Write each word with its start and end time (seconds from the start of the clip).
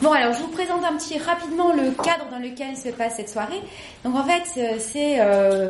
Bon, 0.00 0.12
alors 0.12 0.32
je 0.32 0.40
vous 0.40 0.48
présente 0.48 0.84
un 0.84 0.96
petit 0.96 1.18
rapidement 1.18 1.72
le 1.72 1.90
cadre 1.90 2.26
dans 2.30 2.38
lequel 2.38 2.76
se 2.76 2.88
passe 2.90 3.16
cette 3.16 3.28
soirée. 3.28 3.60
Donc 4.04 4.14
en 4.14 4.24
fait, 4.24 4.44
euh, 4.56 4.76
c'est 4.78 5.16
euh, 5.20 5.68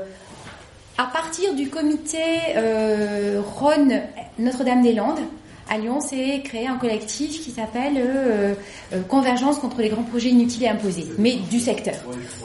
à 0.99 1.05
partir 1.05 1.55
du 1.55 1.71
comité 1.71 2.19
euh, 2.57 3.41
Rhône 3.43 4.03
Notre-Dame-des-Landes 4.39 5.21
à 5.71 5.79
Lyon, 5.79 6.01
c'est 6.01 6.41
créé 6.43 6.67
un 6.67 6.77
collectif 6.77 7.43
qui 7.43 7.51
s'appelle 7.51 7.95
euh, 7.97 8.55
Convergence 9.09 9.59
contre 9.59 9.81
les 9.81 9.91
grands 9.91 10.03
projets 10.03 10.31
inutiles 10.31 10.65
et 10.65 10.69
imposés, 10.69 11.07
mais 11.19 11.37
du 11.51 11.61
secteur. 11.61 11.95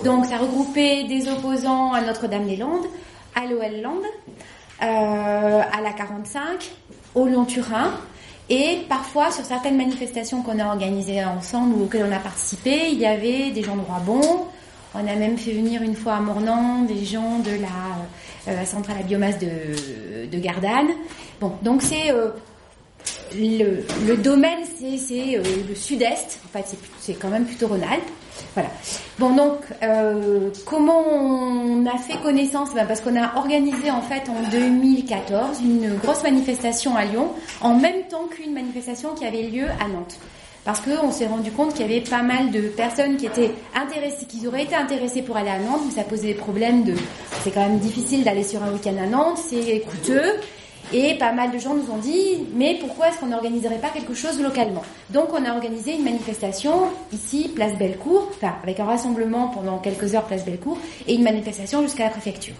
Donc 0.04 0.26
ça 0.26 0.38
regroupait 0.38 1.05
des 1.05 1.30
opposants 1.30 1.94
à 1.94 2.02
Notre-Dame-des-Landes, 2.02 2.86
à 3.36 3.45
l'OL 3.45 3.81
Land, 3.81 4.02
euh, 4.81 5.62
à 5.72 5.81
la 5.81 5.91
45, 5.91 6.72
au 7.16 7.27
Lyon-Turin, 7.27 7.91
et 8.50 8.80
parfois, 8.89 9.31
sur 9.31 9.45
certaines 9.45 9.77
manifestations 9.77 10.41
qu'on 10.41 10.59
a 10.59 10.66
organisées 10.66 11.23
ensemble 11.23 11.76
ou 11.76 11.84
auxquelles 11.84 12.05
on 12.09 12.12
a 12.12 12.20
participé, 12.20 12.90
il 12.91 12.99
y 12.99 13.05
avait 13.05 13.52
des 13.52 13.63
gens 13.63 13.76
de 13.76 13.81
Roibon. 13.81 14.48
On 14.95 14.99
a 14.99 15.16
même 15.16 15.38
fait 15.38 15.54
venir 15.54 15.81
une 15.81 15.95
fois 15.95 16.16
à 16.16 16.20
Mornan 16.20 16.84
des 16.84 17.04
gens 17.05 17.40
de 17.40 17.52
la 17.52 18.52
euh, 18.52 18.66
centrale 18.66 18.98
à 18.99 19.04
biomasse 19.04 19.40
de, 19.40 20.27
de 20.30 20.40
Gardanne. 20.40 20.90
Bon, 21.40 21.54
donc 21.63 21.82
c'est 21.82 22.12
euh, 22.12 22.30
le, 23.34 24.16
domaine, 24.18 24.60
c'est 24.77 25.38
euh, 25.38 25.44
le 25.68 25.76
sud-est. 25.76 26.40
En 26.46 26.57
fait, 26.57 26.77
c'est 26.99 27.13
quand 27.13 27.30
même 27.30 27.46
plutôt 27.46 27.68
Rhône-Alpes. 27.68 28.04
Voilà. 28.54 28.70
Bon, 29.20 29.36
donc, 29.36 29.60
euh, 29.82 30.50
comment 30.66 31.00
on 31.08 31.86
a 31.86 31.98
fait 31.98 32.18
connaissance? 32.22 32.70
Ben, 32.74 32.86
Parce 32.86 33.02
qu'on 33.02 33.16
a 33.16 33.36
organisé 33.38 33.90
en 33.90 34.02
fait 34.02 34.30
en 34.30 34.50
2014 34.52 35.60
une 35.62 35.96
grosse 35.96 36.24
manifestation 36.24 36.96
à 36.96 37.05
Lyon, 37.05 37.30
en 37.62 37.76
même 37.76 38.04
temps 38.10 38.27
qu'une 38.30 38.54
manifestation 38.54 39.10
qui 39.16 39.26
avait 39.26 39.44
lieu 39.44 39.66
à 39.80 39.88
Nantes. 39.88 40.18
Parce 40.66 40.80
qu'on 40.80 41.12
s'est 41.12 41.27
rendu 41.27 41.52
compte 41.52 41.74
qu'il 41.74 41.82
y 41.82 41.90
avait 41.90 42.02
pas 42.02 42.22
mal 42.22 42.52
de 42.52 42.62
personnes 42.62 43.18
qui 43.18 43.26
étaient 43.26 43.52
intéressées, 43.76 44.26
qui 44.26 44.48
auraient 44.48 44.63
été 44.63 44.76
intéressées 44.76 45.22
pour 45.22 45.35
aller 45.35 45.50
à 45.50 45.60
Nantes, 45.60 45.82
mais 45.85 45.91
ça 45.91 46.04
posait 46.04 46.27
des 46.27 46.34
problèmes 46.35 46.84
de... 46.84 46.94
C'est 47.44 47.52
quand 47.52 47.68
même 47.68 47.79
difficile 47.79 48.24
d'aller 48.24 48.44
sur 48.44 48.63
un 48.63 48.72
week-end 48.72 48.96
à 49.02 49.07
Nantes, 49.07 49.40
c'est 49.40 49.82
coûteux. 49.82 50.40
Et 50.91 51.15
pas 51.17 51.31
mal 51.31 51.51
de 51.51 51.57
gens 51.57 51.73
nous 51.73 51.89
ont 51.91 51.98
dit, 51.98 52.45
mais 52.55 52.77
pourquoi 52.79 53.07
est-ce 53.07 53.17
qu'on 53.17 53.27
n'organiserait 53.27 53.77
pas 53.77 53.89
quelque 53.89 54.13
chose 54.13 54.41
localement? 54.41 54.84
Donc 55.09 55.29
on 55.34 55.43
a 55.45 55.53
organisé 55.53 55.95
une 55.95 56.03
manifestation 56.03 56.89
ici, 57.12 57.49
place 57.55 57.76
Bellecour, 57.77 58.29
enfin 58.31 58.55
avec 58.62 58.79
un 58.79 58.85
rassemblement 58.85 59.48
pendant 59.48 59.77
quelques 59.79 60.13
heures, 60.13 60.26
place 60.26 60.45
Bellecour, 60.45 60.77
et 61.07 61.15
une 61.15 61.23
manifestation 61.23 61.81
jusqu'à 61.81 62.05
la 62.05 62.09
préfecture. 62.09 62.55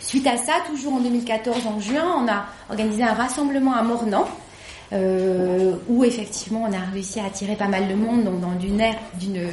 Suite 0.00 0.26
à 0.26 0.36
ça, 0.36 0.54
toujours 0.66 0.94
en 0.94 1.00
2014, 1.00 1.66
en 1.66 1.80
juin, 1.80 2.04
on 2.22 2.28
a 2.28 2.44
organisé 2.68 3.02
un 3.02 3.14
rassemblement 3.14 3.74
à 3.74 3.82
Mornan, 3.82 4.26
euh, 4.92 5.74
où 5.88 6.04
effectivement 6.04 6.66
on 6.68 6.72
a 6.72 6.90
réussi 6.92 7.20
à 7.20 7.24
attirer 7.24 7.56
pas 7.56 7.68
mal 7.68 7.88
de 7.88 7.94
monde 7.94 8.24
donc 8.24 8.40
dans 8.40 8.60
une 8.60 8.80
euh, 8.80 9.50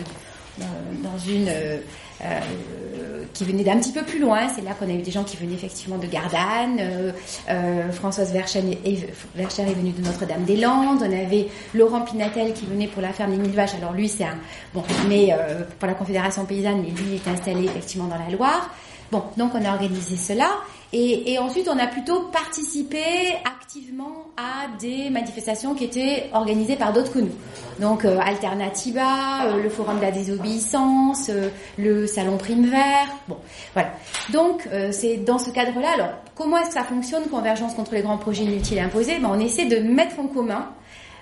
dans 1.01 1.17
une 1.17 1.47
euh, 1.47 1.77
qui 3.33 3.45
venait 3.45 3.63
d'un 3.63 3.77
petit 3.77 3.91
peu 3.91 4.03
plus 4.03 4.19
loin. 4.19 4.47
C'est 4.53 4.61
là 4.61 4.71
qu'on 4.73 4.89
a 4.89 4.93
eu 4.93 5.01
des 5.01 5.11
gens 5.11 5.23
qui 5.23 5.37
venaient 5.37 5.53
effectivement 5.53 5.97
de 5.97 6.07
Gardanne. 6.07 6.77
euh, 6.79 7.11
euh, 7.49 7.91
Françoise 7.91 8.31
Vercher 8.31 8.59
est 8.59 9.73
venue 9.73 9.91
de 9.91 10.01
Notre-Dame-des-Landes. 10.03 10.99
On 11.01 11.05
avait 11.05 11.47
Laurent 11.73 12.01
Pinatel 12.01 12.53
qui 12.53 12.65
venait 12.65 12.87
pour 12.87 13.01
la 13.01 13.13
ferme 13.13 13.31
des 13.31 13.37
Mille 13.37 13.51
Vaches. 13.51 13.75
Alors 13.75 13.93
lui, 13.93 14.07
c'est 14.09 14.23
un 14.23 14.37
bon, 14.73 14.83
mais 15.07 15.29
euh, 15.31 15.61
pour 15.79 15.87
la 15.87 15.93
Confédération 15.93 16.45
paysanne, 16.45 16.81
mais 16.81 16.89
lui 16.89 17.15
est 17.15 17.27
installé 17.27 17.65
effectivement 17.65 18.07
dans 18.07 18.17
la 18.17 18.29
Loire. 18.29 18.69
Bon, 19.11 19.23
donc 19.37 19.51
on 19.55 19.65
a 19.65 19.71
organisé 19.71 20.15
cela. 20.15 20.49
Et, 20.93 21.31
et 21.31 21.39
ensuite, 21.39 21.69
on 21.69 21.79
a 21.79 21.87
plutôt 21.87 22.23
participé 22.33 22.99
activement 23.45 24.25
à 24.35 24.67
des 24.79 25.09
manifestations 25.09 25.73
qui 25.73 25.85
étaient 25.85 26.29
organisées 26.33 26.75
par 26.75 26.91
d'autres 26.91 27.13
que 27.13 27.19
nous. 27.19 27.31
Donc 27.79 28.03
euh, 28.03 28.19
Alternativa, 28.19 29.45
euh, 29.45 29.63
le 29.63 29.69
Forum 29.69 29.97
de 29.97 30.01
la 30.01 30.11
désobéissance, 30.11 31.29
euh, 31.29 31.49
le 31.77 32.07
Salon 32.07 32.37
Prime 32.37 32.65
Vert. 32.65 33.07
Bon, 33.29 33.37
voilà. 33.73 33.91
Donc 34.33 34.67
euh, 34.73 34.91
c'est 34.91 35.17
dans 35.17 35.39
ce 35.39 35.49
cadre-là. 35.51 35.91
Alors, 35.93 36.09
comment 36.35 36.57
est-ce 36.57 36.67
que 36.67 36.73
ça 36.73 36.83
fonctionne 36.83 37.23
Convergence 37.29 37.73
contre 37.73 37.93
les 37.93 38.01
grands 38.01 38.17
projets 38.17 38.43
inutiles 38.43 38.79
imposés? 38.79 39.17
Ben, 39.19 39.29
On 39.31 39.39
essaie 39.39 39.65
de 39.65 39.77
mettre 39.77 40.19
en 40.19 40.27
commun 40.27 40.69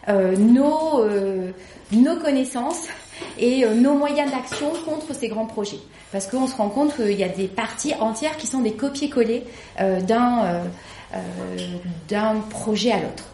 euh, 0.08 0.36
nos, 0.36 1.02
euh, 1.02 1.52
nos 1.92 2.16
connaissances 2.16 2.88
et 3.38 3.66
euh, 3.66 3.74
nos 3.74 3.94
moyens 3.94 4.32
d'action 4.32 4.72
contre 4.86 5.14
ces 5.14 5.28
grands 5.28 5.46
projets. 5.46 5.80
Parce 6.12 6.28
qu'on 6.28 6.48
se 6.48 6.56
rend 6.56 6.70
compte 6.70 6.96
qu'il 6.96 7.18
y 7.18 7.24
a 7.24 7.30
des 7.30 7.48
parties 7.48 7.94
entières 8.00 8.38
qui 8.38 8.48
sont 8.48 8.60
des 8.60 8.74
copier-coller 8.74 9.44
euh, 9.80 10.02
d'un 10.02 10.46
euh, 10.46 11.18
d'un 12.08 12.36
projet 12.50 12.92
à 12.92 12.98
l'autre. 12.98 13.26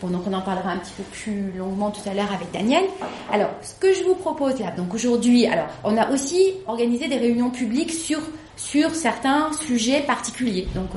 Bon, 0.00 0.06
donc 0.06 0.22
on 0.28 0.32
en 0.32 0.40
parlera 0.40 0.70
un 0.70 0.76
petit 0.76 0.92
peu 0.96 1.02
plus 1.02 1.50
longuement 1.56 1.90
tout 1.90 2.08
à 2.08 2.14
l'heure 2.14 2.32
avec 2.32 2.52
Daniel. 2.52 2.84
Alors, 3.32 3.50
ce 3.62 3.74
que 3.74 3.92
je 3.92 4.04
vous 4.04 4.14
propose 4.14 4.60
là, 4.60 4.70
donc 4.70 4.94
aujourd'hui, 4.94 5.46
alors 5.46 5.66
on 5.82 5.96
a 5.96 6.10
aussi 6.12 6.54
organisé 6.68 7.08
des 7.08 7.16
réunions 7.16 7.50
publiques 7.50 7.90
sur 7.90 8.20
sur 8.54 8.94
certains 8.94 9.52
sujets 9.52 10.00
particuliers. 10.00 10.68
Donc, 10.74 10.90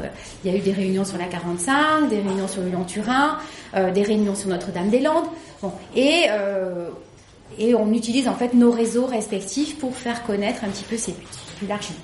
il 0.43 0.51
y 0.51 0.53
a 0.53 0.57
eu 0.57 0.61
des 0.61 0.71
réunions 0.71 1.05
sur 1.05 1.17
la 1.17 1.25
45, 1.25 2.09
des 2.09 2.17
réunions 2.17 2.47
sur 2.47 2.61
le 2.61 2.69
Lyon-Turin, 2.69 3.37
des 3.93 4.01
réunions 4.01 4.33
sur 4.33 4.49
Notre-Dame-des-Landes. 4.49 5.27
Bon, 5.61 5.71
et 5.95 6.25
et 7.57 7.75
on 7.75 7.91
utilise 7.93 8.27
en 8.27 8.35
fait 8.35 8.53
nos 8.53 8.71
réseaux 8.71 9.05
respectifs 9.05 9.77
pour 9.77 9.95
faire 9.95 10.23
connaître 10.23 10.63
un 10.63 10.69
petit 10.69 10.83
peu 10.83 10.97
ces 10.97 11.15
largement. 11.67 11.99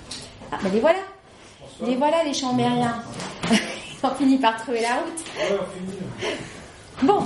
Ah, 0.52 0.58
ben 0.64 0.72
les 0.72 0.80
voilà, 0.80 1.00
les 1.86 1.96
voilà 1.96 2.24
les 2.24 2.34
chambériens. 2.34 3.02
Ils 3.52 4.06
ont 4.06 4.16
fini 4.16 4.38
par 4.38 4.58
trouver 4.62 4.82
la 4.82 4.96
route. 4.96 5.60
Bon, 7.02 7.24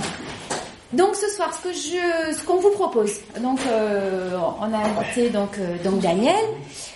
donc 0.92 1.14
ce 1.16 1.28
soir, 1.28 1.52
ce 1.54 1.68
que 1.68 1.72
je, 1.72 2.36
ce 2.36 2.44
qu'on 2.44 2.56
vous 2.56 2.70
propose, 2.70 3.12
donc 3.40 3.60
euh, 3.66 4.36
on 4.60 4.72
a 4.72 4.78
invité 4.78 5.30
donc 5.30 5.58
euh, 5.58 5.76
donc 5.82 6.00
Daniel, 6.00 6.44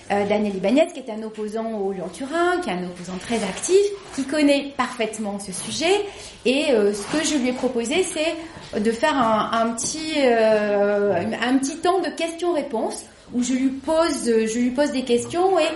Daniel 0.09 0.57
Ibanez, 0.57 0.89
qui 0.95 1.01
est 1.01 1.11
un 1.11 1.23
opposant 1.23 1.71
au 1.73 1.93
Lyon-Turin, 1.93 2.61
qui 2.63 2.71
est 2.71 2.75
un 2.75 2.85
opposant 2.85 3.19
très 3.19 3.43
actif, 3.43 3.77
qui 4.15 4.25
connaît 4.25 4.73
parfaitement 4.77 5.39
ce 5.39 5.53
sujet. 5.53 6.07
Et 6.45 6.71
euh, 6.71 6.93
ce 6.93 7.03
que 7.17 7.25
je 7.25 7.37
lui 7.37 7.49
ai 7.49 7.53
proposé, 7.53 8.05
c'est 8.05 8.81
de 8.81 8.93
faire 8.93 9.17
un, 9.17 9.51
un 9.53 9.73
petit 9.73 10.13
euh, 10.19 11.15
un 11.43 11.59
petit 11.59 11.79
temps 11.79 12.01
de 12.01 12.09
questions-réponses 12.09 13.05
où 13.35 13.43
je 13.43 13.55
lui 13.55 13.69
pose 13.71 14.25
je 14.25 14.59
lui 14.59 14.71
pose 14.71 14.93
des 14.93 15.03
questions 15.03 15.59
et 15.59 15.69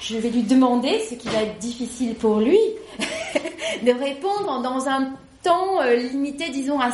je 0.00 0.16
vais 0.16 0.30
lui 0.30 0.42
demander, 0.42 1.00
ce 1.08 1.14
qui 1.14 1.28
va 1.28 1.42
être 1.42 1.58
difficile 1.58 2.14
pour 2.14 2.40
lui, 2.40 2.58
de 3.82 3.92
répondre 3.92 4.62
dans 4.62 4.88
un 4.88 5.10
temps 5.42 5.80
euh, 5.82 5.96
limité, 5.96 6.50
disons 6.50 6.80
à 6.80 6.90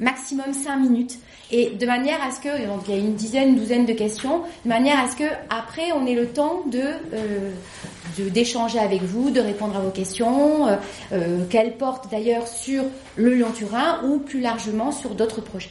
maximum 0.00 0.52
5 0.52 0.76
minutes 0.76 1.18
et 1.50 1.70
de 1.70 1.86
manière 1.86 2.22
à 2.22 2.30
ce 2.30 2.40
que 2.40 2.66
donc 2.66 2.82
il 2.88 2.94
y 2.94 2.96
a 2.96 3.00
une 3.00 3.14
dizaine 3.14 3.56
douzaine 3.56 3.86
de 3.86 3.92
questions 3.92 4.42
de 4.64 4.68
manière 4.68 4.98
à 4.98 5.08
ce 5.08 5.16
que 5.16 5.24
après 5.50 5.92
on 5.92 6.06
ait 6.06 6.14
le 6.14 6.28
temps 6.28 6.62
de 6.66 6.82
euh, 7.12 7.50
d'échanger 8.18 8.78
avec 8.78 9.02
vous 9.02 9.30
de 9.30 9.40
répondre 9.40 9.76
à 9.76 9.80
vos 9.80 9.90
questions 9.90 10.68
euh, 10.68 10.76
euh, 11.12 11.44
qu'elles 11.46 11.76
portent 11.76 12.10
d'ailleurs 12.10 12.46
sur 12.46 12.84
le 13.16 13.34
Lyon-Turin 13.34 14.00
ou 14.04 14.18
plus 14.18 14.40
largement 14.40 14.92
sur 14.92 15.10
d'autres 15.10 15.40
projets. 15.40 15.70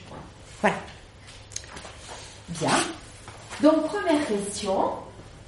Voilà. 0.61 0.75
Bien. 2.49 2.69
Donc 3.61 3.83
première 3.87 4.25
question 4.27 4.91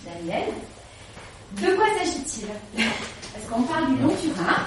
Daniel. 0.05 0.47
De 1.61 1.75
quoi 1.75 1.85
s'agit-il? 1.97 2.47
Parce 3.33 3.45
qu'on 3.45 3.63
parle 3.63 3.87
du 3.87 3.95
Lyon-Turin. 4.01 4.57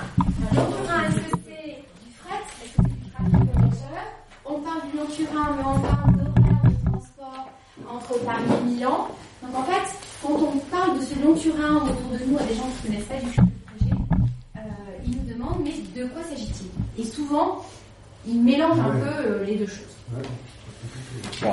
Lyon-Turin, 0.52 1.02
est-ce 1.08 1.16
que 1.16 1.38
c'est 1.46 1.84
du 2.04 2.12
fret 2.18 2.42
Est-ce 2.62 2.76
que 2.76 2.82
c'est 2.84 2.94
du 2.94 3.10
trafic 3.10 3.34
voyageur 3.44 4.04
On 4.50 4.60
parle 4.60 4.80
du 4.90 4.96
Lyon-Turin, 4.96 5.56
mais 5.56 5.62
on 5.62 5.80
parle 5.80 6.12
d'horaire 6.16 6.62
de 6.64 6.90
transport 6.90 7.48
entre 7.90 8.24
Paris 8.24 8.44
et 8.60 8.64
Milan. 8.64 9.08
Donc 9.42 9.54
en 9.54 9.62
fait, 9.64 9.92
quand 10.22 10.34
on 10.34 10.58
parle 10.70 10.98
de 10.98 11.04
ce 11.04 11.14
Lyon-Turin 11.16 11.76
autour 11.76 12.18
de 12.18 12.24
nous 12.24 12.38
à 12.38 12.42
des 12.44 12.54
gens 12.54 12.68
qui 12.80 12.88
ne 12.88 12.92
connaissent 12.94 13.08
pas 13.08 13.16
du 13.16 13.30
tout 13.30 13.42
le 13.42 13.76
projet, 13.76 13.94
euh, 14.56 14.60
ils 15.06 15.16
nous 15.16 15.34
demandent 15.34 15.60
mais 15.62 16.00
de 16.00 16.06
quoi 16.08 16.22
s'agit-il? 16.22 17.02
Et 17.02 17.04
souvent, 17.06 17.62
ils 18.26 18.40
mélangent 18.42 18.80
un 18.80 18.90
peu 18.90 19.06
euh, 19.06 19.44
les 19.44 19.56
deux 19.56 19.66
choses. 19.66 19.96
Bon, 21.42 21.48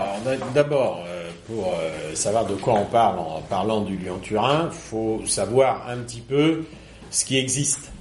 D'abord, 0.54 1.04
euh, 1.06 1.30
pour 1.48 1.74
euh, 1.74 2.16
savoir 2.16 2.46
de 2.46 2.56
quoi 2.56 2.76
on 2.76 2.86
parle 2.86 3.20
en 3.20 3.42
parlant 3.42 3.82
du 3.82 3.98
Lyon-Turin, 3.98 4.70
faut 4.72 5.22
savoir 5.28 5.88
un 5.90 5.98
petit 5.98 6.22
peu 6.22 6.66
ce 7.12 7.26
qui 7.26 7.38
existe. 7.38 7.92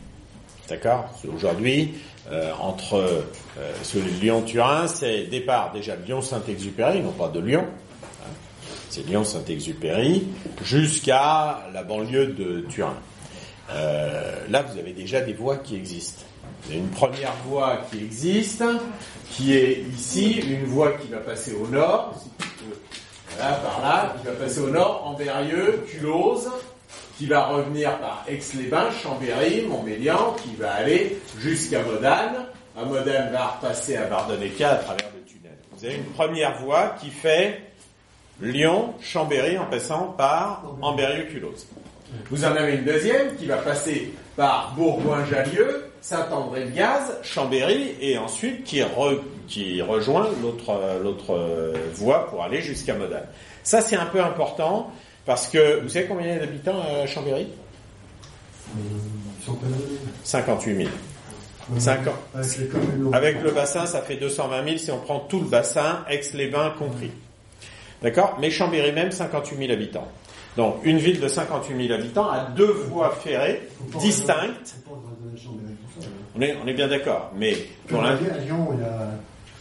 D'accord? 0.68 1.06
Aujourd'hui, 1.34 1.94
euh, 2.30 2.52
entre 2.58 2.94
euh, 3.58 4.00
Lyon-Turin, 4.20 4.86
c'est 4.86 5.24
départ 5.24 5.72
déjà 5.72 5.94
de 5.94 6.06
Lyon-Saint-Exupéry, 6.06 7.02
non 7.02 7.12
pas 7.12 7.28
de 7.28 7.40
Lyon, 7.40 7.66
hein, 7.66 8.30
c'est 8.88 9.06
Lyon-Saint-Exupéry, 9.06 10.26
jusqu'à 10.62 11.68
la 11.72 11.82
banlieue 11.82 12.28
de 12.28 12.64
Turin. 12.70 12.96
Euh, 13.70 14.46
là, 14.48 14.62
vous 14.62 14.78
avez 14.78 14.92
déjà 14.92 15.20
des 15.20 15.34
voies 15.34 15.58
qui 15.58 15.76
existent. 15.76 16.24
Il 16.66 16.74
y 16.74 16.78
a 16.78 16.80
une 16.80 16.88
première 16.88 17.34
voie 17.46 17.80
qui 17.90 17.98
existe, 17.98 18.64
qui 19.30 19.54
est 19.54 19.84
ici, 19.94 20.40
une 20.48 20.64
voie 20.64 20.92
qui 20.92 21.08
va 21.08 21.18
passer 21.18 21.52
au 21.52 21.66
nord, 21.66 22.14
si 22.22 22.30
tu 22.38 22.64
peux, 22.64 22.76
voilà, 23.36 23.56
par 23.56 23.82
là, 23.82 24.16
qui 24.18 24.26
va 24.26 24.32
passer 24.32 24.60
au 24.60 24.70
nord, 24.70 25.02
Amberieux, 25.06 25.84
Culose, 25.88 26.48
qui 27.16 27.26
va 27.26 27.46
revenir 27.46 27.98
par 27.98 28.24
Aix-les-Bains, 28.28 28.90
Chambéry, 29.02 29.62
Montmélian, 29.66 30.34
qui 30.42 30.54
va 30.56 30.72
aller 30.72 31.18
jusqu'à 31.38 31.82
Modane. 31.82 32.46
À 32.76 32.84
Modane 32.84 33.32
va 33.32 33.46
repasser 33.46 33.96
à 33.96 34.06
Bardonnecca 34.06 34.70
à 34.70 34.76
travers 34.76 35.10
le 35.14 35.22
tunnel. 35.22 35.56
Vous 35.72 35.84
avez 35.84 35.94
une 35.94 36.04
première 36.04 36.58
voie 36.58 36.96
qui 37.00 37.10
fait 37.10 37.60
Lyon, 38.40 38.94
Chambéry 39.00 39.58
en 39.58 39.66
passant 39.66 40.14
par 40.18 40.64
Amberieu-Culose. 40.82 41.66
Vous 42.30 42.44
en 42.44 42.54
avez 42.54 42.74
une 42.74 42.84
deuxième 42.84 43.36
qui 43.36 43.46
va 43.46 43.58
passer 43.58 44.12
par 44.36 44.74
Bourgoin-Jallieu, 44.76 45.90
Saint-André-le-Gaz, 46.00 47.18
Chambéry 47.22 47.94
et 48.00 48.18
ensuite 48.18 48.64
qui, 48.64 48.82
qui 49.46 49.80
rejoint 49.82 50.28
l'autre 51.02 51.74
voie 51.94 52.28
pour 52.28 52.42
aller 52.42 52.60
jusqu'à 52.60 52.94
Modane. 52.94 53.26
Ça 53.62 53.80
c'est 53.80 53.96
un 53.96 54.06
peu 54.06 54.20
important 54.20 54.90
parce 55.26 55.48
que 55.48 55.80
vous 55.80 55.88
savez 55.88 56.06
combien 56.06 56.26
il 56.26 56.32
y 56.32 56.36
a 56.36 56.38
d'habitants 56.38 56.80
à 56.80 57.06
Chambéry 57.06 57.48
58 60.24 60.76
000. 60.76 60.88
5 61.78 62.08
ans. 62.08 62.12
Avec 63.12 63.42
le 63.42 63.50
bassin, 63.50 63.86
ça 63.86 64.02
fait 64.02 64.16
220 64.16 64.64
000 64.64 64.76
si 64.76 64.90
on 64.90 64.98
prend 64.98 65.20
tout 65.20 65.40
le 65.40 65.46
bassin, 65.46 66.04
Aix-les-Bains 66.10 66.74
compris. 66.78 67.10
D'accord? 68.02 68.36
Mais 68.40 68.50
Chambéry 68.50 68.92
même, 68.92 69.10
58 69.10 69.56
000 69.56 69.72
habitants. 69.72 70.08
Donc 70.56 70.76
une 70.84 70.98
ville 70.98 71.20
de 71.20 71.26
58 71.26 71.88
000 71.88 71.98
habitants 71.98 72.28
a 72.28 72.50
deux 72.50 72.70
voies 72.70 73.10
ferrées 73.10 73.68
distinctes. 73.98 74.76
On 76.36 76.40
est, 76.40 76.56
on 76.62 76.66
est 76.66 76.74
bien 76.74 76.88
d'accord. 76.88 77.32
Mais 77.36 77.56
pour 77.88 78.04
À 78.04 78.14
Lyon, 78.14 78.68
il 78.74 78.80
y 78.80 78.84
a 78.84 79.10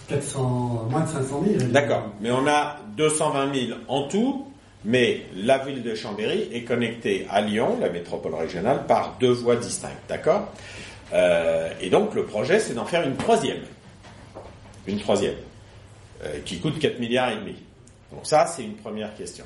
400, 0.08 0.88
moins 0.90 1.02
de 1.02 1.08
500 1.08 1.44
000. 1.60 1.72
D'accord. 1.72 2.10
Mais 2.22 2.32
on 2.32 2.46
a 2.48 2.78
220 2.98 3.54
000 3.68 3.80
en 3.88 4.08
tout. 4.08 4.48
Mais 4.86 5.22
la 5.36 5.60
ville 5.60 5.82
de 5.82 5.96
Chambéry 5.96 6.50
est 6.54 6.64
connectée 6.64 7.26
à 7.30 7.42
Lyon, 7.42 7.78
la 7.80 7.90
métropole 7.90 8.36
régionale, 8.36 8.86
par 8.86 9.16
deux 9.20 9.32
voies 9.32 9.56
distinctes. 9.56 10.02
D'accord? 10.10 10.52
Euh, 11.14 11.70
Et 11.80 11.90
donc 11.90 12.16
le 12.16 12.26
projet, 12.26 12.60
c'est 12.60 12.74
d'en 12.74 12.86
faire 12.86 13.08
une 13.08 13.16
troisième. 13.16 13.62
Une 14.88 15.00
troisième. 15.00 15.36
Euh, 16.24 16.40
qui 16.46 16.60
coûte 16.60 16.80
4 16.80 17.00
milliards 17.00 17.32
et 17.32 17.36
demi. 17.36 17.56
Donc 18.12 18.26
ça, 18.26 18.46
c'est 18.46 18.64
une 18.64 18.76
première 18.76 19.14
question. 19.16 19.46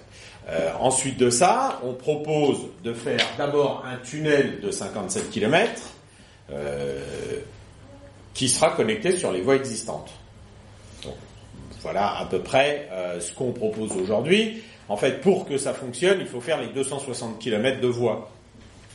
Euh, 0.50 0.72
ensuite 0.80 1.18
de 1.18 1.30
ça, 1.30 1.80
on 1.84 1.94
propose 1.94 2.58
de 2.84 2.94
faire 2.94 3.20
d'abord 3.38 3.84
un 3.86 3.98
tunnel 3.98 4.60
de 4.62 4.72
57 4.72 5.30
km 5.30 5.82
euh, 6.52 7.40
qui 8.34 8.48
sera 8.50 8.72
connecté 8.72 9.18
sur 9.18 9.32
les 9.32 9.42
voies 9.42 9.56
existantes. 9.56 10.12
Donc, 11.04 11.16
voilà 11.82 12.18
à 12.18 12.26
peu 12.26 12.40
près 12.40 12.88
euh, 12.92 13.20
ce 13.20 13.34
qu'on 13.34 13.52
propose 13.52 13.92
aujourd'hui. 13.94 14.64
En 14.90 14.98
fait, 14.98 15.22
pour 15.22 15.46
que 15.46 15.58
ça 15.58 15.74
fonctionne, 15.74 16.20
il 16.22 16.28
faut 16.28 16.42
faire 16.42 16.62
les 16.62 16.70
260 16.70 17.40
km 17.40 17.82
de 17.82 17.88
voies. 17.88 18.30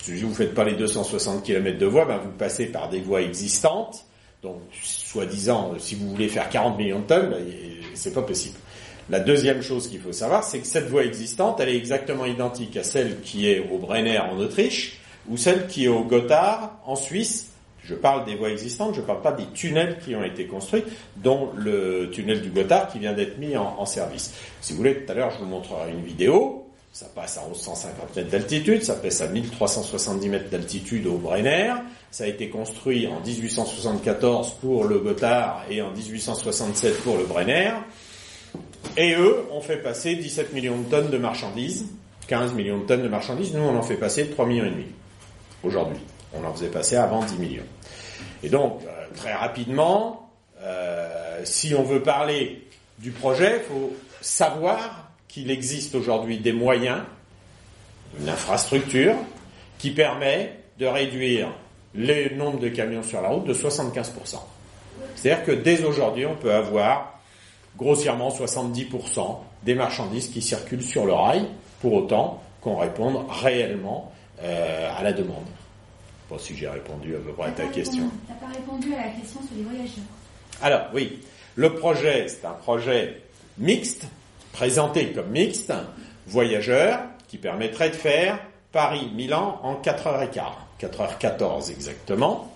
Si 0.00 0.14
vous 0.14 0.30
ne 0.30 0.34
faites 0.34 0.54
pas 0.54 0.64
les 0.64 0.74
260 0.74 1.44
km 1.44 1.78
de 1.78 1.86
voies, 1.86 2.06
ben 2.06 2.18
vous 2.18 2.30
passez 2.30 2.66
par 2.66 2.88
des 2.88 3.00
voies 3.00 3.22
existantes. 3.22 4.04
Donc, 4.42 4.60
soi-disant, 4.82 5.74
si 5.78 5.94
vous 5.94 6.10
voulez 6.10 6.28
faire 6.28 6.48
40 6.48 6.76
millions 6.76 6.98
de 6.98 7.06
tonnes, 7.06 7.30
ben, 7.30 7.44
c'est 7.94 8.12
pas 8.12 8.22
possible. 8.22 8.56
La 9.10 9.20
deuxième 9.20 9.62
chose 9.62 9.88
qu'il 9.88 10.00
faut 10.00 10.12
savoir, 10.12 10.42
c'est 10.42 10.58
que 10.58 10.66
cette 10.66 10.88
voie 10.88 11.04
existante, 11.04 11.60
elle 11.60 11.68
est 11.68 11.76
exactement 11.76 12.24
identique 12.24 12.76
à 12.76 12.82
celle 12.82 13.20
qui 13.20 13.48
est 13.48 13.60
au 13.70 13.78
Brenner 13.78 14.18
en 14.18 14.38
Autriche 14.38 14.98
ou 15.28 15.36
celle 15.36 15.66
qui 15.68 15.84
est 15.84 15.88
au 15.88 16.02
Gotthard 16.02 16.78
en 16.84 16.96
Suisse. 16.96 17.51
Je 17.84 17.94
parle 17.94 18.24
des 18.24 18.36
voies 18.36 18.50
existantes, 18.50 18.94
je 18.94 19.00
ne 19.00 19.06
parle 19.06 19.22
pas 19.22 19.32
des 19.32 19.46
tunnels 19.54 19.98
qui 20.04 20.14
ont 20.14 20.22
été 20.22 20.46
construits, 20.46 20.84
dont 21.16 21.50
le 21.56 22.10
tunnel 22.10 22.40
du 22.40 22.50
Gotthard 22.50 22.88
qui 22.88 23.00
vient 23.00 23.12
d'être 23.12 23.38
mis 23.38 23.56
en, 23.56 23.84
service. 23.86 24.32
Si 24.60 24.72
vous 24.72 24.78
voulez, 24.78 25.04
tout 25.04 25.10
à 25.10 25.14
l'heure, 25.14 25.30
je 25.30 25.38
vous 25.38 25.46
montrerai 25.46 25.90
une 25.90 26.04
vidéo. 26.04 26.66
Ça 26.92 27.06
passe 27.14 27.38
à 27.38 27.48
1150 27.48 28.16
mètres 28.16 28.30
d'altitude, 28.30 28.82
ça 28.82 28.94
passe 28.94 29.22
à 29.22 29.26
1370 29.26 30.28
mètres 30.28 30.50
d'altitude 30.50 31.06
au 31.06 31.16
Brenner. 31.16 31.72
Ça 32.10 32.24
a 32.24 32.26
été 32.26 32.50
construit 32.50 33.08
en 33.08 33.20
1874 33.20 34.58
pour 34.60 34.84
le 34.84 34.98
Gotthard 34.98 35.64
et 35.70 35.80
en 35.80 35.90
1867 35.90 37.02
pour 37.02 37.16
le 37.16 37.24
Brenner. 37.24 37.72
Et 38.98 39.14
eux 39.14 39.44
ont 39.50 39.62
fait 39.62 39.78
passer 39.78 40.16
17 40.16 40.52
millions 40.52 40.78
de 40.78 40.84
tonnes 40.84 41.10
de 41.10 41.18
marchandises, 41.18 41.86
15 42.28 42.52
millions 42.52 42.78
de 42.78 42.84
tonnes 42.84 43.02
de 43.02 43.08
marchandises. 43.08 43.54
Nous, 43.54 43.62
on 43.62 43.74
en 43.74 43.82
fait 43.82 43.96
passer 43.96 44.28
3 44.28 44.44
millions 44.46 44.66
et 44.66 44.70
demi 44.70 44.86
aujourd'hui. 45.64 45.98
On 46.34 46.44
en 46.44 46.52
faisait 46.52 46.68
passer 46.68 46.96
avant 46.96 47.24
10 47.24 47.36
millions. 47.38 47.66
Et 48.42 48.48
donc, 48.48 48.82
euh, 48.82 49.06
très 49.16 49.34
rapidement, 49.34 50.30
euh, 50.62 51.40
si 51.44 51.74
on 51.74 51.82
veut 51.82 52.02
parler 52.02 52.66
du 52.98 53.10
projet, 53.10 53.60
il 53.62 53.74
faut 53.74 53.92
savoir 54.20 55.10
qu'il 55.28 55.50
existe 55.50 55.94
aujourd'hui 55.94 56.38
des 56.38 56.52
moyens, 56.52 57.00
une 58.20 58.28
infrastructure, 58.28 59.14
qui 59.78 59.90
permet 59.90 60.56
de 60.78 60.86
réduire 60.86 61.48
le 61.94 62.34
nombre 62.36 62.58
de 62.58 62.68
camions 62.68 63.02
sur 63.02 63.20
la 63.20 63.28
route 63.28 63.44
de 63.44 63.54
75%. 63.54 64.36
C'est-à-dire 65.14 65.44
que 65.44 65.52
dès 65.52 65.84
aujourd'hui, 65.84 66.26
on 66.26 66.36
peut 66.36 66.52
avoir 66.52 67.20
grossièrement 67.76 68.30
70% 68.30 69.38
des 69.64 69.74
marchandises 69.74 70.28
qui 70.28 70.42
circulent 70.42 70.82
sur 70.82 71.06
le 71.06 71.12
rail, 71.12 71.46
pour 71.80 71.94
autant 71.94 72.42
qu'on 72.60 72.76
réponde 72.76 73.24
réellement 73.28 74.12
euh, 74.42 74.90
à 74.96 75.02
la 75.02 75.12
demande. 75.12 75.44
Je 76.32 76.38
sais 76.38 76.44
pas 76.44 76.54
si 76.54 76.56
j'ai 76.56 76.68
répondu 76.68 77.14
à 77.14 77.18
peu 77.18 77.32
près 77.32 77.48
à 77.48 77.50
ta 77.50 77.66
question. 77.66 78.10
Tu 78.26 78.32
n'as 78.32 78.38
pas 78.38 78.54
répondu 78.54 78.94
à 78.94 79.06
la 79.06 79.10
question 79.10 79.40
sur 79.42 79.56
les 79.56 79.64
voyageurs. 79.64 80.04
Alors 80.62 80.82
oui, 80.94 81.20
le 81.56 81.74
projet, 81.74 82.26
c'est 82.28 82.46
un 82.46 82.52
projet 82.52 83.20
mixte, 83.58 84.06
présenté 84.52 85.12
comme 85.12 85.28
mixte, 85.28 85.72
voyageur, 86.26 87.00
qui 87.28 87.38
permettrait 87.38 87.90
de 87.90 87.96
faire 87.96 88.38
Paris-Milan 88.72 89.60
en 89.62 89.74
4h15, 89.74 90.42
4h14 90.80 91.70
exactement. 91.70 92.54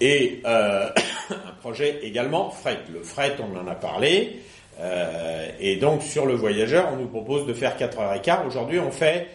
Et 0.00 0.40
euh, 0.46 0.88
un 1.30 1.52
projet 1.60 2.00
également 2.02 2.50
fret. 2.50 2.78
Le 2.92 3.02
fret, 3.02 3.36
on 3.40 3.58
en 3.58 3.66
a 3.66 3.74
parlé. 3.74 4.40
Euh, 4.80 5.50
et 5.60 5.76
donc 5.76 6.02
sur 6.02 6.24
le 6.24 6.34
voyageur, 6.34 6.88
on 6.92 6.96
nous 6.96 7.08
propose 7.08 7.46
de 7.46 7.52
faire 7.52 7.76
4h15. 7.76 8.46
Aujourd'hui, 8.46 8.78
on 8.78 8.90
fait 8.90 9.28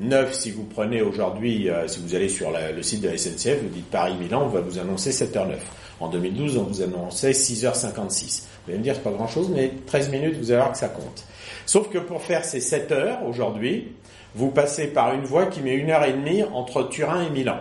7h9 0.00 0.32
si 0.32 0.50
vous 0.50 0.64
prenez 0.64 1.02
aujourd'hui, 1.02 1.70
euh, 1.70 1.86
si 1.86 2.00
vous 2.00 2.14
allez 2.14 2.28
sur 2.28 2.50
le 2.50 2.82
site 2.82 3.00
de 3.00 3.08
la 3.08 3.16
SNCF, 3.16 3.62
vous 3.62 3.68
dites 3.68 3.90
Paris-Milan, 3.90 4.42
on 4.44 4.48
va 4.48 4.60
vous 4.60 4.78
annoncer 4.78 5.10
7h09. 5.10 5.56
En 6.00 6.08
2012, 6.08 6.58
on 6.58 6.64
vous 6.64 6.82
annonçait 6.82 7.30
6h56. 7.30 8.42
Vous 8.42 8.70
allez 8.70 8.78
me 8.78 8.82
dire, 8.82 8.94
c'est 8.96 9.02
pas 9.02 9.12
grand 9.12 9.28
chose, 9.28 9.50
mais 9.54 9.70
13 9.86 10.10
minutes, 10.10 10.36
vous 10.36 10.50
allez 10.50 10.60
voir 10.60 10.72
que 10.72 10.78
ça 10.78 10.88
compte. 10.88 11.24
Sauf 11.64 11.88
que 11.90 11.98
pour 11.98 12.22
faire 12.22 12.44
ces 12.44 12.60
7 12.60 12.90
heures 12.90 13.24
aujourd'hui, 13.24 13.92
vous 14.34 14.50
passez 14.50 14.88
par 14.88 15.14
une 15.14 15.24
voie 15.24 15.46
qui 15.46 15.60
met 15.60 15.74
une 15.74 15.90
heure 15.90 16.04
et 16.04 16.12
demie 16.12 16.42
entre 16.42 16.88
Turin 16.88 17.26
et 17.26 17.30
Milan. 17.30 17.58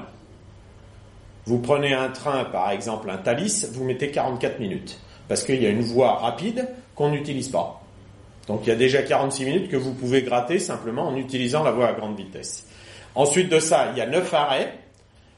Vous 1.46 1.60
prenez 1.60 1.94
un 1.94 2.10
train, 2.10 2.46
par 2.46 2.72
exemple 2.72 3.12
un 3.12 3.18
Thalys, 3.18 3.68
vous 3.74 3.84
mettez 3.84 4.10
44 4.10 4.60
minutes. 4.60 5.00
Parce 5.28 5.44
qu'il 5.44 5.62
y 5.62 5.68
a 5.68 5.70
une 5.70 5.82
voie 5.82 6.16
rapide 6.16 6.68
qu'on 6.96 7.10
n'utilise 7.10 7.50
pas. 7.50 7.83
Donc 8.48 8.62
il 8.64 8.70
y 8.70 8.72
a 8.72 8.76
déjà 8.76 9.02
46 9.02 9.46
minutes 9.46 9.70
que 9.70 9.78
vous 9.78 9.94
pouvez 9.94 10.22
gratter 10.22 10.60
simplement 10.60 11.08
en 11.08 11.16
utilisant 11.16 11.64
la 11.64 11.72
voie 11.72 11.88
à 11.88 11.94
grande 11.94 12.18
vitesse. 12.18 12.66
Ensuite 13.16 13.50
de 13.50 13.60
ça, 13.60 13.90
il 13.92 13.98
y 13.98 14.02
a 14.02 14.08
9 14.08 14.34
arrêts. 14.34 14.74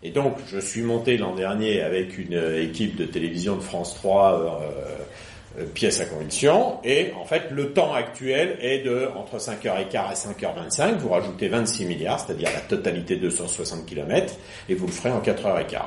Et 0.03 0.11
donc 0.11 0.37
je 0.47 0.59
suis 0.59 0.81
monté 0.81 1.17
l'an 1.17 1.35
dernier 1.35 1.81
avec 1.81 2.17
une 2.17 2.39
équipe 2.57 2.95
de 2.95 3.05
télévision 3.05 3.55
de 3.55 3.61
France 3.61 3.95
3 3.95 4.33
euh, 4.33 5.61
euh, 5.61 5.65
pièce 5.73 5.99
à 6.01 6.05
conviction. 6.05 6.77
Et 6.83 7.11
en 7.19 7.25
fait, 7.25 7.49
le 7.51 7.73
temps 7.73 7.93
actuel 7.93 8.57
est 8.61 8.79
de 8.79 9.09
entre 9.15 9.37
5h15 9.37 9.85
et 9.87 10.43
5h25. 10.43 10.97
Vous 10.97 11.09
rajoutez 11.09 11.47
26 11.47 11.85
milliards, 11.85 12.19
c'est-à-dire 12.19 12.49
la 12.53 12.61
totalité 12.61 13.15
de 13.15 13.21
260 13.21 13.85
km, 13.85 14.35
et 14.69 14.75
vous 14.75 14.85
le 14.85 14.91
ferez 14.91 15.11
en 15.11 15.21
4h15. 15.21 15.79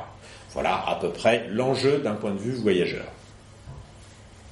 Voilà 0.53 0.83
à 0.87 0.97
peu 1.01 1.11
près 1.11 1.47
l'enjeu 1.51 1.99
d'un 1.99 2.15
point 2.15 2.33
de 2.33 2.39
vue 2.39 2.55
voyageur. 2.55 3.05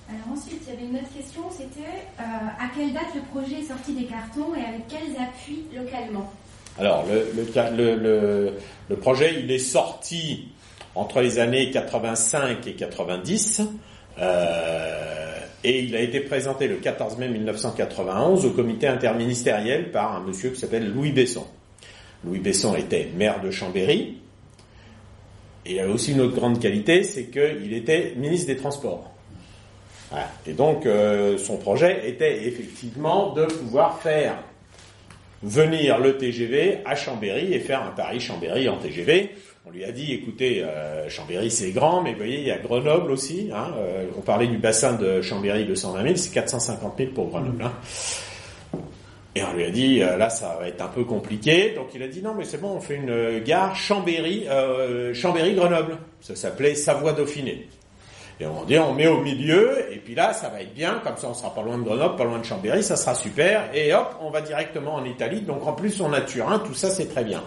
Alors 0.08 0.38
ensuite, 0.38 0.62
il 0.66 0.72
y 0.72 0.76
avait 0.76 0.86
une 0.86 0.96
autre 0.96 1.12
question, 1.14 1.42
c'était 1.50 2.06
euh, 2.20 2.22
à 2.22 2.68
quelle 2.76 2.92
date 2.92 3.14
le 3.14 3.22
projet 3.22 3.60
est 3.60 3.68
sorti 3.68 3.92
des 3.92 4.04
cartons 4.04 4.54
et 4.54 4.64
avec 4.64 4.86
quels 4.88 5.20
appuis 5.20 5.64
localement? 5.74 6.32
Alors 6.78 7.04
le, 7.06 7.32
le, 7.34 7.96
le, 7.96 8.52
le, 8.88 8.96
projet, 8.96 9.40
il 9.40 9.50
est 9.50 9.58
sorti 9.58 10.48
entre 10.94 11.22
les 11.22 11.38
années 11.38 11.70
85 11.70 12.66
et 12.66 12.74
90. 12.74 13.62
Euh, 14.18 15.40
et 15.64 15.82
il 15.82 15.96
a 15.96 16.00
été 16.00 16.20
présenté 16.20 16.68
le 16.68 16.76
14 16.76 17.18
mai 17.18 17.28
1991 17.28 18.46
au 18.46 18.50
comité 18.50 18.86
interministériel 18.86 19.90
par 19.90 20.14
un 20.14 20.20
monsieur 20.20 20.50
qui 20.50 20.60
s'appelle 20.60 20.92
Louis 20.92 21.12
Besson. 21.12 21.46
Louis 22.24 22.38
Besson 22.38 22.76
était 22.76 23.10
maire 23.16 23.40
de 23.40 23.50
Chambéry, 23.50 24.18
et 25.66 25.74
il 25.74 25.80
a 25.80 25.88
aussi 25.88 26.12
une 26.12 26.20
autre 26.20 26.36
grande 26.36 26.60
qualité, 26.60 27.02
c'est 27.02 27.24
qu'il 27.24 27.72
était 27.72 28.14
ministre 28.16 28.46
des 28.46 28.56
Transports. 28.56 29.10
Et 30.46 30.52
donc, 30.52 30.86
euh, 30.86 31.38
son 31.38 31.56
projet 31.56 32.08
était 32.08 32.46
effectivement 32.46 33.32
de 33.32 33.44
pouvoir 33.44 34.00
faire 34.00 34.38
venir 35.42 35.98
le 35.98 36.16
TGV 36.16 36.78
à 36.84 36.94
Chambéry 36.94 37.52
et 37.52 37.60
faire 37.60 37.82
un 37.82 37.90
Paris-Chambéry 37.90 38.68
en 38.68 38.78
TGV. 38.78 39.30
On 39.66 39.70
lui 39.70 39.84
a 39.84 39.90
dit, 39.90 40.12
écoutez, 40.12 40.62
euh, 40.62 41.08
Chambéry 41.08 41.50
c'est 41.50 41.72
grand, 41.72 42.00
mais 42.00 42.12
vous 42.12 42.18
voyez, 42.18 42.38
il 42.38 42.46
y 42.46 42.52
a 42.52 42.58
Grenoble 42.58 43.10
aussi. 43.10 43.50
Hein, 43.52 43.72
euh, 43.76 44.06
on 44.16 44.20
parlait 44.20 44.46
du 44.46 44.58
bassin 44.58 44.92
de 44.92 45.20
Chambéry 45.22 45.66
de 45.66 45.74
120 45.74 46.02
000, 46.02 46.16
c'est 46.16 46.32
450 46.32 46.94
000 46.96 47.10
pour 47.10 47.28
Grenoble. 47.28 47.64
Hein. 47.64 47.72
Et 49.34 49.42
on 49.42 49.52
lui 49.52 49.64
a 49.64 49.70
dit, 49.70 49.98
là, 49.98 50.30
ça 50.30 50.56
va 50.58 50.66
être 50.66 50.80
un 50.80 50.88
peu 50.88 51.04
compliqué. 51.04 51.74
Donc 51.74 51.88
il 51.94 52.02
a 52.02 52.08
dit, 52.08 52.22
non, 52.22 52.32
mais 52.34 52.44
c'est 52.44 52.58
bon, 52.58 52.70
on 52.70 52.80
fait 52.80 52.94
une 52.94 53.40
gare 53.40 53.76
Chambéry, 53.76 54.46
Chambéry-Grenoble. 55.12 55.98
Ça 56.22 56.34
s'appelait 56.34 56.74
Savoie-Dauphiné. 56.74 57.68
Et 58.38 58.46
on 58.46 58.64
dit, 58.64 58.78
on 58.78 58.92
met 58.92 59.06
au 59.06 59.22
milieu, 59.22 59.90
et 59.90 59.96
puis 59.96 60.14
là, 60.14 60.34
ça 60.34 60.50
va 60.50 60.60
être 60.60 60.74
bien, 60.74 61.00
comme 61.02 61.16
ça 61.16 61.28
on 61.28 61.34
sera 61.34 61.54
pas 61.54 61.62
loin 61.62 61.78
de 61.78 61.84
Grenoble, 61.84 62.16
pas 62.16 62.24
loin 62.24 62.38
de 62.38 62.44
Chambéry, 62.44 62.82
ça 62.82 62.96
sera 62.96 63.14
super, 63.14 63.70
et 63.72 63.94
hop, 63.94 64.14
on 64.20 64.28
va 64.28 64.42
directement 64.42 64.94
en 64.96 65.04
Italie, 65.04 65.40
donc 65.40 65.66
en 65.66 65.72
plus 65.72 66.00
on 66.02 66.12
a 66.12 66.20
Turin, 66.20 66.58
tout 66.58 66.74
ça 66.74 66.90
c'est 66.90 67.06
très 67.06 67.24
bien. 67.24 67.42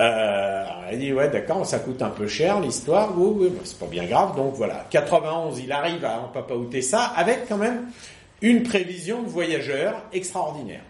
Euh, 0.00 0.64
elle 0.90 0.98
dit 1.00 1.12
ouais 1.12 1.28
d'accord 1.28 1.66
ça 1.66 1.78
coûte 1.78 2.00
un 2.00 2.08
peu 2.08 2.26
cher 2.26 2.60
l'histoire 2.60 3.12
oui, 3.14 3.36
oui 3.50 3.52
c'est 3.62 3.78
pas 3.78 3.84
bien 3.84 4.06
grave 4.06 4.34
donc 4.34 4.54
voilà 4.54 4.86
91 4.88 5.58
il 5.58 5.70
arrive 5.70 6.02
à 6.06 6.18
empapaouter 6.18 6.80
ça 6.80 7.12
avec 7.14 7.46
quand 7.46 7.58
même 7.58 7.90
une 8.40 8.62
prévision 8.62 9.22
de 9.22 9.28
voyageurs 9.28 10.02
extraordinaire 10.14 10.80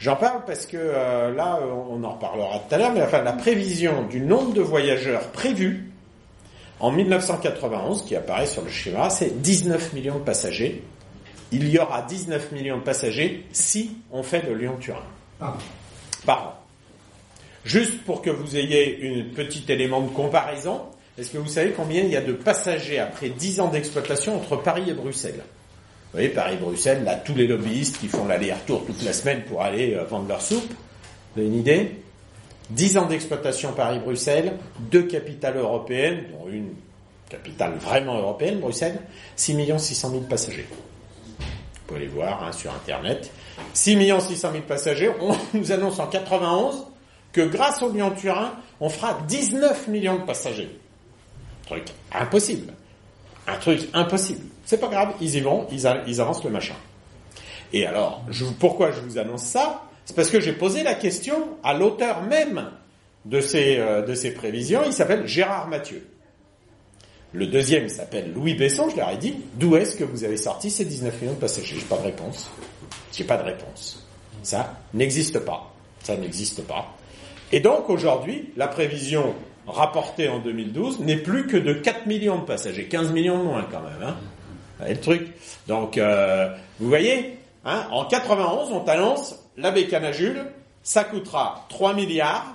j'en 0.00 0.16
parle 0.16 0.44
parce 0.44 0.66
que 0.66 0.76
euh, 0.76 1.32
là 1.36 1.60
on 1.88 2.02
en 2.02 2.14
reparlera 2.14 2.58
tout 2.68 2.74
à 2.74 2.78
l'heure 2.78 2.92
mais 2.92 3.02
enfin 3.02 3.22
la 3.22 3.32
prévision 3.32 4.02
du 4.10 4.18
nombre 4.20 4.54
de 4.54 4.60
voyageurs 4.60 5.28
prévus 5.28 5.88
en 6.80 6.90
1991 6.90 8.04
qui 8.04 8.16
apparaît 8.16 8.46
sur 8.46 8.62
le 8.62 8.70
schéma 8.70 9.10
c'est 9.10 9.40
19 9.40 9.92
millions 9.92 10.18
de 10.18 10.24
passagers. 10.24 10.82
Il 11.52 11.68
y 11.68 11.78
aura 11.78 12.02
19 12.02 12.52
millions 12.52 12.78
de 12.78 12.82
passagers 12.82 13.46
si 13.52 13.98
on 14.10 14.22
fait 14.22 14.46
de 14.46 14.52
Lyon-Turin 14.52 15.02
par 16.24 16.48
an 16.48 16.52
Juste 17.64 18.04
pour 18.04 18.22
que 18.22 18.30
vous 18.30 18.56
ayez 18.56 18.96
une 19.00 19.30
petit 19.32 19.64
élément 19.68 20.00
de 20.00 20.08
comparaison, 20.08 20.82
est-ce 21.18 21.32
que 21.32 21.38
vous 21.38 21.48
savez 21.48 21.72
combien 21.72 22.02
il 22.02 22.10
y 22.10 22.16
a 22.16 22.20
de 22.20 22.32
passagers 22.32 23.00
après 23.00 23.28
10 23.28 23.58
ans 23.58 23.68
d'exploitation 23.68 24.36
entre 24.36 24.56
Paris 24.56 24.84
et 24.88 24.92
Bruxelles? 24.92 25.42
Vous 25.42 26.12
voyez, 26.12 26.28
Paris-Bruxelles, 26.28 27.02
là, 27.02 27.16
tous 27.16 27.34
les 27.34 27.48
lobbyistes 27.48 27.98
qui 27.98 28.06
font 28.06 28.24
l'aller-retour 28.24 28.86
toute 28.86 29.02
la 29.02 29.12
semaine 29.12 29.42
pour 29.42 29.62
aller 29.62 29.94
euh, 29.94 30.04
vendre 30.04 30.28
leur 30.28 30.40
soupe, 30.40 30.72
vous 31.34 31.40
avez 31.40 31.48
une 31.48 31.58
idée? 31.58 31.90
10 32.70 32.98
ans 32.98 33.06
d'exploitation 33.06 33.72
Paris-Bruxelles, 33.72 34.58
deux 34.78 35.04
capitales 35.04 35.56
européennes, 35.56 36.24
dont 36.32 36.50
une 36.50 36.74
capitale 37.28 37.74
vraiment 37.74 38.18
européenne, 38.18 38.60
Bruxelles, 38.60 39.00
6 39.36 39.56
600 39.78 40.10
000 40.10 40.22
passagers. 40.22 40.66
Vous 41.38 41.46
pouvez 41.86 42.00
les 42.00 42.06
voir 42.06 42.42
hein, 42.42 42.52
sur 42.52 42.72
Internet. 42.72 43.30
6 43.72 43.98
600 44.20 44.52
000 44.52 44.64
passagers, 44.64 45.10
on 45.20 45.36
nous 45.58 45.72
annonce 45.72 45.98
en 45.98 46.06
91 46.06 46.86
que 47.32 47.42
grâce 47.42 47.82
au 47.82 47.92
Lyon-Turin, 47.92 48.54
on 48.80 48.88
fera 48.88 49.18
19 49.28 49.88
millions 49.88 50.16
de 50.16 50.24
passagers. 50.24 50.78
Truc 51.66 51.84
impossible. 52.12 52.72
Un 53.46 53.56
truc 53.56 53.88
impossible. 53.92 54.44
C'est 54.64 54.78
pas 54.80 54.88
grave, 54.88 55.14
ils 55.20 55.36
y 55.36 55.40
vont, 55.40 55.66
ils, 55.70 55.86
avancent 55.86 56.44
le 56.44 56.50
machin. 56.50 56.74
Et 57.72 57.86
alors, 57.86 58.24
pourquoi 58.58 58.90
je 58.90 59.00
vous 59.00 59.18
annonce 59.18 59.42
ça? 59.42 59.85
C'est 60.06 60.14
parce 60.14 60.30
que 60.30 60.40
j'ai 60.40 60.52
posé 60.52 60.84
la 60.84 60.94
question 60.94 61.58
à 61.62 61.74
l'auteur 61.74 62.22
même 62.22 62.70
de 63.24 63.40
ces, 63.40 63.76
euh, 63.78 64.02
de 64.02 64.14
ces 64.14 64.32
prévisions. 64.32 64.82
Il 64.86 64.92
s'appelle 64.92 65.26
Gérard 65.26 65.68
Mathieu. 65.68 66.06
Le 67.32 67.48
deuxième 67.48 67.88
s'appelle 67.88 68.32
Louis 68.32 68.54
Besson. 68.54 68.88
Je 68.88 68.96
leur 68.96 69.10
ai 69.10 69.16
dit, 69.16 69.34
d'où 69.56 69.76
est-ce 69.76 69.96
que 69.96 70.04
vous 70.04 70.22
avez 70.22 70.36
sorti 70.36 70.70
ces 70.70 70.84
19 70.84 71.20
millions 71.20 71.34
de 71.34 71.40
passagers? 71.40 71.76
J'ai 71.78 71.84
pas 71.84 71.98
de 71.98 72.04
réponse. 72.04 72.50
J'ai 73.12 73.24
pas 73.24 73.36
de 73.36 73.42
réponse. 73.42 74.06
Ça 74.44 74.76
n'existe 74.94 75.40
pas. 75.40 75.72
Ça 76.04 76.16
n'existe 76.16 76.62
pas. 76.62 76.86
Et 77.50 77.58
donc 77.58 77.90
aujourd'hui, 77.90 78.52
la 78.56 78.68
prévision 78.68 79.34
rapportée 79.66 80.28
en 80.28 80.38
2012 80.38 81.00
n'est 81.00 81.16
plus 81.16 81.48
que 81.48 81.56
de 81.56 81.72
4 81.72 82.06
millions 82.06 82.38
de 82.38 82.44
passagers, 82.44 82.86
15 82.86 83.10
millions 83.10 83.38
de 83.38 83.42
moins 83.42 83.66
quand 83.70 83.80
même. 83.80 84.08
Hein 84.08 84.16
le 84.88 84.96
truc? 85.00 85.32
Donc 85.66 85.98
euh, 85.98 86.48
vous 86.78 86.88
voyez, 86.88 87.38
hein, 87.64 87.88
en 87.90 88.04
91, 88.04 88.70
on 88.70 88.80
t'annonce 88.80 89.45
la 89.56 89.70
bécanagule, 89.70 90.46
ça 90.82 91.04
coûtera 91.04 91.66
3 91.68 91.94
milliards 91.94 92.46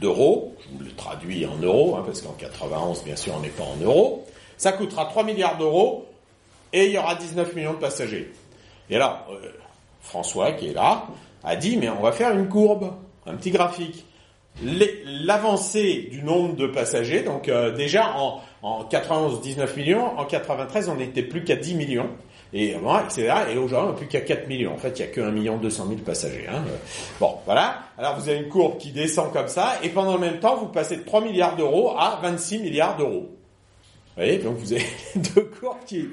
d'euros, 0.00 0.54
je 0.60 0.76
vous 0.76 0.84
le 0.84 0.92
traduis 0.92 1.46
en 1.46 1.56
euros, 1.56 1.96
hein, 1.96 2.02
parce 2.04 2.22
qu'en 2.22 2.32
91, 2.32 3.04
bien 3.04 3.16
sûr, 3.16 3.34
on 3.36 3.40
n'est 3.40 3.48
pas 3.48 3.64
en 3.64 3.76
euros, 3.76 4.26
ça 4.56 4.72
coûtera 4.72 5.06
3 5.06 5.24
milliards 5.24 5.58
d'euros 5.58 6.06
et 6.72 6.86
il 6.86 6.92
y 6.92 6.98
aura 6.98 7.14
19 7.14 7.54
millions 7.54 7.72
de 7.74 7.78
passagers. 7.78 8.32
Et 8.90 8.96
alors, 8.96 9.26
euh, 9.30 9.50
François, 10.00 10.52
qui 10.52 10.68
est 10.68 10.74
là, 10.74 11.06
a 11.42 11.56
dit, 11.56 11.76
mais 11.76 11.88
on 11.88 12.00
va 12.00 12.12
faire 12.12 12.32
une 12.32 12.48
courbe 12.48 12.92
un 13.26 13.34
petit 13.34 13.50
graphique. 13.50 14.04
L'avancée 14.62 16.08
du 16.10 16.22
nombre 16.22 16.56
de 16.56 16.66
passagers, 16.66 17.22
donc 17.22 17.48
euh, 17.48 17.72
déjà 17.72 18.16
en, 18.16 18.40
en 18.62 18.84
91, 18.84 19.42
19 19.42 19.76
millions, 19.76 20.18
en 20.18 20.24
93, 20.24 20.88
on 20.88 20.94
n'était 20.94 21.22
plus 21.22 21.44
qu'à 21.44 21.56
10 21.56 21.74
millions, 21.74 22.08
et 22.52 22.70
etc. 22.70 23.32
Et 23.52 23.58
aujourd'hui, 23.58 23.88
on 23.88 23.92
n'est 23.92 23.96
plus 23.96 24.06
qu'à 24.06 24.20
4 24.20 24.48
millions. 24.48 24.74
En 24.74 24.78
fait, 24.78 24.98
il 24.98 25.04
n'y 25.04 25.10
a 25.10 25.12
que 25.12 25.20
1 25.20 25.30
million 25.30 25.56
200 25.56 25.86
000 25.88 26.00
passagers. 26.00 26.46
Hein. 26.48 26.62
Bon, 27.20 27.36
voilà. 27.44 27.80
Alors, 27.98 28.18
vous 28.18 28.28
avez 28.28 28.38
une 28.38 28.48
courbe 28.48 28.78
qui 28.78 28.92
descend 28.92 29.32
comme 29.32 29.48
ça, 29.48 29.74
et 29.82 29.88
pendant 29.88 30.14
le 30.14 30.20
même 30.20 30.40
temps, 30.40 30.56
vous 30.56 30.66
passez 30.66 30.96
de 30.96 31.02
3 31.02 31.22
milliards 31.22 31.56
d'euros 31.56 31.96
à 31.98 32.18
26 32.22 32.60
milliards 32.60 32.96
d'euros. 32.96 33.28
Vous 33.30 34.22
voyez, 34.22 34.38
donc 34.38 34.56
vous 34.56 34.72
avez 34.72 34.86
deux 35.34 35.50
courbes 35.60 35.84
qui, 35.86 36.08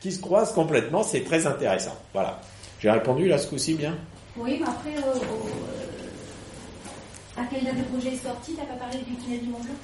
qui 0.00 0.12
se 0.12 0.20
croisent 0.20 0.54
complètement. 0.54 1.02
C'est 1.02 1.24
très 1.24 1.46
intéressant. 1.46 1.96
Voilà. 2.12 2.40
J'ai 2.80 2.90
répondu 2.90 3.28
là 3.28 3.38
ce 3.38 3.48
coup-ci 3.48 3.74
bien? 3.74 3.96
Oui, 4.36 4.58
mais 4.60 4.66
après, 4.66 4.96
euh, 4.96 5.18
à 7.36 7.44
quelle 7.50 7.64
date 7.64 7.76
le 7.76 7.84
projet 7.84 8.14
est 8.14 8.22
sorti? 8.22 8.54
T'as 8.54 8.64
pas 8.64 8.78
parlé 8.78 8.98
du 8.98 9.14
tunnel 9.16 9.40
du 9.40 9.48
Mont 9.48 9.58
Blanc? 9.58 9.74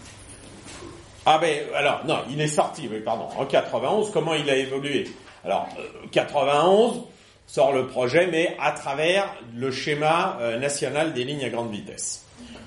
Ah 1.25 1.39
ben 1.39 1.67
alors 1.75 2.05
non, 2.05 2.19
il 2.31 2.41
est 2.41 2.49
sorti, 2.49 2.89
oui 2.91 3.01
pardon. 3.01 3.29
En 3.39 3.47
91, 3.47 4.11
comment 4.11 4.35
il 4.35 4.51
a 4.51 4.57
évolué? 4.57 5.09
Alors 5.45 5.69
91 6.13 6.97
euh, 6.97 7.01
sort 7.47 7.73
le 7.73 7.87
projet, 7.87 8.29
mais 8.31 8.57
à 8.61 8.73
travers 8.73 9.35
le 9.57 9.71
schéma 9.71 10.39
euh, 10.41 10.59
national 10.59 11.13
des 11.13 11.25
lignes 11.25 11.45
à 11.45 11.49
grande 11.49 11.71
vitesse. 11.71 12.25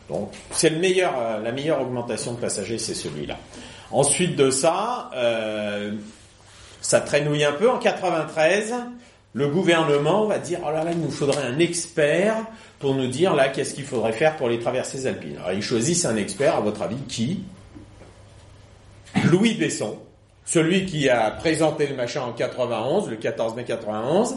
Donc 0.10 0.32
c'est 0.52 0.70
le 0.70 0.80
meilleur, 0.80 1.14
euh, 1.18 1.42
la 1.42 1.52
meilleure 1.52 1.82
augmentation 1.82 2.34
de 2.34 2.40
passagers, 2.40 2.78
c'est 2.78 2.94
celui-là. 2.94 3.38
Ensuite 3.92 4.36
de 4.36 4.50
ça, 4.50 5.12
ça 6.82 7.02
traînouille 7.02 7.44
un 7.44 7.52
peu. 7.52 7.70
En 7.70 7.78
93, 7.78 8.74
le 9.34 9.48
gouvernement 9.48 10.26
va 10.26 10.40
dire 10.40 10.60
oh 10.66 10.72
là 10.72 10.84
là, 10.84 10.92
il 10.92 11.00
nous 11.00 11.12
faudrait 11.12 11.44
un 11.44 11.60
expert 11.60 12.36
pour 12.80 12.96
nous 12.96 13.08
dire 13.08 13.36
là 13.36 13.50
qu'est-ce 13.50 13.76
qu'il 13.76 13.86
faudrait 13.86 14.12
faire 14.12 14.36
pour 14.38 14.50
les 14.50 14.60
traversées 14.60 15.06
alpines. 15.06 15.38
Alors 15.38 15.54
ils 15.54 15.62
choisissent 15.62 16.06
un 16.06 16.16
expert, 16.18 16.56
à 16.56 16.62
votre 16.62 16.82
avis, 16.82 16.98
qui? 17.08 17.44
Louis 19.26 19.54
Besson, 19.54 19.98
celui 20.46 20.86
qui 20.86 21.10
a 21.10 21.32
présenté 21.32 21.88
le 21.88 21.96
machin 21.96 22.22
en 22.22 22.32
91, 22.32 23.10
le 23.10 23.16
14 23.16 23.56
mai 23.56 23.64
91, 23.64 24.36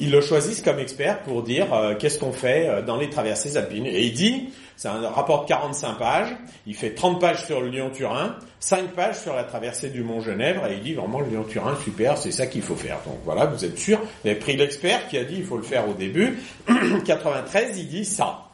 ils 0.00 0.10
le 0.10 0.20
choisissent 0.22 0.62
comme 0.62 0.78
expert 0.78 1.20
pour 1.22 1.42
dire 1.42 1.72
euh, 1.74 1.94
qu'est-ce 1.98 2.18
qu'on 2.18 2.32
fait 2.32 2.66
euh, 2.66 2.82
dans 2.82 2.96
les 2.96 3.10
traversées 3.10 3.58
alpines. 3.58 3.86
Et 3.86 4.04
il 4.04 4.14
dit, 4.14 4.48
c'est 4.76 4.88
un 4.88 5.08
rapport 5.10 5.42
de 5.42 5.48
45 5.48 5.98
pages, 5.98 6.34
il 6.66 6.74
fait 6.74 6.94
30 6.94 7.20
pages 7.20 7.44
sur 7.44 7.60
le 7.60 7.68
Lyon-Turin, 7.68 8.36
5 8.60 8.92
pages 8.92 9.20
sur 9.20 9.36
la 9.36 9.44
traversée 9.44 9.90
du 9.90 10.02
Mont-Genèvre, 10.02 10.66
et 10.66 10.76
il 10.76 10.82
dit 10.82 10.94
vraiment 10.94 11.20
le 11.20 11.26
Lyon-Turin, 11.26 11.76
super, 11.84 12.16
c'est 12.16 12.32
ça 12.32 12.46
qu'il 12.46 12.62
faut 12.62 12.76
faire. 12.76 12.98
Donc 13.04 13.18
voilà, 13.26 13.44
vous 13.44 13.62
êtes 13.62 13.78
sûr, 13.78 13.98
vous 14.00 14.30
avez 14.30 14.38
pris 14.38 14.56
l'expert 14.56 15.06
qui 15.08 15.18
a 15.18 15.24
dit 15.24 15.36
il 15.36 15.44
faut 15.44 15.58
le 15.58 15.62
faire 15.62 15.86
au 15.86 15.92
début. 15.92 16.38
93, 17.04 17.78
il 17.78 17.88
dit 17.88 18.06
ça. 18.06 18.49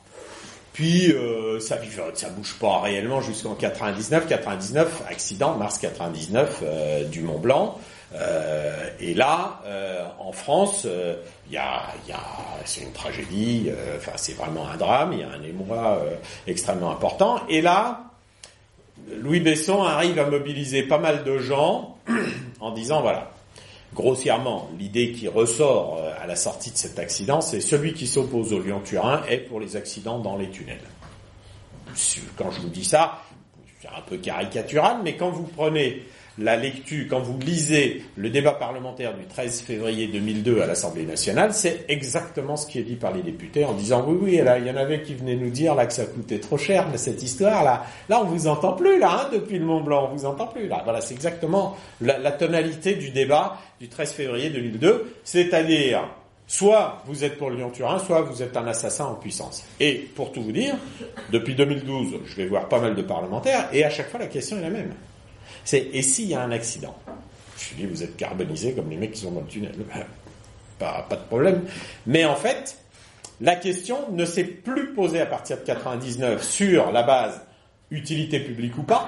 Puis 0.76 1.10
euh, 1.10 1.58
ça, 1.58 1.78
ça 2.12 2.28
bouge 2.28 2.54
pas 2.60 2.82
réellement 2.82 3.22
jusqu'en 3.22 3.54
99. 3.54 4.26
99, 4.28 5.04
accident, 5.08 5.56
mars 5.56 5.78
99 5.78 6.60
euh, 6.62 7.04
du 7.04 7.22
Mont 7.22 7.38
Blanc. 7.38 7.80
Euh, 8.14 8.90
et 9.00 9.14
là, 9.14 9.62
euh, 9.64 10.04
en 10.18 10.32
France, 10.32 10.86
il 11.46 11.54
y 11.54 11.56
a, 11.56 11.86
y 12.06 12.12
a 12.12 12.20
c'est 12.66 12.82
une 12.82 12.92
tragédie. 12.92 13.70
Enfin, 13.96 14.12
c'est 14.16 14.34
vraiment 14.36 14.68
un 14.68 14.76
drame. 14.76 15.14
Il 15.14 15.20
y 15.20 15.22
a 15.22 15.30
un 15.30 15.42
émoi 15.42 16.02
extrêmement 16.46 16.90
important. 16.90 17.40
Et 17.48 17.62
là, 17.62 18.02
Louis 19.16 19.40
Besson 19.40 19.82
arrive 19.82 20.18
à 20.18 20.26
mobiliser 20.28 20.82
pas 20.82 20.98
mal 20.98 21.24
de 21.24 21.38
gens 21.38 21.96
en 22.60 22.70
disant 22.72 23.00
voilà, 23.00 23.30
grossièrement, 23.96 24.68
l'idée 24.78 25.10
qui 25.12 25.26
ressort 25.26 25.98
euh, 25.98 26.12
à 26.22 26.26
la 26.26 26.36
sortie 26.36 26.70
de 26.70 26.76
cet 26.76 26.98
accident, 26.98 27.40
c'est 27.40 27.60
celui 27.60 27.94
qui 27.94 28.06
s'oppose 28.06 28.52
au 28.52 28.60
Lyon-Turin 28.60 29.22
est 29.28 29.38
pour 29.38 29.58
les 29.58 29.74
accidents 29.74 30.20
dans 30.20 30.36
les 30.36 30.50
tunnels. 30.50 30.78
Quand 32.36 32.50
je 32.50 32.60
vous 32.60 32.68
dis 32.68 32.84
ça, 32.84 33.22
c'est 33.80 33.88
un 33.88 34.02
peu 34.06 34.18
caricatural, 34.18 34.98
mais 35.02 35.16
quand 35.16 35.30
vous 35.30 35.44
prenez 35.44 36.02
la 36.38 36.56
lecture, 36.56 37.06
quand 37.08 37.20
vous 37.20 37.38
lisez 37.38 38.02
le 38.16 38.28
débat 38.30 38.52
parlementaire 38.52 39.16
du 39.16 39.24
13 39.24 39.62
février 39.62 40.06
2002 40.08 40.60
à 40.60 40.66
l'Assemblée 40.66 41.04
nationale, 41.04 41.52
c'est 41.52 41.84
exactement 41.88 42.56
ce 42.56 42.66
qui 42.66 42.78
est 42.78 42.82
dit 42.82 42.96
par 42.96 43.12
les 43.12 43.22
députés 43.22 43.64
en 43.64 43.72
disant 43.72 44.04
oui, 44.06 44.18
oui, 44.20 44.36
là, 44.36 44.58
il 44.58 44.66
y 44.66 44.70
en 44.70 44.76
avait 44.76 45.02
qui 45.02 45.14
venaient 45.14 45.36
nous 45.36 45.50
dire 45.50 45.74
là 45.74 45.86
que 45.86 45.92
ça 45.92 46.04
coûtait 46.04 46.38
trop 46.40 46.58
cher, 46.58 46.86
cette 46.96 47.22
histoire 47.22 47.64
là, 47.64 47.84
là 48.08 48.20
on 48.20 48.24
vous 48.24 48.46
entend 48.46 48.72
plus 48.72 48.98
là, 48.98 49.22
hein, 49.24 49.30
depuis 49.32 49.58
le 49.58 49.64
Mont 49.64 49.82
Blanc, 49.82 50.08
on 50.10 50.14
vous 50.14 50.26
entend 50.26 50.46
plus 50.46 50.68
là. 50.68 50.82
Voilà, 50.84 51.00
c'est 51.00 51.14
exactement 51.14 51.76
la, 52.00 52.32
tonalité 52.32 52.94
du 52.94 53.10
débat 53.10 53.58
du 53.80 53.88
13 53.88 54.12
février 54.12 54.50
2002, 54.50 55.14
c'est-à-dire 55.24 56.08
Soit 56.48 57.02
vous 57.06 57.24
êtes 57.24 57.38
pour 57.38 57.50
Lyon-Turin, 57.50 57.98
soit 57.98 58.20
vous 58.20 58.40
êtes 58.40 58.56
un 58.56 58.68
assassin 58.68 59.06
en 59.06 59.14
puissance. 59.14 59.64
Et 59.80 59.94
pour 60.14 60.30
tout 60.30 60.40
vous 60.40 60.52
dire, 60.52 60.76
depuis 61.32 61.56
2012, 61.56 62.20
je 62.24 62.36
vais 62.36 62.46
voir 62.46 62.68
pas 62.68 62.80
mal 62.80 62.94
de 62.94 63.02
parlementaires, 63.02 63.68
et 63.72 63.84
à 63.84 63.90
chaque 63.90 64.08
fois 64.10 64.20
la 64.20 64.28
question 64.28 64.56
est 64.58 64.62
la 64.62 64.70
même. 64.70 64.92
C'est 65.66 65.88
et 65.92 66.00
s'il 66.00 66.28
y 66.28 66.34
a 66.34 66.40
un 66.40 66.52
accident 66.52 66.96
Je 67.58 67.74
dis, 67.74 67.86
vous 67.86 68.02
êtes 68.02 68.16
carbonisé 68.16 68.72
comme 68.72 68.88
les 68.88 68.96
mecs 68.96 69.12
qui 69.12 69.20
sont 69.20 69.32
dans 69.32 69.40
le 69.40 69.46
tunnel. 69.48 69.74
pas, 70.78 71.04
pas 71.08 71.16
de 71.16 71.24
problème. 71.24 71.64
Mais 72.06 72.24
en 72.24 72.36
fait, 72.36 72.78
la 73.40 73.56
question 73.56 74.10
ne 74.12 74.24
s'est 74.24 74.44
plus 74.44 74.94
posée 74.94 75.20
à 75.20 75.26
partir 75.26 75.58
de 75.58 75.62
99 75.62 76.42
sur 76.42 76.92
la 76.92 77.02
base 77.02 77.42
utilité 77.90 78.40
publique 78.40 78.78
ou 78.78 78.84
pas. 78.84 79.06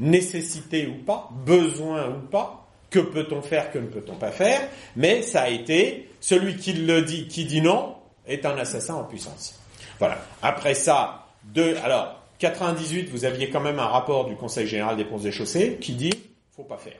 nécessité 0.00 0.88
ou 0.88 1.04
pas, 1.04 1.30
besoin 1.46 2.08
ou 2.08 2.26
pas, 2.26 2.66
que 2.90 2.98
peut-on 2.98 3.42
faire, 3.42 3.70
que 3.70 3.78
ne 3.78 3.86
peut-on 3.86 4.16
pas 4.16 4.32
faire, 4.32 4.68
mais 4.96 5.22
ça 5.22 5.42
a 5.42 5.48
été 5.48 6.10
celui 6.20 6.56
qui 6.56 6.72
le 6.72 7.02
dit, 7.02 7.28
qui 7.28 7.44
dit 7.44 7.60
non, 7.60 7.94
est 8.26 8.44
un 8.44 8.58
assassin 8.58 8.94
en 8.94 9.04
puissance. 9.04 9.60
Voilà. 10.00 10.18
Après 10.42 10.74
ça, 10.74 11.26
de, 11.44 11.76
alors, 11.84 12.23
98, 12.44 13.08
vous 13.10 13.24
aviez 13.24 13.48
quand 13.48 13.60
même 13.60 13.78
un 13.78 13.86
rapport 13.86 14.26
du 14.26 14.36
Conseil 14.36 14.66
général 14.66 14.98
des 14.98 15.04
ponts 15.04 15.18
et 15.18 15.32
chaussées 15.32 15.78
qui 15.80 15.92
dit, 15.92 16.12
faut 16.54 16.62
pas 16.62 16.76
faire. 16.76 16.92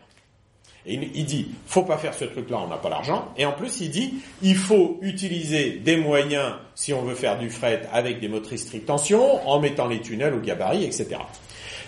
Et 0.86 0.94
il 0.94 1.24
dit, 1.26 1.48
faut 1.66 1.82
pas 1.82 1.98
faire 1.98 2.14
ce 2.14 2.24
truc-là, 2.24 2.60
on 2.64 2.68
n'a 2.68 2.78
pas 2.78 2.88
l'argent. 2.88 3.28
Et 3.36 3.44
en 3.44 3.52
plus, 3.52 3.80
il 3.80 3.90
dit, 3.90 4.14
il 4.42 4.56
faut 4.56 4.98
utiliser 5.02 5.72
des 5.72 5.96
moyens, 5.96 6.54
si 6.74 6.94
on 6.94 7.02
veut 7.02 7.14
faire 7.14 7.38
du 7.38 7.50
fret, 7.50 7.82
avec 7.92 8.20
des 8.20 8.28
motrices 8.28 8.66
triple 8.66 8.86
tension, 8.86 9.46
en 9.46 9.60
mettant 9.60 9.86
les 9.86 10.00
tunnels 10.00 10.32
au 10.32 10.40
gabarit, 10.40 10.84
etc. 10.84 11.16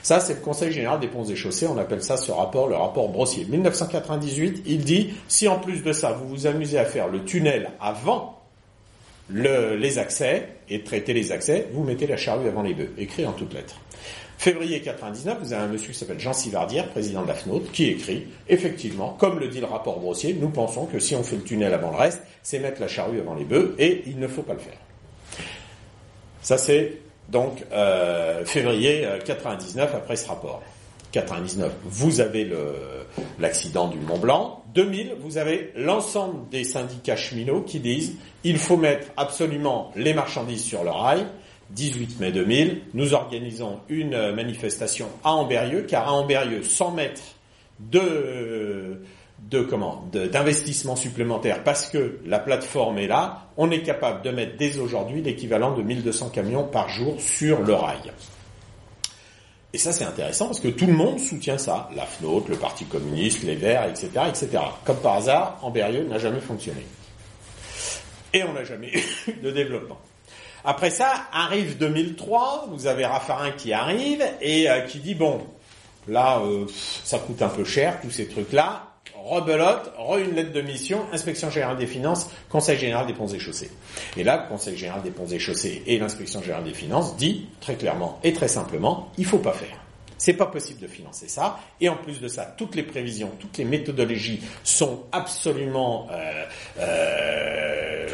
Ça, 0.02 0.20
c'est 0.20 0.34
le 0.34 0.40
Conseil 0.40 0.70
général 0.70 1.00
des 1.00 1.08
ponts 1.08 1.25
et 1.25 1.34
chaussées, 1.34 1.66
on 1.66 1.78
appelle 1.78 2.02
ça 2.02 2.18
ce 2.18 2.30
rapport, 2.32 2.68
le 2.68 2.76
rapport 2.76 3.08
Brossier. 3.08 3.46
1998, 3.46 4.64
il 4.66 4.84
dit, 4.84 5.14
si 5.28 5.48
en 5.48 5.58
plus 5.58 5.82
de 5.82 5.92
ça, 5.92 6.12
vous 6.12 6.28
vous 6.28 6.46
amusez 6.46 6.78
à 6.78 6.84
faire 6.84 7.08
le 7.08 7.25
tunnel 7.25 7.70
avant 7.80 8.42
les 9.30 9.98
accès, 9.98 10.55
et 10.68 10.82
traiter 10.82 11.12
les 11.12 11.32
accès, 11.32 11.68
vous 11.73 11.85
mettez 11.85 12.06
la 12.06 12.16
charrue 12.16 12.49
avant 12.49 12.62
les 12.62 12.75
bœufs, 12.75 12.92
écrit 12.99 13.26
en 13.26 13.32
toutes 13.32 13.54
lettres. 13.54 13.80
Février 14.38 14.82
99, 14.82 15.38
vous 15.40 15.52
avez 15.52 15.62
un 15.62 15.68
monsieur 15.68 15.92
qui 15.92 15.99
s'appelle 15.99 16.20
Jean 16.20 16.35
Sivardière, 16.35 16.88
président 16.90 17.23
de 17.23 17.28
la 17.28 17.35
FNOT, 17.35 17.64
qui 17.73 17.87
écrit, 17.87 18.26
effectivement, 18.49 19.16
comme 19.18 19.38
le 19.38 19.49
dit 19.49 19.61
le 19.61 19.66
rapport 19.66 19.99
Brossier, 19.99 20.35
nous 20.35 20.50
pensons 20.50 20.85
que 20.87 20.99
si 20.99 21.14
on 21.14 21.23
fait 21.23 21.37
le 21.37 21.42
tunnel 21.42 21.73
avant 21.73 21.90
le 21.90 21.96
reste, 21.96 22.20
c'est 22.42 22.58
mettre 22.58 22.80
la 22.80 22.88
charrue 22.88 23.18
avant 23.18 23.35
les 23.35 23.44
bœufs, 23.44 23.75
et 23.78 24.02
il 24.06 24.18
ne 24.18 24.28
faut 24.28 24.42
pas 24.42 24.52
le 24.52 24.58
faire. 24.58 24.78
Ça 26.42 26.58
c'est 26.58 26.99
donc 27.28 27.64
euh, 27.73 28.44
février 28.44 29.06
99 29.25 29.90
euh, 29.92 29.96
après 29.96 30.16
ce 30.16 30.28
rapport. 30.28 30.62
99, 31.16 31.73
vous 31.85 32.20
avez 32.20 32.46
l'accident 33.38 33.88
du 33.88 33.99
Mont 33.99 34.18
Blanc. 34.18 34.62
2000, 34.75 35.14
vous 35.20 35.38
avez 35.38 35.73
l'ensemble 35.75 36.46
des 36.50 36.62
syndicats 36.62 37.16
cheminots 37.16 37.62
qui 37.62 37.80
disent 37.80 38.16
il 38.44 38.58
faut 38.58 38.76
mettre 38.76 39.08
absolument 39.16 39.92
les 39.96 40.12
marchandises 40.12 40.62
sur 40.62 40.85
le 40.85 40.90
rail. 40.90 41.26
18 41.70 42.20
mai 42.20 42.32
2000, 42.32 42.82
nous 42.92 43.14
organisons 43.14 43.80
une 43.88 44.32
manifestation 44.32 45.06
à 45.25 45.32
Amberieux, 45.32 45.87
car 45.88 46.06
à 46.06 46.12
Amberieux, 46.12 46.62
100 46.62 46.92
mètres 46.92 47.23
de, 47.80 49.00
de 49.50 49.62
comment, 49.62 50.04
d'investissement 50.12 50.96
supplémentaire, 50.96 51.64
parce 51.64 51.88
que 51.88 52.18
la 52.26 52.38
plateforme 52.38 52.99
est 52.99 53.08
là, 53.08 53.49
on 53.56 53.70
est 53.70 53.82
capable 53.82 54.23
de 54.23 54.30
mettre 54.30 54.56
dès 54.58 54.78
aujourd'hui 54.78 55.23
l'équivalent 55.23 55.75
de 55.75 55.82
1200 55.82 56.28
camions 56.28 56.64
par 56.64 56.90
jour 56.90 57.20
sur 57.20 57.62
le 57.62 57.73
rail. 57.75 58.12
Et 59.73 59.78
ça, 59.78 59.92
c'est 59.92 60.04
intéressant 60.04 60.46
parce 60.46 60.61
que 60.61 60.68
tout 60.68 60.87
le 60.87 60.92
monde 60.92 61.18
soutient 61.20 61.58
ça. 61.58 61.90
La 61.94 62.06
FNOT, 62.06 62.46
le 62.49 62.56
Parti 62.56 62.85
communiste, 62.85 63.42
les 63.42 63.56
Verts, 63.56 63.88
etc., 63.88 64.11
etc. 64.28 64.62
Comme 64.85 64.99
par 64.99 65.14
hasard, 65.14 65.58
Amberieux 65.62 66.04
n'a 66.04 66.18
jamais 66.18 66.40
fonctionné. 66.40 66.87
Et 68.32 68.42
on 68.44 68.52
n'a 68.52 68.64
jamais 68.64 68.92
eu 69.28 69.32
de 69.32 69.50
développement. 69.50 69.99
Après 70.64 70.90
ça, 70.90 71.28
arrive 71.32 71.78
2003, 71.78 72.68
vous 72.70 72.87
avez 72.87 73.06
Raffarin 73.06 73.52
qui 73.52 73.73
arrive 73.73 74.25
et 74.40 74.68
euh, 74.68 74.80
qui 74.80 74.99
dit, 74.99 75.14
bon, 75.14 75.46
là, 76.08 76.40
euh, 76.40 76.66
ça 77.04 77.18
coûte 77.18 77.40
un 77.42 77.49
peu 77.49 77.64
cher, 77.64 78.00
tous 78.00 78.11
ces 78.11 78.26
trucs-là, 78.26 78.85
rebelote, 79.26 79.92
re 79.99 80.18
une 80.18 80.35
lettre 80.35 80.52
de 80.52 80.61
mission, 80.61 81.00
inspection 81.12 81.50
générale 81.50 81.76
des 81.76 81.87
finances, 81.87 82.28
conseil 82.49 82.78
général 82.78 83.06
des 83.06 83.12
ponts 83.12 83.26
et 83.26 83.38
chaussées. 83.38 83.71
Et 84.16 84.25
là, 84.25 84.42
le 84.42 84.49
conseil 84.49 84.76
général 84.76 85.02
des 85.02 85.11
ponts 85.11 85.26
et 85.26 85.38
chaussées 85.38 85.83
et 85.87 85.99
l'inspection 85.99 86.40
générale 86.40 86.64
des 86.64 86.75
finances 86.75 87.16
dit 87.16 87.47
très 87.61 87.75
clairement 87.75 88.21
et 88.23 88.33
très 88.33 88.49
simplement, 88.49 89.11
il 89.18 89.25
faut 89.25 89.38
pas 89.38 89.52
faire. 89.52 89.76
C'est 90.18 90.33
pas 90.33 90.47
possible 90.47 90.80
de 90.80 90.87
financer 90.87 91.28
ça. 91.28 91.61
Et 91.80 91.88
en 91.88 91.97
plus 91.97 92.21
de 92.21 92.28
ça, 92.28 92.54
toutes 92.56 92.75
les 92.75 92.83
prévisions, 92.83 93.30
toutes 93.38 93.59
les 93.59 93.64
méthodologies 93.64 94.40
sont 94.64 95.02
absolument 95.12 96.08
euh, 96.10 96.47
euh, 96.78 98.08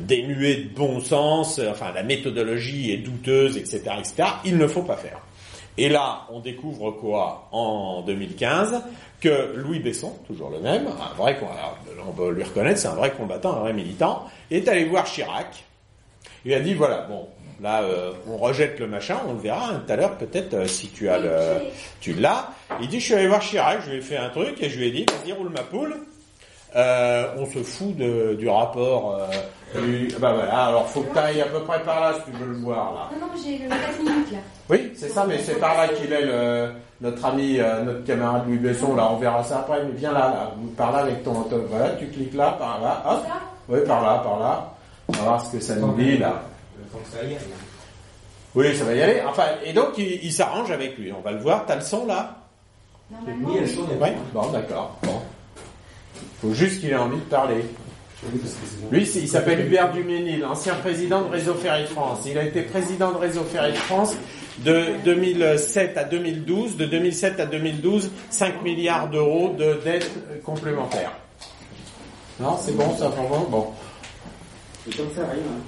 dénuées 0.00 0.56
de 0.56 0.68
bon 0.74 1.00
sens. 1.00 1.58
Enfin, 1.70 1.92
la 1.94 2.02
méthodologie 2.02 2.92
est 2.92 2.98
douteuse, 2.98 3.56
etc., 3.56 3.80
etc. 3.98 4.28
Il 4.44 4.58
ne 4.58 4.66
faut 4.66 4.82
pas 4.82 4.96
faire. 4.96 5.20
Et 5.78 5.88
là, 5.88 6.26
on 6.30 6.40
découvre 6.40 6.90
quoi 6.92 7.48
en 7.52 8.02
2015 8.02 8.82
Que 9.20 9.54
Louis 9.56 9.78
Besson, 9.78 10.12
toujours 10.26 10.50
le 10.50 10.60
même, 10.60 10.86
un 10.88 11.14
vrai, 11.14 11.38
on 12.06 12.12
peut 12.12 12.30
lui 12.30 12.42
reconnaître, 12.42 12.78
c'est 12.80 12.88
un 12.88 12.94
vrai 12.94 13.12
combattant, 13.12 13.56
un 13.56 13.60
vrai 13.60 13.72
militant, 13.72 14.26
est 14.50 14.66
allé 14.68 14.84
voir 14.84 15.04
Chirac. 15.04 15.64
Il 16.44 16.54
a 16.54 16.60
dit 16.60 16.74
voilà, 16.74 17.02
bon, 17.02 17.28
là, 17.62 17.82
euh, 17.82 18.12
on 18.26 18.36
rejette 18.36 18.80
le 18.80 18.86
machin, 18.86 19.18
on 19.28 19.34
le 19.34 19.40
verra 19.40 19.74
tout 19.74 19.92
à 19.92 19.96
l'heure 19.96 20.16
peut-être 20.16 20.54
euh, 20.54 20.66
si 20.66 20.88
tu 20.88 21.08
as 21.08 21.18
le, 21.18 21.38
tu 22.00 22.14
l'as. 22.14 22.50
Il 22.80 22.88
dit 22.88 22.98
je 22.98 23.04
suis 23.06 23.14
allé 23.14 23.28
voir 23.28 23.40
Chirac, 23.40 23.82
je 23.84 23.90
lui 23.90 23.98
ai 23.98 24.02
fait 24.02 24.16
un 24.16 24.30
truc 24.30 24.62
et 24.62 24.70
je 24.70 24.78
lui 24.78 24.88
ai 24.88 24.90
dit 24.90 25.06
vas-y 25.06 25.32
roule 25.32 25.50
ma 25.50 25.62
poule. 25.62 25.94
Euh, 26.76 27.34
on 27.36 27.46
se 27.46 27.62
fout 27.62 27.96
de, 27.96 28.36
du 28.38 28.48
rapport. 28.48 29.28
Euh, 29.76 30.08
bah 30.18 30.32
voilà, 30.32 30.66
alors 30.66 30.88
faut 30.88 31.02
que 31.02 31.12
tu 31.12 31.18
ailles 31.18 31.42
à 31.42 31.46
peu 31.46 31.60
près 31.60 31.80
par 31.82 32.00
là 32.00 32.14
si 32.14 32.30
tu 32.30 32.36
veux 32.36 32.48
le 32.48 32.58
voir 32.58 32.92
là. 32.92 33.08
Non, 33.12 33.26
non, 33.26 33.32
j'ai 33.42 33.58
le 33.58 33.68
4 33.68 33.98
minutes 33.98 34.32
là. 34.32 34.38
Oui, 34.68 34.92
c'est 34.96 35.08
ça, 35.08 35.24
mais 35.28 35.38
c'est 35.38 35.60
par 35.60 35.76
là 35.76 35.88
qu'il 35.88 36.12
est 36.12 36.26
le, 36.26 36.72
notre 37.00 37.24
ami, 37.24 37.58
euh, 37.58 37.84
notre 37.84 38.04
camarade 38.04 38.48
Louis 38.48 38.58
Besson, 38.58 38.96
là, 38.96 39.08
on 39.12 39.16
verra 39.16 39.44
ça 39.44 39.60
après, 39.60 39.84
mais 39.84 39.92
viens 39.92 40.12
là, 40.12 40.28
là, 40.28 40.52
par 40.76 40.90
là 40.90 40.98
avec 40.98 41.22
ton, 41.22 41.46
voilà, 41.68 41.90
tu 41.90 42.06
cliques 42.06 42.34
là, 42.34 42.56
par 42.58 42.80
là, 42.80 43.02
hop. 43.06 43.24
Oui, 43.68 43.78
par 43.86 44.02
là, 44.02 44.20
par 44.24 44.40
là. 44.40 44.74
On 45.08 45.12
va 45.12 45.22
voir 45.22 45.46
ce 45.46 45.52
que 45.52 45.60
ça 45.60 45.76
nous 45.76 45.92
dit 45.94 46.18
là. 46.18 46.42
Oui, 48.54 48.76
ça 48.76 48.84
va 48.84 48.94
y 48.94 49.02
aller. 49.02 49.22
Enfin, 49.28 49.44
et 49.64 49.72
donc 49.72 49.96
il, 49.98 50.32
s'arrange 50.32 50.70
avec 50.70 50.98
lui. 50.98 51.12
On 51.12 51.20
va 51.20 51.32
le 51.32 51.38
voir. 51.38 51.64
T'as 51.66 51.76
le 51.76 51.80
son 51.80 52.06
là? 52.06 52.36
Oui. 53.10 54.08
Bon, 54.32 54.46
d'accord. 54.50 54.96
Bon. 55.02 55.20
Faut 56.40 56.52
juste 56.52 56.80
qu'il 56.80 56.90
ait 56.90 56.96
envie 56.96 57.18
de 57.18 57.22
parler. 57.22 57.64
Lui, 58.90 59.02
il 59.02 59.28
s'appelle 59.28 59.66
Hubert 59.66 59.92
Duménil, 59.92 60.44
ancien 60.44 60.74
président 60.74 61.22
de 61.22 61.30
Réseau 61.30 61.54
Ferré 61.54 61.82
de 61.82 61.88
France. 61.88 62.20
Il 62.26 62.36
a 62.36 62.44
été 62.44 62.62
président 62.62 63.12
de 63.12 63.16
Réseau 63.16 63.44
Ferré 63.44 63.72
de 63.72 63.76
France 63.76 64.14
de 64.58 64.88
2007 65.04 65.96
à 65.96 66.04
2012. 66.04 66.76
De 66.76 66.84
2007 66.84 67.40
à 67.40 67.46
2012, 67.46 68.10
5 68.28 68.62
milliards 68.62 69.08
d'euros 69.08 69.54
de 69.58 69.80
dettes 69.84 70.10
complémentaires. 70.44 71.12
Non, 72.38 72.58
c'est 72.60 72.76
bon, 72.76 72.94
ça 72.96 73.08
va 73.08 73.16
bon. 73.22 73.46
Bon. 73.50 73.66
comme 74.96 75.10
ça 75.14 75.22
rime. 75.22 75.40
Hein. 75.48 75.60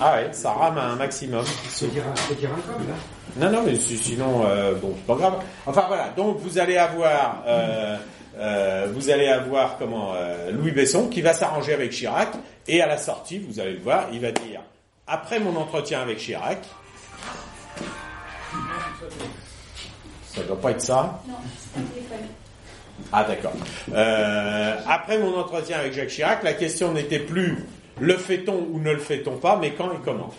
Ah 0.00 0.16
ouais, 0.16 0.28
ça 0.32 0.52
rame 0.52 0.76
à 0.78 0.88
un 0.88 0.96
maximum. 0.96 1.44
C'est 1.68 1.90
dire 1.90 2.04
là 2.04 2.94
Non, 3.38 3.50
non, 3.50 3.62
mais 3.64 3.76
sinon, 3.76 4.44
euh, 4.44 4.74
bon, 4.74 4.92
c'est 4.96 5.06
pas 5.06 5.14
grave. 5.14 5.34
Enfin 5.64 5.84
voilà, 5.88 6.10
donc 6.16 6.38
vous 6.38 6.58
allez 6.58 6.76
avoir 6.76 7.42
euh, 7.46 7.96
euh, 8.36 8.88
vous 8.92 9.10
allez 9.10 9.28
avoir 9.28 9.78
comment 9.78 10.12
euh, 10.14 10.50
Louis 10.50 10.72
Besson 10.72 11.08
qui 11.08 11.22
va 11.22 11.32
s'arranger 11.32 11.74
avec 11.74 11.90
Chirac 11.92 12.30
et 12.68 12.80
à 12.82 12.86
la 12.86 12.98
sortie, 12.98 13.38
vous 13.38 13.60
allez 13.60 13.72
le 13.74 13.80
voir, 13.80 14.08
il 14.12 14.20
va 14.20 14.32
dire 14.32 14.60
après 15.06 15.38
mon 15.38 15.56
entretien 15.56 16.00
avec 16.00 16.18
Chirac, 16.18 16.58
ça 20.26 20.42
doit 20.42 20.60
pas 20.60 20.72
être 20.72 20.82
ça. 20.82 21.22
Non, 21.26 21.34
c'est 21.58 21.72
pas 21.72 21.88
téléphone. 21.94 22.26
Ah 23.12 23.24
d'accord. 23.24 23.52
Euh, 23.92 24.76
après 24.88 25.18
mon 25.18 25.36
entretien 25.36 25.78
avec 25.78 25.92
Jacques 25.92 26.08
Chirac, 26.08 26.42
la 26.42 26.54
question 26.54 26.92
n'était 26.92 27.18
plus 27.18 27.64
le 28.00 28.16
fait-on 28.16 28.66
ou 28.70 28.80
ne 28.80 28.92
le 28.92 28.98
fait-on 28.98 29.36
pas, 29.36 29.56
mais 29.56 29.72
quand 29.72 29.92
et 29.92 29.98
comment. 30.04 30.32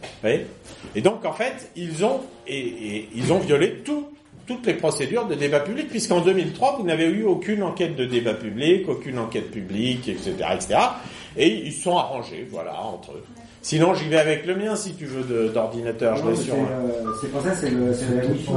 Vous 0.00 0.08
voyez? 0.20 0.46
Et 0.94 1.00
donc 1.00 1.24
en 1.24 1.32
fait, 1.32 1.70
ils 1.76 2.04
ont 2.04 2.20
et, 2.46 2.58
et 2.58 3.08
ils 3.14 3.32
ont 3.32 3.38
violé 3.38 3.82
tout 3.84 4.10
toutes 4.48 4.66
les 4.66 4.74
procédures 4.74 5.26
de 5.26 5.34
débat 5.34 5.60
public, 5.60 5.88
puisqu'en 5.90 6.20
2003, 6.20 6.78
vous 6.78 6.84
n'avez 6.84 7.04
eu 7.04 7.24
aucune 7.24 7.62
enquête 7.62 7.94
de 7.94 8.06
débat 8.06 8.34
public, 8.34 8.88
aucune 8.88 9.18
enquête 9.18 9.50
publique, 9.50 10.08
etc., 10.08 10.32
etc. 10.54 10.80
Et 11.36 11.48
ils 11.66 11.72
sont 11.72 11.96
arrangés, 11.96 12.48
voilà, 12.50 12.80
entre 12.80 13.12
eux. 13.12 13.22
Sinon, 13.60 13.92
j'y 13.94 14.08
vais 14.08 14.18
avec 14.18 14.46
le 14.46 14.56
mien, 14.56 14.74
si 14.74 14.94
tu 14.94 15.04
veux, 15.04 15.50
d'ordinateur. 15.50 16.16
Je 16.16 16.34
sur. 16.34 16.54
Euh, 16.54 17.12
c'est 17.20 17.30
pour 17.30 17.42
ça, 17.42 17.54
c'est 17.54 17.70
le, 17.70 17.88
le 17.88 18.28
Wi-Fi. 18.28 18.52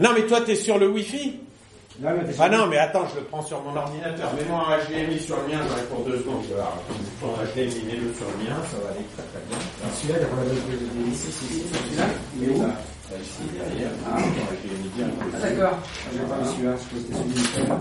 Non, 0.00 0.10
mais 0.14 0.26
toi, 0.26 0.42
t'es 0.42 0.56
sur 0.56 0.78
le 0.78 0.88
Wi-Fi 0.88 1.40
ah 2.40 2.48
non, 2.48 2.66
mais 2.66 2.78
attends, 2.78 3.06
je 3.06 3.20
le 3.20 3.26
prends 3.26 3.42
sur 3.42 3.62
mon 3.62 3.76
ordinateur. 3.76 4.32
Mets-moi 4.34 4.66
un 4.66 4.78
HDMI 4.82 5.20
sur 5.20 5.36
le 5.36 5.46
mien, 5.46 5.60
j'en 5.62 5.78
ai 5.78 5.86
pour 5.86 6.04
deux 6.04 6.18
secondes. 6.18 6.42
Je 6.42 6.54
vais 6.54 6.60
prendre 7.20 7.38
un 7.38 7.44
HDMI, 7.44 7.84
mets-le 7.86 8.12
sur 8.14 8.26
le 8.26 8.44
mien, 8.44 8.56
ça 8.68 8.78
va 8.82 8.90
aller 8.90 9.06
très 9.14 9.22
très 9.22 9.38
bien. 9.48 9.58
Celui-là, 9.94 10.18
il 10.18 11.02
y 11.02 11.06
a 11.06 11.14
ici, 11.14 11.28
ici, 11.28 11.62
celui-là, 11.72 12.04
il 12.36 12.48
est 12.48 12.50
où 12.50 12.64
ici 13.22 13.42
derrière. 13.52 13.90
Ah, 14.06 14.18
ah 15.34 15.38
d'accord. 15.40 15.78
Pas 16.28 16.44
celui-là, 16.44 16.74
je 16.76 16.84
celui-là. 16.96 17.80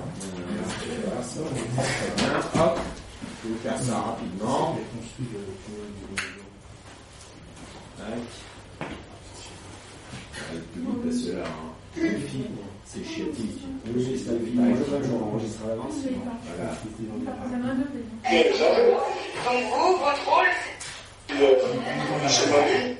Hop, 2.55 2.79
vais 3.47 3.53
vous 3.53 3.59
faire 3.63 3.79
ça 3.79 3.95
rapidement. 3.95 4.77
Tac. 7.97 8.21
Le 10.53 10.59
public 10.59 10.97
de 11.05 11.11
ceux-là. 11.11 11.47
C'est 12.85 13.03
chiatique. 13.03 13.61
Oui, 13.95 14.21
c'est 14.23 14.31
un 14.31 14.33
je 15.03 15.11
enregistre 15.15 15.61
à 15.65 15.67
l'avance. 15.69 15.93
Voilà. 16.57 16.71
Donc 19.45 19.63
vous, 19.71 19.91
votre 19.97 20.25
rôle, 20.29 20.51
c'est... 22.29 22.97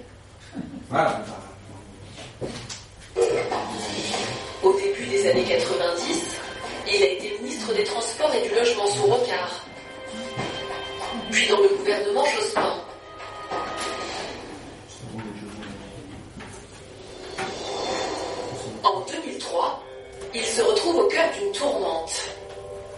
Voilà. 0.90 1.12
Au 4.64 4.74
début 4.74 5.06
des 5.06 5.30
années 5.30 5.44
90, 5.44 6.38
il 6.88 7.04
a 7.04 7.08
été 7.08 7.38
ministre 7.42 7.74
des 7.74 7.84
Transports 7.84 8.34
et 8.36 8.48
du 8.48 8.56
Logement 8.56 8.88
sous 8.88 9.04
Rocard. 9.04 9.66
Puis 11.32 11.48
dans 11.48 11.60
le 11.60 11.70
gouvernement 11.70 12.26
Jospin. 12.26 12.76
En 18.84 19.00
2003, 19.02 19.84
il 20.34 20.46
se 20.46 20.62
retrouve 20.62 20.98
au 20.98 21.08
cœur 21.08 21.26
d'une 21.38 21.52
tourmente. 21.52 22.14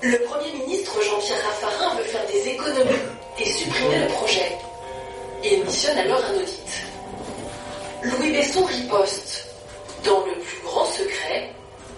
Le 0.01 0.17
Premier 0.19 0.51
ministre 0.53 1.01
Jean-Pierre 1.01 1.43
Raffarin 1.43 1.95
veut 1.95 2.03
faire 2.03 2.25
des 2.27 2.49
économies 2.49 2.99
et 3.39 3.45
supprimer 3.45 3.99
le 3.99 4.08
projet. 4.08 4.51
Il 5.43 5.63
missionne 5.63 5.97
alors 5.97 6.23
un 6.25 6.36
audit. 6.36 6.94
Louis 8.11 8.31
Besson 8.31 8.63
riposte. 8.65 9.47
Dans 10.03 10.23
le 10.25 10.33
plus 10.33 10.61
grand 10.63 10.85
secret, 10.85 11.49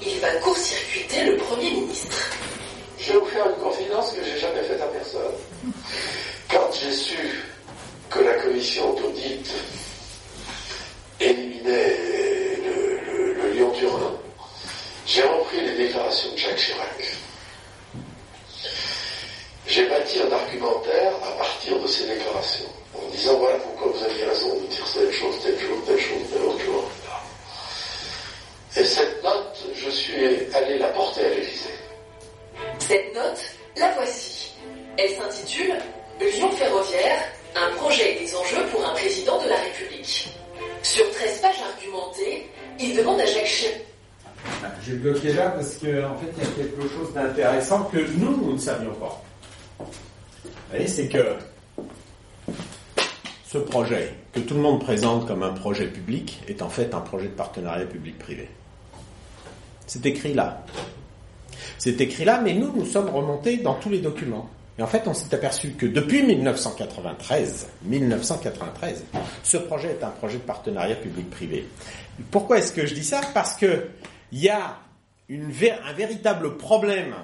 il 0.01 0.19
va 0.19 0.29
court-circuiter 0.35 1.23
le 1.25 1.37
Premier 1.37 1.71
ministre. 1.71 2.15
Je 2.99 3.13
vais 3.13 3.19
vous 3.19 3.25
faire 3.25 3.47
une 3.49 3.55
confidence 3.63 4.13
que 4.13 4.23
j'ai 4.23 4.39
jamais 4.39 4.63
faite 4.63 4.81
à 4.81 4.87
personne. 4.87 5.33
Quand 6.49 6.69
j'ai 6.73 6.91
su 6.91 7.17
que 8.09 8.19
la 8.19 8.33
commission 8.35 8.93
d'audit 8.93 9.49
éliminait 11.19 11.97
le, 12.63 12.99
le- 13.05 13.33
le 13.33 13.51
Lyon-Turin, 13.51 14.13
j'ai 15.05 15.23
repris 15.23 15.61
les 15.61 15.75
déclarations 15.87 16.31
de 16.31 16.37
Jacques 16.37 16.57
Chirac. 16.57 17.17
J'ai 19.67 19.85
bâti 19.89 20.19
un 20.21 20.31
argumentaire 20.31 21.11
à 21.25 21.37
partir 21.37 21.77
de 21.77 21.87
ces 21.87 22.07
déclarations, 22.07 22.69
en 22.95 23.05
disant 23.11 23.37
voilà 23.37 23.57
pourquoi 23.57 23.91
vous 23.91 24.05
aviez 24.05 24.23
raison 24.23 24.55
de 24.55 24.65
dire 24.67 24.85
telle 24.93 25.11
chose, 25.11 25.35
telle 25.43 25.59
chose, 25.59 25.79
telle 25.85 25.99
chose, 25.99 26.21
telle 26.31 26.41
autre 26.43 26.59
chose. 26.59 26.85
Et 28.77 28.85
cette 28.85 29.23
note, 29.23 29.65
je 29.75 29.89
suis 29.89 30.25
allé 30.55 30.77
la 30.79 30.87
porter 30.89 31.25
à 31.25 31.29
l'Élysée. 31.29 31.69
Cette 32.79 33.13
note, 33.13 33.41
la 33.75 33.91
voici. 33.95 34.53
Elle 34.97 35.09
s'intitule 35.11 35.75
Lyon 36.21 36.51
ferroviaire, 36.51 37.23
un 37.55 37.75
projet 37.75 38.15
et 38.15 38.19
des 38.19 38.35
enjeux 38.35 38.65
pour 38.71 38.85
un 38.85 38.93
président 38.93 39.41
de 39.43 39.49
la 39.49 39.57
République. 39.57 40.29
Sur 40.81 41.11
13 41.11 41.41
pages 41.41 41.61
argumentées, 41.75 42.49
il 42.79 42.95
demande 42.95 43.19
à 43.19 43.25
Jacques 43.25 43.45
Chirac 43.45 43.81
J'ai 44.85 44.93
bloqué 44.93 45.33
là 45.33 45.49
parce 45.49 45.75
qu'en 45.75 46.13
en 46.13 46.17
fait, 46.17 46.31
il 46.37 46.43
y 46.43 46.47
a 46.47 46.63
quelque 46.63 46.81
chose 46.83 47.13
d'intéressant 47.13 47.83
que 47.85 47.97
nous, 47.97 48.37
nous 48.37 48.53
ne 48.53 48.57
savions 48.57 48.93
pas. 48.93 49.21
Voyez, 50.69 50.87
c'est 50.87 51.07
que 51.07 51.37
ce 53.47 53.57
projet, 53.57 54.13
que 54.33 54.41
tout 54.41 54.55
le 54.55 54.61
monde 54.61 54.81
présente 54.81 55.27
comme 55.27 55.43
un 55.43 55.53
projet 55.53 55.87
public, 55.87 56.41
est 56.47 56.61
en 56.61 56.69
fait 56.69 56.93
un 56.93 57.01
projet 57.01 57.27
de 57.27 57.33
partenariat 57.33 57.85
public-privé. 57.85 58.49
C'est 59.85 60.05
écrit 60.05 60.33
là. 60.33 60.65
C'est 61.77 62.01
écrit 62.01 62.25
là, 62.25 62.41
mais 62.43 62.53
nous, 62.53 62.73
nous 62.75 62.85
sommes 62.85 63.09
remontés 63.09 63.57
dans 63.57 63.75
tous 63.75 63.89
les 63.89 63.99
documents. 63.99 64.49
Et 64.77 64.83
en 64.83 64.87
fait, 64.87 65.07
on 65.07 65.13
s'est 65.13 65.33
aperçu 65.33 65.71
que 65.71 65.85
depuis 65.85 66.23
1993, 66.23 67.67
1993, 67.83 69.05
ce 69.43 69.57
projet 69.57 69.89
est 69.89 70.03
un 70.03 70.09
projet 70.09 70.37
de 70.37 70.43
partenariat 70.43 70.95
public-privé. 70.95 71.67
Pourquoi 72.29 72.59
est-ce 72.59 72.73
que 72.73 72.85
je 72.85 72.93
dis 72.93 73.03
ça? 73.03 73.21
Parce 73.33 73.55
que 73.55 73.87
il 74.31 74.39
y 74.39 74.49
a 74.49 74.77
un 75.31 75.93
véritable 75.93 76.57
problème 76.57 77.15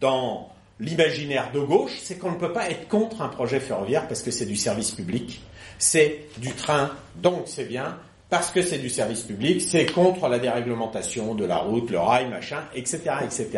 dans 0.00 0.48
l'imaginaire 0.80 1.50
de 1.52 1.60
gauche, 1.60 1.98
c'est 2.02 2.18
qu'on 2.18 2.32
ne 2.32 2.36
peut 2.36 2.52
pas 2.52 2.70
être 2.70 2.88
contre 2.88 3.22
un 3.22 3.28
projet 3.28 3.60
ferroviaire 3.60 4.06
parce 4.08 4.22
que 4.22 4.30
c'est 4.30 4.46
du 4.46 4.56
service 4.56 4.90
public, 4.90 5.40
c'est 5.78 6.26
du 6.38 6.52
train, 6.52 6.92
donc 7.16 7.44
c'est 7.46 7.64
bien, 7.64 7.98
parce 8.28 8.50
que 8.50 8.62
c'est 8.62 8.78
du 8.78 8.90
service 8.90 9.22
public, 9.22 9.62
c'est 9.62 9.86
contre 9.86 10.28
la 10.28 10.38
déréglementation 10.38 11.34
de 11.34 11.44
la 11.44 11.58
route, 11.58 11.90
le 11.90 11.98
rail, 11.98 12.28
machin, 12.28 12.62
etc., 12.74 13.00
etc. 13.22 13.48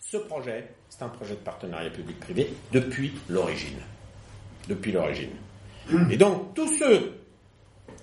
Ce 0.00 0.16
projet, 0.18 0.68
c'est 0.88 1.02
un 1.02 1.08
projet 1.08 1.34
de 1.34 1.40
partenariat 1.40 1.90
public-privé 1.90 2.52
depuis 2.72 3.12
l'origine. 3.28 3.78
Depuis 4.68 4.92
l'origine. 4.92 5.30
Et 6.10 6.18
donc, 6.18 6.54
tous 6.54 6.68
ceux 6.78 7.14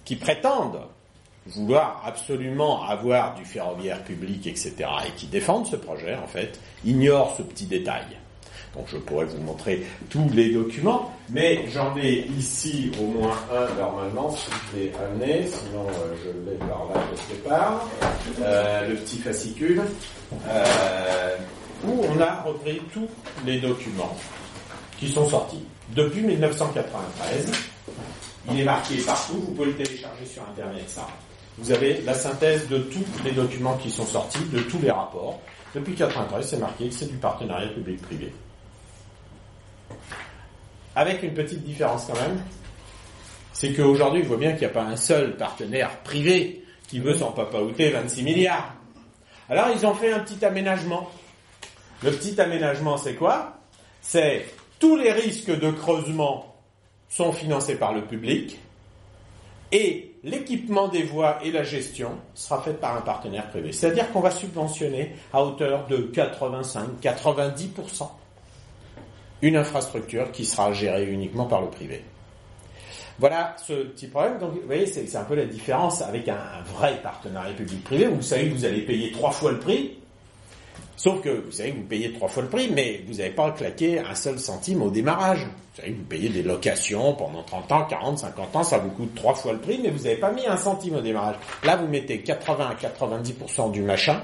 qui 0.03 0.15
prétendent 0.15 0.81
vouloir 1.45 2.01
absolument 2.03 2.83
avoir 2.83 3.35
du 3.35 3.45
ferroviaire 3.45 4.03
public, 4.03 4.47
etc., 4.47 4.73
et 5.07 5.11
qui 5.11 5.27
défendent 5.27 5.67
ce 5.67 5.75
projet, 5.75 6.15
en 6.15 6.25
fait, 6.25 6.59
ignorent 6.83 7.35
ce 7.37 7.43
petit 7.43 7.67
détail. 7.67 8.05
Donc 8.75 8.85
je 8.87 8.97
pourrais 8.97 9.25
vous 9.25 9.41
montrer 9.41 9.85
tous 10.09 10.29
les 10.33 10.51
documents, 10.53 11.11
mais 11.29 11.65
j'en 11.73 11.95
ai 11.97 12.27
ici 12.37 12.91
au 12.99 13.05
moins 13.05 13.35
un 13.51 13.73
normalement, 13.79 14.29
si 14.31 14.51
je 14.51 14.77
l'ai 14.77 14.91
amené, 14.95 15.47
sinon 15.47 15.87
euh, 15.87 16.13
je 16.23 16.49
l'ai 16.49 16.57
par 16.57 16.85
là 16.93 17.01
quelque 17.27 17.47
part, 17.47 17.87
Euh, 18.41 18.89
le 18.89 18.95
petit 18.95 19.17
fascicule, 19.17 19.81
euh, 20.47 21.37
où 21.85 22.01
on 22.09 22.19
a 22.19 22.41
repris 22.41 22.81
tous 22.93 23.07
les 23.45 23.59
documents 23.59 24.15
qui 24.99 25.09
sont 25.09 25.27
sortis 25.27 25.63
depuis 25.95 26.21
1993. 26.21 27.51
Il 28.51 28.59
est 28.59 28.65
marqué 28.65 28.97
partout, 28.97 29.35
vous 29.35 29.53
pouvez 29.53 29.67
le 29.67 29.75
télécharger 29.75 30.25
sur 30.25 30.43
Internet, 30.43 30.83
ça. 30.87 31.07
Vous 31.57 31.71
avez 31.71 32.01
la 32.01 32.13
synthèse 32.13 32.67
de 32.67 32.79
tous 32.79 33.05
les 33.23 33.31
documents 33.31 33.77
qui 33.77 33.89
sont 33.89 34.05
sortis, 34.05 34.43
de 34.51 34.59
tous 34.59 34.79
les 34.81 34.91
rapports. 34.91 35.39
Depuis 35.73 35.93
1993, 35.93 36.49
c'est 36.49 36.59
marqué 36.59 36.89
que 36.89 36.93
c'est 36.93 37.09
du 37.09 37.17
partenariat 37.17 37.69
public-privé. 37.69 38.33
Avec 40.95 41.23
une 41.23 41.33
petite 41.33 41.63
différence 41.63 42.05
quand 42.05 42.19
même, 42.19 42.41
c'est 43.53 43.73
qu'aujourd'hui, 43.73 44.21
on 44.23 44.27
voit 44.27 44.37
bien 44.37 44.51
qu'il 44.51 44.61
n'y 44.61 44.65
a 44.65 44.69
pas 44.69 44.83
un 44.83 44.95
seul 44.95 45.37
partenaire 45.37 45.97
privé 46.03 46.63
qui 46.87 46.99
veut 46.99 47.15
s'en 47.15 47.31
papaouter 47.31 47.89
26 47.89 48.23
milliards. 48.23 48.73
Alors, 49.49 49.67
ils 49.75 49.85
ont 49.85 49.93
fait 49.93 50.11
un 50.11 50.19
petit 50.19 50.43
aménagement. 50.43 51.09
Le 52.03 52.11
petit 52.11 52.39
aménagement, 52.39 52.97
c'est 52.97 53.15
quoi? 53.15 53.59
C'est 54.01 54.45
tous 54.79 54.95
les 54.97 55.11
risques 55.11 55.57
de 55.57 55.71
creusement 55.71 56.55
sont 57.09 57.31
financés 57.31 57.75
par 57.75 57.93
le 57.93 58.01
public 58.03 58.59
et 59.71 60.15
l'équipement 60.23 60.87
des 60.87 61.03
voies 61.03 61.39
et 61.43 61.51
la 61.51 61.63
gestion 61.63 62.17
sera 62.33 62.61
fait 62.61 62.73
par 62.73 62.97
un 62.97 63.01
partenaire 63.01 63.49
privé. 63.49 63.71
C'est-à-dire 63.71 64.11
qu'on 64.11 64.19
va 64.19 64.31
subventionner 64.31 65.15
à 65.31 65.43
hauteur 65.43 65.87
de 65.87 66.11
85-90% 66.13 68.09
une 69.41 69.55
infrastructure 69.55 70.31
qui 70.31 70.45
sera 70.45 70.73
gérée 70.73 71.05
uniquement 71.05 71.45
par 71.45 71.61
le 71.61 71.69
privé. 71.69 72.03
Voilà 73.17 73.55
ce 73.65 73.73
petit 73.73 74.07
problème. 74.07 74.39
Donc, 74.39 74.53
vous 74.53 74.65
voyez, 74.65 74.85
c'est 74.85 75.15
un 75.15 75.23
peu 75.23 75.35
la 75.35 75.45
différence 75.45 76.01
avec 76.01 76.27
un, 76.27 76.35
un 76.35 76.61
vrai 76.77 76.99
partenariat 77.01 77.53
public-privé 77.53 78.07
où 78.07 78.15
vous 78.15 78.21
savez 78.21 78.49
que 78.49 78.53
vous 78.53 78.65
allez 78.65 78.81
payer 78.81 79.11
trois 79.11 79.31
fois 79.31 79.51
le 79.51 79.59
prix. 79.59 79.97
Sauf 80.97 81.21
que 81.21 81.29
vous 81.29 81.51
savez 81.51 81.71
que 81.71 81.77
vous 81.77 81.83
payez 81.83 82.13
trois 82.13 82.29
fois 82.29 82.43
le 82.43 82.49
prix, 82.49 82.69
mais 82.73 83.03
vous 83.07 83.15
n'avez 83.15 83.29
pas 83.29 83.51
claqué 83.51 83.99
un 83.99 84.15
seul 84.15 84.39
centime 84.39 84.81
au 84.81 84.89
démarrage. 84.89 85.45
Vous 85.45 85.81
savez 85.81 85.91
que 85.91 85.97
vous 85.97 86.05
payez 86.05 86.29
des 86.29 86.41
locations 86.41 87.13
pendant 87.13 87.43
30 87.43 87.71
ans, 87.73 87.85
40, 87.85 88.19
50 88.19 88.55
ans, 88.55 88.63
ça 88.63 88.77
vous 88.77 88.89
coûte 88.91 89.13
trois 89.13 89.33
fois 89.33 89.53
le 89.53 89.59
prix, 89.59 89.79
mais 89.83 89.89
vous 89.89 90.03
n'avez 90.03 90.15
pas 90.15 90.31
mis 90.31 90.47
un 90.47 90.55
centime 90.55 90.95
au 90.95 91.01
démarrage. 91.01 91.35
Là, 91.63 91.75
vous 91.75 91.87
mettez 91.87 92.19
80 92.19 92.69
à 92.69 92.75
90% 92.75 93.71
du 93.71 93.81
machin, 93.81 94.21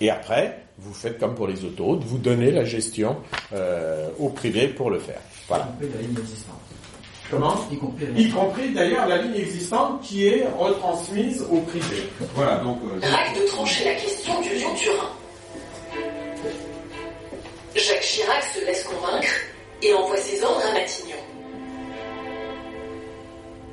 et 0.00 0.10
après, 0.10 0.63
vous 0.78 0.92
faites 0.92 1.18
comme 1.18 1.34
pour 1.34 1.46
les 1.46 1.64
autoroutes, 1.64 2.02
vous 2.04 2.18
donnez 2.18 2.50
la 2.50 2.64
gestion 2.64 3.16
euh, 3.52 4.08
au 4.18 4.28
privé 4.28 4.68
pour 4.68 4.90
le 4.90 4.98
faire. 4.98 5.20
Voilà. 5.48 5.68
Y 5.80 5.86
compris 5.86 5.88
la 5.94 6.00
ligne 6.02 6.18
existante. 6.18 6.60
Comment 7.30 7.56
Y 7.70 7.78
compris 7.78 8.06
la 8.06 8.20
Y 8.20 8.30
compris 8.30 8.70
d'ailleurs 8.70 9.06
la 9.06 9.18
ligne 9.18 9.36
existante 9.36 10.02
qui 10.02 10.26
est 10.26 10.46
retransmise 10.58 11.42
au 11.50 11.60
privé. 11.60 12.08
Voilà, 12.34 12.56
donc... 12.56 12.78
euh, 12.84 13.40
de 13.40 13.46
trancher 13.46 13.84
la 13.84 13.94
question 13.94 14.40
du 14.40 14.50
Lyon-Turin. 14.50 15.10
Jacques 17.74 18.00
Chirac 18.02 18.42
se 18.54 18.64
laisse 18.64 18.84
convaincre 18.84 19.34
et 19.82 19.92
envoie 19.94 20.16
ses 20.16 20.42
ordres 20.42 20.62
à 20.70 20.72
Matignon. 20.72 21.16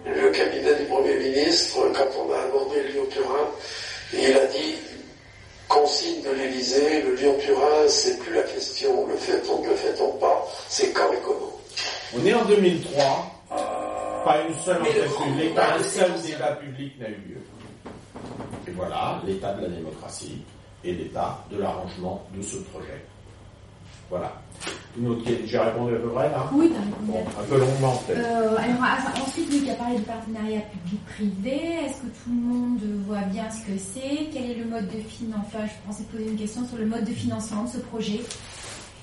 Le 0.06 0.30
cabinet 0.32 0.76
du 0.76 0.86
Premier 0.86 1.16
ministre, 1.18 1.78
quand 1.94 2.26
on 2.26 2.32
a 2.34 2.40
abordé 2.40 2.82
le 2.84 2.90
Lyon-Turin, 2.94 3.48
il 4.14 4.36
a 4.36 4.46
dit 4.48 4.76
consigne 5.72 6.22
de 6.24 6.32
l'Élysée, 6.32 7.02
le 7.02 7.16
Lyon-Turin, 7.16 7.88
c'est 7.88 8.20
plus 8.20 8.34
la 8.36 8.44
question, 8.44 9.08
le 9.08 9.16
fait-on, 9.16 9.64
le 9.66 9.76
fait-on 9.76 10.12
pas, 10.18 10.46
c'est 10.68 10.92
quand 10.92 11.12
et 11.14 11.20
comment. 11.26 11.58
On 12.14 12.26
est 12.26 12.34
en 12.34 12.46
2003, 12.46 13.32
pas 14.26 14.42
une 14.48 14.54
seule 14.60 14.82
enquête 14.82 15.16
publique, 15.16 15.56
pas 15.56 15.76
un 15.76 15.84
seul 15.84 16.12
débat 16.22 16.52
public 16.56 17.00
n'a 17.00 17.10
eu 17.10 17.14
lieu. 17.14 17.42
Et 18.68 18.72
voilà 18.72 19.22
l'état 19.26 19.54
de 19.54 19.62
la 19.64 19.70
démocratie 19.70 20.42
et 20.84 20.92
l'état 20.94 21.44
de 21.50 21.58
l'arrangement 21.58 22.22
de 22.36 22.42
ce 22.42 22.58
projet. 22.58 23.06
Voilà. 24.10 24.34
Une 25.00 25.08
autre 25.08 25.24
question, 25.24 25.46
j'ai 25.48 25.58
répondu 25.58 25.96
à 25.96 26.00
peu 26.00 26.10
près 26.10 26.30
là 26.30 26.50
Oui, 26.54 26.70
t'as 26.74 26.80
répondu 26.82 27.12
Bon, 27.12 27.18
à 27.38 27.42
un 27.42 27.46
peu 27.46 27.58
longuement 27.60 27.96
peut-être. 28.06 28.20
Euh, 28.20 28.58
alors, 28.58 28.84
ah, 28.84 29.22
ensuite, 29.26 29.50
tu 29.64 29.70
as 29.70 29.76
parlé 29.76 29.96
du 29.98 30.02
partenariat 30.04 30.62
public-privé. 30.62 31.86
Est-ce 31.86 32.02
que 32.02 32.08
tout 32.08 32.30
le 32.30 32.42
monde 32.54 32.80
voit 33.08 33.22
bien 33.32 33.46
ce 33.50 33.60
que 33.72 33.78
c'est? 33.78 34.28
Quel 34.34 34.52
est 34.52 34.56
le 34.56 34.66
mode 34.66 34.88
de 34.88 35.00
financement? 35.08 35.44
Enfin, 35.48 35.66
je 35.66 35.88
pensais 35.88 36.04
poser 36.12 36.30
une 36.30 36.38
question 36.38 36.68
sur 36.68 36.78
le 36.78 36.86
mode 36.86 37.06
de 37.06 37.14
financement 37.14 37.64
de 37.64 37.70
ce 37.70 37.78
projet. 37.78 38.20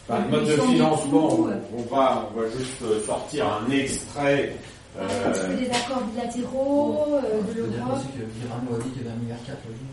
Enfin, 0.09 0.22
le 0.24 0.31
mode 0.31 0.46
de 0.46 0.53
financement, 0.53 1.29
on, 1.33 1.79
on 1.79 1.83
va, 1.94 2.31
on 2.35 2.40
va 2.40 2.46
juste 2.51 2.83
euh, 2.83 3.01
sortir 3.05 3.46
un 3.46 3.70
extrait. 3.70 4.55
Peu 4.94 5.01
euh, 5.05 5.57
des 5.57 5.70
accords 5.70 6.03
bilatéraux, 6.12 7.07
euh, 7.14 7.40
de 7.48 7.53
dire 7.68 7.79
l'Europe. 7.85 7.98
aussi 7.98 8.09
que 8.09 8.24
Virano 8.40 8.74
a 8.74 8.83
dit 8.83 8.90
qu'il 8.90 9.03
y 9.03 9.07
avait 9.07 9.14
un 9.14 9.20
milliard 9.20 9.38
quatre 9.46 9.62
le 9.68 9.74
jour. 9.74 9.88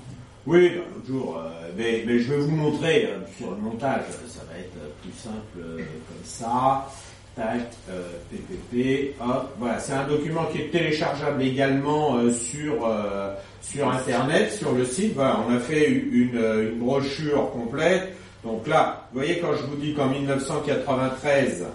Oui, 0.47 0.73
l'autre 0.75 1.07
jour, 1.07 1.37
euh, 1.39 1.69
mais, 1.75 2.03
mais 2.05 2.19
je 2.19 2.31
vais 2.31 2.37
vous 2.37 2.55
montrer 2.55 3.05
euh, 3.05 3.17
sur 3.35 3.49
le 3.49 3.57
montage, 3.57 4.03
ça 4.27 4.41
va 4.51 4.59
être 4.59 4.77
euh, 4.77 4.89
plus 5.01 5.11
simple 5.11 5.57
euh, 5.59 5.77
comme 5.77 6.23
ça. 6.23 6.87
Tac, 7.35 7.71
euh, 7.89 8.03
PPP, 8.31 9.15
hop, 9.19 9.55
voilà, 9.57 9.79
c'est 9.79 9.93
un 9.93 10.07
document 10.07 10.45
qui 10.45 10.59
est 10.59 10.69
téléchargeable 10.71 11.41
également 11.41 12.15
euh, 12.17 12.31
sur 12.31 12.85
euh, 12.85 13.33
sur 13.59 13.89
internet, 13.89 14.53
sur 14.53 14.71
le 14.71 14.85
site. 14.85 15.15
Voilà, 15.15 15.39
on 15.47 15.53
a 15.53 15.59
fait 15.59 15.89
une, 15.89 16.37
euh, 16.37 16.69
une 16.71 16.79
brochure 16.79 17.51
complète. 17.51 18.15
Donc 18.43 18.67
là, 18.67 19.07
vous 19.11 19.19
voyez 19.19 19.39
quand 19.39 19.53
je 19.55 19.63
vous 19.63 19.75
dis 19.75 19.95
qu'en 19.95 20.09
1993, 20.09 21.65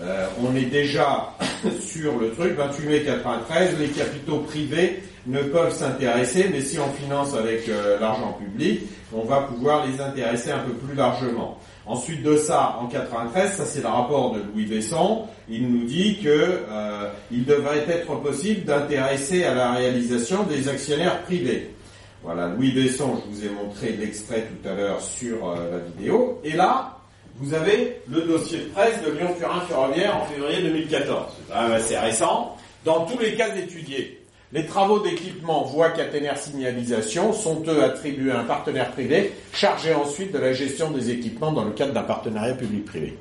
euh, 0.00 0.26
on 0.40 0.54
est 0.56 0.66
déjà 0.66 1.34
sur 1.80 2.16
le 2.18 2.30
truc, 2.30 2.52
28 2.52 2.86
mai 2.86 3.02
93, 3.02 3.78
les 3.78 3.88
capitaux 3.88 4.38
privés 4.38 5.02
ne 5.26 5.42
peuvent 5.42 5.74
s'intéresser, 5.74 6.48
mais 6.50 6.60
si 6.60 6.78
on 6.78 6.90
finance 6.92 7.34
avec 7.34 7.68
euh, 7.68 7.98
l'argent 8.00 8.32
public, 8.32 8.80
on 9.12 9.24
va 9.24 9.42
pouvoir 9.42 9.86
les 9.86 10.00
intéresser 10.00 10.50
un 10.50 10.60
peu 10.60 10.72
plus 10.72 10.94
largement. 10.94 11.58
Ensuite 11.86 12.22
de 12.22 12.36
ça, 12.36 12.78
en 12.80 12.86
93, 12.86 13.52
ça 13.52 13.64
c'est 13.64 13.82
le 13.82 13.88
rapport 13.88 14.32
de 14.32 14.40
Louis 14.52 14.66
Besson, 14.66 15.26
il 15.48 15.68
nous 15.68 15.84
dit 15.84 16.18
que 16.22 16.28
euh, 16.28 17.10
il 17.30 17.44
devrait 17.44 17.84
être 17.88 18.14
possible 18.20 18.64
d'intéresser 18.64 19.44
à 19.44 19.54
la 19.54 19.72
réalisation 19.72 20.44
des 20.44 20.68
actionnaires 20.68 21.22
privés. 21.22 21.74
Voilà, 22.22 22.48
Louis 22.48 22.72
Besson, 22.72 23.20
je 23.24 23.34
vous 23.34 23.46
ai 23.46 23.50
montré 23.50 23.92
l'extrait 23.92 24.46
tout 24.46 24.68
à 24.68 24.74
l'heure 24.74 25.00
sur 25.00 25.48
euh, 25.48 25.70
la 25.72 25.78
vidéo. 25.78 26.40
Et 26.44 26.52
là, 26.52 26.98
vous 27.36 27.54
avez 27.54 28.02
le 28.08 28.20
dossier 28.22 28.58
de 28.58 28.64
presse 28.66 29.02
de 29.02 29.10
Lyon-Turin 29.12 29.60
Ferroviaire 29.66 30.16
en 30.16 30.26
février 30.26 30.62
2014. 30.62 31.32
C'est 31.34 31.52
quand 31.52 31.62
même 31.62 31.72
assez 31.72 31.98
récent. 31.98 32.56
Dans 32.84 33.06
tous 33.06 33.18
les 33.18 33.34
cas 33.34 33.54
étudiés, 33.56 34.19
les 34.52 34.66
travaux 34.66 34.98
d'équipement 35.00 35.64
voie 35.64 35.90
caténaire 35.90 36.36
signalisation 36.36 37.32
sont 37.32 37.62
eux 37.68 37.84
attribués 37.84 38.32
à 38.32 38.40
un 38.40 38.44
partenaire 38.44 38.90
privé 38.90 39.32
chargé 39.52 39.94
ensuite 39.94 40.32
de 40.32 40.38
la 40.38 40.52
gestion 40.52 40.90
des 40.90 41.10
équipements 41.10 41.52
dans 41.52 41.64
le 41.64 41.70
cadre 41.70 41.92
d'un 41.92 42.02
partenariat 42.02 42.54
public-privé. 42.54 43.16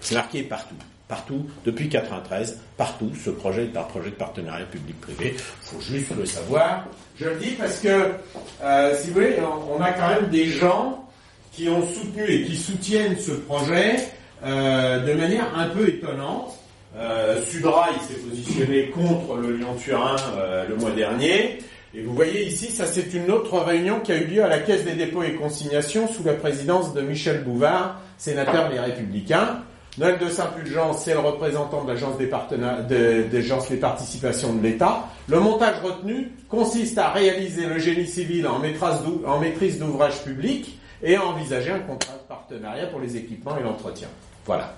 C'est 0.00 0.14
marqué 0.14 0.42
partout. 0.42 0.74
Partout, 1.06 1.46
depuis 1.66 1.90
93, 1.90 2.60
partout, 2.78 3.12
ce 3.22 3.28
projet 3.28 3.64
est 3.64 3.76
un 3.76 3.82
projet 3.82 4.10
de 4.10 4.14
partenariat 4.14 4.64
public-privé. 4.64 5.34
Il 5.36 5.68
faut 5.68 5.80
juste 5.80 6.16
le 6.16 6.24
savoir. 6.24 6.86
Je 7.16 7.26
le 7.28 7.36
dis 7.36 7.50
parce 7.50 7.78
que, 7.78 8.10
euh, 8.62 8.98
si 8.98 9.08
vous 9.08 9.14
voulez, 9.14 9.36
on 9.70 9.82
a 9.82 9.92
quand 9.92 10.08
même 10.08 10.30
des 10.30 10.46
gens 10.46 11.06
qui 11.52 11.68
ont 11.68 11.86
soutenu 11.86 12.24
et 12.26 12.44
qui 12.44 12.56
soutiennent 12.56 13.18
ce 13.18 13.32
projet 13.32 13.96
euh, 14.44 15.00
de 15.00 15.12
manière 15.12 15.56
un 15.56 15.68
peu 15.68 15.88
étonnante. 15.88 16.58
Euh, 16.96 17.42
Sudra, 17.42 17.88
il 17.92 18.00
s'est 18.02 18.20
positionné 18.20 18.90
contre 18.90 19.36
le 19.36 19.56
Lyon-Turin 19.56 20.16
euh, 20.36 20.64
le 20.68 20.76
mois 20.76 20.92
dernier. 20.92 21.58
Et 21.92 22.02
vous 22.02 22.14
voyez 22.14 22.44
ici, 22.44 22.70
ça 22.70 22.86
c'est 22.86 23.14
une 23.14 23.30
autre 23.30 23.58
réunion 23.58 24.00
qui 24.00 24.12
a 24.12 24.16
eu 24.16 24.24
lieu 24.24 24.44
à 24.44 24.48
la 24.48 24.58
Caisse 24.58 24.84
des 24.84 24.94
dépôts 24.94 25.22
et 25.22 25.34
consignations 25.34 26.08
sous 26.08 26.24
la 26.24 26.34
présidence 26.34 26.92
de 26.92 27.00
Michel 27.00 27.44
Bouvard, 27.44 28.00
sénateur 28.18 28.68
des 28.70 28.80
Républicains. 28.80 29.60
Noël 29.96 30.18
de 30.18 30.28
Saint-Fulgence, 30.28 31.02
c'est 31.04 31.12
le 31.12 31.20
représentant 31.20 31.84
de 31.84 31.92
l'agence 31.92 32.18
des, 32.18 32.26
des 33.24 33.76
participations 33.76 34.52
de 34.54 34.60
l'État. 34.60 35.04
Le 35.28 35.38
montage 35.38 35.76
retenu 35.84 36.32
consiste 36.48 36.98
à 36.98 37.10
réaliser 37.10 37.66
le 37.66 37.78
génie 37.78 38.06
civil 38.06 38.48
en 38.48 38.60
en 39.26 39.38
maîtrise 39.38 39.78
d'ouvrage 39.78 40.24
public 40.24 40.80
et 41.00 41.14
à 41.14 41.24
envisager 41.24 41.70
un 41.70 41.78
contrat 41.78 42.14
de 42.14 42.28
partenariat 42.28 42.88
pour 42.88 42.98
les 42.98 43.16
équipements 43.16 43.56
et 43.56 43.62
l'entretien. 43.62 44.08
Voilà. 44.46 44.74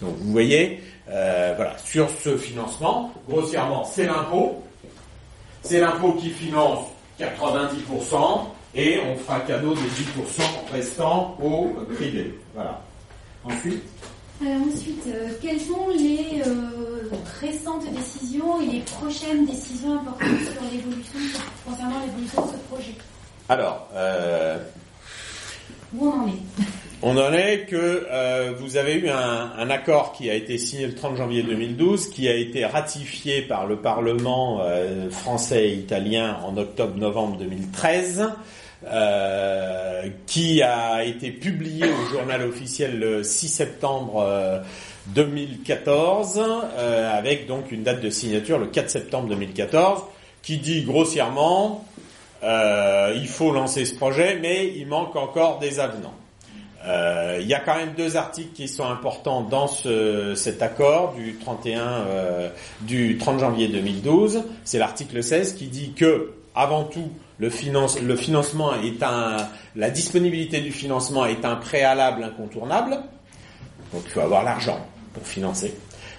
Donc 0.00 0.16
vous 0.18 0.32
voyez, 0.32 0.80
euh, 1.10 1.54
voilà, 1.56 1.76
sur 1.78 2.08
ce 2.22 2.36
financement, 2.36 3.12
grossièrement, 3.28 3.84
c'est 3.84 4.06
l'impôt. 4.06 4.62
C'est 5.62 5.80
l'impôt 5.80 6.12
qui 6.12 6.30
finance 6.30 6.86
90% 7.18 8.46
et 8.74 9.00
on 9.00 9.16
fera 9.16 9.40
cadeau 9.40 9.74
des 9.74 9.80
10% 9.80 10.72
restants 10.72 11.36
au 11.42 11.68
privé. 11.94 12.38
Voilà. 12.54 12.80
Ensuite, 13.44 13.82
Alors 14.40 14.62
ensuite, 14.68 15.04
euh, 15.08 15.30
quelles 15.42 15.60
sont 15.60 15.88
les 15.96 16.42
euh, 16.46 17.10
récentes 17.40 17.90
décisions 17.92 18.60
et 18.60 18.66
les 18.66 18.80
prochaines 18.80 19.46
décisions 19.46 19.94
importantes 19.94 20.40
sur 20.44 20.62
l'évolution, 20.70 21.18
concernant 21.66 22.00
l'évolution 22.04 22.46
de 22.46 22.52
ce 22.52 22.74
projet? 22.74 22.94
Alors, 23.48 23.88
euh, 23.94 24.58
Où 25.94 26.06
on 26.06 26.22
en 26.22 26.26
est? 26.28 26.62
On 27.00 27.16
en 27.16 27.32
est 27.32 27.66
que 27.66 28.06
euh, 28.10 28.52
vous 28.58 28.76
avez 28.76 28.94
eu 28.94 29.08
un, 29.08 29.70
accord 29.70 30.12
qui 30.12 30.28
a 30.30 30.34
été 30.34 30.58
signé 30.58 30.84
le 30.86 30.96
30 30.96 31.16
janvier 31.16 31.44
2012, 31.44 32.10
qui 32.10 32.28
a 32.28 32.34
été 32.34 32.64
ratifié 32.66 33.42
par 33.42 33.66
le 33.66 33.76
Parlement 33.76 34.60
euh, 34.62 35.08
français 35.08 35.68
et 35.68 35.74
italien 35.74 36.38
en 36.44 36.56
octobre-novembre 36.56 37.36
2013, 37.38 38.30
euh, 38.86 40.08
qui 40.26 40.60
a 40.62 41.04
été 41.04 41.30
publié 41.30 41.86
au 41.86 42.12
journal 42.12 42.42
officiel 42.42 42.98
le 42.98 43.22
6 43.22 43.48
septembre 43.48 44.24
euh, 44.26 44.60
2014, 45.08 46.40
euh, 46.44 47.18
avec 47.18 47.46
donc 47.46 47.70
une 47.70 47.84
date 47.84 48.00
de 48.00 48.10
signature 48.10 48.58
le 48.58 48.66
4 48.66 48.90
septembre 48.90 49.28
2014, 49.28 50.02
qui 50.42 50.58
dit 50.58 50.82
grossièrement 50.82 51.84
il 52.40 53.26
faut 53.28 53.52
lancer 53.52 53.84
ce 53.84 53.94
projet, 53.94 54.38
mais 54.40 54.72
il 54.76 54.86
manque 54.86 55.16
encore 55.16 55.58
des 55.58 55.80
avenants. 55.80 56.14
Euh, 56.86 57.38
il 57.40 57.48
y 57.48 57.54
a 57.54 57.60
quand 57.60 57.74
même 57.74 57.94
deux 57.96 58.16
articles 58.16 58.52
qui 58.54 58.68
sont 58.68 58.84
importants 58.84 59.42
dans 59.42 59.66
ce, 59.66 60.34
cet 60.36 60.62
accord 60.62 61.14
du 61.14 61.34
31 61.34 61.80
euh, 61.80 62.48
du 62.82 63.18
30 63.18 63.40
janvier 63.40 63.68
2012. 63.68 64.44
C'est 64.64 64.78
l'article 64.78 65.22
16 65.22 65.54
qui 65.54 65.66
dit 65.66 65.92
que 65.92 66.32
avant 66.54 66.84
tout 66.84 67.10
le, 67.38 67.50
finance, 67.50 68.00
le 68.00 68.16
financement 68.16 68.74
est 68.74 69.02
un 69.02 69.36
la 69.76 69.90
disponibilité 69.90 70.60
du 70.60 70.72
financement 70.72 71.26
est 71.26 71.44
un 71.44 71.56
préalable 71.56 72.22
incontournable. 72.22 72.98
Donc 73.92 74.02
il 74.04 74.10
faut 74.10 74.20
avoir 74.20 74.44
l'argent 74.44 74.78
pour 75.14 75.26
financer 75.26 75.74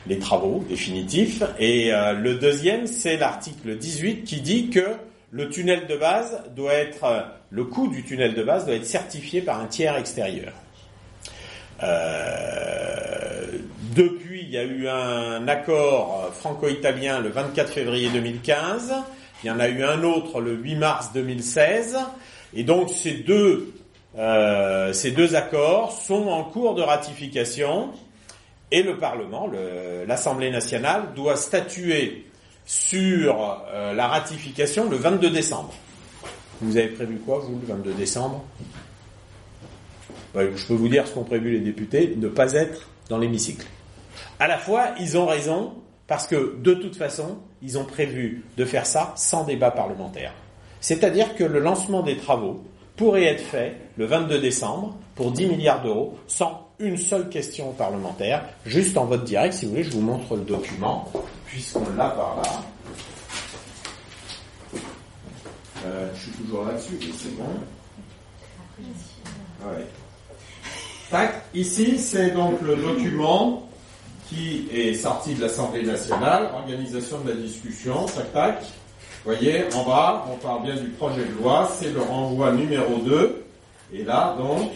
les 0.07 0.19
travaux 0.19 0.63
définitifs. 0.67 1.43
Et 1.57 1.93
euh, 1.93 2.13
le 2.13 2.35
deuxième, 2.35 2.87
c'est 2.87 3.17
l'article 3.17 3.77
18 3.77 4.23
qui 4.23 4.41
dit 4.41 4.69
que 4.69 4.95
le 5.31 5.49
tunnel 5.49 5.87
de 5.87 5.95
base 5.95 6.41
doit 6.55 6.73
être, 6.73 7.03
euh, 7.03 7.21
le 7.51 7.63
coût 7.65 7.87
du 7.87 8.03
tunnel 8.03 8.33
de 8.33 8.43
base 8.43 8.65
doit 8.65 8.75
être 8.75 8.85
certifié 8.85 9.41
par 9.41 9.59
un 9.59 9.67
tiers 9.67 9.95
extérieur. 9.97 10.53
Euh, 11.83 13.47
depuis, 13.95 14.41
il 14.43 14.49
y 14.49 14.57
a 14.57 14.63
eu 14.63 14.87
un 14.87 15.47
accord 15.47 16.29
franco-italien 16.33 17.19
le 17.19 17.29
24 17.29 17.71
février 17.71 18.09
2015. 18.09 18.93
Il 19.43 19.47
y 19.47 19.51
en 19.51 19.59
a 19.59 19.67
eu 19.69 19.83
un 19.83 20.03
autre 20.03 20.41
le 20.41 20.53
8 20.53 20.75
mars 20.75 21.11
2016. 21.13 21.97
Et 22.53 22.63
donc 22.63 22.89
ces 22.89 23.13
deux, 23.13 23.73
euh, 24.17 24.91
ces 24.93 25.11
deux 25.11 25.35
accords 25.35 25.91
sont 25.91 26.27
en 26.27 26.43
cours 26.43 26.75
de 26.75 26.81
ratification. 26.81 27.89
Et 28.71 28.83
le 28.83 28.97
Parlement, 28.97 29.47
le- 29.47 30.05
l'Assemblée 30.05 30.51
nationale, 30.51 31.13
doit 31.15 31.35
statuer 31.37 32.25
sur 32.69 33.65
euh, 33.73 33.93
la 33.95 34.08
ratification 34.08 34.91
le 34.91 34.97
22 34.97 35.32
décembre. 35.32 35.73
Vous 36.62 36.77
avez 36.77 36.89
prévu 36.89 37.17
quoi, 37.17 37.39
vous, 37.39 37.60
le 37.60 37.65
22 37.65 37.93
décembre? 37.93 38.45
Ouais, 40.36 40.51
Je 40.55 40.67
peux 40.67 40.75
vous 40.75 40.88
dire 40.88 41.08
ce 41.08 41.13
qu'ont 41.15 41.23
prévu 41.23 41.49
les 41.51 41.62
députés, 41.62 42.13
ne 42.15 42.27
pas 42.27 42.53
être 42.53 42.88
dans 43.10 43.17
l'hémicycle. 43.17 43.65
À 44.39 44.47
la 44.47 44.60
fois, 44.60 44.89
ils 44.99 45.17
ont 45.17 45.25
raison, 45.25 45.73
parce 46.05 46.27
que 46.27 46.58
de 46.60 46.75
toute 46.75 46.95
façon, 46.95 47.39
ils 47.63 47.79
ont 47.79 47.86
prévu 47.86 48.43
de 48.55 48.65
faire 48.65 48.86
ça 48.86 49.13
sans 49.15 49.45
débat 49.45 49.71
parlementaire. 49.71 50.34
C'est-à-dire 50.79 51.34
que 51.34 51.43
le 51.43 51.58
lancement 51.58 52.03
des 52.03 52.17
travaux 52.17 52.63
pourrait 52.97 53.23
être 53.23 53.43
fait 53.43 53.77
le 53.97 54.05
22 54.05 54.39
décembre 54.39 54.95
pour 55.15 55.32
10 55.32 55.47
milliards 55.47 55.82
d'euros 55.82 56.19
sans 56.27 56.68
une 56.79 56.97
seule 56.97 57.29
question 57.29 57.71
parlementaire, 57.73 58.43
juste 58.65 58.97
en 58.97 59.05
vote 59.05 59.25
direct. 59.25 59.53
Si 59.53 59.65
vous 59.65 59.71
voulez, 59.71 59.83
je 59.83 59.91
vous 59.91 60.01
montre 60.01 60.35
le 60.35 60.43
document, 60.43 61.11
puisqu'on 61.45 61.85
l'a 61.97 62.09
par 62.09 62.37
là. 62.37 62.63
Euh, 65.85 66.09
je 66.15 66.19
suis 66.21 66.31
toujours 66.31 66.65
là-dessus, 66.65 66.97
c'est 67.17 67.35
bon. 67.37 67.43
Ouais. 69.65 69.85
Tac, 71.09 71.43
ici, 71.53 71.97
c'est 71.97 72.31
donc 72.31 72.61
le 72.61 72.75
document 72.75 73.67
qui 74.27 74.67
est 74.71 74.93
sorti 74.93 75.33
de 75.33 75.41
l'Assemblée 75.41 75.83
nationale, 75.83 76.49
organisation 76.53 77.19
de 77.21 77.31
la 77.31 77.35
discussion, 77.35 78.05
tac, 78.05 78.31
tac. 78.31 78.61
Vous 78.61 79.33
voyez, 79.33 79.65
en 79.73 79.83
bas, 79.83 80.25
on 80.31 80.37
parle 80.37 80.63
bien 80.63 80.75
du 80.75 80.89
projet 80.89 81.25
de 81.25 81.41
loi, 81.41 81.69
c'est 81.77 81.91
le 81.91 82.01
renvoi 82.01 82.51
numéro 82.51 82.97
2. 82.99 83.43
Et 83.93 84.03
là, 84.03 84.35
donc, 84.37 84.71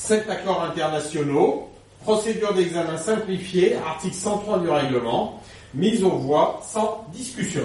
sept 0.00 0.28
accords 0.30 0.62
internationaux, 0.62 1.68
procédure 2.02 2.54
d'examen 2.54 2.96
simplifiée, 2.96 3.76
article 3.76 4.14
103 4.14 4.58
du 4.60 4.70
règlement, 4.70 5.40
mise 5.74 6.02
aux 6.02 6.16
voix 6.16 6.60
sans 6.66 7.06
discussion. 7.12 7.62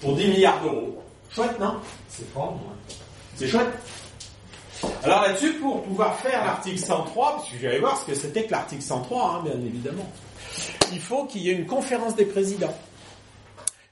Pour 0.00 0.16
10 0.16 0.28
milliards 0.28 0.62
d'euros. 0.62 0.98
Chouette, 1.30 1.60
non? 1.60 1.74
C'est 2.08 2.28
fort, 2.32 2.52
moi. 2.52 2.72
C'est 3.36 3.46
chouette. 3.46 3.68
Alors 5.04 5.20
là-dessus, 5.20 5.52
pour 5.54 5.82
pouvoir 5.82 6.18
faire 6.20 6.42
l'article 6.44 6.78
103, 6.78 7.36
parce 7.36 7.50
que 7.50 7.58
j'allais 7.60 7.78
voir 7.78 7.98
ce 7.98 8.06
que 8.06 8.14
c'était 8.14 8.44
que 8.44 8.52
l'article 8.52 8.82
103, 8.82 9.22
hein, 9.22 9.42
bien 9.44 9.60
évidemment, 9.60 10.10
il 10.92 10.98
faut 10.98 11.26
qu'il 11.26 11.42
y 11.42 11.50
ait 11.50 11.54
une 11.54 11.66
conférence 11.66 12.16
des 12.16 12.24
présidents. 12.24 12.74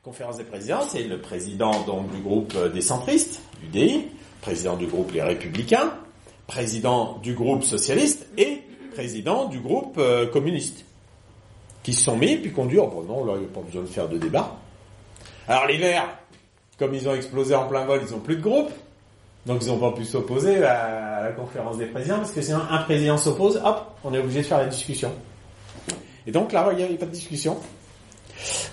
Conférence 0.03 0.39
des 0.39 0.45
présidents, 0.45 0.81
c'est 0.89 1.03
le 1.03 1.21
président 1.21 1.83
donc, 1.83 2.11
du 2.11 2.23
groupe 2.23 2.55
euh, 2.57 2.71
des 2.71 2.81
centristes, 2.81 3.43
du 3.61 3.67
DI, 3.67 4.07
président 4.41 4.77
du 4.77 4.87
groupe 4.87 5.13
Les 5.13 5.23
Républicains, 5.23 5.93
président 6.49 7.19
du 7.23 7.35
groupe 7.35 7.63
socialiste 7.63 8.27
et 8.37 8.63
président 8.95 9.45
du 9.45 9.61
groupe 9.61 9.97
euh, 9.99 10.27
communiste, 10.27 10.85
qui 11.85 11.93
se 11.93 12.03
sont 12.03 12.17
mis 12.17 12.37
puis 12.37 12.53
qui 12.53 12.59
ont 12.59 12.67
dit, 12.67 12.79
oh 12.79 12.89
bon 12.89 13.03
non, 13.03 13.25
là, 13.25 13.35
il 13.37 13.43
n'y 13.43 13.47
a 13.47 13.49
pas 13.55 13.61
besoin 13.61 13.83
de 13.83 13.87
faire 13.87 14.09
de 14.09 14.19
débat. 14.19 14.57
Alors 15.47 15.67
les 15.67 15.77
Verts, 15.77 16.09
comme 16.79 16.95
ils 16.95 17.09
ont 17.09 17.15
explosé 17.15 17.55
en 17.55 17.69
plein 17.69 17.85
vol, 17.85 18.01
ils 18.05 18.13
n'ont 18.13 18.21
plus 18.21 18.37
de 18.37 18.43
groupe, 18.43 18.71
donc 19.47 19.63
ils 19.63 19.69
n'ont 19.69 19.79
pas 19.79 19.93
pu 19.93 20.05
s'opposer 20.05 20.65
à 20.65 21.23
la 21.23 21.33
conférence 21.33 21.77
des 21.77 21.87
présidents, 21.87 22.17
parce 22.17 22.33
que 22.33 22.43
sinon 22.43 22.61
un 22.71 22.79
président 22.79 23.19
s'oppose, 23.19 23.61
hop, 23.63 23.97
on 24.03 24.13
est 24.15 24.19
obligé 24.19 24.41
de 24.41 24.47
faire 24.47 24.59
la 24.59 24.67
discussion. 24.67 25.13
Et 26.27 26.33
donc 26.33 26.53
là, 26.53 26.69
il 26.73 26.79
n'y 26.79 26.95
a 26.95 26.97
pas 26.99 27.07
de 27.07 27.11
discussion. 27.11 27.59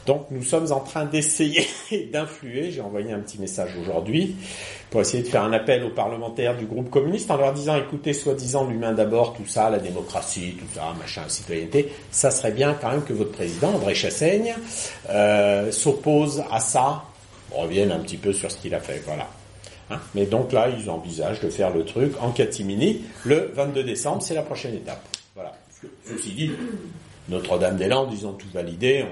Donc 0.06 0.28
nous 0.32 0.44
sommes 0.44 0.72
en 0.72 0.80
train 0.80 1.06
d'essayer 1.06 1.68
d'influer, 2.14 2.72
j'ai 2.72 2.82
envoyé 2.82 3.12
un 3.12 3.20
petit 3.20 3.40
message 3.40 3.72
aujourd'hui, 3.82 4.36
pour 4.90 5.02
essayer 5.02 5.24
de 5.24 5.28
faire 5.28 5.44
un 5.44 5.54
appel 5.54 5.84
aux 5.84 5.90
parlementaires 5.90 6.56
du 6.56 6.66
groupe 6.66 6.90
communiste 6.90 7.30
en 7.32 7.38
leur 7.38 7.54
disant, 7.54 7.76
écoutez, 7.76 8.14
soi-disant 8.14 8.66
l'humain 8.66 8.94
d'abord, 8.94 9.34
tout 9.34 9.46
ça, 9.46 9.70
la 9.70 9.80
démocratie, 9.80 10.56
tout 10.58 10.74
ça, 10.74 10.94
machin, 10.98 11.24
citoyenneté, 11.28 11.92
ça 12.12 12.32
serait 12.32 12.52
bien 12.52 12.78
quand 12.80 12.92
même 12.92 13.04
que 13.04 13.14
votre 13.14 13.32
président, 13.32 13.70
André 13.70 13.96
Chassaigne, 13.96 14.56
euh, 15.10 15.72
s'oppose 15.72 16.44
à 16.52 16.60
ça, 16.60 17.04
revienne 17.52 17.92
un 17.92 18.00
petit 18.00 18.18
peu 18.18 18.34
sur 18.34 18.52
ce 18.52 18.58
qu'il 18.58 18.74
a 18.76 18.80
fait, 18.80 19.02
voilà. 19.06 19.28
Hein? 19.90 20.00
Mais 20.14 20.26
donc 20.26 20.52
là, 20.52 20.70
ils 20.70 20.90
envisagent 20.90 21.42
de 21.42 21.50
faire 21.50 21.72
le 21.72 21.86
truc 21.86 22.14
en 22.22 22.32
catimini 22.32 23.02
le 23.24 23.52
22 23.54 23.84
décembre, 23.84 24.22
c'est 24.22 24.34
la 24.34 24.42
prochaine 24.42 24.76
étape. 24.76 25.04
Voilà. 25.36 25.54
Ceci 26.06 26.32
dit, 26.32 26.52
Notre-Dame-des-Landes, 27.30 28.14
ils 28.14 28.26
ont 28.26 28.34
tout 28.34 28.48
validé, 28.54 29.06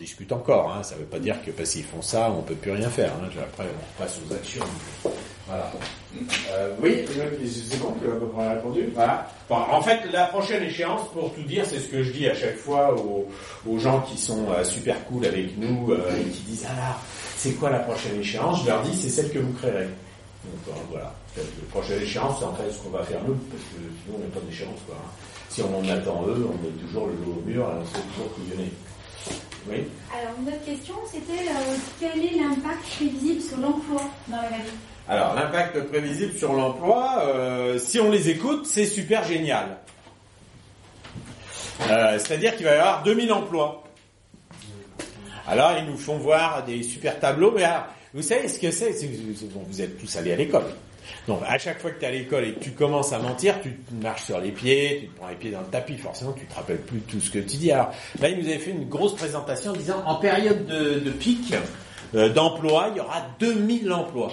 discute 0.00 0.32
encore. 0.32 0.72
Hein. 0.72 0.82
Ça 0.82 0.94
ne 0.96 1.00
veut 1.00 1.06
pas 1.06 1.18
dire 1.18 1.36
que 1.44 1.50
parce 1.50 1.70
qu'ils 1.70 1.84
font 1.84 2.02
ça, 2.02 2.30
on 2.30 2.42
peut 2.42 2.54
plus 2.54 2.72
rien 2.72 2.88
faire. 2.90 3.12
Hein. 3.22 3.28
Après, 3.40 3.64
on 3.64 4.02
passe 4.02 4.18
aux 4.18 4.34
actions. 4.34 4.64
Voilà. 5.46 5.70
Euh, 6.52 6.74
oui, 6.80 7.04
c'est 7.08 7.78
bon, 7.78 7.88
à 7.90 8.18
peu 8.18 8.26
près 8.26 8.54
répondu? 8.54 8.88
Voilà. 8.94 9.28
Bon, 9.48 9.56
en 9.56 9.82
fait, 9.82 10.00
la 10.12 10.26
prochaine 10.26 10.62
échéance, 10.62 11.08
pour 11.12 11.32
tout 11.34 11.42
dire, 11.42 11.64
c'est 11.66 11.78
ce 11.78 11.88
que 11.88 12.02
je 12.02 12.12
dis 12.12 12.28
à 12.28 12.34
chaque 12.34 12.56
fois 12.56 12.94
aux, 12.94 13.78
gens 13.78 14.00
qui 14.02 14.16
sont 14.16 14.46
euh, 14.50 14.64
super 14.64 15.04
cool 15.06 15.26
avec 15.26 15.56
nous 15.58 15.92
euh, 15.92 16.16
et 16.20 16.30
qui 16.30 16.42
disent 16.42 16.66
alors, 16.66 17.00
c'est 17.36 17.52
quoi 17.52 17.70
la 17.70 17.80
prochaine 17.80 18.20
échéance? 18.20 18.62
Je 18.62 18.66
leur 18.68 18.82
dis, 18.82 18.96
c'est 18.96 19.08
celle 19.08 19.30
que 19.30 19.38
vous 19.38 19.52
créerez. 19.54 19.88
Donc 20.44 20.68
euh, 20.68 20.80
voilà. 20.90 21.12
La 21.36 21.42
prochaine 21.70 22.02
échéance, 22.02 22.38
c'est 22.38 22.44
en 22.44 22.54
fait 22.54 22.70
ce 22.70 22.78
qu'on 22.78 22.90
va 22.90 23.02
faire 23.02 23.20
nous, 23.26 23.34
parce 23.34 23.62
que 23.62 23.76
sinon 24.04 24.18
on 24.18 24.20
n'a 24.20 24.34
pas 24.34 24.40
d'échéance. 24.48 24.78
Quoi, 24.86 24.96
hein. 24.98 25.10
Si 25.48 25.62
on 25.62 25.78
en 25.78 25.88
attend 25.88 26.24
eux, 26.28 26.48
on 26.48 26.64
met 26.64 26.70
toujours 26.86 27.06
le 27.06 27.14
dos 27.14 27.38
au 27.38 27.48
mur, 27.48 27.66
on 27.66 27.84
se 27.84 27.92
toujours 27.92 28.32
couillonner. 28.34 28.70
Oui 29.68 29.84
Alors, 30.16 30.34
une 30.40 30.48
autre 30.48 30.64
question, 30.64 30.94
c'était 31.10 31.48
euh, 31.48 31.76
quel 32.00 32.24
est 32.24 32.38
l'impact 32.38 32.82
prévisible 32.96 33.40
sur 33.40 33.58
l'emploi 33.58 34.02
dans 34.28 34.36
la 34.36 34.42
vallée 34.48 34.62
Alors, 35.08 35.34
l'impact 35.34 35.82
prévisible 35.88 36.36
sur 36.36 36.52
l'emploi, 36.52 37.22
euh, 37.26 37.78
si 37.78 38.00
on 38.00 38.10
les 38.10 38.30
écoute, 38.30 38.66
c'est 38.66 38.86
super 38.86 39.24
génial. 39.24 39.78
Euh, 41.88 42.18
C'est-à-dire 42.18 42.56
qu'il 42.56 42.64
va 42.66 42.74
y 42.74 42.78
avoir 42.78 43.02
2000 43.02 43.32
emplois. 43.32 43.84
Alors, 45.46 45.72
ils 45.78 45.84
nous 45.84 45.96
font 45.96 46.18
voir 46.18 46.64
des 46.64 46.82
super 46.82 47.18
tableaux, 47.18 47.52
mais 47.54 47.64
alors, 47.64 47.86
vous 48.14 48.22
savez 48.22 48.48
ce 48.48 48.58
que 48.58 48.70
c'est? 48.70 48.92
Bon, 49.52 49.64
Vous 49.68 49.80
êtes 49.80 49.98
tous 49.98 50.16
allés 50.16 50.32
à 50.32 50.36
l'école. 50.36 50.64
Donc, 51.26 51.40
à 51.46 51.58
chaque 51.58 51.80
fois 51.80 51.90
que 51.90 51.98
tu 51.98 52.04
es 52.04 52.08
à 52.08 52.10
l'école 52.10 52.44
et 52.44 52.52
que 52.52 52.60
tu 52.60 52.72
commences 52.72 53.12
à 53.12 53.18
mentir, 53.18 53.60
tu 53.62 53.76
marches 54.00 54.24
sur 54.24 54.40
les 54.40 54.50
pieds, 54.50 54.98
tu 55.02 55.08
te 55.08 55.16
prends 55.18 55.28
les 55.28 55.36
pieds 55.36 55.50
dans 55.50 55.60
le 55.60 55.66
tapis, 55.66 55.96
forcément, 55.96 56.32
tu 56.32 56.46
te 56.46 56.54
rappelles 56.54 56.80
plus 56.80 57.00
tout 57.00 57.20
ce 57.20 57.30
que 57.30 57.38
tu 57.38 57.56
dis. 57.56 57.72
Alors, 57.72 57.90
là, 58.20 58.28
ils 58.28 58.38
nous 58.38 58.46
avaient 58.46 58.58
fait 58.58 58.70
une 58.70 58.88
grosse 58.88 59.14
présentation 59.14 59.72
en 59.72 59.76
disant, 59.76 60.02
en 60.06 60.16
période 60.16 60.66
de, 60.66 61.10
pic 61.10 61.54
euh, 62.14 62.28
d'emploi, 62.30 62.88
il 62.92 62.98
y 62.98 63.00
aura 63.00 63.22
2000 63.38 63.92
emplois. 63.92 64.32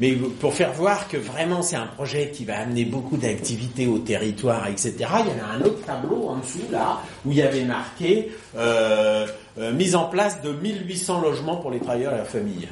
Mais 0.00 0.12
pour 0.12 0.54
faire 0.54 0.72
voir 0.72 1.08
que 1.08 1.16
vraiment 1.16 1.62
c'est 1.62 1.76
un 1.76 1.86
projet 1.86 2.30
qui 2.30 2.44
va 2.44 2.58
amener 2.58 2.84
beaucoup 2.84 3.16
d'activités 3.16 3.86
au 3.86 3.98
territoire, 3.98 4.66
etc., 4.68 4.92
il 4.98 5.04
y 5.04 5.06
en 5.40 5.44
a 5.44 5.56
un 5.56 5.60
autre 5.62 5.84
tableau 5.84 6.28
en 6.28 6.36
dessous, 6.36 6.70
là, 6.70 7.00
où 7.24 7.32
il 7.32 7.38
y 7.38 7.42
avait 7.42 7.64
marqué 7.64 8.30
euh, 8.56 9.26
euh, 9.58 9.72
mise 9.72 9.96
en 9.96 10.04
place 10.04 10.40
de 10.42 10.52
1800 10.52 11.20
logements 11.20 11.56
pour 11.56 11.70
les 11.70 11.80
travailleurs 11.80 12.14
et 12.14 12.18
leurs 12.18 12.26
familles. 12.26 12.68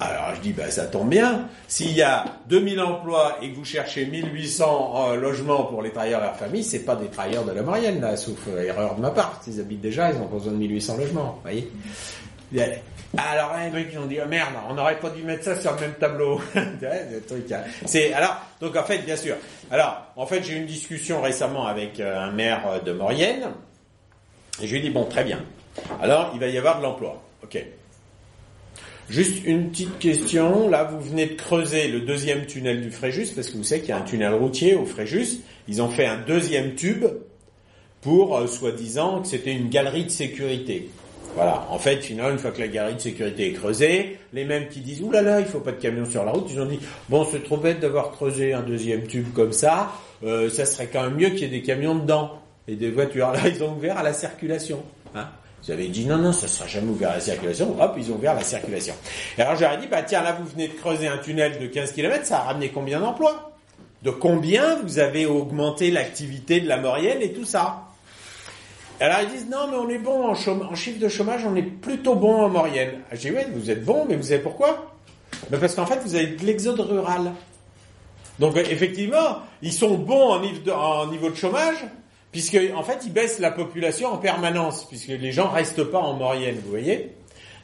Alors 0.00 0.34
je 0.34 0.40
dis, 0.40 0.52
bah, 0.52 0.70
ça 0.70 0.86
tombe 0.86 1.10
bien. 1.10 1.48
S'il 1.68 1.92
y 1.92 2.02
a 2.02 2.24
2000 2.48 2.80
emplois 2.80 3.36
et 3.42 3.50
que 3.50 3.56
vous 3.56 3.64
cherchez 3.64 4.06
1800 4.06 4.94
euh, 5.12 5.16
logements 5.16 5.64
pour 5.64 5.82
les 5.82 5.90
travailleurs 5.90 6.20
et 6.22 6.24
leurs 6.24 6.36
familles, 6.36 6.64
c'est 6.64 6.84
pas 6.84 6.96
des 6.96 7.08
travailleurs 7.08 7.44
de 7.44 7.52
la 7.52 7.62
moyenne, 7.62 8.00
là, 8.00 8.16
sauf 8.16 8.38
euh, 8.48 8.62
erreur 8.62 8.94
de 8.94 9.02
ma 9.02 9.10
part. 9.10 9.40
Ils 9.46 9.60
habitent 9.60 9.82
déjà, 9.82 10.10
ils 10.10 10.16
ont 10.16 10.26
besoin 10.26 10.52
de 10.52 10.58
1800 10.58 10.96
logements, 10.96 11.38
voyez. 11.42 11.70
Alors, 13.16 13.52
un 13.54 13.70
truc, 13.70 13.88
ils 13.92 13.98
ont 13.98 14.06
dit, 14.06 14.18
oh, 14.24 14.28
merde, 14.28 14.54
on 14.68 14.74
n'aurait 14.74 14.98
pas 14.98 15.10
dû 15.10 15.22
mettre 15.22 15.44
ça 15.44 15.60
sur 15.60 15.74
le 15.74 15.80
même 15.80 15.94
tableau. 15.94 16.40
hein. 16.56 17.62
C'est, 17.84 18.12
alors, 18.12 18.40
donc 18.60 18.76
en 18.76 18.84
fait, 18.84 18.98
bien 18.98 19.16
sûr. 19.16 19.36
Alors, 19.70 20.06
en 20.16 20.26
fait, 20.26 20.42
j'ai 20.44 20.54
eu 20.54 20.56
une 20.56 20.66
discussion 20.66 21.20
récemment 21.20 21.66
avec 21.66 21.98
euh, 21.98 22.18
un 22.18 22.30
maire 22.30 22.62
euh, 22.68 22.80
de 22.80 22.92
Maurienne, 22.92 23.50
et 24.62 24.66
je 24.66 24.72
lui 24.72 24.78
ai 24.78 24.82
dit, 24.82 24.90
bon, 24.90 25.04
très 25.04 25.24
bien. 25.24 25.40
Alors, 26.00 26.30
il 26.34 26.40
va 26.40 26.46
y 26.46 26.58
avoir 26.58 26.78
de 26.78 26.84
l'emploi. 26.84 27.20
Ok. 27.42 27.58
Juste 29.10 29.44
une 29.44 29.70
petite 29.70 29.98
question. 29.98 30.68
Là, 30.68 30.84
vous 30.84 31.00
venez 31.00 31.26
de 31.26 31.34
creuser 31.34 31.88
le 31.88 32.00
deuxième 32.00 32.46
tunnel 32.46 32.80
du 32.80 32.92
Fréjus, 32.92 33.32
parce 33.34 33.50
que 33.50 33.56
vous 33.56 33.64
savez 33.64 33.80
qu'il 33.80 33.90
y 33.90 33.92
a 33.92 33.98
un 33.98 34.02
tunnel 34.02 34.34
routier 34.34 34.76
au 34.76 34.84
Fréjus. 34.84 35.40
Ils 35.66 35.82
ont 35.82 35.88
fait 35.88 36.06
un 36.06 36.18
deuxième 36.18 36.76
tube 36.76 37.04
pour, 38.02 38.36
euh, 38.36 38.46
soi-disant, 38.46 39.22
que 39.22 39.26
c'était 39.26 39.52
une 39.52 39.68
galerie 39.68 40.04
de 40.04 40.10
sécurité. 40.10 40.90
Voilà. 41.34 41.66
En 41.70 41.78
fait, 41.80 41.96
finalement, 42.04 42.30
une 42.30 42.38
fois 42.38 42.52
que 42.52 42.60
la 42.60 42.68
galerie 42.68 42.94
de 42.94 43.00
sécurité 43.00 43.48
est 43.48 43.52
creusée, 43.52 44.16
les 44.32 44.44
mêmes 44.44 44.68
qui 44.68 44.78
disent 44.78 45.02
ouh 45.02 45.10
là 45.10 45.22
là, 45.22 45.40
il 45.40 45.46
faut 45.46 45.58
pas 45.58 45.72
de 45.72 45.80
camions 45.80 46.06
sur 46.08 46.24
la 46.24 46.30
route, 46.30 46.48
ils 46.48 46.60
ont 46.60 46.66
dit 46.66 46.78
bon, 47.08 47.26
c'est 47.28 47.42
trop 47.42 47.56
bête 47.56 47.80
d'avoir 47.80 48.12
creusé 48.12 48.52
un 48.52 48.62
deuxième 48.62 49.08
tube 49.08 49.32
comme 49.34 49.52
ça. 49.52 49.90
Euh, 50.22 50.48
ça 50.50 50.64
serait 50.64 50.86
quand 50.86 51.02
même 51.02 51.16
mieux 51.16 51.30
qu'il 51.30 51.40
y 51.40 51.44
ait 51.44 51.48
des 51.48 51.62
camions 51.62 51.96
dedans 51.96 52.38
et 52.68 52.76
des 52.76 52.92
voitures. 52.92 53.32
Là, 53.32 53.40
ils 53.48 53.60
ont 53.64 53.74
ouvert 53.74 53.98
à 53.98 54.04
la 54.04 54.12
circulation. 54.12 54.84
Hein 55.16 55.26
ils 55.66 55.72
avaient 55.72 55.88
dit 55.88 56.06
non, 56.06 56.16
non, 56.16 56.32
ça 56.32 56.48
sera 56.48 56.66
jamais 56.66 56.90
ouvert 56.90 57.10
à 57.10 57.14
la 57.14 57.20
circulation. 57.20 57.76
Hop, 57.80 57.94
ils 57.98 58.10
ont 58.10 58.16
ouvert 58.16 58.34
la 58.34 58.42
circulation. 58.42 58.94
Et 59.36 59.42
alors 59.42 59.56
j'aurais 59.56 59.78
dit 59.78 59.86
bah 59.86 60.02
tiens, 60.02 60.22
là 60.22 60.32
vous 60.32 60.46
venez 60.46 60.68
de 60.68 60.74
creuser 60.74 61.06
un 61.06 61.18
tunnel 61.18 61.58
de 61.58 61.66
15 61.66 61.92
km, 61.92 62.24
ça 62.24 62.38
a 62.38 62.42
ramené 62.44 62.70
combien 62.70 63.00
d'emplois? 63.00 63.52
De 64.02 64.10
combien 64.10 64.76
vous 64.76 64.98
avez 64.98 65.26
augmenté 65.26 65.90
l'activité 65.90 66.60
de 66.60 66.68
la 66.68 66.78
Maurienne 66.78 67.20
et 67.20 67.32
tout 67.32 67.44
ça? 67.44 67.84
Alors 69.00 69.18
ils 69.22 69.28
disent 69.28 69.48
non 69.50 69.68
mais 69.70 69.76
on 69.76 69.88
est 69.90 69.98
bon 69.98 70.28
en, 70.28 70.32
en, 70.32 70.74
chiffre 70.74 70.98
de 70.98 71.08
chômage, 71.08 71.42
on 71.46 71.54
est 71.56 71.62
plutôt 71.62 72.14
bon 72.14 72.42
en 72.42 72.48
Maurienne. 72.48 73.00
Je 73.12 73.18
dis 73.18 73.30
ouais 73.30 73.46
vous 73.52 73.70
êtes 73.70 73.84
bon 73.84 74.06
mais 74.08 74.16
vous 74.16 74.24
savez 74.24 74.40
pourquoi? 74.40 74.94
Parce 75.50 75.74
qu'en 75.74 75.86
fait 75.86 76.00
vous 76.04 76.14
avez 76.14 76.28
de 76.28 76.44
l'exode 76.44 76.80
rural. 76.80 77.32
Donc 78.38 78.56
effectivement 78.56 79.40
ils 79.60 79.72
sont 79.72 79.98
bons 79.98 80.40
en 80.72 81.06
niveau 81.06 81.28
de 81.28 81.36
chômage 81.36 81.84
puisque 82.32 82.58
en 82.74 82.82
fait 82.82 83.00
ils 83.04 83.12
baissent 83.12 83.38
la 83.38 83.50
population 83.50 84.08
en 84.08 84.18
permanence 84.18 84.86
puisque 84.86 85.08
les 85.08 85.32
gens 85.32 85.48
restent 85.48 85.84
pas 85.84 85.98
en 85.98 86.14
Maurienne, 86.14 86.56
vous 86.64 86.70
voyez 86.70 87.12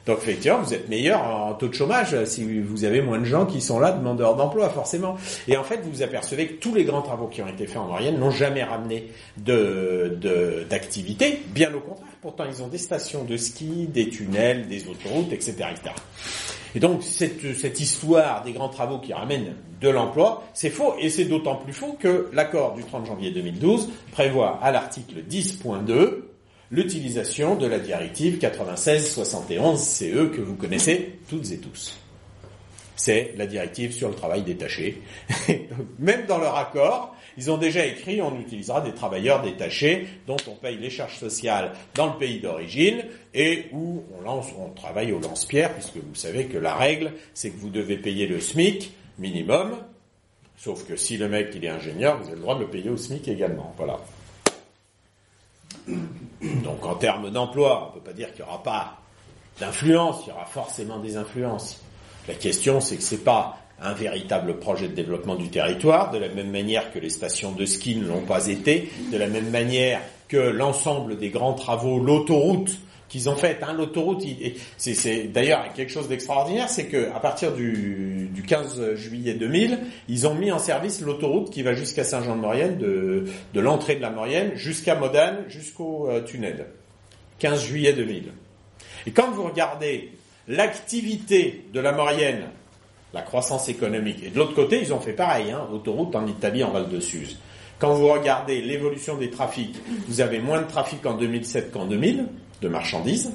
donc 0.07 0.19
effectivement, 0.19 0.61
vous 0.61 0.73
êtes 0.73 0.87
meilleur 0.87 1.21
en 1.21 1.53
taux 1.53 1.67
de 1.67 1.73
chômage 1.73 2.15
si 2.23 2.61
vous 2.61 2.85
avez 2.85 3.01
moins 3.01 3.19
de 3.19 3.25
gens 3.25 3.45
qui 3.45 3.59
sont 3.59 3.77
là 3.77 3.91
demandeurs 3.91 4.37
d'emploi, 4.37 4.69
forcément. 4.69 5.17
Et 5.49 5.57
en 5.57 5.65
fait, 5.65 5.81
vous 5.83 5.91
vous 5.91 6.01
apercevez 6.01 6.47
que 6.47 6.53
tous 6.53 6.73
les 6.73 6.85
grands 6.85 7.01
travaux 7.01 7.27
qui 7.27 7.41
ont 7.41 7.47
été 7.47 7.67
faits 7.67 7.75
en 7.75 7.87
Maurienne 7.87 8.17
n'ont 8.17 8.31
jamais 8.31 8.63
ramené 8.63 9.09
de 9.35 10.65
d'activité. 10.69 11.41
Bien 11.47 11.73
au 11.73 11.81
contraire. 11.81 12.06
Pourtant, 12.27 12.43
ils 12.43 12.61
ont 12.61 12.67
des 12.67 12.77
stations 12.77 13.23
de 13.23 13.37
ski, 13.37 13.87
des 13.87 14.09
tunnels, 14.09 14.67
des 14.67 14.89
autoroutes, 14.89 15.31
etc., 15.31 15.69
etc. 15.71 15.95
Et 16.75 16.79
donc 16.81 17.01
cette, 17.01 17.55
cette 17.55 17.79
histoire 17.79 18.43
des 18.43 18.51
grands 18.51 18.67
travaux 18.67 18.99
qui 18.99 19.13
ramènent 19.13 19.55
de 19.79 19.87
l'emploi, 19.87 20.43
c'est 20.53 20.69
faux, 20.69 20.95
et 20.99 21.09
c'est 21.09 21.23
d'autant 21.23 21.55
plus 21.55 21.71
faux 21.71 21.95
que 21.97 22.29
l'accord 22.33 22.73
du 22.73 22.83
30 22.83 23.05
janvier 23.05 23.31
2012 23.31 23.87
prévoit 24.11 24.59
à 24.61 24.73
l'article 24.73 25.23
10.2 25.23 26.23
l'utilisation 26.69 27.55
de 27.55 27.65
la 27.65 27.79
directive 27.79 28.39
96-71 28.39 29.77
CE 29.77 30.25
que 30.27 30.41
vous 30.41 30.55
connaissez 30.55 31.19
toutes 31.29 31.49
et 31.53 31.59
tous. 31.59 31.97
C'est 32.97 33.35
la 33.37 33.45
directive 33.45 33.93
sur 33.93 34.09
le 34.09 34.15
travail 34.15 34.41
détaché. 34.41 35.01
Même 35.99 36.25
dans 36.25 36.39
leur 36.39 36.57
accord, 36.57 37.15
ils 37.37 37.51
ont 37.51 37.57
déjà 37.57 37.85
écrit 37.85 38.21
on 38.21 38.39
utilisera 38.39 38.81
des 38.81 38.93
travailleurs 38.93 39.41
détachés 39.41 40.07
dont 40.25 40.37
on 40.47 40.55
paye 40.55 40.77
les 40.77 40.89
charges 40.89 41.17
sociales 41.17 41.73
dans 41.95 42.07
le 42.07 42.17
pays 42.17 42.39
d'origine 42.39 43.03
et 43.33 43.65
où 43.71 44.03
on, 44.25 44.69
travaille 44.75 45.11
au 45.11 45.19
lance-pierre 45.19 45.73
puisque 45.73 45.97
vous 45.97 46.15
savez 46.15 46.45
que 46.45 46.57
la 46.57 46.75
règle 46.75 47.13
c'est 47.33 47.51
que 47.51 47.57
vous 47.57 47.69
devez 47.69 47.97
payer 47.97 48.27
le 48.27 48.39
SMIC 48.39 48.91
minimum, 49.17 49.77
sauf 50.57 50.85
que 50.85 50.95
si 50.95 51.17
le 51.17 51.27
mec 51.27 51.51
il 51.55 51.65
est 51.65 51.69
ingénieur, 51.69 52.17
vous 52.17 52.27
avez 52.27 52.35
le 52.35 52.41
droit 52.41 52.55
de 52.55 52.61
le 52.61 52.67
payer 52.67 52.89
au 52.89 52.97
SMIC 52.97 53.27
également. 53.27 53.73
Voilà. 53.77 53.99
Donc 55.87 56.85
en 56.85 56.95
termes 56.95 57.31
d'emploi, 57.31 57.91
on 57.91 57.95
ne 57.95 57.99
peut 57.99 58.11
pas 58.11 58.13
dire 58.13 58.33
qu'il 58.33 58.43
n'y 58.43 58.49
aura 58.49 58.63
pas 58.63 58.97
d'influence, 59.59 60.21
il 60.25 60.29
y 60.29 60.31
aura 60.31 60.45
forcément 60.45 60.99
des 60.99 61.17
influences. 61.17 61.81
La 62.27 62.33
question, 62.33 62.81
c'est 62.81 62.97
que 62.97 63.03
c'est 63.03 63.23
pas 63.23 63.57
un 63.81 63.93
véritable 63.93 64.57
projet 64.57 64.87
de 64.87 64.93
développement 64.93 65.35
du 65.35 65.49
territoire, 65.49 66.11
de 66.11 66.17
la 66.17 66.29
même 66.29 66.51
manière 66.51 66.91
que 66.91 66.99
les 66.99 67.09
stations 67.09 67.51
de 67.51 67.65
ski 67.65 67.95
ne 67.95 68.07
l'ont 68.07 68.25
pas 68.25 68.47
été, 68.47 68.89
de 69.11 69.17
la 69.17 69.27
même 69.27 69.49
manière 69.49 70.01
que 70.27 70.37
l'ensemble 70.37 71.17
des 71.17 71.29
grands 71.29 71.53
travaux, 71.53 71.99
l'autoroute 71.99 72.79
qu'ils 73.09 73.29
ont 73.29 73.35
fait. 73.35 73.59
Hein, 73.63 73.73
L'autoroute, 73.73 74.23
c'est 74.77 75.23
d'ailleurs 75.31 75.71
quelque 75.73 75.91
chose 75.91 76.07
d'extraordinaire, 76.07 76.69
c'est 76.69 76.87
que 76.87 77.09
à 77.11 77.19
partir 77.19 77.53
du, 77.53 78.29
du, 78.33 78.41
15 78.43 78.95
juillet 78.95 79.33
2000, 79.35 79.79
ils 80.09 80.27
ont 80.27 80.33
mis 80.33 80.51
en 80.51 80.59
service 80.59 81.01
l'autoroute 81.01 81.49
qui 81.49 81.63
va 81.63 81.73
jusqu'à 81.73 82.03
Saint-Jean-de-Maurienne, 82.03 82.77
de, 82.77 83.25
de 83.53 83.59
l'entrée 83.59 83.95
de 83.95 84.01
la 84.01 84.09
Maurienne 84.09 84.51
jusqu'à 84.55 84.95
Modane, 84.95 85.45
jusqu'au 85.47 86.09
euh, 86.09 86.21
tunnel. 86.21 86.67
15 87.39 87.65
juillet 87.65 87.93
2000. 87.93 88.31
Et 89.05 89.11
quand 89.11 89.31
vous 89.31 89.43
regardez 89.43 90.11
l'activité 90.47 91.65
de 91.73 91.79
la 91.79 91.91
Maurienne, 91.91 92.49
la 93.13 93.21
croissance 93.21 93.69
économique, 93.69 94.23
et 94.23 94.29
de 94.29 94.37
l'autre 94.37 94.53
côté, 94.53 94.79
ils 94.81 94.93
ont 94.93 94.99
fait 94.99 95.13
pareil, 95.13 95.51
hein, 95.51 95.67
autoroute 95.71 96.15
en 96.15 96.27
Italie, 96.27 96.63
en 96.63 96.71
Val 96.71 96.89
de 96.89 96.99
Suse. 96.99 97.37
Quand 97.79 97.93
vous 97.93 98.07
regardez 98.07 98.61
l'évolution 98.61 99.17
des 99.17 99.29
trafics, 99.29 99.75
vous 100.07 100.21
avez 100.21 100.39
moins 100.39 100.61
de 100.61 100.67
trafic 100.67 101.05
en 101.05 101.13
2007 101.13 101.71
qu'en 101.71 101.85
2000 101.85 102.25
de 102.61 102.67
marchandises, 102.67 103.31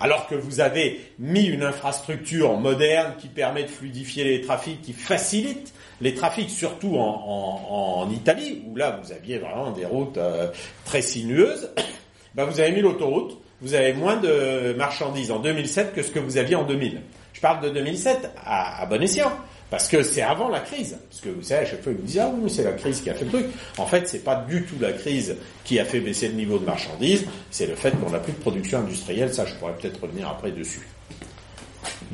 alors 0.00 0.26
que 0.26 0.34
vous 0.34 0.60
avez 0.60 1.00
mis 1.18 1.44
une 1.44 1.62
infrastructure 1.62 2.56
moderne 2.58 3.14
qui 3.18 3.28
permet 3.28 3.62
de 3.62 3.68
fluidifier 3.68 4.24
les 4.24 4.40
trafics, 4.40 4.82
qui 4.82 4.92
facilite 4.92 5.72
les 6.00 6.14
trafics, 6.14 6.50
surtout 6.50 6.96
en, 6.96 8.10
Italie, 8.10 8.62
où 8.66 8.76
là 8.76 9.00
vous 9.02 9.12
aviez 9.12 9.38
vraiment 9.38 9.70
des 9.70 9.86
routes 9.86 10.18
euh, 10.18 10.48
très 10.84 11.00
sinueuses, 11.00 11.70
ben 12.34 12.44
vous 12.44 12.60
avez 12.60 12.72
mis 12.72 12.80
l'autoroute, 12.80 13.38
vous 13.60 13.74
avez 13.74 13.92
moins 13.92 14.16
de 14.16 14.74
marchandises 14.76 15.30
en 15.30 15.38
2007 15.38 15.94
que 15.94 16.02
ce 16.02 16.10
que 16.10 16.18
vous 16.18 16.36
aviez 16.36 16.56
en 16.56 16.64
2000. 16.64 17.00
Je 17.34 17.40
parle 17.40 17.62
de 17.62 17.68
2007 17.68 18.30
à, 18.44 18.82
à 18.82 18.86
bon 18.86 19.02
escient. 19.02 19.32
Parce 19.74 19.88
que 19.88 20.04
c'est 20.04 20.22
avant 20.22 20.50
la 20.50 20.60
crise. 20.60 20.96
Parce 21.10 21.20
que 21.20 21.30
vous 21.30 21.42
savez, 21.42 21.66
à 21.66 21.68
chaque 21.68 21.82
fois, 21.82 21.90
ils 21.90 21.98
vous 21.98 22.04
disent, 22.04 22.20
ah 22.20 22.30
oui, 22.32 22.42
mais 22.44 22.48
c'est 22.48 22.62
la 22.62 22.74
crise 22.74 23.00
qui 23.00 23.10
a 23.10 23.14
fait 23.14 23.24
le 23.24 23.30
truc. 23.32 23.46
En 23.76 23.86
fait, 23.86 24.06
c'est 24.06 24.22
pas 24.22 24.36
du 24.36 24.62
tout 24.64 24.76
la 24.80 24.92
crise 24.92 25.36
qui 25.64 25.80
a 25.80 25.84
fait 25.84 25.98
baisser 25.98 26.28
le 26.28 26.34
niveau 26.34 26.58
de 26.58 26.64
marchandises, 26.64 27.24
c'est 27.50 27.66
le 27.66 27.74
fait 27.74 27.90
qu'on 28.00 28.10
n'a 28.10 28.20
plus 28.20 28.34
de 28.34 28.38
production 28.38 28.78
industrielle. 28.78 29.34
Ça, 29.34 29.44
je 29.46 29.54
pourrais 29.54 29.72
peut-être 29.72 30.00
revenir 30.00 30.28
après 30.28 30.52
dessus. 30.52 30.86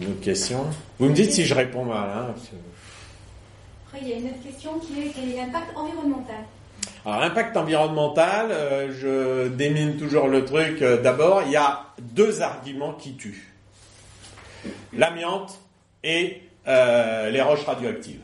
Une 0.00 0.08
autre 0.08 0.20
question? 0.22 0.64
Vous 0.98 1.10
me 1.10 1.14
dites 1.14 1.32
si 1.32 1.44
je 1.44 1.54
réponds 1.54 1.84
mal. 1.84 2.08
Hein, 2.08 2.34
après, 3.86 3.98
il 4.00 4.08
y 4.08 4.12
a 4.14 4.16
une 4.16 4.26
autre 4.28 4.42
question 4.42 4.78
qui 4.78 5.00
est 5.00 5.12
quel 5.14 5.30
est 5.30 5.36
l'impact 5.36 5.76
environnemental 5.76 6.36
alors 7.04 7.20
l'impact 7.20 7.56
environnemental, 7.56 8.50
euh, 8.50 8.92
je 8.92 9.48
démine 9.48 9.96
toujours 9.96 10.28
le 10.28 10.44
truc. 10.44 10.82
Euh, 10.82 11.00
d'abord, 11.00 11.42
il 11.46 11.52
y 11.52 11.56
a 11.56 11.86
deux 11.98 12.42
arguments 12.42 12.92
qui 12.92 13.14
tuent. 13.16 13.49
L'amiante 14.96 15.58
et 16.04 16.42
euh, 16.66 17.30
les 17.30 17.40
roches 17.40 17.64
radioactives. 17.64 18.20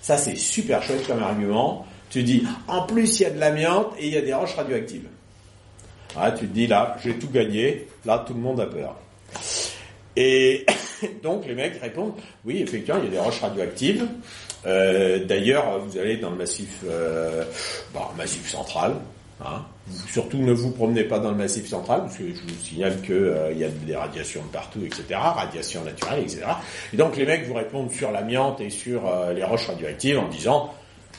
Ça, 0.00 0.16
c'est 0.16 0.36
super 0.36 0.82
chouette 0.82 1.06
comme 1.06 1.22
argument. 1.22 1.86
Tu 2.10 2.22
dis, 2.22 2.44
en 2.68 2.82
plus, 2.82 3.20
il 3.20 3.22
y 3.22 3.26
a 3.26 3.30
de 3.30 3.38
l'amiante 3.38 3.94
et 3.98 4.06
il 4.06 4.12
y 4.12 4.16
a 4.16 4.20
des 4.20 4.34
roches 4.34 4.54
radioactives. 4.54 5.08
Ah, 6.16 6.32
tu 6.32 6.46
te 6.46 6.52
dis, 6.52 6.66
là, 6.66 6.96
j'ai 7.02 7.14
tout 7.14 7.30
gagné. 7.30 7.86
Là, 8.04 8.22
tout 8.26 8.34
le 8.34 8.40
monde 8.40 8.60
a 8.60 8.66
peur. 8.66 8.96
Et 10.16 10.66
donc, 11.22 11.46
les 11.46 11.54
mecs 11.54 11.80
répondent, 11.80 12.14
oui, 12.44 12.60
effectivement, 12.62 13.00
il 13.00 13.06
y 13.06 13.08
a 13.08 13.10
des 13.12 13.18
roches 13.18 13.40
radioactives. 13.40 14.06
Euh, 14.66 15.24
d'ailleurs, 15.24 15.78
vous 15.80 15.98
allez 15.98 16.18
dans 16.18 16.30
le 16.30 16.36
massif, 16.36 16.80
euh, 16.84 17.44
bah, 17.94 18.10
massif 18.16 18.48
central. 18.48 18.96
Hein? 19.46 19.64
Surtout 20.08 20.38
ne 20.38 20.52
vous 20.52 20.70
promenez 20.70 21.04
pas 21.04 21.18
dans 21.18 21.30
le 21.30 21.36
massif 21.36 21.68
central, 21.68 22.02
parce 22.02 22.16
que 22.16 22.28
je 22.28 22.40
vous 22.40 22.62
signale 22.62 23.00
qu'il 23.02 23.14
euh, 23.14 23.52
y 23.52 23.64
a 23.64 23.68
des 23.68 23.96
radiations 23.96 24.42
de 24.42 24.48
partout, 24.48 24.80
etc., 24.84 25.04
radiations 25.10 25.82
naturelles, 25.84 26.22
etc. 26.22 26.42
Et 26.92 26.96
donc 26.96 27.16
les 27.16 27.26
mecs 27.26 27.46
vous 27.46 27.54
répondent 27.54 27.90
sur 27.90 28.12
l'amiante 28.12 28.60
et 28.60 28.70
sur 28.70 29.06
euh, 29.06 29.32
les 29.32 29.44
roches 29.44 29.66
radioactives 29.66 30.18
en 30.18 30.28
disant 30.28 30.72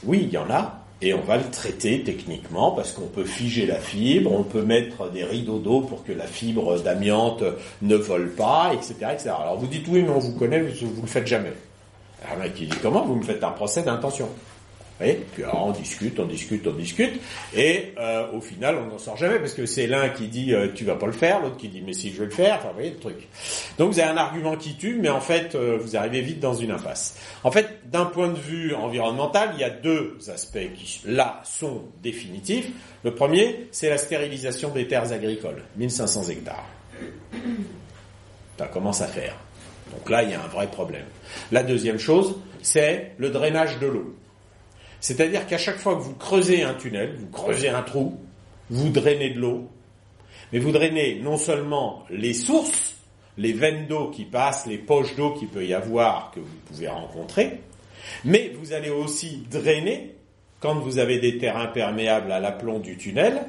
oui, 0.05 0.21
il 0.23 0.33
y 0.33 0.37
en 0.37 0.49
a, 0.49 0.83
et 1.01 1.13
on 1.13 1.21
va 1.21 1.37
le 1.37 1.49
traiter 1.49 2.01
techniquement 2.03 2.71
parce 2.71 2.93
qu'on 2.93 3.07
peut 3.07 3.25
figer 3.25 3.65
la 3.65 3.75
fibre, 3.75 4.31
on 4.31 4.43
peut 4.43 4.63
mettre 4.63 5.09
des 5.11 5.23
rideaux 5.23 5.59
d'eau 5.59 5.81
pour 5.81 6.03
que 6.03 6.13
la 6.13 6.27
fibre 6.27 6.79
d'amiante 6.79 7.43
ne 7.81 7.95
vole 7.95 8.31
pas, 8.31 8.71
etc., 8.73 8.93
etc. 9.11 9.31
Alors 9.37 9.57
vous 9.57 9.67
dites 9.67 9.85
oui, 9.89 10.01
mais 10.03 10.09
on 10.09 10.19
vous 10.19 10.37
connaît, 10.37 10.61
vous, 10.61 10.89
vous 10.93 11.01
le 11.01 11.07
faites 11.07 11.27
jamais. 11.27 11.51
Alors 12.25 12.37
mec 12.37 12.53
il 12.59 12.69
dit 12.69 12.77
comment 12.81 13.05
vous 13.05 13.15
me 13.15 13.23
faites 13.23 13.43
un 13.43 13.51
procès 13.51 13.83
d'intention? 13.83 14.29
Puis 14.99 15.43
alors 15.43 15.67
on 15.67 15.71
discute, 15.71 16.19
on 16.19 16.25
discute, 16.25 16.65
on 16.67 16.73
discute, 16.73 17.19
et 17.55 17.93
euh, 17.97 18.31
au 18.31 18.41
final 18.41 18.77
on 18.77 18.87
n'en 18.87 18.97
sort 18.97 19.17
jamais 19.17 19.39
parce 19.39 19.53
que 19.53 19.65
c'est 19.65 19.87
l'un 19.87 20.09
qui 20.09 20.27
dit 20.27 20.53
euh, 20.53 20.69
tu 20.73 20.85
vas 20.85 20.95
pas 20.95 21.07
le 21.07 21.11
faire, 21.11 21.41
l'autre 21.41 21.57
qui 21.57 21.67
dit 21.67 21.81
mais 21.85 21.93
si 21.93 22.11
je 22.11 22.19
vais 22.19 22.25
le 22.25 22.31
faire, 22.31 22.55
enfin 22.59 22.69
vous 22.69 22.75
voyez 22.75 22.91
le 22.91 22.99
truc. 22.99 23.27
Donc 23.77 23.91
vous 23.91 23.99
avez 23.99 24.09
un 24.09 24.17
argument 24.17 24.55
qui 24.55 24.75
tue, 24.75 24.97
mais 25.01 25.09
en 25.09 25.21
fait 25.21 25.55
euh, 25.55 25.77
vous 25.81 25.97
arrivez 25.97 26.21
vite 26.21 26.39
dans 26.39 26.53
une 26.53 26.71
impasse. 26.71 27.17
En 27.43 27.51
fait, 27.51 27.79
d'un 27.89 28.05
point 28.05 28.29
de 28.29 28.37
vue 28.37 28.73
environnemental, 28.73 29.49
il 29.55 29.59
y 29.59 29.63
a 29.63 29.69
deux 29.69 30.17
aspects 30.31 30.73
qui 30.75 31.01
là 31.05 31.41
sont 31.43 31.83
définitifs. 32.01 32.69
Le 33.03 33.13
premier, 33.13 33.67
c'est 33.71 33.89
la 33.89 33.97
stérilisation 33.97 34.69
des 34.69 34.87
terres 34.87 35.11
agricoles, 35.11 35.63
1500 35.77 36.29
hectares. 36.29 36.65
Ça 38.57 38.67
commence 38.67 39.01
à 39.01 39.07
faire? 39.07 39.35
Donc 39.91 40.09
là, 40.09 40.23
il 40.23 40.31
y 40.31 40.33
a 40.33 40.41
un 40.41 40.47
vrai 40.47 40.67
problème. 40.67 41.05
La 41.51 41.63
deuxième 41.63 41.99
chose, 41.99 42.35
c'est 42.61 43.11
le 43.17 43.29
drainage 43.29 43.79
de 43.79 43.87
l'eau. 43.87 44.15
C'est-à-dire 45.03 45.45
qu'à 45.47 45.57
chaque 45.57 45.79
fois 45.79 45.97
que 45.97 46.01
vous 46.01 46.15
creusez 46.15 46.63
un 46.63 46.75
tunnel, 46.75 47.17
vous 47.19 47.27
creusez 47.27 47.67
un 47.67 47.81
trou, 47.81 48.17
vous 48.69 48.87
drainez 48.87 49.31
de 49.31 49.39
l'eau, 49.41 49.67
mais 50.53 50.59
vous 50.59 50.71
drainez 50.71 51.19
non 51.21 51.35
seulement 51.35 52.05
les 52.09 52.33
sources, 52.33 52.95
les 53.37 53.51
veines 53.51 53.85
d'eau 53.87 54.11
qui 54.11 54.23
passent, 54.23 54.65
les 54.65 54.77
poches 54.77 55.13
d'eau 55.17 55.31
qu'il 55.31 55.49
peut 55.49 55.65
y 55.65 55.73
avoir 55.73 56.31
que 56.31 56.39
vous 56.39 56.55
pouvez 56.67 56.87
rencontrer, 56.87 57.59
mais 58.23 58.53
vous 58.57 58.71
allez 58.71 58.89
aussi 58.89 59.43
drainer, 59.51 60.15
quand 60.61 60.75
vous 60.75 60.99
avez 60.99 61.19
des 61.19 61.37
terres 61.37 61.57
imperméables 61.57 62.31
à 62.31 62.39
l'aplomb 62.39 62.79
du 62.79 62.95
tunnel, 62.95 63.41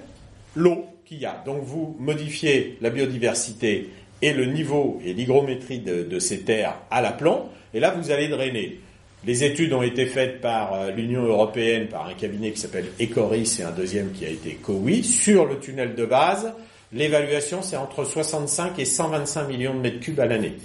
l'eau 0.57 0.87
qu'il 1.05 1.21
y 1.21 1.25
a. 1.25 1.41
Donc 1.47 1.63
vous 1.63 1.95
modifiez 2.01 2.79
la 2.81 2.91
biodiversité 2.91 3.91
et 4.23 4.33
le 4.33 4.47
niveau 4.47 5.01
et 5.05 5.13
l'hygrométrie 5.13 5.79
de 5.79 6.19
ces 6.19 6.41
terres 6.41 6.81
à 6.91 7.01
l'aplomb, 7.01 7.49
et 7.73 7.79
là 7.79 7.93
vous 7.93 8.11
allez 8.11 8.27
drainer. 8.27 8.81
Les 9.27 9.43
études 9.43 9.73
ont 9.73 9.83
été 9.83 10.05
faites 10.05 10.43
par 10.43 10.75
euh, 10.75 10.91
l'Union 10.91 11.23
européenne, 11.23 11.89
par 11.89 12.07
un 12.07 12.13
cabinet 12.13 12.51
qui 12.53 12.61
s'appelle 12.61 12.89
Ecoris 13.01 13.59
et 13.59 13.63
un 13.63 13.71
deuxième 13.71 14.13
qui 14.13 14.27
a 14.27 14.29
été 14.29 14.55
COWI, 14.57 15.03
sur 15.03 15.47
le 15.47 15.59
tunnel 15.59 15.95
de 15.95 16.05
base. 16.05 16.53
L'évaluation, 16.93 17.63
c'est 17.63 17.77
entre 17.77 18.05
65 18.05 18.79
et 18.79 18.85
125 18.85 19.49
millions 19.49 19.75
de 19.75 19.81
mètres 19.81 20.01
cubes 20.01 20.21
à 20.21 20.27
l'année. 20.27 20.57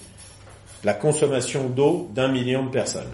La 0.83 0.93
consommation 0.93 1.69
d'eau 1.69 2.09
d'un 2.13 2.27
million 2.27 2.65
de 2.65 2.69
personnes. 2.69 3.11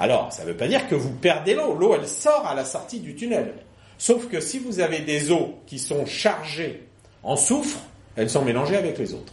Alors, 0.00 0.32
ça 0.32 0.42
ne 0.42 0.48
veut 0.48 0.56
pas 0.56 0.66
dire 0.66 0.88
que 0.88 0.96
vous 0.96 1.12
perdez 1.12 1.54
l'eau. 1.54 1.74
L'eau, 1.74 1.94
elle 1.94 2.08
sort 2.08 2.44
à 2.46 2.54
la 2.54 2.64
sortie 2.64 2.98
du 2.98 3.14
tunnel. 3.14 3.54
Sauf 3.98 4.28
que 4.28 4.40
si 4.40 4.58
vous 4.58 4.80
avez 4.80 4.98
des 4.98 5.30
eaux 5.30 5.60
qui 5.64 5.78
sont 5.78 6.06
chargées 6.06 6.82
en 7.22 7.36
soufre, 7.36 7.78
elles 8.16 8.30
sont 8.30 8.44
mélangées 8.44 8.76
avec 8.76 8.98
les 8.98 9.14
autres. 9.14 9.32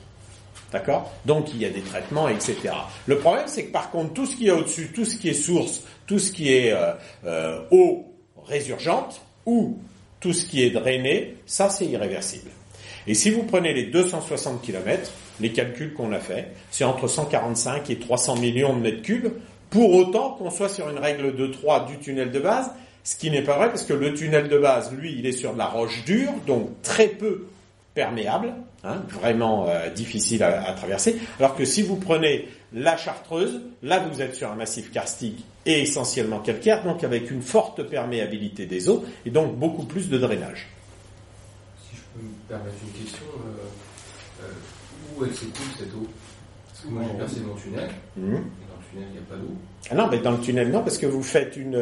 D'accord? 0.72 1.11
Donc 1.26 1.53
il 1.53 1.61
y 1.61 1.65
a 1.65 1.70
des 1.70 1.82
traitements, 1.82 2.30
etc. 2.30 2.57
Le 3.07 3.17
problème, 3.17 3.45
c'est 3.47 3.65
que 3.65 3.72
par 3.72 3.89
contre, 3.91 4.13
tout 4.13 4.26
ce 4.26 4.36
qui 4.36 4.47
est 4.47 4.51
au-dessus, 4.51 4.91
tout 4.93 5.05
ce 5.05 5.17
qui 5.17 5.30
est 5.30 5.34
source, 5.34 5.84
tout 6.05 6.20
ce 6.20 6.32
qui 6.32 6.53
est 6.53 6.72
euh, 6.72 6.93
euh, 7.26 7.61
eau 7.72 8.05
résurgente, 8.45 9.22
ou 9.45 9.78
tout 10.20 10.34
ce 10.34 10.45
qui 10.45 10.63
est 10.63 10.70
drainé, 10.70 11.38
ça 11.45 11.70
c'est 11.70 11.86
irréversible. 11.86 12.51
Et 13.07 13.13
si 13.13 13.32
vous 13.32 13.43
prenez 13.43 13.74
les 13.74 13.86
260 13.86 14.61
km, 14.61 15.11
les 15.39 15.51
calculs 15.51 15.93
qu'on 15.93 16.11
a 16.11 16.20
fait, 16.20 16.49
c'est 16.70 16.84
entre 16.84 17.07
145 17.07 17.89
et 17.89 17.97
300 17.97 18.38
millions 18.38 18.76
de 18.76 18.82
mètres 18.82 19.01
cubes, 19.01 19.32
pour 19.70 19.93
autant 19.93 20.32
qu'on 20.32 20.49
soit 20.49 20.70
sur 20.70 20.89
une 20.89 20.97
règle 20.97 21.36
de 21.36 21.47
3 21.47 21.86
du 21.86 21.97
tunnel 21.97 22.32
de 22.32 22.39
base, 22.39 22.72
ce 23.03 23.15
qui 23.15 23.32
n'est 23.32 23.43
pas 23.43 23.57
vrai 23.57 23.70
parce 23.70 23.84
que 23.84 23.93
le 23.93 24.13
tunnel 24.13 24.49
de 24.49 24.57
base, 24.57 24.91
lui, 24.93 25.15
il 25.17 25.26
est 25.26 25.32
sur 25.32 25.53
de 25.53 25.57
la 25.57 25.67
roche 25.67 26.03
dure, 26.05 26.34
donc 26.45 26.82
très 26.82 27.07
peu 27.07 27.47
perméable, 27.93 28.53
hein, 28.84 29.01
vraiment 29.09 29.67
euh, 29.67 29.89
difficile 29.89 30.43
à, 30.43 30.73
traverser. 30.73 31.19
Alors 31.39 31.55
que 31.55 31.65
si 31.65 31.82
vous 31.82 31.95
prenez 31.95 32.47
la 32.73 32.97
chartreuse, 32.97 33.61
là 33.84 33.99
vous 33.99 34.21
êtes 34.21 34.36
sur 34.36 34.51
un 34.51 34.55
massif 34.55 34.91
karstique 34.91 35.45
et 35.65 35.82
essentiellement 35.82 36.39
calcaire, 36.39 36.84
donc 36.84 37.03
avec 37.03 37.32
une 37.32 37.41
forte 37.41 37.84
perméabilité 37.84 38.65
des 38.65 38.89
eaux 38.89 39.03
et 39.25 39.30
donc 39.30 39.55
beaucoup 39.55 39.86
plus 39.86 40.09
de 40.09 40.17
drainage. 40.17 40.67
Si 41.89 41.95
je 41.95 42.01
peux 42.13 42.25
me 42.25 42.34
permettre 42.47 42.77
une 42.84 43.03
question, 43.03 43.25
euh, 43.25 44.43
euh, 44.43 45.17
où 45.17 45.25
elle 45.25 45.34
s'écoule 45.34 45.67
cette 45.77 45.93
eau? 45.93 46.07
Parce 46.67 46.82
que 46.82 46.88
moi 46.89 47.03
j'ai 47.09 47.17
percé 47.17 47.39
mon 47.41 47.55
tunnel. 47.55 47.89
Mmh. 48.15 48.32
Dans 48.32 48.38
le 48.38 48.89
tunnel, 48.91 49.07
il 49.09 49.11
n'y 49.11 49.17
a 49.17 49.30
pas 49.30 49.36
d'eau. 49.36 49.55
Ah 49.91 49.95
non, 49.95 50.07
mais 50.09 50.19
dans 50.19 50.32
le 50.32 50.39
tunnel, 50.39 50.69
non, 50.71 50.82
parce 50.82 50.97
que 50.97 51.05
vous 51.05 51.23
faites 51.23 51.57
une, 51.57 51.80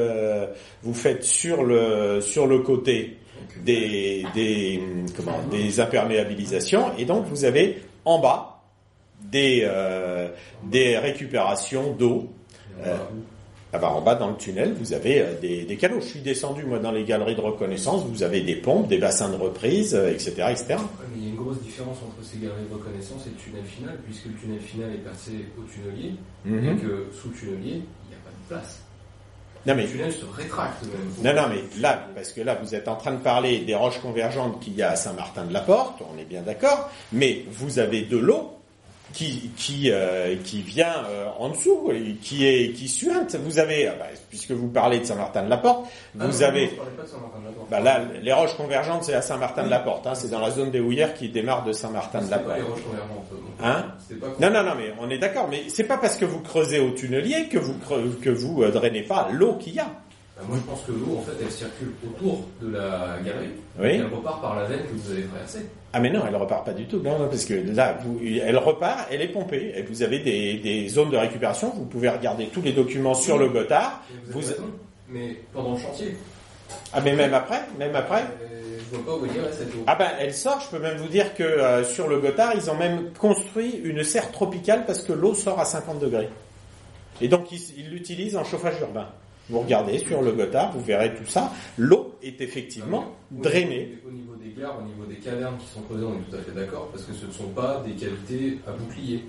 vous 0.81 0.93
faites 0.93 1.23
sur 1.23 1.63
le, 1.63 2.21
sur 2.21 2.47
le 2.47 2.59
côté 2.59 3.17
des, 3.63 4.25
des, 4.33 4.81
comment, 5.15 5.39
des 5.51 5.79
imperméabilisations, 5.79 6.91
et 6.97 7.05
donc 7.05 7.25
vous 7.25 7.45
avez 7.45 7.81
en 8.05 8.19
bas 8.19 8.57
des, 9.21 9.61
euh, 9.63 10.29
des 10.63 10.97
récupérations 10.97 11.93
d'eau. 11.93 12.29
Euh, 12.85 12.95
ah 13.73 13.79
bah, 13.79 13.89
en 13.89 14.01
bas 14.01 14.15
dans 14.15 14.29
le 14.29 14.37
tunnel, 14.37 14.73
vous 14.79 14.93
avez 14.93 15.21
euh, 15.21 15.39
des, 15.41 15.65
des, 15.65 15.75
canaux. 15.75 15.99
Je 15.99 16.05
suis 16.05 16.21
descendu 16.21 16.63
moi 16.63 16.79
dans 16.79 16.91
les 16.91 17.03
galeries 17.03 17.35
de 17.35 17.41
reconnaissance, 17.41 18.05
vous 18.05 18.23
avez 18.23 18.41
des 18.41 18.55
pompes, 18.55 18.87
des 18.87 18.97
bassins 18.97 19.29
de 19.29 19.35
reprise, 19.35 19.93
etc., 19.93 20.31
etc. 20.51 20.65
mais 20.69 21.17
il 21.17 21.23
y 21.23 21.27
a 21.27 21.29
une 21.31 21.35
grosse 21.35 21.61
différence 21.61 21.97
entre 21.97 22.25
ces 22.25 22.37
galeries 22.37 22.67
de 22.69 22.73
reconnaissance 22.73 23.25
et 23.25 23.29
le 23.29 23.35
tunnel 23.35 23.65
final, 23.65 23.97
puisque 24.05 24.25
le 24.25 24.33
tunnel 24.35 24.59
final 24.59 24.93
est 24.93 25.03
percé 25.03 25.31
au 25.57 25.63
tunnelier, 25.63 26.13
mhm. 26.45 26.77
et 26.77 26.81
que 26.81 27.07
sous 27.11 27.29
le 27.29 27.35
tunnelier, 27.35 27.81
il 27.81 28.09
n'y 28.09 28.15
a 28.15 28.23
pas 28.23 28.31
de 28.31 28.47
place. 28.47 28.86
Non, 29.67 29.75
mais- 29.75 29.85
se 29.87 30.25
rétracte. 30.35 30.83
Non, 31.23 31.33
non, 31.33 31.43
mais 31.49 31.61
là, 31.81 32.07
parce 32.15 32.31
que 32.31 32.39
là, 32.41 32.57
vous 32.61 32.73
êtes 32.73 32.87
en 32.87 32.95
train 32.95 33.11
de 33.11 33.17
parler 33.17 33.59
des 33.59 33.75
roches 33.75 33.99
convergentes 33.99 34.61
qu'il 34.61 34.75
y 34.75 34.81
a 34.81 34.91
à 34.91 34.95
Saint-Martin-de-la-Porte, 34.95 36.01
on 36.13 36.17
est 36.17 36.23
bien 36.25 36.41
d'accord, 36.41 36.89
mais 37.11 37.43
vous 37.51 37.77
avez 37.79 38.03
de 38.03 38.17
l'eau 38.17 38.56
qui 39.13 39.49
qui 39.57 39.89
euh, 39.91 40.35
qui 40.43 40.61
vient 40.61 41.05
euh, 41.09 41.27
en 41.39 41.49
dessous 41.49 41.91
et 41.93 42.13
qui 42.21 42.45
est 42.45 42.71
qui 42.73 42.87
suinte. 42.87 43.35
Vous 43.35 43.59
avez, 43.59 43.87
ah 43.87 43.95
bah, 43.97 44.05
puisque 44.29 44.51
vous 44.51 44.67
parlez 44.67 44.99
de 44.99 45.05
Saint-Martin-de-la-Porte, 45.05 45.85
Ah, 46.19 46.25
vous 46.27 46.43
avez 46.43 46.65
non, 46.67 46.73
bah 47.69 47.79
là, 47.79 48.01
les 48.21 48.33
roches 48.33 48.55
convergentes, 48.55 49.03
c'est 49.05 49.13
à 49.13 49.21
Saint-Martin-de-la-Porte. 49.21 50.07
Hein, 50.07 50.15
c'est 50.15 50.29
dans 50.29 50.39
la 50.41 50.51
zone 50.51 50.71
des 50.71 50.79
houillères 50.79 51.13
qui 51.13 51.29
démarre 51.29 51.63
de 51.63 51.71
Saint-Martin-de-la-Porte. 51.71 52.57
Hein 53.63 53.85
Non, 54.39 54.49
non, 54.51 54.63
non, 54.63 54.73
mais 54.77 54.93
on 54.99 55.09
est 55.09 55.17
d'accord. 55.17 55.47
Mais 55.49 55.63
c'est 55.69 55.83
pas 55.85 55.97
parce 55.97 56.17
que 56.17 56.25
vous 56.25 56.39
creusez 56.41 56.79
au 56.79 56.91
tunnelier 56.91 57.47
que 57.49 57.57
vous 57.57 57.77
creux- 57.79 58.17
que 58.21 58.29
vous 58.29 58.63
euh, 58.63 58.71
drainez 58.71 59.03
pas 59.03 59.29
l'eau 59.31 59.53
qu'il 59.55 59.73
y 59.75 59.79
a. 59.79 59.85
Bah, 60.37 60.43
moi, 60.47 60.57
je 60.57 60.69
pense 60.69 60.81
que 60.83 60.91
l'eau, 60.91 61.17
en 61.17 61.21
fait, 61.21 61.31
elle 61.41 61.51
circule 61.51 61.93
autour 62.05 62.41
de 62.61 62.69
la 62.71 63.17
galerie. 63.25 63.49
Oui. 63.79 63.87
Et 63.87 63.95
elle 63.95 64.05
repart 64.13 64.41
par 64.41 64.55
la 64.55 64.65
veine 64.65 64.81
que 64.85 64.93
vous 64.93 65.11
avez 65.11 65.23
traversée. 65.23 65.65
Ah 65.93 65.99
mais 65.99 66.09
non, 66.09 66.21
elle 66.27 66.35
repart 66.35 66.65
pas 66.65 66.73
du 66.73 66.85
tout. 66.85 66.99
Non, 67.01 67.17
non, 67.17 67.27
parce 67.27 67.45
que 67.45 67.53
là, 67.53 67.97
vous, 68.03 68.19
elle 68.23 68.57
repart, 68.57 69.07
elle 69.11 69.21
est 69.21 69.29
pompée. 69.29 69.73
Et 69.75 69.81
vous 69.83 70.03
avez 70.03 70.19
des, 70.19 70.55
des 70.57 70.87
zones 70.89 71.09
de 71.09 71.17
récupération. 71.17 71.71
Vous 71.75 71.85
pouvez 71.85 72.09
regarder 72.09 72.47
tous 72.47 72.61
les 72.61 72.73
documents 72.73 73.13
sur 73.13 73.37
le 73.37 73.47
Gothard. 73.49 74.03
Et 74.11 74.31
Vous. 74.31 74.41
Mais 75.09 75.37
pendant 75.53 75.73
le 75.73 75.79
chantier, 75.79 76.15
Ah 76.93 76.99
mais 77.01 77.15
même 77.15 77.33
après, 77.33 77.61
même 77.79 77.95
après. 77.95 78.23
euh, 78.43 78.77
je 78.91 78.97
vois 78.97 79.05
pas 79.05 79.25
où 79.25 79.27
cette 79.53 79.69
eau. 79.73 79.83
Ah 79.87 79.95
ben 79.95 80.09
elle 80.19 80.33
sort. 80.33 80.59
Je 80.59 80.75
peux 80.75 80.81
même 80.83 80.97
vous 80.97 81.07
dire 81.07 81.33
que 81.33 81.43
euh, 81.43 81.83
sur 81.85 82.09
le 82.09 82.19
Gothard, 82.19 82.51
ils 82.55 82.69
ont 82.69 82.75
même 82.75 83.11
construit 83.17 83.79
une 83.85 84.03
serre 84.03 84.31
tropicale 84.31 84.83
parce 84.85 85.01
que 85.01 85.13
l'eau 85.13 85.33
sort 85.33 85.59
à 85.59 85.65
50 85.65 85.99
degrés. 85.99 86.27
Et 87.21 87.29
donc 87.29 87.51
ils 87.51 87.89
l'utilisent 87.89 88.35
en 88.35 88.43
chauffage 88.43 88.79
urbain. 88.81 89.07
Vous 89.49 89.61
regardez 89.61 89.97
sur 89.99 90.21
le 90.21 90.33
Gothard, 90.33 90.73
vous 90.73 90.81
verrez 90.83 91.13
tout 91.15 91.25
ça. 91.25 91.53
L'eau 91.77 92.15
est 92.21 92.41
effectivement 92.41 93.15
Au 93.33 93.41
drainée. 93.41 93.97
niveau- 94.03 94.09
Au 94.09 94.11
niveau 94.11 94.33
des 94.47 94.61
gares, 94.61 94.77
au 94.79 94.83
niveau 94.85 95.03
des 95.07 95.15
cavernes 95.17 95.57
qui 95.57 95.67
sont 95.67 95.81
creusées, 95.81 96.05
on 96.05 96.15
est 96.15 96.29
tout 96.29 96.35
à 96.35 96.39
fait 96.41 96.51
d'accord, 96.55 96.87
parce 96.91 97.03
que 97.03 97.13
ce 97.13 97.25
ne 97.25 97.31
sont 97.31 97.49
pas 97.55 97.83
des 97.85 97.93
cavités 97.93 98.59
à 98.67 98.71
bouclier. 98.71 99.23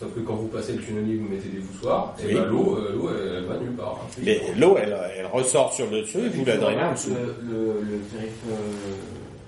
Sauf 0.00 0.12
que 0.12 0.20
quand 0.20 0.34
vous 0.34 0.48
passez 0.48 0.72
le 0.72 0.82
tunnelier, 0.82 1.16
vous 1.16 1.28
mettez 1.28 1.48
des 1.48 1.58
voussoirs, 1.60 2.14
et 2.20 2.26
Oui. 2.26 2.34
ben 2.34 2.44
l'eau, 2.46 2.76
euh, 2.78 2.92
l'eau, 2.96 3.10
elle, 3.10 3.34
elle 3.38 3.44
va 3.44 3.56
nulle 3.58 3.76
part. 3.76 4.00
Mais 4.22 4.40
l'eau, 4.58 4.76
elle, 4.76 4.96
elle 5.16 5.26
ressort 5.26 5.72
sur 5.72 5.88
le 5.90 6.00
dessus 6.02 6.18
et 6.18 6.28
vous 6.30 6.44
la 6.44 6.56
drainez 6.56 6.82
en 6.82 6.92
dessous. 6.92 7.10
Le, 7.10 7.46
le, 7.48 7.64
le, 7.80 7.96
périph- 8.10 8.50
euh, 8.50 8.56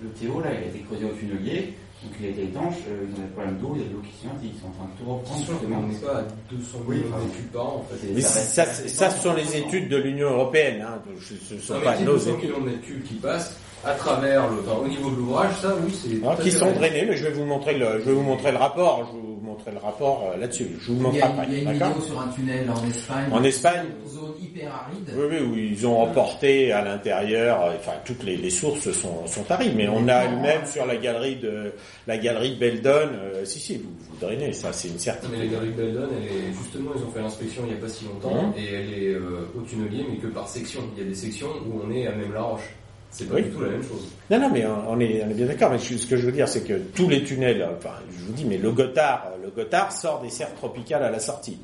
le 0.03 0.09
Théo, 0.11 0.41
là, 0.41 0.51
il 0.53 0.65
a 0.65 0.67
été 0.69 0.79
creusé 0.87 1.05
au 1.05 1.15
tunnelier, 1.19 1.75
donc 2.05 2.13
il 2.21 2.27
a 2.27 2.29
été 2.29 2.43
étanche, 2.45 2.75
euh, 2.89 3.07
ils 3.11 3.19
ont 3.19 3.25
des 3.25 3.33
problèmes 3.33 3.57
d'eau, 3.59 3.73
il 3.75 3.83
y 3.83 3.85
a 3.87 3.89
de 3.89 3.95
l'eau 3.95 4.03
qui 4.09 4.17
suinte, 4.21 4.39
ils 4.45 4.55
sont 4.61 4.69
en 4.69 4.71
train 4.71 4.85
de 4.87 5.03
tout 5.05 5.11
reprendre, 5.11 5.45
justement. 5.51 5.83
on 5.83 5.87
n'est 5.93 5.99
pas 5.99 6.19
à 6.21 6.23
200 6.23 6.79
Oui, 6.87 6.97
millions 6.97 7.07
enfin, 7.11 7.25
d'études 7.27 7.51
par 7.51 7.67
an, 7.67 7.77
en 7.85 7.85
fait. 7.97 8.07
Mais 8.15 8.21
ça 8.21 8.39
ça, 8.41 8.63
reste- 8.63 8.89
ça, 8.89 9.11
ce 9.11 9.23
sont 9.25 9.35
les 9.35 9.57
études 9.57 9.89
de 9.89 9.97
l'Union 9.97 10.31
européenne. 10.31 10.81
Hein. 10.87 11.03
Ce 11.19 11.55
ne 11.55 11.59
sont 11.61 11.75
Non, 11.75 11.81
pas 11.81 11.99
nos 11.99 12.13
200 12.13 12.31
études. 12.39 12.51
millions 12.51 12.65
d'études 12.65 13.03
qui 13.03 13.15
passent 13.15 13.59
à 13.87 13.95
travers 13.95 14.49
le, 14.51 14.61
enfin, 14.61 14.81
au 14.85 14.89
niveau 14.89 15.11
de 15.11 15.17
l'ouvrage, 15.17 15.55
ça, 15.63 15.75
oui, 15.85 15.93
c'est. 15.93 16.27
à 16.27 16.37
qui 16.37 16.51
sont 16.51 16.67
vrai. 16.67 16.91
drainés, 16.91 17.07
mais 17.09 17.17
je 17.17 17.25
vais 17.25 17.33
vous 17.33 17.45
montrer 17.45 17.79
le, 17.79 18.01
je 18.01 18.05
vais 18.07 18.13
vous 18.13 18.23
montrer 18.23 18.51
le 18.53 18.59
rapport. 18.59 19.07
Je 19.13 19.17
vais 19.17 19.23
vous 19.23 19.41
montrer 19.47 19.71
le 19.71 19.79
rapport 19.79 20.31
euh, 20.35 20.37
là-dessus. 20.39 20.77
Je 20.81 20.89
vous 20.93 20.97
le 20.99 21.03
montre 21.05 21.23
a, 21.23 21.27
après. 21.29 21.47
il 21.49 21.53
y 21.53 21.57
a 21.57 21.59
une 21.73 21.79
D'accord 21.79 21.95
vidéo 21.95 22.07
sur 22.07 22.21
un 22.21 22.29
tunnel 22.29 22.69
en 22.71 22.87
Espagne. 22.89 23.29
En 23.33 23.45
Espagne. 23.45 23.87
Une 24.05 24.11
zone 24.11 24.33
hyper 24.43 24.71
aride. 24.75 25.11
Oui, 25.17 25.25
oui, 25.31 25.39
où 25.47 25.57
ils 25.57 25.87
ont 25.87 26.01
emporté 26.03 26.73
à 26.73 26.83
l'intérieur, 26.83 27.63
euh, 27.63 27.73
enfin 27.79 27.93
toutes 28.05 28.25
les, 28.25 28.37
les 28.37 28.51
sources 28.51 28.91
sont, 28.93 29.27
sont 29.27 29.51
arides, 29.51 29.73
mais 29.77 29.89
on 29.89 30.09
a 30.09 30.27
même 30.29 30.67
sur 30.67 30.85
la 30.85 30.97
galerie 30.97 31.37
de 31.37 31.73
la 32.07 32.19
galerie 32.19 32.55
de 32.57 32.61
Beldon, 32.61 32.91
euh, 33.15 33.45
si 33.45 33.61
si, 33.61 33.77
vous, 33.77 33.85
vous 34.11 34.17
drainez, 34.21 34.53
ça 34.53 34.73
c'est 34.73 34.89
une 34.89 34.99
certitude. 34.99 35.37
Mais 35.39 35.45
la 35.47 35.53
galerie 35.53 35.69
de 35.71 35.77
Beldon, 35.77 36.09
elle 36.21 36.25
est, 36.27 36.53
justement, 36.53 36.91
ils 36.97 37.03
ont 37.05 37.11
fait 37.13 37.21
l'inspection 37.23 37.63
il 37.67 37.73
n'y 37.73 37.79
a 37.79 37.81
pas 37.81 37.89
si 37.89 38.05
longtemps, 38.05 38.43
Mhm. 38.49 38.53
et 38.59 38.75
elle 38.75 38.93
est 39.03 39.15
euh, 39.15 39.49
au 39.57 39.61
tunnelier, 39.63 40.05
mais 40.11 40.17
que 40.19 40.27
par 40.27 40.49
section. 40.49 40.81
Il 40.97 41.03
y 41.03 41.07
a 41.07 41.09
des 41.09 41.15
sections 41.15 41.49
où 41.67 41.81
on 41.87 41.91
est 41.93 42.07
à 42.07 42.13
même 42.13 42.33
la 42.35 42.43
roche. 42.43 42.75
C'est 43.11 43.25
pas 43.29 43.37
Oui. 43.37 43.43
du 43.45 43.51
tout 43.51 43.61
la 43.61 43.69
même 43.71 43.83
chose. 43.83 44.09
Non, 44.31 44.39
non, 44.41 44.51
mais 44.53 44.67
on 44.67 45.01
est, 45.01 45.23
on 45.25 45.31
est 45.31 45.35
bien 45.35 45.47
d'accord. 45.47 45.71
Mais 45.71 45.79
ce 45.79 46.07
que 46.07 46.17
je 46.17 46.27
veux 46.27 46.33
dire, 46.33 46.49
c'est 46.49 46.63
que 46.67 46.75
tous 46.95 47.09
les 47.09 47.25
tunnels, 47.25 47.67
enfin, 47.79 47.95
je 48.11 48.25
vous 48.25 48.33
dis, 48.33 48.45
mais 48.45 48.59
le 48.59 48.73
Gothard, 48.73 49.29
euh, 49.33 49.45
le 49.45 49.51
Gothard 49.51 49.93
sort 49.93 50.21
des 50.23 50.31
serres 50.31 50.55
tropicales 50.55 51.03
à 51.03 51.11
la 51.11 51.19
sortie. 51.19 51.59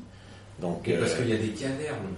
Donc, 0.59 0.89
parce 0.99 1.13
euh, 1.13 1.17
qu'il 1.17 1.29
y 1.29 1.33
a 1.33 1.37
des 1.37 1.49
cavernes 1.49 2.13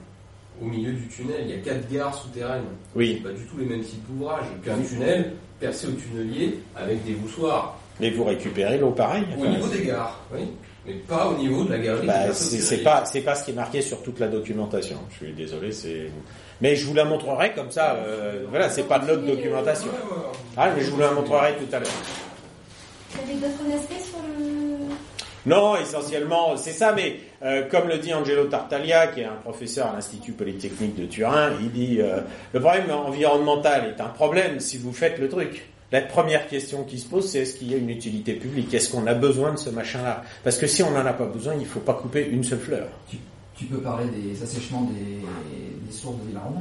au 0.61 0.65
milieu 0.65 0.93
du 0.93 1.07
tunnel, 1.07 1.41
il 1.41 1.49
y 1.49 1.53
a 1.53 1.57
quatre 1.57 1.91
gares 1.91 2.15
souterraines. 2.15 2.63
oui, 2.95 3.15
pas 3.15 3.31
du 3.31 3.43
tout 3.45 3.57
les 3.57 3.65
mêmes 3.65 3.83
types 3.83 4.05
d'ouvrages 4.07 4.45
qu'un 4.63 4.77
tunnel 4.81 5.33
percé 5.59 5.87
au 5.87 5.91
tunnelier 5.91 6.59
avec 6.75 7.03
des 7.05 7.13
voussoirs. 7.13 7.77
mais 7.99 8.09
vous 8.11 8.23
récupérez 8.23 8.77
l'eau 8.77 8.91
pareil. 8.91 9.23
Au 9.37 9.45
niveau 9.45 9.67
des 9.67 9.83
gares, 9.83 10.19
oui, 10.33 10.41
mais 10.85 10.93
pas 10.93 11.27
au 11.27 11.37
niveau 11.37 11.63
de 11.63 11.71
la 11.71 11.79
galerie. 11.79 12.07
Bah, 12.07 12.33
c'est 12.33 12.83
pas 12.83 13.05
c'est 13.05 13.21
pas 13.21 13.35
ce 13.35 13.45
qui 13.45 13.51
est 13.51 13.55
marqué 13.55 13.81
sur 13.81 14.01
toute 14.03 14.19
la 14.19 14.27
documentation. 14.27 14.97
Je 15.11 15.25
suis 15.25 15.33
désolé, 15.33 15.71
c'est 15.71 16.09
mais 16.61 16.75
je 16.75 16.85
vous 16.85 16.93
la 16.93 17.05
montrerai 17.05 17.53
comme 17.53 17.71
ça. 17.71 17.95
euh, 17.95 18.45
voilà, 18.49 18.69
c'est 18.69 18.83
pas 18.83 18.99
de 18.99 19.07
notre 19.07 19.25
documentation. 19.25 19.89
Ah, 20.55 20.69
mais 20.75 20.83
je 20.83 20.91
vous 20.91 20.99
la 20.99 21.11
montrerai 21.11 21.53
tout 21.55 21.75
à 21.75 21.79
l'heure. 21.79 21.89
Vous 23.11 23.19
avez 23.21 23.33
d'autres 23.33 23.75
aspects 23.75 24.09
sur 24.09 24.19
le... 24.19 24.75
Non, 25.45 25.75
essentiellement, 25.75 26.57
c'est 26.57 26.71
ça, 26.71 26.91
mais 26.93 27.17
euh, 27.43 27.67
comme 27.69 27.87
le 27.87 27.99
dit 27.99 28.13
Angelo 28.13 28.45
Tartaglia, 28.45 29.07
qui 29.07 29.21
est 29.21 29.25
un 29.25 29.35
professeur 29.43 29.87
à 29.87 29.93
l'Institut 29.93 30.31
Polytechnique 30.31 30.95
de 30.95 31.05
Turin, 31.05 31.51
il 31.61 31.71
dit 31.71 31.97
euh, 32.01 32.21
le 32.53 32.59
problème 32.59 32.89
environnemental 32.89 33.93
est 33.95 34.01
un 34.01 34.07
problème 34.07 34.59
si 34.59 34.77
vous 34.77 34.91
faites 34.91 35.19
le 35.19 35.29
truc. 35.29 35.67
La 35.91 36.01
première 36.01 36.47
question 36.47 36.83
qui 36.83 36.97
se 36.99 37.07
pose, 37.07 37.29
c'est 37.29 37.39
est-ce 37.39 37.55
qu'il 37.57 37.71
y 37.71 37.75
a 37.75 37.77
une 37.77 37.89
utilité 37.89 38.33
publique? 38.33 38.73
Est-ce 38.73 38.89
qu'on 38.91 39.05
a 39.07 39.13
besoin 39.13 39.53
de 39.53 39.57
ce 39.57 39.69
machin-là? 39.69 40.23
Parce 40.43 40.57
que 40.57 40.67
si 40.67 40.81
on 40.83 40.91
n'en 40.91 41.05
a 41.05 41.13
pas 41.13 41.25
besoin, 41.25 41.53
il 41.59 41.65
faut 41.65 41.79
pas 41.79 41.93
couper 41.93 42.27
une 42.29 42.43
seule 42.43 42.59
fleur. 42.59 42.87
Tu, 43.09 43.17
tu 43.55 43.65
peux 43.65 43.77
parler 43.79 44.05
des 44.07 44.41
assèchements 44.41 44.81
des, 44.81 45.21
des 45.85 45.91
sources 45.91 46.17
de 46.23 46.27
Villaronde 46.29 46.55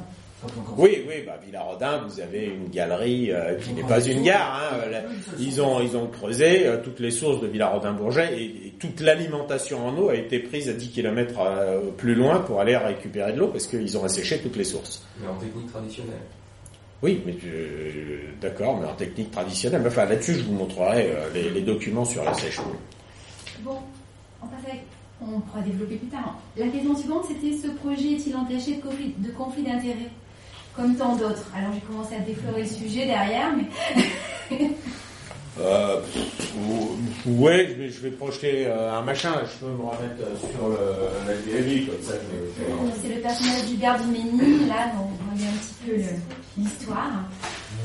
commence. 0.67 0.79
Oui, 0.79 1.03
oui, 1.09 1.15
bah 1.27 1.41
Villarodin, 1.43 2.03
vous 2.07 2.21
avez 2.21 2.45
une 2.45 2.69
galerie 2.69 3.33
euh, 3.33 3.55
qui 3.55 3.73
n'est 3.73 3.83
pas 3.83 4.05
une 4.05 4.23
gare. 4.23 4.61
Hein, 4.75 4.77
euh, 4.85 4.91
la- 4.91 5.03
ils 5.41 5.63
ont 5.63 5.81
ils 5.81 5.97
ont 5.97 6.07
creusé 6.07 6.67
euh, 6.67 6.77
toutes 6.85 7.01
les 7.01 7.11
sources 7.11 7.41
de 7.41 7.47
Villarodin-Bourget 7.47 8.39
et, 8.39 8.45
et 8.67 8.75
toute 8.79 9.01
l'alimentation 9.01 9.87
en 9.89 9.97
eau 9.97 10.11
a 10.11 10.17
été 10.17 10.39
prise 10.41 10.69
à 10.69 10.75
10 10.75 10.91
km 10.91 11.41
plus 11.97 12.15
loin 12.15 12.41
pour 12.41 12.61
aller 12.61 12.77
récupérer 12.77 13.33
de 13.33 13.39
l'eau 13.39 13.49
parce 13.49 13.67
qu'ils 13.67 13.97
ont 13.97 14.05
asséché 14.05 14.39
toutes 14.41 14.57
les 14.57 14.65
sources. 14.65 15.03
Mais 15.19 15.29
en 15.29 15.35
technique 15.37 15.73
traditionnelle. 15.73 16.13
Oui, 17.05 17.21
mais 17.27 17.37
d'accord, 18.41 18.81
mais 18.81 18.87
en 18.87 18.95
technique 18.95 19.31
traditionnelle. 19.31 19.83
Enfin, 19.87 20.07
là-dessus, 20.07 20.37
je 20.37 20.45
vous 20.45 20.55
montrerai 20.55 21.11
euh, 21.11 21.51
les, 21.53 21.61
documents 21.61 22.07
sur 22.07 22.25
l'assèchement. 22.25 22.73
Bon, 23.61 23.77
on. 24.43 24.47
On 25.21 25.41
pourra 25.41 25.61
développer 25.61 25.97
plus 25.97 26.09
tard. 26.09 26.39
La 26.57 26.67
question 26.69 26.97
suivante, 26.97 27.27
c'était 27.29 27.55
ce 27.57 27.69
projet 27.69 28.13
est-il 28.13 28.35
entaché 28.35 28.77
de 28.77 28.81
conflit, 28.81 29.15
de 29.19 29.31
conflit 29.33 29.63
d'intérêts? 29.63 30.11
Comme 30.75 30.97
tant 30.97 31.15
d'autres. 31.15 31.47
Alors 31.55 31.73
j'ai 31.75 31.81
commencé 31.81 32.15
à 32.15 32.21
déflorer 32.21 32.63
le 32.63 32.69
sujet 32.69 33.05
derrière, 33.05 33.53
mais... 33.55 34.57
Euh, 35.61 36.01
ouais, 37.27 37.69
je 37.71 37.75
vais, 37.75 37.89
je 37.91 38.01
vais 38.01 38.11
projeter 38.11 38.67
euh, 38.67 38.93
un 38.93 39.03
machin. 39.03 39.35
Je 39.47 39.65
peux 39.65 39.71
me 39.73 39.83
remettre 39.87 40.19
euh, 40.21 40.35
sur 40.51 40.69
le, 40.69 40.79
la 41.29 41.35
galerie 41.47 41.87
comme 41.87 42.03
ça. 42.03 42.15
je 42.19 42.27
vais- 42.35 42.91
C'est 43.01 43.15
le 43.15 43.21
personnage 43.23 43.65
d'Hubert 43.67 44.01
Duménil, 44.03 44.67
là, 44.67 44.91
dont 44.99 45.07
on 45.07 45.31
voyait 45.31 45.47
un 45.49 45.57
petit 45.63 45.75
peu 45.87 45.93
le- 45.97 46.19
l'histoire. 46.59 47.23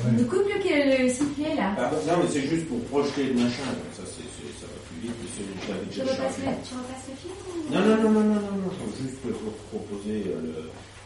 Il 0.08 0.14
me 0.18 0.24
coupe 0.24 0.50
le, 0.50 1.04
le 1.04 1.10
sifflet, 1.14 1.54
là. 1.56 1.76
Ah, 1.78 1.92
non, 2.08 2.24
mais 2.24 2.30
c'est 2.32 2.42
juste 2.48 2.68
pour 2.70 2.80
projeter 2.86 3.26
le 3.26 3.34
machin. 3.36 3.70
donc 3.70 3.94
Ça, 3.94 4.02
c'est, 4.02 4.26
ça 4.58 4.66
va 4.66 4.80
plus 4.90 5.06
vite. 5.06 5.14
mais 5.22 5.30
c'est- 5.30 5.46
je 5.62 5.70
l'avais 5.70 5.86
Tu 5.94 6.00
déjà 6.00 6.12
repasses 6.14 6.38
le, 6.42 6.50
tu 6.66 6.74
repasses 6.74 7.06
le 7.06 7.16
film 7.22 7.38
ou- 7.38 7.70
Non, 7.70 7.82
non, 7.86 7.98
non, 8.02 8.10
non, 8.10 8.26
non, 8.34 8.42
non, 8.50 8.58
non. 8.66 8.74
Juste 8.98 9.22
pour 9.22 9.54
proposer 9.70 10.26
euh, 10.26 10.42
le, 10.42 10.54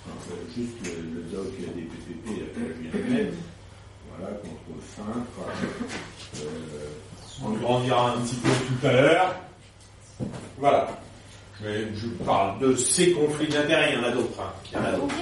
enfin, 0.08 0.32
euh, 0.32 0.48
juste 0.56 0.80
le, 0.88 0.94
le 1.12 1.22
doc 1.28 1.52
des 1.60 1.88
PPP 1.92 2.26
là, 2.40 2.48
que 2.56 2.62
je 2.72 2.80
viens 2.80 2.96
de 2.96 3.04
mettre. 3.12 3.36
Voilà, 4.16 4.38
contrôle 4.38 4.78
fin. 4.96 5.26
Euh, 6.42 7.44
on 7.46 7.50
le 7.50 7.60
grandira 7.60 8.12
un 8.12 8.22
petit 8.22 8.36
peu 8.36 8.50
tout 8.50 8.88
à 8.88 8.92
l'heure. 8.92 9.36
Voilà. 10.58 10.88
Je, 11.62 12.08
parle 12.26 12.60
de 12.60 12.76
ces 12.76 13.12
conflits 13.12 13.48
d'intérêts, 13.48 13.94
il 13.94 14.00
y 14.00 14.02
en 14.02 14.08
a 14.08 14.12
d'autres. 14.12 14.40
hein. 14.42 14.52
Il 14.72 14.78
y 14.78 14.82
en 14.82 14.86
a 14.86 14.92
d'autres. 14.92 15.16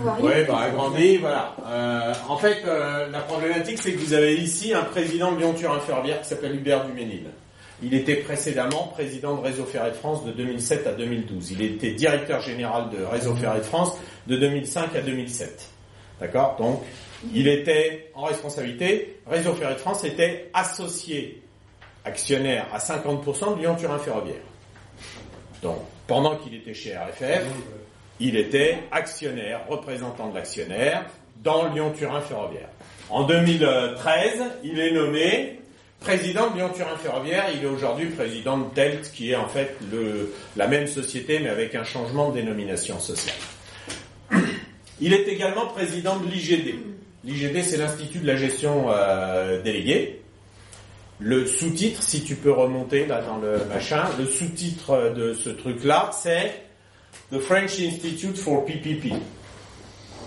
Agrandir. 0.00 0.24
Oui, 0.24 0.44
bah 0.48 0.58
agrandi, 0.60 1.16
voilà. 1.18 1.54
Euh, 1.66 2.14
en 2.28 2.36
fait, 2.38 2.62
euh, 2.64 3.08
la 3.10 3.20
problématique, 3.20 3.78
c'est 3.78 3.92
que 3.92 3.98
vous 3.98 4.14
avez 4.14 4.36
ici 4.36 4.72
un 4.72 4.84
président 4.84 5.32
de 5.32 5.38
Lyon-Turin 5.38 5.80
Ferroviaire 5.80 6.22
qui 6.22 6.28
s'appelle 6.28 6.54
Hubert 6.54 6.86
Duménil. 6.86 7.24
Il 7.82 7.94
était 7.94 8.16
précédemment 8.16 8.88
président 8.94 9.36
de 9.36 9.42
Réseau 9.42 9.64
Ferré 9.64 9.90
de 9.90 9.96
France 9.96 10.24
de 10.24 10.32
2007 10.32 10.86
à 10.86 10.92
2012. 10.92 11.52
Il 11.52 11.62
était 11.62 11.92
directeur 11.92 12.40
général 12.40 12.90
de 12.90 13.02
Réseau 13.04 13.34
Ferré 13.34 13.58
de 13.58 13.64
France 13.64 13.96
de 14.26 14.36
2005 14.36 14.94
à 14.96 15.00
2007. 15.00 15.68
D'accord? 16.20 16.56
Donc, 16.58 16.82
il 17.34 17.48
était 17.48 18.10
en 18.14 18.24
responsabilité. 18.24 19.20
Réseau 19.26 19.52
Ferré 19.54 19.74
de 19.74 19.78
France 19.78 20.04
était 20.04 20.50
associé 20.54 21.42
actionnaire 22.04 22.66
à 22.72 22.78
50% 22.78 23.56
de 23.56 23.60
Lyon-Turin 23.60 23.98
Ferroviaire. 23.98 24.42
Donc, 25.62 25.78
pendant 26.06 26.36
qu'il 26.36 26.54
était 26.54 26.74
chez 26.74 26.96
RFF, 26.96 27.44
il 28.18 28.36
était 28.36 28.78
actionnaire, 28.90 29.66
représentant 29.68 30.28
de 30.28 30.34
l'actionnaire 30.34 31.04
dans 31.42 31.72
Lyon-Turin 31.72 32.20
Ferroviaire. 32.20 32.68
En 33.10 33.24
2013, 33.24 34.42
il 34.64 34.78
est 34.78 34.92
nommé 34.92 35.58
président 36.00 36.50
de 36.50 36.56
Lyon-Turin 36.56 36.96
Ferroviaire. 36.96 37.46
Il 37.54 37.62
est 37.62 37.68
aujourd'hui 37.68 38.06
président 38.06 38.58
de 38.58 38.64
TELT, 38.74 39.12
qui 39.12 39.32
est 39.32 39.36
en 39.36 39.48
fait 39.48 39.76
la 40.56 40.66
même 40.66 40.86
société, 40.86 41.38
mais 41.38 41.50
avec 41.50 41.74
un 41.74 41.84
changement 41.84 42.30
de 42.30 42.40
dénomination 42.40 42.98
sociale. 42.98 43.36
Il 45.00 45.12
est 45.12 45.28
également 45.28 45.66
président 45.66 46.16
de 46.18 46.26
l'IGD. 46.26 46.74
L'IGD, 47.24 47.62
c'est 47.62 47.76
l'Institut 47.76 48.20
de 48.20 48.26
la 48.26 48.36
gestion 48.36 48.86
euh, 48.88 49.60
déléguée. 49.62 50.22
Le 51.18 51.46
sous-titre, 51.46 52.02
si 52.02 52.24
tu 52.24 52.34
peux 52.34 52.50
remonter 52.50 53.06
là 53.06 53.20
dans 53.20 53.36
le 53.36 53.62
machin, 53.66 54.04
le 54.18 54.24
sous-titre 54.24 55.12
de 55.14 55.34
ce 55.34 55.50
truc-là, 55.50 56.10
c'est 56.14 56.62
The 57.30 57.38
French 57.38 57.78
Institute 57.78 58.38
for 58.38 58.64
PPP, 58.64 59.12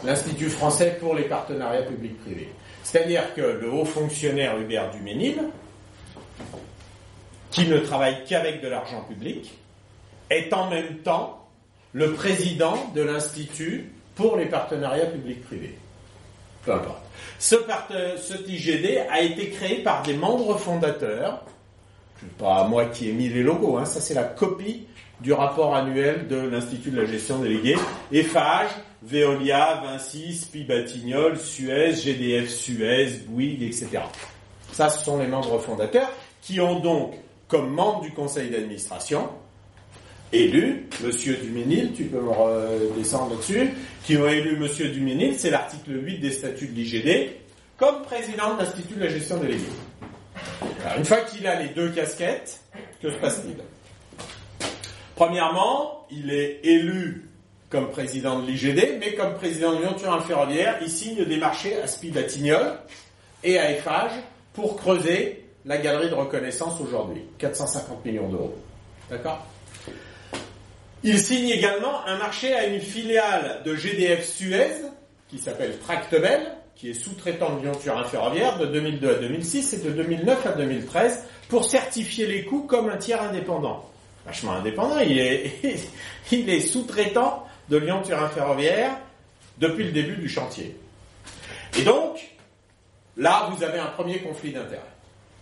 l'Institut 0.05 0.49
français 0.49 0.97
pour 0.99 1.15
les 1.15 1.23
partenariats 1.23 1.81
publics-privés. 1.81 2.49
C'est-à-dire 2.83 3.33
que 3.33 3.41
le 3.41 3.71
haut 3.71 3.85
fonctionnaire 3.85 4.59
Hubert 4.59 4.91
Duménil, 4.91 5.41
qui 7.49 7.65
ne 7.67 7.79
travaille 7.79 8.23
qu'avec 8.25 8.61
de 8.61 8.67
l'argent 8.67 9.01
public, 9.01 9.51
est 10.29 10.53
en 10.53 10.69
même 10.69 10.97
temps 10.99 11.47
le 11.93 12.13
président 12.13 12.75
de 12.93 13.01
l'Institut 13.01 13.91
pour 14.13 14.37
les 14.37 14.45
partenariats 14.45 15.07
publics-privés. 15.07 15.75
Peu 16.65 16.73
importe. 16.73 17.01
Ce, 17.39 17.55
cet 18.21 18.47
IGD 18.47 19.03
a 19.09 19.21
été 19.21 19.49
créé 19.49 19.83
par 19.83 20.03
des 20.03 20.13
membres 20.13 20.57
fondateurs. 20.57 21.43
C'est 22.19 22.37
pas 22.37 22.67
moi 22.67 22.85
qui 22.85 23.09
ai 23.09 23.11
mis 23.11 23.27
les 23.27 23.43
logos, 23.43 23.77
hein, 23.77 23.85
ça 23.85 23.99
c'est 23.99 24.13
la 24.13 24.23
copie 24.23 24.87
du 25.19 25.33
rapport 25.33 25.75
annuel 25.75 26.27
de 26.27 26.37
l'Institut 26.37 26.91
de 26.91 27.01
la 27.01 27.05
gestion 27.05 27.39
déléguée. 27.39 27.75
EFAGE, 28.11 28.71
Veolia, 29.01 29.81
Vinci, 29.83 30.33
Spi 30.33 30.63
Batignolles, 30.63 31.37
Suez, 31.37 31.93
GDF 31.93 32.49
Suez, 32.49 33.23
Bouygues, 33.27 33.63
etc. 33.63 33.99
Ça, 34.71 34.89
ce 34.89 35.03
sont 35.03 35.17
les 35.19 35.27
membres 35.27 35.59
fondateurs 35.59 36.09
qui 36.41 36.59
ont 36.59 36.79
donc, 36.79 37.13
comme 37.47 37.69
membres 37.69 38.01
du 38.01 38.11
conseil 38.11 38.49
d'administration, 38.49 39.29
élu 40.33 40.87
Monsieur 41.03 41.37
Duménil, 41.37 41.93
tu 41.93 42.05
peux 42.05 42.19
me 42.19 42.29
redescendre 42.29 43.31
là-dessus, 43.31 43.69
qui 44.03 44.17
ont 44.17 44.27
élu 44.27 44.57
Monsieur 44.57 44.89
Duménil, 44.89 45.35
c'est 45.37 45.49
l'article 45.49 46.03
8 46.03 46.19
des 46.19 46.31
statuts 46.31 46.67
de 46.67 46.73
l'IGD, 46.73 47.31
comme 47.77 48.01
président 48.01 48.55
de 48.55 48.61
l'Institut 48.61 48.95
de 48.95 49.03
la 49.03 49.09
gestion 49.09 49.37
déléguée. 49.37 49.63
Alors, 50.85 50.97
une 50.97 51.05
fois 51.05 51.21
qu'il 51.21 51.47
a 51.47 51.61
les 51.61 51.69
deux 51.69 51.89
casquettes, 51.89 52.59
que 53.01 53.11
se 53.11 53.15
passe-t-il? 53.15 53.55
Premièrement, 55.15 56.05
il 56.11 56.31
est 56.31 56.59
élu 56.63 57.29
comme 57.69 57.89
président 57.89 58.39
de 58.39 58.47
l'IGD, 58.47 58.99
mais 58.99 59.13
comme 59.15 59.35
président 59.35 59.71
de 59.71 59.77
l'Union 59.77 59.93
Turin 59.93 60.21
Ferroviaire, 60.21 60.77
il 60.81 60.89
signe 60.89 61.25
des 61.25 61.37
marchés 61.37 61.79
à 61.81 61.87
Spi 61.87 62.11
Batignolles 62.11 62.77
et 63.43 63.57
à 63.57 63.71
Eiffage 63.71 64.11
pour 64.53 64.75
creuser 64.75 65.45
la 65.65 65.77
galerie 65.77 66.09
de 66.09 66.15
reconnaissance 66.15 66.79
aujourd'hui. 66.81 67.21
450 67.37 68.05
millions 68.05 68.29
d'euros. 68.29 68.55
D'accord? 69.09 69.45
Il 71.03 71.19
signe 71.19 71.49
également 71.49 72.05
un 72.05 72.17
marché 72.17 72.53
à 72.53 72.65
une 72.65 72.79
filiale 72.79 73.61
de 73.65 73.75
GDF 73.75 74.25
Suez, 74.25 74.71
qui 75.29 75.37
s'appelle 75.37 75.77
Tractebel, 75.79 76.55
qui 76.75 76.89
est 76.89 76.93
sous-traitant 76.93 77.57
de 77.57 77.63
Lyon 77.63 77.73
Turin 77.81 78.03
Ferroviaire 78.05 78.57
de 78.57 78.65
2002 78.67 79.09
à 79.09 79.15
2006 79.15 79.73
et 79.73 79.77
de 79.79 79.91
2009 79.91 80.45
à 80.45 80.51
2013, 80.53 81.25
pour 81.49 81.65
certifier 81.65 82.25
les 82.25 82.45
coûts 82.45 82.63
comme 82.63 82.89
un 82.89 82.97
tiers 82.97 83.21
indépendant 83.21 83.89
vachement 84.25 84.53
indépendant. 84.53 84.99
Il 84.99 85.19
est, 85.19 86.59
sous-traitant 86.67 87.45
de 87.69 87.77
Lyon-Turin 87.77 88.29
Ferroviaire 88.29 88.97
depuis 89.57 89.85
le 89.85 89.91
début 89.91 90.15
du 90.15 90.29
chantier. 90.29 90.75
Et 91.77 91.83
donc, 91.83 92.19
là, 93.17 93.49
vous 93.51 93.63
avez 93.63 93.79
un 93.79 93.87
premier 93.87 94.19
conflit 94.19 94.51
d'intérêts. 94.51 94.81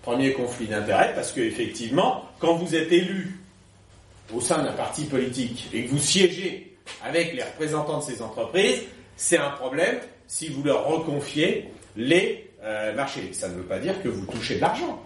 Premier 0.02 0.34
conflit 0.34 0.68
d'intérêts 0.68 1.14
parce 1.14 1.32
qu'effectivement, 1.32 2.26
quand 2.40 2.56
vous 2.56 2.76
êtes 2.76 2.92
élu 2.92 3.41
au 4.34 4.42
sein 4.42 4.64
d'un 4.64 4.74
parti 4.74 5.06
politique 5.06 5.70
et 5.74 5.86
que 5.86 5.92
vous 5.92 6.00
siégez 6.00 6.78
avec 7.04 7.34
les 7.34 7.44
représentants 7.44 8.00
de 8.00 8.04
ces 8.04 8.22
entreprises, 8.22 8.82
c'est 9.16 9.38
un 9.38 9.52
problème 9.52 10.00
si 10.28 10.50
vous 10.50 10.64
leur 10.64 10.86
reconfiez 10.86 11.70
les 11.96 12.50
euh, 12.64 12.94
marchés. 12.94 13.30
Ça 13.34 13.50
ne 13.50 13.56
veut 13.56 13.64
pas 13.64 13.80
dire 13.80 14.02
que 14.02 14.08
vous 14.08 14.26
touchez 14.26 14.56
de 14.56 14.62
l'argent. 14.62 15.02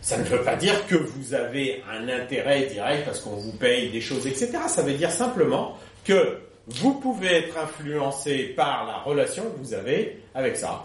Ça 0.00 0.16
ne 0.16 0.24
veut 0.24 0.42
pas 0.42 0.56
dire 0.56 0.86
que 0.86 0.94
vous 0.94 1.34
avez 1.34 1.82
un 1.90 2.08
intérêt 2.08 2.66
direct 2.66 3.04
parce 3.04 3.20
qu'on 3.20 3.36
vous 3.36 3.52
paye 3.52 3.90
des 3.90 4.00
choses, 4.00 4.26
etc. 4.26 4.50
Ça 4.68 4.82
veut 4.82 4.94
dire 4.94 5.10
simplement 5.10 5.76
que 6.04 6.38
vous 6.68 6.94
pouvez 6.94 7.32
être 7.34 7.58
influencé 7.58 8.54
par 8.56 8.86
la 8.86 8.98
relation 8.98 9.42
que 9.44 9.58
vous 9.58 9.74
avez 9.74 10.18
avec 10.34 10.56
ça. 10.56 10.84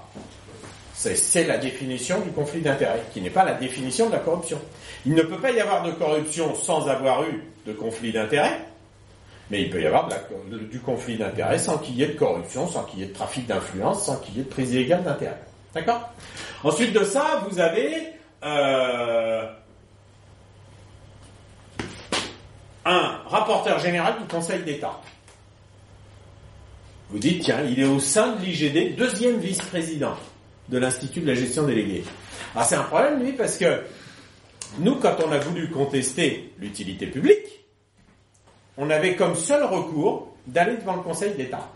C'est 0.94 1.46
la 1.46 1.58
définition 1.58 2.20
du 2.22 2.30
conflit 2.32 2.62
d'intérêt, 2.62 3.02
qui 3.12 3.20
n'est 3.20 3.32
pas 3.32 3.44
la 3.44 3.56
définition 3.56 4.08
de 4.08 4.14
la 4.14 4.20
corruption. 4.20 4.60
Il 5.06 5.16
ne 5.16 5.24
peut 5.24 5.39
pas 5.39 5.52
y 5.52 5.60
avoir 5.60 5.84
de 5.84 5.91
corruption 5.91 6.54
sans 6.56 6.88
avoir 6.88 7.24
eu 7.24 7.44
de 7.66 7.74
conflit 7.74 8.12
d'intérêt, 8.12 8.60
mais 9.50 9.64
il 9.64 9.70
peut 9.70 9.82
y 9.82 9.88
avoir 9.88 10.08
du 10.70 10.80
conflit 10.80 11.18
d'intérêt 11.18 11.58
sans 11.58 11.80
qu'il 11.80 11.96
y 11.96 12.04
ait 12.04 12.08
de 12.08 12.18
corruption, 12.18 12.68
sans 12.68 12.84
qu'il 12.84 13.00
y 13.00 13.04
ait 13.04 13.08
de 13.08 13.14
trafic 13.14 13.48
d'influence, 13.48 14.06
sans 14.06 14.18
qu'il 14.18 14.38
y 14.38 14.39
ait 14.39 14.44
de 14.44 14.50
prise 14.50 14.72
illégale 14.72 15.04
d'intérêt. 15.04 15.39
D'accord? 15.74 16.10
Ensuite 16.64 16.94
de 16.94 17.04
ça, 17.04 17.44
vous 17.50 17.60
avez 17.60 18.10
euh, 18.44 19.48
un 22.86 23.20
rapporteur 23.26 23.80
général 23.80 24.20
du 24.20 24.26
Conseil 24.26 24.62
d'État. 24.62 25.02
Vous 27.10 27.20
dites, 27.20 27.44
tiens, 27.44 27.62
il 27.68 27.80
est 27.80 27.86
au 27.86 28.00
sein 28.00 28.34
de 28.34 28.46
l'IGD, 28.46 28.96
deuxième 28.96 29.39
vice-président 29.39 30.16
de 30.70 30.78
l'Institut 30.78 31.22
de 31.22 31.28
la 31.28 31.36
gestion 31.36 31.64
déléguée. 31.64 32.03
Alors 32.53 32.68
c'est 32.68 32.76
un 32.76 32.84
problème, 32.84 33.22
lui, 33.22 33.34
parce 33.34 33.57
que 33.57 33.82
nous, 34.80 34.95
quand 34.95 35.18
on 35.26 35.32
a 35.32 35.38
voulu 35.38 35.70
contester 35.70 36.53
l'utilité 36.59 37.07
publique, 37.07 37.66
on 38.78 38.89
avait 38.89 39.16
comme 39.16 39.36
seul 39.36 39.64
recours 39.64 40.34
d'aller 40.47 40.78
devant 40.78 40.95
le 40.95 41.01
Conseil 41.01 41.34
d'État. 41.36 41.70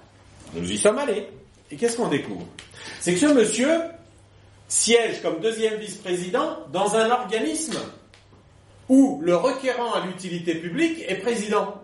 Nous 0.53 0.71
y 0.71 0.77
sommes 0.77 0.97
allés. 0.97 1.27
Et 1.69 1.75
qu'est-ce 1.75 1.97
qu'on 1.97 2.07
découvre? 2.07 2.45
C'est 2.99 3.13
que 3.13 3.19
ce 3.19 3.25
monsieur 3.27 3.69
siège 4.67 5.21
comme 5.21 5.39
deuxième 5.39 5.75
vice-président 5.79 6.59
dans 6.71 6.95
un 6.95 7.09
organisme 7.11 7.77
où 8.89 9.19
le 9.23 9.35
requérant 9.35 9.93
à 9.93 10.05
l'utilité 10.05 10.55
publique 10.55 11.03
est 11.07 11.15
président. 11.15 11.81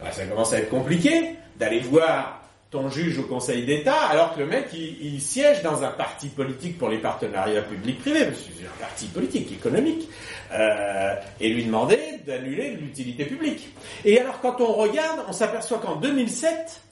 Bah, 0.00 0.12
ça 0.12 0.26
commence 0.26 0.52
à 0.52 0.58
être 0.58 0.68
compliqué 0.68 1.36
d'aller 1.56 1.80
voir 1.80 2.35
ton 2.70 2.90
juge 2.90 3.18
au 3.18 3.22
Conseil 3.22 3.64
d'État 3.64 4.00
alors 4.10 4.34
que 4.34 4.40
le 4.40 4.46
mec 4.46 4.68
il, 4.72 5.20
siège 5.20 5.62
dans 5.62 5.84
un 5.84 5.90
parti 5.90 6.28
politique 6.28 6.78
pour 6.78 6.88
les 6.88 6.98
partenariats 6.98 7.62
publics-privés, 7.62 8.28
c'est 8.34 8.66
un 8.66 8.80
parti 8.80 9.06
politique, 9.06 9.52
économique, 9.52 10.08
euh, 10.52 11.14
et 11.40 11.48
lui 11.50 11.64
demander 11.64 11.98
d'annuler 12.26 12.70
l'utilité 12.70 13.24
publique. 13.24 13.68
Et 14.04 14.18
alors 14.20 14.40
quand 14.40 14.60
on 14.60 14.72
regarde, 14.72 15.20
on 15.28 15.32
s'aperçoit 15.32 15.78
qu'en 15.78 15.96
2007, 15.96 16.82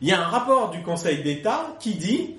il 0.00 0.08
y 0.08 0.12
a 0.12 0.20
un 0.20 0.28
rapport 0.28 0.70
du 0.70 0.82
Conseil 0.82 1.22
d'État 1.22 1.76
qui 1.80 1.94
dit 1.94 2.34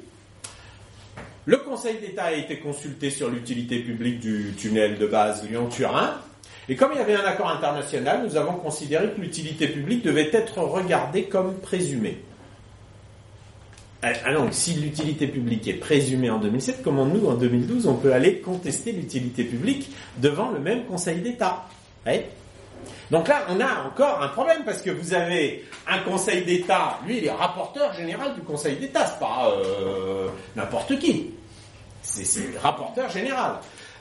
le 1.46 1.58
Conseil 1.58 1.98
d'État 2.00 2.26
a 2.26 2.34
été 2.34 2.60
consulté 2.60 3.10
sur 3.10 3.30
l'utilité 3.30 3.80
publique 3.80 4.20
du 4.20 4.54
tunnel 4.58 5.00
de 5.00 5.08
base 5.08 5.50
Lyon-Turin. 5.50 6.22
Et 6.68 6.76
comme 6.76 6.92
il 6.94 7.00
y 7.00 7.02
avait 7.02 7.16
un 7.16 7.26
accord 7.26 7.50
international, 7.50 8.22
nous 8.24 8.38
avons 8.38 8.54
considéré 8.54 9.10
que 9.12 9.20
l'utilité 9.20 9.68
publique 9.68 10.04
devait 10.04 10.30
être 10.32 10.60
regardée 10.60 11.24
comme 11.24 11.56
présumée. 11.56 12.22
Alors, 14.02 14.44
ah, 14.44 14.48
ah 14.48 14.52
si 14.52 14.74
l'utilité 14.76 15.28
publique 15.28 15.68
est 15.68 15.74
présumée 15.74 16.30
en 16.30 16.38
2007, 16.40 16.82
comment 16.84 17.06
nous, 17.06 17.28
en 17.28 17.34
2012, 17.34 17.88
on 17.88 17.96
peut 17.96 18.14
aller 18.14 18.40
contester 18.40 18.94
l'utilité 18.94 19.44
publique 19.44 19.92
devant 20.18 20.52
le 20.52 20.60
même 20.60 20.86
Conseil 20.86 21.20
d'État? 21.20 21.66
Donc 23.12 23.28
là, 23.28 23.46
on 23.50 23.60
a 23.60 23.88
encore 23.88 24.22
un 24.22 24.30
problème 24.30 24.64
parce 24.64 24.82
que 24.82 24.90
vous 24.90 25.14
avez 25.14 25.66
un 25.86 26.00
Conseil 26.00 26.46
d'État, 26.46 27.00
lui, 27.06 27.18
il 27.18 27.26
est 27.26 27.32
rapporteur 27.32 27.94
général 27.94 28.36
du 28.36 28.42
Conseil 28.42 28.78
d'État, 28.78 29.06
c'est 29.06 29.20
pas 29.20 29.52
euh, 29.52 30.30
n'importe 30.56 30.98
qui. 30.98 31.32
C'est 32.02 32.58
rapporteur 32.62 33.10
général. 33.10 33.56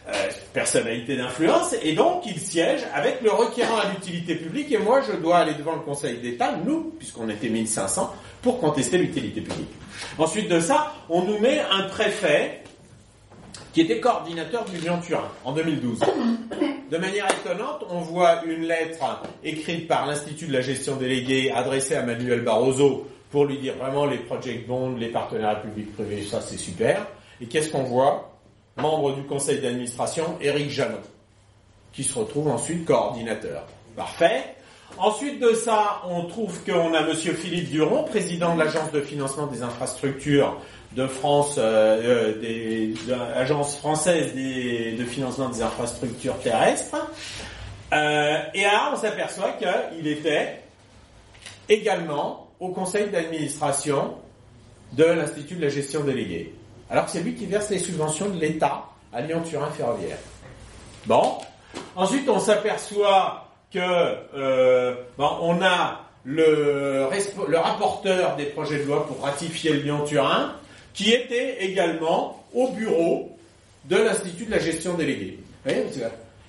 Euh, 0.09 0.12
personnalité 0.54 1.16
d'influence, 1.18 1.74
et 1.82 1.92
donc 1.92 2.24
il 2.24 2.40
siège 2.40 2.80
avec 2.94 3.20
le 3.20 3.30
requérant 3.30 3.76
à 3.76 3.90
l'utilité 3.90 4.36
publique, 4.36 4.72
et 4.72 4.78
moi 4.78 5.02
je 5.02 5.12
dois 5.12 5.38
aller 5.38 5.52
devant 5.52 5.74
le 5.74 5.80
Conseil 5.80 6.16
d'État, 6.16 6.54
nous, 6.64 6.94
puisqu'on 6.98 7.28
était 7.28 7.50
1500, 7.50 8.14
pour 8.40 8.59
contester 8.59 8.96
l'utilité 8.96 9.42
publique. 9.42 9.68
Ensuite 10.16 10.48
de 10.48 10.61
ça, 10.61 10.94
on 11.11 11.22
nous 11.24 11.38
met 11.38 11.61
un 11.61 11.82
préfet 11.88 12.62
qui 13.74 13.82
était 13.82 14.00
coordinateur 14.00 14.64
du 14.64 14.78
Lyon-Turin 14.78 15.28
en 15.44 15.52
2012. 15.52 16.00
De 16.90 16.96
manière 16.96 17.26
étonnante, 17.30 17.84
on 17.90 18.00
voit 18.00 18.42
une 18.46 18.62
lettre 18.62 19.22
écrite 19.44 19.88
par 19.88 20.06
l'Institut 20.06 20.46
de 20.46 20.54
la 20.54 20.62
gestion 20.62 20.96
déléguée 20.96 21.52
adressée 21.52 21.96
à 21.96 22.02
Manuel 22.02 22.40
Barroso 22.40 23.06
pour 23.30 23.44
lui 23.44 23.59
dire 23.59 23.74
vraiment 23.76 24.06
les 24.06 24.18
project 24.18 24.66
bonds, 24.66 24.96
les 24.96 25.09
partenariats 25.09 25.61
publics-privés, 25.61 26.22
ça 26.22 26.40
c'est 26.40 26.56
super. 26.56 27.06
Et 27.42 27.46
qu'est-ce 27.46 27.68
qu'on 27.68 27.84
voit? 27.84 28.28
Membre 28.81 29.14
du 29.14 29.22
conseil 29.22 29.61
d'administration, 29.61 30.39
Éric 30.41 30.70
Janot, 30.70 30.99
qui 31.93 32.05
se 32.05 32.18
retrouve 32.18 32.49
ensuite 32.49 32.85
coordinateur. 32.85 33.64
Parfait. 33.97 34.55
Ensuite 34.97 35.41
de 35.41 35.53
ça, 35.53 36.03
on 36.09 36.24
trouve 36.24 36.64
qu'on 36.64 36.95
a 36.95 37.03
Monsieur 37.03 37.33
Philippe 37.33 37.70
Duron, 37.70 38.05
président 38.05 38.55
de 38.55 38.61
l'agence 38.61 38.91
de 38.93 39.01
financement 39.01 39.47
des 39.47 39.62
infrastructures 39.62 40.61
de 40.97 41.07
France, 41.07 41.57
euh, 41.59 42.33
euh 42.35 42.41
des, 42.41 42.95
de 43.07 43.55
française 43.64 44.35
de 44.35 45.05
financement 45.05 45.49
des 45.49 45.62
infrastructures 45.62 46.39
terrestres. 46.39 46.97
Euh, 47.93 48.39
et 48.55 48.62
là, 48.62 48.91
on 48.93 48.97
s'aperçoit 48.97 49.53
qu'il 49.53 50.07
était 50.07 50.62
également 51.68 52.49
au 52.61 52.68
conseil 52.68 53.11
d'administration 53.11 54.14
de 54.93 55.05
l'Institut 55.05 55.57
de 55.57 55.62
la 55.62 55.68
gestion 55.68 56.03
déléguée. 56.03 56.55
Alors 56.91 57.05
que 57.05 57.11
c'est 57.11 57.20
lui 57.20 57.34
qui 57.34 57.47
verse 57.47 57.70
les 57.70 57.78
subventions 57.78 58.28
de 58.28 58.41
l'État 58.41 58.84
à 59.12 59.20
Lyon-Turin 59.20 59.70
Ferroviaire. 59.70 60.18
Bon. 61.07 61.39
Ensuite, 61.97 62.28
on 62.28 62.39
s'aperçoit 62.39 63.49
que 63.72 63.78
euh, 63.78 64.95
bon, 65.16 65.30
on 65.43 65.62
a 65.62 66.01
le, 66.24 67.09
rapporteur 67.57 68.36
des 68.36 68.47
projets 68.47 68.78
de 68.78 68.84
loi 68.84 69.07
pour 69.07 69.22
ratifier 69.22 69.72
le 69.72 69.80
Lyon-Turin, 69.80 70.55
qui 70.95 71.12
était 71.12 71.64
également 71.64 72.43
au 72.55 72.68
bureau 72.68 73.36
de 73.84 73.97
l'Institut 73.97 74.47
de 74.47 74.51
la 74.51 74.59
gestion 74.59 74.95
déléguée. 74.95 75.39
Vous 75.64 75.70
voyez, 75.70 75.84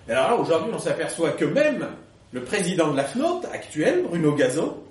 alors 0.09 0.29
là, 0.29 0.35
aujourd'hui, 0.35 0.71
on 0.73 0.79
s'aperçoit 0.79 1.31
que 1.31 1.45
même 1.45 1.87
le 2.31 2.41
président 2.43 2.91
de 2.91 2.97
la 2.97 3.03
FNOT 3.03 3.41
actuel, 3.53 4.03
Bruno 4.07 4.33
Gazot, 4.33 4.83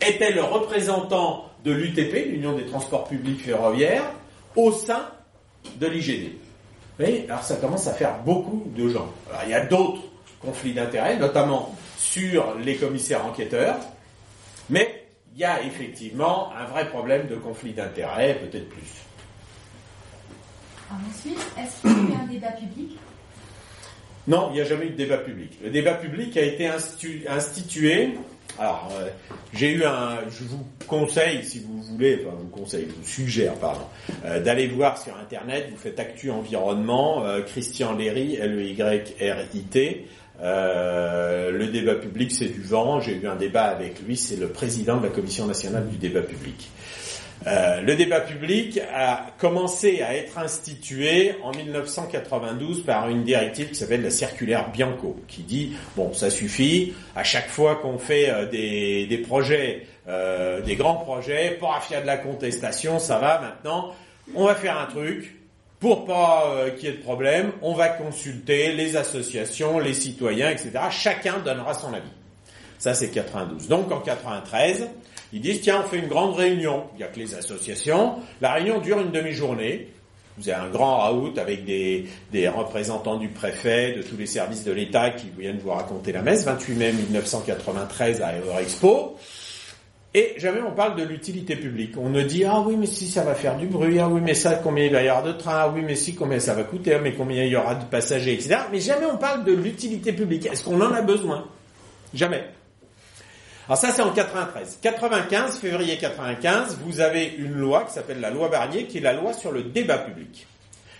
était 0.00 0.32
le 0.32 0.42
représentant 0.42 1.46
de 1.64 1.72
l'UTP, 1.72 2.30
l'Union 2.30 2.52
des 2.52 2.66
transports 2.66 3.04
publics 3.08 3.44
ferroviaires, 3.44 4.04
au 4.56 4.72
sein 4.72 5.10
de 5.76 5.86
l'IGD. 5.86 6.32
Vous 6.98 7.04
voyez, 7.06 7.24
alors 7.28 7.42
ça 7.42 7.56
commence 7.56 7.86
à 7.86 7.94
faire 7.94 8.18
beaucoup 8.22 8.70
de 8.76 8.88
gens. 8.88 9.08
Alors 9.30 9.42
il 9.44 9.50
y 9.50 9.54
a 9.54 9.64
d'autres 9.66 10.02
conflits 10.40 10.72
d'intérêts, 10.74 11.16
notamment 11.18 11.74
sur 11.98 12.54
les 12.58 12.76
commissaires 12.76 13.24
enquêteurs, 13.26 13.76
mais 14.68 15.06
il 15.34 15.40
y 15.40 15.44
a 15.44 15.62
effectivement 15.62 16.52
un 16.54 16.64
vrai 16.64 16.88
problème 16.88 17.26
de 17.28 17.36
conflit 17.36 17.72
d'intérêts, 17.72 18.34
peut-être 18.34 18.68
plus. 18.68 18.90
Ensuite, 20.90 21.38
est-ce 21.58 21.80
qu'il 21.82 21.90
y 22.10 22.12
a 22.12 22.16
eu 22.16 22.22
un 22.22 22.26
débat 22.26 22.52
public? 22.52 22.98
Non, 24.26 24.48
il 24.50 24.54
n'y 24.54 24.60
a 24.60 24.64
jamais 24.64 24.86
eu 24.86 24.90
de 24.90 24.96
débat 24.96 25.18
public. 25.18 25.52
Le 25.62 25.70
débat 25.70 25.94
public 25.94 26.36
a 26.36 26.42
été 26.42 26.66
institu- 26.68 27.26
institué. 27.28 28.14
Alors, 28.60 28.90
euh, 28.92 29.08
j'ai 29.54 29.70
eu 29.70 29.84
un. 29.84 30.18
Je 30.28 30.44
vous 30.44 30.66
conseille, 30.86 31.42
si 31.42 31.60
vous 31.60 31.80
voulez, 31.82 32.20
enfin, 32.20 32.36
je 32.38 32.42
vous 32.42 32.50
conseille, 32.50 32.86
je 32.90 32.94
vous 32.94 33.08
suggère, 33.08 33.54
pardon, 33.54 33.86
euh, 34.26 34.38
d'aller 34.38 34.66
voir 34.66 34.98
sur 34.98 35.16
Internet. 35.16 35.68
Vous 35.70 35.78
faites 35.78 35.98
Actu 35.98 36.30
Environnement, 36.30 37.24
euh, 37.24 37.40
Christian 37.40 37.96
Léry, 37.96 38.34
L-E-Y-R-I-T. 38.36 40.06
Le 40.42 41.66
débat 41.68 41.94
public, 41.94 42.30
c'est 42.32 42.48
du 42.52 42.60
vent. 42.60 43.00
J'ai 43.00 43.16
eu 43.16 43.26
un 43.26 43.36
débat 43.36 43.64
avec 43.64 44.02
lui. 44.02 44.18
C'est 44.18 44.36
le 44.36 44.48
président 44.48 44.98
de 44.98 45.04
la 45.04 45.10
Commission 45.10 45.46
nationale 45.46 45.88
du 45.88 45.96
débat 45.96 46.22
public. 46.22 46.70
Euh, 47.46 47.80
le 47.80 47.96
débat 47.96 48.20
public 48.20 48.78
a 48.94 49.26
commencé 49.38 50.02
à 50.02 50.14
être 50.14 50.38
institué 50.38 51.34
en 51.42 51.52
1992 51.52 52.84
par 52.84 53.08
une 53.08 53.24
directive 53.24 53.70
qui 53.70 53.74
s'appelle 53.76 54.02
la 54.02 54.10
circulaire 54.10 54.70
Bianco, 54.70 55.16
qui 55.26 55.42
dit 55.42 55.72
bon, 55.96 56.12
ça 56.12 56.28
suffit. 56.28 56.92
À 57.16 57.24
chaque 57.24 57.48
fois 57.48 57.76
qu'on 57.76 57.98
fait 57.98 58.28
euh, 58.28 58.46
des, 58.46 59.18
projets, 59.26 59.86
euh, 60.06 60.60
des 60.60 60.76
grands 60.76 60.96
projets, 60.96 61.56
paf, 61.58 61.86
il 61.90 61.94
y 61.94 61.96
a 61.96 62.02
de 62.02 62.06
la 62.06 62.18
contestation, 62.18 62.98
ça 62.98 63.18
va 63.18 63.40
maintenant. 63.40 63.94
On 64.34 64.44
va 64.44 64.54
faire 64.54 64.78
un 64.78 64.86
truc 64.86 65.36
pour 65.80 66.04
pas 66.04 66.66
qu'il 66.76 66.90
y 66.90 66.92
ait 66.92 66.96
de 66.96 67.02
problème. 67.02 67.52
On 67.62 67.72
va 67.72 67.88
consulter 67.88 68.72
les 68.72 68.96
associations, 68.96 69.78
les 69.78 69.94
citoyens, 69.94 70.50
etc. 70.50 70.72
Chacun 70.90 71.38
donnera 71.38 71.72
son 71.72 71.94
avis. 71.94 72.12
Ça, 72.78 72.94
c'est 72.94 73.08
92. 73.08 73.66
Donc, 73.68 73.90
en 73.90 74.00
93, 74.00 74.88
ils 75.32 75.40
disent, 75.40 75.60
tiens, 75.60 75.82
on 75.84 75.88
fait 75.88 75.98
une 75.98 76.08
grande 76.08 76.34
réunion. 76.34 76.84
Il 76.94 76.98
n'y 76.98 77.04
a 77.04 77.08
que 77.08 77.18
les 77.18 77.34
associations. 77.34 78.16
La 78.40 78.54
réunion 78.54 78.80
dure 78.80 79.00
une 79.00 79.12
demi-journée. 79.12 79.88
Vous 80.38 80.48
avez 80.48 80.60
un 80.60 80.70
grand 80.70 80.98
raout 80.98 81.38
avec 81.38 81.64
des, 81.64 82.06
des 82.32 82.48
représentants 82.48 83.16
du 83.16 83.28
préfet, 83.28 83.92
de 83.92 84.02
tous 84.02 84.16
les 84.16 84.26
services 84.26 84.64
de 84.64 84.72
l'État 84.72 85.10
qui 85.10 85.26
viennent 85.38 85.58
vous 85.58 85.70
raconter 85.70 86.12
la 86.12 86.22
messe. 86.22 86.44
28 86.44 86.74
mai 86.74 86.92
1993 86.92 88.22
à 88.22 88.38
Eurexpo. 88.38 89.16
Et 90.12 90.34
jamais 90.38 90.60
on 90.60 90.72
parle 90.72 90.96
de 90.96 91.04
l'utilité 91.04 91.54
publique. 91.54 91.94
On 91.96 92.08
ne 92.08 92.22
dit, 92.22 92.44
ah 92.44 92.60
oui, 92.66 92.76
mais 92.76 92.86
si 92.86 93.06
ça 93.06 93.22
va 93.22 93.34
faire 93.34 93.56
du 93.56 93.66
bruit, 93.66 94.00
ah 94.00 94.08
oui, 94.08 94.20
mais 94.20 94.34
ça, 94.34 94.54
combien 94.56 94.86
il 94.86 94.92
va 94.92 95.02
y 95.02 95.08
avoir 95.08 95.22
de 95.22 95.32
trains, 95.32 95.60
ah 95.60 95.72
oui, 95.72 95.82
mais 95.86 95.94
si, 95.94 96.16
combien 96.16 96.40
ça 96.40 96.54
va 96.54 96.64
coûter, 96.64 96.94
ah, 96.94 96.98
mais 97.00 97.14
combien 97.14 97.44
il 97.44 97.50
y 97.50 97.56
aura 97.56 97.76
de 97.76 97.84
passagers, 97.84 98.32
etc. 98.32 98.56
Mais 98.72 98.80
jamais 98.80 99.06
on 99.06 99.18
parle 99.18 99.44
de 99.44 99.52
l'utilité 99.52 100.12
publique. 100.12 100.46
Est-ce 100.46 100.64
qu'on 100.64 100.80
en 100.80 100.92
a 100.92 101.00
besoin? 101.00 101.46
Jamais. 102.12 102.44
Alors 103.70 103.78
ça, 103.78 103.92
c'est 103.92 104.02
en 104.02 104.10
93. 104.10 104.80
95, 104.82 105.60
février 105.60 105.96
95, 105.96 106.78
vous 106.84 106.98
avez 106.98 107.26
une 107.38 107.54
loi 107.54 107.84
qui 107.84 107.92
s'appelle 107.92 108.18
la 108.18 108.30
loi 108.30 108.48
Barnier, 108.48 108.86
qui 108.86 108.98
est 108.98 109.00
la 109.00 109.12
loi 109.12 109.32
sur 109.32 109.52
le 109.52 109.62
débat 109.62 109.98
public, 109.98 110.48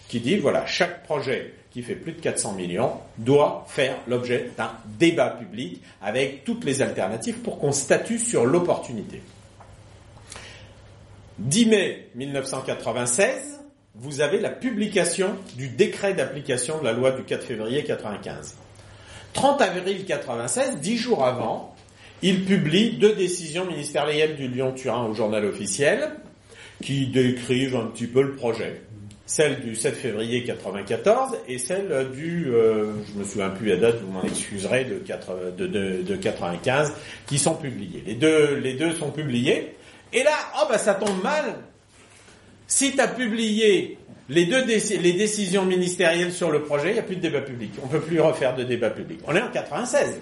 qui 0.07 0.21
dit, 0.21 0.37
voilà, 0.37 0.65
chaque 0.67 1.03
projet 1.03 1.53
qui 1.73 1.83
fait 1.83 1.97
plus 1.97 2.13
de 2.13 2.21
400 2.21 2.53
millions 2.53 2.93
doit 3.19 3.65
faire 3.67 3.97
l'objet 4.07 4.53
d'un 4.57 4.71
débat 5.01 5.31
public 5.31 5.83
avec 6.01 6.45
toutes 6.45 6.63
les 6.63 6.81
alternatives 6.81 7.39
pour 7.39 7.59
qu'on 7.59 7.73
statue 7.73 8.21
sur 8.21 8.47
l'opportunité. 8.47 9.21
10 11.41 11.67
mai 11.67 12.09
1996, 12.15 13.63
vous 13.97 14.21
avez 14.21 14.39
la 14.39 14.51
publication 14.51 15.35
du 15.57 15.71
décret 15.71 16.15
d'application 16.15 16.79
de 16.79 16.85
la 16.85 16.93
loi 16.93 17.11
du 17.11 17.25
4 17.25 17.45
février 17.45 17.83
95. 17.83 18.55
30 19.33 19.61
avril 19.61 20.05
96, 20.05 20.79
dix 20.79 20.97
jours 20.97 21.25
avant, 21.25 21.70
il 22.23 22.45
publie 22.45 22.97
deux 22.99 23.15
décisions 23.15 23.65
ministérielles 23.65 24.37
du 24.37 24.49
Lyon-Turin 24.49 25.07
au 25.07 25.15
journal 25.15 25.45
officiel 25.45 26.11
qui 26.83 27.07
décrivent 27.07 27.77
un 27.77 27.87
petit 27.87 28.07
peu 28.07 28.23
le 28.23 28.35
projet. 28.35 28.83
Celle 29.27 29.61
du 29.61 29.77
7 29.77 29.95
février 29.95 30.43
94 30.43 31.39
et 31.47 31.59
celle 31.59 32.11
du, 32.13 32.49
euh, 32.53 32.93
je 33.07 33.19
me 33.19 33.25
souviens 33.25 33.51
plus 33.51 33.69
la 33.69 33.77
date, 33.77 34.01
vous 34.03 34.11
m'en 34.11 34.25
excuserez, 34.25 34.85
de, 34.85 34.97
4, 34.97 35.53
de, 35.57 35.67
de, 35.67 36.03
de 36.03 36.17
95, 36.17 36.93
qui 37.27 37.39
sont 37.39 37.55
publiées. 37.55 38.03
Les 38.07 38.15
deux, 38.15 38.93
sont 38.99 39.11
publiés. 39.11 39.77
Et 40.13 40.25
là, 40.25 40.33
oh 40.61 40.67
bah 40.69 40.79
ça 40.79 40.95
tombe 40.95 41.23
mal. 41.23 41.59
Si 42.67 42.93
tu 42.93 43.01
as 43.01 43.07
publié 43.07 43.99
les 44.29 44.47
deux 44.47 44.65
décisions 44.65 45.65
ministérielles 45.65 46.33
sur 46.33 46.51
le 46.51 46.63
projet, 46.63 46.91
il 46.91 46.95
n'y 46.95 46.99
a 46.99 47.05
plus 47.05 47.17
de 47.17 47.21
débat 47.21 47.41
public. 47.41 47.73
On 47.83 47.87
ne 47.87 47.93
peut 47.93 48.01
plus 48.01 48.21
refaire 48.21 48.57
de 48.57 48.65
débat 48.65 48.91
public. 48.91 49.21
On 49.27 49.37
est 49.37 49.43
en 49.43 49.51
96. 49.51 50.19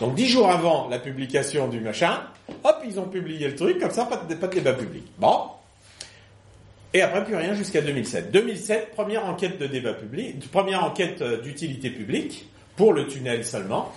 Donc 0.00 0.14
dix 0.14 0.26
jours 0.26 0.50
avant 0.50 0.88
la 0.88 0.98
publication 0.98 1.68
du 1.68 1.80
machin, 1.80 2.22
hop, 2.64 2.82
ils 2.84 2.98
ont 2.98 3.08
publié 3.08 3.48
le 3.48 3.54
truc, 3.54 3.78
comme 3.78 3.90
ça, 3.90 4.04
pas 4.04 4.16
de, 4.16 4.34
débat 4.34 4.72
public. 4.72 5.04
Bon. 5.18 5.50
Et 6.92 7.02
après, 7.02 7.24
plus 7.24 7.36
rien 7.36 7.54
jusqu'à 7.54 7.80
2007. 7.80 8.30
2007, 8.30 8.90
première 8.92 9.26
enquête 9.26 9.58
de 9.58 9.66
débat 9.66 9.94
public, 9.94 10.50
première 10.50 10.84
enquête 10.84 11.22
euh, 11.22 11.40
d'utilité 11.40 11.90
publique, 11.90 12.48
pour 12.76 12.92
le 12.92 13.06
tunnel 13.06 13.44
seulement. 13.44 13.92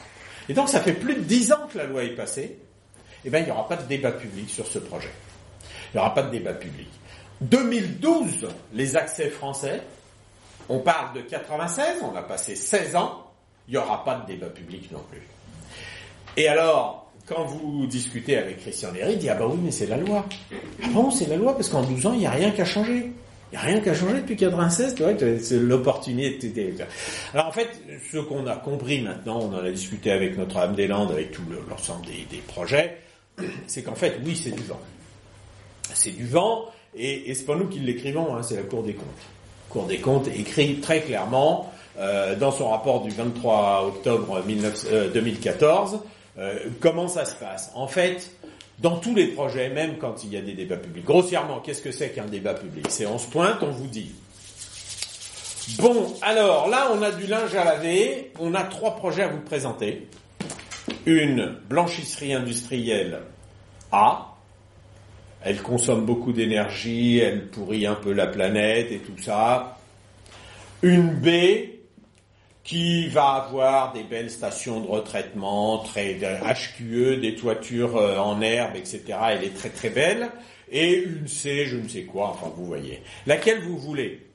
Et 0.49 0.53
donc, 0.53 0.69
ça 0.69 0.81
fait 0.81 0.93
plus 0.93 1.15
de 1.15 1.21
dix 1.21 1.51
ans 1.51 1.67
que 1.71 1.77
la 1.77 1.85
loi 1.85 2.03
est 2.03 2.15
passée. 2.15 2.59
Eh 3.25 3.29
bien, 3.29 3.39
il 3.39 3.45
n'y 3.45 3.51
aura 3.51 3.67
pas 3.67 3.75
de 3.75 3.87
débat 3.87 4.11
public 4.11 4.49
sur 4.49 4.65
ce 4.67 4.79
projet. 4.79 5.11
Il 5.93 5.97
n'y 5.97 5.99
aura 5.99 6.13
pas 6.13 6.23
de 6.23 6.31
débat 6.31 6.53
public. 6.53 6.87
2012, 7.41 8.47
les 8.73 8.95
accès 8.95 9.29
français, 9.29 9.81
on 10.69 10.79
parle 10.79 11.13
de 11.15 11.21
96, 11.21 11.97
on 12.01 12.15
a 12.15 12.21
passé 12.21 12.55
16 12.55 12.95
ans, 12.95 13.31
il 13.67 13.71
n'y 13.71 13.77
aura 13.77 14.03
pas 14.03 14.15
de 14.15 14.25
débat 14.25 14.49
public 14.49 14.91
non 14.91 15.03
plus. 15.09 15.21
Et 16.37 16.47
alors, 16.47 17.11
quand 17.25 17.43
vous 17.45 17.85
discutez 17.87 18.37
avec 18.37 18.59
Christian 18.59 18.91
Léry, 18.93 19.13
il 19.13 19.19
dit 19.19 19.29
Ah 19.29 19.35
bah 19.35 19.47
oui, 19.49 19.59
mais 19.61 19.71
c'est 19.71 19.87
la 19.87 19.97
loi. 19.97 20.25
Ah 20.83 20.87
bon, 20.93 21.11
c'est 21.11 21.27
la 21.27 21.35
loi, 21.35 21.53
parce 21.53 21.67
qu'en 21.67 21.81
12 21.81 22.05
ans, 22.05 22.13
il 22.13 22.19
n'y 22.19 22.27
a 22.27 22.31
rien 22.31 22.51
qu'à 22.51 22.63
changer. 22.63 23.11
Il 23.51 23.57
n'y 23.57 23.57
a 23.57 23.61
rien 23.61 23.79
qu'à 23.79 23.93
changer 23.93 24.15
depuis 24.15 24.35
96, 24.35 24.95
tu 24.95 25.03
c'est 25.39 25.57
l'opportunité. 25.57 26.75
Alors 27.33 27.47
en 27.47 27.51
fait, 27.51 27.69
ce 28.11 28.17
qu'on 28.17 28.45
a 28.45 28.57
compris 28.57 29.01
maintenant, 29.01 29.39
on 29.41 29.55
en 29.55 29.63
a 29.63 29.71
discuté 29.71 30.11
avec 30.11 30.37
Notre-Dame-des-Landes, 30.37 31.11
avec 31.11 31.31
tout 31.31 31.43
le- 31.49 31.63
l'ensemble 31.69 32.05
des, 32.05 32.37
projets, 32.39 32.97
c'est 33.65 33.83
qu'en 33.83 33.95
fait, 33.95 34.19
oui, 34.25 34.35
c'est 34.35 34.51
du 34.51 34.63
vent. 34.63 34.79
C'est 35.93 36.11
du 36.11 36.27
vent, 36.27 36.65
et, 36.93 37.33
c'est 37.33 37.45
pas 37.45 37.55
nous 37.55 37.67
qui 37.67 37.79
l'écrivons, 37.79 38.35
hein, 38.35 38.43
c'est 38.43 38.57
la 38.57 38.63
Cour 38.63 38.83
des 38.83 38.93
comptes. 38.93 39.07
La 39.07 39.73
Cour 39.73 39.85
des 39.85 39.99
comptes 39.99 40.27
écrit 40.27 40.81
très 40.81 40.99
clairement 40.99 41.71
euh, 41.99 42.35
dans 42.35 42.51
son 42.51 42.69
rapport 42.69 43.01
du 43.01 43.11
23 43.11 43.85
octobre 43.87 44.43
19 44.45 44.85
euh, 44.91 45.09
2014 45.13 46.01
euh, 46.37 46.59
comment 46.79 47.07
ça 47.07 47.25
se 47.25 47.35
passe? 47.35 47.71
En 47.73 47.87
fait, 47.87 48.31
dans 48.79 48.97
tous 48.97 49.15
les 49.15 49.27
projets, 49.27 49.69
même 49.69 49.97
quand 49.97 50.23
il 50.23 50.33
y 50.33 50.37
a 50.37 50.41
des 50.41 50.53
débats 50.53 50.77
publics, 50.77 51.05
grossièrement, 51.05 51.59
qu'est-ce 51.59 51.81
que 51.81 51.91
c'est 51.91 52.09
qu'un 52.09 52.25
débat 52.25 52.53
public? 52.53 52.85
C'est 52.89 53.05
on 53.05 53.17
se 53.17 53.27
pointe, 53.27 53.57
on 53.61 53.71
vous 53.71 53.87
dit. 53.87 54.13
Bon, 55.79 56.13
alors 56.21 56.69
là, 56.69 56.91
on 56.93 57.01
a 57.01 57.11
du 57.11 57.27
linge 57.27 57.53
à 57.55 57.65
laver, 57.65 58.31
on 58.39 58.53
a 58.53 58.63
trois 58.63 58.95
projets 58.95 59.23
à 59.23 59.27
vous 59.27 59.41
présenter. 59.41 60.07
Une 61.05 61.55
blanchisserie 61.67 62.33
industrielle 62.33 63.19
A, 63.91 64.35
elle 65.43 65.61
consomme 65.61 66.05
beaucoup 66.05 66.31
d'énergie, 66.31 67.19
elle 67.19 67.47
pourrit 67.47 67.85
un 67.85 67.95
peu 67.95 68.13
la 68.13 68.27
planète 68.27 68.91
et 68.91 68.99
tout 68.99 69.17
ça. 69.21 69.77
Une 70.81 71.09
B 71.09 71.76
qui 72.67 73.07
va 73.07 73.45
avoir 73.47 73.93
des 73.93 74.03
belles 74.03 74.29
stations 74.29 74.81
de 74.81 74.87
retraitement, 74.87 75.77
très 75.79 76.15
HQE, 76.15 77.21
des 77.21 77.33
toitures 77.33 77.95
euh, 77.95 78.17
en 78.17 78.41
herbe, 78.41 78.75
etc. 78.75 79.03
Elle 79.29 79.45
est 79.45 79.55
très 79.55 79.69
très 79.69 79.89
belle. 79.89 80.29
Et 80.69 80.95
une 80.95 81.29
C, 81.29 81.65
je 81.65 81.77
ne 81.77 81.87
sais 81.87 82.03
quoi, 82.03 82.27
enfin 82.27 82.51
vous 82.53 82.65
voyez. 82.65 83.01
Laquelle 83.25 83.61
vous 83.61 83.77
voulez? 83.77 84.27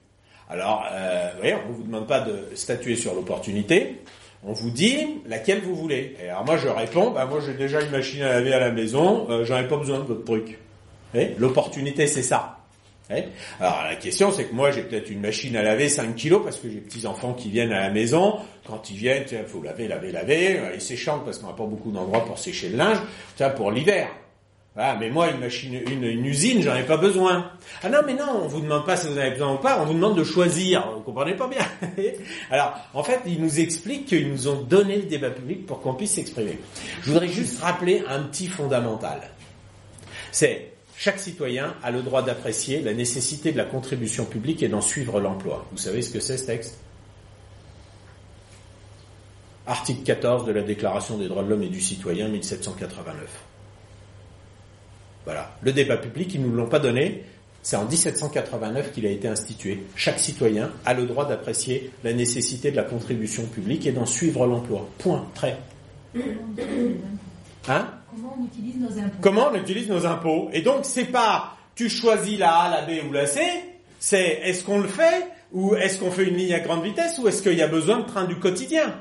Alors, 0.49 0.83
euh, 0.91 1.29
vous 1.35 1.41
voyez, 1.41 1.57
on 1.67 1.69
ne 1.69 1.75
vous 1.75 1.83
demande 1.83 2.07
pas 2.07 2.21
de 2.21 2.49
statuer 2.55 2.97
sur 2.97 3.15
l'opportunité. 3.15 4.01
on 4.43 4.55
vous 4.55 4.71
dit 4.71 5.21
laquelle 5.27 5.61
vous 5.61 5.77
voulez. 5.77 6.17
Et 6.25 6.31
alors 6.31 6.47
moi 6.47 6.57
je 6.57 6.69
réponds, 6.69 7.11
bah 7.11 7.27
moi 7.27 7.41
j'ai 7.45 7.55
déjà 7.55 7.83
une 7.83 7.91
machine 7.91 8.23
à 8.23 8.33
laver 8.33 8.55
à 8.55 8.61
la 8.61 8.71
maison, 8.71 9.27
euh, 9.29 9.45
j'en 9.45 9.59
ai 9.59 9.69
pas 9.69 9.77
besoin 9.77 9.99
de 9.99 10.05
votre 10.05 10.25
truc. 10.25 10.59
L'opportunité 11.37 12.07
c'est 12.07 12.23
ça. 12.23 12.62
Alors 13.61 13.83
la 13.89 13.97
question 13.97 14.33
c'est 14.33 14.45
que 14.45 14.55
moi 14.55 14.71
j'ai 14.71 14.83
peut-être 14.83 15.11
une 15.11 15.21
machine 15.21 15.57
à 15.57 15.63
laver 15.63 15.89
5 15.89 16.15
kilos 16.15 16.43
parce 16.45 16.57
que 16.59 16.69
j'ai 16.71 16.79
petits 16.79 17.07
enfants 17.07 17.35
qui 17.35 17.51
viennent 17.51 17.73
à 17.73 17.81
la 17.81 17.91
maison. 17.91 18.39
Quand 18.67 18.91
ils 18.91 18.97
viennent, 18.97 19.25
il 19.31 19.45
faut 19.45 19.63
laver, 19.63 19.89
laver, 19.89 20.13
laver. 20.13 20.61
Ils 20.75 20.81
s'échantent 20.81 21.25
parce 21.25 21.39
qu'on 21.39 21.49
n'a 21.49 21.53
pas 21.53 21.67
beaucoup 21.67 21.91
d'endroits 21.91 22.25
pour 22.25 22.39
sécher 22.39 22.69
le 22.69 22.77
linge. 22.77 22.99
Ça 23.37 23.51
pour 23.51 23.73
l'hiver. 23.73 24.09
Voilà, 24.75 24.97
mais 24.99 25.11
moi, 25.11 25.31
une 25.31 25.39
machine, 25.39 25.75
une, 25.75 26.05
une 26.05 26.25
usine, 26.25 26.63
j'en 26.63 26.75
ai 26.75 26.85
pas 26.85 26.97
besoin. 26.97 27.51
Ah 27.83 27.91
non, 27.91 27.99
mais 28.07 28.15
non, 28.15 28.41
on 28.45 28.49
vous 28.49 28.63
demande 28.63 28.87
pas 28.87 28.97
si 28.97 29.07
vous 29.07 29.15
en 29.15 29.21
avez 29.21 29.33
besoin 29.33 29.53
ou 29.53 29.59
pas, 29.59 29.83
on 29.83 29.85
vous 29.85 29.93
demande 29.93 30.17
de 30.17 30.25
choisir. 30.25 30.91
Vous 30.95 31.01
comprenez 31.01 31.35
pas 31.35 31.47
bien. 31.47 31.67
Alors, 32.51 32.79
en 32.95 33.03
fait, 33.03 33.21
ils 33.27 33.39
nous 33.39 33.61
expliquent 33.61 34.07
qu'ils 34.07 34.31
nous 34.31 34.49
ont 34.49 34.63
donné 34.63 34.97
le 34.97 35.03
débat 35.03 35.31
public 35.31 35.67
pour 35.67 35.83
qu'on 35.83 35.93
puisse 35.93 36.13
s'exprimer. 36.13 36.59
Je 37.03 37.11
voudrais 37.11 37.29
juste 37.29 37.61
rappeler 37.61 38.03
un 38.09 38.23
petit 38.23 38.47
fondamental. 38.47 39.21
C'est 40.31 40.72
chaque 41.03 41.19
citoyen 41.19 41.75
a 41.83 41.91
le 41.91 42.01
droit 42.01 42.23
d'apprécier 42.23 42.81
la 42.81 42.95
nécessité 42.95 43.51
de 43.51 43.59
la 43.59 43.65
contribution 43.65 44.25
publique 44.25 44.63
et 44.63 44.69
d'en 44.69 44.81
suivre 44.81 45.21
l'emploi. 45.21 45.67
Vous 45.73 45.79
savez 45.79 46.01
ce 46.01 46.11
que 46.11 46.21
c'est 46.21 46.39
ce 46.39 46.47
texte? 46.47 46.79
Article 49.67 50.05
14 50.05 50.47
de 50.47 50.53
la 50.53 50.63
Déclaration 50.63 51.19
des 51.19 51.27
droits 51.27 51.43
de 51.43 51.49
l'homme 51.49 51.65
et 51.65 51.71
du 51.71 51.81
citoyen 51.81 52.29
1789. 52.29 53.17
Voilà. 55.25 55.57
Le 55.63 55.73
débat 55.73 55.97
public, 55.97 56.35
ils 56.35 56.41
ne 56.41 56.47
nous 56.47 56.55
l'ont 56.55 56.69
pas 56.69 56.79
donné. 56.79 57.25
C'est 57.65 57.75
en 57.75 57.85
1789 57.85 58.93
qu'il 58.93 59.05
a 59.05 59.11
été 59.11 59.27
institué. 59.27 59.83
Chaque 59.97 60.21
citoyen 60.21 60.71
a 60.85 60.95
le 60.95 61.07
droit 61.07 61.29
d'apprécier 61.29 61.91
la 62.05 62.13
nécessité 62.13 62.71
de 62.71 62.77
la 62.77 62.85
contribution 62.85 63.47
publique 63.47 63.87
et 63.87 63.93
d'en 63.93 64.07
suivre 64.07 64.47
l'emploi. 64.47 64.89
Point. 64.99 65.27
Très. 65.35 65.59
Hein? 67.67 67.89
Comment 68.15 68.37
on 68.39 68.45
utilise 68.45 68.77
nos 68.77 68.99
impôts 68.99 69.19
Comment 69.21 69.49
on 69.53 69.55
utilise 69.55 69.89
nos 69.89 70.07
impôts? 70.07 70.51
Et 70.53 70.61
donc, 70.61 70.81
c'est 70.85 71.07
pas 71.07 71.57
tu 71.75 71.89
choisis 71.89 72.39
la 72.39 72.55
A, 72.55 72.71
la 72.71 72.83
B 72.83 73.05
ou 73.09 73.13
la 73.13 73.27
C, 73.27 73.41
c'est 73.99 74.41
est-ce 74.43 74.65
qu'on 74.65 74.81
le 74.81 74.89
fait 74.89 75.29
ou 75.53 75.75
est-ce 75.75 75.99
qu'on 75.99 76.11
fait 76.11 76.25
une 76.25 76.37
ligne 76.37 76.55
à 76.55 76.61
grande 76.61 76.85
vitesse 76.85 77.19
ou 77.19 77.29
est-ce 77.29 77.43
qu'il 77.43 77.55
y 77.55 77.63
a 77.63 77.69
besoin 77.69 78.01
de 78.01 78.07
train 78.07 78.25
du 78.25 78.37
quotidien? 78.37 78.95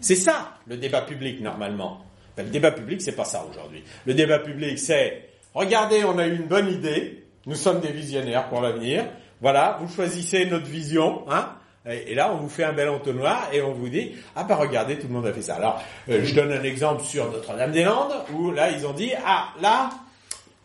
C'est 0.00 0.16
ça, 0.16 0.54
le 0.66 0.76
débat 0.76 1.02
public, 1.02 1.40
normalement. 1.40 2.04
Ben, 2.36 2.44
le 2.44 2.50
débat 2.50 2.72
public, 2.72 3.00
c'est 3.00 3.16
pas 3.16 3.24
ça 3.24 3.44
aujourd'hui. 3.48 3.82
Le 4.06 4.14
débat 4.14 4.38
public, 4.38 4.78
c'est 4.78 5.28
regardez, 5.54 6.04
on 6.04 6.18
a 6.18 6.26
eu 6.26 6.36
une 6.36 6.46
bonne 6.46 6.68
idée, 6.68 7.24
nous 7.46 7.54
sommes 7.54 7.80
des 7.80 7.92
visionnaires 7.92 8.48
pour 8.48 8.60
l'avenir. 8.60 9.06
Voilà, 9.40 9.78
vous 9.80 9.92
choisissez 9.92 10.46
notre 10.46 10.66
vision, 10.66 11.24
hein. 11.28 11.50
Et 11.86 12.14
là, 12.14 12.32
on 12.32 12.36
vous 12.36 12.48
fait 12.48 12.64
un 12.64 12.72
bel 12.72 12.88
entonnoir 12.88 13.48
et 13.52 13.60
on 13.60 13.72
vous 13.72 13.90
dit 13.90 14.12
ah 14.36 14.44
bah 14.44 14.56
regardez, 14.56 14.98
tout 14.98 15.06
le 15.06 15.12
monde 15.12 15.26
a 15.26 15.34
fait 15.34 15.42
ça. 15.42 15.56
Alors, 15.56 15.82
euh, 16.08 16.24
je 16.24 16.34
donne 16.34 16.50
un 16.50 16.62
exemple 16.62 17.02
sur 17.02 17.30
Notre-Dame-des-Landes 17.30 18.14
où 18.32 18.50
là, 18.50 18.70
ils 18.70 18.86
ont 18.86 18.94
dit 18.94 19.12
ah 19.26 19.48
là, 19.60 19.90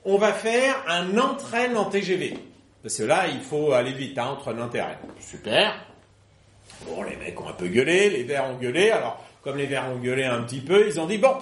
on 0.06 0.18
va 0.18 0.32
faire 0.32 0.76
un 0.88 1.18
entraîne 1.18 1.76
en 1.76 1.86
TGV 1.86 2.38
parce 2.82 2.98
que 2.98 3.04
là, 3.04 3.28
il 3.28 3.42
faut 3.42 3.74
aller 3.74 3.92
vite 3.92 4.18
hein, 4.18 4.28
entre 4.28 4.54
Nantes 4.54 4.76
et 4.76 4.82
Rennes. 4.82 4.98
Super. 5.20 5.74
Bon, 6.86 7.04
les 7.04 7.18
mecs 7.18 7.40
ont 7.42 7.50
un 7.50 7.54
peu 7.54 7.68
gueulé, 7.68 8.10
les 8.10 8.24
verts 8.24 8.46
ont 8.46 8.56
gueulé. 8.58 8.92
Alors, 8.92 9.22
comme 9.42 9.58
les 9.58 9.66
verts 9.66 9.90
ont 9.94 10.00
gueulé 10.00 10.24
un 10.24 10.42
petit 10.44 10.62
peu, 10.62 10.88
ils 10.88 11.02
ont 11.02 11.06
dit 11.06 11.18
bon, 11.18 11.36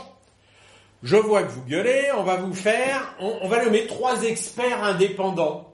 je 1.04 1.16
vois 1.16 1.44
que 1.44 1.52
vous 1.52 1.64
gueulez, 1.66 2.08
on 2.18 2.24
va 2.24 2.38
vous 2.38 2.56
faire, 2.56 3.14
on, 3.20 3.38
on 3.44 3.48
va 3.48 3.64
nommer 3.64 3.86
trois 3.86 4.24
experts 4.24 4.84
indépendants 4.84 5.72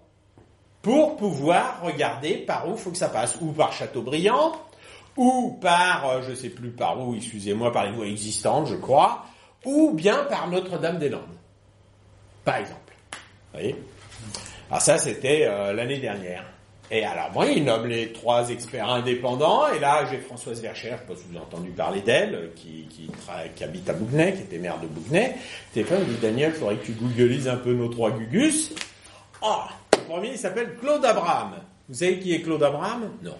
pour 0.83 1.15
pouvoir 1.15 1.81
regarder 1.81 2.35
par 2.35 2.69
où 2.69 2.75
faut 2.77 2.91
que 2.91 2.97
ça 2.97 3.07
passe, 3.07 3.37
ou 3.41 3.53
par 3.53 3.71
Châteaubriand, 3.71 4.51
ou 5.15 5.57
par, 5.61 6.09
euh, 6.09 6.21
je 6.27 6.35
sais 6.35 6.49
plus 6.49 6.71
par 6.71 6.99
où, 6.99 7.15
excusez-moi, 7.15 7.71
par 7.71 7.85
les 7.85 7.91
voies 7.91 8.05
existantes, 8.05 8.67
je 8.67 8.75
crois, 8.75 9.23
ou 9.65 9.93
bien 9.93 10.25
par 10.25 10.49
Notre-Dame-des-Landes, 10.49 11.21
par 12.43 12.57
exemple. 12.57 12.93
Vous 13.13 13.59
voyez? 13.59 13.75
Alors 14.69 14.81
ça, 14.81 14.97
c'était 14.97 15.45
euh, 15.47 15.71
l'année 15.71 15.99
dernière. 15.99 16.43
Et 16.91 17.05
alors, 17.05 17.31
moi, 17.31 17.45
il 17.45 17.63
nomme 17.63 17.87
les 17.87 18.11
trois 18.11 18.49
experts 18.49 18.89
indépendants, 18.89 19.67
et 19.73 19.79
là, 19.79 20.05
j'ai 20.11 20.17
Françoise 20.17 20.61
Vercher, 20.61 20.95
je 21.07 21.13
ne 21.13 21.17
si 21.17 21.23
vous 21.29 21.37
avez 21.37 21.45
entendu 21.45 21.69
parler 21.69 22.01
d'elle, 22.01 22.51
qui, 22.57 23.09
habite 23.63 23.89
à 23.89 23.93
Bougnay, 23.93 24.33
qui 24.33 24.41
était 24.41 24.57
maire 24.57 24.79
de 24.81 24.87
Bougnay. 24.87 25.33
Téléphone, 25.73 25.99
il 26.05 26.15
dit, 26.15 26.21
Daniel, 26.21 26.51
il 26.53 26.59
faudrait 26.59 26.75
que 26.75 26.85
tu 26.85 26.91
googlises 26.91 27.47
un 27.47 27.55
peu 27.55 27.71
nos 27.71 27.87
trois 27.87 28.11
gugus. 28.11 28.71
Le 29.41 29.82
premier, 30.03 30.31
il 30.31 30.37
s'appelle 30.37 30.75
Claude 30.79 31.03
Abraham. 31.05 31.55
Vous 31.89 31.95
savez 31.95 32.19
qui 32.19 32.33
est 32.33 32.41
Claude 32.41 32.63
Abraham? 32.63 33.09
Non. 33.23 33.35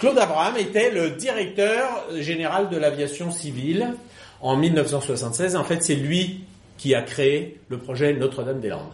Claude 0.00 0.18
Abraham 0.18 0.56
était 0.56 0.90
le 0.90 1.10
directeur 1.10 2.06
général 2.18 2.68
de 2.68 2.76
l'aviation 2.76 3.30
civile 3.30 3.94
en 4.40 4.56
1976. 4.56 5.56
En 5.56 5.64
fait, 5.64 5.82
c'est 5.82 5.96
lui 5.96 6.44
qui 6.76 6.94
a 6.94 7.02
créé 7.02 7.60
le 7.68 7.78
projet 7.78 8.14
Notre-Dame-des-Landes 8.14 8.92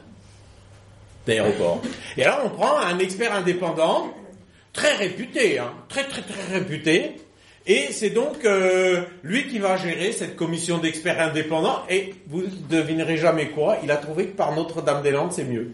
d'aéroport. 1.26 1.80
Et 2.16 2.24
alors, 2.24 2.40
on 2.44 2.50
prend 2.50 2.78
un 2.78 2.98
expert 2.98 3.32
indépendant, 3.34 4.12
très 4.72 4.94
réputé, 4.96 5.58
hein, 5.58 5.72
très 5.88 6.04
très 6.04 6.22
très 6.22 6.58
réputé, 6.58 7.16
et 7.66 7.88
c'est 7.92 8.10
donc 8.10 8.44
euh, 8.44 9.04
lui 9.22 9.46
qui 9.48 9.58
va 9.58 9.76
gérer 9.76 10.12
cette 10.12 10.36
commission 10.36 10.78
d'experts 10.78 11.20
indépendants, 11.20 11.82
et 11.88 12.14
vous 12.26 12.42
devinerez 12.68 13.16
jamais 13.16 13.48
quoi, 13.48 13.78
il 13.82 13.90
a 13.90 13.96
trouvé 13.96 14.26
que 14.26 14.36
par 14.36 14.54
Notre-Dame-des-Landes, 14.54 15.32
c'est 15.32 15.44
mieux. 15.44 15.72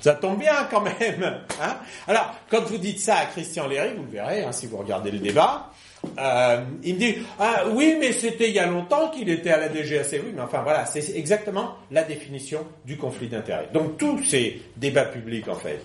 Ça 0.00 0.14
tombe 0.14 0.38
bien 0.38 0.66
quand 0.70 0.80
même. 0.80 1.40
Hein 1.62 1.76
Alors, 2.08 2.34
quand 2.50 2.62
vous 2.62 2.78
dites 2.78 3.00
ça 3.00 3.16
à 3.16 3.26
Christian 3.26 3.68
Léry, 3.68 3.90
vous 3.96 4.04
le 4.04 4.10
verrez 4.10 4.42
hein, 4.42 4.52
si 4.52 4.66
vous 4.66 4.78
regardez 4.78 5.10
le 5.10 5.18
débat, 5.18 5.70
euh, 6.18 6.64
il 6.82 6.94
me 6.94 6.98
dit 6.98 7.14
ah, 7.38 7.64
oui, 7.72 7.96
mais 8.00 8.12
c'était 8.12 8.48
il 8.48 8.54
y 8.54 8.58
a 8.58 8.66
longtemps 8.66 9.10
qu'il 9.10 9.28
était 9.28 9.50
à 9.50 9.58
la 9.58 9.68
DGAC. 9.68 10.06
Oui, 10.12 10.32
mais 10.34 10.42
enfin 10.42 10.62
voilà, 10.62 10.86
c'est 10.86 11.16
exactement 11.16 11.76
la 11.90 12.02
définition 12.02 12.66
du 12.84 12.96
conflit 12.96 13.28
d'intérêts. 13.28 13.68
Donc 13.72 13.98
tous 13.98 14.22
ces 14.24 14.62
débats 14.76 15.04
publics 15.04 15.48
en 15.48 15.56
fait. 15.56 15.80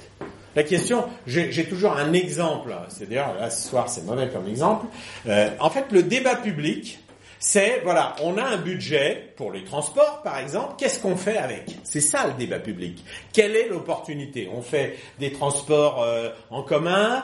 La 0.55 0.63
question, 0.63 1.03
j'ai 1.27 1.51
j'ai 1.51 1.65
toujours 1.65 1.97
un 1.97 2.13
exemple. 2.13 2.73
C'est 2.87 3.09
d'ailleurs 3.09 3.35
là 3.37 3.49
ce 3.49 3.67
soir 3.67 3.89
c'est 3.89 4.05
mauvais 4.05 4.29
comme 4.29 4.47
exemple. 4.47 4.85
Euh, 5.27 5.49
en 5.59 5.69
fait, 5.69 5.85
le 5.91 6.03
débat 6.03 6.35
public, 6.35 6.99
c'est, 7.47 7.81
voilà, 7.83 8.15
on 8.23 8.39
a 8.39 8.43
un 8.43 8.57
budget 8.57 9.33
pour 9.35 9.51
les 9.51 9.63
transports, 9.63 10.23
par 10.23 10.39
exemple, 10.39 10.73
qu'est-ce 10.79 10.99
qu'on 10.99 11.15
fait 11.15 11.37
avec? 11.37 11.77
C'est 11.83 12.01
ça 12.01 12.25
le 12.25 12.33
débat 12.33 12.57
public. 12.57 13.05
Quelle 13.33 13.55
est 13.55 13.67
l'opportunité? 13.67 14.49
On 14.51 14.63
fait 14.63 14.97
des 15.19 15.31
transports 15.31 16.01
euh, 16.01 16.29
en 16.49 16.63
commun, 16.63 17.23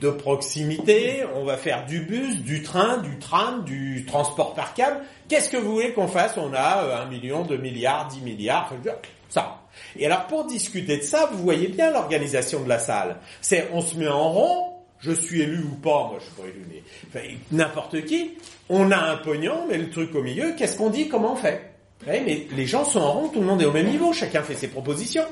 de 0.00 0.10
proximité, 0.10 1.22
on 1.36 1.44
va 1.44 1.56
faire 1.56 1.86
du 1.86 2.00
bus, 2.00 2.42
du 2.42 2.64
train, 2.64 2.98
du 2.98 3.20
tram, 3.20 3.62
du 3.62 4.04
transport 4.06 4.54
par 4.54 4.74
câble. 4.74 5.02
Qu'est-ce 5.28 5.48
que 5.48 5.56
vous 5.56 5.74
voulez 5.74 5.92
qu'on 5.92 6.08
fasse? 6.08 6.36
On 6.36 6.52
a 6.52 6.82
euh, 6.82 7.02
un 7.02 7.06
million, 7.06 7.44
deux 7.44 7.56
milliards, 7.56 8.08
dix 8.08 8.22
milliards, 8.22 8.72
ça. 9.28 9.60
Et 9.96 10.04
alors 10.04 10.26
pour 10.26 10.46
discuter 10.46 10.96
de 10.96 11.02
ça, 11.02 11.30
vous 11.32 11.44
voyez 11.44 11.68
bien 11.68 11.92
l'organisation 11.92 12.64
de 12.64 12.68
la 12.68 12.80
salle. 12.80 13.18
C'est 13.40 13.68
on 13.72 13.80
se 13.80 13.96
met 13.96 14.08
en 14.08 14.30
rond, 14.30 14.69
je 15.00 15.12
suis 15.12 15.42
élu 15.42 15.62
ou 15.62 15.76
pas, 15.76 16.08
moi 16.08 16.18
je 16.18 16.24
suis 16.24 16.34
pas 16.34 16.48
élu, 16.48 16.66
mais 17.14 17.38
n'importe 17.52 18.04
qui, 18.04 18.32
on 18.68 18.90
a 18.90 18.98
un 18.98 19.16
pognon, 19.16 19.66
mais 19.68 19.78
le 19.78 19.90
truc 19.90 20.14
au 20.14 20.22
milieu, 20.22 20.54
qu'est-ce 20.56 20.76
qu'on 20.76 20.90
dit, 20.90 21.08
comment 21.08 21.32
on 21.32 21.36
fait? 21.36 21.72
Ouais, 22.06 22.22
Mais 22.24 22.46
les 22.56 22.66
gens 22.66 22.84
sont 22.84 23.00
en 23.00 23.12
rond, 23.12 23.28
tout 23.28 23.40
le 23.40 23.46
monde 23.46 23.60
est 23.60 23.66
au 23.66 23.72
même 23.72 23.88
niveau, 23.88 24.12
chacun 24.12 24.42
fait 24.42 24.54
ses 24.54 24.68
propositions. 24.68 25.26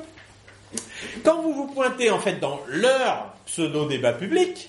Quand 1.22 1.40
vous 1.42 1.52
vous 1.52 1.66
pointez 1.66 2.10
en 2.10 2.18
fait 2.18 2.40
dans 2.40 2.60
leur 2.68 3.34
pseudo-débat 3.46 4.12
public, 4.12 4.68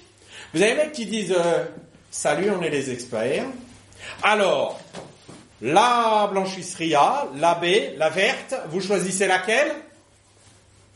vous 0.54 0.62
avez 0.62 0.72
des 0.72 0.78
mecs 0.78 0.92
qui 0.94 1.06
disent 1.06 1.36
euh, 1.38 1.66
Salut, 2.12 2.50
on 2.50 2.62
est 2.62 2.70
les 2.70 2.90
experts. 2.90 3.46
Alors, 4.24 4.80
la 5.62 6.30
blanchisserie 6.32 6.96
A, 6.96 7.28
la 7.36 7.56
B, 7.56 7.66
la 7.98 8.10
verte, 8.10 8.56
vous 8.70 8.82
choisissez 8.82 9.28
laquelle? 9.28 9.72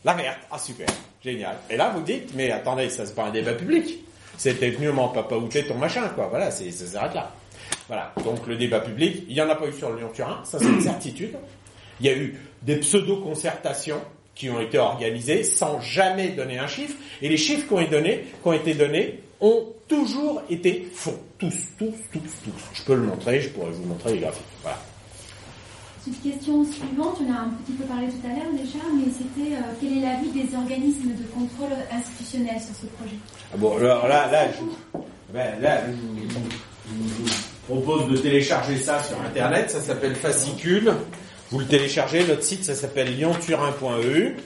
La 0.04 0.14
verte. 0.14 0.40
Ah 0.50 0.58
super, 0.58 0.86
génial. 1.22 1.56
Et 1.70 1.76
là 1.76 1.90
vous 1.94 2.02
dites 2.02 2.34
Mais 2.34 2.50
attendez, 2.50 2.90
ça 2.90 3.06
c'est 3.06 3.14
pas 3.14 3.24
un 3.24 3.30
débat 3.30 3.54
public. 3.54 4.04
C'était 4.36 4.76
mieux 4.78 4.92
m'en 4.92 5.08
papa 5.08 5.36
ton 5.68 5.74
machin, 5.76 6.08
quoi. 6.14 6.26
Voilà, 6.26 6.50
c'est, 6.50 6.70
ça 6.70 6.86
s'arrête 6.86 7.14
là. 7.14 7.32
Voilà. 7.86 8.12
Donc 8.24 8.46
le 8.46 8.56
débat 8.56 8.80
public, 8.80 9.24
il 9.28 9.34
n'y 9.34 9.40
en 9.40 9.48
a 9.48 9.54
pas 9.54 9.66
eu 9.66 9.72
sur 9.72 9.90
le 9.90 9.98
Lyon-Turin, 9.98 10.40
ça 10.44 10.58
c'est 10.58 10.66
une 10.66 10.80
certitude. 10.80 11.36
Il 12.00 12.06
y 12.06 12.08
a 12.08 12.16
eu 12.16 12.38
des 12.62 12.76
pseudo-concertations 12.76 14.00
qui 14.34 14.50
ont 14.50 14.60
été 14.60 14.78
organisées 14.78 15.44
sans 15.44 15.80
jamais 15.80 16.30
donner 16.30 16.58
un 16.58 16.66
chiffre, 16.66 16.96
et 17.22 17.28
les 17.28 17.36
chiffres 17.36 17.68
qui 17.68 17.72
ont 17.72 17.80
été 17.80 17.90
donnés, 17.92 18.24
qui 18.42 18.48
ont 18.48 18.52
été 18.52 18.74
donnés 18.74 19.20
ont 19.40 19.68
toujours 19.86 20.42
été 20.50 20.88
faux. 20.92 21.18
Tous, 21.38 21.54
tous, 21.78 21.94
tous, 22.12 22.20
tous. 22.20 22.52
Je 22.72 22.82
peux 22.82 22.94
le 22.94 23.02
montrer, 23.02 23.40
je 23.40 23.50
pourrais 23.50 23.70
vous 23.70 23.84
montrer 23.84 24.14
les 24.14 24.20
graphiques. 24.20 24.42
Voilà. 24.62 24.78
Petite 26.04 26.22
question 26.22 26.64
suivante, 26.64 27.16
on 27.26 27.32
a 27.32 27.38
un 27.38 27.48
petit 27.64 27.72
peu 27.72 27.84
parlé 27.84 28.08
tout 28.08 28.26
à 28.26 28.28
l'heure 28.28 28.52
déjà, 28.52 28.84
mais 28.94 29.10
c'était 29.10 29.54
euh, 29.54 29.60
quel 29.80 29.98
est 29.98 30.00
l'avis 30.02 30.28
des 30.28 30.54
organismes 30.54 31.12
de 31.12 31.24
contrôle 31.32 31.74
institutionnel 31.90 32.56
sur 32.60 32.74
ce 32.74 32.86
projet? 32.98 33.16
Ah 33.54 33.56
bon, 33.56 33.76
alors 33.78 34.06
là, 34.06 34.30
là, 34.30 34.48
je, 34.52 34.98
ben, 35.32 35.58
là, 35.62 35.80
je 35.86 35.92
vous, 35.92 36.18
je 36.88 37.24
vous 37.24 37.80
propose 37.80 38.10
de 38.10 38.18
télécharger 38.18 38.76
ça 38.76 39.02
sur 39.02 39.18
Internet. 39.22 39.70
Ça 39.70 39.80
s'appelle 39.80 40.14
Fascicule. 40.14 40.92
Vous 41.50 41.60
le 41.60 41.66
téléchargez. 41.66 42.26
Notre 42.26 42.42
site, 42.42 42.64
ça 42.64 42.74
s'appelle 42.74 43.18
lyonturin.eu. 43.18 44.36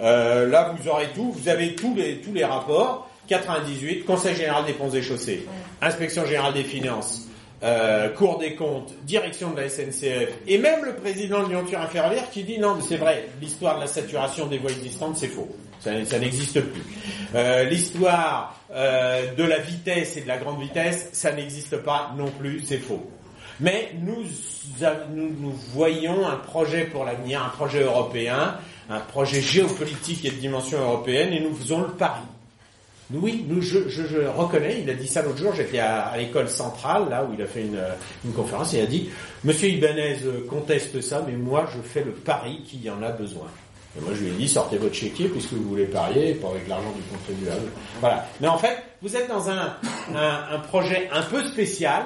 Euh, 0.00 0.48
là, 0.48 0.74
vous 0.76 0.88
aurez 0.88 1.08
tout. 1.14 1.30
Vous 1.30 1.48
avez 1.48 1.76
tous 1.76 1.94
les 1.94 2.20
tous 2.20 2.32
les 2.32 2.44
rapports. 2.44 3.08
98, 3.28 4.04
Conseil 4.04 4.34
général 4.34 4.64
des 4.64 4.72
ponts 4.72 4.90
et 4.90 5.02
chaussées, 5.02 5.46
Inspection 5.82 6.24
générale 6.24 6.54
des 6.54 6.62
finances, 6.62 7.25
euh, 7.62 8.10
Cour 8.10 8.38
des 8.38 8.54
comptes, 8.54 8.92
direction 9.04 9.50
de 9.50 9.60
la 9.60 9.68
SNCF, 9.68 10.28
et 10.46 10.58
même 10.58 10.84
le 10.84 10.94
président 10.94 11.42
de 11.42 11.48
Lyon-Turin 11.50 11.86
Ferroviaire 11.86 12.30
qui 12.30 12.44
dit 12.44 12.58
non, 12.58 12.74
mais 12.74 12.82
c'est 12.86 12.96
vrai, 12.96 13.28
l'histoire 13.40 13.76
de 13.76 13.80
la 13.80 13.86
saturation 13.86 14.46
des 14.46 14.58
voies 14.58 14.72
existantes, 14.72 15.16
c'est 15.16 15.28
faux. 15.28 15.48
Ça, 15.80 16.18
n'existe 16.18 16.60
plus. 16.60 16.82
Euh, 17.34 17.64
l'histoire 17.64 18.58
euh, 18.72 19.34
de 19.34 19.44
la 19.44 19.58
vitesse 19.58 20.16
et 20.16 20.22
de 20.22 20.28
la 20.28 20.38
grande 20.38 20.60
vitesse, 20.60 21.10
ça 21.12 21.32
n'existe 21.32 21.76
pas 21.76 22.12
non 22.16 22.30
plus, 22.30 22.62
c'est 22.64 22.78
faux. 22.78 23.08
Mais 23.60 23.92
nous, 24.02 24.24
nous, 25.14 25.34
nous 25.40 25.52
voyons 25.72 26.26
un 26.26 26.36
projet 26.36 26.84
pour 26.84 27.04
l'avenir, 27.04 27.42
un 27.42 27.50
projet 27.50 27.82
européen, 27.82 28.56
un 28.90 29.00
projet 29.00 29.40
géopolitique 29.40 30.24
et 30.24 30.30
de 30.30 30.36
dimension 30.36 30.78
européenne, 30.80 31.32
et 31.32 31.40
nous 31.40 31.54
faisons 31.54 31.82
le 31.82 31.88
pari. 31.88 32.20
Oui, 33.12 33.44
nous, 33.48 33.62
je, 33.62 33.78
reconnais, 34.26 34.80
il 34.82 34.90
a 34.90 34.94
dit 34.94 35.06
ça 35.06 35.22
l'autre 35.22 35.38
jour, 35.38 35.54
j'étais 35.54 35.78
à, 35.78 36.12
l'école 36.16 36.48
centrale, 36.48 37.08
là 37.08 37.24
où 37.24 37.34
il 37.34 37.42
a 37.42 37.46
fait 37.46 37.62
une, 37.62 38.32
conférence, 38.32 38.74
et 38.74 38.78
il 38.78 38.82
a 38.82 38.86
dit, 38.86 39.08
Monsieur 39.44 39.68
Ibanez 39.68 40.18
conteste 40.48 41.00
ça, 41.00 41.24
mais 41.26 41.34
moi 41.34 41.68
je 41.74 41.80
fais 41.80 42.02
le 42.02 42.12
pari 42.12 42.62
qu'il 42.64 42.82
y 42.82 42.90
en 42.90 43.02
a 43.02 43.10
besoin. 43.10 43.46
Et 43.96 44.00
moi 44.00 44.12
je 44.14 44.24
lui 44.24 44.30
ai 44.30 44.34
dit, 44.34 44.48
sortez 44.48 44.76
votre 44.76 44.94
chéquier 44.94 45.28
puisque 45.28 45.52
vous 45.52 45.68
voulez 45.68 45.86
parier, 45.86 46.34
pas 46.34 46.48
avec 46.48 46.66
l'argent 46.68 46.92
du 46.96 47.02
contribuable. 47.02 47.70
Voilà. 48.00 48.26
Mais 48.40 48.48
en 48.48 48.58
fait, 48.58 48.76
vous 49.00 49.14
êtes 49.16 49.28
dans 49.28 49.48
un 49.48 50.58
projet 50.68 51.08
un 51.12 51.22
peu 51.22 51.44
spécial, 51.44 52.02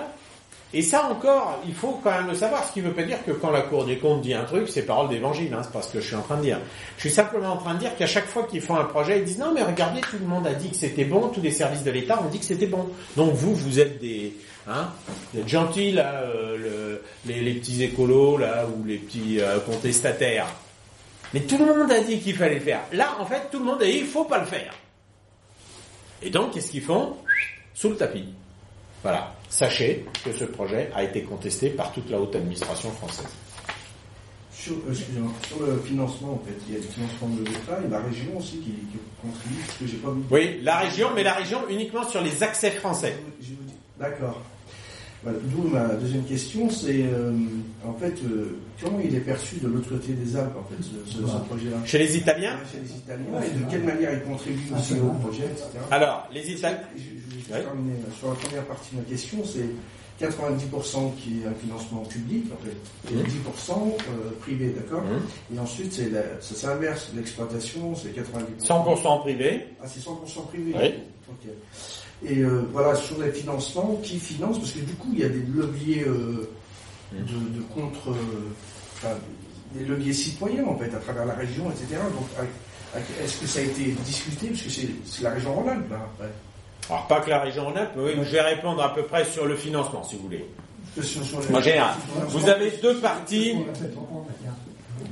et 0.72 0.82
ça 0.82 1.06
encore, 1.10 1.60
il 1.66 1.74
faut 1.74 2.00
quand 2.02 2.12
même 2.12 2.28
le 2.28 2.34
savoir, 2.34 2.64
ce 2.64 2.72
qui 2.72 2.80
ne 2.80 2.86
veut 2.86 2.94
pas 2.94 3.02
dire 3.02 3.24
que 3.24 3.32
quand 3.32 3.50
la 3.50 3.62
Cour 3.62 3.84
des 3.84 3.98
comptes 3.98 4.20
dit 4.20 4.34
un 4.34 4.44
truc, 4.44 4.68
c'est 4.68 4.82
parole 4.82 5.08
d'évangile, 5.08 5.52
hein, 5.52 5.62
c'est 5.64 5.72
pas 5.72 5.82
ce 5.82 5.92
que 5.92 6.00
je 6.00 6.06
suis 6.06 6.14
en 6.14 6.22
train 6.22 6.36
de 6.36 6.42
dire. 6.42 6.60
Je 6.96 7.00
suis 7.02 7.10
simplement 7.10 7.54
en 7.54 7.56
train 7.56 7.74
de 7.74 7.80
dire 7.80 7.96
qu'à 7.96 8.06
chaque 8.06 8.26
fois 8.26 8.44
qu'ils 8.44 8.60
font 8.60 8.76
un 8.76 8.84
projet, 8.84 9.18
ils 9.18 9.24
disent 9.24 9.38
non 9.38 9.52
mais 9.52 9.64
regardez, 9.64 10.00
tout 10.00 10.18
le 10.20 10.26
monde 10.26 10.46
a 10.46 10.54
dit 10.54 10.70
que 10.70 10.76
c'était 10.76 11.04
bon, 11.04 11.28
tous 11.28 11.40
les 11.40 11.50
services 11.50 11.82
de 11.82 11.90
l'État 11.90 12.22
ont 12.22 12.28
dit 12.28 12.38
que 12.38 12.44
c'était 12.44 12.66
bon. 12.68 12.88
Donc 13.16 13.34
vous, 13.34 13.52
vous 13.52 13.80
êtes 13.80 14.00
des, 14.00 14.32
hein, 14.68 14.90
vous 15.32 15.40
êtes 15.40 15.48
gentils 15.48 15.90
là, 15.90 16.22
euh, 16.22 16.56
le, 16.56 17.02
les, 17.26 17.40
les, 17.40 17.54
petits 17.54 17.82
écolos 17.82 18.38
là, 18.38 18.64
ou 18.66 18.84
les 18.84 18.98
petits 18.98 19.40
euh, 19.40 19.58
contestataires. 19.58 20.46
Mais 21.34 21.40
tout 21.40 21.58
le 21.58 21.66
monde 21.66 21.90
a 21.90 21.98
dit 21.98 22.20
qu'il 22.20 22.36
fallait 22.36 22.54
le 22.54 22.60
faire. 22.60 22.82
Là, 22.92 23.16
en 23.18 23.26
fait, 23.26 23.48
tout 23.50 23.58
le 23.58 23.64
monde 23.64 23.82
a 23.82 23.86
dit 23.86 23.98
il 23.98 24.06
faut 24.06 24.24
pas 24.24 24.38
le 24.38 24.46
faire. 24.46 24.72
Et 26.22 26.30
donc, 26.30 26.52
qu'est-ce 26.52 26.70
qu'ils 26.70 26.82
font? 26.82 27.16
Sous 27.74 27.88
le 27.88 27.96
tapis. 27.96 28.28
Voilà. 29.02 29.34
Sachez 29.48 30.04
que 30.24 30.32
ce 30.32 30.44
projet 30.44 30.90
a 30.94 31.02
été 31.02 31.22
contesté 31.22 31.70
par 31.70 31.92
toute 31.92 32.10
la 32.10 32.20
haute 32.20 32.36
administration 32.36 32.90
française. 32.92 33.28
Sur, 34.52 34.74
euh, 34.74 34.94
sur 34.94 35.66
le 35.66 35.78
financement, 35.80 36.34
en 36.34 36.46
fait, 36.46 36.54
il 36.68 36.74
y 36.74 36.76
a 36.76 36.80
le 36.80 36.86
financement 36.86 37.28
de 37.28 37.44
l'État 37.44 37.80
et 37.84 37.88
la 37.88 38.00
région 38.00 38.36
aussi 38.36 38.58
qui, 38.58 38.70
qui 38.72 38.98
contribue, 39.22 39.62
parce 39.66 39.78
que 39.78 39.86
j'ai 39.86 39.96
pas 39.96 40.10
vu. 40.10 40.20
Oui, 40.30 40.60
la 40.62 40.78
région, 40.78 41.08
mais 41.14 41.22
la 41.22 41.32
région 41.32 41.66
uniquement 41.70 42.04
sur 42.04 42.20
les 42.20 42.42
accès 42.42 42.70
français. 42.72 43.16
D'accord. 43.98 44.42
Voilà. 45.22 45.38
D'où 45.44 45.62
ma 45.68 45.88
deuxième 45.96 46.24
question, 46.24 46.70
c'est 46.70 47.02
euh, 47.02 47.32
en 47.86 47.92
fait 47.94 48.14
euh, 48.24 48.56
comment 48.82 48.98
il 49.04 49.14
est 49.14 49.20
perçu 49.20 49.56
de 49.56 49.68
l'autre 49.68 49.90
côté 49.90 50.12
des 50.14 50.36
Alpes, 50.36 50.56
en 50.58 50.64
fait, 50.64 50.82
ce, 50.82 51.10
ce, 51.12 51.18
ce 51.18 51.36
projet-là. 51.48 51.76
Chez 51.84 51.98
les 51.98 52.16
Italiens. 52.16 52.54
Ouais, 52.54 52.66
chez 52.72 52.78
les 52.82 52.98
Italiens. 52.98 53.42
Et 53.44 53.58
de 53.64 53.70
quelle 53.70 53.84
manière 53.84 54.12
il 54.14 54.22
contribue 54.22 54.72
aussi 54.74 54.94
au 54.94 55.12
projet, 55.20 55.44
etc. 55.44 55.66
Alors, 55.90 56.26
les 56.32 56.50
Italiens. 56.50 56.78
Je, 56.96 57.02
je 57.02 57.54
vais 57.54 57.62
terminer 57.62 57.94
sur 58.18 58.28
la 58.28 58.34
première 58.36 58.64
partie 58.64 58.94
de 58.94 59.00
ma 59.00 59.06
question, 59.06 59.38
c'est 59.44 59.68
90% 60.24 61.14
qui 61.16 61.40
est 61.42 61.46
un 61.48 61.54
financement 61.54 62.00
public, 62.02 62.44
en 62.52 62.64
fait, 62.64 63.12
et 63.12 63.16
10% 63.16 63.72
euh, 63.72 64.30
privé, 64.40 64.68
d'accord 64.76 65.02
Mmh. 65.02 65.56
Et 65.56 65.58
ensuite, 65.58 65.92
c'est 65.94 66.10
la- 66.10 66.40
ça 66.40 66.54
s'inverse, 66.54 67.10
l'exploitation, 67.16 67.94
c'est 67.94 68.10
90%. 68.14 68.66
100% 68.66 69.20
privé. 69.22 69.66
Ah, 69.82 69.86
c'est 69.86 70.00
100% 70.00 70.46
privé 70.48 70.74
Oui. 70.78 70.94
Ok. 71.30 71.50
Et 72.26 72.38
euh, 72.40 72.62
voilà, 72.72 72.94
sur 72.94 73.20
les 73.22 73.32
financements, 73.32 73.98
qui 74.02 74.18
finance 74.18 74.58
Parce 74.58 74.72
que 74.72 74.80
du 74.80 74.94
coup, 74.94 75.08
il 75.12 75.20
y 75.20 75.24
a 75.24 75.28
des 75.28 75.42
leviers 75.42 76.04
euh, 76.06 76.50
de, 77.12 77.58
de 77.58 77.62
contre... 77.74 78.10
euh, 78.10 78.52
enfin, 78.96 79.14
des 79.74 79.84
leviers 79.84 80.12
citoyens, 80.12 80.64
en 80.66 80.76
fait, 80.76 80.92
à 80.94 80.98
travers 80.98 81.24
la 81.24 81.34
région, 81.34 81.70
etc. 81.70 82.00
Donc, 82.12 82.26
est-ce 83.22 83.40
que 83.40 83.46
ça 83.46 83.60
a 83.60 83.62
été 83.62 83.84
discuté? 84.04 84.48
Parce 84.48 84.62
que 84.62 84.70
c'est 84.70 85.22
la 85.22 85.30
région 85.30 85.54
Rhône-Alpes, 85.54 85.90
là, 85.90 86.08
après. 86.12 86.30
Alors, 86.88 87.06
pas 87.06 87.20
que 87.20 87.30
la 87.30 87.40
région 87.40 87.64
Rhône-Alpes, 87.66 87.92
mais 87.96 88.02
oui, 88.02 88.12
je 88.16 88.30
vais 88.32 88.40
répondre 88.40 88.82
à 88.82 88.92
peu 88.92 89.04
près 89.04 89.24
sur 89.24 89.46
le 89.46 89.54
financement, 89.56 90.02
si 90.02 90.16
vous 90.16 90.22
voulez. 90.24 90.44
En 91.54 91.60
général. 91.62 91.94
Vous 92.28 92.48
avez 92.48 92.72
deux 92.82 92.96
parties. 92.96 93.54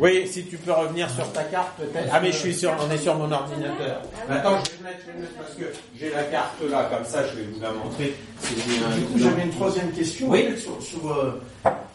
Oui, 0.00 0.28
si 0.28 0.44
tu 0.44 0.56
peux 0.58 0.72
revenir 0.72 1.10
sur 1.10 1.30
ta 1.32 1.42
carte, 1.44 1.76
peut-être. 1.76 2.08
Ah, 2.12 2.20
mais 2.20 2.30
je 2.32 2.36
suis 2.36 2.54
sur, 2.54 2.72
on 2.86 2.90
est 2.90 2.98
sur 2.98 3.14
mon 3.16 3.30
ordinateur. 3.32 4.02
Attends, 4.28 4.58
je 4.64 4.70
vais 4.70 4.76
le 4.78 4.84
mettre, 4.84 4.98
je 5.00 5.06
vais 5.06 5.12
le 5.14 5.20
mettre 5.22 5.34
parce 5.34 5.54
que 5.54 5.64
j'ai 5.98 6.10
la 6.10 6.22
carte 6.24 6.54
là, 6.70 6.88
comme 6.94 7.04
ça, 7.04 7.26
je 7.26 7.36
vais 7.36 7.46
vous 7.52 7.60
la 7.60 7.72
montrer. 7.72 8.14
Du 8.94 9.02
coup, 9.02 9.18
j'avais 9.18 9.42
une 9.42 9.50
troisième 9.50 9.90
question 9.92 10.28
Oui. 10.30 10.56
sur, 10.56 10.80
sur, 10.82 11.12
euh, 11.12 11.40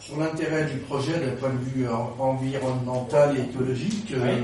sur 0.00 0.18
l'intérêt 0.18 0.64
du 0.66 0.76
projet 0.80 1.14
d'un 1.14 1.32
point 1.40 1.50
de 1.50 1.64
vue 1.70 1.86
euh, 1.86 1.92
environnemental 2.18 3.36
et 3.38 3.42
écologique. 3.50 4.12
Euh, 4.12 4.40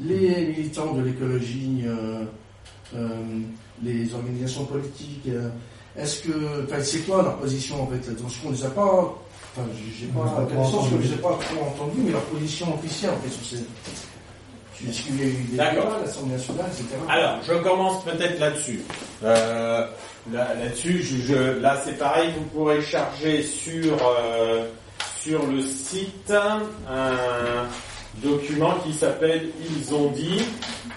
Les 0.00 0.46
militants 0.46 0.92
de 0.94 1.02
l'écologie, 1.02 1.84
euh, 1.86 2.24
les 3.82 4.14
organisations 4.14 4.64
politiques, 4.64 5.28
est-ce 5.96 6.22
que, 6.22 6.64
enfin, 6.64 6.82
c'est 6.82 7.00
quoi 7.00 7.22
leur 7.22 7.36
position 7.38 7.82
en 7.82 7.86
fait 7.86 8.00
Parce 8.20 8.36
qu'on 8.36 8.50
ne 8.50 8.54
les 8.54 8.64
a 8.64 8.70
pas, 8.70 9.14
enfin, 9.56 9.68
j'ai 9.98 10.06
pas 10.06 10.20
pas 10.24 10.42
connaissance, 10.46 10.86
je 11.02 11.14
pas 11.16 11.38
trop 11.40 11.64
entendus, 11.64 12.00
mais 12.04 12.12
leur 12.12 12.22
position 12.22 12.74
officielle 12.74 13.10
en 13.12 13.18
fait 13.22 13.30
sur 13.30 13.44
ces. 13.58 13.64
Est-ce 14.88 15.02
qu'il 15.02 15.16
y 15.20 15.22
a 15.22 15.26
eu 15.26 15.44
des 15.50 15.56
D'accord. 15.56 15.84
débats 15.84 15.96
à 15.96 16.00
l'Assemblée 16.00 16.32
nationale, 16.36 16.66
etc. 16.72 16.86
Alors, 17.08 17.36
je 17.46 17.52
commence 17.62 18.04
peut-être 18.04 18.40
là-dessus. 18.40 18.80
Euh, 19.22 19.86
là- 20.32 20.54
là-dessus, 20.54 21.02
je, 21.02 21.16
je- 21.34 21.60
là 21.60 21.80
c'est 21.84 21.96
pareil, 21.98 22.30
vous 22.36 22.44
pourrez 22.46 22.82
charger 22.82 23.44
sur 23.44 23.96
euh, 24.02 24.66
sur 25.20 25.46
le 25.46 25.62
site 25.62 26.32
un 26.90 27.68
document 28.22 28.74
qui 28.84 28.92
s'appelle 28.92 29.50
Ils 29.64 29.94
ont 29.94 30.10
dit, 30.10 30.42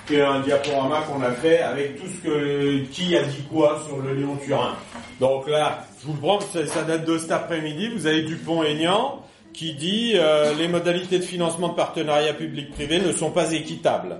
qui 0.08 0.16
est 0.16 0.22
un 0.24 0.40
diaporama 0.40 1.02
qu'on 1.02 1.22
a 1.22 1.32
fait 1.32 1.60
avec 1.60 1.98
tout 2.02 2.08
ce 2.08 2.28
que 2.28 2.78
qui 2.92 3.16
a 3.16 3.24
dit 3.24 3.44
quoi 3.52 3.84
sur 3.88 3.98
le 3.98 4.16
Lyon-Turin. 4.16 4.76
Donc 5.20 5.48
là, 5.48 5.86
je 6.06 6.12
vous 6.12 6.18
le 6.18 6.22
prends, 6.22 6.40
ça, 6.40 6.84
date 6.84 7.06
de 7.06 7.18
cet 7.18 7.32
après-midi. 7.32 7.88
Vous 7.88 8.06
avez 8.06 8.22
Dupont-Aignan 8.22 9.24
qui 9.54 9.74
dit 9.74 10.12
euh, 10.16 10.54
les 10.54 10.68
modalités 10.68 11.18
de 11.18 11.24
financement 11.24 11.70
de 11.70 11.74
partenariat 11.74 12.34
public-privé 12.34 13.00
ne 13.00 13.12
sont 13.12 13.32
pas 13.32 13.54
équitables. 13.54 14.18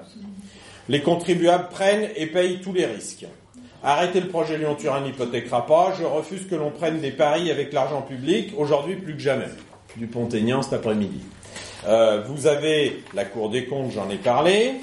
Les 0.90 1.02
contribuables 1.02 1.68
prennent 1.70 2.10
et 2.16 2.26
payent 2.26 2.60
tous 2.60 2.74
les 2.74 2.88
risques. 2.88 3.28
Arrêter 3.84 4.20
le 4.20 4.30
projet 4.30 4.58
Lyon-Turin 4.58 5.02
n'hypothéquera 5.02 5.68
pas. 5.68 5.94
Je 6.00 6.06
refuse 6.06 6.48
que 6.48 6.56
l'on 6.56 6.72
prenne 6.72 7.02
des 7.02 7.12
paris 7.12 7.52
avec 7.52 7.72
l'argent 7.72 8.02
public, 8.02 8.54
aujourd'hui 8.58 8.96
plus 8.96 9.14
que 9.14 9.22
jamais. 9.22 9.50
Du 9.96 10.08
Pont-Aignan 10.08 10.64
cet 10.64 10.74
après-midi. 10.74 11.22
Euh, 11.88 12.24
vous 12.28 12.48
avez 12.48 13.04
la 13.14 13.26
Cour 13.26 13.52
des 13.52 13.66
comptes, 13.66 13.92
j'en 13.92 14.10
ai 14.10 14.18
parlé. 14.18 14.74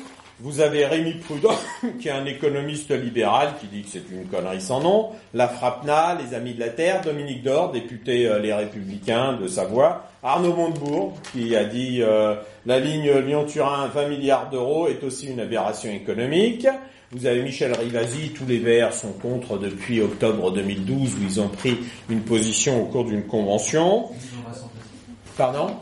Vous 0.45 0.61
avez 0.61 0.87
Rémi 0.87 1.13
Prudhomme, 1.13 1.55
qui 2.01 2.09
est 2.09 2.11
un 2.11 2.27
économiste 2.27 2.91
libéral, 2.91 3.55
qui 3.61 3.69
dit 3.69 3.83
que 3.83 3.89
c'est 3.91 4.11
une 4.11 4.27
connerie 4.27 4.61
sans 4.61 4.81
nom. 4.81 5.11
La 5.35 5.47
FRAPNA, 5.47 6.19
les 6.21 6.35
Amis 6.35 6.55
de 6.55 6.59
la 6.59 6.71
Terre, 6.71 7.01
Dominique 7.01 7.45
Dor, 7.45 7.71
député 7.71 8.27
euh, 8.27 8.41
Les 8.41 8.53
Républicains 8.53 9.35
de 9.35 9.47
Savoie. 9.47 10.05
Arnaud 10.21 10.55
Montebourg, 10.55 11.17
qui 11.33 11.55
a 11.55 11.65
dit 11.65 12.03
euh, 12.03 12.35
la 12.67 12.81
ligne 12.81 13.13
Lyon-Turin, 13.19 13.87
20 13.87 14.09
milliards 14.09 14.51
d'euros, 14.51 14.89
est 14.89 15.05
aussi 15.05 15.29
une 15.29 15.39
aberration 15.39 15.93
économique. 15.93 16.67
Vous 17.13 17.25
avez 17.27 17.43
Michel 17.43 17.73
Rivasi, 17.79 18.31
tous 18.31 18.47
les 18.47 18.59
Verts 18.59 18.95
sont 18.95 19.13
contre 19.13 19.59
depuis 19.59 20.01
octobre 20.01 20.51
2012, 20.51 21.15
où 21.15 21.23
ils 21.23 21.41
ont 21.41 21.51
pris 21.51 21.77
une 22.11 22.23
position 22.23 22.83
au 22.83 22.87
cours 22.87 23.05
d'une 23.05 23.29
convention. 23.29 24.07
Pardon? 25.37 25.77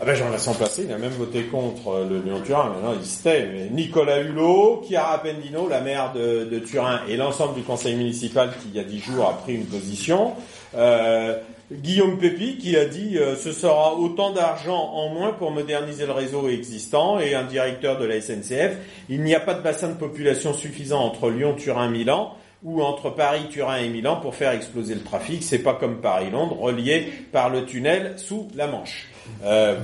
Ah 0.00 0.04
ben 0.04 0.14
Jean 0.14 0.30
Vincent 0.30 0.54
Placé, 0.54 0.84
il 0.84 0.92
a 0.92 0.98
même 0.98 1.12
voté 1.12 1.44
contre 1.44 1.88
euh, 1.88 2.08
le 2.08 2.20
Lyon-Turin, 2.20 2.70
maintenant 2.70 2.94
il 2.98 3.04
se 3.04 3.72
Nicolas 3.72 4.20
Hulot, 4.20 4.82
Chiara 4.86 5.20
Pendino, 5.20 5.68
la 5.68 5.80
maire 5.80 6.12
de, 6.12 6.44
de 6.44 6.58
Turin, 6.60 7.00
et 7.08 7.16
l'ensemble 7.16 7.54
du 7.54 7.62
conseil 7.62 7.96
municipal 7.96 8.50
qui, 8.60 8.68
il 8.68 8.76
y 8.76 8.80
a 8.80 8.84
dix 8.84 9.00
jours, 9.00 9.28
a 9.28 9.32
pris 9.38 9.54
une 9.54 9.66
position. 9.66 10.34
Euh, 10.76 11.36
Guillaume 11.72 12.16
Pépi 12.16 12.56
qui 12.56 12.76
a 12.76 12.86
dit 12.86 13.18
euh, 13.18 13.36
ce 13.36 13.52
sera 13.52 13.94
autant 13.94 14.32
d'argent 14.32 14.90
en 14.94 15.10
moins 15.10 15.32
pour 15.32 15.50
moderniser 15.50 16.06
le 16.06 16.12
réseau 16.12 16.48
existant 16.48 17.18
et 17.18 17.34
un 17.34 17.44
directeur 17.44 17.98
de 17.98 18.06
la 18.06 18.20
SNCF. 18.20 18.76
Il 19.08 19.22
n'y 19.22 19.34
a 19.34 19.40
pas 19.40 19.54
de 19.54 19.62
bassin 19.62 19.88
de 19.88 19.98
population 19.98 20.54
suffisant 20.54 21.00
entre 21.00 21.28
Lyon, 21.28 21.54
Turin, 21.54 21.90
Milan 21.90 22.34
ou 22.62 22.82
entre 22.82 23.10
Paris, 23.10 23.46
Turin 23.50 23.76
et 23.76 23.88
Milan 23.88 24.16
pour 24.16 24.34
faire 24.34 24.52
exploser 24.52 24.94
le 24.94 25.02
trafic. 25.02 25.42
C'est 25.42 25.60
pas 25.60 25.74
comme 25.74 26.00
Paris-Londres, 26.00 26.58
relié 26.58 27.12
par 27.32 27.50
le 27.50 27.64
tunnel 27.64 28.14
sous 28.16 28.48
la 28.54 28.66
Manche. 28.66 29.08
Euh, 29.44 29.76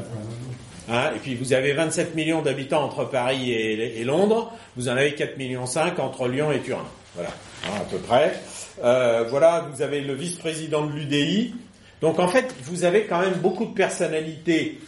hein, 0.90 1.10
et 1.14 1.18
puis 1.18 1.34
vous 1.34 1.52
avez 1.52 1.72
27 1.72 2.14
millions 2.14 2.42
d'habitants 2.42 2.82
entre 2.84 3.04
Paris 3.04 3.52
et, 3.52 4.00
et 4.00 4.04
Londres, 4.04 4.52
vous 4.76 4.88
en 4.88 4.92
avez 4.92 5.14
4 5.14 5.36
millions 5.38 5.66
5 5.66 5.98
entre 5.98 6.28
Lyon 6.28 6.50
et 6.52 6.60
Turin. 6.60 6.86
Voilà, 7.14 7.30
hein, 7.66 7.80
à 7.80 7.84
peu 7.84 7.98
près. 7.98 8.34
Euh, 8.82 9.24
voilà, 9.28 9.66
vous 9.72 9.82
avez 9.82 10.00
le 10.00 10.14
vice-président 10.14 10.84
de 10.84 10.92
l'UDI. 10.92 11.54
Donc 12.00 12.18
en 12.18 12.28
fait, 12.28 12.54
vous 12.64 12.84
avez 12.84 13.04
quand 13.04 13.20
même 13.20 13.34
beaucoup 13.34 13.66
de 13.66 13.72
personnalités 13.74 14.80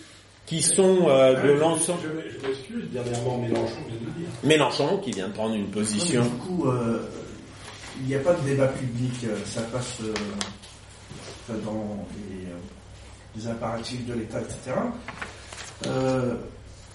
qui 0.46 0.62
sont 0.62 1.08
euh, 1.08 1.34
de 1.42 1.48
Euh, 1.48 1.58
l'ensemble. 1.58 2.00
Je, 2.02 2.38
je 2.40 2.46
m'excuse, 2.46 2.84
dernièrement 2.92 3.38
Mélenchon 3.38 3.80
vient 3.88 3.96
de 3.98 4.18
dire. 4.18 4.28
Mélenchon 4.44 4.98
qui 4.98 5.10
vient 5.10 5.28
de 5.28 5.32
prendre 5.32 5.54
une 5.54 5.66
position. 5.68 6.22
Non, 6.22 6.30
mais 6.30 6.36
du 6.36 6.46
coup, 6.46 6.68
euh, 6.68 6.98
il 8.00 8.06
n'y 8.06 8.14
a 8.14 8.20
pas 8.20 8.34
de 8.34 8.42
débat 8.48 8.68
public, 8.68 9.12
euh, 9.24 9.36
ça 9.44 9.62
passe 9.62 10.00
euh, 10.02 11.54
dans 11.64 12.06
les, 12.28 12.46
euh, 12.46 12.56
les 13.36 13.46
impératifs 13.46 14.04
de 14.06 14.14
l'État, 14.14 14.40
etc. 14.40 14.76
Euh, 15.86 16.34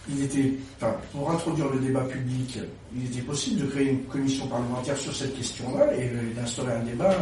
il 0.09 0.23
était, 0.23 0.53
enfin, 0.77 0.95
pour 1.11 1.29
introduire 1.29 1.69
le 1.69 1.79
débat 1.79 2.01
public, 2.01 2.59
il 2.95 3.05
était 3.05 3.21
possible 3.21 3.61
de 3.61 3.67
créer 3.67 3.89
une 3.89 4.03
commission 4.05 4.47
parlementaire 4.47 4.97
sur 4.97 5.15
cette 5.15 5.37
question-là 5.37 5.93
et 5.95 6.09
d'instaurer 6.35 6.73
un 6.73 6.83
débat 6.83 7.15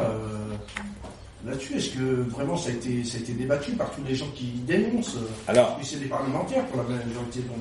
là-dessus. 1.46 1.76
Est-ce 1.76 1.90
que 1.90 2.22
vraiment 2.30 2.56
ça 2.56 2.70
a, 2.70 2.74
été, 2.74 3.04
ça 3.04 3.18
a 3.18 3.20
été 3.20 3.34
débattu 3.34 3.74
par 3.74 3.92
tous 3.92 4.04
les 4.06 4.16
gens 4.16 4.30
qui 4.34 4.46
dénoncent 4.66 5.18
Alors, 5.50 5.78
Et 5.82 5.84
c'est 5.84 5.98
des 6.00 6.06
parlementaires 6.06 6.66
pour 6.68 6.78
la 6.82 6.84
majorité. 6.84 7.42
Donc, 7.42 7.58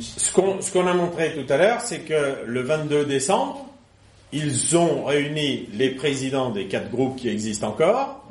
ce 0.00 0.32
qu'on 0.32 0.60
ce 0.60 0.72
qu'on 0.72 0.88
a 0.88 0.92
montré 0.92 1.34
tout 1.34 1.50
à 1.52 1.56
l'heure, 1.56 1.80
c'est 1.80 2.00
que 2.00 2.44
le 2.44 2.62
22 2.62 3.04
décembre, 3.04 3.67
ils 4.32 4.76
ont 4.76 5.04
réuni 5.04 5.68
les 5.72 5.90
présidents 5.90 6.50
des 6.50 6.66
quatre 6.66 6.90
groupes 6.90 7.16
qui 7.16 7.28
existent 7.28 7.68
encore, 7.68 8.24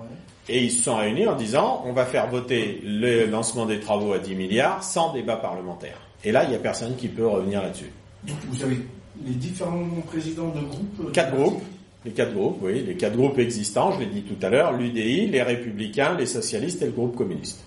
et 0.49 0.63
ils 0.63 0.71
se 0.71 0.83
sont 0.83 0.95
réunis 0.97 1.27
en 1.27 1.35
disant 1.35 1.83
on 1.85 1.93
va 1.93 2.05
faire 2.05 2.27
voter 2.29 2.81
le 2.85 3.25
lancement 3.25 3.65
des 3.65 3.79
travaux 3.79 4.13
à 4.13 4.19
10 4.19 4.35
milliards 4.35 4.83
sans 4.83 5.13
débat 5.13 5.35
parlementaire. 5.37 5.97
Et 6.23 6.31
là, 6.31 6.43
il 6.45 6.49
n'y 6.49 6.55
a 6.55 6.59
personne 6.59 6.95
qui 6.95 7.07
peut 7.07 7.27
revenir 7.27 7.61
là-dessus. 7.61 7.91
donc 8.25 8.37
vous 8.49 8.63
avez 8.63 8.77
les 9.25 9.33
différents 9.33 9.85
présidents 10.05 10.49
de 10.49 10.61
groupes. 10.61 11.07
euh, 11.07 11.11
Quatre 11.11 11.35
groupes, 11.35 11.61
les 12.05 12.11
quatre 12.11 12.33
groupes, 12.33 12.59
oui, 12.61 12.83
les 12.85 12.95
quatre 12.95 13.15
groupes 13.17 13.39
existants, 13.39 13.91
je 13.93 13.99
l'ai 13.99 14.05
dit 14.05 14.21
tout 14.21 14.37
à 14.45 14.49
l'heure, 14.49 14.73
l'UDI, 14.73 15.27
les 15.27 15.41
Républicains, 15.41 16.15
les 16.17 16.25
Socialistes 16.27 16.81
et 16.81 16.85
le 16.85 16.91
groupe 16.91 17.15
communiste. 17.15 17.63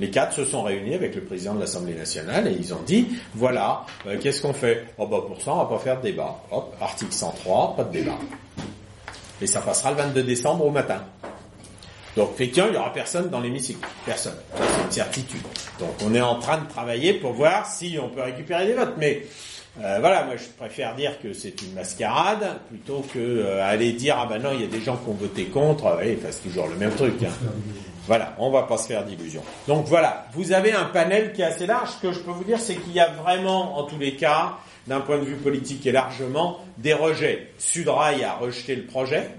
Les 0.00 0.08
quatre 0.10 0.32
se 0.34 0.44
sont 0.46 0.62
réunis 0.62 0.94
avec 0.94 1.14
le 1.14 1.20
président 1.22 1.54
de 1.54 1.60
l'Assemblée 1.60 1.94
nationale 1.94 2.48
et 2.48 2.52
ils 2.58 2.72
ont 2.72 2.80
dit, 2.86 3.06
voilà, 3.34 3.84
euh, 4.06 4.16
qu'est-ce 4.18 4.40
qu'on 4.40 4.54
fait? 4.54 4.86
Oh 4.96 5.06
bah 5.06 5.18
pour 5.26 5.40
ça, 5.42 5.52
on 5.52 5.58
va 5.58 5.64
pas 5.66 5.78
faire 5.78 5.98
de 5.98 6.02
débat. 6.04 6.40
Hop, 6.50 6.74
article 6.80 7.12
103, 7.12 7.76
pas 7.76 7.84
de 7.84 7.92
débat. 7.92 8.16
Et 9.42 9.46
ça 9.46 9.60
passera 9.60 9.90
le 9.90 9.96
22 9.98 10.22
décembre 10.22 10.64
au 10.64 10.70
matin. 10.70 11.02
Donc 12.16 12.30
effectivement, 12.34 12.68
il 12.68 12.72
n'y 12.72 12.78
aura 12.78 12.92
personne 12.94 13.28
dans 13.28 13.40
l'hémicycle. 13.40 13.86
Personne. 14.06 14.34
C'est 14.56 14.84
une 14.84 14.90
certitude. 14.90 15.42
Donc 15.78 15.90
on 16.04 16.14
est 16.14 16.20
en 16.22 16.36
train 16.38 16.58
de 16.58 16.66
travailler 16.68 17.12
pour 17.14 17.32
voir 17.34 17.66
si 17.66 17.98
on 18.02 18.08
peut 18.08 18.22
récupérer 18.22 18.66
des 18.66 18.72
votes. 18.74 18.94
Mais 18.96 19.26
euh, 19.82 19.98
voilà, 20.00 20.24
moi 20.24 20.34
je 20.36 20.44
préfère 20.58 20.94
dire 20.96 21.20
que 21.22 21.32
c'est 21.34 21.60
une 21.62 21.74
mascarade 21.74 22.58
plutôt 22.68 23.04
que 23.14 23.18
euh, 23.18 23.62
aller 23.64 23.92
dire 23.92 24.16
ah 24.18 24.26
ben 24.26 24.38
non, 24.42 24.50
il 24.54 24.62
y 24.62 24.64
a 24.64 24.66
des 24.66 24.80
gens 24.80 24.96
qui 24.96 25.08
ont 25.10 25.14
voté 25.14 25.44
contre. 25.44 25.98
Oui, 26.02 26.16
enfin, 26.18 26.28
c'est 26.30 26.48
toujours 26.48 26.68
le 26.68 26.76
même 26.76 26.94
truc. 26.94 27.22
hein. 27.22 27.28
Voilà, 28.10 28.34
on 28.38 28.50
va 28.50 28.64
pas 28.64 28.76
se 28.76 28.88
faire 28.88 29.04
d'illusions. 29.04 29.44
Donc 29.68 29.86
voilà, 29.86 30.26
vous 30.32 30.50
avez 30.50 30.72
un 30.72 30.86
panel 30.86 31.32
qui 31.32 31.42
est 31.42 31.44
assez 31.44 31.64
large. 31.64 31.90
Ce 31.90 32.02
que 32.08 32.12
je 32.12 32.18
peux 32.18 32.32
vous 32.32 32.42
dire, 32.42 32.58
c'est 32.58 32.74
qu'il 32.74 32.92
y 32.92 32.98
a 32.98 33.06
vraiment, 33.06 33.78
en 33.78 33.84
tous 33.84 33.98
les 33.98 34.16
cas, 34.16 34.54
d'un 34.88 34.98
point 34.98 35.18
de 35.18 35.24
vue 35.24 35.36
politique 35.36 35.86
et 35.86 35.92
largement, 35.92 36.58
des 36.76 36.92
rejets. 36.92 37.52
Sudrail 37.58 38.24
a 38.24 38.32
rejeté 38.32 38.74
le 38.74 38.84
projet, 38.84 39.30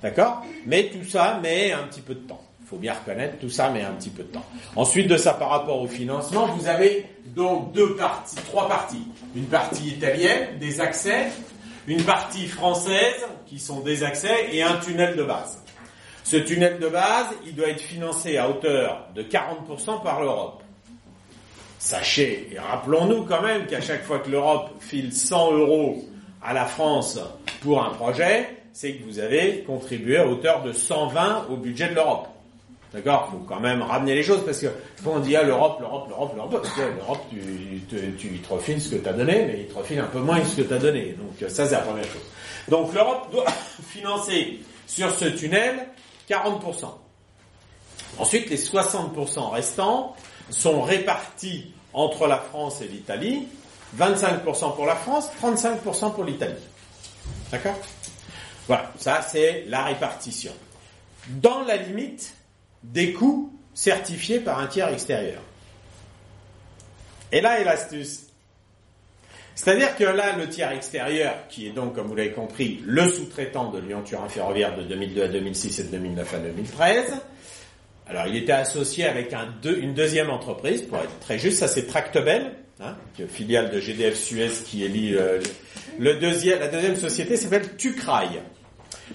d'accord? 0.00 0.42
Mais 0.64 0.84
tout 0.84 1.06
ça 1.06 1.38
met 1.42 1.72
un 1.72 1.82
petit 1.82 2.00
peu 2.00 2.14
de 2.14 2.20
temps. 2.20 2.40
Il 2.62 2.66
faut 2.66 2.78
bien 2.78 2.94
reconnaître, 2.94 3.36
tout 3.38 3.50
ça 3.50 3.68
met 3.68 3.82
un 3.82 3.92
petit 3.92 4.08
peu 4.08 4.22
de 4.22 4.28
temps. 4.28 4.46
Ensuite 4.76 5.08
de 5.08 5.18
ça, 5.18 5.34
par 5.34 5.50
rapport 5.50 5.82
au 5.82 5.86
financement, 5.86 6.46
vous 6.46 6.68
avez 6.68 7.04
donc 7.26 7.72
deux 7.72 7.96
parties, 7.96 8.36
trois 8.46 8.66
parties. 8.66 9.06
Une 9.34 9.44
partie 9.44 9.88
italienne, 9.88 10.58
des 10.58 10.80
accès, 10.80 11.26
une 11.86 12.02
partie 12.02 12.46
française, 12.46 13.26
qui 13.46 13.58
sont 13.58 13.80
des 13.80 14.04
accès, 14.04 14.48
et 14.52 14.62
un 14.62 14.78
tunnel 14.78 15.16
de 15.16 15.22
base. 15.22 15.65
Ce 16.26 16.36
tunnel 16.36 16.80
de 16.80 16.88
base, 16.88 17.28
il 17.46 17.54
doit 17.54 17.68
être 17.68 17.80
financé 17.80 18.36
à 18.36 18.50
hauteur 18.50 19.06
de 19.14 19.22
40% 19.22 20.02
par 20.02 20.20
l'Europe. 20.20 20.60
Sachez, 21.78 22.48
et 22.50 22.58
rappelons-nous 22.58 23.22
quand 23.22 23.42
même 23.42 23.66
qu'à 23.66 23.80
chaque 23.80 24.02
fois 24.02 24.18
que 24.18 24.28
l'Europe 24.28 24.70
file 24.80 25.12
100 25.12 25.52
euros 25.52 26.04
à 26.42 26.52
la 26.52 26.64
France 26.64 27.20
pour 27.60 27.80
un 27.80 27.90
projet, 27.90 28.48
c'est 28.72 28.94
que 28.94 29.04
vous 29.04 29.20
avez 29.20 29.62
contribué 29.64 30.16
à 30.16 30.26
hauteur 30.26 30.64
de 30.64 30.72
120 30.72 31.46
au 31.48 31.56
budget 31.58 31.90
de 31.90 31.94
l'Europe. 31.94 32.26
D'accord? 32.92 33.28
Faut 33.30 33.44
quand 33.46 33.60
même 33.60 33.82
ramener 33.82 34.16
les 34.16 34.24
choses 34.24 34.44
parce 34.44 34.58
que 34.58 34.66
quand 35.04 35.12
on 35.12 35.20
dit 35.20 35.36
ah, 35.36 35.44
l'Europe, 35.44 35.78
l'Europe, 35.78 36.08
l'Europe, 36.08 36.32
l'Europe, 36.34 36.66
l'Europe, 36.76 37.24
tu, 37.30 37.38
tu, 37.88 38.12
tu, 38.18 38.38
te 38.40 38.52
refile 38.52 38.80
ce 38.80 38.96
que 38.96 39.00
tu 39.00 39.08
as 39.08 39.12
donné, 39.12 39.44
mais 39.46 39.60
il 39.60 39.66
te 39.68 39.78
refile 39.78 40.00
un 40.00 40.06
peu 40.06 40.18
moins 40.18 40.44
ce 40.44 40.60
que 40.60 40.66
tu 40.66 40.74
as 40.74 40.78
donné. 40.78 41.14
Donc 41.16 41.48
ça, 41.48 41.66
c'est 41.66 41.76
la 41.76 41.82
première 41.82 42.06
chose. 42.06 42.26
Donc 42.68 42.92
l'Europe 42.92 43.30
doit 43.30 43.46
financer 43.90 44.58
sur 44.88 45.12
ce 45.12 45.26
tunnel 45.26 45.86
40%. 46.28 46.86
Ensuite, 48.18 48.50
les 48.50 48.56
60% 48.56 49.50
restants 49.50 50.16
sont 50.50 50.82
répartis 50.82 51.72
entre 51.92 52.26
la 52.26 52.38
France 52.38 52.80
et 52.80 52.88
l'Italie. 52.88 53.48
25% 53.96 54.74
pour 54.74 54.86
la 54.86 54.96
France, 54.96 55.30
35% 55.42 56.14
pour 56.14 56.24
l'Italie. 56.24 56.54
D'accord? 57.50 57.76
Voilà, 58.66 58.92
ça 58.98 59.22
c'est 59.22 59.64
la 59.68 59.84
répartition. 59.84 60.52
Dans 61.28 61.62
la 61.62 61.76
limite 61.76 62.34
des 62.82 63.12
coûts 63.12 63.52
certifiés 63.74 64.40
par 64.40 64.58
un 64.58 64.66
tiers 64.66 64.88
extérieur. 64.88 65.40
Et 67.32 67.40
là 67.40 67.60
est 67.60 67.64
l'astuce. 67.64 68.25
C'est-à-dire 69.56 69.96
que 69.96 70.04
là, 70.04 70.36
le 70.36 70.48
tiers 70.48 70.70
extérieur, 70.70 71.34
qui 71.48 71.66
est 71.66 71.70
donc, 71.70 71.94
comme 71.94 72.06
vous 72.06 72.14
l'avez 72.14 72.32
compris, 72.32 72.80
le 72.84 73.08
sous-traitant 73.08 73.70
de 73.70 73.80
Lyon-Turin 73.80 74.28
Ferroviaire 74.28 74.76
de 74.76 74.82
2002 74.82 75.22
à 75.22 75.28
2006 75.28 75.80
et 75.80 75.84
de 75.84 75.88
2009 75.88 76.34
à 76.34 76.38
2013, 76.38 77.14
alors 78.06 78.26
il 78.26 78.36
était 78.36 78.52
associé 78.52 79.06
avec 79.06 79.34
une 79.64 79.94
deuxième 79.94 80.28
entreprise, 80.28 80.82
pour 80.82 80.98
être 80.98 81.18
très 81.20 81.38
juste, 81.38 81.58
ça 81.58 81.68
c'est 81.68 81.86
Tractebel, 81.86 82.52
hein, 82.80 82.94
filiale 83.28 83.70
de 83.70 83.80
GDF 83.80 84.14
Suez 84.14 84.50
qui 84.66 84.84
élit 84.84 85.14
euh, 85.14 85.40
la 85.98 86.12
deuxième 86.12 86.96
société 86.96 87.36
s'appelle 87.38 87.76
Tucrail. 87.76 88.42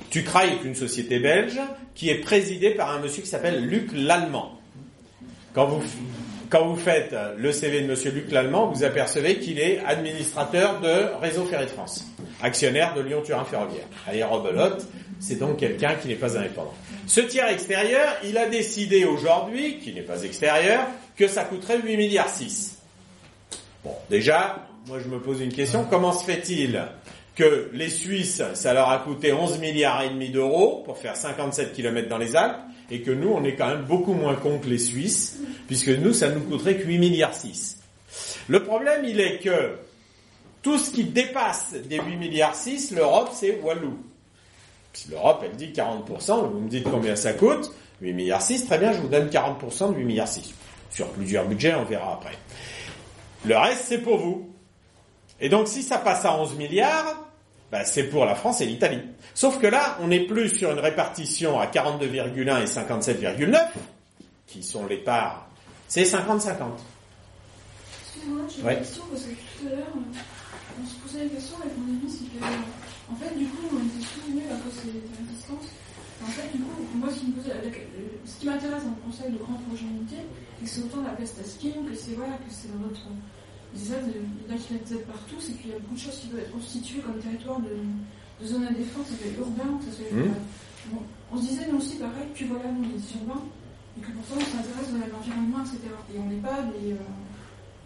Tucrail 0.10 0.54
est 0.54 0.66
une 0.66 0.76
société 0.76 1.20
belge 1.20 1.60
qui 1.94 2.10
est 2.10 2.16
présidée 2.16 2.72
par 2.72 2.90
un 2.90 3.00
monsieur 3.00 3.22
qui 3.22 3.30
s'appelle 3.30 3.64
Luc 3.64 3.92
Lallemand. 3.94 4.60
Quand 5.54 5.68
vous, 5.68 5.84
quand 6.52 6.68
vous 6.68 6.76
faites 6.76 7.14
euh, 7.14 7.34
le 7.38 7.52
CV 7.52 7.82
de 7.82 7.88
monsieur 7.88 8.12
Luc 8.12 8.30
Lallemand, 8.30 8.68
vous 8.68 8.84
apercevez 8.84 9.40
qu'il 9.40 9.58
est 9.58 9.80
administrateur 9.86 10.82
de 10.82 11.18
Réseau 11.20 11.46
Ferré 11.46 11.66
de 11.66 11.72
France, 11.72 12.06
actionnaire 12.44 12.94
de 12.94 13.02
Lyon-Turin 13.02 13.46
Ferroviaire. 13.46 13.86
Aérobelote, 14.08 14.86
c'est 15.20 15.40
donc 15.40 15.58
quelqu'un 15.58 15.96
qui 15.96 16.10
n'est 16.10 16.16
pas 16.16 16.38
indépendant. 16.38 16.74
Ce 17.08 17.22
tiers 17.22 17.48
extérieur, 17.48 18.18
il 18.26 18.38
a 18.38 18.48
décidé 18.50 19.06
aujourd'hui, 19.06 19.80
qui 19.80 19.94
n'est 19.94 20.02
pas 20.02 20.24
extérieur, 20.24 20.88
que 21.16 21.28
ça 21.28 21.46
coûterait 21.46 21.80
8 21.82 21.96
milliards 21.98 22.30
6. 22.30 22.78
Bon, 23.86 23.96
déjà, 24.10 24.68
moi 24.88 25.00
je 25.00 25.08
me 25.08 25.20
pose 25.20 25.40
une 25.40 25.54
question, 25.54 25.86
comment 25.90 26.12
se 26.12 26.26
fait-il 26.26 26.84
que 27.34 27.70
les 27.72 27.90
Suisses, 27.90 28.44
ça 28.56 28.74
leur 28.74 28.90
a 28.90 29.00
coûté 29.00 29.32
11 29.32 29.60
milliards 29.60 30.04
et 30.04 30.10
demi 30.10 30.30
d'euros 30.30 30.84
pour 30.86 30.98
faire 30.98 31.16
57 31.16 31.72
km 31.72 32.10
dans 32.10 32.18
les 32.18 32.36
Alpes, 32.36 32.60
et 32.90 33.02
que 33.02 33.12
nous, 33.12 33.30
on 33.30 33.44
est 33.44 33.56
quand 33.56 33.68
même 33.68 33.84
beaucoup 33.84 34.14
moins 34.14 34.36
cons 34.36 34.60
que 34.60 34.68
les 34.68 34.78
Suisses, 34.78 35.38
puisque 35.68 35.90
nous, 35.90 36.14
ça 36.14 36.30
nous 36.30 36.42
coûterait 36.42 36.78
que 36.78 36.86
8 36.86 36.98
milliards 36.98 37.34
6. 37.34 37.78
Le 38.48 38.64
problème, 38.64 39.06
il 39.06 39.20
est 39.20 39.40
que 39.40 39.78
tout 40.62 40.78
ce 40.78 40.92
qui 40.92 41.06
dépasse 41.06 41.74
des 41.74 42.00
8 42.00 42.18
milliards 42.18 42.56
6, 42.56 42.92
l'Europe, 42.92 43.30
c'est 43.34 43.60
Walou. 43.62 43.98
Si 44.94 45.10
l'Europe, 45.10 45.44
elle 45.46 45.56
dit 45.56 45.72
40%, 45.74 46.52
vous 46.52 46.60
me 46.60 46.70
dites 46.70 46.84
combien 46.84 47.16
ça 47.16 47.34
coûte, 47.34 47.72
8 48.02 48.14
milliards 48.14 48.42
6, 48.42 48.66
très 48.66 48.78
bien, 48.78 48.92
je 48.94 49.00
vous 49.00 49.08
donne 49.08 49.30
40% 49.30 49.94
de 49.94 49.98
8 49.98 50.04
milliards 50.04 50.28
6. 50.28 50.54
Sur 50.90 51.08
plusieurs 51.10 51.46
budgets, 51.46 51.74
on 51.76 51.86
verra 51.86 52.14
après. 52.14 52.38
Le 53.46 53.58
reste, 53.58 53.86
c'est 53.88 54.00
pour 54.00 54.18
vous. 54.18 54.54
Et 55.40 55.50
donc, 55.50 55.68
si 55.68 55.82
ça 55.82 55.98
passe 55.98 56.26
à 56.26 56.38
11 56.38 56.56
milliards, 56.56 57.31
bah, 57.72 57.84
c'est 57.86 58.04
pour 58.04 58.26
la 58.26 58.36
France 58.36 58.62
et 58.62 58.66
l'Italie. 58.66 59.00
Sauf 59.34 59.60
que 59.60 59.68
là, 59.68 59.98
on 60.02 60.08
n'est 60.08 60.26
plus 60.26 60.50
sur 60.50 60.72
une 60.72 60.80
répartition 60.80 61.60
à 61.60 61.68
42,1 61.68 62.62
et 62.62 62.66
57,9, 62.66 63.58
qui 64.48 64.62
sont 64.64 64.86
les 64.88 64.98
parts. 64.98 65.48
C'est 65.88 66.04
50-50. 66.04 66.82
Excuse-moi, 68.04 68.42
j'ai 68.50 68.64
Ouais. 68.64 68.74
une 68.74 68.80
question 68.80 69.04
parce 69.10 69.24
que 69.24 69.30
tout 69.32 69.68
à 69.68 69.70
l'heure, 69.76 69.88
euh, 69.96 70.82
on 70.82 70.88
se 70.88 70.96
posait 70.96 71.24
la 71.24 71.30
question 71.30 71.56
avec 71.64 71.78
mon 71.78 71.88
ami, 71.96 72.08
c'est 72.12 72.26
que, 72.28 72.44
en 72.44 73.16
fait, 73.16 73.36
du 73.38 73.46
coup, 73.46 73.64
on 73.72 73.80
était 73.88 74.06
souvenu 74.06 74.42
à 74.52 74.56
cause 74.60 74.84
des 74.86 75.00
résistances. 75.16 75.70
En 76.24 76.28
fait, 76.32 76.52
du 76.56 76.62
coup, 76.64 76.86
moi, 76.96 77.10
ce 77.12 77.20
qui, 77.20 77.26
me 77.28 77.34
posait, 77.34 77.50
la- 77.50 77.66
le- 77.66 78.20
ce 78.26 78.40
qui 78.40 78.46
m'intéresse 78.46 78.84
dans 78.84 78.94
le 78.96 79.04
conseil 79.12 79.32
de 79.32 79.38
grand 79.40 79.58
projet 79.68 79.84
unité, 79.86 80.18
c'est 80.60 80.66
que 80.66 80.70
c'est 80.70 80.82
autant 80.86 81.02
la 81.04 81.16
peste 81.18 81.40
à 81.40 81.44
scheme, 81.44 81.88
que 81.90 81.96
c'est 81.96 82.14
voilà, 82.14 82.34
que 82.36 82.52
c'est 82.52 82.70
dans 82.72 82.80
notre. 82.88 83.02
Des 83.74 83.94
aides, 83.94 84.12
il 84.12 84.20
y 84.20 84.52
en 84.52 84.56
a 84.56 84.60
qui 84.60 84.74
des 84.74 84.94
aides 84.96 85.06
partout, 85.08 85.40
c'est 85.40 85.54
qu'il 85.54 85.72
y 85.72 85.74
a 85.74 85.80
beaucoup 85.80 85.96
de 85.96 86.00
choses 86.00 86.20
qui 86.20 86.28
doivent 86.28 86.42
être 86.44 86.52
constituées 86.52 87.00
comme 87.00 87.20
territoire 87.20 87.60
de, 87.62 87.72
de 87.72 88.46
zone 88.48 88.66
à 88.68 88.72
défense, 88.72 89.08
ça 89.08 89.16
soit 89.16 89.32
urbain, 89.40 89.80
ça 89.86 89.92
soit. 89.96 90.12
Mhm. 90.12 90.34
Bon, 90.92 91.02
on 91.32 91.38
se 91.38 91.48
disait 91.48 91.68
nous 91.72 91.78
aussi 91.78 91.96
pareil, 91.96 92.28
puis 92.34 92.46
voilà, 92.46 92.68
nous, 92.72 92.84
on 92.84 92.92
est 92.92 93.16
urbains, 93.16 93.44
et 93.98 94.02
que 94.02 94.12
pourtant 94.12 94.36
on 94.44 94.50
s'intéresse 94.52 94.92
à 94.92 95.08
l'environnement, 95.08 95.62
etc. 95.64 95.88
Et 96.14 96.20
on 96.20 96.28
n'est 96.28 96.44
pas 96.44 96.60
des. 96.76 96.94
euh, 96.94 97.08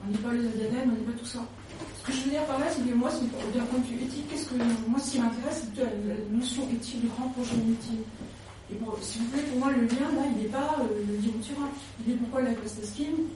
on 0.05 0.11
n'est 0.11 0.17
pas 0.21 0.33
les 0.33 0.45
ADN, 0.45 0.89
on 0.89 0.97
n'est 1.01 1.07
pas 1.11 1.17
tout 1.17 1.25
ça. 1.25 1.39
Ce 2.01 2.07
que 2.07 2.13
je 2.13 2.21
veux 2.25 2.29
dire 2.31 2.45
par 2.45 2.59
là, 2.59 2.65
c'est 2.69 2.81
que 2.87 2.93
moi, 2.93 3.09
c'est 3.09 3.25
d'un 3.57 3.65
point 3.65 3.79
de 3.79 3.85
vue 3.85 4.01
éthique, 4.05 4.27
qu'est-ce 4.29 4.45
que 4.49 4.55
moi, 4.87 4.99
ce 4.99 5.11
qui 5.11 5.19
m'intéresse, 5.19 5.61
c'est 5.65 5.69
plutôt 5.73 5.85
la, 5.89 6.13
la 6.13 6.19
notion 6.31 6.63
éthique 6.69 7.01
du 7.01 7.07
grand 7.07 7.29
projet 7.29 7.55
inutile. 7.55 8.05
Et 8.71 8.75
pour, 8.75 8.97
si 9.01 9.19
vous 9.19 9.25
voulez, 9.31 9.43
pour 9.43 9.59
moi, 9.59 9.71
le 9.71 9.81
lien 9.85 10.09
là, 10.13 10.23
il 10.29 10.43
n'est 10.43 10.49
pas 10.49 10.77
euh, 10.81 10.85
le 11.07 11.41
Turin. 11.41 11.69
Il 12.05 12.13
est 12.13 12.17
pourquoi 12.17 12.41
la 12.41 12.53
classe 12.53 12.77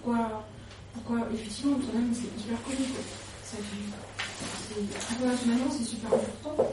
pourquoi 0.02 0.46
pourquoi 0.94 1.28
effectivement 1.34 1.78
c'est 2.14 2.42
hyper 2.42 2.62
connu. 2.64 2.86
Ça 3.44 3.58
fait- 3.58 3.90
c'est- 4.70 5.14
Internationalement 5.16 5.72
c'est 5.72 5.86
super 5.86 6.10
important. 6.14 6.70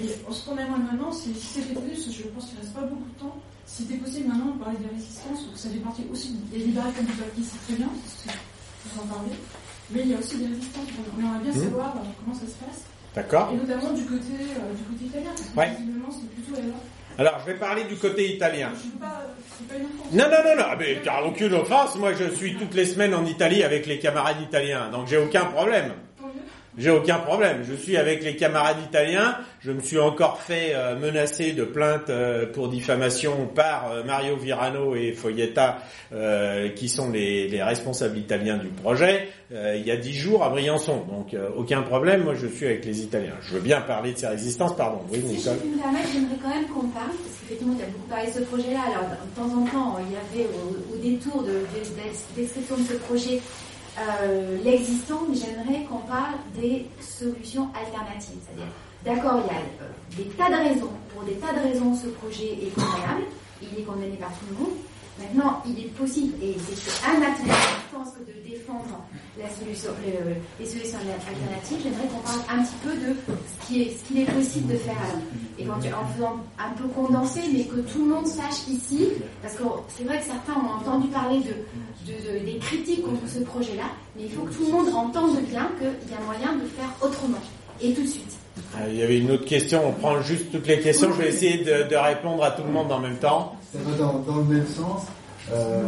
Et 0.00 0.06
ce 0.08 0.44
qu'on 0.44 0.56
aimerait 0.56 0.78
maintenant, 0.78 1.10
c'est 1.12 1.34
si 1.34 1.46
c'est 1.58 1.62
fait 1.62 1.74
plus, 1.74 2.10
je 2.12 2.22
pense 2.28 2.46
qu'il 2.46 2.54
ne 2.56 2.60
reste 2.62 2.74
pas 2.74 2.82
beaucoup 2.82 3.08
de 3.10 3.18
temps. 3.18 3.36
Si 3.66 3.82
c'était 3.82 3.96
possible 3.98 4.28
maintenant 4.28 4.54
de 4.54 4.58
parler 4.62 4.76
des 4.78 4.86
résistances, 4.94 5.46
donc 5.46 5.56
ça 5.56 5.68
fait 5.70 5.78
partie 5.82 6.04
aussi 6.12 6.32
des 6.52 6.58
libéraux 6.58 6.92
comme 6.94 7.06
du 7.06 7.12
papier, 7.12 7.42
c'est 7.42 7.58
très 7.66 7.74
bien, 7.74 7.88
parce 7.88 8.22
que 8.22 8.38
vous 8.86 9.00
en 9.02 9.06
parlez. 9.06 9.32
Mais 9.90 10.00
il 10.02 10.08
y 10.10 10.14
a 10.14 10.18
aussi 10.18 10.36
des 10.36 10.46
résistances, 10.46 10.86
on 10.94 11.20
aimerait 11.20 11.40
bien 11.42 11.52
Mhm. 11.54 11.62
savoir 11.64 11.96
euh, 11.96 12.06
comment 12.22 12.34
ça 12.36 12.46
se 12.46 12.54
passe. 12.62 12.84
D'accord 13.14 13.50
Et 13.52 13.56
notamment 13.56 13.92
du 13.94 14.04
côté, 14.04 14.34
euh, 14.54 14.74
du 14.74 14.82
côté 14.84 15.04
italien, 15.06 15.30
parce 15.34 15.48
que 15.48 15.58
Ouais. 15.58 15.70
visiblement 15.80 16.10
c'est 16.12 16.28
plutôt 16.30 16.54
là. 16.60 16.78
Alors, 17.18 17.38
je 17.40 17.52
vais 17.52 17.58
parler 17.58 17.84
du 17.84 17.96
côté 17.96 18.34
italien. 18.34 18.70
Offense. 18.72 19.34
Non, 20.12 20.24
non, 20.24 20.42
non, 20.44 20.56
non, 20.56 20.76
mais 20.78 20.98
t'as 21.04 21.22
aucune 21.22 21.54
offense. 21.54 21.96
Moi, 21.96 22.12
je 22.14 22.34
suis 22.34 22.56
toutes 22.56 22.74
les 22.74 22.86
semaines 22.86 23.14
en 23.14 23.24
Italie 23.24 23.62
avec 23.62 23.86
les 23.86 23.98
camarades 23.98 24.40
italiens, 24.40 24.90
donc 24.90 25.06
j'ai 25.06 25.16
aucun 25.16 25.44
problème. 25.44 25.92
J'ai 26.76 26.90
aucun 26.90 27.18
problème. 27.18 27.62
Je 27.68 27.74
suis 27.74 27.96
avec 27.96 28.24
les 28.24 28.34
camarades 28.34 28.78
italiens. 28.84 29.36
Je 29.60 29.70
me 29.70 29.80
suis 29.80 29.98
encore 29.98 30.40
fait 30.40 30.72
euh, 30.74 30.98
menacer 30.98 31.52
de 31.52 31.62
plainte 31.64 32.10
euh, 32.10 32.46
pour 32.52 32.68
diffamation 32.68 33.46
par 33.46 33.92
euh, 33.92 34.02
Mario 34.02 34.36
Virano 34.36 34.96
et 34.96 35.12
Foglietta, 35.12 35.78
euh, 36.12 36.68
qui 36.70 36.88
sont 36.88 37.10
les, 37.10 37.46
les 37.48 37.62
responsables 37.62 38.18
italiens 38.18 38.56
du 38.58 38.66
projet, 38.68 39.28
euh, 39.52 39.76
il 39.76 39.86
y 39.86 39.90
a 39.92 39.96
dix 39.96 40.12
jours 40.14 40.42
à 40.42 40.48
Briançon. 40.50 41.04
Donc 41.08 41.32
euh, 41.32 41.48
aucun 41.56 41.82
problème. 41.82 42.24
Moi, 42.24 42.34
je 42.34 42.48
suis 42.48 42.66
avec 42.66 42.84
les 42.84 43.02
Italiens. 43.02 43.34
Je 43.42 43.54
veux 43.54 43.60
bien 43.60 43.80
parler 43.80 44.12
de 44.12 44.18
ces 44.18 44.26
résistances. 44.26 44.74
Pardon. 44.76 45.00
Oui, 45.12 45.20
Si 45.20 45.26
je 45.28 45.32
Nicole. 45.50 45.56
puis 45.58 45.68
me 45.70 45.78
permettre, 45.78 46.08
j'aimerais 46.12 46.38
quand 46.42 46.48
même 46.48 46.66
qu'on 46.66 46.88
parle, 46.88 47.06
parce 47.06 47.38
qu'effectivement, 47.40 47.74
tu 47.76 47.82
as 47.84 47.86
beaucoup 47.86 48.08
parlé 48.08 48.26
de 48.26 48.32
ce 48.32 48.40
projet-là. 48.40 48.80
Alors, 48.90 49.08
de 49.10 49.36
temps 49.36 49.56
en 49.56 49.64
temps, 49.66 49.98
il 50.04 50.12
y 50.12 50.16
avait 50.42 50.48
au, 50.50 50.94
au 50.94 50.98
détour 50.98 51.42
de, 51.44 51.50
de, 51.50 51.54
de- 51.54 52.42
description 52.42 52.76
de 52.78 52.82
ce 52.82 52.94
projet 52.94 53.40
euh, 53.98 54.58
l'existant, 54.64 55.22
mais 55.28 55.36
j'aimerais 55.36 55.84
qu'on 55.84 55.98
parle 55.98 56.34
des 56.56 56.86
solutions 57.00 57.68
alternatives. 57.74 58.38
C'est-à-dire, 58.44 58.72
d'accord, 59.04 59.40
il 59.44 59.52
y 59.52 59.56
a 59.56 59.60
euh, 59.60 59.90
des 60.16 60.24
tas 60.36 60.50
de 60.50 60.68
raisons, 60.68 60.90
pour 61.14 61.22
des 61.24 61.34
tas 61.34 61.52
de 61.52 61.60
raisons, 61.60 61.94
ce 61.94 62.08
projet 62.08 62.52
est 62.52 62.74
condamnable, 62.74 63.24
il 63.62 63.78
est 63.78 63.82
condamné 63.82 64.16
par 64.18 64.30
tout 64.30 64.46
le 64.50 64.56
monde. 64.56 64.74
Maintenant, 65.18 65.62
il 65.64 65.78
est 65.78 65.88
possible, 65.94 66.34
et 66.42 66.56
c'est 66.74 67.06
un 67.06 67.22
acte 67.22 67.38
d'importance 67.46 68.14
que 68.14 68.24
de 68.26 68.48
défendre 68.50 68.98
la 69.38 69.48
solution, 69.48 69.90
le- 70.04 70.34
les 70.58 70.68
solutions 70.68 70.98
alternatives, 70.98 71.78
j'aimerais 71.84 72.08
qu'on 72.08 72.18
parle 72.20 72.40
un 72.58 72.62
petit 72.64 72.74
peu 72.82 72.90
de 72.96 73.14
ce 73.62 74.04
qu'il 74.08 74.18
est 74.18 74.32
possible 74.32 74.72
de 74.72 74.76
faire. 74.78 74.96
Et 75.58 75.64
quand, 75.64 75.74
en 75.78 76.06
faisant 76.14 76.36
un 76.58 76.70
peu 76.76 76.88
condensé, 76.88 77.40
mais 77.52 77.64
que 77.64 77.76
tout 77.80 78.00
le 78.04 78.10
monde 78.12 78.26
sache 78.26 78.66
ici, 78.68 79.08
parce 79.40 79.54
que 79.54 79.62
c'est 79.96 80.02
vrai 80.04 80.18
que 80.18 80.24
certains 80.26 80.54
ont 80.54 80.80
entendu 80.80 81.06
parler 81.08 81.38
de, 81.38 81.54
de- 82.12 82.38
de- 82.40 82.44
des 82.44 82.58
critiques 82.58 83.02
contre 83.04 83.28
ce 83.28 83.38
projet-là, 83.44 83.84
mais 84.16 84.24
il 84.24 84.32
faut 84.32 84.42
que 84.42 84.52
tout 84.52 84.66
le 84.66 84.72
monde 84.72 84.88
entende 84.94 85.36
bien 85.48 85.70
qu'il 85.78 86.10
y 86.10 86.14
a 86.14 86.20
moyen 86.24 86.54
de 86.58 86.66
faire 86.66 86.90
autrement, 87.00 87.38
et 87.80 87.92
tout 87.94 88.02
de 88.02 88.08
suite. 88.08 88.34
Euh, 88.80 88.86
Il 88.90 88.96
y 88.96 89.02
avait 89.02 89.18
une 89.18 89.30
autre 89.30 89.44
question. 89.44 89.82
On 89.88 89.92
prend 89.92 90.20
juste 90.22 90.50
toutes 90.52 90.66
les 90.66 90.80
questions. 90.80 91.12
Je 91.12 91.22
vais 91.22 91.28
essayer 91.28 91.58
de, 91.64 91.88
de 91.88 91.96
répondre 91.96 92.42
à 92.44 92.50
tout 92.50 92.62
le 92.64 92.70
monde 92.72 92.90
en 92.92 92.98
même 93.00 93.16
temps. 93.16 93.56
Ça 93.72 93.78
va 93.84 93.96
dans, 93.96 94.18
dans 94.20 94.36
le 94.38 94.44
même 94.44 94.66
sens. 94.66 95.02
Euh, 95.52 95.84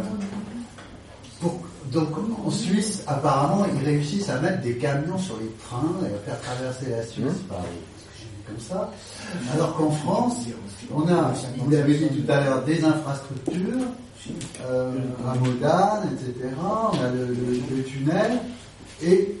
pour- 1.41 1.59
donc 1.91 2.09
en 2.45 2.51
Suisse, 2.51 3.03
apparemment, 3.07 3.65
ils 3.79 3.85
réussissent 3.85 4.29
à 4.29 4.39
mettre 4.39 4.61
des 4.61 4.75
camions 4.75 5.17
sur 5.17 5.37
les 5.39 5.49
trains 5.65 5.95
et 6.03 6.13
à 6.13 6.17
faire 6.33 6.41
traverser 6.41 6.89
la 6.89 7.03
Suisse 7.03 7.39
par 7.47 7.59
les- 7.61 8.45
comme 8.45 8.59
ça. 8.59 8.91
Alors 9.53 9.75
qu'en 9.75 9.91
France, 9.91 10.35
on 10.93 11.07
a, 11.07 11.33
vous 11.57 11.69
l'avez 11.69 11.95
dit 11.95 12.07
tout 12.21 12.31
à 12.31 12.41
l'heure, 12.43 12.61
des 12.63 12.83
infrastructures, 12.83 13.87
euh, 14.69 14.91
à 15.29 15.35
Modane, 15.35 16.09
etc. 16.13 16.49
On 16.59 17.03
a 17.03 17.09
le, 17.09 17.25
le- 17.27 17.75
le 17.77 17.83
tunnel 17.83 18.31
et 19.01 19.35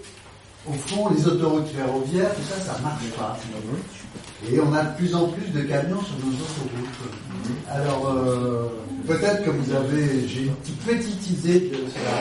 au 0.69 0.73
fond, 0.73 1.09
les 1.15 1.25
autoroutes 1.27 1.67
ferroviaires, 1.69 2.33
tout 2.35 2.41
ça, 2.43 2.59
ça 2.61 2.79
marche 2.81 3.03
pas. 3.17 3.37
Et 4.51 4.59
on 4.59 4.73
a 4.73 4.83
de 4.83 4.95
plus 4.97 5.15
en 5.15 5.27
plus 5.29 5.47
de 5.51 5.61
camions 5.61 6.01
sur 6.01 6.15
nos 6.25 6.33
autoroutes. 6.33 7.15
Alors, 7.71 8.13
euh, 8.15 8.67
peut-être 9.07 9.43
que 9.43 9.49
vous 9.49 9.73
avez, 9.73 10.27
j'ai 10.27 10.43
une 10.43 10.55
petite, 10.85 11.29
idée 11.29 11.59
de 11.59 11.75
cela, 11.75 12.17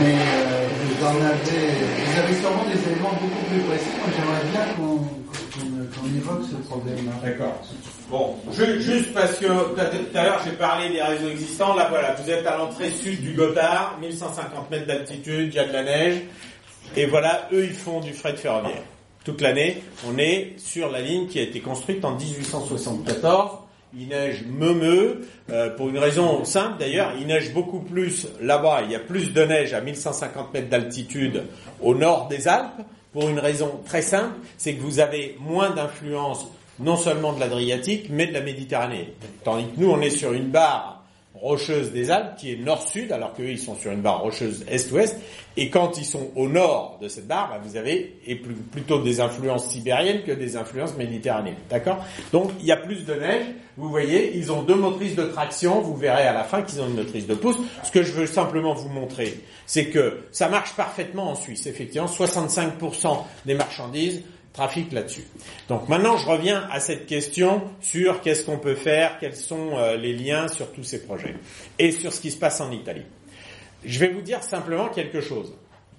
mais 0.00 0.14
euh, 0.14 0.68
vous 0.88 1.04
en 1.04 1.10
avez, 1.10 1.68
vous 2.04 2.18
avez 2.20 2.34
sûrement 2.40 2.64
des 2.64 2.90
éléments 2.92 3.12
beaucoup 3.20 3.44
plus 3.50 3.60
précis. 3.60 3.86
Moi, 3.98 4.08
j'aimerais 4.16 4.50
bien 4.52 4.74
qu'on 4.76 5.24
qu'on 5.94 6.06
évoque 6.16 6.42
ce 6.50 6.56
problème-là. 6.68 7.12
D'accord. 7.24 7.62
Bon, 8.10 8.34
ju- 8.52 8.80
juste 8.82 9.14
parce 9.14 9.36
que 9.38 9.46
tout 9.46 10.16
à 10.18 10.24
l'heure 10.24 10.40
j'ai 10.44 10.52
parlé 10.52 10.88
des 10.90 11.00
réseaux 11.02 11.28
existants. 11.28 11.74
Là 11.74 11.86
voilà, 11.90 12.14
vous 12.14 12.28
êtes 12.28 12.44
à 12.46 12.56
l'entrée 12.56 12.90
sud 12.90 13.22
du 13.22 13.34
Gothard, 13.34 13.96
1150 14.00 14.70
mètres 14.70 14.86
d'altitude, 14.86 15.50
il 15.52 15.54
y 15.54 15.58
a 15.58 15.68
de 15.68 15.72
la 15.72 15.84
neige. 15.84 16.22
Et 16.96 17.06
voilà, 17.06 17.48
eux 17.52 17.64
ils 17.64 17.74
font 17.74 18.00
du 18.00 18.12
fret 18.12 18.36
ferroviaire. 18.36 18.82
Toute 19.24 19.40
l'année, 19.40 19.82
on 20.06 20.18
est 20.18 20.52
sur 20.58 20.90
la 20.90 21.00
ligne 21.00 21.26
qui 21.26 21.38
a 21.38 21.42
été 21.42 21.60
construite 21.60 22.04
en 22.04 22.14
1874. 22.14 23.58
Il 23.96 24.08
neige 24.08 24.44
meumeux, 24.46 25.26
euh, 25.50 25.70
pour 25.70 25.88
une 25.88 25.98
raison 25.98 26.44
simple 26.44 26.78
d'ailleurs, 26.80 27.12
il 27.18 27.26
neige 27.28 27.52
beaucoup 27.54 27.78
plus 27.78 28.26
là-bas, 28.40 28.82
il 28.84 28.90
y 28.90 28.96
a 28.96 28.98
plus 28.98 29.32
de 29.32 29.44
neige 29.44 29.72
à 29.72 29.80
1150 29.80 30.52
mètres 30.52 30.68
d'altitude 30.68 31.44
au 31.80 31.94
nord 31.94 32.26
des 32.26 32.48
Alpes, 32.48 32.82
pour 33.12 33.28
une 33.28 33.38
raison 33.38 33.80
très 33.86 34.02
simple, 34.02 34.34
c'est 34.58 34.74
que 34.74 34.82
vous 34.82 34.98
avez 34.98 35.36
moins 35.38 35.70
d'influence 35.70 36.48
non 36.80 36.96
seulement 36.96 37.32
de 37.32 37.40
l'Adriatique, 37.40 38.08
mais 38.10 38.26
de 38.26 38.32
la 38.32 38.40
Méditerranée. 38.40 39.14
Tandis 39.44 39.66
que 39.66 39.80
nous, 39.80 39.90
on 39.90 40.00
est 40.00 40.10
sur 40.10 40.32
une 40.32 40.48
barre 40.48 40.93
rocheuse 41.44 41.92
des 41.92 42.10
Alpes 42.10 42.36
qui 42.38 42.52
est 42.52 42.56
nord-sud, 42.56 43.12
alors 43.12 43.34
qu'eux, 43.34 43.50
ils 43.50 43.58
sont 43.58 43.76
sur 43.76 43.92
une 43.92 44.00
barre 44.00 44.22
rocheuse 44.22 44.64
est-ouest. 44.66 45.16
Et 45.58 45.68
quand 45.68 45.98
ils 45.98 46.04
sont 46.06 46.30
au 46.34 46.48
nord 46.48 46.98
de 47.02 47.06
cette 47.06 47.26
barre, 47.26 47.50
bah, 47.50 47.60
vous 47.62 47.76
avez 47.76 48.18
et 48.26 48.34
plutôt 48.34 49.02
des 49.02 49.20
influences 49.20 49.68
sibériennes 49.68 50.22
que 50.22 50.32
des 50.32 50.56
influences 50.56 50.96
méditerranéennes. 50.96 51.58
D'accord? 51.68 52.02
Donc, 52.32 52.50
il 52.60 52.66
y 52.66 52.72
a 52.72 52.78
plus 52.78 53.04
de 53.04 53.14
neige. 53.14 53.44
Vous 53.76 53.90
voyez, 53.90 54.36
ils 54.36 54.50
ont 54.50 54.62
deux 54.62 54.74
motrices 54.74 55.16
de 55.16 55.24
traction. 55.24 55.80
Vous 55.82 55.94
verrez 55.94 56.26
à 56.26 56.32
la 56.32 56.44
fin 56.44 56.62
qu'ils 56.62 56.80
ont 56.80 56.86
une 56.86 56.96
motrice 56.96 57.26
de 57.26 57.34
pouce. 57.34 57.58
Ce 57.82 57.92
que 57.92 58.02
je 58.02 58.12
veux 58.12 58.26
simplement 58.26 58.72
vous 58.72 58.88
montrer, 58.88 59.34
c'est 59.66 59.90
que 59.90 60.20
ça 60.32 60.48
marche 60.48 60.72
parfaitement 60.72 61.30
en 61.30 61.34
Suisse. 61.34 61.66
Effectivement, 61.66 62.08
65% 62.08 63.18
des 63.44 63.54
marchandises 63.54 64.22
trafic 64.54 64.92
là-dessus. 64.92 65.26
Donc 65.68 65.88
maintenant, 65.88 66.16
je 66.16 66.26
reviens 66.26 66.66
à 66.70 66.80
cette 66.80 67.06
question 67.06 67.64
sur 67.80 68.22
qu'est-ce 68.22 68.44
qu'on 68.44 68.58
peut 68.58 68.76
faire, 68.76 69.18
quels 69.18 69.36
sont 69.36 69.76
euh, 69.76 69.96
les 69.96 70.14
liens 70.14 70.48
sur 70.48 70.72
tous 70.72 70.84
ces 70.84 71.02
projets 71.02 71.34
et 71.78 71.90
sur 71.90 72.12
ce 72.12 72.20
qui 72.20 72.30
se 72.30 72.38
passe 72.38 72.60
en 72.60 72.70
Italie. 72.70 73.04
Je 73.84 73.98
vais 73.98 74.08
vous 74.08 74.22
dire 74.22 74.42
simplement 74.42 74.88
quelque 74.88 75.20
chose. 75.20 75.52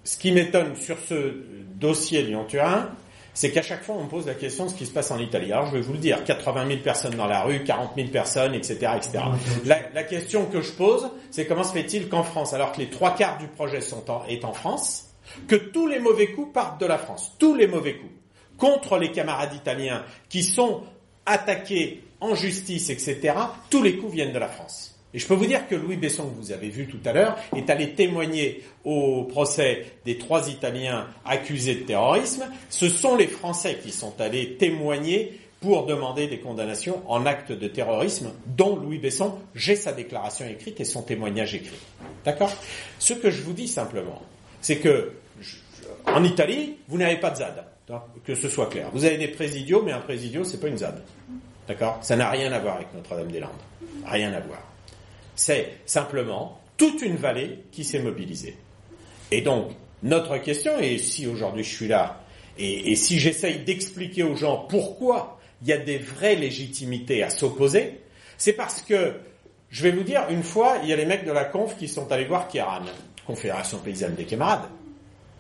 Ce 0.04 0.18
qui 0.18 0.32
m'étonne 0.32 0.76
sur 0.76 0.98
ce 1.00 1.36
dossier 1.76 2.24
Lyon-Turin, 2.24 2.90
c'est 3.34 3.52
qu'à 3.52 3.62
chaque 3.62 3.84
fois 3.84 3.96
on 4.00 4.06
me 4.06 4.10
pose 4.10 4.26
la 4.26 4.36
question 4.36 4.66
de 4.66 4.70
ce 4.70 4.76
qui 4.76 4.86
se 4.86 4.94
passe 4.94 5.12
en 5.12 5.20
Italie. 5.20 5.52
Alors 5.52 5.68
je 5.68 5.74
vais 5.74 5.82
vous 5.82 5.94
le 5.94 6.00
dire, 6.00 6.24
80 6.24 6.68
000 6.68 6.80
personnes 6.80 7.16
dans 7.16 7.28
la 7.28 7.42
rue, 7.42 7.64
40 7.64 7.92
000 7.98 8.08
personnes, 8.08 8.54
etc. 8.54 8.92
etc. 8.96 9.24
La, 9.66 9.80
la 9.94 10.04
question 10.04 10.46
que 10.46 10.62
je 10.62 10.72
pose, 10.72 11.10
c'est 11.30 11.46
comment 11.46 11.66
se 11.66 11.74
fait-il 11.74 12.08
qu'en 12.08 12.24
France, 12.24 12.54
alors 12.54 12.72
que 12.72 12.80
les 12.80 12.90
trois 12.90 13.14
quarts 13.16 13.38
du 13.38 13.48
projet 13.48 13.82
sont 13.82 14.10
en, 14.10 14.24
est 14.28 14.46
en 14.46 14.54
France, 14.54 15.10
que 15.48 15.56
tous 15.56 15.88
les 15.88 16.00
mauvais 16.00 16.28
coups 16.28 16.54
partent 16.54 16.80
de 16.80 16.86
la 16.86 16.98
France, 16.98 17.36
tous 17.38 17.56
les 17.56 17.68
mauvais 17.68 17.98
coups, 17.98 18.14
contre 18.58 18.98
les 18.98 19.12
camarades 19.12 19.54
italiens 19.54 20.04
qui 20.30 20.44
sont 20.44 20.84
attaqués 21.26 22.04
en 22.20 22.36
justice, 22.36 22.90
etc., 22.90 23.34
tous 23.70 23.84
les 23.84 23.98
coups 23.98 24.14
viennent 24.14 24.34
de 24.34 24.40
la 24.40 24.48
France. 24.48 24.96
Et 25.14 25.20
je 25.20 25.28
peux 25.28 25.34
vous 25.34 25.46
dire 25.46 25.66
que 25.70 25.76
Louis 25.76 25.96
Besson, 25.96 26.30
que 26.30 26.36
vous 26.36 26.52
avez 26.52 26.68
vu 26.68 26.88
tout 26.88 27.00
à 27.06 27.14
l'heure, 27.14 27.38
est 27.56 27.70
allé 27.70 27.94
témoigner 27.94 28.64
au 28.84 29.24
procès 29.24 29.86
des 30.04 30.18
trois 30.18 30.50
Italiens 30.50 31.08
accusés 31.24 31.76
de 31.76 31.84
terrorisme. 31.84 32.46
Ce 32.70 32.90
sont 32.90 33.16
les 33.16 33.28
Français 33.28 33.80
qui 33.82 33.92
sont 33.92 34.20
allés 34.20 34.58
témoigner 34.58 35.40
pour 35.62 35.86
demander 35.86 36.28
des 36.28 36.40
condamnations 36.40 37.02
en 37.08 37.26
actes 37.26 37.54
de 37.54 37.68
terrorisme, 37.70 38.34
dont 38.46 38.76
Louis 38.76 38.98
Besson, 38.98 39.40
j'ai 39.56 39.78
sa 39.78 39.94
déclaration 39.94 40.46
écrite 40.48 40.82
et 40.82 40.86
son 40.86 41.02
témoignage 41.02 41.56
écrit. 41.56 41.80
D'accord? 42.26 42.52
Ce 43.00 43.14
que 43.14 43.32
je 43.32 43.42
vous 43.42 43.54
dis 43.54 43.70
simplement, 43.70 44.22
c'est 44.60 44.80
que 44.80 45.14
en 46.08 46.24
Italie, 46.24 46.76
vous 46.88 46.98
n'avez 46.98 47.18
pas 47.18 47.32
de 47.32 47.38
ZAD, 47.38 47.64
que 48.24 48.36
ce 48.36 48.50
soit 48.50 48.68
clair. 48.68 48.90
Vous 48.94 49.06
avez 49.06 49.18
des 49.18 49.28
présidios, 49.28 49.82
mais 49.84 49.92
un 49.92 50.00
présidio, 50.00 50.44
c'est 50.44 50.60
pas 50.60 50.68
une 50.68 50.78
ZAD. 50.78 51.02
D'accord 51.68 52.00
Ça 52.02 52.16
n'a 52.16 52.30
rien 52.30 52.52
à 52.52 52.60
voir 52.60 52.78
avec 52.78 52.94
Notre-Dame-des-Landes. 52.94 53.52
Rien 54.06 54.34
à 54.34 54.40
voir. 54.40 54.62
C'est 55.36 55.74
simplement 55.86 56.60
toute 56.78 57.02
une 57.02 57.16
vallée 57.16 57.60
qui 57.72 57.84
s'est 57.84 58.00
mobilisée. 58.00 58.58
Et 59.32 59.42
donc, 59.42 59.72
notre 60.04 60.38
question, 60.38 60.78
et 60.80 60.98
si 60.98 61.28
aujourd'hui 61.28 61.64
je 61.64 61.76
suis 61.76 61.88
là, 61.88 62.22
et, 62.58 62.92
et 62.92 62.96
si 62.96 63.20
j'essaye 63.20 63.60
d'expliquer 63.60 64.24
aux 64.24 64.36
gens 64.36 64.66
pourquoi 64.70 65.40
il 65.62 65.68
y 65.70 65.74
a 65.74 65.78
des 65.78 65.98
vraies 65.98 66.36
légitimités 66.36 67.24
à 67.24 67.30
s'opposer, 67.30 68.02
c'est 68.38 68.54
parce 68.54 68.82
que, 68.82 69.14
je 69.70 69.84
vais 69.84 69.92
vous 69.92 70.04
dire, 70.04 70.26
une 70.30 70.44
fois, 70.44 70.78
il 70.84 70.90
y 70.90 70.94
a 70.94 70.96
les 70.96 71.06
mecs 71.06 71.26
de 71.26 71.32
la 71.32 71.46
conf 71.46 71.78
qui 71.78 71.88
sont 71.88 72.12
allés 72.12 72.26
voir 72.26 72.48
Kieran, 72.48 72.82
Confédération 73.26 73.80
Paysanne 73.80 74.16
des 74.16 74.26
Camarades. 74.26 74.70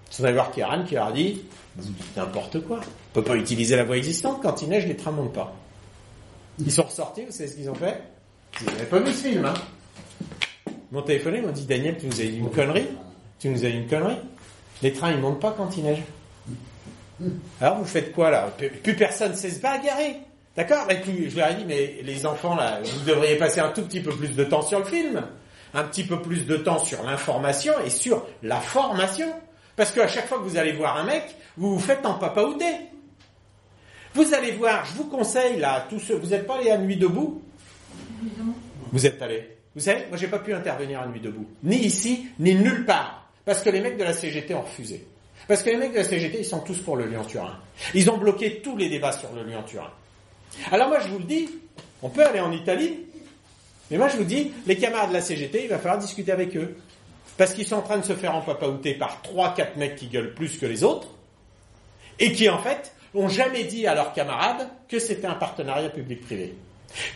Ils 0.09 0.15
sont 0.15 0.23
allés 0.23 0.33
voir 0.33 0.51
Kieran 0.51 0.83
qui 0.83 0.95
leur 0.95 1.07
a 1.07 1.11
dit, 1.11 1.43
vous 1.77 1.91
dites 1.91 2.17
n'importe 2.17 2.61
quoi. 2.61 2.79
On 2.79 3.13
peut 3.13 3.23
pas 3.23 3.35
utiliser 3.35 3.75
la 3.75 3.83
voie 3.83 3.97
existante, 3.97 4.41
quand 4.41 4.61
il 4.61 4.69
neige, 4.69 4.85
les 4.85 4.95
trains 4.95 5.11
montent 5.11 5.33
pas. 5.33 5.53
Ils 6.59 6.71
sont 6.71 6.83
ressortis, 6.83 7.25
vous 7.25 7.31
savez 7.31 7.49
ce 7.49 7.55
qu'ils 7.55 7.69
ont 7.69 7.75
fait? 7.75 8.01
Ils 8.61 8.67
n'avaient 8.67 8.85
pas 8.85 8.99
vu 8.99 9.11
ce 9.11 9.27
film, 9.27 9.45
hein 9.45 9.53
Ils 10.67 10.73
m'ont 10.91 11.01
téléphoné, 11.01 11.39
ils 11.39 11.43
m'ont 11.43 11.51
dit 11.51 11.65
Daniel, 11.65 11.97
tu 11.97 12.05
nous 12.05 12.21
as 12.21 12.25
dit 12.25 12.37
une 12.37 12.49
connerie. 12.49 12.87
Tu 13.39 13.49
nous 13.49 13.65
as 13.65 13.69
dit 13.69 13.77
une 13.77 13.87
connerie 13.87 14.17
Les 14.81 14.93
trains, 14.93 15.11
ils 15.11 15.19
montent 15.19 15.41
pas 15.41 15.53
quand 15.57 15.75
il 15.77 15.83
neige. 15.83 16.03
Alors, 17.59 17.77
vous 17.77 17.85
faites 17.85 18.13
quoi, 18.13 18.29
là? 18.29 18.53
Plus 18.83 18.95
personne 18.95 19.35
sait 19.35 19.49
se 19.49 19.59
bagarrer. 19.59 20.17
D'accord? 20.55 20.87
Je 20.89 21.35
leur 21.35 21.49
ai 21.49 21.55
dit, 21.55 21.65
mais 21.65 21.97
les 22.03 22.25
enfants, 22.25 22.55
là, 22.55 22.79
vous 22.81 23.05
devriez 23.05 23.35
passer 23.35 23.59
un 23.59 23.69
tout 23.69 23.81
petit 23.81 23.99
peu 23.99 24.11
plus 24.11 24.29
de 24.29 24.43
temps 24.45 24.61
sur 24.61 24.79
le 24.79 24.85
film. 24.85 25.21
Un 25.73 25.83
petit 25.83 26.05
peu 26.05 26.21
plus 26.21 26.45
de 26.45 26.55
temps 26.55 26.79
sur 26.79 27.03
l'information 27.03 27.73
et 27.85 27.89
sur 27.89 28.25
la 28.41 28.61
formation. 28.61 29.27
Parce 29.75 29.91
qu'à 29.91 30.07
chaque 30.07 30.27
fois 30.27 30.37
que 30.37 30.43
vous 30.43 30.57
allez 30.57 30.71
voir 30.71 30.97
un 30.97 31.03
mec, 31.03 31.23
vous 31.57 31.75
vous 31.75 31.79
faites 31.79 32.05
en 32.05 32.15
papaouté. 32.15 32.65
Vous 34.13 34.33
allez 34.33 34.51
voir, 34.51 34.85
je 34.85 34.93
vous 34.93 35.05
conseille, 35.05 35.59
là, 35.59 35.85
tous 35.89 35.99
ceux, 35.99 36.15
vous 36.15 36.27
n'êtes 36.27 36.47
pas 36.47 36.57
allés 36.57 36.71
à 36.71 36.77
Nuit 36.77 36.95
debout? 36.95 37.41
Vous 38.91 39.05
êtes 39.05 39.21
allés. 39.21 39.57
Vous 39.75 39.81
savez, 39.81 40.05
moi 40.07 40.17
j'ai 40.17 40.27
pas 40.27 40.39
pu 40.39 40.53
intervenir 40.53 41.01
à 41.01 41.07
Nuit 41.07 41.19
debout. 41.19 41.45
Ni 41.63 41.75
ici, 41.77 42.27
ni 42.39 42.55
nulle 42.55 42.85
part. 42.85 43.29
Parce 43.43 43.61
que 43.61 43.69
les 43.69 43.81
mecs 43.81 43.97
de 43.97 44.03
la 44.03 44.13
CGT 44.13 44.53
ont 44.55 44.61
refusé. 44.61 45.05
Parce 45.47 45.61
que 45.61 45.69
les 45.69 45.77
mecs 45.77 45.91
de 45.91 45.97
la 45.97 46.03
CGT, 46.05 46.39
ils 46.39 46.45
sont 46.45 46.61
tous 46.61 46.79
pour 46.79 46.95
le 46.95 47.05
Lyon-Turin. 47.05 47.59
Ils 47.93 48.09
ont 48.09 48.17
bloqué 48.17 48.61
tous 48.61 48.77
les 48.77 48.89
débats 48.89 49.11
sur 49.11 49.31
le 49.33 49.43
Lyon-Turin. 49.43 49.91
Alors 50.71 50.87
moi 50.87 50.99
je 50.99 51.09
vous 51.09 51.19
le 51.19 51.25
dis, 51.25 51.49
on 52.01 52.09
peut 52.09 52.25
aller 52.25 52.39
en 52.39 52.53
Italie, 52.53 52.99
mais 53.91 53.97
moi 53.97 54.07
je 54.07 54.17
vous 54.17 54.23
dis, 54.23 54.53
les 54.65 54.77
camarades 54.77 55.09
de 55.09 55.15
la 55.15 55.21
CGT, 55.21 55.63
il 55.63 55.69
va 55.69 55.77
falloir 55.77 55.99
discuter 55.99 56.31
avec 56.31 56.55
eux. 56.55 56.77
Parce 57.37 57.53
qu'ils 57.53 57.67
sont 57.67 57.75
en 57.75 57.81
train 57.81 57.97
de 57.97 58.05
se 58.05 58.13
faire 58.13 58.35
empapaouter 58.35 58.93
par 58.93 59.21
3-4 59.23 59.77
mecs 59.77 59.95
qui 59.95 60.07
gueulent 60.07 60.33
plus 60.33 60.57
que 60.57 60.65
les 60.65 60.83
autres, 60.83 61.07
et 62.19 62.31
qui 62.31 62.49
en 62.49 62.59
fait 62.59 62.93
n'ont 63.13 63.27
jamais 63.29 63.63
dit 63.63 63.87
à 63.87 63.95
leurs 63.95 64.13
camarades 64.13 64.67
que 64.87 64.99
c'était 64.99 65.27
un 65.27 65.35
partenariat 65.35 65.89
public-privé. 65.89 66.55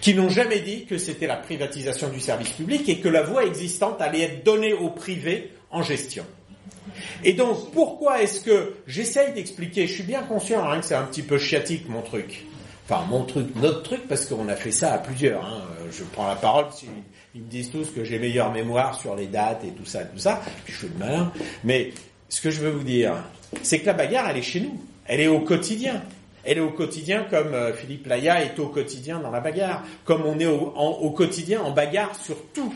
Qui 0.02 0.14
n'ont 0.14 0.30
jamais 0.30 0.60
dit 0.60 0.86
que 0.86 0.98
c'était 0.98 1.28
la 1.28 1.38
privatisation 1.38 2.10
du 2.10 2.20
service 2.20 2.50
public 2.50 2.88
et 2.90 3.00
que 3.00 3.08
la 3.08 3.22
voie 3.22 3.46
existante 3.46 4.02
allait 4.02 4.22
être 4.22 4.44
donnée 4.44 4.74
au 4.74 4.90
privé 4.90 5.52
en 5.72 5.84
gestion. 5.84 6.26
Et 7.24 7.34
donc, 7.34 7.72
pourquoi 7.72 8.22
est-ce 8.22 8.42
que 8.42 8.76
j'essaye 8.88 9.34
d'expliquer, 9.34 9.88
je 9.88 9.94
suis 9.94 10.04
bien 10.04 10.24
conscient 10.24 10.68
hein, 10.68 10.80
que 10.80 10.86
c'est 10.86 10.96
un 10.96 11.04
petit 11.04 11.22
peu 11.22 11.38
chiatique 11.38 11.88
mon 11.88 12.02
truc, 12.02 12.46
enfin 12.90 13.06
mon 13.10 13.24
truc, 13.24 13.56
notre 13.56 13.84
truc, 13.84 14.08
parce 14.08 14.26
qu'on 14.26 14.48
a 14.48 14.56
fait 14.56 14.72
ça 14.72 14.94
à 14.94 14.98
plusieurs. 14.98 15.46
Hein. 15.46 15.62
Je 15.92 16.04
prends 16.04 16.28
la 16.28 16.36
parole, 16.36 16.66
ils 17.36 17.42
me 17.42 17.48
disent 17.48 17.72
tous 17.72 17.92
que 17.92 18.04
j'ai 18.04 18.18
meilleure 18.20 18.52
mémoire 18.52 19.00
sur 19.00 19.16
les 19.16 19.28
dates 19.28 19.64
et 19.64 19.72
tout 19.72 19.86
ça, 19.86 20.04
tout 20.04 20.18
ça, 20.18 20.42
puis 20.66 20.74
je 20.74 20.80
fais 20.80 20.88
le 20.88 21.00
malin. 21.00 21.32
Mais 21.64 21.92
ce 22.30 22.42
que 22.42 22.50
je 22.50 22.62
veux 22.62 22.72
vous 22.72 22.84
dire, 22.84 23.14
c'est 23.62 23.80
que 23.80 23.86
la 23.86 23.94
bagarre, 23.94 24.30
elle 24.30 24.38
est 24.38 24.42
chez 24.42 24.62
nous, 24.62 24.80
elle 25.06 25.20
est 25.20 25.28
au 25.28 25.42
quotidien. 25.42 26.02
Elle 26.46 26.58
est 26.58 26.62
au 26.62 26.72
quotidien 26.72 27.26
comme 27.30 27.54
euh, 27.54 27.74
Philippe 27.74 28.08
Laya 28.08 28.42
est 28.42 28.58
au 28.60 28.68
quotidien 28.68 29.20
dans 29.20 29.30
la 29.30 29.42
bagarre, 29.42 29.84
comme 30.06 30.26
on 30.26 30.40
est 30.40 30.46
au 30.46 31.12
quotidien 31.12 31.62
en 31.62 31.72
bagarre 31.72 32.16
sur 32.16 32.38
tout. 32.54 32.74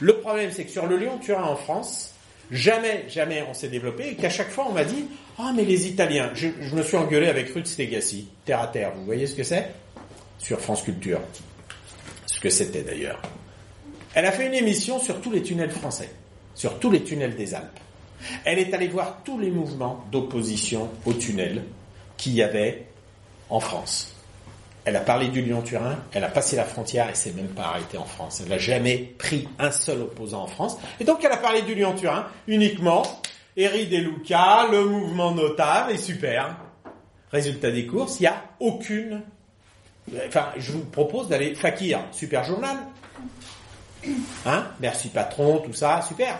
Le 0.00 0.18
problème, 0.18 0.50
c'est 0.52 0.64
que 0.64 0.70
sur 0.70 0.86
le 0.86 0.96
Lyon-Turin 0.96 1.44
en 1.44 1.56
France, 1.56 2.12
jamais, 2.50 3.04
jamais 3.08 3.44
on 3.48 3.54
s'est 3.54 3.68
développé 3.68 4.08
et 4.10 4.14
qu'à 4.16 4.28
chaque 4.28 4.50
fois 4.50 4.66
on 4.68 4.72
m'a 4.72 4.84
dit 4.84 5.06
Ah, 5.38 5.52
mais 5.54 5.64
les 5.64 5.86
Italiens. 5.86 6.30
Je, 6.34 6.48
me 6.74 6.82
suis 6.82 6.96
engueulé 6.96 7.28
avec 7.28 7.50
Ruth 7.50 7.66
Stegassi, 7.66 8.28
terre 8.44 8.60
à 8.60 8.68
terre. 8.68 8.92
Vous 8.96 9.04
voyez 9.04 9.26
ce 9.26 9.34
que 9.34 9.42
c'est? 9.42 9.70
Sur 10.38 10.60
France 10.60 10.82
Culture. 10.82 11.20
Ce 12.26 12.40
que 12.40 12.48
c'était 12.48 12.82
d'ailleurs. 12.82 13.20
Elle 14.14 14.24
a 14.24 14.32
fait 14.32 14.46
une 14.46 14.54
émission 14.54 14.98
sur 14.98 15.20
tous 15.20 15.30
les 15.30 15.42
tunnels 15.42 15.70
français, 15.70 16.10
sur 16.54 16.78
tous 16.78 16.90
les 16.90 17.04
tunnels 17.04 17.36
des 17.36 17.54
Alpes. 17.54 17.78
Elle 18.44 18.58
est 18.58 18.72
allée 18.72 18.88
voir 18.88 19.18
tous 19.24 19.38
les 19.38 19.50
mouvements 19.50 20.04
d'opposition 20.10 20.88
aux 21.04 21.12
tunnels 21.12 21.62
qu'il 22.16 22.32
y 22.32 22.42
avait 22.42 22.86
en 23.50 23.60
France. 23.60 24.16
Elle 24.86 24.96
a 24.96 25.00
parlé 25.00 25.28
du 25.28 25.42
Lyon-Turin, 25.42 25.98
elle 26.12 26.24
a 26.24 26.28
passé 26.28 26.56
la 26.56 26.64
frontière 26.64 27.10
et 27.10 27.14
s'est 27.14 27.32
même 27.32 27.48
pas 27.48 27.64
arrêtée 27.64 27.98
en 27.98 28.04
France. 28.04 28.40
Elle 28.40 28.48
n'a 28.48 28.58
jamais 28.58 28.96
pris 29.18 29.48
un 29.58 29.70
seul 29.70 30.00
opposant 30.00 30.44
en 30.44 30.46
France. 30.46 30.78
Et 31.00 31.04
donc 31.04 31.24
elle 31.24 31.32
a 31.32 31.36
parlé 31.36 31.62
du 31.62 31.74
Lyon-Turin 31.74 32.26
uniquement. 32.46 33.02
Eri 33.56 33.86
De 33.86 33.96
Luca, 33.96 34.68
le 34.70 34.84
mouvement 34.84 35.32
notable 35.32 35.92
est 35.92 35.98
super. 35.98 36.56
Résultat 37.32 37.70
des 37.70 37.86
courses, 37.86 38.20
il 38.20 38.24
n'y 38.24 38.28
a 38.28 38.42
aucune... 38.60 39.22
Enfin, 40.26 40.48
je 40.56 40.72
vous 40.72 40.84
propose 40.84 41.28
d'aller... 41.28 41.54
Fakir, 41.54 42.00
super 42.12 42.44
journal. 42.44 42.76
Hein 44.44 44.66
Merci 44.80 45.08
patron, 45.08 45.58
tout 45.58 45.72
ça, 45.72 46.02
super. 46.06 46.38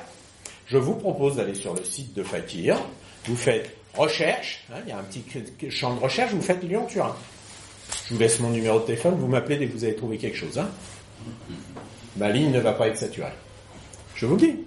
Je 0.66 0.76
vous 0.76 0.94
propose 0.94 1.36
d'aller 1.36 1.54
sur 1.54 1.74
le 1.74 1.84
site 1.84 2.14
de 2.14 2.22
Fakir. 2.22 2.76
Vous 3.24 3.36
faites 3.36 3.76
recherche, 3.94 4.64
hein, 4.70 4.80
il 4.84 4.90
y 4.90 4.92
a 4.92 4.98
un 4.98 5.02
petit 5.02 5.24
champ 5.70 5.94
de 5.94 6.00
recherche, 6.00 6.32
vous 6.32 6.42
faites 6.42 6.62
Lyon-Turin. 6.62 7.16
Je 8.08 8.14
vous 8.14 8.20
laisse 8.20 8.40
mon 8.40 8.50
numéro 8.50 8.80
de 8.80 8.84
téléphone, 8.84 9.14
vous 9.14 9.26
m'appelez 9.26 9.56
dès 9.56 9.66
que 9.68 9.72
vous 9.72 9.84
avez 9.84 9.96
trouvé 9.96 10.18
quelque 10.18 10.36
chose. 10.36 10.58
Hein. 10.58 10.68
Ma 12.16 12.28
ligne 12.28 12.50
ne 12.50 12.60
va 12.60 12.72
pas 12.72 12.88
être 12.88 12.98
saturée. 12.98 13.32
Je 14.14 14.26
vous 14.26 14.36
dis. 14.36 14.64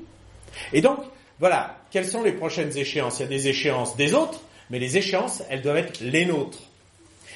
Et 0.74 0.82
donc, 0.82 1.00
voilà, 1.40 1.78
quelles 1.92 2.06
sont 2.06 2.22
les 2.22 2.34
prochaines 2.34 2.78
échéances? 2.78 3.20
Il 3.20 3.24
y 3.24 3.26
a 3.26 3.30
des 3.30 3.48
échéances 3.48 3.96
des 3.96 4.14
autres, 4.14 4.42
mais 4.70 4.80
les 4.80 4.98
échéances, 4.98 5.42
elles 5.50 5.62
doivent 5.62 5.78
être 5.78 6.02
les 6.02 6.26
nôtres. 6.26 6.60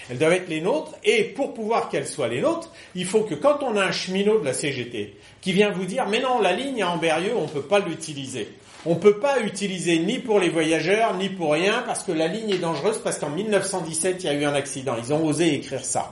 Elles 0.10 0.18
doivent 0.18 0.34
être 0.34 0.50
les 0.50 0.60
nôtres, 0.60 0.94
et 1.06 1.24
pour 1.24 1.54
pouvoir 1.54 1.88
qu'elles 1.88 2.08
soient 2.08 2.28
les 2.28 2.42
nôtres, 2.42 2.70
il 2.96 3.06
faut 3.06 3.22
que 3.22 3.36
quand 3.36 3.64
on 3.64 3.78
a 3.78 3.86
un 3.86 3.92
cheminot 3.92 4.40
de 4.40 4.46
la 4.46 4.54
CGT 4.54 5.16
qui 5.40 5.54
vient 5.54 5.72
vous 5.72 5.86
dire, 5.86 6.06
mais 6.10 6.20
non, 6.20 6.42
la 6.42 6.52
ligne 6.52 6.84
à 6.84 6.90
Amberieux, 6.90 7.34
on 7.38 7.44
ne 7.44 7.48
peut 7.48 7.62
pas 7.62 7.80
l'utiliser. 7.80 8.50
On 8.86 8.96
ne 8.96 9.00
peut 9.00 9.20
pas 9.20 9.40
utiliser 9.40 9.98
ni 10.00 10.20
pour 10.20 10.42
les 10.42 10.50
voyageurs, 10.50 11.16
ni 11.16 11.30
pour 11.30 11.54
rien, 11.54 11.84
parce 11.88 12.04
que 12.04 12.12
la 12.12 12.28
ligne 12.28 12.50
est 12.50 12.58
dangereuse, 12.58 13.00
parce 13.02 13.18
qu'en 13.18 13.30
1917, 13.30 14.24
il 14.24 14.26
y 14.26 14.30
a 14.30 14.34
eu 14.34 14.44
un 14.44 14.54
accident. 14.54 14.98
Ils 14.98 15.14
ont 15.14 15.26
osé 15.26 15.54
écrire 15.54 15.86
ça. 15.86 16.12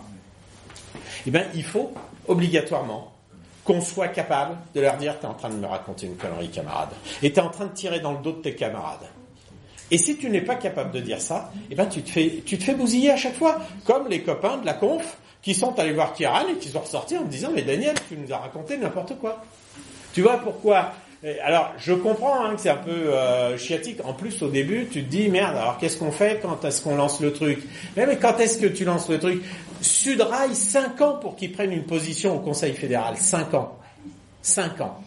Eh 1.27 1.31
bien, 1.31 1.45
il 1.53 1.63
faut 1.63 1.91
obligatoirement 2.29 3.10
soit 3.79 4.09
capable 4.09 4.57
de 4.75 4.81
leur 4.81 4.97
dire, 4.97 5.17
tu 5.19 5.25
es 5.25 5.29
en 5.29 5.33
train 5.33 5.49
de 5.49 5.55
me 5.55 5.67
raconter 5.67 6.07
une 6.07 6.17
connerie, 6.17 6.49
camarade. 6.49 6.89
Et 7.23 7.31
tu 7.31 7.39
es 7.39 7.41
en 7.41 7.49
train 7.49 7.67
de 7.67 7.73
tirer 7.73 8.01
dans 8.01 8.11
le 8.11 8.17
dos 8.17 8.33
de 8.33 8.41
tes 8.41 8.55
camarades. 8.55 9.07
Et 9.91 9.97
si 9.97 10.17
tu 10.17 10.29
n'es 10.29 10.41
pas 10.41 10.55
capable 10.55 10.91
de 10.91 11.01
dire 11.01 11.21
ça, 11.21 11.51
eh 11.69 11.75
ben 11.75 11.85
tu 11.85 12.01
te 12.01 12.09
fais, 12.09 12.41
tu 12.45 12.57
bousiller 12.73 13.11
à 13.11 13.17
chaque 13.17 13.35
fois, 13.35 13.59
comme 13.85 14.07
les 14.07 14.21
copains 14.21 14.57
de 14.57 14.65
la 14.65 14.73
conf 14.73 15.17
qui 15.41 15.53
sont 15.53 15.77
allés 15.79 15.91
voir 15.91 16.13
Kiran 16.13 16.47
et 16.49 16.57
qui 16.57 16.69
sont 16.69 16.79
ressortis 16.79 17.17
en 17.17 17.25
me 17.25 17.29
disant 17.29 17.49
mais 17.53 17.61
Daniel, 17.61 17.95
tu 18.07 18.15
nous 18.15 18.31
as 18.31 18.37
raconté 18.37 18.77
n'importe 18.77 19.17
quoi. 19.19 19.43
Tu 20.13 20.21
vois 20.21 20.37
pourquoi? 20.37 20.93
Alors 21.43 21.73
je 21.77 21.93
comprends 21.93 22.43
hein, 22.43 22.55
que 22.55 22.61
c'est 22.61 22.69
un 22.69 22.77
peu 22.77 22.91
euh, 22.91 23.57
chiatique. 23.57 23.99
En 24.05 24.13
plus 24.13 24.41
au 24.41 24.49
début 24.49 24.87
tu 24.89 25.03
te 25.03 25.09
dis 25.09 25.27
merde. 25.27 25.57
Alors 25.57 25.77
qu'est-ce 25.77 25.97
qu'on 25.97 26.11
fait 26.11 26.39
quand 26.41 26.63
est-ce 26.63 26.81
qu'on 26.81 26.95
lance 26.95 27.19
le 27.19 27.33
truc? 27.33 27.61
Mais, 27.97 28.05
mais 28.05 28.15
quand 28.15 28.39
est-ce 28.39 28.59
que 28.59 28.67
tu 28.67 28.85
lances 28.85 29.09
le 29.09 29.19
truc? 29.19 29.43
Sudrail 29.81 30.55
5 30.55 31.01
ans 31.01 31.13
pour 31.17 31.35
qu'ils 31.35 31.51
prennent 31.51 31.71
une 31.71 31.85
position 31.85 32.35
au 32.35 32.39
Conseil 32.39 32.73
fédéral. 32.73 33.17
5 33.17 33.53
ans. 33.53 33.77
5 34.41 34.81
ans. 34.81 35.01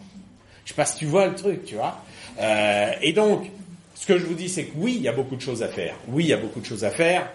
Je 0.63 0.69
sais 0.69 0.75
pas 0.75 0.85
si 0.85 0.97
tu 0.97 1.05
vois 1.05 1.27
le 1.27 1.35
truc, 1.35 1.65
tu 1.65 1.75
vois. 1.75 1.97
Euh, 2.39 2.91
et 3.01 3.13
donc 3.13 3.49
ce 3.95 4.05
que 4.05 4.17
je 4.17 4.25
vous 4.25 4.33
dis, 4.33 4.49
c'est 4.49 4.65
que 4.65 4.73
oui, 4.77 4.95
il 4.97 5.01
y 5.01 5.07
a 5.07 5.13
beaucoup 5.13 5.35
de 5.35 5.41
choses 5.41 5.63
à 5.63 5.67
faire. 5.67 5.95
Oui, 6.07 6.25
il 6.25 6.29
y 6.29 6.33
a 6.33 6.37
beaucoup 6.37 6.59
de 6.59 6.65
choses 6.65 6.83
à 6.83 6.91
faire. 6.91 7.29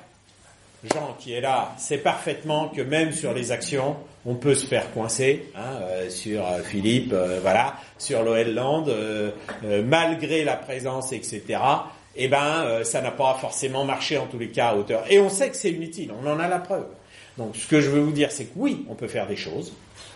Jean 0.84 1.14
qui 1.18 1.32
est 1.34 1.40
là 1.40 1.74
sait 1.76 1.98
parfaitement 1.98 2.68
que 2.68 2.80
même 2.80 3.12
sur 3.12 3.34
les 3.34 3.52
actions, 3.52 3.96
on 4.24 4.34
peut 4.34 4.54
se 4.54 4.66
faire 4.66 4.90
coincer 4.92 5.50
hein, 5.54 5.78
euh, 5.82 6.10
sur 6.10 6.46
euh, 6.46 6.62
Philippe, 6.62 7.12
euh, 7.12 7.38
voilà, 7.42 7.74
sur 7.98 8.22
l'OL 8.22 8.54
Land, 8.54 8.86
euh, 8.88 9.30
euh, 9.64 9.82
malgré 9.82 10.44
la 10.44 10.56
présence, 10.56 11.12
etc. 11.12 11.58
Eh 12.16 12.28
ben, 12.28 12.64
euh, 12.64 12.84
ça 12.84 13.00
n'a 13.00 13.10
pas 13.10 13.36
forcément 13.40 13.84
marché 13.84 14.18
en 14.18 14.26
tous 14.26 14.38
les 14.38 14.48
cas 14.48 14.68
à 14.68 14.76
hauteur. 14.76 15.04
Et 15.10 15.20
on 15.20 15.28
sait 15.28 15.50
que 15.50 15.56
c'est 15.56 15.70
inutile, 15.70 16.12
on 16.22 16.26
en 16.28 16.38
a 16.38 16.48
la 16.48 16.58
preuve. 16.58 16.86
Donc, 17.38 17.56
ce 17.56 17.66
que 17.66 17.80
je 17.80 17.88
veux 17.90 18.00
vous 18.00 18.12
dire, 18.12 18.30
c'est 18.32 18.44
que 18.46 18.52
oui, 18.56 18.84
on 18.88 18.94
peut 18.94 19.08
faire 19.08 19.26
des 19.26 19.36
choses. 19.36 19.72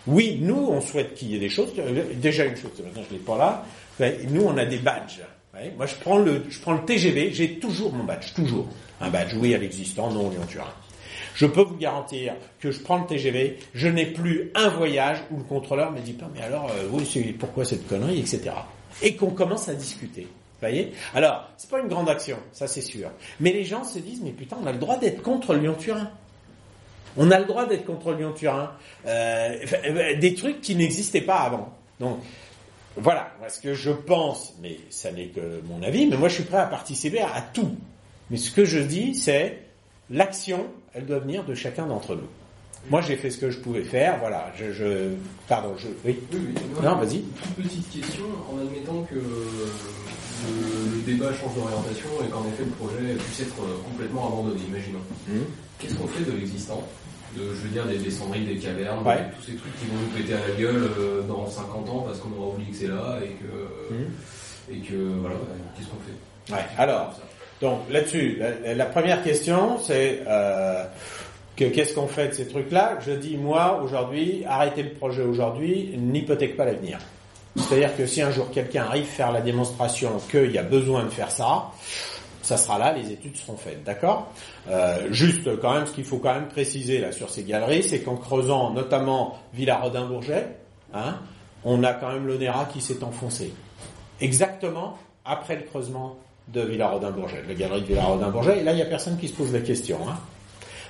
Oui, 0.07 0.37
nous, 0.41 0.55
on 0.69 0.81
souhaite 0.81 1.15
qu'il 1.15 1.29
y 1.29 1.35
ait 1.35 1.39
des 1.39 1.49
choses. 1.49 1.69
Euh, 1.79 2.03
Déjà 2.15 2.45
une 2.45 2.55
chose, 2.55 2.71
maintenant 2.83 3.03
je 3.09 3.13
l'ai 3.13 3.19
pas 3.21 3.37
là. 3.37 3.65
Nous, 4.29 4.43
on 4.43 4.57
a 4.57 4.65
des 4.65 4.77
badges. 4.77 5.21
Moi, 5.77 5.85
je 5.85 5.95
prends 5.95 6.17
le, 6.17 6.43
je 6.49 6.59
prends 6.59 6.73
le 6.73 6.83
TGV, 6.83 7.31
j'ai 7.31 7.59
toujours 7.59 7.93
mon 7.93 8.03
badge, 8.03 8.33
toujours. 8.35 8.67
Un 8.99 9.09
badge, 9.09 9.33
oui, 9.39 9.55
à 9.55 9.57
l'existant, 9.57 10.11
non, 10.11 10.29
Lyon-Turin. 10.29 10.67
Je 11.33 11.45
peux 11.45 11.61
vous 11.61 11.77
garantir 11.77 12.33
que 12.59 12.71
je 12.71 12.79
prends 12.81 12.97
le 12.97 13.05
TGV, 13.05 13.57
je 13.73 13.87
n'ai 13.87 14.05
plus 14.05 14.51
un 14.53 14.67
voyage 14.69 15.17
où 15.31 15.37
le 15.37 15.43
contrôleur 15.43 15.91
me 15.91 15.99
dit 16.01 16.13
pas, 16.13 16.29
mais 16.33 16.41
alors, 16.41 16.69
euh, 16.71 16.87
oui, 16.91 17.05
c'est- 17.05 17.21
pourquoi 17.33 17.63
cette 17.65 17.87
connerie, 17.87 18.19
etc. 18.19 18.51
Et 19.01 19.15
qu'on 19.15 19.31
commence 19.31 19.67
à 19.69 19.73
discuter. 19.75 20.23
Vous 20.23 20.59
voyez? 20.61 20.91
Alors, 21.13 21.47
c'est 21.57 21.69
pas 21.69 21.79
une 21.79 21.87
grande 21.89 22.09
action, 22.09 22.37
ça 22.51 22.67
c'est 22.67 22.81
sûr. 22.81 23.09
Mais 23.39 23.51
les 23.53 23.63
gens 23.63 23.83
se 23.85 23.99
disent, 23.99 24.21
mais 24.23 24.31
putain, 24.31 24.57
on 24.61 24.67
a 24.67 24.71
le 24.73 24.77
droit 24.77 24.97
d'être 24.97 25.21
contre 25.21 25.53
Lyon-Turin. 25.55 26.09
On 27.17 27.31
a 27.31 27.39
le 27.39 27.45
droit 27.45 27.65
d'être 27.65 27.85
contre 27.85 28.13
Lyon-Turin. 28.13 28.71
Euh, 29.05 29.57
euh, 29.85 30.15
des 30.19 30.35
trucs 30.35 30.61
qui 30.61 30.75
n'existaient 30.75 31.21
pas 31.21 31.39
avant. 31.39 31.73
Donc, 31.99 32.19
voilà, 32.97 33.31
ce 33.49 33.59
que 33.59 33.73
je 33.73 33.91
pense, 33.91 34.53
mais 34.61 34.79
ça 34.89 35.11
n'est 35.11 35.27
que 35.27 35.61
mon 35.65 35.83
avis, 35.83 36.07
mais 36.07 36.17
moi 36.17 36.29
je 36.29 36.35
suis 36.35 36.43
prêt 36.43 36.57
à 36.59 36.65
participer 36.65 37.19
à, 37.21 37.33
à 37.35 37.41
tout. 37.41 37.75
Mais 38.29 38.37
ce 38.37 38.51
que 38.51 38.65
je 38.65 38.79
dis, 38.79 39.15
c'est 39.15 39.59
l'action, 40.09 40.65
elle 40.93 41.05
doit 41.05 41.19
venir 41.19 41.43
de 41.43 41.55
chacun 41.55 41.85
d'entre 41.87 42.15
nous. 42.15 42.27
Moi 42.89 43.01
j'ai 43.01 43.15
fait 43.17 43.31
ce 43.31 43.37
que 43.37 43.49
je 43.49 43.59
pouvais 43.59 43.83
faire, 43.83 44.19
voilà, 44.19 44.51
je... 44.57 44.71
je 44.71 45.09
pardon, 45.47 45.75
je... 45.77 45.87
Oui, 46.05 46.19
Non, 46.83 46.95
vas-y. 46.95 47.23
Petite 47.57 47.89
question, 47.89 48.25
en 48.53 48.59
admettant 48.59 49.01
que 49.09 49.15
le, 49.15 50.95
le 50.95 51.01
débat 51.01 51.33
change 51.33 51.55
d'orientation 51.55 52.09
et 52.25 52.29
qu'en 52.29 52.45
effet 52.47 52.63
le 52.63 52.71
projet 52.71 53.13
puisse 53.15 53.41
être 53.41 53.55
complètement 53.89 54.27
abandonné, 54.27 54.61
imaginons. 54.69 54.99
Hum. 55.29 55.45
Qu'est-ce 55.79 55.95
qu'on 55.95 56.07
fait 56.07 56.23
de 56.29 56.35
l'existant 56.37 56.81
de, 57.35 57.41
Je 57.41 57.61
veux 57.63 57.69
dire, 57.69 57.85
des, 57.85 57.97
des 57.97 58.11
cendrilles, 58.11 58.45
des 58.45 58.57
cavernes, 58.57 59.05
Ouais. 59.05 59.17
tous 59.37 59.45
ces 59.51 59.55
trucs 59.57 59.75
qui 59.79 59.85
vont 59.87 59.95
nous 60.01 60.07
péter 60.17 60.33
à 60.33 60.47
la 60.47 60.55
gueule 60.55 60.89
euh, 60.99 61.21
dans 61.23 61.47
50 61.49 61.89
ans 61.89 62.05
parce 62.07 62.19
qu'on 62.19 62.31
aura 62.39 62.49
oublié 62.53 62.71
que 62.71 62.77
c'est 62.77 62.87
là 62.87 63.17
et 63.23 63.29
que. 63.29 63.93
Hum. 63.93 64.05
Et 64.71 64.77
que, 64.79 64.95
voilà, 65.21 65.35
qu'est-ce 65.77 65.87
qu'on 65.89 65.97
fait 65.97 66.53
Ouais, 66.53 66.65
alors, 66.77 67.13
donc 67.61 67.81
là-dessus, 67.91 68.39
la, 68.39 68.73
la 68.73 68.85
première 68.87 69.21
question, 69.23 69.77
c'est 69.79 70.21
euh, 70.27 70.83
que 71.55 71.65
qu'est-ce 71.65 71.93
qu'on 71.93 72.07
fait 72.07 72.29
de 72.29 72.33
ces 72.33 72.47
trucs-là 72.47 72.97
Je 73.05 73.11
dis, 73.11 73.37
moi, 73.37 73.79
aujourd'hui, 73.83 74.43
arrêtez 74.47 74.81
le 74.81 74.89
projet 74.89 75.21
aujourd'hui, 75.21 75.93
n'hypothèque 75.97 76.57
pas 76.57 76.65
l'avenir. 76.65 76.97
C'est-à-dire 77.57 77.95
que 77.95 78.05
si 78.07 78.21
un 78.23 78.31
jour 78.31 78.49
quelqu'un 78.51 78.83
arrive 78.85 79.05
faire 79.05 79.31
la 79.31 79.39
démonstration 79.41 80.19
qu'il 80.31 80.51
y 80.51 80.57
a 80.57 80.63
besoin 80.63 81.03
de 81.03 81.09
faire 81.09 81.29
ça, 81.31 81.65
ça 82.45 82.57
sera 82.57 82.77
là, 82.77 82.93
les 82.93 83.11
études 83.11 83.35
seront 83.35 83.57
faites, 83.57 83.83
d'accord 83.83 84.31
euh, 84.69 85.07
Juste 85.11 85.59
quand 85.59 85.73
même, 85.73 85.87
ce 85.87 85.93
qu'il 85.93 86.03
faut 86.05 86.19
quand 86.19 86.33
même 86.35 86.47
préciser 86.47 86.99
là 86.99 87.11
sur 87.11 87.31
ces 87.31 87.43
galeries, 87.43 87.81
c'est 87.81 88.01
qu'en 88.01 88.17
creusant 88.17 88.69
notamment 88.69 89.39
Villa-Rodin-Bourget, 89.53 90.55
hein, 90.93 91.15
on 91.63 91.83
a 91.83 91.93
quand 91.93 92.11
même 92.13 92.27
l'Onera 92.27 92.65
qui 92.65 92.81
s'est 92.81 93.03
enfoncé. 93.03 93.51
Exactement 94.21 94.95
après 95.25 95.55
le 95.55 95.63
creusement 95.63 96.17
de 96.49 96.61
Villa-Rodin-Bourget, 96.61 97.43
la 97.47 97.55
galerie 97.55 97.81
de 97.81 97.87
Villa-Rodin-Bourget, 97.87 98.59
et 98.59 98.63
là 98.63 98.73
il 98.73 98.75
n'y 98.75 98.83
a 98.83 98.85
personne 98.85 99.17
qui 99.17 99.27
se 99.27 99.33
pose 99.33 99.51
la 99.51 99.61
question. 99.61 99.97
Hein. 100.07 100.17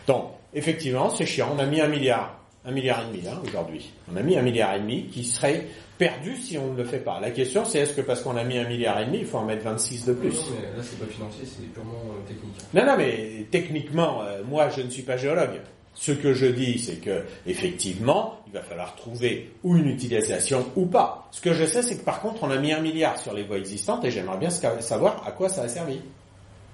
Donc, 0.08 0.26
effectivement, 0.54 1.10
c'est 1.10 1.26
chiant, 1.26 1.52
on 1.56 1.60
a 1.60 1.66
mis 1.66 1.80
un 1.80 1.88
milliard, 1.88 2.38
un 2.66 2.72
milliard 2.72 3.02
et 3.04 3.12
demi 3.12 3.28
hein, 3.28 3.40
aujourd'hui. 3.48 3.92
On 4.12 4.16
a 4.16 4.22
mis 4.22 4.38
un 4.38 4.42
milliard 4.42 4.76
et 4.76 4.80
demi 4.80 5.06
qui 5.06 5.24
serait 5.24 5.68
perdu 5.98 6.36
si 6.36 6.58
on 6.58 6.74
ne 6.74 6.78
le 6.78 6.84
fait 6.84 7.00
pas. 7.00 7.20
La 7.20 7.32
question 7.32 7.64
c'est 7.66 7.80
est-ce 7.80 7.94
que 7.94 8.02
parce 8.02 8.22
qu'on 8.22 8.36
a 8.36 8.44
mis 8.44 8.58
un 8.58 8.68
milliard 8.68 9.00
et 9.00 9.06
demi, 9.06 9.20
il 9.20 9.26
faut 9.26 9.38
en 9.38 9.46
mettre 9.46 9.64
26 9.64 10.06
de 10.06 10.14
plus? 10.14 10.30
Non, 10.32 10.56
mais 10.56 10.78
là, 10.78 10.84
c'est 10.84 11.00
pas 11.00 11.06
financier, 11.06 11.46
c'est 11.46 11.74
purement 11.74 11.94
euh, 11.94 12.28
technique. 12.28 12.56
Non, 12.74 12.86
non, 12.86 12.96
mais 12.98 13.46
techniquement, 13.52 14.22
euh, 14.24 14.42
moi 14.44 14.70
je 14.70 14.82
ne 14.82 14.90
suis 14.90 15.04
pas 15.04 15.18
géologue. 15.18 15.62
Ce 15.94 16.12
que 16.12 16.34
je 16.34 16.48
dis, 16.48 16.78
c'est 16.78 16.98
que 16.98 17.24
effectivement, 17.48 18.42
il 18.48 18.54
va 18.54 18.62
falloir 18.62 18.96
trouver 18.98 19.52
ou 19.64 19.78
une 19.78 19.88
utilisation 19.88 20.66
ou 20.76 20.88
pas. 20.88 21.30
Ce 21.32 21.40
que 21.40 21.54
je 21.54 21.66
sais, 21.66 21.82
c'est 21.82 21.98
que 21.98 22.04
par 22.04 22.20
contre, 22.20 22.44
on 22.44 22.52
a 22.52 22.58
mis 22.58 22.74
un 22.74 22.82
milliard 22.82 23.18
sur 23.18 23.34
les 23.34 23.44
voies 23.44 23.58
existantes 23.58 24.04
et 24.04 24.12
j'aimerais 24.12 24.38
bien 24.38 24.50
savoir 24.50 25.24
à 25.26 25.32
quoi 25.32 25.48
ça 25.48 25.62
a 25.62 25.70
servi. 25.70 26.02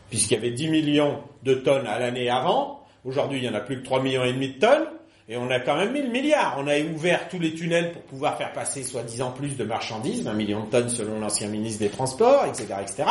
Puisqu'il 0.10 0.34
y 0.34 0.38
avait 0.38 0.52
10 0.52 0.70
millions 0.70 1.20
de 1.44 1.54
tonnes 1.54 1.86
à 1.86 2.00
l'année 2.00 2.30
avant, 2.30 2.84
aujourd'hui 3.06 3.38
il 3.38 3.46
y 3.46 3.50
en 3.50 3.54
a 3.54 3.62
plus 3.62 3.80
que 3.80 3.86
3 3.86 4.02
millions 4.02 4.24
et 4.26 4.34
demi 4.34 4.54
de 4.54 4.60
tonnes, 4.60 4.88
et 5.32 5.38
on 5.38 5.50
a 5.50 5.62
quand 5.62 5.78
même 5.78 5.94
mis 5.94 6.02
le 6.02 6.10
milliard. 6.10 6.58
On 6.60 6.68
a 6.68 6.78
ouvert 6.82 7.30
tous 7.30 7.40
les 7.40 7.54
tunnels 7.54 7.94
pour 7.94 8.02
pouvoir 8.02 8.38
faire 8.38 8.52
passer 8.52 8.84
soi-disant 8.84 9.32
plus 9.32 9.56
de 9.56 9.64
marchandises, 9.64 10.24
20 10.24 10.34
millions 10.34 10.66
de 10.66 10.70
tonnes 10.70 10.90
selon 10.90 11.22
l'ancien 11.22 11.48
ministre 11.48 11.80
des 11.80 11.90
Transports, 11.90 12.46
etc., 12.48 12.66
etc. 12.82 13.04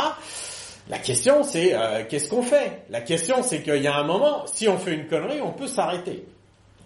La 0.91 0.99
question, 0.99 1.43
c'est 1.43 1.73
euh, 1.73 2.05
qu'est-ce 2.07 2.29
qu'on 2.29 2.43
fait? 2.43 2.83
La 2.91 3.01
question, 3.01 3.43
c'est 3.43 3.63
qu'il 3.63 3.81
y 3.83 3.87
a 3.87 3.97
un 3.97 4.05
moment, 4.05 4.45
si 4.45 4.69
on 4.69 4.77
fait 4.77 4.93
une 4.93 5.07
connerie, 5.07 5.41
on 5.41 5.53
peut 5.53 5.67
s'arrêter. 5.67 6.27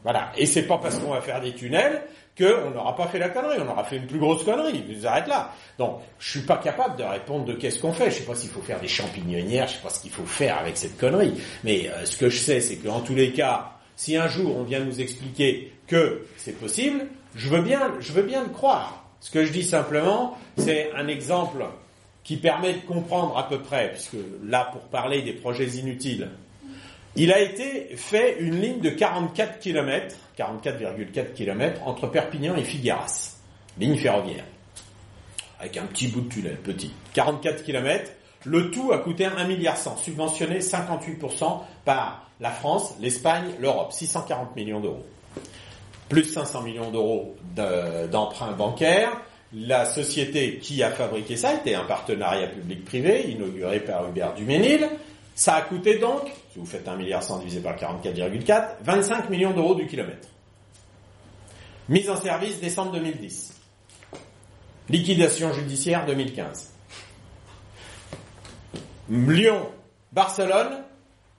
Voilà. 0.04 0.30
Et 0.36 0.46
c'est 0.46 0.68
pas 0.68 0.78
parce 0.78 1.00
qu'on 1.00 1.10
va 1.10 1.20
faire 1.20 1.40
des 1.40 1.52
tunnels 1.52 2.02
qu'on 2.38 2.70
n'aura 2.70 2.94
pas 2.94 3.08
fait 3.08 3.18
la 3.18 3.30
connerie. 3.30 3.58
On 3.60 3.68
aura 3.68 3.82
fait 3.82 3.96
une 3.96 4.06
plus 4.06 4.20
grosse 4.20 4.44
connerie. 4.44 4.84
Vous 4.88 5.04
arrêtez 5.04 5.30
là. 5.30 5.50
Donc, 5.78 6.00
je 6.20 6.30
suis 6.30 6.46
pas 6.46 6.58
capable 6.58 6.96
de 6.96 7.02
répondre 7.02 7.44
de 7.44 7.54
qu'est-ce 7.54 7.80
qu'on 7.80 7.92
fait. 7.92 8.10
Je 8.10 8.18
sais 8.18 8.24
pas 8.24 8.36
s'il 8.36 8.50
faut 8.50 8.62
faire 8.62 8.80
des 8.80 8.88
champignonnières. 8.88 9.66
Je 9.66 9.74
sais 9.74 9.82
pas 9.82 9.90
ce 9.90 10.00
qu'il 10.00 10.12
faut 10.12 10.26
faire 10.26 10.58
avec 10.58 10.76
cette 10.76 10.96
connerie. 10.96 11.34
Mais 11.64 11.88
euh, 11.88 12.04
ce 12.04 12.16
que 12.16 12.28
je 12.28 12.38
sais, 12.38 12.60
c'est 12.60 12.76
qu'en 12.76 13.00
tous 13.00 13.14
les 13.16 13.32
cas, 13.32 13.73
si 13.96 14.16
un 14.16 14.28
jour 14.28 14.56
on 14.56 14.62
vient 14.62 14.80
nous 14.80 15.00
expliquer 15.00 15.72
que 15.86 16.26
c'est 16.36 16.58
possible, 16.58 17.06
je 17.34 17.48
veux 17.48 17.62
bien, 17.62 17.92
je 18.00 18.12
veux 18.12 18.22
bien 18.22 18.42
le 18.42 18.50
croire. 18.50 19.04
Ce 19.20 19.30
que 19.30 19.44
je 19.44 19.52
dis 19.52 19.64
simplement, 19.64 20.36
c'est 20.58 20.92
un 20.94 21.08
exemple 21.08 21.64
qui 22.24 22.36
permet 22.36 22.74
de 22.74 22.80
comprendre 22.80 23.36
à 23.36 23.48
peu 23.48 23.60
près, 23.60 23.90
puisque 23.92 24.16
là, 24.42 24.68
pour 24.72 24.82
parler 24.82 25.22
des 25.22 25.32
projets 25.32 25.66
inutiles, 25.66 26.30
il 27.16 27.32
a 27.32 27.40
été 27.40 27.96
fait 27.96 28.38
une 28.40 28.60
ligne 28.60 28.80
de 28.80 28.90
44 28.90 29.60
km, 29.60 30.16
44,4 30.36 31.32
km 31.32 31.80
entre 31.86 32.08
Perpignan 32.08 32.56
et 32.56 32.64
Figueras, 32.64 33.36
ligne 33.78 33.96
ferroviaire, 33.96 34.44
avec 35.60 35.76
un 35.76 35.84
petit 35.84 36.08
bout 36.08 36.22
de 36.22 36.28
tunnel, 36.28 36.56
petit, 36.56 36.92
44 37.12 37.62
km. 37.62 38.10
Le 38.46 38.70
tout 38.70 38.92
a 38.92 38.98
coûté 38.98 39.26
1 39.26 39.44
milliard 39.44 39.76
100, 39.76 39.96
subventionné 39.98 40.58
58% 40.58 41.60
par 41.84 42.23
la 42.40 42.50
France, 42.50 42.94
l'Espagne, 43.00 43.52
l'Europe, 43.60 43.92
640 43.92 44.54
millions 44.56 44.80
d'euros. 44.80 45.04
Plus 46.08 46.24
500 46.24 46.62
millions 46.62 46.90
d'euros 46.90 47.36
de- 47.56 48.06
d'emprunts 48.08 48.52
bancaires. 48.52 49.12
La 49.52 49.84
société 49.86 50.58
qui 50.58 50.82
a 50.82 50.90
fabriqué 50.90 51.36
ça 51.36 51.54
était 51.54 51.74
un 51.74 51.84
partenariat 51.84 52.48
public-privé 52.48 53.30
inauguré 53.30 53.80
par 53.80 54.08
Hubert 54.08 54.34
Duménil. 54.34 54.88
Ça 55.36 55.54
a 55.54 55.62
coûté 55.62 55.98
donc, 55.98 56.22
si 56.52 56.58
vous 56.58 56.66
faites 56.66 56.86
1 56.86 56.96
milliard 56.96 57.22
100 57.22 57.38
divisé 57.38 57.60
par 57.60 57.76
44,4, 57.76 58.76
25 58.82 59.30
millions 59.30 59.52
d'euros 59.52 59.74
du 59.74 59.86
kilomètre. 59.86 60.28
Mise 61.88 62.08
en 62.10 62.16
service 62.16 62.60
décembre 62.60 62.92
2010. 62.92 63.52
Liquidation 64.88 65.52
judiciaire 65.52 66.04
2015. 66.06 66.72
Lyon, 69.10 69.68
Barcelone, 70.12 70.83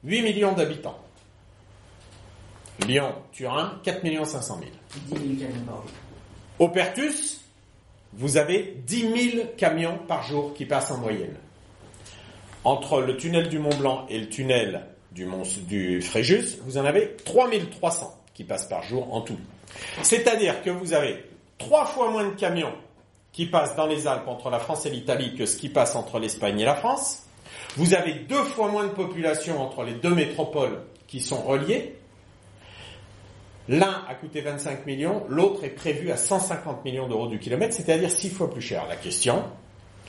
8 0.06 0.22
millions 0.22 0.54
d'habitants. 0.54 1.00
Lyon, 2.86 3.14
Turin, 3.32 3.80
4 3.84 4.04
millions 4.04 4.26
500 4.26 4.60
000. 5.10 5.20
10 5.20 5.38
000 5.38 5.50
camions 5.50 5.66
par 5.66 5.76
jour. 5.82 5.92
Au 6.60 6.70
Pertus, 6.70 7.42
vous 8.14 8.38
avez 8.38 8.78
10 8.86 9.32
000 9.32 9.48
camions 9.58 10.00
par 10.08 10.24
jour 10.24 10.54
qui 10.54 10.66
passent 10.66 10.92
en 10.92 10.98
moyenne. 10.98 11.36
Entre 12.64 13.02
le 13.02 13.18
tunnel 13.18 13.50
du 13.50 13.60
Mont 13.60 13.76
Blanc 13.76 14.06
et 14.10 14.20
le 14.20 14.30
tunnel 14.30 14.86
du, 15.12 15.26
Mont, 15.26 15.44
du 15.68 16.02
Fréjus, 16.02 16.60
vous 16.64 16.78
en 16.78 16.86
avez 16.86 17.16
3 17.26 17.50
300 17.72 18.22
qui 18.34 18.44
passent 18.44 18.68
par 18.68 18.84
jour 18.84 19.14
en 19.14 19.22
tout. 19.22 19.40
C'est-à-dire 20.04 20.62
que 20.62 20.70
vous 20.70 20.94
avez 20.94 21.24
trois 21.58 21.86
fois 21.86 22.12
moins 22.12 22.26
de 22.26 22.36
camions 22.36 22.74
qui 23.32 23.46
passent 23.46 23.76
dans 23.76 23.88
les 23.88 24.08
Alpes 24.08 24.28
entre 24.28 24.50
la 24.50 24.60
France 24.60 24.86
et 24.86 24.90
l'Italie 24.90 25.36
que 25.36 25.46
ce 25.46 25.58
qui 25.58 25.70
passe 25.70 25.96
entre 25.96 26.20
l'Espagne 26.20 26.60
et 26.60 26.66
la 26.66 26.76
France. 26.76 27.25
Vous 27.76 27.94
avez 27.94 28.14
deux 28.14 28.44
fois 28.44 28.70
moins 28.70 28.86
de 28.86 28.94
population 28.94 29.62
entre 29.62 29.84
les 29.84 29.94
deux 29.94 30.14
métropoles 30.16 30.82
qui 31.08 31.20
sont 31.20 31.42
reliées. 31.42 31.96
L'un 33.68 34.04
a 34.08 34.16
coûté 34.16 34.42
25 34.42 34.86
millions, 34.86 35.26
l'autre 35.28 35.64
est 35.64 35.70
prévu 35.70 36.12
à 36.12 36.18
150 36.18 36.86
millions 36.86 37.08
d'euros 37.08 37.28
du 37.28 37.40
kilomètre, 37.40 37.74
c'est-à-dire 37.74 38.12
six 38.12 38.30
fois 38.30 38.50
plus 38.50 38.62
cher. 38.62 38.86
La 38.88 38.96
question, 38.96 39.44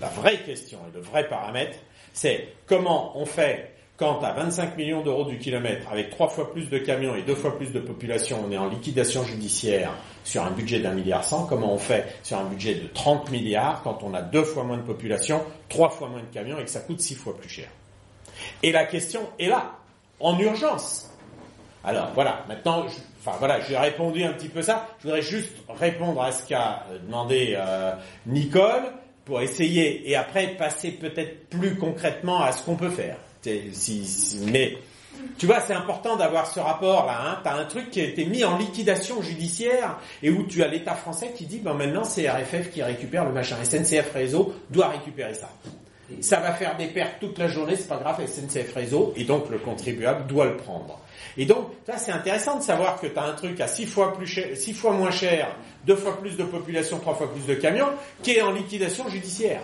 la 0.01 0.09
vraie 0.09 0.43
question 0.43 0.78
et 0.88 0.94
le 0.94 1.01
vrai 1.01 1.26
paramètre, 1.26 1.78
c'est 2.12 2.48
comment 2.66 3.18
on 3.18 3.24
fait 3.24 3.76
quand 3.97 4.23
à 4.23 4.32
25 4.32 4.77
millions 4.77 5.02
d'euros 5.02 5.24
du 5.24 5.39
kilomètre, 5.39 5.90
avec 5.90 6.10
trois 6.10 6.28
fois 6.28 6.52
plus 6.52 6.68
de 6.68 6.78
camions 6.78 7.14
et 7.14 7.23
deux 7.23 7.35
fois 7.35 7.56
plus 7.56 7.73
de 7.73 7.81
population, 7.81 8.44
on 8.47 8.52
est 8.52 8.59
en 8.59 8.68
liquidation 8.68 9.24
judiciaire 9.24 9.90
sur 10.23 10.44
un 10.44 10.51
budget 10.51 10.81
d'un 10.81 10.93
milliard 10.93 11.24
cent, 11.24 11.47
comment 11.47 11.73
on 11.73 11.78
fait 11.78 12.06
sur 12.23 12.39
un 12.39 12.44
budget 12.44 12.74
de 12.74 12.89
30 12.89 13.31
milliards 13.31 13.82
quand 13.82 14.02
on 14.02 14.12
a 14.12 14.20
deux 14.20 14.44
fois 14.44 14.64
moins 14.64 14.77
de 14.77 14.82
population, 14.82 15.43
trois 15.68 15.89
fois 15.89 16.09
moins 16.09 16.20
de 16.20 16.32
camions 16.32 16.59
et 16.59 16.64
que 16.64 16.70
ça 16.70 16.81
coûte 16.81 17.01
six 17.01 17.14
fois 17.14 17.36
plus 17.36 17.48
cher? 17.48 17.68
Et 18.62 18.70
la 18.70 18.85
question 18.85 19.23
est 19.39 19.48
là, 19.48 19.73
en 20.20 20.39
urgence. 20.39 21.10
Alors 21.82 22.10
voilà, 22.14 22.44
maintenant, 22.48 22.86
je, 22.89 22.97
enfin 23.24 23.36
voilà, 23.39 23.60
j'ai 23.60 23.78
répondu 23.78 24.24
un 24.24 24.32
petit 24.32 24.48
peu 24.48 24.60
ça. 24.60 24.89
Je 24.98 25.05
voudrais 25.05 25.23
juste 25.23 25.52
répondre 25.68 26.20
à 26.20 26.32
ce 26.32 26.47
qu'a 26.47 26.85
demandé 27.06 27.55
euh, 27.56 27.93
Nicole 28.27 28.82
pour 29.24 29.40
essayer 29.40 30.09
et 30.10 30.16
après 30.16 30.48
passer 30.48 30.90
peut-être 30.90 31.48
plus 31.48 31.77
concrètement 31.77 32.43
à 32.43 32.52
ce 32.52 32.62
qu'on 32.62 32.77
peut 32.77 32.90
faire. 32.90 33.16
Mais 34.47 34.78
tu 35.39 35.47
vois, 35.47 35.60
c'est 35.60 35.74
important 35.74 36.16
d'avoir 36.16 36.47
ce 36.47 36.60
rapport-là. 36.60 37.18
Hein. 37.20 37.39
Tu 37.43 37.48
as 37.48 37.55
un 37.55 37.64
truc 37.64 37.90
qui 37.90 38.01
a 38.01 38.05
été 38.05 38.24
mis 38.24 38.44
en 38.44 38.59
liquidation 38.59 39.23
judiciaire 39.23 39.98
et 40.23 40.31
où 40.31 40.44
tu 40.44 40.62
as 40.62 40.68
l'État 40.68 40.94
français 40.94 41.32
qui 41.36 41.47
dit, 41.47 41.59
ben 41.59 41.74
maintenant 41.74 42.05
c'est 42.05 42.28
RFF 42.28 42.70
qui 42.73 42.82
récupère 42.82 43.24
le 43.24 43.32
machin. 43.32 43.56
SNCF 43.62 44.12
Réseau 44.12 44.55
doit 44.70 44.89
récupérer 44.89 45.35
ça. 45.35 45.51
Ça 46.20 46.39
va 46.39 46.52
faire 46.52 46.77
des 46.77 46.86
pertes 46.86 47.16
toute 47.18 47.36
la 47.36 47.48
journée, 47.48 47.74
c'est 47.74 47.89
pas 47.89 47.97
grave, 47.97 48.24
SNCF 48.24 48.74
Réseau, 48.74 49.12
et 49.16 49.24
donc 49.24 49.51
le 49.51 49.59
contribuable 49.59 50.27
doit 50.28 50.44
le 50.44 50.56
prendre. 50.56 51.01
Et 51.36 51.44
donc, 51.47 51.70
ça 51.85 51.98
c'est 51.98 52.12
intéressant 52.12 52.59
de 52.59 52.62
savoir 52.62 53.01
que 53.01 53.09
tu 53.09 53.18
as 53.18 53.24
un 53.24 53.32
truc 53.32 53.60
à 53.60 53.66
six 53.66 53.86
fois, 53.86 54.14
plus 54.14 54.27
cher, 54.27 54.56
six 54.56 54.73
fois 54.73 54.93
moins 54.93 55.10
cher, 55.10 55.48
deux 55.85 55.97
fois 55.97 56.18
plus 56.20 56.36
de 56.36 56.44
population, 56.44 57.01
trois 57.01 57.14
fois 57.14 57.32
plus 57.32 57.44
de 57.44 57.55
camions, 57.60 57.89
qui 58.23 58.32
est 58.32 58.43
en 58.43 58.52
liquidation 58.52 59.09
judiciaire. 59.09 59.62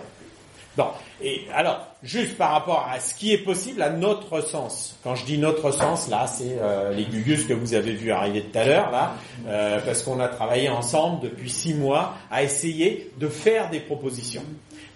Bon, 0.75 0.87
et 1.21 1.41
alors, 1.53 1.85
juste 2.01 2.35
par 2.35 2.51
rapport 2.51 2.87
à 2.91 2.99
ce 2.99 3.13
qui 3.13 3.31
est 3.31 3.37
possible 3.37 3.81
à 3.83 3.91
notre 3.91 4.41
sens. 4.41 4.97
Quand 5.03 5.13
je 5.13 5.23
dis 5.23 5.37
notre 5.37 5.71
sens, 5.71 6.09
là, 6.09 6.25
c'est 6.25 6.57
euh, 6.59 6.91
les 6.93 7.05
gugus 7.05 7.45
que 7.45 7.53
vous 7.53 7.75
avez 7.75 7.91
vu 7.91 8.11
arriver 8.11 8.41
tout 8.41 8.57
à 8.57 8.65
l'heure, 8.65 8.89
là, 8.89 9.15
euh, 9.47 9.79
parce 9.85 10.01
qu'on 10.01 10.19
a 10.19 10.27
travaillé 10.27 10.69
ensemble 10.69 11.21
depuis 11.21 11.51
six 11.51 11.75
mois 11.75 12.15
à 12.31 12.41
essayer 12.41 13.11
de 13.19 13.27
faire 13.27 13.69
des 13.69 13.81
propositions. 13.81 14.43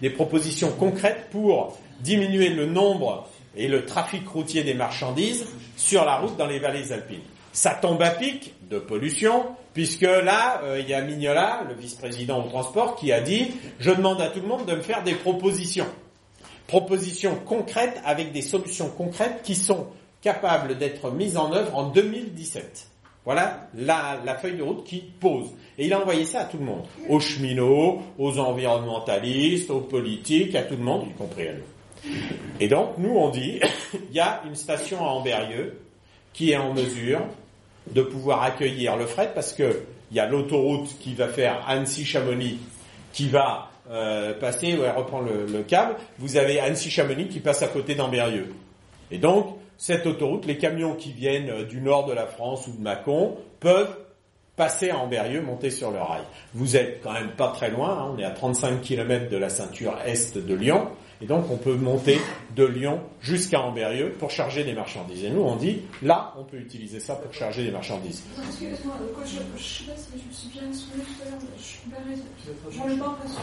Des 0.00 0.10
propositions 0.10 0.72
concrètes 0.72 1.28
pour 1.30 1.78
diminuer 2.00 2.48
le 2.48 2.66
nombre 2.66 3.28
et 3.56 3.68
le 3.68 3.84
trafic 3.84 4.26
routier 4.28 4.64
des 4.64 4.74
marchandises 4.74 5.46
sur 5.76 6.04
la 6.04 6.16
route 6.16 6.36
dans 6.36 6.46
les 6.46 6.58
vallées 6.58 6.92
alpines. 6.92 7.20
Ça 7.52 7.74
tombe 7.74 8.02
à 8.02 8.10
pic 8.10 8.54
de 8.70 8.78
pollution, 8.78 9.46
puisque 9.74 10.02
là, 10.02 10.60
euh, 10.62 10.80
il 10.80 10.88
y 10.88 10.94
a 10.94 11.00
Mignola, 11.00 11.64
le 11.68 11.74
vice-président 11.74 12.44
au 12.44 12.48
transport, 12.48 12.96
qui 12.96 13.12
a 13.12 13.20
dit 13.20 13.52
«Je 13.80 13.90
demande 13.90 14.20
à 14.20 14.28
tout 14.28 14.40
le 14.40 14.46
monde 14.46 14.66
de 14.66 14.74
me 14.74 14.82
faire 14.82 15.02
des 15.02 15.14
propositions. 15.14 15.86
Propositions 16.66 17.36
concrètes 17.46 18.00
avec 18.04 18.32
des 18.32 18.42
solutions 18.42 18.90
concrètes 18.90 19.40
qui 19.42 19.54
sont 19.54 19.86
capables 20.20 20.76
d'être 20.78 21.10
mises 21.10 21.36
en 21.36 21.52
œuvre 21.52 21.74
en 21.76 21.88
2017.» 21.88 22.88
Voilà 23.24 23.68
la, 23.74 24.18
la 24.24 24.36
feuille 24.36 24.56
de 24.56 24.62
route 24.62 24.84
qui 24.84 25.00
pose. 25.00 25.48
Et 25.76 25.86
il 25.86 25.92
a 25.92 26.00
envoyé 26.00 26.24
ça 26.24 26.40
à 26.40 26.44
tout 26.46 26.56
le 26.56 26.64
monde. 26.64 26.86
Aux 27.10 27.20
cheminots, 27.20 28.00
aux 28.18 28.38
environnementalistes, 28.38 29.70
aux 29.70 29.80
politiques, 29.80 30.54
à 30.54 30.62
tout 30.62 30.76
le 30.76 30.82
monde, 30.82 31.08
y 31.10 31.12
compris 31.12 31.48
à 31.48 31.52
nous. 31.52 32.10
Et 32.60 32.68
donc, 32.68 32.96
nous, 32.96 33.10
on 33.10 33.28
dit, 33.28 33.60
il 34.10 34.16
y 34.16 34.20
a 34.20 34.42
une 34.46 34.54
station 34.54 35.04
à 35.06 35.10
Amberieux 35.10 35.78
qui 36.32 36.52
est 36.52 36.56
en 36.56 36.74
mesure 36.74 37.20
de 37.92 38.02
pouvoir 38.02 38.42
accueillir 38.42 38.96
le 38.96 39.06
fret 39.06 39.32
parce 39.34 39.52
que 39.52 39.82
il 40.10 40.16
y 40.16 40.20
a 40.20 40.26
l'autoroute 40.26 40.88
qui 41.00 41.14
va 41.14 41.28
faire 41.28 41.64
Annecy-Chamonix 41.68 42.58
qui 43.12 43.28
va 43.28 43.70
euh, 43.90 44.32
passer, 44.38 44.76
ouais, 44.76 44.90
reprend 44.90 45.20
le, 45.20 45.46
le 45.46 45.62
câble. 45.62 45.96
Vous 46.18 46.36
avez 46.36 46.60
Annecy-Chamonix 46.60 47.28
qui 47.28 47.40
passe 47.40 47.62
à 47.62 47.68
côté 47.68 47.94
d'Amberieux. 47.94 48.54
Et 49.10 49.18
donc, 49.18 49.56
cette 49.76 50.06
autoroute, 50.06 50.44
les 50.46 50.58
camions 50.58 50.94
qui 50.94 51.12
viennent 51.12 51.50
euh, 51.50 51.64
du 51.64 51.80
nord 51.80 52.06
de 52.06 52.12
la 52.12 52.26
France 52.26 52.66
ou 52.66 52.72
de 52.72 52.82
Mâcon 52.82 53.36
peuvent 53.60 53.96
passer 54.56 54.90
à 54.90 54.98
Amberieux, 54.98 55.40
monter 55.40 55.70
sur 55.70 55.90
le 55.90 56.00
rail. 56.00 56.22
Vous 56.52 56.76
êtes 56.76 57.00
quand 57.02 57.12
même 57.12 57.30
pas 57.30 57.48
très 57.48 57.70
loin, 57.70 57.90
hein, 57.90 58.12
on 58.14 58.18
est 58.18 58.24
à 58.24 58.30
35 58.30 58.82
km 58.82 59.30
de 59.30 59.36
la 59.36 59.48
ceinture 59.48 59.96
est 60.04 60.36
de 60.36 60.54
Lyon, 60.54 60.88
et 61.20 61.26
donc 61.26 61.50
on 61.50 61.56
peut 61.56 61.74
monter 61.74 62.20
de 62.54 62.64
Lyon 62.64 63.00
jusqu'à 63.20 63.60
Amberieux 63.60 64.14
pour 64.18 64.30
charger 64.30 64.64
des 64.64 64.72
marchandises. 64.72 65.24
Et 65.24 65.30
nous 65.30 65.42
on 65.42 65.56
dit, 65.56 65.80
là 66.02 66.34
on 66.38 66.44
peut 66.44 66.58
utiliser 66.58 67.00
ça 67.00 67.14
pour 67.16 67.32
charger 67.32 67.64
des 67.64 67.70
marchandises. 67.70 68.22
Quand 68.36 68.42
je, 68.52 68.66
je 69.56 69.62
sais 69.62 69.84
pas 69.84 69.96
si 69.96 70.10
je 70.12 70.28
me 70.28 70.32
suis 70.32 70.48
bien 70.48 70.62
tout 70.62 71.22
à 71.22 71.30
l'heure, 71.30 71.40
je 71.56 71.62
suis 71.62 71.90
pas 71.90 71.96
j'en 72.70 72.88
ai 72.88 72.96
pas 72.96 73.06
l'impression. 73.06 73.40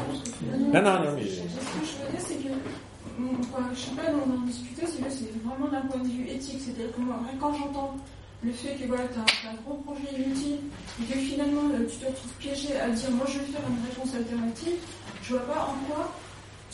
Non, 0.74 0.82
non, 0.82 1.04
non, 1.04 1.12
mais- 1.16 1.26
Ce 1.26 1.36
que 1.36 1.86
je 1.86 2.06
veux 2.06 2.12
dire, 2.12 2.20
c'est 2.20 2.36
que, 2.36 2.54
mm, 3.20 3.46
quoi, 3.52 3.62
je 3.74 3.80
sais 3.80 3.92
pas, 3.92 4.04
on 4.14 4.34
en 4.34 4.46
discutait, 4.46 4.86
c'est 4.86 5.04
que 5.04 5.12
c'est 5.12 5.32
vraiment 5.44 5.68
d'un 5.68 5.88
point 5.88 6.02
de 6.02 6.08
vue 6.08 6.28
éthique, 6.30 6.62
c'est-à-dire 6.64 6.96
que 6.96 7.02
moi, 7.02 7.20
quand 7.40 7.54
j'entends 7.54 7.96
le 8.44 8.52
fait 8.52 8.76
que 8.76 8.88
voilà, 8.88 9.04
tu 9.08 9.20
as, 9.20 9.50
un 9.50 9.56
gros 9.66 9.76
projet 9.84 10.16
inutile 10.16 10.60
et 11.02 11.06
que 11.12 11.18
finalement 11.18 11.62
tu 11.90 11.98
te 11.98 12.06
retrouves 12.06 12.34
piégé 12.40 12.78
à 12.80 12.90
dire 12.90 13.10
moi 13.12 13.26
je 13.28 13.40
vais 13.40 13.46
faire 13.46 13.62
une 13.68 13.90
réponse 13.90 14.14
alternative, 14.14 14.76
je 15.24 15.34
vois 15.34 15.46
pas 15.48 15.74
en 15.74 15.76
quoi, 15.90 16.12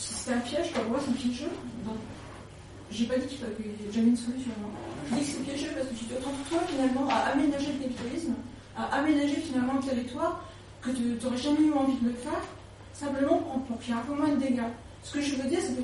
si 0.02 0.14
c'est 0.14 0.32
un 0.34 0.40
piège, 0.40 0.72
pour 0.72 0.84
moi 0.84 0.98
c'est 1.04 1.14
piégeux. 1.14 1.50
Donc, 1.86 1.96
j'ai 2.90 3.06
pas 3.06 3.16
dit 3.16 3.26
qu'il 3.26 3.38
fallait 3.38 3.54
qu'il 3.54 3.66
y 3.66 3.88
ait 3.88 3.92
jamais 3.92 4.08
une 4.08 4.16
solution. 4.16 4.50
hein. 4.64 4.70
Je 5.10 5.14
dis 5.16 5.20
que 5.20 5.26
c'est 5.26 5.42
piégeux 5.44 5.70
parce 5.74 5.88
que 5.88 5.94
tu 5.94 6.04
te 6.04 6.14
retrouves 6.14 6.34
toi 6.50 6.58
finalement 6.68 7.08
à 7.08 7.32
aménager 7.32 7.72
le 7.72 7.84
capitalisme, 7.88 8.34
à 8.76 8.84
aménager 8.98 9.36
finalement 9.36 9.74
le 9.74 9.80
territoire 9.88 10.44
que 10.82 10.90
tu 10.90 11.02
n'aurais 11.22 11.36
jamais 11.38 11.66
eu 11.66 11.72
envie 11.72 11.96
de 12.02 12.08
le 12.08 12.14
faire, 12.14 12.40
simplement 12.92 13.38
pour, 13.38 13.62
pour 13.62 13.78
qu'il 13.80 13.94
y 13.94 13.96
ait 13.96 14.00
un 14.00 14.04
peu 14.04 14.14
moins 14.14 14.28
de 14.28 14.36
dégâts. 14.36 14.68
Ce 15.02 15.12
que 15.14 15.20
je 15.20 15.34
veux 15.36 15.48
dire, 15.48 15.58
c'est 15.62 15.74
que 15.76 15.82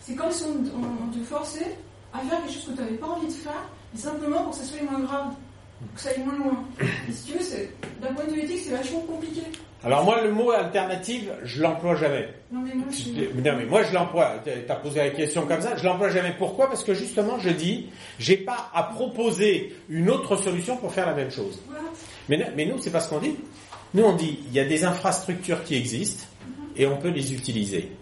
c'est 0.00 0.14
comme 0.14 0.30
si 0.30 0.44
on, 0.44 0.56
on- 0.78 1.04
on 1.08 1.12
te 1.12 1.22
forçait 1.24 1.78
à 2.12 2.18
faire 2.20 2.38
quelque 2.42 2.52
chose 2.52 2.64
que 2.66 2.70
tu 2.72 2.80
n'avais 2.82 2.96
pas 2.96 3.06
envie 3.08 3.26
de 3.26 3.32
faire, 3.32 3.62
mais 3.92 4.00
simplement 4.00 4.42
pour 4.42 4.50
que 4.52 4.56
ça 4.58 4.64
soit 4.64 4.82
moins 4.90 5.00
grave, 5.00 5.34
que 5.94 6.00
ça 6.00 6.10
aille 6.10 6.24
moins 6.24 6.36
loin. 6.36 6.64
Et 7.08 7.12
si 7.12 7.32
tu 7.32 7.38
veux, 7.38 7.68
d'un 8.00 8.12
point 8.14 8.24
de 8.24 8.30
vue 8.32 8.40
éthique, 8.40 8.60
c'est 8.64 8.70
vachement 8.76 9.00
compliqué. 9.00 9.42
Alors 9.84 10.02
moi 10.04 10.22
le 10.22 10.32
mot 10.32 10.50
alternative, 10.50 11.32
je 11.42 11.62
l'emploie 11.62 11.94
jamais. 11.96 12.28
Non 12.50 12.60
mais 12.60 12.74
moi, 12.74 12.86
je 12.90 13.40
Non 13.40 13.56
mais 13.56 13.66
moi 13.66 13.82
je 13.82 13.92
l'emploie. 13.92 14.36
T'as 14.66 14.76
posé 14.76 15.00
la 15.00 15.10
question 15.10 15.46
comme 15.46 15.60
ça, 15.60 15.76
je 15.76 15.84
l'emploie 15.84 16.08
jamais. 16.08 16.34
Pourquoi? 16.38 16.68
Parce 16.68 16.84
que 16.84 16.94
justement 16.94 17.38
je 17.38 17.50
dis, 17.50 17.90
j'ai 18.18 18.38
pas 18.38 18.70
à 18.72 18.84
proposer 18.84 19.74
une 19.88 20.08
autre 20.08 20.36
solution 20.36 20.76
pour 20.76 20.92
faire 20.92 21.06
la 21.06 21.14
même 21.14 21.30
chose. 21.30 21.60
Mais, 22.28 22.38
mais 22.56 22.64
nous 22.64 22.78
c'est 22.78 22.90
pas 22.90 23.00
ce 23.00 23.10
qu'on 23.10 23.18
dit. 23.18 23.36
Nous 23.92 24.04
on 24.04 24.16
dit, 24.16 24.38
il 24.46 24.54
y 24.54 24.60
a 24.60 24.64
des 24.64 24.84
infrastructures 24.84 25.62
qui 25.64 25.76
existent 25.76 26.24
et 26.76 26.86
on 26.86 26.96
peut 26.96 27.10
les 27.10 27.34
utiliser. 27.34 27.92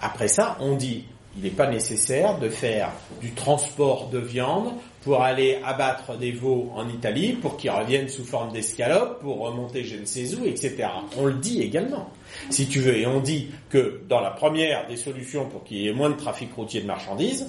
Après 0.00 0.28
ça, 0.28 0.56
on 0.60 0.76
dit, 0.76 1.06
il 1.36 1.42
n'est 1.42 1.50
pas 1.50 1.68
nécessaire 1.68 2.38
de 2.38 2.48
faire 2.48 2.90
du 3.20 3.32
transport 3.32 4.08
de 4.10 4.18
viande 4.18 4.72
pour 5.02 5.22
aller 5.22 5.58
abattre 5.64 6.16
des 6.16 6.30
veaux 6.30 6.70
en 6.74 6.88
Italie, 6.88 7.32
pour 7.32 7.56
qu'ils 7.56 7.70
reviennent 7.70 8.08
sous 8.08 8.24
forme 8.24 8.52
d'escalope, 8.52 9.20
pour 9.20 9.40
remonter 9.40 9.84
je 9.84 9.96
ne 9.96 10.04
sais 10.04 10.34
où, 10.34 10.44
etc. 10.46 10.88
On 11.16 11.26
le 11.26 11.34
dit 11.34 11.60
également, 11.62 12.10
si 12.50 12.68
tu 12.68 12.78
veux. 12.78 12.96
Et 12.96 13.06
on 13.06 13.20
dit 13.20 13.48
que 13.68 14.00
dans 14.08 14.20
la 14.20 14.30
première 14.30 14.86
des 14.86 14.96
solutions 14.96 15.46
pour 15.46 15.64
qu'il 15.64 15.78
y 15.78 15.88
ait 15.88 15.92
moins 15.92 16.10
de 16.10 16.16
trafic 16.16 16.52
routier 16.54 16.80
de 16.80 16.86
marchandises, 16.86 17.48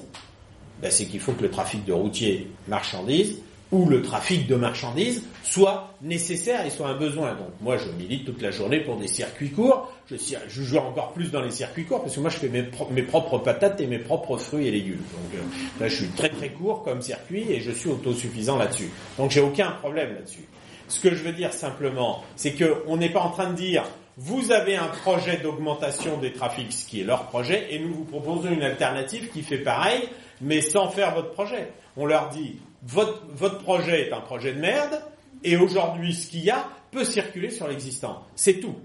ben, 0.82 0.90
c'est 0.90 1.06
qu'il 1.06 1.20
faut 1.20 1.34
que 1.34 1.44
le 1.44 1.52
trafic 1.52 1.86
de 1.86 1.94
routier 1.94 2.48
marchandises 2.68 3.38
ou 3.74 3.90
le 3.90 4.04
trafic 4.04 4.46
de 4.46 4.56
marchandises 4.56 5.24
soit 5.42 5.90
nécessaire 6.04 6.64
et 6.64 6.70
soit 6.70 6.88
un 6.88 6.96
besoin. 6.96 7.32
Donc 7.32 7.50
moi 7.60 7.76
je 7.78 7.90
milite 7.90 8.24
toute 8.24 8.42
la 8.42 8.52
journée 8.52 8.80
pour 8.82 8.98
des 8.98 9.08
circuits 9.08 9.50
courts, 9.50 9.92
je, 10.10 10.16
joue 10.48 10.78
encore 10.78 11.12
plus 11.12 11.32
dans 11.32 11.42
les 11.42 11.50
circuits 11.50 11.84
courts 11.84 12.04
parce 12.04 12.16
que 12.16 12.20
moi 12.20 12.30
je 12.30 12.38
fais 12.38 12.50
mes 12.50 13.02
propres 13.02 13.40
patates 13.40 13.82
et 13.82 13.88
mes 13.88 13.98
propres 13.98 14.38
fruits 14.38 14.68
et 14.68 14.72
légumes. 14.72 15.02
Donc 15.02 15.34
euh, 15.34 15.82
là 15.82 15.88
je 15.88 15.96
suis 15.96 16.08
très 16.10 16.30
très 16.30 16.50
court 16.50 16.84
comme 16.84 17.02
circuit 17.02 17.52
et 17.52 17.62
je 17.62 17.72
suis 17.72 17.90
autosuffisant 17.90 18.58
là-dessus. 18.58 18.92
Donc 19.18 19.32
j'ai 19.32 19.42
aucun 19.42 19.72
problème 19.72 20.14
là-dessus. 20.14 20.48
Ce 20.88 21.00
que 21.00 21.16
je 21.16 21.24
veux 21.24 21.34
dire 21.34 21.52
simplement, 21.52 22.24
c'est 22.36 22.54
qu'on 22.54 22.98
n'est 22.98 23.10
pas 23.10 23.22
en 23.22 23.32
train 23.32 23.50
de 23.50 23.56
dire 23.56 23.86
vous 24.18 24.52
avez 24.52 24.76
un 24.76 24.88
projet 24.88 25.38
d'augmentation 25.38 26.18
des 26.20 26.32
trafics, 26.32 26.72
ce 26.72 26.86
qui 26.86 27.02
est 27.02 27.04
leur 27.04 27.24
projet, 27.24 27.74
et 27.74 27.80
nous 27.80 27.92
vous 27.92 28.04
proposons 28.04 28.52
une 28.52 28.62
alternative 28.62 29.30
qui 29.34 29.42
fait 29.42 29.58
pareil, 29.58 30.08
mais 30.42 30.62
sans 30.62 30.90
faire 30.90 31.16
votre 31.16 31.32
projet. 31.32 31.70
On 31.98 32.06
leur 32.06 32.30
dit 32.30 32.58
votre, 32.86 33.60
projet 33.60 34.08
est 34.08 34.14
un 34.14 34.22
projet 34.22 34.54
de 34.54 34.60
merde, 34.60 35.02
et 35.44 35.58
aujourd'hui 35.58 36.14
ce 36.14 36.28
qu'il 36.28 36.44
y 36.44 36.50
a 36.50 36.68
peut 36.92 37.04
circuler 37.04 37.50
sur 37.50 37.68
l'existant. 37.68 38.24
C'est 38.36 38.60
tout. 38.60 38.76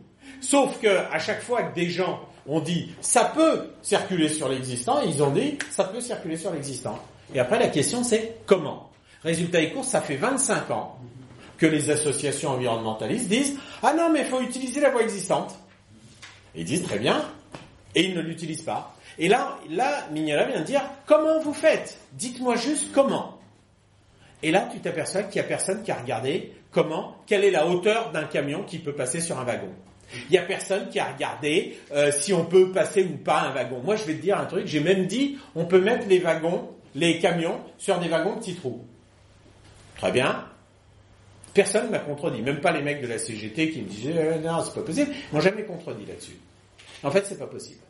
Sauf 0.41 0.81
que 0.81 0.89
à 0.89 1.19
chaque 1.19 1.43
fois 1.43 1.63
que 1.63 1.75
des 1.75 1.89
gens 1.89 2.21
ont 2.47 2.61
dit 2.61 2.91
ça 3.01 3.25
peut 3.25 3.71
circuler 3.83 4.29
sur 4.29 4.49
l'existant, 4.49 5.01
ils 5.01 5.23
ont 5.23 5.31
dit 5.31 5.59
ça 5.71 5.85
peut 5.85 6.01
circuler 6.01 6.37
sur 6.37 6.53
l'existant. 6.53 6.99
Et 7.35 7.41
après 7.41 7.59
la 7.59 7.69
question 7.69 8.03
c'est 8.05 8.37
comment? 8.47 8.91
Résultat 9.23 9.61
des 9.61 9.73
courses, 9.73 9.89
ça 9.89 10.01
fait 10.01 10.17
25 10.17 10.71
ans 10.71 10.99
que 11.57 11.67
les 11.67 11.91
associations 11.91 12.51
environnementalistes 12.51 13.29
disent 13.29 13.59
ah 13.83 13.95
non 13.95 14.11
mais 14.13 14.21
il 14.21 14.27
faut 14.27 14.41
utiliser 14.41 14.81
la 14.81 14.91
voie 14.91 15.03
existante. 15.03 15.59
Ils 16.55 16.65
disent 16.65 16.85
très 16.85 16.99
bien, 16.99 17.25
et 17.95 18.05
ils 18.05 18.15
ne 18.15 18.21
l'utilisent 18.21 18.63
pas. 18.63 18.95
Et 19.19 19.29
là, 19.29 19.59
là, 19.71 20.07
Mignola 20.13 20.45
vient 20.47 20.61
de 20.61 20.65
dire 20.65 20.83
comment 21.07 21.41
vous 21.41 21.53
faites? 21.53 21.99
Dites-moi 22.13 22.57
juste 22.57 22.93
comment. 22.93 23.38
Et 24.43 24.51
là, 24.51 24.69
tu 24.73 24.81
t'aperçois 24.81 25.25
qu'il 25.25 25.41
n'y 25.41 25.47
a 25.47 25.49
personne 25.49 25.83
qui 25.83 25.91
a 25.91 25.97
regardé 25.97 26.53
comment, 26.71 27.17
quelle 27.27 27.45
est 27.45 27.51
la 27.51 27.67
hauteur 27.67 28.13
d'un 28.13 28.25
camion 28.25 28.63
qui 28.63 28.79
peut 28.79 28.93
passer 28.93 29.21
sur 29.21 29.39
un 29.39 29.45
wagon. 29.45 29.71
Il 30.15 30.33
n'y 30.33 30.39
a 30.39 30.43
personne 30.43 30.89
qui 30.89 30.99
a 30.99 31.13
regardé 31.13 31.77
euh, 31.93 32.11
si 32.13 32.33
on 32.33 32.45
peut 32.45 32.73
passer 32.73 33.05
ou 33.05 33.17
pas 33.17 33.41
un 33.43 33.53
wagon. 33.53 33.83
Moi, 33.83 33.97
je 33.97 34.05
vais 34.05 34.15
te 34.15 34.23
dire 34.23 34.39
un 34.39 34.47
truc, 34.47 34.67
j'ai 34.67 34.81
même 34.81 35.07
dit, 35.07 35.39
on 35.55 35.67
peut 35.67 35.81
mettre 35.81 36.07
les 36.09 36.19
wagons, 36.19 36.71
les 36.95 37.19
camions, 37.19 37.61
sur 37.77 37.99
des 37.99 38.09
wagons 38.09 38.37
petits 38.37 38.55
trous. 38.55 38.85
Très 39.97 40.13
bien. 40.13 40.47
Personne 41.53 41.87
ne 41.87 41.91
m'a 41.91 41.99
contredit, 41.99 42.41
même 42.41 42.61
pas 42.61 42.73
les 42.73 42.83
mecs 42.83 43.03
de 43.03 43.07
la 43.09 43.19
CGT 43.19 43.71
qui 43.71 43.83
me 43.83 43.89
disaient 43.89 44.17
euh, 44.17 44.39
non, 44.39 44.63
c'est 44.65 44.75
pas 44.75 44.83
possible, 44.83 45.13
m'ont 45.33 45.41
jamais 45.41 45.65
contredit 45.65 46.07
là-dessus. 46.07 46.39
En 47.03 47.11
fait, 47.11 47.27
c'est 47.27 47.39
pas 47.39 47.47
possible. 47.47 47.81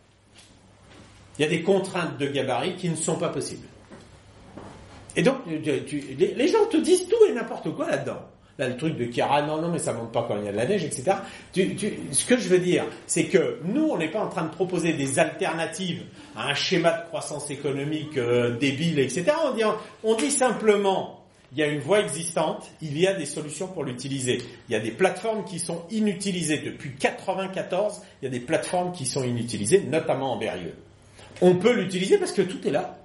Il 1.39 1.43
y 1.43 1.45
a 1.45 1.49
des 1.49 1.63
contraintes 1.63 2.19
de 2.19 2.27
gabarit 2.27 2.77
qui 2.77 2.89
ne 2.89 2.97
sont 2.97 3.17
pas 3.17 3.29
possibles. 3.29 3.67
Et 5.19 5.23
donc, 5.23 5.39
tu- 5.89 6.05
les, 6.17 6.47
gens 6.49 6.65
te 6.71 6.77
disent 6.77 7.09
tout 7.09 7.25
et 7.29 7.33
n'importe 7.33 7.75
quoi 7.75 7.91
là-dedans. 7.91 8.21
Là, 8.57 8.69
le 8.69 8.77
truc 8.77 8.97
de 8.97 9.13
Chiara, 9.13 9.43
non, 9.43 9.61
non, 9.61 9.69
mais 9.69 9.81
ça 9.81 9.93
monte 9.93 10.13
pas 10.13 10.25
quand 10.29 10.37
il 10.39 10.45
y 10.45 10.49
a 10.49 10.53
de 10.53 10.57
la 10.57 10.65
neige, 10.65 10.85
etc. 10.85 11.17
Ce 11.53 12.25
que 12.25 12.37
je 12.37 12.49
veux 12.49 12.61
dire, 12.61 12.85
c'est 13.09 13.25
que 13.25 13.59
nous, 13.65 13.89
on 13.89 13.99
n'est 13.99 14.13
pas 14.13 14.21
en 14.21 14.29
train 14.29 14.45
de 14.45 14.51
proposer 14.51 14.93
des 14.93 15.19
alternatives 15.19 16.05
à 16.37 16.49
un 16.49 16.55
schéma 16.55 16.93
de 16.93 17.09
croissance 17.09 17.51
économique 17.51 18.17
euh, 18.17 18.57
débile, 18.59 19.01
etc. 19.01 19.25
On 19.45 19.55
dit, 19.57 19.63
on 20.05 20.15
dit 20.15 20.31
simplement, 20.31 21.25
il 21.51 21.59
y 21.59 21.63
a 21.65 21.67
une 21.67 21.81
voie 21.81 21.99
existante, 21.99 22.71
il 22.81 22.97
y 22.97 23.09
a 23.09 23.15
des 23.15 23.27
solutions 23.27 23.67
pour 23.67 23.83
l'utiliser. 23.83 24.39
Il 24.69 24.73
y 24.73 24.77
a 24.77 24.81
des 24.81 24.93
plateformes 24.93 25.45
qui 25.45 25.59
sont 25.59 25.83
inutilisées. 25.91 26.59
Depuis 26.59 26.95
94, 26.95 28.03
il 28.23 28.27
y 28.27 28.29
a 28.29 28.31
des 28.31 28.39
plateformes 28.39 28.93
qui 28.93 29.05
sont 29.05 29.25
inutilisées, 29.25 29.83
notamment 29.83 30.35
en 30.35 30.39
Berrieux. 30.39 30.75
On 31.41 31.57
peut 31.57 31.73
l'utiliser 31.73 32.19
parce 32.19 32.33
que 32.33 32.43
tout 32.43 32.65
est 32.69 32.71
là. 32.71 32.98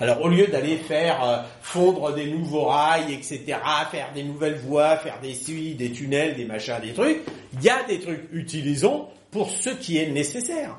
Alors 0.00 0.22
au 0.22 0.28
lieu 0.28 0.46
d'aller 0.46 0.78
faire 0.78 1.22
euh, 1.22 1.36
fondre 1.60 2.14
des 2.14 2.26
nouveaux 2.30 2.64
rails, 2.64 3.12
etc., 3.12 3.58
faire 3.90 4.12
des 4.14 4.24
nouvelles 4.24 4.56
voies, 4.56 4.96
faire 4.96 5.20
des 5.20 5.34
suies, 5.34 5.74
des 5.74 5.92
tunnels, 5.92 6.36
des 6.36 6.46
machins, 6.46 6.80
des 6.82 6.94
trucs, 6.94 7.20
il 7.52 7.62
y 7.62 7.68
a 7.68 7.82
des 7.84 8.00
trucs, 8.00 8.28
utilisons 8.32 9.06
pour 9.30 9.50
ce 9.50 9.70
qui 9.70 9.98
est 9.98 10.10
nécessaire. 10.10 10.76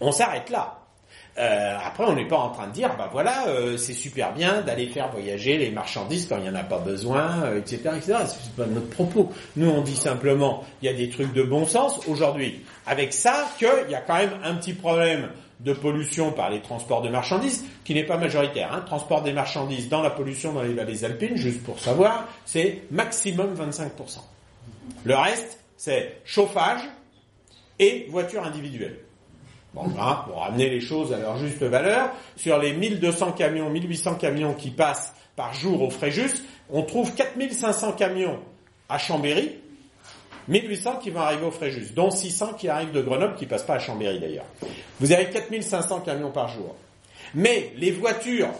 On 0.00 0.10
s'arrête 0.10 0.50
là. 0.50 0.78
Euh, 1.38 1.76
après, 1.82 2.04
on 2.04 2.14
n'est 2.14 2.26
pas 2.26 2.36
en 2.36 2.50
train 2.50 2.66
de 2.66 2.72
dire, 2.72 2.94
bah 2.98 3.08
voilà, 3.10 3.46
euh, 3.46 3.78
c'est 3.78 3.94
super 3.94 4.34
bien 4.34 4.60
d'aller 4.60 4.86
faire 4.88 5.10
voyager 5.10 5.56
les 5.56 5.70
marchandises 5.70 6.26
quand 6.28 6.36
il 6.36 6.42
n'y 6.42 6.50
en 6.50 6.54
a 6.54 6.64
pas 6.64 6.78
besoin, 6.78 7.54
etc., 7.56 7.76
etc. 7.96 8.14
C'est 8.26 8.52
pas 8.54 8.66
notre 8.66 8.90
propos. 8.90 9.32
Nous, 9.56 9.70
on 9.70 9.80
dit 9.80 9.96
simplement, 9.96 10.64
il 10.82 10.86
y 10.86 10.88
a 10.88 10.94
des 10.94 11.08
trucs 11.08 11.32
de 11.32 11.42
bon 11.42 11.64
sens 11.64 12.00
aujourd'hui. 12.06 12.60
Avec 12.86 13.14
ça, 13.14 13.48
qu'il 13.58 13.90
y 13.90 13.94
a 13.94 14.00
quand 14.00 14.16
même 14.16 14.34
un 14.44 14.56
petit 14.56 14.74
problème 14.74 15.30
de 15.64 15.72
pollution 15.72 16.32
par 16.32 16.50
les 16.50 16.60
transports 16.60 17.02
de 17.02 17.08
marchandises, 17.08 17.64
qui 17.84 17.94
n'est 17.94 18.04
pas 18.04 18.16
majoritaire. 18.16 18.72
Hein. 18.72 18.82
Transport 18.84 19.22
des 19.22 19.32
marchandises 19.32 19.88
dans 19.88 20.02
la 20.02 20.10
pollution 20.10 20.52
dans 20.52 20.62
les 20.62 20.74
vallées 20.74 21.04
alpines, 21.04 21.36
juste 21.36 21.62
pour 21.62 21.78
savoir, 21.78 22.26
c'est 22.44 22.82
maximum 22.90 23.54
25%. 23.54 24.18
Le 25.04 25.14
reste, 25.14 25.60
c'est 25.76 26.20
chauffage 26.24 26.82
et 27.78 28.06
voiture 28.10 28.44
individuelle. 28.44 28.98
Bon, 29.74 29.84
hein, 29.98 30.24
pour 30.26 30.40
ramener 30.40 30.68
les 30.68 30.80
choses 30.80 31.12
à 31.12 31.18
leur 31.18 31.38
juste 31.38 31.62
valeur, 31.62 32.10
sur 32.36 32.58
les 32.58 32.72
1200 32.74 33.32
camions, 33.32 33.70
1800 33.70 34.16
camions 34.16 34.54
qui 34.54 34.70
passent 34.70 35.14
par 35.34 35.54
jour 35.54 35.82
au 35.82 35.90
Fréjus, 35.90 36.42
on 36.68 36.82
trouve 36.82 37.14
4500 37.14 37.92
camions 37.92 38.38
à 38.88 38.98
Chambéry, 38.98 39.61
1800 40.48 40.96
qui 40.96 41.10
vont 41.10 41.20
arriver 41.20 41.44
au 41.44 41.50
Fréjus, 41.50 41.92
dont 41.94 42.10
600 42.10 42.54
qui 42.54 42.68
arrivent 42.68 42.92
de 42.92 43.00
Grenoble, 43.00 43.34
qui 43.36 43.46
passent 43.46 43.62
pas 43.62 43.74
à 43.74 43.78
Chambéry 43.78 44.18
d'ailleurs. 44.18 44.46
Vous 45.00 45.12
avez 45.12 45.26
4500 45.26 46.00
camions 46.00 46.30
par 46.30 46.48
jour. 46.48 46.74
Mais 47.34 47.72
les 47.76 47.90
voitures 47.90 48.50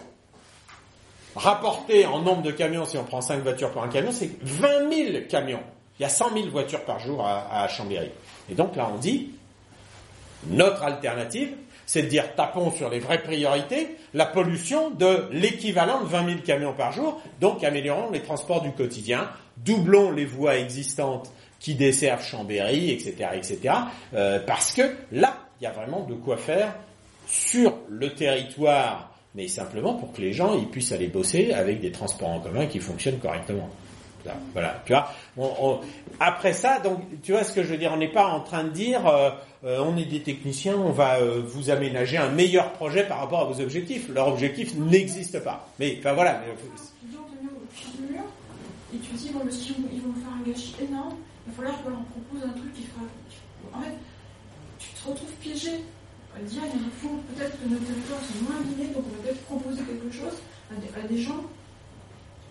rapportées 1.35 2.05
en 2.05 2.19
nombre 2.19 2.41
de 2.41 2.51
camions, 2.51 2.85
si 2.85 2.97
on 2.97 3.03
prend 3.03 3.21
5 3.21 3.41
voitures 3.41 3.71
pour 3.71 3.83
un 3.83 3.89
camion, 3.89 4.11
c'est 4.11 4.31
20 4.41 4.91
000 4.91 5.25
camions. 5.29 5.63
Il 5.99 6.03
y 6.03 6.05
a 6.05 6.09
100 6.09 6.33
000 6.33 6.49
voitures 6.49 6.83
par 6.85 6.99
jour 6.99 7.25
à, 7.25 7.63
à 7.63 7.67
Chambéry. 7.67 8.09
Et 8.49 8.55
donc 8.55 8.75
là, 8.75 8.89
on 8.93 8.97
dit, 8.97 9.31
notre 10.47 10.83
alternative, 10.83 11.55
c'est 11.85 12.03
de 12.03 12.07
dire 12.07 12.35
tapons 12.35 12.71
sur 12.71 12.89
les 12.89 12.99
vraies 12.99 13.21
priorités, 13.21 13.95
la 14.13 14.25
pollution 14.25 14.89
de 14.91 15.27
l'équivalent 15.31 16.01
de 16.01 16.07
20 16.07 16.25
000 16.25 16.39
camions 16.45 16.73
par 16.73 16.91
jour, 16.91 17.21
donc 17.39 17.63
améliorons 17.63 18.09
les 18.11 18.21
transports 18.21 18.61
du 18.61 18.71
quotidien, 18.71 19.29
doublons 19.57 20.11
les 20.11 20.25
voies 20.25 20.57
existantes 20.57 21.31
qui 21.63 21.73
desservent 21.73 22.23
Chambéry, 22.23 22.91
etc., 22.91 23.29
etc., 23.33 23.73
euh, 24.13 24.39
parce 24.45 24.73
que 24.73 24.81
là, 25.11 25.37
il 25.59 25.63
y 25.63 25.67
a 25.67 25.71
vraiment 25.71 26.01
de 26.01 26.13
quoi 26.13 26.37
faire 26.37 26.75
sur 27.25 27.73
le 27.89 28.13
territoire, 28.13 29.15
mais 29.33 29.47
simplement 29.47 29.95
pour 29.95 30.11
que 30.11 30.21
les 30.21 30.33
gens 30.33 30.55
ils 30.55 30.67
puissent 30.67 30.91
aller 30.91 31.07
bosser 31.07 31.53
avec 31.53 31.79
des 31.79 31.91
transports 31.91 32.29
en 32.29 32.39
commun 32.41 32.67
qui 32.67 32.79
fonctionnent 32.79 33.17
correctement. 33.17 33.69
Là, 34.25 34.35
voilà, 34.53 34.81
tu 34.85 34.93
vois. 34.93 35.09
On, 35.37 35.79
après 36.19 36.53
ça, 36.53 36.79
donc, 36.79 36.99
tu 37.23 37.33
vois 37.33 37.43
ce 37.43 37.51
que 37.51 37.63
je 37.63 37.69
veux 37.69 37.77
dire. 37.77 37.91
On 37.93 37.97
n'est 37.97 38.11
pas 38.11 38.27
en 38.27 38.39
train 38.39 38.63
de 38.63 38.69
dire, 38.69 39.05
euh, 39.05 39.31
euh, 39.65 39.83
on 39.85 39.97
est 39.97 40.05
des 40.05 40.21
techniciens, 40.21 40.77
on 40.77 40.91
va 40.91 41.17
euh, 41.17 41.41
vous 41.45 41.69
aménager 41.69 42.17
un 42.17 42.29
meilleur 42.29 42.71
projet 42.73 43.05
par 43.05 43.19
rapport 43.19 43.41
à 43.41 43.45
vos 43.45 43.61
objectifs. 43.61 44.07
Leur 44.09 44.29
objectif 44.29 44.75
n'existe 44.75 45.43
pas. 45.43 45.67
Mais, 45.79 45.97
enfin 45.99 46.13
voilà. 46.13 46.41
Mais, 46.45 46.53
et 48.93 48.97
tu 48.99 49.13
dis, 49.15 49.29
bon, 49.33 49.39
ils 49.41 50.01
vont 50.01 50.13
faire 50.13 50.33
un 50.39 50.49
gâchis 50.49 50.75
énorme, 50.81 51.15
il 51.45 51.51
va 51.51 51.55
falloir 51.55 51.83
qu'on 51.83 51.89
leur 51.89 52.05
propose 52.05 52.41
un 52.43 52.53
truc 52.53 52.73
qui 52.73 52.83
fera. 52.83 53.05
En 53.73 53.81
fait, 53.81 53.95
tu 54.79 54.89
te 54.89 55.09
retrouves 55.09 55.35
piégé. 55.41 55.83
Dire, 56.41 56.63
il 56.65 56.89
faut 56.99 57.21
peut-être 57.29 57.61
que 57.61 57.69
nos 57.69 57.77
territoires 57.77 58.19
sont 58.25 58.43
moins 58.49 58.59
abîmés, 58.59 58.89
donc 58.89 59.03
on 59.05 59.15
va 59.17 59.21
peut-être 59.21 59.43
proposer 59.43 59.83
quelque 59.83 60.11
chose 60.11 60.33
à 60.71 60.75
des, 60.81 60.89
à 60.99 61.07
des 61.07 61.21
gens 61.21 61.45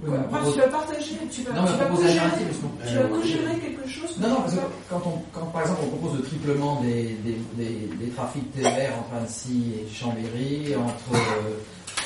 oui, 0.05 0.19
Bref, 0.31 0.53
tu 0.53 0.59
vas 0.59 0.69
partager, 0.69 1.15
tu 1.31 1.43
vas, 1.43 1.53
non, 1.53 1.65
tu 1.65 1.73
vas 1.79 1.85
co-gérer, 1.85 2.19
vas 2.19 3.09
co-gérer 3.09 3.59
quelque 3.61 3.89
chose. 3.89 4.19
Non, 4.19 4.29
non, 4.31 4.37
parce 4.41 4.55
que 4.55 4.61
quand, 4.91 5.03
on, 5.07 5.23
quand 5.33 5.47
par 5.47 5.63
exemple 5.63 5.81
on 5.85 5.97
propose 5.97 6.19
le 6.19 6.25
triplement 6.25 6.81
des, 6.81 7.17
des, 7.25 7.39
des, 7.55 7.89
des 8.01 8.11
trafics 8.11 8.53
TER 8.53 8.91
entre 8.99 9.15
Annecy 9.17 9.75
et 9.79 9.95
Chambéry, 9.95 10.75
entre 10.75 11.21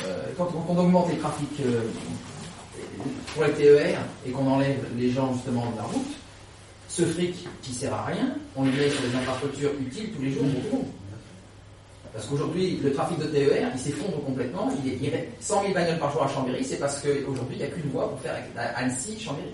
euh, 0.06 0.26
quand, 0.36 0.48
on, 0.54 0.60
quand, 0.60 0.74
on, 0.74 0.78
augmente 0.78 1.10
les 1.10 1.16
trafics 1.16 1.60
euh, 1.64 1.84
pour 3.32 3.44
les 3.44 3.52
TER 3.52 3.98
et 4.26 4.30
qu'on 4.30 4.46
enlève 4.46 4.84
les 4.98 5.10
gens 5.10 5.32
justement 5.32 5.70
de 5.70 5.76
la 5.78 5.84
route, 5.84 6.12
ce 6.96 7.02
fric 7.02 7.46
qui 7.62 7.74
sert 7.74 7.92
à 7.92 8.06
rien, 8.06 8.34
on 8.56 8.64
le 8.64 8.70
met 8.70 8.88
sur 8.88 9.02
des 9.02 9.14
infrastructures 9.14 9.72
utiles 9.80 10.10
tous 10.12 10.22
les 10.22 10.32
jours 10.32 10.44
pour 10.44 10.70
tout. 10.70 10.86
Parce 12.14 12.26
qu'aujourd'hui, 12.26 12.80
le 12.82 12.94
trafic 12.94 13.18
de 13.18 13.24
TER, 13.24 13.68
il 13.74 13.78
s'effondre 13.78 14.24
complètement. 14.24 14.72
Il, 14.82 14.92
est, 14.92 14.98
il 15.02 15.10
reste 15.10 15.26
100 15.40 15.62
000 15.62 15.74
bagnoles 15.74 15.98
par 15.98 16.10
jour 16.10 16.22
à 16.22 16.28
Chambéry, 16.28 16.64
c'est 16.64 16.78
parce 16.78 17.02
qu'aujourd'hui, 17.02 17.56
il 17.56 17.58
n'y 17.58 17.64
a 17.64 17.66
qu'une 17.66 17.90
voie 17.90 18.08
pour 18.08 18.18
faire 18.20 18.34
Annecy-Chambéry. 18.76 19.52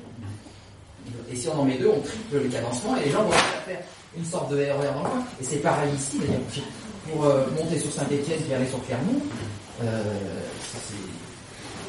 Et 1.32 1.34
si 1.34 1.48
on 1.48 1.58
en 1.58 1.64
met 1.64 1.78
deux, 1.78 1.88
on 1.88 2.00
triple 2.00 2.44
le 2.44 2.48
cadencement 2.48 2.96
et 2.96 3.06
les 3.06 3.10
gens 3.10 3.24
vont 3.24 3.32
faire 3.32 3.80
une 4.16 4.24
sorte 4.24 4.52
de 4.52 4.58
RER 4.58 4.68
dans 4.94 5.02
le 5.02 5.08
coin. 5.08 5.24
Et 5.40 5.44
c'est 5.44 5.56
pareil 5.56 5.90
ici, 5.96 6.20
d'ailleurs. 6.20 6.40
Pour 7.10 7.24
euh, 7.24 7.44
monter 7.58 7.80
sur 7.80 7.90
Saint-Etienne 7.90 8.38
puis 8.44 8.54
aller 8.54 8.68
sur 8.68 8.80
Clermont, 8.86 9.20
euh. 9.82 10.02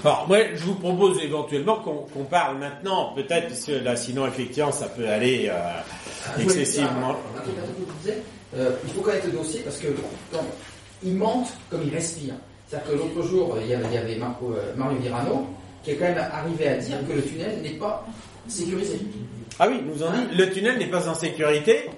Alors, 0.04 0.26
moi, 0.28 0.40
je 0.54 0.64
vous 0.66 0.76
propose 0.76 1.24
éventuellement 1.24 1.78
qu'on 1.78 2.06
qu 2.06 2.28
parle 2.30 2.58
maintenant, 2.58 3.14
peut-être, 3.16 3.48
parce 3.48 3.64
que 3.64 3.72
là, 3.72 3.96
sinon, 3.96 4.28
effectivement, 4.28 4.72
ça 4.72 4.88
peut 4.88 5.08
aller 5.08 5.48
euh, 5.50 5.54
ah, 5.56 6.42
excessivement. 6.42 7.16
Euh, 8.56 8.72
il 8.86 8.94
faut 8.94 9.02
connaître 9.02 9.28
le 9.28 9.32
dossier 9.32 9.62
parce 9.62 9.78
que 9.78 9.88
quand 10.32 10.44
il 11.04 11.16
mente 11.16 11.48
comme 11.70 11.82
il 11.86 11.94
respire. 11.94 12.34
C'est-à-dire 12.68 12.92
que 12.92 12.98
l'autre 12.98 13.28
jour, 13.28 13.58
il 13.62 13.68
y 13.68 13.74
avait, 13.74 13.86
il 13.88 13.94
y 13.94 13.98
avait 13.98 14.16
Marco, 14.18 14.54
euh, 14.54 14.74
Mario 14.76 15.00
Virano 15.00 15.48
qui 15.84 15.92
est 15.92 15.96
quand 15.96 16.06
même 16.06 16.18
arrivé 16.18 16.68
à 16.68 16.78
dire 16.78 16.98
que 17.08 17.14
le 17.14 17.22
tunnel 17.22 17.62
n'est 17.62 17.78
pas 17.78 18.06
sécurisé. 18.48 19.00
Ah 19.60 19.68
oui, 19.70 19.82
nous 19.86 20.02
en 20.02 20.12
dit, 20.12 20.36
le 20.36 20.50
tunnel 20.50 20.78
n'est 20.78 20.90
pas 20.90 21.08
en 21.10 21.14
sécurité. 21.14 21.90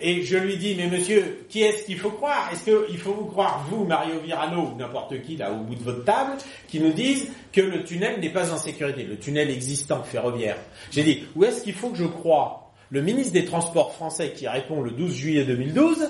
Et 0.00 0.22
je 0.22 0.36
lui 0.36 0.56
dis, 0.56 0.74
mais 0.76 0.86
monsieur, 0.86 1.44
qui 1.48 1.62
est-ce 1.62 1.84
qu'il 1.84 1.98
faut 1.98 2.10
croire? 2.10 2.50
Est-ce 2.52 2.64
qu'il 2.64 2.98
faut 2.98 3.12
vous 3.12 3.24
croire, 3.24 3.66
vous, 3.68 3.84
Mario 3.84 4.20
Virano, 4.20 4.72
ou 4.72 4.78
n'importe 4.78 5.20
qui, 5.22 5.36
là, 5.36 5.52
au 5.52 5.64
bout 5.64 5.74
de 5.74 5.82
votre 5.82 6.04
table, 6.04 6.32
qui 6.68 6.78
nous 6.80 6.92
disent 6.92 7.28
que 7.52 7.60
le 7.60 7.82
tunnel 7.84 8.20
n'est 8.20 8.30
pas 8.30 8.52
en 8.52 8.58
sécurité, 8.58 9.02
le 9.02 9.18
tunnel 9.18 9.50
existant 9.50 10.02
ferroviaire? 10.02 10.58
J'ai 10.90 11.02
dit, 11.02 11.24
où 11.34 11.44
est-ce 11.44 11.62
qu'il 11.62 11.74
faut 11.74 11.90
que 11.90 11.98
je 11.98 12.04
croie? 12.04 12.70
Le 12.90 13.02
ministre 13.02 13.32
des 13.32 13.44
Transports 13.44 13.92
français 13.92 14.32
qui 14.34 14.48
répond 14.48 14.80
le 14.80 14.92
12 14.92 15.14
juillet 15.14 15.44
2012 15.44 16.08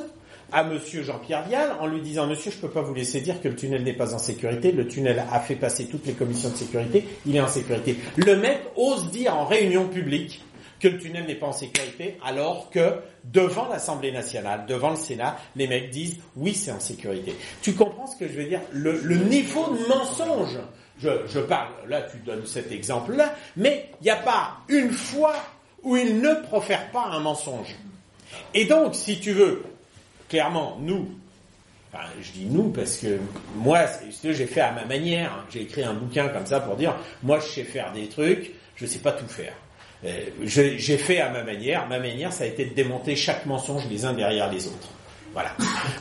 à 0.53 0.65
monsieur 0.65 1.03
Jean-Pierre 1.03 1.47
Vial 1.47 1.73
en 1.81 1.87
lui 1.87 2.01
disant 2.01 2.27
monsieur 2.27 2.51
je 2.51 2.57
peux 2.57 2.71
pas 2.71 2.83
vous 2.83 2.95
laisser 2.95 3.21
dire 3.21 3.41
que 3.43 3.49
le 3.49 3.57
tunnel 3.57 3.83
n'est 3.83 3.93
pas 3.93 4.15
en 4.15 4.19
sécurité, 4.19 4.73
le 4.73 4.87
tunnel 4.89 5.23
a 5.31 5.41
fait 5.41 5.57
passer 5.57 5.87
toutes 5.87 6.07
les 6.07 6.15
commissions 6.15 6.51
de 6.51 6.57
sécurité, 6.57 7.05
il 7.27 7.37
est 7.37 7.41
en 7.41 7.49
sécurité. 7.49 7.97
Le 8.17 8.37
mec 8.37 8.61
ose 8.77 9.11
dire 9.11 9.37
en 9.37 9.45
réunion 9.45 9.89
publique 9.89 10.43
que 10.81 10.89
le 10.89 10.99
tunnel 10.99 11.27
n'est 11.27 11.35
pas 11.35 11.47
en 11.47 11.53
sécurité 11.53 12.19
alors 12.25 12.71
que 12.71 12.97
devant 13.25 13.69
l'Assemblée 13.69 14.13
nationale, 14.13 14.67
devant 14.67 14.91
le 14.91 14.97
Sénat, 14.97 15.37
les 15.57 15.67
mecs 15.67 15.91
disent 15.91 16.19
oui 16.37 16.55
c'est 16.55 16.71
en 16.71 16.81
sécurité. 16.81 17.35
Tu 17.63 17.75
comprends 17.75 18.07
ce 18.07 18.17
que 18.17 18.29
je 18.29 18.35
veux 18.35 18.47
dire? 18.47 18.61
Le, 18.73 19.01
le, 19.01 19.17
niveau 19.17 19.67
de 19.75 19.89
mensonge 19.89 20.59
je, 21.01 21.41
parle, 21.41 21.71
là 21.89 22.03
tu 22.03 22.19
donnes 22.19 22.47
cet 22.47 22.73
exemple-là, 22.73 23.35
mais 23.57 23.91
il 24.01 24.05
n'y 24.05 24.11
a 24.11 24.17
pas 24.17 24.59
une 24.69 24.91
fois 24.91 25.35
où 25.83 25.97
il 25.97 26.21
ne 26.21 26.35
profère 26.47 26.91
pas 26.91 27.05
un 27.05 27.21
mensonge. 27.21 27.77
Et 28.55 28.65
donc, 28.65 28.95
si 28.95 29.21
tu 29.21 29.33
veux, 29.33 29.63
clairement, 30.29 30.77
nous, 30.81 31.09
enfin, 31.93 32.05
je 32.21 32.33
dis 32.33 32.47
nous 32.47 32.71
parce 32.71 32.97
que 32.97 33.19
moi, 33.57 33.87
j'ai 34.23 34.47
fait 34.47 34.61
à 34.61 34.73
ma 34.73 34.85
manière, 34.85 35.33
hein. 35.33 35.45
j'ai 35.51 35.63
écrit 35.63 35.85
un 35.85 35.95
bouquin 35.95 36.29
comme 36.29 36.47
ça 36.47 36.61
pour 36.61 36.77
dire, 36.77 36.97
moi, 37.23 37.39
je 37.41 37.47
sais 37.47 37.65
faire 37.65 37.93
des 37.93 38.09
trucs, 38.09 38.53
je 38.77 38.87
sais 38.87 38.99
pas 38.99 39.13
tout 39.13 39.29
faire. 39.29 39.55
Euh, 40.05 40.27
j'ai 40.43 40.97
fait 40.97 41.21
à 41.21 41.31
ma 41.31 41.43
manière, 41.43 41.89
ma 41.89 41.99
manière, 41.99 42.33
ça 42.33 42.45
a 42.45 42.47
été 42.47 42.65
de 42.65 42.75
démonter 42.75 43.17
chaque 43.17 43.47
mensonge 43.47 43.87
les 43.89 44.05
uns 44.05 44.13
derrière 44.13 44.51
les 44.51 44.67
autres. 44.67 44.89
Voilà. 45.33 45.51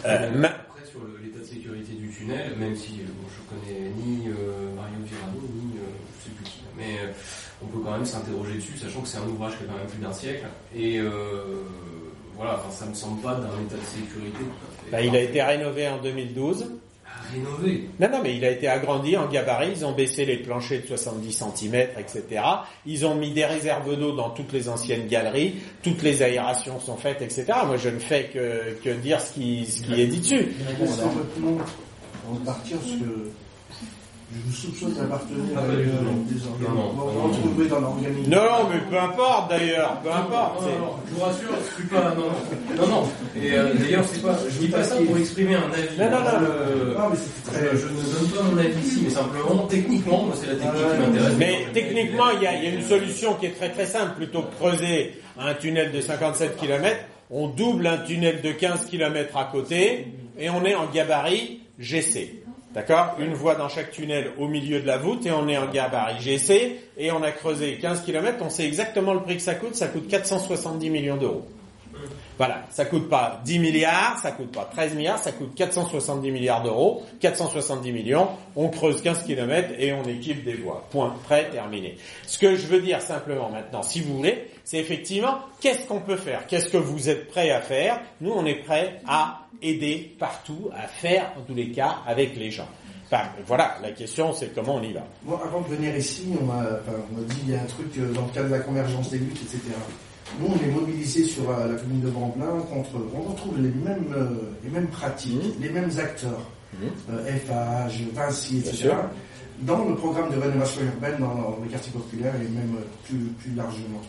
Euh, 0.06 0.32
ma... 0.32 0.50
Après, 0.50 0.86
sur 0.86 1.02
l'état 1.22 1.40
de 1.40 1.44
sécurité 1.44 1.94
du 1.94 2.10
tunnel, 2.10 2.56
même 2.58 2.76
si 2.76 3.02
euh, 3.02 3.06
bon, 3.20 3.28
je 3.28 3.50
connais 3.50 3.90
ni 3.90 4.28
euh, 4.28 4.76
Mario 4.76 4.98
Virano, 5.04 5.42
ni 5.54 5.78
euh, 5.78 5.82
je 6.20 6.24
sais 6.24 6.36
plus 6.36 6.44
qui, 6.46 6.62
mais 6.78 7.14
on 7.62 7.66
peut 7.66 7.80
quand 7.84 7.92
même 7.92 8.06
s'interroger 8.06 8.56
dessus, 8.56 8.78
sachant 8.78 9.02
que 9.02 9.08
c'est 9.08 9.18
un 9.18 9.28
ouvrage 9.28 9.58
qui 9.58 9.64
a 9.64 9.68
quand 9.68 9.78
même 9.78 9.88
plus 9.88 10.02
d'un 10.02 10.14
siècle. 10.14 10.46
Et 10.76 11.00
voilà, 12.36 12.54
enfin, 12.60 12.70
ça 12.70 12.86
me 12.86 12.94
semble 12.94 13.20
pas 13.22 13.34
d'un 13.34 13.48
état 13.66 13.78
de 13.78 13.82
sécurité. 13.82 14.46
Bah, 14.92 15.02
il 15.02 15.16
a 15.16 15.22
été 15.22 15.42
rénové 15.42 15.88
en 15.88 15.98
2012. 15.98 16.68
Rénové 17.32 17.90
Non, 18.00 18.10
non, 18.10 18.22
mais 18.24 18.36
il 18.36 18.46
a 18.46 18.52
été 18.52 18.68
agrandi 18.68 19.18
en 19.18 19.28
gabarit. 19.28 19.72
Ils 19.72 19.86
ont 19.86 19.92
baissé 19.92 20.26
les 20.26 20.38
planchers 20.38 20.82
de 20.82 20.88
70 20.88 21.44
cm, 21.56 21.76
etc. 21.98 22.42
Ils 22.86 23.06
ont 23.06 23.16
mis 23.16 23.32
des 23.32 23.46
réserves 23.46 23.98
d'eau 23.98 24.14
dans 24.16 24.30
toutes 24.30 24.54
les 24.54 24.70
anciennes 24.70 25.08
galeries. 25.08 25.56
Toutes 25.84 26.04
les 26.04 26.22
aérations 26.22 26.80
sont 26.80 26.98
faites, 26.98 27.22
etc. 27.22 27.46
Moi, 27.66 27.78
je 27.78 27.90
ne 27.90 28.00
fais 28.00 28.30
que, 28.34 28.78
que 28.84 28.90
dire 28.90 29.20
ce 29.20 29.34
qui, 29.34 29.66
ce 29.66 29.84
qui 29.84 30.02
est 30.02 30.08
dit 30.08 30.20
dessus. 30.20 30.48
On 32.30 32.34
va 32.34 32.46
partir 32.46 32.78
sur 32.82 33.08
je 34.30 34.40
vous 34.46 34.52
soupçonne 34.52 34.94
d'appartenir 34.94 35.58
à 35.58 35.62
des 35.62 35.86
dans 37.70 37.80
l'organisme. 37.80 38.30
Non, 38.30 38.44
non, 38.44 38.68
mais 38.70 38.80
peu 38.90 39.00
importe 39.00 39.50
d'ailleurs, 39.50 40.02
peu 40.02 40.12
importe. 40.12 40.64
Non, 40.64 40.68
non, 40.68 40.98
je 41.08 41.14
vous 41.14 41.22
rassure, 41.22 41.56
je 41.64 41.70
suis 41.76 41.86
pas. 41.88 42.14
Non, 42.14 42.30
non, 42.76 42.88
non. 42.88 43.08
Et 43.42 43.54
euh, 43.54 43.74
d'ailleurs, 43.74 44.04
c'est 44.06 44.22
pas. 44.22 44.38
Je 44.50 44.60
dis 44.60 44.68
pas 44.68 44.84
ça 44.84 44.98
pour 44.98 45.18
exprimer 45.18 45.56
un 45.56 45.72
avis. 45.72 45.98
Non, 45.98 46.10
non, 46.12 46.20
non. 46.20 46.32
Je, 46.42 46.46
non 46.94 47.10
mais 47.10 47.18
je, 47.72 47.78
je, 47.78 47.88
ne 47.88 48.02
donne 48.20 48.30
pas 48.36 48.44
mon 48.44 48.58
avis 48.58 48.78
ici, 48.86 49.00
mais 49.04 49.10
simplement, 49.10 49.66
techniquement, 49.68 50.24
moi, 50.24 50.36
c'est 50.38 50.48
la 50.48 50.56
technique 50.56 50.92
qui 50.92 50.98
m'intéresse. 51.00 51.38
Mais 51.38 51.66
techniquement, 51.74 52.30
il 52.36 52.42
y, 52.44 52.48
a, 52.48 52.54
il 52.56 52.64
y 52.66 52.68
a 52.68 52.72
une 52.72 52.84
solution 52.86 53.36
qui 53.36 53.46
est 53.46 53.56
très 53.58 53.72
très 53.72 53.86
simple. 53.86 54.16
Plutôt 54.18 54.42
que 54.42 54.54
creuser 54.56 55.22
un 55.40 55.54
tunnel 55.54 55.94
de 55.94 56.02
57 56.02 56.58
km, 56.58 56.98
on 57.32 57.48
double 57.48 57.88
un 57.88 58.00
tunnel 58.00 58.42
de 58.42 58.52
15 58.52 58.88
km 58.88 59.38
à 59.38 59.46
côté 59.46 60.08
et 60.38 60.50
on 60.50 60.66
est 60.66 60.76
en 60.76 60.88
gabarit 60.88 61.62
GC. 61.80 62.44
D'accord? 62.78 63.16
Une 63.18 63.34
voie 63.34 63.56
dans 63.56 63.70
chaque 63.70 63.90
tunnel 63.90 64.30
au 64.38 64.48
milieu 64.48 64.80
de 64.80 64.86
la 64.86 65.00
voûte 65.00 65.26
et 65.26 65.32
on 65.32 65.48
est 65.48 65.58
en 65.58 65.66
gabarit. 65.66 66.22
GC 66.22 66.80
et 66.96 67.12
on 67.12 67.24
a 67.24 67.32
creusé 67.32 67.80
15 67.82 68.02
km, 68.02 68.38
on 68.42 68.52
sait 68.52 68.68
exactement 68.68 69.16
le 69.16 69.22
prix 69.22 69.38
que 69.38 69.42
ça 69.42 69.56
coûte, 69.56 69.74
ça 69.74 69.88
coûte 69.88 70.08
470 70.08 70.92
millions 70.92 71.18
d'euros. 71.18 71.48
Voilà, 72.38 72.62
ça 72.70 72.86
coûte 72.86 73.10
pas 73.10 73.42
10 73.44 73.58
milliards, 73.58 74.20
ça 74.22 74.30
coûte 74.30 74.52
pas 74.52 74.70
13 74.72 74.94
milliards, 74.94 75.18
ça 75.18 75.32
coûte 75.32 75.56
470 75.56 76.30
milliards 76.30 76.62
d'euros, 76.62 77.04
470 77.20 77.92
millions, 77.92 78.28
on 78.56 78.70
creuse 78.70 79.02
15 79.02 79.24
km 79.24 79.74
et 79.80 79.92
on 79.92 80.04
équipe 80.04 80.44
des 80.44 80.54
voies. 80.54 80.86
Point, 80.92 81.16
prêt, 81.24 81.50
terminé. 81.52 81.98
Ce 82.28 82.38
que 82.38 82.56
je 82.56 82.68
veux 82.68 82.80
dire 82.80 83.02
simplement 83.02 83.50
maintenant, 83.50 83.82
si 83.82 84.02
vous 84.02 84.18
voulez, 84.18 84.52
c'est 84.64 84.78
effectivement 84.78 85.40
qu'est-ce 85.62 85.88
qu'on 85.88 86.02
peut 86.02 86.16
faire, 86.16 86.46
qu'est-ce 86.46 86.70
que 86.70 86.78
vous 86.78 87.10
êtes 87.10 87.28
prêts 87.28 87.50
à 87.50 87.62
faire? 87.62 88.02
Nous, 88.22 88.32
on 88.32 88.46
est 88.46 88.62
prêts 88.64 89.02
à 89.08 89.47
aider 89.62 90.16
partout, 90.20 90.70
à 90.76 90.88
faire 90.88 91.34
en 91.38 91.42
tous 91.42 91.56
les 91.56 91.72
cas 91.72 91.98
avec 92.06 92.36
les 92.36 92.52
gens. 92.52 92.68
Enfin, 93.06 93.24
voilà, 93.46 93.78
la 93.82 93.92
question 93.92 94.34
c'est 94.34 94.54
comment 94.54 94.76
on 94.76 94.84
y 94.84 94.92
va. 94.94 95.04
Moi, 95.24 95.42
avant 95.44 95.62
de 95.62 95.68
venir 95.68 95.96
ici, 95.96 96.26
on 96.42 96.46
m'a 96.46 96.60
enfin, 96.60 96.98
dit 97.28 97.38
il 97.48 97.54
y 97.54 97.56
a 97.56 97.62
un 97.62 97.66
truc 97.66 97.88
euh, 97.98 98.12
dans 98.14 98.26
le 98.26 98.32
cadre 98.32 98.48
de 98.50 98.54
la 98.54 98.60
convergence 98.60 99.10
des 99.12 99.20
luttes, 99.20 99.42
etc. 99.42 99.60
Nous, 100.40 100.48
on 100.48 100.64
est 100.64 100.72
mobilisés 100.72 101.24
sur 101.24 101.50
euh, 101.50 101.74
la 101.74 101.80
commune 101.80 102.02
de 102.02 102.10
Brandlin 102.10 102.60
contre. 102.70 102.90
On 103.16 103.22
retrouve 103.22 103.58
les 103.58 103.70
mêmes, 103.70 104.14
euh, 104.16 104.28
les 104.64 104.70
mêmes 104.70 104.88
pratiques, 104.88 105.56
les 105.60 105.70
mêmes 105.70 105.92
acteurs, 105.98 106.42
euh, 107.10 107.26
FH, 107.26 108.02
Vinci, 108.14 108.56
Mmh. 108.56 108.60
Bien 108.60 108.72
etc. 108.72 108.92
Dans 109.62 109.86
le 109.86 109.96
programme 109.96 110.30
de 110.30 110.38
rénovation 110.38 110.82
urbaine 110.84 111.16
dans, 111.20 111.34
dans 111.34 111.58
les 111.64 111.70
quartiers 111.70 111.92
populaires 111.92 112.36
et 112.36 112.48
même 112.48 112.76
plus, 113.06 113.18
plus 113.40 113.56
largement. 113.56 114.02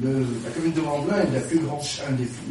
La 0.00 0.50
commune 0.54 0.72
de 0.72 0.80
Brandlin 0.80 1.16
est 1.18 1.34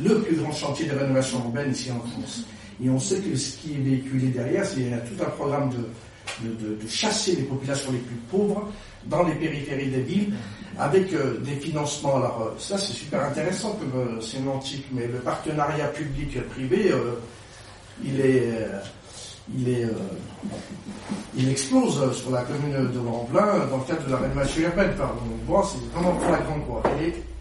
le 0.04 0.20
plus 0.20 0.36
grand 0.36 0.52
chantier 0.52 0.86
de 0.86 0.96
rénovation 0.96 1.40
urbaine 1.40 1.72
ici 1.72 1.92
en 1.92 2.00
France. 2.00 2.46
Et 2.84 2.90
on 2.90 3.00
sait 3.00 3.20
que 3.20 3.36
ce 3.36 3.58
qui 3.58 3.74
est 3.74 3.78
véhiculé 3.78 4.28
derrière, 4.28 4.66
c'est 4.66 4.82
tout 5.06 5.24
un 5.24 5.30
programme 5.32 5.72
de, 5.72 6.88
chasser 6.88 7.36
les 7.36 7.44
populations 7.44 7.92
les 7.92 8.00
plus 8.00 8.16
pauvres 8.30 8.70
dans 9.06 9.24
les 9.24 9.34
périphéries 9.36 9.90
des 9.90 10.02
villes 10.02 10.34
avec 10.78 11.14
euh, 11.14 11.40
des 11.40 11.56
financements. 11.56 12.18
Alors 12.18 12.42
euh, 12.42 12.60
ça 12.60 12.78
c'est 12.78 12.94
super 12.94 13.26
intéressant 13.26 13.74
comme 13.74 14.00
euh, 14.00 14.22
sémantique, 14.22 14.86
mais 14.92 15.08
le 15.08 15.20
partenariat 15.20 15.88
public-privé, 15.88 16.94
il 18.04 18.20
est, 18.22 19.88
il 21.36 21.50
explose 21.50 22.14
sur 22.14 22.32
la 22.32 22.44
commune 22.44 22.92
de 22.92 22.98
Lamblin 22.98 23.68
dans 23.70 23.78
le 23.78 23.84
cadre 23.84 24.06
de 24.06 24.12
la 24.12 24.18
rénovation 24.18 24.62
urbaine. 24.62 24.94
Pardon. 24.98 25.22
Bon, 25.48 25.64
c'est 25.64 25.80
vraiment 25.94 26.20
flagrant 26.20 26.60
quoi. 26.62 26.84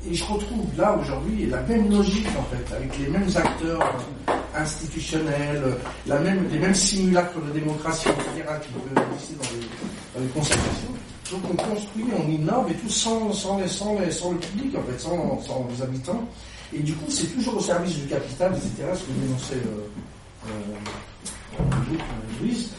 Et 0.09 0.15
je 0.15 0.25
retrouve 0.25 0.67
là 0.79 0.97
aujourd'hui 1.01 1.47
la 1.47 1.61
même 1.63 1.91
logique 1.91 2.27
en 2.39 2.43
fait, 2.55 2.75
avec 2.75 2.97
les 2.99 3.09
mêmes 3.09 3.29
acteurs 3.35 3.83
euh, 4.29 4.33
institutionnels, 4.59 5.63
euh, 5.65 5.75
la 6.07 6.19
même, 6.21 6.47
les 6.51 6.59
mêmes 6.59 6.75
simulacres 6.75 7.41
de 7.41 7.51
démocratie, 7.59 8.09
etc., 8.09 8.49
qui 8.63 8.69
peuvent 8.73 9.05
exister 9.13 9.35
dans 9.35 9.51
les, 9.57 9.67
dans 10.15 10.21
les 10.27 10.29
concertations. 10.41 10.95
Donc 11.31 11.43
on 11.53 11.57
construit, 11.57 12.05
on 12.19 12.29
innove 12.29 12.71
et 12.71 12.75
tout 12.75 12.89
sans, 12.89 13.33
sans, 13.33 13.59
les, 13.59 13.69
sans, 13.69 13.99
les- 14.01 14.11
sans 14.11 14.33
le 14.33 14.39
public 14.39 14.75
en 14.77 14.83
fait, 14.91 14.99
sans, 14.99 15.41
sans 15.43 15.69
les 15.71 15.83
habitants. 15.83 16.25
Et 16.73 16.81
du 16.81 16.93
coup, 16.95 17.11
c'est 17.11 17.27
toujours 17.35 17.57
au 17.57 17.61
service 17.61 17.97
du 17.97 18.07
capital, 18.07 18.53
etc., 18.53 18.71
ce 18.95 19.01
que 19.01 19.13
dénonçait 19.27 19.55
euh, 19.55 20.49
euh, 20.49 21.61
euh, 21.61 22.41
Louise. 22.41 22.71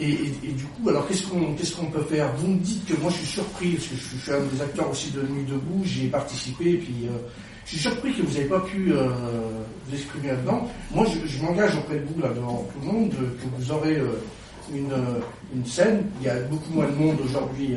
Et, 0.00 0.08
et- 0.10 0.32
et 0.44 0.52
du 0.52 0.64
coup, 0.64 0.88
alors 0.88 1.06
qu'est-ce 1.06 1.26
qu'on 1.26 1.54
qu'est-ce 1.54 1.76
qu'on 1.76 1.86
peut 1.86 2.02
faire? 2.02 2.32
Vous 2.38 2.48
me 2.48 2.58
dites 2.58 2.86
que 2.86 3.00
moi 3.00 3.10
je 3.10 3.16
suis 3.18 3.26
surpris, 3.26 3.72
parce 3.74 3.86
que 3.88 3.96
je, 3.96 4.00
suis- 4.00 4.16
je 4.18 4.22
suis 4.22 4.32
un 4.32 4.40
des 4.40 4.62
acteurs 4.62 4.90
aussi 4.90 5.10
de 5.10 5.20
Nuit 5.22 5.44
debout, 5.44 5.82
j'y 5.84 6.06
ai 6.06 6.08
participé, 6.08 6.70
et 6.70 6.76
puis 6.78 6.94
euh, 7.06 7.10
je 7.66 7.70
suis 7.72 7.80
surpris 7.80 8.14
que 8.14 8.22
vous 8.22 8.32
n'avez 8.32 8.46
pas 8.48 8.60
pu 8.60 8.92
euh, 8.92 9.08
vous 9.86 9.94
exprimer 9.94 10.28
là-dedans. 10.28 10.66
Moi, 10.94 11.04
je, 11.06 11.28
je 11.28 11.42
m'engage 11.42 11.76
auprès 11.76 11.96
de 11.98 12.04
vous, 12.06 12.20
là, 12.22 12.28
devant 12.30 12.66
tout 12.72 12.86
le 12.86 12.92
monde, 12.92 13.12
euh, 13.20 13.26
que 13.42 13.62
vous 13.62 13.72
aurez 13.72 13.96
euh, 13.98 14.06
une, 14.74 14.90
une 15.54 15.66
scène. 15.66 16.06
Il 16.20 16.26
y 16.26 16.30
a 16.30 16.40
beaucoup 16.42 16.72
moins 16.72 16.86
de 16.88 16.94
monde 16.94 17.16
aujourd'hui 17.24 17.74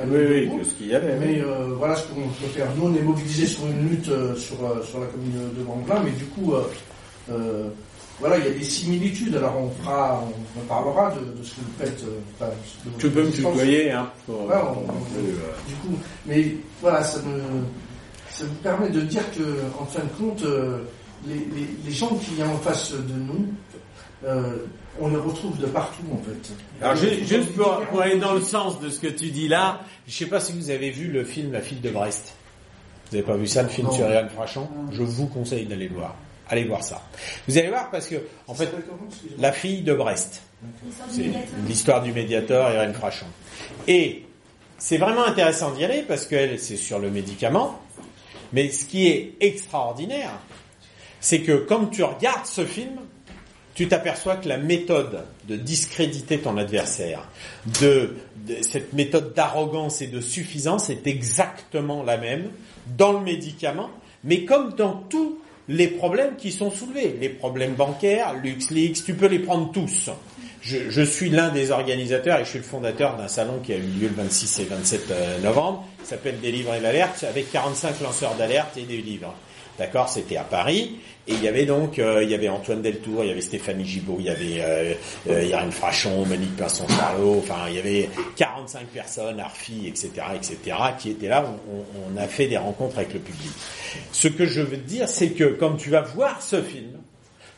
à 0.00 0.06
Nuit 0.06 0.16
Oui, 0.16 0.26
oui, 0.30 0.44
debout. 0.46 0.58
que 0.58 0.64
ce 0.64 0.74
qu'il 0.74 0.86
y 0.88 0.94
avait. 0.94 1.16
Mais 1.18 1.42
voilà 1.76 1.96
ce 1.96 2.06
qu'on 2.08 2.14
peut 2.28 2.46
faire. 2.54 2.66
Nous, 2.76 2.84
on 2.86 2.94
est 2.94 3.02
mobilisés 3.02 3.46
sur 3.46 3.66
une 3.66 3.90
lutte 3.90 4.10
sur, 4.36 4.56
sur 4.84 5.00
la 5.00 5.06
commune 5.06 5.32
de 5.56 5.62
Vanglin, 5.64 6.02
mais 6.04 6.12
du 6.12 6.24
coup, 6.26 6.52
voilà, 8.20 8.38
il 8.38 8.44
y 8.44 8.48
a 8.48 8.50
des 8.50 8.64
similitudes. 8.64 9.34
Alors, 9.36 9.56
on 9.58 9.70
fera, 9.82 10.24
on, 10.24 10.60
on 10.60 10.64
parlera 10.64 11.12
de, 11.14 11.38
de 11.38 11.44
ce 11.44 11.54
que 11.54 11.60
vous 11.60 11.72
faites. 11.84 12.02
euh, 12.04 12.18
enfin, 12.40 12.50
de 12.86 12.90
Tu 13.00 13.10
peux 13.10 13.22
me 13.24 13.30
tutoyer, 13.30 13.90
hein, 13.92 14.10
pour- 14.26 14.46
Ouais, 14.46 14.54
on- 14.60 14.74
pour- 14.74 14.84
on- 14.84 15.18
euh, 15.18 15.32
Du 15.68 15.74
coup, 15.76 15.94
mais 16.26 16.56
voilà, 16.80 17.02
ça 17.02 17.18
me, 17.22 17.40
ça 18.30 18.44
me 18.44 18.50
permet 18.62 18.88
de 18.90 19.00
dire 19.02 19.22
que, 19.32 19.42
en 19.80 19.84
fin 19.86 20.00
de 20.00 20.08
compte, 20.24 20.42
euh, 20.44 20.78
les, 21.26 21.34
les, 21.34 21.68
les 21.84 21.90
gens 21.92 22.08
qui 22.16 22.36
sont 22.36 22.42
en 22.48 22.58
face 22.58 22.92
de 22.92 23.12
nous, 23.14 23.46
euh, 24.24 24.56
on 25.00 25.08
les 25.08 25.16
retrouve 25.16 25.56
de 25.58 25.66
partout, 25.66 26.02
en 26.12 26.18
fait. 26.18 26.52
Alors 26.84 26.96
ju- 26.96 27.24
juste 27.24 27.54
pour, 27.54 27.80
pour 27.90 28.00
aller 28.00 28.18
dans 28.18 28.34
le 28.34 28.40
sens 28.40 28.80
de 28.80 28.88
ce 28.88 28.98
que 28.98 29.06
tu 29.06 29.30
dis 29.30 29.46
là, 29.48 29.80
je 30.08 30.12
sais 30.12 30.26
pas 30.26 30.40
si 30.40 30.52
vous 30.52 30.70
avez 30.70 30.90
vu 30.90 31.06
le 31.08 31.24
film 31.24 31.52
La 31.52 31.60
fille 31.60 31.78
de 31.78 31.90
Brest. 31.90 32.34
Vous 33.10 33.16
avez 33.16 33.24
pas 33.24 33.36
vu 33.36 33.46
ça, 33.46 33.62
le 33.62 33.68
film 33.68 33.86
Non. 33.86 33.92
sur 33.92 34.08
Yann 34.08 34.28
Frachon? 34.28 34.68
Je 34.92 35.02
vous 35.02 35.26
conseille 35.26 35.66
d'aller 35.66 35.88
le 35.88 35.94
voir. 35.94 36.14
Allez 36.50 36.64
voir 36.64 36.82
ça. 36.82 37.02
Vous 37.46 37.58
allez 37.58 37.68
voir 37.68 37.90
parce 37.90 38.06
que, 38.06 38.16
en 38.46 38.54
fait, 38.54 38.68
La 39.38 39.52
fille 39.52 39.82
de 39.82 39.92
Brest. 39.94 40.42
C'est 41.10 41.30
l'histoire 41.66 42.02
du 42.02 42.12
médiateur 42.12 42.72
Irène 42.72 42.94
Frachon. 42.94 43.26
Et 43.86 44.24
c'est 44.78 44.96
vraiment 44.98 45.24
intéressant 45.24 45.70
d'y 45.72 45.84
aller 45.84 46.02
parce 46.02 46.26
que 46.26 46.34
elle, 46.34 46.58
c'est 46.58 46.76
sur 46.76 46.98
le 46.98 47.10
médicament. 47.10 47.78
Mais 48.52 48.70
ce 48.70 48.84
qui 48.86 49.08
est 49.08 49.34
extraordinaire, 49.40 50.32
c'est 51.20 51.40
que 51.42 51.52
quand 51.52 51.86
tu 51.86 52.02
regardes 52.02 52.46
ce 52.46 52.64
film, 52.64 52.96
tu 53.74 53.86
t'aperçois 53.86 54.36
que 54.36 54.48
la 54.48 54.56
méthode 54.56 55.24
de 55.46 55.54
discréditer 55.56 56.38
ton 56.38 56.56
adversaire, 56.56 57.28
de, 57.80 58.16
de- 58.46 58.56
cette 58.62 58.92
méthode 58.94 59.34
d'arrogance 59.34 60.00
et 60.02 60.06
de 60.08 60.20
suffisance 60.20 60.90
est 60.90 61.06
exactement 61.06 62.02
la 62.02 62.16
même 62.16 62.50
dans 62.96 63.12
le 63.12 63.20
médicament, 63.20 63.90
mais 64.24 64.44
comme 64.44 64.72
dans 64.74 64.94
tous 65.08 65.38
les 65.68 65.88
problèmes 65.88 66.36
qui 66.36 66.50
sont 66.50 66.70
soulevés, 66.70 67.16
les 67.20 67.28
problèmes 67.28 67.74
bancaires, 67.74 68.34
LuxLeaks, 68.42 69.04
tu 69.04 69.14
peux 69.14 69.26
les 69.26 69.38
prendre 69.38 69.70
tous. 69.70 70.10
Je, 70.60 70.90
je 70.90 71.02
suis 71.02 71.30
l'un 71.30 71.50
des 71.50 71.70
organisateurs 71.70 72.40
et 72.40 72.44
je 72.44 72.50
suis 72.50 72.58
le 72.58 72.64
fondateur 72.64 73.16
d'un 73.16 73.28
salon 73.28 73.60
qui 73.62 73.72
a 73.72 73.76
eu 73.76 73.82
lieu 73.82 74.08
le 74.08 74.22
26 74.22 74.60
et 74.60 74.64
27 74.64 75.10
euh, 75.10 75.38
novembre, 75.40 75.86
qui 76.02 76.08
s'appelle 76.08 76.40
Délivrer 76.40 76.80
l'alerte, 76.80 77.24
avec 77.24 77.52
45 77.52 78.00
lanceurs 78.00 78.34
d'alerte 78.34 78.76
et 78.76 78.82
des 78.82 78.98
livres. 78.98 79.34
D'accord, 79.78 80.08
c'était 80.08 80.36
à 80.36 80.42
Paris 80.42 80.98
et 81.28 81.34
il 81.34 81.42
y 81.42 81.48
avait 81.48 81.66
donc 81.66 81.98
euh, 81.98 82.24
il 82.24 82.30
y 82.30 82.34
avait 82.34 82.48
Antoine 82.48 82.80
Deltour, 82.82 83.22
il 83.22 83.28
y 83.28 83.30
avait 83.30 83.40
Stéphanie 83.42 83.84
Gibault, 83.84 84.16
il 84.18 84.24
y 84.26 84.30
avait 84.30 84.60
euh, 84.60 84.94
euh, 85.28 85.70
Frachon, 85.70 86.24
Monique 86.24 86.56
Pinson 86.56 86.86
Charlot, 86.88 87.36
enfin 87.38 87.66
il 87.68 87.76
y 87.76 87.78
avait 87.78 88.08
45 88.36 88.86
personnes, 88.86 89.38
Arfi, 89.38 89.86
etc., 89.86 90.10
etc., 90.34 90.76
qui 90.98 91.10
étaient 91.10 91.28
là. 91.28 91.44
On, 91.70 91.76
on- 91.76 92.16
a 92.18 92.26
fait 92.26 92.46
des 92.48 92.56
rencontres 92.56 92.98
avec 92.98 93.12
le 93.14 93.20
public. 93.20 93.52
Ce 94.10 94.26
que 94.26 94.44
je 94.44 94.60
veux 94.60 94.76
dire, 94.78 95.08
c'est 95.08 95.30
que 95.30 95.44
quand 95.44 95.76
tu 95.76 95.88
vas 95.90 96.00
voir 96.00 96.42
ce 96.42 96.60
film, 96.60 96.98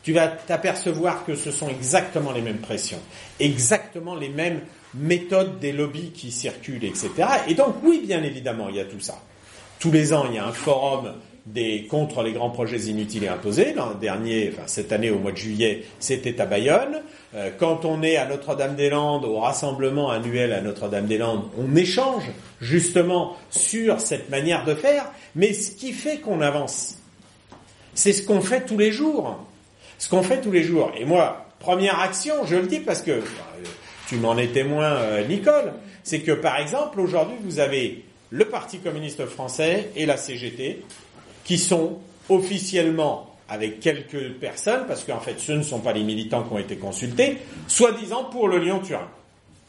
tu 0.03 0.13
vas 0.13 0.27
t'apercevoir 0.27 1.25
que 1.25 1.33
ce 1.35 1.49
sont 1.51 1.67
exactement 1.69 2.31
les 2.31 2.41
mêmes 2.41 2.59
pressions, 2.59 2.99
exactement 3.39 4.15
les 4.15 4.29
mêmes 4.29 4.59
méthodes 4.93 5.59
des 5.59 5.71
lobbies 5.71 6.11
qui 6.11 6.31
circulent, 6.31 6.83
etc. 6.83 7.09
Et 7.47 7.53
donc 7.55 7.75
oui, 7.83 8.03
bien 8.05 8.21
évidemment, 8.23 8.69
il 8.69 8.75
y 8.75 8.79
a 8.79 8.85
tout 8.85 8.99
ça. 8.99 9.17
Tous 9.79 9.91
les 9.91 10.13
ans, 10.13 10.25
il 10.29 10.35
y 10.35 10.37
a 10.37 10.45
un 10.45 10.51
forum 10.53 11.13
contre 11.89 12.23
les 12.23 12.33
grands 12.33 12.49
projets 12.49 12.77
inutiles 12.77 13.23
et 13.23 13.27
imposés. 13.27 13.73
L'an 13.73 13.93
dernier, 13.99 14.53
cette 14.67 14.91
année 14.91 15.09
au 15.09 15.19
mois 15.19 15.31
de 15.31 15.37
juillet, 15.37 15.83
c'était 15.99 16.39
à 16.39 16.45
Bayonne. 16.45 17.01
Euh, 17.33 17.49
quand 17.57 17.85
on 17.85 18.03
est 18.03 18.17
à 18.17 18.25
Notre-Dame-des-Landes, 18.25 19.25
au 19.25 19.39
rassemblement 19.39 20.11
annuel 20.11 20.53
à 20.53 20.61
Notre-Dame-des-Landes, 20.61 21.45
on 21.57 21.75
échange 21.75 22.23
justement 22.59 23.37
sur 23.49 23.99
cette 24.01 24.29
manière 24.29 24.65
de 24.65 24.75
faire. 24.75 25.11
Mais 25.35 25.53
ce 25.53 25.71
qui 25.71 25.93
fait 25.93 26.17
qu'on 26.17 26.41
avance, 26.41 26.97
c'est 27.93 28.13
ce 28.13 28.23
qu'on 28.23 28.41
fait 28.41 28.65
tous 28.65 28.77
les 28.77 28.91
jours. 28.91 29.39
Ce 29.97 30.09
qu'on 30.09 30.23
fait 30.23 30.41
tous 30.41 30.51
les 30.51 30.63
jours. 30.63 30.91
Et 30.97 31.05
moi, 31.05 31.45
première 31.59 31.99
action, 31.99 32.45
je 32.45 32.55
le 32.55 32.67
dis 32.67 32.79
parce 32.79 33.01
que 33.01 33.11
euh, 33.11 33.21
tu 34.07 34.17
m'en 34.17 34.37
es 34.37 34.47
témoin, 34.47 34.93
euh, 34.93 35.25
Nicole, 35.25 35.73
c'est 36.03 36.19
que 36.19 36.31
par 36.31 36.57
exemple, 36.59 36.99
aujourd'hui, 36.99 37.37
vous 37.43 37.59
avez 37.59 38.03
le 38.29 38.45
Parti 38.45 38.79
communiste 38.79 39.25
français 39.25 39.89
et 39.95 40.05
la 40.05 40.17
CGT 40.17 40.81
qui 41.43 41.57
sont 41.57 41.97
officiellement 42.29 43.27
avec 43.49 43.79
quelques 43.81 44.33
personnes, 44.39 44.85
parce 44.87 45.03
qu'en 45.03 45.19
fait, 45.19 45.37
ce 45.37 45.51
ne 45.51 45.61
sont 45.61 45.79
pas 45.79 45.91
les 45.91 46.03
militants 46.03 46.43
qui 46.43 46.53
ont 46.53 46.57
été 46.59 46.77
consultés, 46.77 47.37
soi-disant 47.67 48.25
pour 48.25 48.47
le 48.47 48.59
Lyon-Turin. 48.59 49.07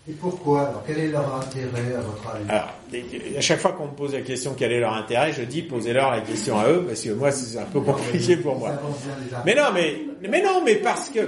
Et 0.08 0.12
pourquoi? 0.12 0.62
Alors, 0.62 0.82
quel 0.86 0.98
est 0.98 1.08
leur 1.08 1.34
intérêt, 1.34 1.94
à 1.96 2.00
votre 2.00 2.28
avis? 2.34 2.48
Alors, 2.48 2.68
à 3.38 3.40
chaque 3.40 3.60
fois 3.60 3.72
qu'on 3.72 3.86
me 3.86 3.92
pose 3.92 4.14
la 4.14 4.20
question 4.20 4.54
quel 4.56 4.72
est 4.72 4.80
leur 4.80 4.94
intérêt, 4.94 5.32
je 5.32 5.42
dis 5.42 5.62
posez-leur 5.62 6.10
la 6.10 6.20
question 6.20 6.58
à 6.58 6.68
eux, 6.68 6.84
parce 6.86 7.00
que 7.02 7.10
moi, 7.10 7.30
c'est 7.30 7.58
un 7.58 7.64
peu 7.64 7.80
compliqué 7.80 8.36
pour 8.36 8.56
moi. 8.56 8.70
Mais 9.46 9.54
non, 9.54 9.70
mais, 9.72 9.96
mais 10.28 10.42
non, 10.42 10.62
mais 10.64 10.76
parce 10.76 11.08
que 11.08 11.20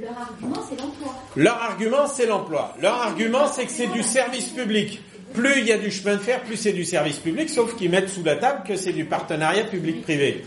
Leur 0.00 0.18
argument, 0.18 0.62
c'est 0.68 0.80
l'emploi. 0.80 1.14
leur 1.36 1.62
argument, 1.62 2.06
c'est 2.06 2.26
l'emploi. 2.26 2.74
Leur 2.80 2.94
argument, 2.94 3.46
c'est 3.52 3.66
que 3.66 3.72
c'est 3.72 3.86
du 3.88 4.02
service 4.02 4.48
public. 4.48 5.00
Plus 5.36 5.60
il 5.60 5.66
y 5.66 5.72
a 5.72 5.78
du 5.78 5.90
chemin 5.90 6.16
de 6.16 6.20
fer, 6.20 6.40
plus 6.42 6.56
c'est 6.56 6.72
du 6.72 6.84
service 6.84 7.18
public, 7.18 7.50
sauf 7.50 7.76
qu'ils 7.76 7.90
mettent 7.90 8.08
sous 8.08 8.24
la 8.24 8.36
table 8.36 8.62
que 8.66 8.74
c'est 8.74 8.94
du 8.94 9.04
partenariat 9.04 9.64
public-privé. 9.64 10.44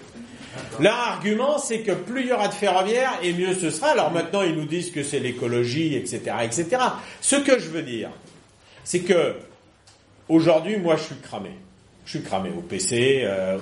Leur 0.79 0.95
argument, 0.95 1.59
c'est 1.59 1.81
que 1.81 1.91
plus 1.91 2.21
il 2.21 2.27
y 2.29 2.31
aura 2.31 2.47
de 2.47 2.53
ferroviaire, 2.53 3.19
et 3.21 3.31
mieux 3.33 3.53
ce 3.53 3.69
sera. 3.69 3.91
Alors 3.91 4.11
maintenant, 4.11 4.41
ils 4.41 4.55
nous 4.55 4.65
disent 4.65 4.89
que 4.89 5.03
c'est 5.03 5.19
l'écologie, 5.19 5.95
etc., 5.95 6.21
etc. 6.43 6.65
Ce 7.21 7.35
que 7.35 7.59
je 7.59 7.69
veux 7.69 7.83
dire, 7.83 8.09
c'est 8.83 9.01
que 9.01 9.35
aujourd'hui, 10.27 10.77
moi, 10.77 10.95
je 10.95 11.03
suis 11.03 11.21
cramé. 11.21 11.51
Je 12.05 12.17
suis 12.17 12.23
cramé 12.23 12.49
au 12.49 12.61
PC. 12.61 13.21
euh, 13.25 13.59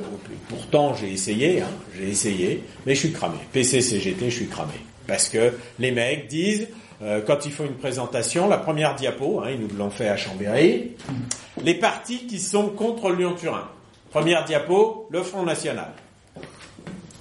pourtant, 0.48 0.96
j'ai 0.96 1.12
essayé, 1.12 1.62
hein, 1.62 1.68
j'ai 1.98 2.08
essayé, 2.08 2.64
mais 2.86 2.96
je 2.96 3.00
suis 3.02 3.12
cramé. 3.12 3.38
PC, 3.52 3.82
CGT, 3.82 4.30
je 4.30 4.36
suis 4.36 4.48
cramé. 4.48 4.76
Parce 5.06 5.28
que 5.28 5.54
les 5.80 5.92
mecs 5.92 6.28
disent, 6.28 6.70
euh, 7.02 7.22
quand 7.26 7.46
ils 7.46 7.52
font 7.52 7.66
une 7.66 7.76
présentation, 7.76 8.48
la 8.48 8.58
première 8.58 8.96
diapo, 8.96 9.42
hein, 9.42 9.52
ils 9.52 9.60
nous 9.60 9.78
l'ont 9.78 9.92
fait 9.92 10.10
à 10.10 10.18
Chambéry, 10.18 10.96
les 11.64 11.76
partis 11.76 12.26
qui 12.26 12.40
sont 12.40 12.70
contre 12.70 13.12
Lyon-Turin. 13.12 13.68
Première 14.10 14.46
diapo, 14.46 15.08
le 15.12 15.22
Front 15.22 15.44
National. 15.44 15.92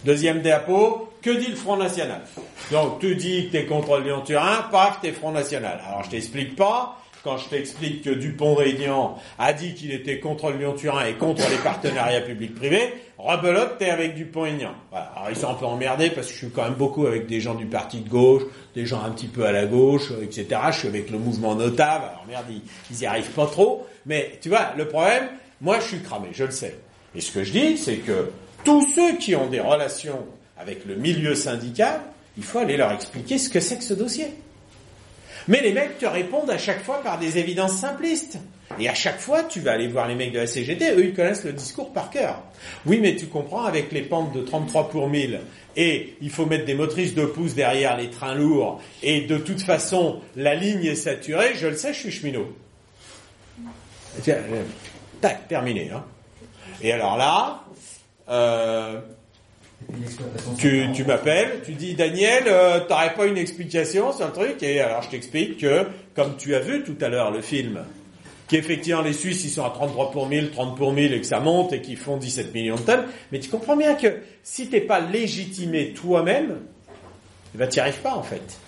Deuxième 0.04 0.40
diapo, 0.40 1.10
que 1.20 1.30
dit 1.30 1.48
le 1.48 1.56
Front 1.56 1.76
National? 1.76 2.22
Donc 2.70 3.00
tu 3.00 3.16
dis 3.16 3.46
que 3.46 3.50
tu 3.50 3.56
es 3.58 3.66
contre 3.66 3.98
Lyon-Turin, 3.98 4.66
paf, 4.70 5.00
t'es 5.02 5.12
Front 5.12 5.32
National. 5.32 5.80
Alors 5.86 6.04
je 6.04 6.10
t'explique 6.10 6.56
pas, 6.56 6.98
quand 7.26 7.38
je 7.38 7.48
t'explique 7.48 8.02
que 8.02 8.10
Dupont-Aignan 8.10 9.16
a 9.40 9.52
dit 9.52 9.74
qu'il 9.74 9.90
était 9.90 10.20
contre 10.20 10.52
le 10.52 10.58
Lyon-Turin 10.58 11.06
et 11.06 11.14
contre 11.14 11.42
les 11.50 11.56
partenariats 11.56 12.20
publics-privés, 12.20 12.94
rebelote, 13.18 13.78
t'es 13.78 13.90
avec 13.90 14.14
Dupont-Aignan. 14.14 14.70
Voilà. 14.92 15.06
Alors 15.16 15.30
ils 15.30 15.36
sont 15.36 15.48
un 15.48 15.54
peu 15.54 15.66
emmerdés 15.66 16.10
parce 16.10 16.28
que 16.28 16.32
je 16.34 16.38
suis 16.38 16.50
quand 16.50 16.62
même 16.62 16.74
beaucoup 16.74 17.04
avec 17.04 17.26
des 17.26 17.40
gens 17.40 17.56
du 17.56 17.66
parti 17.66 17.98
de 17.98 18.08
gauche, 18.08 18.42
des 18.76 18.86
gens 18.86 19.02
un 19.02 19.10
petit 19.10 19.26
peu 19.26 19.44
à 19.44 19.50
la 19.50 19.66
gauche, 19.66 20.12
etc. 20.22 20.46
Je 20.70 20.78
suis 20.78 20.88
avec 20.88 21.10
le 21.10 21.18
mouvement 21.18 21.56
Notable, 21.56 22.04
alors 22.04 22.24
merde, 22.28 22.44
ils, 22.48 22.62
ils 22.92 23.00
y 23.00 23.06
arrivent 23.06 23.32
pas 23.32 23.46
trop. 23.46 23.88
Mais 24.06 24.38
tu 24.40 24.48
vois, 24.48 24.74
le 24.76 24.86
problème, 24.86 25.24
moi 25.60 25.80
je 25.80 25.86
suis 25.88 26.02
cramé, 26.02 26.28
je 26.30 26.44
le 26.44 26.52
sais. 26.52 26.78
Et 27.16 27.20
ce 27.20 27.32
que 27.32 27.42
je 27.42 27.50
dis, 27.50 27.76
c'est 27.76 27.96
que 27.96 28.30
tous 28.62 28.86
ceux 28.94 29.16
qui 29.16 29.34
ont 29.34 29.48
des 29.48 29.60
relations 29.60 30.24
avec 30.56 30.84
le 30.86 30.94
milieu 30.94 31.34
syndical, 31.34 32.02
il 32.36 32.44
faut 32.44 32.60
aller 32.60 32.76
leur 32.76 32.92
expliquer 32.92 33.36
ce 33.38 33.50
que 33.50 33.58
c'est 33.58 33.78
que 33.78 33.84
ce 33.84 33.94
dossier. 33.94 34.28
Mais 35.48 35.60
les 35.60 35.72
mecs 35.72 35.98
te 35.98 36.06
répondent 36.06 36.50
à 36.50 36.58
chaque 36.58 36.82
fois 36.82 37.02
par 37.02 37.18
des 37.18 37.38
évidences 37.38 37.78
simplistes. 37.78 38.38
Et 38.78 38.88
à 38.88 38.94
chaque 38.94 39.20
fois, 39.20 39.44
tu 39.44 39.60
vas 39.60 39.72
aller 39.72 39.88
voir 39.88 40.08
les 40.08 40.14
mecs 40.14 40.32
de 40.32 40.40
la 40.40 40.46
CGT, 40.46 40.92
eux, 40.92 41.04
ils 41.04 41.14
connaissent 41.14 41.44
le 41.44 41.52
discours 41.52 41.92
par 41.92 42.10
cœur. 42.10 42.42
Oui, 42.84 42.98
mais 43.00 43.14
tu 43.14 43.26
comprends, 43.26 43.64
avec 43.64 43.92
les 43.92 44.02
pentes 44.02 44.34
de 44.34 44.40
33 44.42 44.90
pour 44.90 45.08
1000, 45.08 45.40
et 45.76 46.16
il 46.20 46.30
faut 46.30 46.46
mettre 46.46 46.64
des 46.64 46.74
motrices 46.74 47.14
de 47.14 47.24
pouces 47.24 47.54
derrière 47.54 47.96
les 47.96 48.10
trains 48.10 48.34
lourds, 48.34 48.82
et 49.02 49.22
de 49.22 49.38
toute 49.38 49.62
façon, 49.62 50.20
la 50.34 50.54
ligne 50.54 50.84
est 50.84 50.96
saturée, 50.96 51.54
je 51.54 51.68
le 51.68 51.76
sais, 51.76 51.94
je 51.94 52.00
suis 52.00 52.10
cheminot. 52.10 52.48
Euh, 54.28 54.62
tac, 55.20 55.46
terminé. 55.48 55.90
Hein. 55.94 56.04
Et 56.82 56.92
alors 56.92 57.16
là, 57.16 57.64
euh, 58.28 59.00
tu, 60.58 60.86
tu 60.94 61.04
m'appelles, 61.04 61.60
tu 61.64 61.72
dis 61.72 61.94
Daniel, 61.94 62.44
euh, 62.46 62.80
t'aurais 62.80 63.14
pas 63.14 63.26
une 63.26 63.36
explication 63.36 64.12
sur 64.12 64.26
le 64.26 64.32
truc 64.32 64.62
Et 64.62 64.80
alors 64.80 65.02
je 65.02 65.10
t'explique 65.10 65.58
que, 65.58 65.86
comme 66.14 66.36
tu 66.36 66.54
as 66.54 66.60
vu 66.60 66.82
tout 66.82 66.96
à 67.00 67.08
l'heure 67.08 67.30
le 67.30 67.40
film, 67.40 67.84
qu'effectivement 68.48 69.02
les 69.02 69.12
Suisses 69.12 69.44
ils 69.44 69.50
sont 69.50 69.64
à 69.64 69.70
33 69.70 70.10
pour 70.10 70.28
1000, 70.28 70.50
30 70.50 70.76
pour 70.76 70.92
1000 70.92 71.12
et 71.12 71.20
que 71.20 71.26
ça 71.26 71.40
monte 71.40 71.72
et 71.72 71.80
qu'ils 71.80 71.96
font 71.96 72.16
17 72.16 72.54
millions 72.54 72.76
de 72.76 72.80
tonnes, 72.80 73.04
mais 73.32 73.38
tu 73.38 73.48
comprends 73.48 73.76
bien 73.76 73.94
que 73.94 74.20
si 74.42 74.68
t'es 74.68 74.80
pas 74.80 75.00
légitimé 75.00 75.92
toi-même, 75.92 76.58
eh 77.54 77.58
ben 77.58 77.68
t'y 77.68 77.80
arrives 77.80 78.00
pas 78.00 78.14
en 78.14 78.22
fait. 78.22 78.58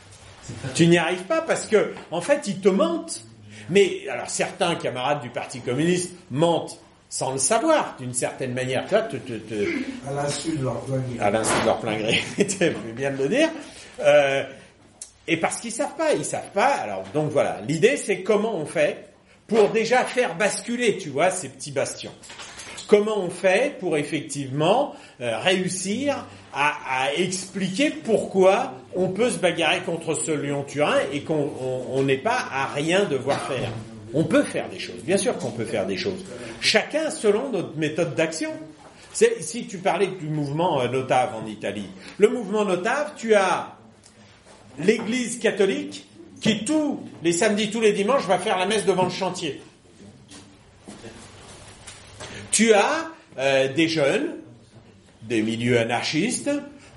Tu 0.75 0.87
n'y 0.87 0.99
arrives 0.99 1.25
pas 1.25 1.43
parce 1.43 1.67
que 1.67 1.93
en 2.11 2.21
fait 2.21 2.47
ils 2.47 2.61
te 2.61 2.69
mentent. 2.69 3.25
Mais 3.71 4.09
alors 4.09 4.31
certains 4.31 4.77
camarades 4.77 5.21
du 5.21 5.29
Parti 5.29 5.61
communiste 5.61 6.15
mentent 6.31 6.81
sans 7.09 7.33
le 7.33 7.39
savoir 7.39 7.97
d'une 7.99 8.13
certaine 8.13 8.53
manière. 8.55 8.85
Tu 8.85 8.91
vois, 8.91 9.03
te- 9.03 9.17
te- 9.17 9.33
te- 9.39 9.69
À 10.09 10.13
l'insu 10.13 10.57
de 10.57 10.65
leur 10.65 10.81
plein 10.83 10.99
gré. 10.99 11.19
à 11.21 11.31
l'insu 11.31 11.61
de 11.61 11.67
leur 11.67 11.79
plein 11.81 11.97
gré, 11.97 12.21
tu 12.37 12.71
bien 12.95 13.11
de 13.13 13.23
le 13.23 13.29
dire. 13.29 13.49
Euh, 14.01 14.45
et 15.27 15.37
parce 15.37 15.61
qu'ils 15.61 15.73
savent 15.73 15.97
pas, 15.97 16.13
ils 16.15 16.25
savent 16.25 16.51
pas. 16.55 16.67
Alors 16.69 17.05
donc 17.15 17.31
voilà, 17.31 17.61
l'idée 17.67 17.97
c'est 17.97 18.23
comment 18.23 18.55
on 18.57 18.67
fait 18.67 19.05
pour 19.47 19.71
déjà 19.71 20.05
faire 20.05 20.37
basculer, 20.37 20.99
tu 20.99 21.09
vois, 21.09 21.31
ces 21.31 21.49
petits 21.49 21.73
bastions. 21.73 22.13
Comment 22.87 23.19
on 23.19 23.29
fait 23.31 23.77
pour 23.81 23.97
effectivement 23.99 24.95
euh, 25.21 25.39
réussir 25.39 26.25
à, 26.55 26.73
à 27.05 27.13
expliquer 27.15 27.91
pourquoi 27.91 28.73
on 28.95 29.09
peut 29.09 29.31
se 29.31 29.37
bagarrer 29.39 29.81
contre 29.81 30.15
ce 30.15 30.31
Lyon-Turin 30.31 30.97
et 31.13 31.21
qu'on 31.23 31.51
on- 31.61 31.85
on 31.99 32.03
n'est 32.03 32.17
pas 32.19 32.47
à 32.51 32.67
rien 32.67 33.05
devoir 33.05 33.39
faire. 33.43 33.71
On 34.15 34.25
peut 34.25 34.43
faire 34.43 34.69
des 34.69 34.79
choses, 34.79 35.03
bien 35.05 35.19
sûr 35.19 35.37
qu'on 35.39 35.51
peut 35.51 35.65
faire 35.65 35.87
des 35.87 35.97
choses. 35.97 36.25
Chacun 36.61 37.11
selon 37.11 37.51
notre 37.51 37.77
méthode 37.77 38.15
d'action. 38.15 38.53
Si 39.13 39.67
tu 39.67 39.79
parlais 39.79 40.07
du 40.07 40.29
mouvement 40.29 40.81
euh, 40.81 40.89
Notave 40.89 41.35
en 41.35 41.47
Italie, 41.47 41.89
le 42.19 42.29
mouvement 42.29 42.65
Notave, 42.65 43.15
tu 43.17 43.35
as 43.35 43.77
l'Église 44.79 45.39
catholique 45.39 46.07
qui 46.41 46.65
tous 46.65 47.01
les 47.23 47.33
samedis, 47.33 47.71
tous 47.71 47.81
les 47.81 47.93
dimanches 47.93 48.27
va 48.27 48.39
faire 48.39 48.59
la 48.59 48.67
messe 48.67 48.85
devant 48.85 49.05
le 49.05 49.11
chantier. 49.11 49.61
Tu 52.51 52.73
as 52.73 53.11
euh, 53.39 53.73
des 53.73 53.89
jeunes, 53.89 54.37
des 55.23 55.43
milieux 55.43 55.79
anarchistes, 55.79 56.51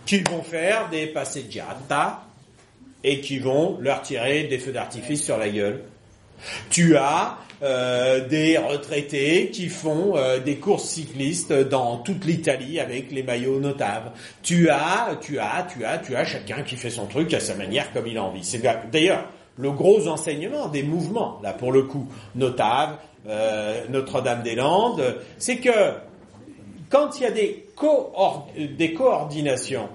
qui 0.05 0.21
vont 0.21 0.43
faire 0.43 0.89
des 0.89 1.07
passeggiata 1.07 2.23
et 3.03 3.21
qui 3.21 3.39
vont 3.39 3.77
leur 3.79 4.01
tirer 4.01 4.43
des 4.43 4.59
feux 4.59 4.71
d'artifice 4.71 5.23
sur 5.23 5.37
la 5.37 5.49
gueule. 5.49 5.83
Tu 6.69 6.95
as 6.97 7.37
euh, 7.63 8.27
des 8.27 8.57
retraités 8.57 9.49
qui 9.51 9.69
font 9.69 10.17
euh, 10.17 10.39
des 10.39 10.55
courses 10.57 10.85
cyclistes 10.85 11.53
dans 11.53 11.97
toute 11.97 12.25
l'Italie 12.25 12.79
avec 12.79 13.11
les 13.11 13.21
maillots 13.23 13.59
notables. 13.59 14.11
Tu 14.41 14.69
as, 14.69 15.17
tu 15.21 15.37
as, 15.39 15.67
tu 15.71 15.85
as, 15.85 15.99
tu 15.99 16.15
as 16.15 16.25
chacun 16.25 16.63
qui 16.63 16.75
fait 16.75 16.89
son 16.89 17.05
truc 17.05 17.33
à 17.33 17.39
sa 17.39 17.53
manière 17.55 17.93
comme 17.93 18.07
il 18.07 18.17
a 18.17 18.23
envie. 18.23 18.43
C'est 18.43 18.61
d'ailleurs 18.91 19.25
le 19.57 19.71
gros 19.71 20.07
enseignement 20.07 20.69
des 20.69 20.81
mouvements, 20.81 21.39
là 21.43 21.53
pour 21.53 21.71
le 21.71 21.83
coup, 21.83 22.07
notable, 22.35 22.93
euh, 23.27 23.83
Notre-Dame-des-Landes, 23.89 25.17
c'est 25.37 25.57
que 25.57 25.69
quand 26.89 27.19
il 27.19 27.23
y 27.23 27.25
a 27.25 27.31
des, 27.31 27.65
coor- 27.75 28.47
des 28.57 28.93
coordinations, 28.93 29.89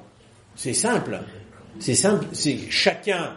c'est 0.54 0.74
simple. 0.74 1.18
C'est 1.80 1.94
simple, 1.96 2.26
c'est 2.32 2.58
chacun 2.70 3.36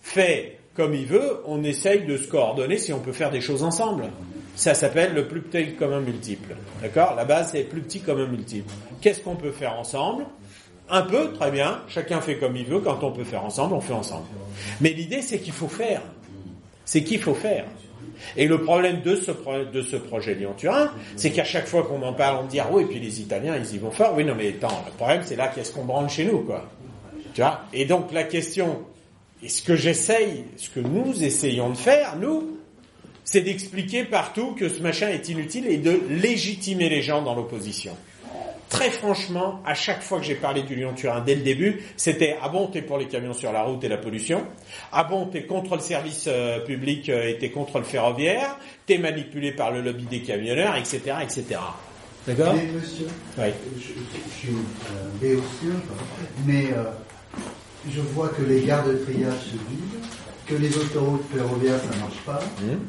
fait 0.00 0.58
comme 0.74 0.94
il 0.94 1.06
veut, 1.06 1.40
on 1.46 1.62
essaye 1.62 2.04
de 2.04 2.16
se 2.16 2.26
coordonner 2.28 2.78
si 2.78 2.92
on 2.92 3.00
peut 3.00 3.12
faire 3.12 3.30
des 3.30 3.40
choses 3.40 3.62
ensemble. 3.62 4.04
Ça 4.56 4.74
s'appelle 4.74 5.14
le 5.14 5.26
plus 5.26 5.40
petit 5.40 5.74
commun 5.74 6.00
multiple. 6.00 6.54
D'accord? 6.82 7.14
La 7.16 7.24
base, 7.24 7.50
c'est 7.52 7.62
plus 7.62 7.80
petit 7.80 8.00
commun 8.00 8.26
multiple. 8.26 8.72
Qu'est-ce 9.00 9.20
qu'on 9.20 9.36
peut 9.36 9.50
faire 9.52 9.74
ensemble? 9.78 10.26
Un 10.88 11.02
peu, 11.02 11.32
très 11.32 11.50
bien. 11.50 11.80
Chacun 11.88 12.20
fait 12.20 12.36
comme 12.36 12.56
il 12.56 12.66
veut. 12.66 12.80
Quand 12.80 13.02
on 13.02 13.10
peut 13.10 13.24
faire 13.24 13.44
ensemble, 13.44 13.74
on 13.74 13.80
fait 13.80 13.94
ensemble. 13.94 14.26
Mais 14.80 14.90
l'idée, 14.90 15.22
c'est 15.22 15.38
qu'il 15.38 15.52
faut 15.52 15.68
faire. 15.68 16.02
C'est 16.84 17.02
qu'il 17.02 17.20
faut 17.20 17.34
faire. 17.34 17.64
Et 18.36 18.46
le 18.46 18.60
problème 18.62 19.00
de 19.02 19.16
ce, 19.16 19.32
pro- 19.32 19.64
de 19.64 19.82
ce 19.82 19.96
projet 19.96 20.34
Lyon-Turin, 20.34 20.90
c'est 21.16 21.30
qu'à 21.30 21.44
chaque 21.44 21.66
fois 21.66 21.82
qu'on 21.82 21.98
m'en 21.98 22.12
parle, 22.12 22.38
on 22.40 22.42
me 22.44 22.48
dit, 22.48 22.60
ah 22.60 22.68
oui, 22.70 22.82
et 22.82 22.86
puis 22.86 23.00
les 23.00 23.20
Italiens, 23.20 23.56
ils 23.56 23.74
y 23.74 23.78
vont 23.78 23.90
fort. 23.90 24.14
Oui, 24.16 24.24
non, 24.24 24.34
mais 24.36 24.48
attends, 24.48 24.82
le 24.86 24.92
problème, 24.92 25.22
c'est 25.24 25.36
là, 25.36 25.48
qu'est-ce 25.48 25.72
qu'on 25.72 25.84
branle 25.84 26.08
chez 26.08 26.24
nous, 26.24 26.40
quoi? 26.40 26.68
Tu 27.34 27.40
vois? 27.40 27.62
Et 27.72 27.84
donc, 27.86 28.12
la 28.12 28.24
question, 28.24 28.82
et 29.44 29.48
ce 29.48 29.62
que 29.62 29.76
j'essaye, 29.76 30.44
ce 30.56 30.70
que 30.70 30.80
nous 30.80 31.22
essayons 31.22 31.68
de 31.68 31.76
faire, 31.76 32.16
nous, 32.16 32.56
c'est 33.24 33.42
d'expliquer 33.42 34.04
partout 34.04 34.52
que 34.52 34.70
ce 34.70 34.80
machin 34.80 35.08
est 35.08 35.28
inutile 35.28 35.66
et 35.66 35.76
de 35.76 36.00
légitimer 36.08 36.88
les 36.88 37.02
gens 37.02 37.20
dans 37.20 37.34
l'opposition. 37.34 37.94
Très 38.70 38.90
franchement, 38.90 39.60
à 39.66 39.74
chaque 39.74 40.02
fois 40.02 40.18
que 40.18 40.24
j'ai 40.24 40.34
parlé 40.34 40.62
du 40.62 40.74
Lyon-Turin 40.74 41.20
dès 41.20 41.34
le 41.34 41.42
début, 41.42 41.82
c'était 41.98 42.38
ah 42.42 42.48
bon, 42.48 42.68
t'es 42.68 42.80
pour 42.80 42.96
les 42.96 43.06
camions 43.06 43.34
sur 43.34 43.52
la 43.52 43.62
route 43.62 43.84
et 43.84 43.88
la 43.88 43.98
pollution, 43.98 44.46
ah 44.90 45.04
bon, 45.04 45.26
t'es 45.26 45.44
contre 45.44 45.74
le 45.74 45.82
service 45.82 46.24
euh, 46.26 46.60
public 46.60 47.10
euh, 47.10 47.28
et 47.28 47.36
t'es 47.36 47.50
contre 47.50 47.78
le 47.78 47.84
ferroviaire, 47.84 48.58
t'es 48.86 48.96
manipulé 48.96 49.52
par 49.52 49.70
le 49.70 49.82
lobby 49.82 50.04
des 50.04 50.22
camionneurs, 50.22 50.74
etc., 50.76 51.16
etc. 51.22 51.60
D'accord? 52.26 52.54
Oui. 52.54 53.52
je, 53.76 53.82
suis 54.38 54.54
euh, 55.22 55.38
mais 56.46 56.64
euh, 56.72 56.84
je 57.90 58.00
vois 58.00 58.28
que 58.28 58.42
les 58.42 58.62
gares 58.62 58.86
de 58.86 58.94
triage 58.94 59.40
se 59.40 59.52
vident, 59.52 60.06
que 60.46 60.54
les 60.54 60.76
autoroutes 60.76 61.24
ferroviaires 61.34 61.78
ça 61.80 61.98
marche 61.98 62.20
pas, 62.26 62.40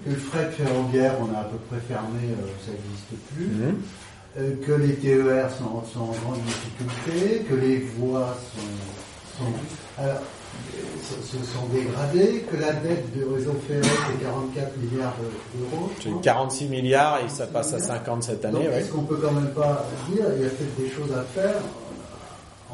que 0.05 0.09
le 0.09 0.15
fret 0.15 0.49
ferroviaire 0.51 1.13
on 1.21 1.33
a 1.35 1.39
à 1.39 1.43
peu 1.45 1.57
près 1.69 1.79
fermé, 1.87 2.19
euh, 2.31 2.47
ça 2.65 2.71
n'existe 2.71 3.25
plus, 3.35 3.49
euh, 4.37 4.55
que 4.65 4.71
les 4.73 4.95
TER 4.95 5.49
sont, 5.51 5.83
sont 5.93 6.01
en 6.01 6.15
grande 6.23 6.41
difficulté, 6.45 7.43
que 7.49 7.55
les 7.55 7.77
voies 7.97 8.35
sont, 8.55 9.43
sont, 9.45 9.51
alors, 9.97 10.15
euh, 10.15 10.19
se, 11.01 11.37
se 11.37 11.45
sont 11.45 11.65
dégradées, 11.73 12.43
que 12.51 12.57
la 12.57 12.73
dette 12.73 13.11
du 13.13 13.23
réseau 13.23 13.53
ferré 13.67 13.81
c'est 13.83 14.23
44 14.23 14.71
milliards 14.77 15.15
de- 15.21 15.59
d'euros. 15.59 15.89
C'est 16.01 16.09
crois. 16.09 16.21
46 16.21 16.67
milliards 16.67 17.19
et 17.25 17.29
ça 17.29 17.47
passe 17.47 17.73
à 17.73 17.79
50 17.79 18.23
cette 18.23 18.43
année, 18.45 18.59
ouais. 18.67 18.79
est-ce 18.81 18.91
qu'on 18.91 19.03
peut 19.03 19.17
quand 19.21 19.31
même 19.33 19.51
pas 19.53 19.85
dire 20.09 20.25
il 20.35 20.43
y 20.43 20.45
a 20.45 20.49
peut-être 20.49 20.75
des 20.77 20.89
choses 20.89 21.13
à 21.13 21.23
faire 21.23 21.55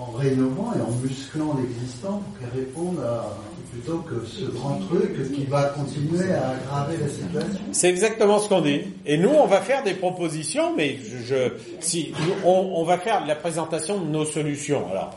en 0.02 0.18
rénovant 0.18 0.74
et 0.76 0.82
en 0.82 0.92
musclant 1.04 1.58
l'existant 1.62 2.22
pour 2.24 2.40
qu'elle 2.40 2.60
réponde 2.60 3.00
à 3.00 3.38
plutôt 3.72 4.00
que 4.00 4.26
ce 4.26 4.46
grand 4.46 4.80
truc 4.80 5.32
qui 5.34 5.46
va 5.46 5.64
continuer 5.70 6.34
à 6.34 6.50
aggraver 6.50 6.98
la 6.98 7.08
situation. 7.08 7.62
C'est 7.72 7.90
exactement 7.90 8.40
ce 8.40 8.50
qu'on 8.50 8.60
dit. 8.60 8.82
Et 9.06 9.18
nous, 9.18 9.30
on 9.30 9.46
va 9.46 9.62
faire 9.62 9.82
des 9.84 9.94
propositions, 9.94 10.76
mais 10.76 10.98
je, 11.26 11.54
si 11.80 12.12
on 12.44 12.84
va 12.84 12.98
faire 12.98 13.26
la 13.26 13.36
présentation 13.36 14.02
de 14.02 14.10
nos 14.10 14.26
solutions. 14.26 14.90
Alors, 14.92 15.12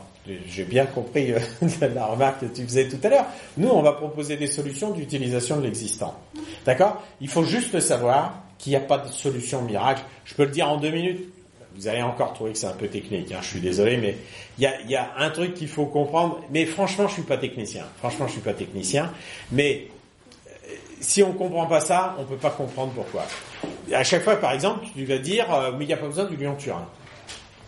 j'ai 0.47 0.63
bien 0.63 0.85
compris 0.85 1.33
euh, 1.33 1.39
la 1.93 2.05
remarque 2.05 2.41
que 2.41 2.45
tu 2.45 2.63
faisais 2.63 2.87
tout 2.87 2.97
à 3.03 3.09
l'heure. 3.09 3.25
Nous, 3.57 3.67
on 3.67 3.81
va 3.81 3.93
proposer 3.93 4.37
des 4.37 4.47
solutions 4.47 4.91
d'utilisation 4.91 5.57
de 5.57 5.63
l'existant. 5.63 6.15
D'accord? 6.65 7.03
Il 7.21 7.27
faut 7.27 7.43
juste 7.43 7.79
savoir 7.79 8.41
qu'il 8.57 8.71
n'y 8.71 8.77
a 8.77 8.81
pas 8.81 8.97
de 8.97 9.09
solution 9.09 9.61
miracle. 9.61 10.01
Je 10.23 10.33
peux 10.33 10.45
le 10.45 10.51
dire 10.51 10.69
en 10.69 10.77
deux 10.77 10.91
minutes. 10.91 11.29
Vous 11.75 11.87
allez 11.87 12.01
encore 12.01 12.33
trouver 12.33 12.53
que 12.53 12.57
c'est 12.57 12.67
un 12.67 12.73
peu 12.73 12.87
technique, 12.87 13.31
hein, 13.31 13.39
je 13.41 13.47
suis 13.47 13.59
désolé, 13.59 13.97
mais 13.97 14.15
il 14.57 14.63
y 14.89 14.95
a, 14.95 15.09
un 15.17 15.29
truc 15.29 15.53
qu'il 15.53 15.67
faut 15.67 15.85
comprendre. 15.85 16.39
Mais 16.49 16.65
franchement, 16.65 17.07
je 17.07 17.13
suis 17.13 17.23
pas 17.23 17.37
technicien. 17.37 17.85
Franchement, 17.97 18.27
je 18.27 18.33
suis 18.33 18.41
pas 18.41 18.53
technicien. 18.53 19.11
Mais 19.51 19.87
euh, 20.47 20.51
si 21.01 21.21
on 21.21 21.33
comprend 21.33 21.65
pas 21.65 21.81
ça, 21.81 22.15
on 22.17 22.23
peut 22.23 22.37
pas 22.37 22.51
comprendre 22.51 22.93
pourquoi. 22.93 23.25
À 23.91 24.03
chaque 24.03 24.23
fois, 24.23 24.37
par 24.37 24.53
exemple, 24.53 24.85
tu 24.95 25.03
vas 25.03 25.17
dire, 25.17 25.53
euh, 25.53 25.71
mais 25.77 25.83
il 25.83 25.87
n'y 25.87 25.93
a 25.93 25.97
pas 25.97 26.07
besoin 26.07 26.25
du 26.25 26.37
Lyon-Turin. 26.37 26.87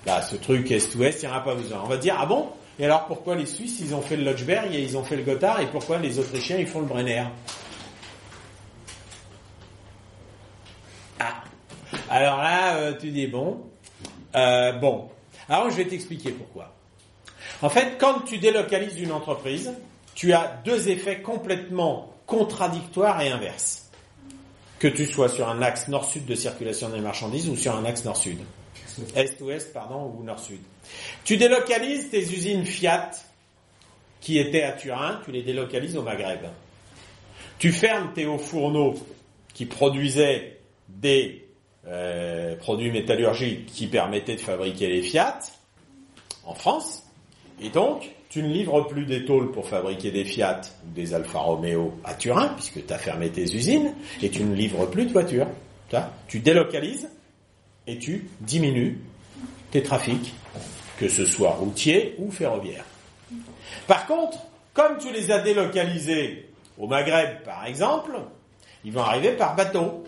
Là, 0.05 0.21
ce 0.21 0.38
truc 0.38 0.71
est-ouest, 0.71 1.23
il 1.23 1.25
n'y 1.27 1.31
en 1.34 1.38
a 1.38 1.41
pas 1.41 1.55
besoin. 1.55 1.81
On 1.84 1.89
va 1.89 1.97
dire, 1.97 2.15
ah 2.17 2.25
bon? 2.25 2.47
Et 2.79 2.85
alors 2.85 3.07
pourquoi 3.07 3.35
les 3.35 3.45
Suisses, 3.45 3.79
ils 3.81 3.93
ont 3.95 4.01
fait 4.01 4.15
le 4.15 4.23
Lodgeberg 4.23 4.73
et 4.73 4.81
ils 4.81 4.97
ont 4.97 5.03
fait 5.03 5.15
le 5.15 5.23
Gotthard, 5.23 5.59
et 5.59 5.67
pourquoi 5.67 5.97
les 5.97 6.19
Autrichiens, 6.19 6.57
ils 6.57 6.67
font 6.67 6.79
le 6.79 6.85
Brenner? 6.85 7.23
Ah 11.19 11.43
Alors 12.09 12.38
là, 12.38 12.75
euh, 12.75 12.93
tu 12.97 13.09
dis, 13.09 13.27
bon, 13.27 13.63
euh, 14.35 14.73
bon. 14.73 15.09
Alors 15.49 15.69
je 15.69 15.75
vais 15.77 15.85
t'expliquer 15.85 16.31
pourquoi. 16.31 16.73
En 17.61 17.69
fait, 17.69 17.97
quand 17.97 18.21
tu 18.21 18.37
délocalises 18.37 18.99
une 18.99 19.11
entreprise, 19.11 19.73
tu 20.13 20.33
as 20.33 20.61
deux 20.65 20.89
effets 20.89 21.21
complètement 21.21 22.13
contradictoires 22.25 23.21
et 23.21 23.29
inverses. 23.29 23.89
Que 24.79 24.87
tu 24.87 25.05
sois 25.05 25.29
sur 25.29 25.49
un 25.49 25.61
axe 25.61 25.87
nord-sud 25.87 26.25
de 26.25 26.35
circulation 26.35 26.89
des 26.89 26.99
marchandises 26.99 27.49
ou 27.49 27.55
sur 27.55 27.75
un 27.75 27.85
axe 27.85 28.05
nord-sud. 28.05 28.37
Est-ouest, 29.15 29.73
pardon, 29.73 30.13
ou 30.17 30.23
nord-sud. 30.23 30.59
Tu 31.23 31.37
délocalises 31.37 32.09
tes 32.09 32.21
usines 32.21 32.65
Fiat 32.65 33.11
qui 34.21 34.39
étaient 34.39 34.63
à 34.63 34.73
Turin, 34.73 35.21
tu 35.23 35.31
les 35.31 35.41
délocalises 35.41 35.95
au 35.97 36.03
Maghreb. 36.03 36.41
Tu 37.59 37.71
fermes 37.71 38.13
tes 38.13 38.25
hauts 38.25 38.37
fourneaux 38.37 38.95
qui 39.53 39.65
produisaient 39.65 40.59
des 40.87 41.47
euh, 41.88 42.55
produits 42.57 42.91
métallurgiques 42.91 43.65
qui 43.68 43.88
permettaient 43.88 44.35
de 44.35 44.41
fabriquer 44.41 44.88
les 44.88 45.01
Fiat 45.01 45.39
en 46.45 46.53
France, 46.53 47.03
et 47.61 47.69
donc 47.69 48.09
tu 48.30 48.43
ne 48.43 48.49
livres 48.49 48.81
plus 48.81 49.05
des 49.05 49.26
tôles 49.26 49.51
pour 49.51 49.68
fabriquer 49.68 50.11
des 50.11 50.26
Fiat 50.26 50.61
ou 50.85 50.93
des 50.93 51.14
Alfa 51.14 51.39
Romeo 51.39 51.93
à 52.03 52.14
Turin, 52.14 52.49
puisque 52.49 52.85
tu 52.85 52.93
as 52.93 52.97
fermé 52.97 53.30
tes 53.30 53.43
usines, 53.43 53.93
et 54.22 54.30
tu 54.30 54.43
ne 54.43 54.53
livres 54.53 54.85
plus 54.85 55.05
de 55.05 55.11
voitures. 55.11 55.47
Tu 56.27 56.39
délocalises 56.39 57.09
et 57.88 57.97
tu 57.97 58.30
diminues 58.41 58.99
tes 59.72 59.81
trafics, 59.81 60.34
que 60.99 61.07
ce 61.07 61.26
soit 61.26 61.51
routier 61.51 62.15
ou 62.18 62.30
ferroviaire. 62.31 62.84
Par 63.88 64.05
contre, 64.05 64.39
comme 64.73 64.97
tu 64.97 65.11
les 65.14 65.31
as 65.31 65.39
délocalisés 65.39 66.49
au 66.77 66.88
Maghreb, 66.88 67.43
par 67.43 67.65
exemple, 67.65 68.11
ils 68.84 68.91
vont 68.91 69.01
arriver 69.01 69.31
par 69.31 69.55
bateau. 69.55 70.03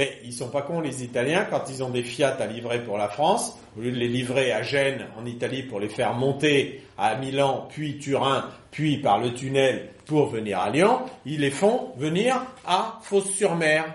Mais 0.00 0.18
ils 0.24 0.32
sont 0.32 0.48
pas 0.48 0.62
cons 0.62 0.80
les 0.80 1.04
Italiens 1.04 1.44
quand 1.50 1.64
ils 1.68 1.82
ont 1.82 1.90
des 1.90 2.02
Fiat 2.02 2.34
à 2.40 2.46
livrer 2.46 2.82
pour 2.82 2.96
la 2.96 3.10
France, 3.10 3.58
au 3.76 3.82
lieu 3.82 3.92
de 3.92 3.98
les 3.98 4.08
livrer 4.08 4.50
à 4.50 4.62
Gênes 4.62 5.04
en 5.18 5.26
Italie 5.26 5.62
pour 5.62 5.78
les 5.78 5.90
faire 5.90 6.14
monter 6.14 6.82
à 6.96 7.16
Milan, 7.16 7.68
puis 7.68 7.98
Turin, 7.98 8.48
puis 8.70 8.96
par 8.96 9.18
le 9.18 9.34
tunnel 9.34 9.90
pour 10.06 10.30
venir 10.30 10.58
à 10.58 10.70
Lyon, 10.70 11.00
ils 11.26 11.40
les 11.40 11.50
font 11.50 11.90
venir 11.98 12.42
à 12.66 12.98
Fos-sur-Mer. 13.02 13.92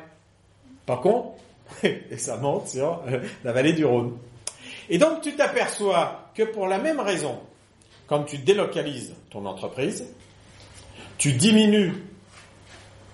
Pas 0.86 0.98
con 0.98 1.32
Et 1.84 2.19
ça 2.19 2.38
monte 2.38 2.68
sur 2.68 3.02
euh, 3.07 3.22
la 3.44 3.52
vallée 3.52 3.73
du 3.73 3.84
Rhône. 3.84 4.15
Et 4.90 4.99
donc 4.99 5.22
tu 5.22 5.36
t'aperçois 5.36 6.30
que 6.36 6.44
pour 6.44 6.68
la 6.68 6.77
même 6.77 6.99
raison, 6.99 7.40
quand 8.06 8.26
tu 8.26 8.38
délocalises 8.38 9.15
ton 9.32 9.44
entreprise, 9.48 10.06
tu 11.18 11.32
diminues 11.32 11.94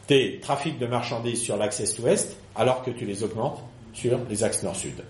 tes 0.08 0.42
trafics 0.42 0.78
de 0.78 0.88
marchandises 0.88 1.42
sur 1.42 1.56
l'axe 1.56 1.80
est-ouest 1.80 2.36
alors 2.56 2.84
que 2.84 2.92
tu 2.92 3.06
les 3.06 3.24
augmentes 3.24 3.60
sur 3.94 4.20
les 4.30 4.44
axes 4.44 4.64
nord-sud. 4.64 5.04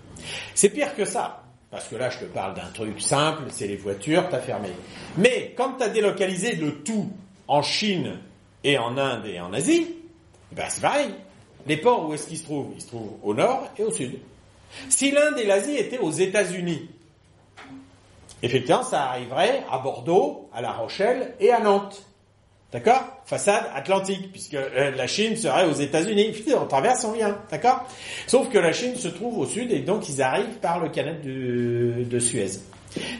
C'est 0.54 0.70
pire 0.70 0.94
que 0.94 1.04
ça, 1.04 1.42
parce 1.70 1.86
que 1.88 1.96
là 1.96 2.10
je 2.10 2.18
te 2.18 2.24
parle 2.24 2.54
d'un 2.54 2.70
truc 2.74 3.00
simple, 3.00 3.44
c'est 3.50 3.68
les 3.68 3.76
voitures, 3.76 4.28
t'as 4.30 4.40
fermé. 4.40 4.70
Mais 5.16 5.54
quand 5.56 5.74
tu 5.78 5.84
as 5.84 5.88
délocalisé 5.88 6.56
le 6.56 6.82
tout 6.82 7.10
en 7.48 7.62
Chine 7.62 8.18
et 8.64 8.78
en 8.78 8.96
Inde 8.98 9.26
et 9.26 9.40
en 9.40 9.52
Asie, 9.52 9.94
ben 10.52 10.66
c'est 10.68 10.82
pareil. 10.82 11.14
Les 11.66 11.76
ports, 11.76 12.08
où 12.08 12.14
est-ce 12.14 12.26
qu'ils 12.26 12.38
se 12.38 12.44
trouvent? 12.44 12.72
Ils 12.74 12.82
se 12.82 12.88
trouvent 12.88 13.14
au 13.22 13.34
nord 13.34 13.68
et 13.78 13.84
au 13.84 13.90
sud. 13.90 14.18
Si 14.88 15.10
l'Inde 15.10 15.38
et 15.38 15.46
l'Asie 15.46 15.76
étaient 15.76 15.98
aux 15.98 16.10
États-Unis, 16.10 16.88
effectivement, 18.42 18.82
ça 18.82 19.10
arriverait 19.10 19.62
à 19.70 19.78
Bordeaux, 19.78 20.48
à 20.52 20.60
La 20.60 20.72
Rochelle 20.72 21.34
et 21.38 21.52
à 21.52 21.60
Nantes. 21.60 22.04
D'accord? 22.72 23.02
Façade 23.26 23.64
atlantique, 23.74 24.32
puisque 24.32 24.54
euh, 24.54 24.92
la 24.96 25.06
Chine 25.06 25.36
serait 25.36 25.66
aux 25.66 25.74
États-Unis. 25.74 26.32
On 26.60 26.66
traverse, 26.66 27.04
on 27.04 27.12
vient. 27.12 27.38
D'accord? 27.50 27.86
Sauf 28.26 28.48
que 28.48 28.58
la 28.58 28.72
Chine 28.72 28.96
se 28.96 29.08
trouve 29.08 29.38
au 29.38 29.46
sud 29.46 29.70
et 29.70 29.80
donc 29.80 30.08
ils 30.08 30.22
arrivent 30.22 30.58
par 30.60 30.80
le 30.80 30.88
canal 30.88 31.20
de, 31.20 32.18
Suez. 32.18 32.60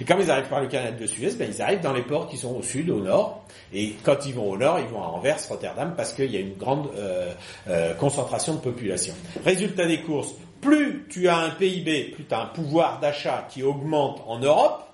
Et 0.01 0.05
comme 0.05 0.21
ils 0.21 0.31
arrivent 0.31 0.49
par 0.49 0.61
le 0.61 0.69
canal 0.69 0.97
de 0.97 1.07
Suez, 1.07 1.33
ben, 1.39 1.51
ils 1.51 1.61
arrivent 1.61 1.81
dans 1.81 1.93
les 1.93 2.03
ports 2.03 2.29
qui 2.29 2.39
sont 2.39 2.55
au 2.57 2.63
sud, 2.63 2.89
au 2.89 3.01
nord. 3.01 3.45
Et 3.75 3.95
quand 4.03 4.25
ils 4.25 4.35
vont 4.35 4.51
au 4.51 4.57
nord, 4.57 4.79
ils 4.81 4.87
vont 4.87 5.03
à 5.03 5.07
Anvers, 5.07 5.39
Rotterdam, 5.49 5.95
parce 5.97 6.15
qu'il 6.15 6.31
y 6.31 6.37
a 6.37 6.41
une 6.41 6.57
grande 6.57 6.89
euh, 6.97 7.33
euh, 7.69 7.95
concentration 7.95 8.55
de 8.55 8.61
population. 8.61 9.15
Résultat 9.45 9.87
des 9.87 10.01
courses, 10.01 10.33
plus 10.63 11.07
tu 11.11 11.29
as 11.29 11.37
un 11.37 11.51
PIB, 11.51 12.13
plus 12.15 12.25
tu 12.25 12.35
as 12.35 12.41
un 12.41 12.47
pouvoir 12.47 13.01
d'achat 13.01 13.47
qui 13.51 13.63
augmente 13.63 14.23
en 14.27 14.39
Europe, 14.39 14.85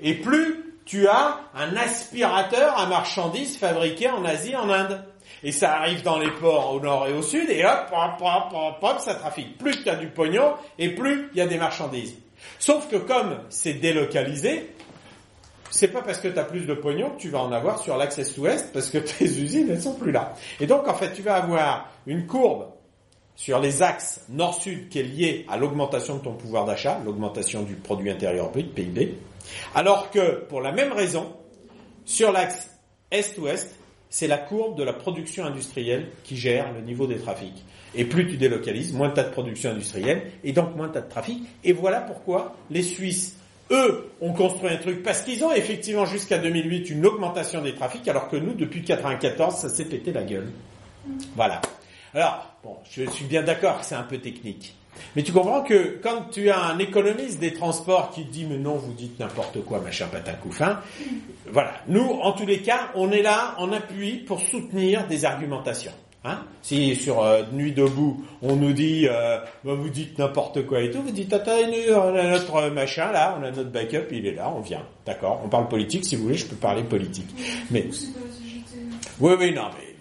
et 0.00 0.14
plus 0.14 0.71
tu 0.84 1.06
as 1.06 1.40
un 1.54 1.76
aspirateur 1.76 2.78
à 2.78 2.86
marchandises 2.86 3.56
fabriqué 3.56 4.08
en 4.08 4.24
Asie, 4.24 4.56
en 4.56 4.68
Inde. 4.70 5.04
Et 5.44 5.52
ça 5.52 5.76
arrive 5.76 6.02
dans 6.02 6.18
les 6.18 6.30
ports 6.30 6.74
au 6.74 6.80
nord 6.80 7.08
et 7.08 7.12
au 7.12 7.22
sud, 7.22 7.50
et 7.50 7.64
hop, 7.64 7.88
hop, 7.92 8.20
hop, 8.20 8.52
hop, 8.52 8.76
hop 8.82 8.98
ça 9.00 9.14
trafique. 9.14 9.58
Plus 9.58 9.74
il 9.80 9.86
y 9.86 9.90
a 9.90 9.96
du 9.96 10.08
pognon, 10.08 10.54
et 10.78 10.90
plus 10.90 11.28
il 11.32 11.38
y 11.38 11.40
a 11.40 11.46
des 11.46 11.58
marchandises. 11.58 12.14
Sauf 12.58 12.88
que 12.88 12.96
comme 12.96 13.38
c'est 13.48 13.74
délocalisé, 13.74 14.70
c'est 15.70 15.88
pas 15.88 16.02
parce 16.02 16.18
que 16.18 16.28
tu 16.28 16.38
as 16.38 16.44
plus 16.44 16.66
de 16.66 16.74
pognon 16.74 17.10
que 17.10 17.20
tu 17.20 17.28
vas 17.28 17.40
en 17.40 17.50
avoir 17.50 17.78
sur 17.78 17.96
l'axe 17.96 18.18
est-ouest, 18.18 18.72
parce 18.72 18.90
que 18.90 18.98
tes 18.98 19.24
usines, 19.42 19.68
elles 19.70 19.82
sont 19.82 19.94
plus 19.94 20.12
là. 20.12 20.34
Et 20.60 20.66
donc, 20.66 20.86
en 20.86 20.94
fait, 20.94 21.12
tu 21.12 21.22
vas 21.22 21.36
avoir 21.36 21.88
une 22.06 22.26
courbe 22.26 22.66
sur 23.34 23.58
les 23.58 23.82
axes 23.82 24.20
nord-sud 24.28 24.88
qui 24.90 25.00
est 25.00 25.04
liée 25.04 25.46
à 25.48 25.56
l'augmentation 25.56 26.16
de 26.18 26.22
ton 26.22 26.34
pouvoir 26.34 26.66
d'achat, 26.66 27.00
l'augmentation 27.04 27.62
du 27.62 27.74
produit 27.74 28.10
intérieur 28.10 28.50
brut, 28.50 28.72
PIB, 28.74 29.16
alors 29.74 30.10
que, 30.10 30.44
pour 30.48 30.60
la 30.60 30.72
même 30.72 30.92
raison, 30.92 31.32
sur 32.04 32.32
l'axe 32.32 32.70
est-ouest, 33.10 33.74
c'est 34.10 34.26
la 34.26 34.38
courbe 34.38 34.76
de 34.76 34.84
la 34.84 34.92
production 34.92 35.44
industrielle 35.44 36.08
qui 36.24 36.36
gère 36.36 36.72
le 36.72 36.80
niveau 36.82 37.06
des 37.06 37.16
trafics. 37.16 37.64
Et 37.94 38.04
plus 38.04 38.26
tu 38.28 38.36
délocalises, 38.36 38.92
moins 38.92 39.10
tu 39.10 39.20
as 39.20 39.24
de 39.24 39.30
production 39.30 39.70
industrielle, 39.70 40.30
et 40.44 40.52
donc 40.52 40.76
moins 40.76 40.88
tu 40.88 40.98
as 40.98 41.02
de 41.02 41.08
trafic. 41.08 41.42
Et 41.64 41.72
voilà 41.72 42.00
pourquoi 42.00 42.56
les 42.70 42.82
Suisses, 42.82 43.36
eux, 43.70 44.10
ont 44.20 44.32
construit 44.32 44.70
un 44.70 44.76
truc, 44.76 45.02
parce 45.02 45.22
qu'ils 45.22 45.44
ont 45.44 45.52
effectivement 45.52 46.04
jusqu'à 46.04 46.38
2008 46.38 46.90
une 46.90 47.06
augmentation 47.06 47.62
des 47.62 47.74
trafics, 47.74 48.06
alors 48.08 48.28
que 48.28 48.36
nous, 48.36 48.54
depuis 48.54 48.80
1994, 48.80 49.56
ça 49.56 49.68
s'est 49.68 49.84
pété 49.84 50.12
la 50.12 50.22
gueule. 50.22 50.50
Voilà. 51.34 51.60
Alors, 52.14 52.54
bon, 52.62 52.76
je 52.90 53.04
suis 53.10 53.24
bien 53.24 53.42
d'accord 53.42 53.80
que 53.80 53.86
c'est 53.86 53.94
un 53.94 54.02
peu 54.02 54.18
technique. 54.18 54.74
Mais 55.16 55.22
tu 55.22 55.32
comprends 55.32 55.62
que 55.62 55.98
quand 56.02 56.30
tu 56.30 56.50
as 56.50 56.62
un 56.64 56.78
économiste 56.78 57.38
des 57.38 57.52
transports 57.52 58.10
qui 58.10 58.24
te 58.24 58.32
dit 58.32 58.46
mais 58.48 58.58
non, 58.58 58.76
vous 58.76 58.92
dites 58.92 59.18
n'importe 59.18 59.62
quoi, 59.64 59.80
machin, 59.80 60.06
patin, 60.10 60.32
couffin, 60.34 60.80
voilà. 61.50 61.72
Nous, 61.88 62.18
en 62.22 62.32
tous 62.32 62.46
les 62.46 62.58
cas, 62.58 62.90
on 62.94 63.10
est 63.10 63.22
là 63.22 63.54
en 63.58 63.72
appui 63.72 64.18
pour 64.18 64.40
soutenir 64.40 65.06
des 65.06 65.24
argumentations. 65.24 65.92
Hein 66.24 66.44
si 66.62 66.94
sur 66.94 67.20
euh, 67.20 67.42
Nuit 67.52 67.72
debout, 67.72 68.24
on 68.42 68.54
nous 68.54 68.72
dit, 68.72 69.08
euh, 69.08 69.38
bah, 69.64 69.74
vous 69.74 69.88
dites 69.88 70.18
n'importe 70.18 70.64
quoi 70.66 70.80
et 70.80 70.90
tout, 70.90 71.02
vous 71.02 71.10
dites, 71.10 71.32
attendez, 71.32 71.92
on 71.92 72.14
a 72.14 72.22
notre 72.30 72.70
machin 72.70 73.10
là, 73.10 73.36
on 73.40 73.42
a 73.42 73.50
notre 73.50 73.70
backup, 73.70 74.06
il 74.12 74.26
est 74.26 74.34
là, 74.34 74.52
on 74.54 74.60
vient. 74.60 74.82
D'accord? 75.04 75.42
On 75.44 75.48
parle 75.48 75.68
politique, 75.68 76.04
si 76.04 76.14
vous 76.14 76.24
voulez, 76.24 76.36
je 76.36 76.46
peux 76.46 76.56
parler 76.56 76.84
politique. 76.84 77.28
Mais... 77.72 77.86
Oui, 79.20 79.34
oui, 79.38 79.52
non, 79.52 79.64
mais 79.76 79.91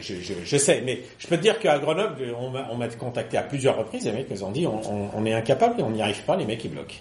je, 0.00 0.56
sais, 0.56 0.82
mais 0.84 1.00
je 1.18 1.26
peux 1.26 1.36
te 1.36 1.42
dire 1.42 1.58
qu'à 1.58 1.78
Grenoble, 1.78 2.34
on 2.38 2.76
m'a 2.76 2.88
contacté 2.88 3.36
à 3.36 3.42
plusieurs 3.42 3.76
reprises, 3.76 4.04
les 4.04 4.12
mecs, 4.12 4.26
ils 4.30 4.44
ont 4.44 4.50
dit, 4.50 4.66
on, 4.66 5.26
est 5.26 5.32
incapable, 5.32 5.82
on 5.82 5.90
n'y 5.90 6.02
arrive 6.02 6.22
pas, 6.22 6.36
les 6.36 6.44
mecs, 6.44 6.64
ils 6.64 6.70
bloquent. 6.70 6.96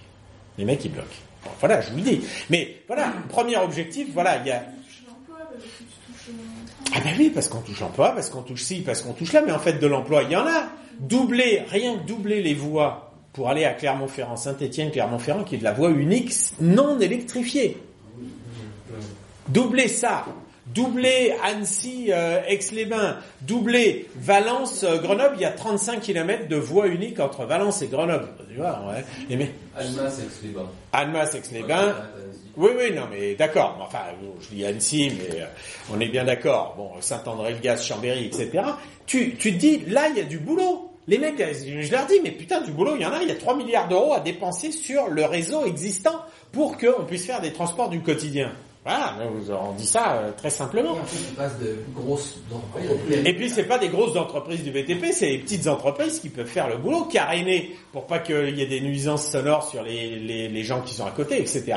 Les 0.57 0.65
mecs, 0.65 0.83
ils 0.83 0.91
bloquent. 0.91 1.15
Voilà, 1.59 1.81
je 1.81 1.91
vous 1.91 1.97
le 1.97 2.03
dis. 2.03 2.21
Mais 2.49 2.77
voilà, 2.87 3.13
premier 3.29 3.57
objectif, 3.57 4.07
voilà, 4.13 4.37
il 4.37 4.47
y 4.47 4.51
a... 4.51 4.63
Ah 6.95 6.99
ben 7.03 7.13
oui, 7.17 7.31
parce 7.33 7.47
qu'on 7.47 7.61
touche 7.61 7.81
emploi, 7.81 8.11
parce 8.13 8.29
qu'on 8.29 8.43
touche 8.43 8.63
ci, 8.63 8.81
parce 8.81 9.01
qu'on 9.01 9.13
touche 9.13 9.33
là, 9.33 9.41
mais 9.45 9.51
en 9.51 9.59
fait, 9.59 9.73
de 9.73 9.87
l'emploi, 9.87 10.23
il 10.23 10.31
y 10.31 10.35
en 10.35 10.45
a. 10.45 10.69
Doubler, 10.99 11.63
rien 11.67 11.97
que 11.97 12.05
doubler 12.05 12.41
les 12.43 12.53
voies 12.53 13.11
pour 13.33 13.49
aller 13.49 13.65
à 13.65 13.73
Clermont-Ferrand, 13.73 14.35
Saint-Étienne, 14.35 14.91
Clermont-Ferrand, 14.91 15.43
qui 15.43 15.55
est 15.55 15.57
de 15.57 15.63
la 15.63 15.73
voie 15.73 15.89
unique 15.89 16.33
non 16.61 16.99
électrifiée. 16.99 17.77
Doubler 19.49 19.87
ça, 19.87 20.25
doubler 20.67 21.35
Annecy, 21.43 22.07
euh, 22.09 22.41
Aix-les-Bains, 22.47 23.17
doubler 23.41 24.07
Valence, 24.15 24.83
euh, 24.83 24.97
Grenoble, 24.97 25.35
il 25.35 25.41
y 25.41 25.45
a 25.45 25.51
35 25.51 26.01
km 26.01 26.47
de 26.47 26.55
voie 26.55 26.87
unique 26.87 27.19
entre 27.19 27.45
Valence 27.45 27.81
et 27.81 27.87
Grenoble. 27.87 28.27
Tu 28.49 28.55
vois, 28.55 28.81
ouais. 28.87 29.03
Et 29.29 29.35
mais... 29.35 29.51
Annemasse, 30.91 31.35
Aix-les-Bains. 31.35 31.95
Oui, 32.55 32.69
oui, 32.77 32.93
non, 32.95 33.03
mais 33.09 33.33
d'accord. 33.35 33.77
Enfin, 33.81 33.99
je 34.41 34.55
dis 34.55 34.65
Annecy, 34.65 35.11
mais 35.17 35.41
euh, 35.41 35.45
on 35.91 35.99
est 35.99 36.09
bien 36.09 36.23
d'accord. 36.23 36.75
Bon, 36.77 36.91
Saint-André-le-Gaz, 37.01 37.83
Chambéry, 37.83 38.25
etc. 38.25 38.63
Tu, 39.05 39.35
tu 39.35 39.53
te 39.53 39.57
dis, 39.57 39.79
là, 39.87 40.07
il 40.09 40.17
y 40.17 40.21
a 40.21 40.25
du 40.25 40.37
boulot. 40.37 40.89
Les 41.07 41.17
mecs, 41.17 41.37
je 41.37 41.91
leur 41.91 42.05
dis, 42.05 42.21
mais 42.23 42.31
putain, 42.31 42.61
du 42.61 42.71
boulot, 42.71 42.95
il 42.95 43.01
y 43.01 43.05
en 43.05 43.11
a, 43.11 43.21
il 43.21 43.27
y 43.27 43.31
a 43.31 43.35
3 43.35 43.57
milliards 43.57 43.89
d'euros 43.89 44.13
à 44.13 44.21
dépenser 44.21 44.71
sur 44.71 45.09
le 45.09 45.25
réseau 45.25 45.65
existant 45.65 46.21
pour 46.53 46.77
qu'on 46.77 47.03
puisse 47.03 47.25
faire 47.25 47.41
des 47.41 47.51
transports 47.51 47.89
du 47.89 47.99
quotidien. 47.99 48.53
Voilà, 48.85 49.17
on 49.49 49.71
dit 49.73 49.85
ça 49.85 50.15
euh, 50.15 50.31
très 50.35 50.49
simplement. 50.49 50.95
De 51.61 51.77
grosses. 51.95 52.37
Et 53.25 53.33
puis 53.33 53.49
c'est 53.49 53.63
pas 53.63 53.79
des 53.79 53.87
grosses 53.87 54.17
entreprises 54.17 54.61
du 54.63 54.71
BTP, 54.71 55.13
c'est 55.13 55.29
les 55.29 55.37
petites 55.39 55.67
entreprises 55.67 56.19
qui 56.19 56.27
peuvent 56.29 56.47
faire 56.47 56.67
le 56.67 56.77
boulot, 56.77 57.05
caréner 57.05 57.75
pour 57.93 58.05
pas 58.07 58.19
qu'il 58.19 58.57
y 58.57 58.61
ait 58.61 58.67
des 58.67 58.81
nuisances 58.81 59.27
sonores 59.29 59.69
sur 59.69 59.83
les, 59.83 60.17
les, 60.17 60.49
les 60.49 60.63
gens 60.63 60.81
qui 60.81 60.93
sont 60.93 61.05
à 61.05 61.11
côté, 61.11 61.39
etc. 61.39 61.75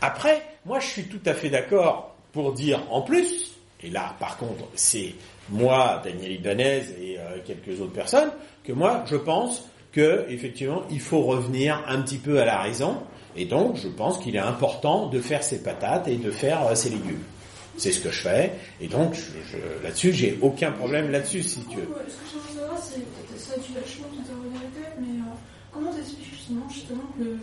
Après, 0.00 0.42
moi 0.64 0.80
je 0.80 0.86
suis 0.86 1.04
tout 1.04 1.20
à 1.26 1.34
fait 1.34 1.50
d'accord 1.50 2.14
pour 2.32 2.54
dire 2.54 2.80
en 2.90 3.02
plus, 3.02 3.52
et 3.82 3.90
là 3.90 4.14
par 4.18 4.38
contre 4.38 4.64
c'est 4.74 5.14
moi, 5.50 6.00
Daniel 6.02 6.32
Ibanez 6.32 6.82
et 7.00 7.18
euh, 7.18 7.38
quelques 7.44 7.80
autres 7.82 7.92
personnes, 7.92 8.30
que 8.64 8.72
moi 8.72 9.04
je 9.06 9.16
pense 9.16 9.68
que 9.92 10.24
effectivement 10.30 10.82
il 10.90 11.00
faut 11.00 11.22
revenir 11.22 11.84
un 11.86 12.00
petit 12.00 12.18
peu 12.18 12.40
à 12.40 12.46
la 12.46 12.60
raison 12.62 12.96
et 13.36 13.44
donc, 13.44 13.76
je 13.76 13.88
pense 13.88 14.18
qu'il 14.18 14.36
est 14.36 14.40
important 14.40 15.06
de 15.06 15.20
faire 15.20 15.42
ses 15.42 15.62
patates 15.62 16.08
et 16.08 16.16
de 16.16 16.30
faire 16.30 16.66
euh, 16.66 16.74
ses 16.74 16.90
légumes. 16.90 17.22
C'est 17.76 17.92
ce 17.92 18.00
que 18.00 18.10
je 18.10 18.20
fais. 18.20 18.52
Et 18.80 18.88
donc, 18.88 19.14
je, 19.14 19.20
je, 19.50 19.58
là-desdessus, 19.82 20.12
j'ai 20.12 20.38
aucun 20.40 20.72
problème 20.72 21.10
là-dessus, 21.10 21.42
si 21.42 21.60
tu 21.64 21.76
veux. 21.76 21.88
Ce 22.08 22.14
que 22.14 22.24
j'aimerais 22.32 22.60
savoir, 22.60 22.82
c'est, 22.82 23.38
ça 23.38 23.56
dû 23.58 23.74
vachement 23.74 24.06
tout 24.08 24.32
à 24.32 25.00
mais 25.00 25.20
euh, 25.20 25.34
comment 25.70 25.92
t'expliques 25.92 26.30
justement, 26.32 26.68
justement 26.70 27.04
euh, 27.20 27.36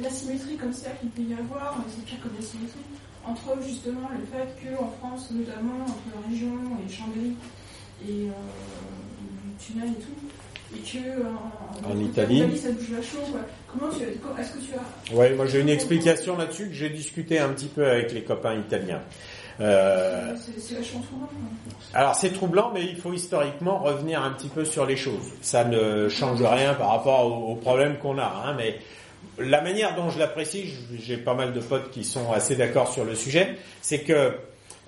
l'asymétrie 0.00 0.56
comme 0.56 0.72
ça 0.72 0.90
qu'il 0.90 1.10
peut 1.10 1.22
y 1.22 1.34
avoir, 1.34 1.76
c'est 1.88 2.04
pire 2.04 2.20
comme 2.22 2.32
l'asymétrie, 2.36 2.78
entre 3.26 3.60
justement 3.62 4.08
le 4.12 4.24
fait 4.26 4.76
qu'en 4.76 4.88
France, 5.00 5.30
notamment 5.32 5.84
entre 5.84 6.14
la 6.14 6.28
région 6.28 6.54
et 6.86 6.92
Chambéry 6.92 7.34
et 8.06 8.28
euh, 8.28 8.30
le 8.30 9.64
tunnel 9.64 9.90
et 9.90 10.02
tout, 10.02 10.23
et 10.74 10.98
euh, 10.98 11.90
en 11.92 11.98
Italie, 11.98 12.56
ça 12.56 12.70
bouge 12.70 12.90
vachement. 12.90 13.20
Quoi. 13.30 13.40
Comment 13.66 13.92
tu, 13.92 14.02
est-ce 14.02 14.52
que 14.52 14.58
tu 14.58 14.72
as 14.74 15.14
Ouais, 15.14 15.34
moi 15.34 15.46
j'ai 15.46 15.60
une 15.60 15.68
explication 15.68 16.36
là-dessus 16.36 16.68
que 16.68 16.74
j'ai 16.74 16.90
discuté 16.90 17.38
un 17.38 17.50
petit 17.50 17.66
peu 17.66 17.86
avec 17.86 18.12
les 18.12 18.22
copains 18.22 18.54
italiens. 18.54 19.00
Euh, 19.60 20.34
c'est 20.58 20.74
vachement 20.74 21.00
troublant. 21.00 21.26
Quoi. 21.28 22.00
Alors 22.00 22.14
c'est 22.16 22.30
troublant, 22.30 22.72
mais 22.74 22.84
il 22.84 22.96
faut 22.96 23.12
historiquement 23.12 23.78
revenir 23.78 24.22
un 24.22 24.32
petit 24.32 24.48
peu 24.48 24.64
sur 24.64 24.84
les 24.84 24.96
choses. 24.96 25.32
Ça 25.42 25.64
ne 25.64 26.08
change 26.08 26.42
rien 26.42 26.74
par 26.74 26.90
rapport 26.90 27.26
aux, 27.26 27.52
aux 27.52 27.56
problèmes 27.56 27.98
qu'on 27.98 28.18
a, 28.18 28.44
hein, 28.46 28.54
mais 28.56 28.78
la 29.38 29.60
manière 29.60 29.94
dont 29.94 30.10
je 30.10 30.18
l'apprécie, 30.18 30.74
j'ai 30.96 31.16
pas 31.16 31.34
mal 31.34 31.52
de 31.52 31.60
potes 31.60 31.90
qui 31.90 32.04
sont 32.04 32.32
assez 32.32 32.56
d'accord 32.56 32.92
sur 32.92 33.04
le 33.04 33.14
sujet, 33.14 33.56
c'est 33.82 34.00
que 34.00 34.32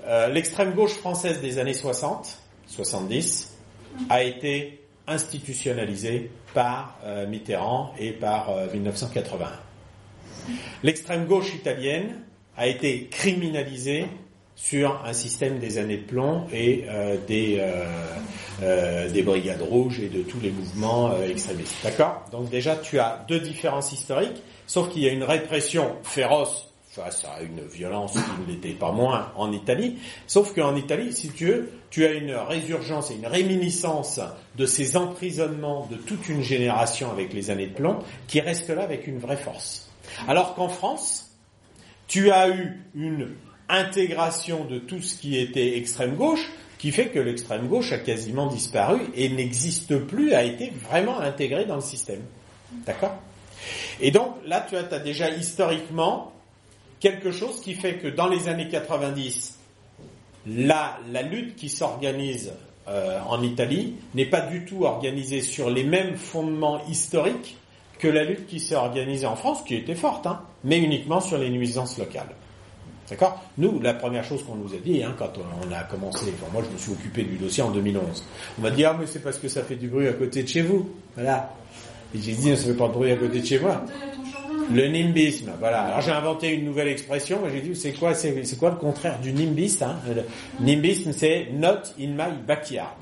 euh, 0.07 0.29
l'extrême 0.29 0.75
gauche 0.75 0.93
française 0.93 1.41
des 1.41 1.59
années 1.59 1.75
60, 1.75 2.39
70, 2.69 3.57
a 4.09 4.23
été 4.23 4.86
institutionnalisée 5.07 6.31
par 6.55 6.99
euh, 7.05 7.27
Mitterrand 7.27 7.93
et 7.99 8.13
par 8.13 8.51
euh, 8.51 8.67
1981. 8.73 9.49
L'extrême 10.83 11.27
gauche 11.27 11.55
italienne 11.55 12.21
a 12.57 12.67
été 12.67 13.07
criminalisée 13.09 14.07
sur 14.55 15.05
un 15.05 15.13
système 15.13 15.59
des 15.59 15.79
années 15.79 15.99
de 15.99 16.07
plomb 16.07 16.47
et 16.53 16.87
euh, 16.89 17.17
des, 17.27 17.63
des 19.13 19.23
brigades 19.23 19.61
rouges 19.61 20.01
et 20.01 20.09
de 20.09 20.23
tous 20.23 20.41
les 20.41 20.51
mouvements 20.51 21.13
extrémistes. 21.23 21.75
D'accord? 21.85 22.25
Donc 22.33 22.49
déjà, 22.49 22.75
tu 22.77 22.99
as 22.99 23.25
deux 23.29 23.41
différences 23.41 23.93
historiques, 23.93 24.43
sauf 24.67 24.89
qu'il 24.89 25.03
y 25.03 25.09
a 25.09 25.13
une 25.13 25.25
répression 25.25 25.97
féroce 26.05 26.73
face 26.97 27.27
à 27.27 27.43
une 27.43 27.61
violence 27.61 28.13
qui 28.13 28.41
ne 28.41 28.47
l'était 28.47 28.73
pas 28.73 28.91
moins 28.91 29.31
en 29.37 29.53
Italie, 29.53 29.99
sauf 30.27 30.55
qu'en 30.55 30.75
Italie, 30.77 31.13
si 31.13 31.29
tu 31.29 31.47
veux, 31.47 31.71
tu 31.91 32.07
as 32.07 32.13
une 32.13 32.35
résurgence 32.35 33.11
et 33.11 33.15
une 33.15 33.27
réminiscence 33.27 34.19
de 34.57 34.65
ces 34.65 34.97
emprisonnements 34.97 35.87
de 35.91 35.97
toute 35.97 36.29
une 36.31 36.43
génération 36.43 37.11
avec 37.11 37.35
les 37.35 37.51
années 37.51 37.67
de 37.67 37.75
plomb 37.75 37.99
qui 38.27 38.41
restent 38.41 38.71
là 38.71 38.83
avec 38.83 39.07
une 39.07 39.19
vraie 39.19 39.37
force. 39.37 39.91
Alors 40.27 40.55
qu'en 40.55 40.71
France, 40.71 41.37
tu 42.09 42.31
as 42.31 42.49
eu 42.49 42.83
une 42.95 43.29
intégration 43.69 44.65
de 44.65 44.79
tout 44.79 45.03
ce 45.03 45.19
qui 45.19 45.39
était 45.39 45.77
extrême 45.77 46.17
gauche, 46.17 46.51
qui 46.79 46.93
fait 46.93 47.09
que 47.09 47.19
l'extrême 47.19 47.69
gauche 47.69 47.93
a 47.93 47.99
quasiment 47.99 48.47
disparu 48.47 49.01
et 49.15 49.29
n'existe 49.29 49.99
plus, 49.99 50.33
a 50.33 50.45
été 50.45 50.73
vraiment 50.89 51.21
intégré 51.21 51.67
dans 51.67 51.77
le 51.77 51.83
système. 51.83 52.23
D'accord? 52.87 53.17
Et 54.01 54.11
donc 54.11 54.37
là, 54.47 54.65
tu 54.67 54.77
as, 54.77 54.87
as 54.91 54.99
déjà 54.99 55.29
historiquement 55.31 56.33
quelque 57.01 57.31
chose 57.31 57.61
qui 57.61 57.75
fait 57.75 57.95
que 57.95 58.09
dans 58.09 58.29
les 58.29 58.49
années 58.49 58.69
90, 58.69 59.59
la, 60.47 60.99
la 61.13 61.23
lutte 61.23 61.57
qui 61.57 61.69
s'organise 61.69 62.53
euh, 62.89 63.19
en 63.29 63.43
Italie 63.43 63.95
n'est 64.15 64.27
pas 64.27 64.43
du 64.43 64.65
tout 64.65 64.85
organisée 64.85 65.41
sur 65.43 65.71
les 65.71 65.83
mêmes 65.83 66.17
fondements 66.17 66.85
historiques 66.87 67.57
que 67.99 68.09
la 68.09 68.25
lutte 68.25 68.47
qui 68.47 68.61
s'est 68.61 68.77
organisée 68.77 69.27
en 69.27 69.37
France, 69.37 69.63
qui 69.67 69.75
était 69.75 69.95
forte, 69.95 70.27
hein, 70.27 70.43
mais 70.65 70.79
uniquement 70.79 71.21
sur 71.21 71.39
les 71.39 71.51
nuisances 71.51 71.99
locales. 71.99 72.35
D'accord? 73.09 73.41
Nous, 73.59 73.81
la 73.81 73.95
première 73.95 74.25
chose 74.25 74.45
qu'on 74.45 74.57
nous 74.57 74.75
a 74.75 74.79
dit, 74.79 75.03
hein, 75.03 75.15
quand 75.17 75.33
on 75.39 75.73
a 75.73 75.83
commencé, 75.85 76.27
enfin, 76.35 76.51
moi 76.53 76.63
je 76.65 76.73
me 76.73 76.79
suis 76.79 76.93
occupé 76.93 77.23
du 77.23 77.37
dossier 77.37 77.63
en 77.63 77.71
2011, 77.71 78.25
on 78.59 78.63
m'a 78.63 78.71
dit, 78.71 78.85
ah 78.85 78.97
mais 78.99 79.07
c'est 79.07 79.21
parce 79.23 79.39
que 79.39 79.49
ça 79.49 79.63
fait 79.63 79.77
du 79.77 79.89
bruit 79.89 80.09
à 80.09 80.13
côté 80.13 80.43
de 80.43 80.49
chez 80.49 80.63
vous. 80.63 80.91
Voilà. 81.15 81.53
Et 82.15 82.21
j'ai 82.21 82.33
dit, 82.33 82.57
ça 82.57 82.65
fait 82.65 82.75
pas 82.75 82.89
de 82.89 82.93
bruit 82.93 83.11
à 83.13 83.17
côté 83.17 83.41
de 83.41 83.47
chez 83.47 83.59
moi. 83.59 83.83
Le 84.73 84.89
nimbisme, 84.89 85.53
voilà. 85.59 85.83
Alors 85.83 86.01
j'ai 86.01 86.11
inventé 86.11 86.53
une 86.53 86.65
nouvelle 86.65 86.89
expression, 86.89 87.41
j'ai 87.53 87.61
dit 87.61 87.77
c'est 87.77 87.93
quoi, 87.93 88.13
quoi 88.59 88.71
le 88.71 88.77
contraire 88.77 89.19
du 89.21 89.33
nimbiste 89.33 89.83
hein? 89.83 89.97
Nimbisme 90.61 91.13
c'est 91.13 91.49
not 91.53 91.83
in 92.01 92.09
my 92.09 92.37
backyard. 92.47 92.97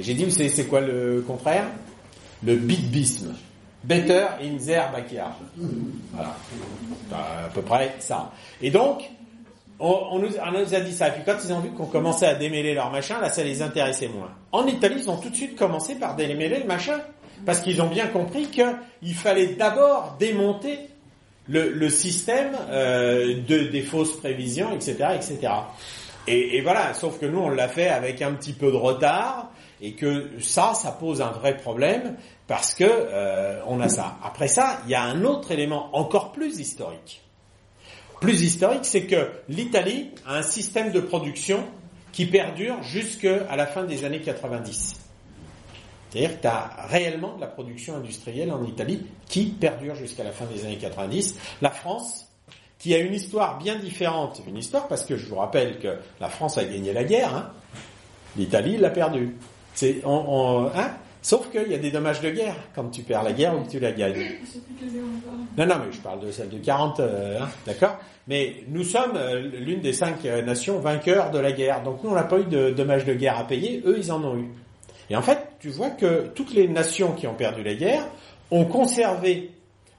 J'ai 0.00 0.14
dit 0.14 0.30
c'est, 0.30 0.64
quoi 0.64 0.80
le 0.80 1.24
contraire? 1.26 1.64
Le 2.44 2.56
bitbisme. 2.56 3.34
Better 3.82 4.26
in 4.42 4.56
their 4.64 4.92
backyard. 4.92 5.36
Voilà. 6.12 6.36
À 7.12 7.48
peu 7.52 7.62
près 7.62 7.94
ça. 7.98 8.32
Et 8.60 8.70
donc, 8.70 9.02
on, 9.80 10.08
on, 10.12 10.18
nous, 10.18 10.28
on, 10.36 10.52
nous, 10.52 10.74
a 10.74 10.80
dit 10.80 10.92
ça. 10.92 11.08
Et 11.08 11.12
puis 11.12 11.22
quand 11.24 11.36
ils 11.44 11.52
ont 11.52 11.60
vu 11.60 11.70
qu'on 11.70 11.86
commençait 11.86 12.26
à 12.26 12.34
démêler 12.34 12.74
leur 12.74 12.90
machin, 12.90 13.20
là 13.20 13.30
ça 13.30 13.42
les 13.42 13.62
intéressait 13.62 14.08
moins. 14.08 14.30
En 14.52 14.66
Italie, 14.66 14.96
ils 14.98 15.10
ont 15.10 15.16
tout 15.16 15.30
de 15.30 15.36
suite 15.36 15.56
commencé 15.56 15.94
par 15.94 16.16
démêler 16.16 16.60
le 16.60 16.66
machin. 16.66 17.00
Parce 17.46 17.60
qu'ils 17.60 17.80
ont 17.82 17.88
bien 17.88 18.06
compris 18.08 18.48
qu'il 18.48 19.14
fallait 19.14 19.54
d'abord 19.54 20.16
démonter 20.18 20.88
le, 21.48 21.88
système 21.88 22.56
euh, 22.70 23.40
de, 23.46 23.68
des 23.68 23.82
fausses 23.82 24.16
prévisions, 24.18 24.74
etc., 24.74 24.96
etc. 25.14 25.52
Et, 26.26 26.56
et, 26.56 26.60
voilà, 26.60 26.92
sauf 26.92 27.18
que 27.18 27.26
nous 27.26 27.38
on 27.38 27.48
l'a 27.48 27.68
fait 27.68 27.88
avec 27.88 28.20
un 28.20 28.32
petit 28.32 28.52
peu 28.52 28.70
de 28.70 28.76
retard 28.76 29.50
et 29.80 29.92
que 29.92 30.28
ça, 30.40 30.74
ça 30.74 30.92
pose 30.92 31.22
un 31.22 31.30
vrai 31.30 31.56
problème 31.56 32.16
parce 32.46 32.74
que 32.74 32.84
euh, 32.84 33.60
on 33.66 33.80
a 33.80 33.88
ça. 33.88 34.18
Après 34.22 34.48
ça, 34.48 34.80
il 34.84 34.90
y 34.90 34.94
a 34.94 35.02
un 35.02 35.24
autre 35.24 35.52
élément 35.52 35.90
encore 35.96 36.32
plus 36.32 36.58
historique. 36.58 37.22
Plus 38.20 38.42
historique, 38.42 38.84
c'est 38.84 39.04
que 39.04 39.30
l'Italie 39.48 40.10
a 40.26 40.36
un 40.36 40.42
système 40.42 40.90
de 40.90 41.00
production 41.00 41.64
qui 42.12 42.26
perdure 42.26 42.82
jusqu'à 42.82 43.54
la 43.54 43.66
fin 43.66 43.84
des 43.84 44.04
années 44.04 44.20
90. 44.20 45.07
C'est-à-dire 46.10 46.36
que 46.36 46.42
tu 46.42 46.48
as 46.48 46.86
réellement 46.88 47.36
de 47.36 47.40
la 47.40 47.46
production 47.46 47.96
industrielle 47.96 48.52
en 48.52 48.64
Italie 48.64 49.06
qui 49.26 49.46
perdure 49.46 49.94
jusqu'à 49.94 50.24
la 50.24 50.32
fin 50.32 50.46
des 50.46 50.64
années 50.64 50.78
90. 50.78 51.36
La 51.60 51.70
France, 51.70 52.26
qui 52.78 52.94
a 52.94 52.98
une 52.98 53.14
histoire 53.14 53.58
bien 53.58 53.76
différente, 53.76 54.40
une 54.46 54.56
histoire 54.56 54.88
parce 54.88 55.04
que 55.04 55.16
je 55.16 55.26
vous 55.26 55.36
rappelle 55.36 55.78
que 55.78 55.98
la 56.20 56.28
France 56.28 56.58
a 56.58 56.64
gagné 56.64 56.92
la 56.92 57.04
guerre, 57.04 57.34
hein. 57.34 57.50
l'Italie 58.36 58.76
l'a 58.76 58.90
perdue. 58.90 59.36
C'est, 59.74 60.00
on, 60.04 60.10
on, 60.10 60.66
hein 60.74 60.92
Sauf 61.20 61.50
qu'il 61.50 61.70
y 61.70 61.74
a 61.74 61.78
des 61.78 61.90
dommages 61.90 62.20
de 62.20 62.30
guerre 62.30 62.54
quand 62.74 62.88
tu 62.90 63.02
perds 63.02 63.22
la 63.22 63.32
guerre 63.32 63.54
ou 63.58 63.64
que 63.64 63.70
tu 63.70 63.80
la 63.80 63.92
gagnes. 63.92 64.14
Non, 65.56 65.66
non, 65.66 65.74
mais 65.84 65.92
je 65.92 65.98
parle 65.98 66.20
de 66.20 66.30
celle 66.30 66.48
de 66.48 66.58
40, 66.58 67.00
euh, 67.00 67.40
hein, 67.40 67.48
d'accord? 67.66 67.98
Mais 68.28 68.62
nous 68.68 68.84
sommes 68.84 69.16
euh, 69.16 69.40
l'une 69.40 69.80
des 69.80 69.92
cinq 69.92 70.24
euh, 70.24 70.42
nations 70.42 70.78
vainqueurs 70.78 71.30
de 71.30 71.38
la 71.38 71.52
guerre. 71.52 71.82
Donc 71.82 72.04
nous, 72.04 72.10
on 72.10 72.14
n'a 72.14 72.22
pas 72.22 72.38
eu 72.38 72.44
de 72.44 72.70
dommages 72.70 73.04
de 73.04 73.14
guerre 73.14 73.38
à 73.38 73.44
payer, 73.44 73.82
eux, 73.84 73.96
ils 73.98 74.12
en 74.12 74.22
ont 74.22 74.36
eu. 74.36 74.48
Et 75.10 75.16
en 75.16 75.22
fait, 75.22 75.38
tu 75.60 75.70
vois 75.70 75.90
que 75.90 76.28
toutes 76.34 76.52
les 76.52 76.68
nations 76.68 77.12
qui 77.12 77.26
ont 77.26 77.34
perdu 77.34 77.62
la 77.62 77.74
guerre 77.74 78.06
ont 78.50 78.64
conservé 78.64 79.50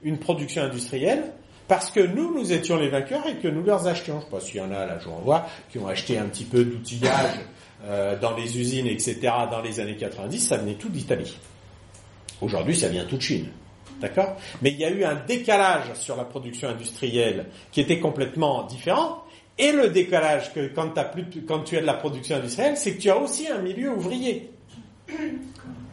une 0.02 0.18
production 0.18 0.62
industrielle 0.62 1.32
parce 1.68 1.90
que 1.90 2.00
nous, 2.00 2.34
nous 2.34 2.52
étions 2.52 2.76
les 2.76 2.88
vainqueurs 2.88 3.26
et 3.28 3.36
que 3.36 3.48
nous 3.48 3.62
leur 3.62 3.86
achetions. 3.86 4.14
Je 4.14 4.18
ne 4.18 4.24
sais 4.24 4.30
pas 4.30 4.40
s'il 4.40 4.56
y 4.56 4.60
en 4.60 4.72
a, 4.72 4.86
là, 4.86 4.98
je 4.98 5.08
vois, 5.08 5.46
qui 5.70 5.78
ont 5.78 5.86
acheté 5.86 6.18
un 6.18 6.24
petit 6.24 6.44
peu 6.44 6.64
d'outillage 6.64 7.38
euh, 7.84 8.18
dans 8.18 8.34
les 8.36 8.58
usines, 8.58 8.88
etc., 8.88 9.18
dans 9.50 9.62
les 9.62 9.78
années 9.78 9.96
90, 9.96 10.38
ça 10.40 10.56
venait 10.56 10.74
tout 10.74 10.88
d'Italie. 10.88 11.36
Aujourd'hui, 12.40 12.76
ça 12.76 12.88
vient 12.88 13.04
tout 13.04 13.16
de 13.16 13.22
Chine. 13.22 13.46
D'accord? 14.00 14.36
Mais 14.62 14.70
il 14.70 14.78
y 14.78 14.84
a 14.84 14.90
eu 14.90 15.04
un 15.04 15.14
décalage 15.14 15.92
sur 15.94 16.16
la 16.16 16.24
production 16.24 16.68
industrielle 16.68 17.46
qui 17.70 17.80
était 17.80 18.00
complètement 18.00 18.64
différent. 18.64 19.22
Et 19.58 19.72
le 19.72 19.90
décalage 19.90 20.52
que 20.54 20.68
quand, 20.74 20.96
as 20.96 21.04
plus, 21.04 21.26
quand 21.46 21.60
tu 21.60 21.76
as 21.76 21.82
de 21.82 21.86
la 21.86 21.94
production 21.94 22.36
industrielle, 22.36 22.76
c'est 22.76 22.94
que 22.94 23.00
tu 23.00 23.10
as 23.10 23.18
aussi 23.18 23.46
un 23.46 23.58
milieu 23.58 23.92
ouvrier. 23.92 24.50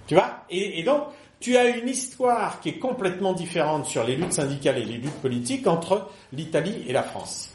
Tu 0.08 0.16
vois? 0.16 0.44
Et, 0.50 0.84
donc, 0.84 1.04
tu 1.40 1.58
as 1.58 1.66
une 1.66 1.90
histoire 1.90 2.60
qui 2.62 2.70
est 2.70 2.80
complètement 2.80 3.34
différente 3.34 3.86
sur 3.86 4.04
les 4.04 4.16
luttes 4.16 4.34
syndicales 4.34 4.78
et 4.78 4.86
les 4.86 4.98
luttes 4.98 5.22
politiques 5.22 5.68
entre 5.68 6.10
l'Italie 6.34 6.84
et 6.88 6.94
la 6.94 7.04
France. 7.04 7.52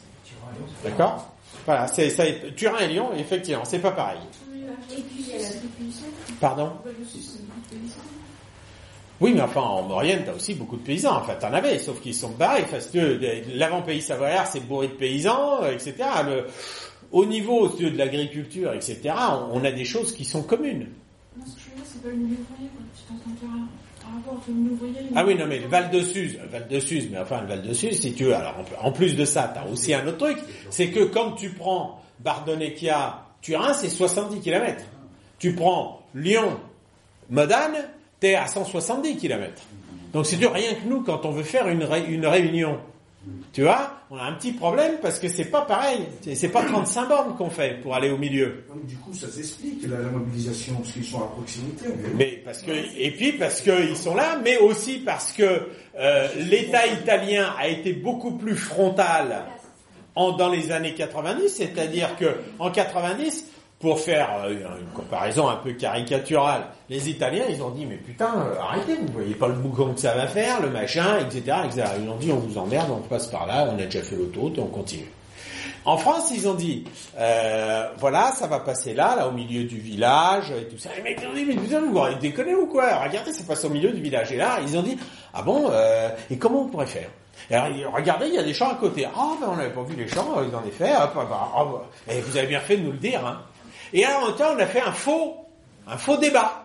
D'accord? 0.84 1.32
Voilà, 1.64 1.86
c'est 1.86 2.10
ça. 2.10 2.24
Turin 2.56 2.78
et 2.80 2.88
Lyon, 2.88 3.10
effectivement, 3.16 3.64
c'est 3.64 3.78
pas 3.78 3.92
pareil. 3.92 4.18
Euh, 4.52 5.38
Pardon? 6.40 6.72
Oui, 9.20 9.32
mais 9.34 9.42
enfin, 9.42 9.60
en 9.60 9.82
Maurienne, 9.82 10.22
t'as 10.26 10.34
aussi 10.34 10.54
beaucoup 10.54 10.76
de 10.76 10.82
paysans. 10.82 11.18
Enfin, 11.18 11.34
t'en 11.34 11.52
avais, 11.52 11.78
sauf 11.78 12.00
qu'ils 12.00 12.14
sont 12.14 12.30
barrés. 12.30 12.64
Parce 12.68 12.86
que 12.86 13.20
l'avant-pays 13.54 14.02
savoyard, 14.02 14.46
c'est 14.48 14.66
bourré 14.66 14.88
de 14.88 14.94
paysans, 14.94 15.62
euh, 15.62 15.72
etc. 15.72 15.94
Au 17.12 17.24
niveau 17.24 17.68
de 17.68 17.96
l'agriculture, 17.96 18.72
etc., 18.72 19.14
on 19.52 19.64
a 19.64 19.70
des 19.70 19.84
choses 19.84 20.12
qui 20.12 20.24
sont 20.24 20.42
communes. 20.42 20.88
Non, 21.36 21.44
ce 21.46 21.54
que 21.54 21.60
je 21.60 21.70
veux 21.70 21.76
dire, 21.76 21.84
c'est 21.86 22.02
pas 22.02 22.08
ouvrier, 22.08 22.36
quoi. 22.46 22.82
Tu 24.44 24.52
ouvrier 24.52 24.94
Ah 25.14 25.24
oui, 25.24 25.34
non, 25.34 25.46
mais 25.46 25.58
le. 25.60 25.68
Val 25.68 25.90
de 25.90 26.00
Suse, 26.00 26.38
le 26.42 26.48
Val 26.48 26.68
de 26.68 26.80
Suse, 26.80 27.08
mais 27.10 27.18
enfin, 27.18 27.40
le 27.42 27.46
Val 27.46 27.62
de 27.62 27.72
Suse, 27.72 28.00
si 28.00 28.12
tu 28.14 28.24
veux, 28.24 28.34
alors 28.34 28.56
en- 28.80 28.92
plus 28.92 29.16
de 29.16 29.24
ça, 29.24 29.50
t'as 29.54 29.64
aussi 29.70 29.94
un 29.94 30.06
autre 30.06 30.18
truc, 30.18 30.38
c'est 30.70 30.88
que 30.90 31.04
quand 31.04 31.32
tu 31.32 31.50
prends 31.50 32.00
Bardonnecchia, 32.20 33.24
Turin, 33.40 33.72
c'est 33.74 33.88
70 33.88 34.40
km. 34.40 34.82
Tu 35.38 35.54
prends 35.54 36.02
Lyon, 36.14 36.58
Modane, 37.30 37.76
t'es 38.20 38.34
à 38.34 38.46
170 38.46 39.16
km. 39.16 39.62
Donc 40.12 40.26
c'est 40.26 40.36
dur, 40.36 40.52
rien 40.52 40.74
que 40.74 40.86
nous, 40.86 41.02
quand 41.02 41.24
on 41.24 41.30
veut 41.30 41.42
faire 41.42 41.68
une, 41.68 41.82
ré- 41.84 42.04
une 42.08 42.26
réunion, 42.26 42.78
tu 43.52 43.62
vois, 43.62 43.92
on 44.10 44.16
a 44.16 44.22
un 44.24 44.32
petit 44.32 44.52
problème 44.52 44.94
parce 45.00 45.18
que 45.18 45.28
c'est 45.28 45.44
pas 45.44 45.62
pareil. 45.62 46.00
C'est- 46.22 46.48
pas 46.48 46.64
35 46.64 47.08
bornes 47.08 47.36
qu'on 47.36 47.50
fait 47.50 47.80
pour 47.80 47.94
aller 47.94 48.10
au 48.10 48.18
milieu. 48.18 48.64
Donc, 48.68 48.84
du 48.86 48.96
coup, 48.96 49.12
ça 49.14 49.28
s'explique 49.28 49.82
la, 49.88 49.98
la 50.00 50.08
mobilisation, 50.08 50.74
parce 50.76 50.92
qu'ils 50.92 51.04
sont 51.04 51.22
à 51.22 51.26
proximité. 51.28 51.86
Mais 52.16 52.42
parce 52.44 52.62
que 52.62 52.72
et 52.96 53.10
puis 53.12 53.32
parce 53.32 53.60
qu'ils 53.60 53.96
sont 53.96 54.14
là, 54.14 54.38
mais 54.42 54.58
aussi 54.58 54.98
parce 54.98 55.32
que 55.32 55.68
euh, 55.98 56.28
l'État 56.50 56.86
italien 56.86 57.54
a 57.58 57.68
été 57.68 57.92
beaucoup 57.92 58.32
plus 58.32 58.56
frontal 58.56 59.44
en, 60.14 60.32
dans 60.32 60.48
les 60.50 60.72
années 60.72 60.94
90, 60.94 61.48
c'est-à-dire 61.48 62.16
que 62.16 62.26
en 62.58 62.70
90, 62.70 63.46
pour 63.82 63.98
faire 63.98 64.30
euh, 64.44 64.78
une 64.80 64.92
comparaison 64.94 65.48
un 65.48 65.56
peu 65.56 65.72
caricaturale, 65.72 66.62
les 66.88 67.10
Italiens 67.10 67.44
ils 67.50 67.60
ont 67.62 67.70
dit 67.70 67.84
mais 67.84 67.96
putain 67.96 68.32
euh, 68.36 68.60
arrêtez, 68.60 68.94
vous 68.94 69.12
voyez 69.12 69.34
pas 69.34 69.48
le 69.48 69.54
boucan 69.54 69.92
que 69.92 70.00
ça 70.00 70.14
va 70.14 70.28
faire, 70.28 70.62
le 70.62 70.70
machin, 70.70 71.18
etc., 71.18 71.56
etc. 71.66 71.84
Ils 72.00 72.08
ont 72.08 72.16
dit 72.16 72.32
on 72.32 72.38
vous 72.38 72.56
emmerde, 72.56 72.90
on 72.90 73.06
passe 73.06 73.26
par 73.26 73.46
là, 73.46 73.68
on 73.70 73.74
a 73.74 73.84
déjà 73.84 74.02
fait 74.02 74.16
l'autoroute, 74.16 74.58
on 74.58 74.66
continue. 74.66 75.10
En 75.84 75.96
France, 75.96 76.30
ils 76.32 76.46
ont 76.46 76.54
dit, 76.54 76.84
euh, 77.18 77.88
voilà, 77.98 78.30
ça 78.30 78.46
va 78.46 78.60
passer 78.60 78.94
là, 78.94 79.16
là, 79.16 79.26
au 79.26 79.32
milieu 79.32 79.64
du 79.64 79.78
village, 79.78 80.52
et 80.52 80.68
tout 80.68 80.78
ça. 80.78 80.90
Ils 80.96 81.26
ont 81.26 81.34
dit, 81.34 81.44
mais 81.44 81.56
putain, 81.56 81.80
vous 81.80 82.00
déconnez 82.20 82.54
ou 82.54 82.66
quoi? 82.66 83.02
Regardez, 83.02 83.32
ça 83.32 83.42
passe 83.42 83.64
au 83.64 83.68
milieu 83.68 83.90
du 83.90 84.00
village. 84.00 84.30
Et 84.30 84.36
là, 84.36 84.58
ils 84.62 84.78
ont 84.78 84.82
dit, 84.82 84.96
ah 85.34 85.42
bon, 85.42 85.70
euh, 85.72 86.08
et 86.30 86.38
comment 86.38 86.62
on 86.62 86.68
pourrait 86.68 86.86
faire? 86.86 87.08
Alors, 87.50 87.92
regardez, 87.94 88.28
il 88.28 88.34
y 88.34 88.38
a 88.38 88.44
des 88.44 88.54
champs 88.54 88.70
à 88.70 88.76
côté. 88.76 89.06
Ah, 89.06 89.32
ben, 89.40 89.48
on 89.50 89.56
n'avait 89.56 89.70
pas 89.70 89.82
vu 89.82 89.96
les 89.96 90.06
champs, 90.06 90.36
ils 90.48 90.54
en 90.54 90.64
effet. 90.64 90.92
Hop, 90.96 91.16
hop, 91.16 91.28
hop. 91.56 91.86
Et 92.08 92.20
vous 92.20 92.36
avez 92.36 92.46
bien 92.46 92.60
fait 92.60 92.76
de 92.76 92.82
nous 92.82 92.92
le 92.92 92.98
dire. 92.98 93.26
Hein. 93.26 93.40
Et 93.92 94.06
en 94.06 94.32
temps, 94.32 94.54
on 94.56 94.58
a 94.58 94.66
fait 94.66 94.80
un 94.80 94.92
faux, 94.92 95.36
un 95.86 95.96
faux 95.96 96.16
débat. 96.16 96.62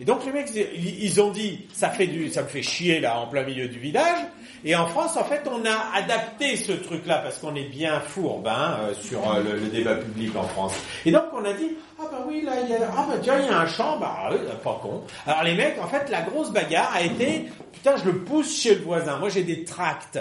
Et 0.00 0.04
donc 0.04 0.24
les 0.24 0.32
mecs, 0.32 0.48
ils 0.54 1.20
ont 1.20 1.30
dit, 1.30 1.66
ça 1.74 1.90
fait 1.90 2.06
du, 2.06 2.30
ça 2.30 2.42
me 2.42 2.48
fait 2.48 2.62
chier 2.62 3.00
là 3.00 3.18
en 3.20 3.26
plein 3.26 3.42
milieu 3.42 3.68
du 3.68 3.78
village. 3.78 4.18
Et 4.64 4.74
en 4.74 4.86
France, 4.86 5.16
en 5.18 5.24
fait, 5.24 5.42
on 5.46 5.64
a 5.66 5.94
adapté 5.94 6.56
ce 6.56 6.72
truc-là 6.72 7.18
parce 7.18 7.38
qu'on 7.38 7.54
est 7.54 7.68
bien 7.68 8.00
fourbe 8.00 8.48
hein, 8.48 8.78
euh, 8.82 8.94
sur 8.94 9.30
euh, 9.30 9.42
le, 9.42 9.68
débat 9.68 9.96
public 9.96 10.34
en 10.36 10.42
France. 10.44 10.74
Et 11.04 11.12
donc 11.12 11.24
on 11.34 11.44
a 11.44 11.52
dit, 11.52 11.72
ah 11.98 12.04
bah 12.10 12.24
oui, 12.26 12.42
là, 12.42 12.52
il 12.62 12.70
y 12.70 12.74
a, 12.74 12.90
ah 12.96 13.06
bah 13.08 13.18
tiens, 13.22 13.38
il 13.40 13.46
y 13.46 13.48
a 13.48 13.60
un 13.60 13.66
champ, 13.66 13.98
bah 13.98 14.30
oui, 14.30 14.38
pas 14.62 14.80
con. 14.82 15.02
Alors 15.26 15.44
les 15.44 15.54
mecs, 15.54 15.78
en 15.78 15.88
fait, 15.88 16.10
la 16.10 16.22
grosse 16.22 16.50
bagarre 16.50 16.92
a 16.94 17.02
été, 17.02 17.46
putain, 17.72 17.96
je 17.96 18.04
le 18.06 18.18
pousse 18.18 18.58
chez 18.58 18.74
le 18.74 18.82
voisin. 18.82 19.18
Moi, 19.18 19.28
j'ai 19.28 19.42
des 19.42 19.64
tracts 19.64 20.18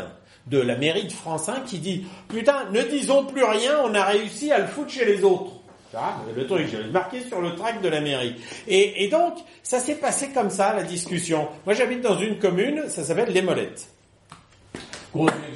de 0.47 0.59
la 0.59 0.75
mairie 0.75 1.05
de 1.05 1.13
Francin 1.13 1.61
qui 1.65 1.79
dit, 1.79 2.05
putain, 2.27 2.65
ne 2.71 2.81
disons 2.81 3.25
plus 3.25 3.43
rien, 3.43 3.79
on 3.85 3.93
a 3.93 4.03
réussi 4.03 4.51
à 4.51 4.59
le 4.59 4.67
foutre 4.67 4.91
chez 4.91 5.05
les 5.05 5.23
autres. 5.23 5.53
Ah, 5.95 6.17
le 6.35 6.45
truc, 6.45 6.67
j'ai 6.71 6.83
marqué 6.91 7.21
sur 7.21 7.41
le 7.41 7.55
tract 7.55 7.83
de 7.83 7.89
la 7.89 7.99
mairie. 8.01 8.35
Et, 8.67 9.07
donc, 9.07 9.37
ça 9.63 9.79
s'est 9.79 9.95
passé 9.95 10.29
comme 10.29 10.49
ça, 10.51 10.73
la 10.75 10.83
discussion. 10.83 11.47
Moi, 11.65 11.73
j'habite 11.73 12.01
dans 12.01 12.17
une 12.17 12.37
commune, 12.37 12.83
ça 12.89 13.03
s'appelle 13.03 13.31
Les 13.33 13.41
Molettes. 13.41 13.87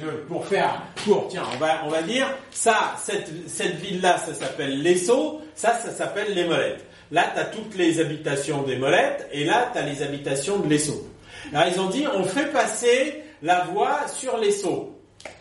Je- 0.00 0.06
Pour 0.26 0.44
faire 0.46 0.82
court, 1.04 1.28
tiens, 1.30 1.44
on 1.54 1.58
va, 1.58 1.82
on 1.84 1.88
va 1.88 2.02
dire, 2.02 2.26
ça, 2.50 2.96
cette, 3.00 3.30
cette 3.48 3.76
ville-là, 3.76 4.18
ça 4.18 4.34
s'appelle 4.34 4.82
l'Esso, 4.82 5.40
ça, 5.54 5.78
ça 5.78 5.92
s'appelle 5.92 6.34
Les 6.34 6.44
Molettes. 6.44 6.84
Là, 7.12 7.30
tu 7.32 7.40
as 7.40 7.44
toutes 7.44 7.76
les 7.76 8.00
habitations 8.00 8.62
des 8.62 8.76
Molettes, 8.76 9.28
et 9.30 9.44
là, 9.44 9.70
tu 9.72 9.78
as 9.78 9.82
les 9.82 10.02
habitations 10.02 10.58
de 10.58 10.68
l'Esso. 10.68 11.08
Alors, 11.54 11.72
ils 11.72 11.80
ont 11.80 11.88
dit, 11.90 12.04
on 12.12 12.24
fait 12.24 12.50
passer 12.50 13.22
la 13.42 13.60
voie 13.64 14.08
sur 14.08 14.36
l'Esso. 14.38 14.93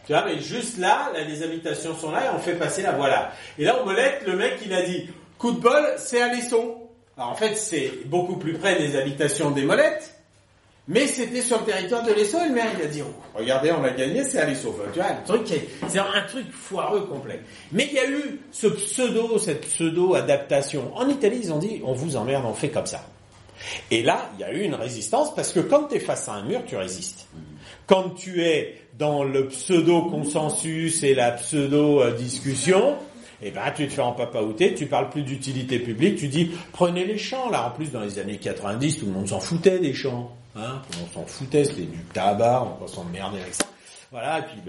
Tu 0.05 0.11
vois, 0.11 0.25
mais 0.25 0.39
juste 0.41 0.77
là, 0.79 1.11
là, 1.13 1.23
les 1.23 1.43
habitations 1.43 1.95
sont 1.95 2.11
là 2.11 2.25
et 2.25 2.29
on 2.35 2.39
fait 2.39 2.55
passer 2.55 2.81
la 2.81 2.91
voie 2.91 3.07
là. 3.09 3.31
Et 3.57 3.63
là, 3.63 3.81
au 3.81 3.85
Molette, 3.85 4.23
le 4.27 4.35
mec, 4.35 4.55
il 4.65 4.73
a 4.73 4.81
dit, 4.81 5.07
coup 5.37 5.51
de 5.51 5.59
bol, 5.59 5.93
c'est 5.97 6.21
à. 6.21 6.25
Alors 7.15 7.29
en 7.29 7.35
fait, 7.35 7.55
c'est 7.55 7.91
beaucoup 8.05 8.35
plus 8.37 8.53
près 8.53 8.75
des 8.77 8.95
habitations 8.97 9.51
des 9.51 9.63
Molettes, 9.63 10.13
mais 10.87 11.07
c'était 11.07 11.41
sur 11.41 11.59
le 11.59 11.65
territoire 11.65 12.03
de 12.03 12.11
l'Esson 12.11 12.43
et 12.43 12.49
le 12.49 12.55
maire, 12.55 12.71
il 12.77 12.83
a 12.83 12.87
dit, 12.87 13.01
oh, 13.01 13.13
regardez, 13.35 13.71
on 13.71 13.83
a 13.83 13.91
gagné, 13.91 14.23
c'est 14.25 14.39
à. 14.39 14.47
Enfin, 14.49 14.83
tu 14.91 14.99
vois, 14.99 15.09
le 15.11 15.25
truc, 15.25 15.51
est- 15.51 15.69
c'est 15.87 15.99
un 15.99 16.21
truc 16.27 16.51
foireux 16.51 17.05
complet. 17.05 17.39
Mais 17.71 17.85
il 17.89 17.93
y 17.93 17.99
a 17.99 18.09
eu 18.09 18.41
ce 18.51 18.67
pseudo, 18.67 19.37
cette 19.37 19.61
pseudo-adaptation. 19.67 20.91
En 20.95 21.07
Italie, 21.07 21.39
ils 21.43 21.53
ont 21.53 21.59
dit, 21.59 21.81
on 21.85 21.93
vous 21.93 22.15
emmerde, 22.17 22.43
on 22.45 22.53
fait 22.53 22.69
comme 22.69 22.85
ça. 22.87 23.05
Et 23.91 24.03
là, 24.03 24.29
il 24.37 24.41
y 24.41 24.43
a 24.43 24.51
eu 24.51 24.61
une 24.63 24.75
résistance 24.75 25.33
parce 25.33 25.53
que 25.53 25.61
quand 25.61 25.83
tu 25.85 25.95
es 25.95 25.99
face 25.99 26.27
à 26.27 26.33
un 26.33 26.43
mur, 26.43 26.63
tu 26.67 26.75
résistes. 26.75 27.27
Quand 27.87 28.09
tu 28.09 28.43
es 28.43 28.81
dans 28.97 29.23
le 29.23 29.47
pseudo-consensus 29.47 31.03
et 31.03 31.15
la 31.15 31.31
pseudo-discussion, 31.31 32.95
eh 33.41 33.51
ben, 33.51 33.71
tu 33.75 33.87
te 33.87 33.93
fais 33.93 34.01
en 34.01 34.13
papaouté, 34.13 34.73
tu 34.73 34.85
parles 34.85 35.09
plus 35.09 35.23
d'utilité 35.23 35.79
publique, 35.79 36.17
tu 36.17 36.27
dis, 36.27 36.51
prenez 36.71 37.05
les 37.05 37.17
champs, 37.17 37.49
là. 37.49 37.67
En 37.67 37.71
plus, 37.71 37.91
dans 37.91 38.01
les 38.01 38.19
années 38.19 38.37
90, 38.37 38.99
tout 38.99 39.05
le 39.05 39.11
monde 39.11 39.27
s'en 39.27 39.39
foutait 39.39 39.79
des 39.79 39.93
champs. 39.93 40.31
Hein 40.55 40.81
tout 40.85 40.93
le 40.93 40.99
monde 40.99 41.11
s'en 41.13 41.25
foutait, 41.25 41.65
c'était 41.65 41.81
du 41.81 42.03
tabac, 42.13 42.67
on 42.79 42.85
va 42.85 42.87
s'emmerder 42.87 43.39
avec 43.39 43.55
ça. 43.55 43.65
Voilà, 44.13 44.37
et 44.37 44.41
puis 44.43 44.61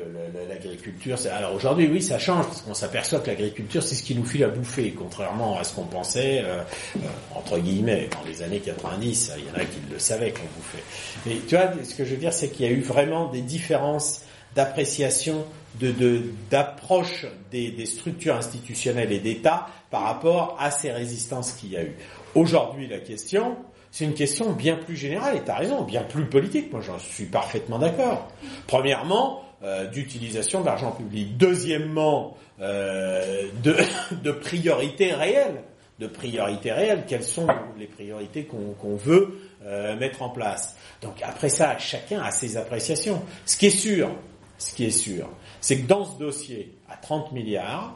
l'agriculture. 0.48 1.18
Alors 1.30 1.54
aujourd'hui, 1.54 1.86
oui, 1.86 2.00
ça 2.00 2.18
change, 2.18 2.46
parce 2.46 2.62
qu'on 2.62 2.72
s'aperçoit 2.72 3.20
que 3.20 3.26
l'agriculture, 3.26 3.82
c'est 3.82 3.94
ce 3.94 4.02
qui 4.02 4.14
nous 4.14 4.24
file 4.24 4.44
à 4.44 4.48
bouffer, 4.48 4.92
contrairement 4.92 5.58
à 5.58 5.64
ce 5.64 5.74
qu'on 5.74 5.84
pensait, 5.84 6.40
euh, 6.42 6.62
euh, 6.96 7.00
entre 7.34 7.58
guillemets, 7.58 8.08
dans 8.10 8.26
les 8.26 8.42
années 8.42 8.60
90, 8.60 9.32
il 9.36 9.44
y 9.44 9.50
en 9.50 9.54
a 9.56 9.66
qui 9.66 9.80
le 9.92 9.98
savaient 9.98 10.30
qu'on 10.30 10.46
bouffait. 10.56 10.82
Mais 11.26 11.36
tu 11.46 11.56
vois, 11.56 11.72
ce 11.84 11.94
que 11.94 12.06
je 12.06 12.12
veux 12.12 12.16
dire, 12.16 12.32
c'est 12.32 12.48
qu'il 12.48 12.64
y 12.64 12.68
a 12.70 12.72
eu 12.72 12.80
vraiment 12.80 13.30
des 13.30 13.42
différences 13.42 14.22
d'appréciation, 14.54 15.44
de, 15.78 15.92
de, 15.92 16.22
d'approche 16.50 17.26
des, 17.50 17.70
des 17.70 17.84
structures 17.84 18.36
institutionnelles 18.36 19.12
et 19.12 19.18
d'État 19.18 19.66
par 19.90 20.04
rapport 20.04 20.56
à 20.58 20.70
ces 20.70 20.90
résistances 20.90 21.52
qu'il 21.52 21.72
y 21.72 21.76
a 21.76 21.82
eu. 21.82 21.94
Aujourd'hui, 22.34 22.86
la 22.88 23.00
question, 23.00 23.58
c'est 23.94 24.06
une 24.06 24.14
question 24.14 24.50
bien 24.50 24.74
plus 24.74 24.96
générale, 24.96 25.36
et 25.36 25.44
tu 25.44 25.52
raison, 25.52 25.82
bien 25.82 26.02
plus 26.02 26.26
politique. 26.26 26.72
Moi, 26.72 26.80
j'en 26.80 26.98
suis 26.98 27.26
parfaitement 27.26 27.78
d'accord. 27.78 28.26
Premièrement, 28.66 29.44
euh, 29.62 29.86
d'utilisation 29.86 30.62
de 30.62 30.66
l'argent 30.66 30.90
public. 30.90 31.36
Deuxièmement, 31.36 32.36
euh, 32.60 33.46
de, 33.62 33.76
de 34.24 34.32
priorités 34.32 35.12
réelles. 35.14 35.62
De 36.00 36.08
priorités 36.08 36.72
réelles. 36.72 37.04
Quelles 37.06 37.22
sont 37.22 37.46
les 37.78 37.86
priorités 37.86 38.46
qu'on 38.46 38.72
qu'on 38.80 38.96
veut 38.96 39.38
euh, 39.64 39.94
mettre 39.96 40.22
en 40.22 40.28
place? 40.28 40.74
Donc 41.00 41.22
après 41.22 41.48
ça, 41.48 41.78
chacun 41.78 42.20
a 42.20 42.32
ses 42.32 42.56
appréciations. 42.56 43.22
Ce 43.46 43.56
qui 43.56 43.66
est 43.66 43.78
sûr, 43.78 44.10
ce 44.58 44.74
qui 44.74 44.86
est 44.86 44.90
sûr, 44.90 45.28
c'est 45.60 45.78
que 45.78 45.86
dans 45.86 46.04
ce 46.04 46.18
dossier 46.18 46.74
à 46.90 46.96
30 46.96 47.30
milliards, 47.30 47.94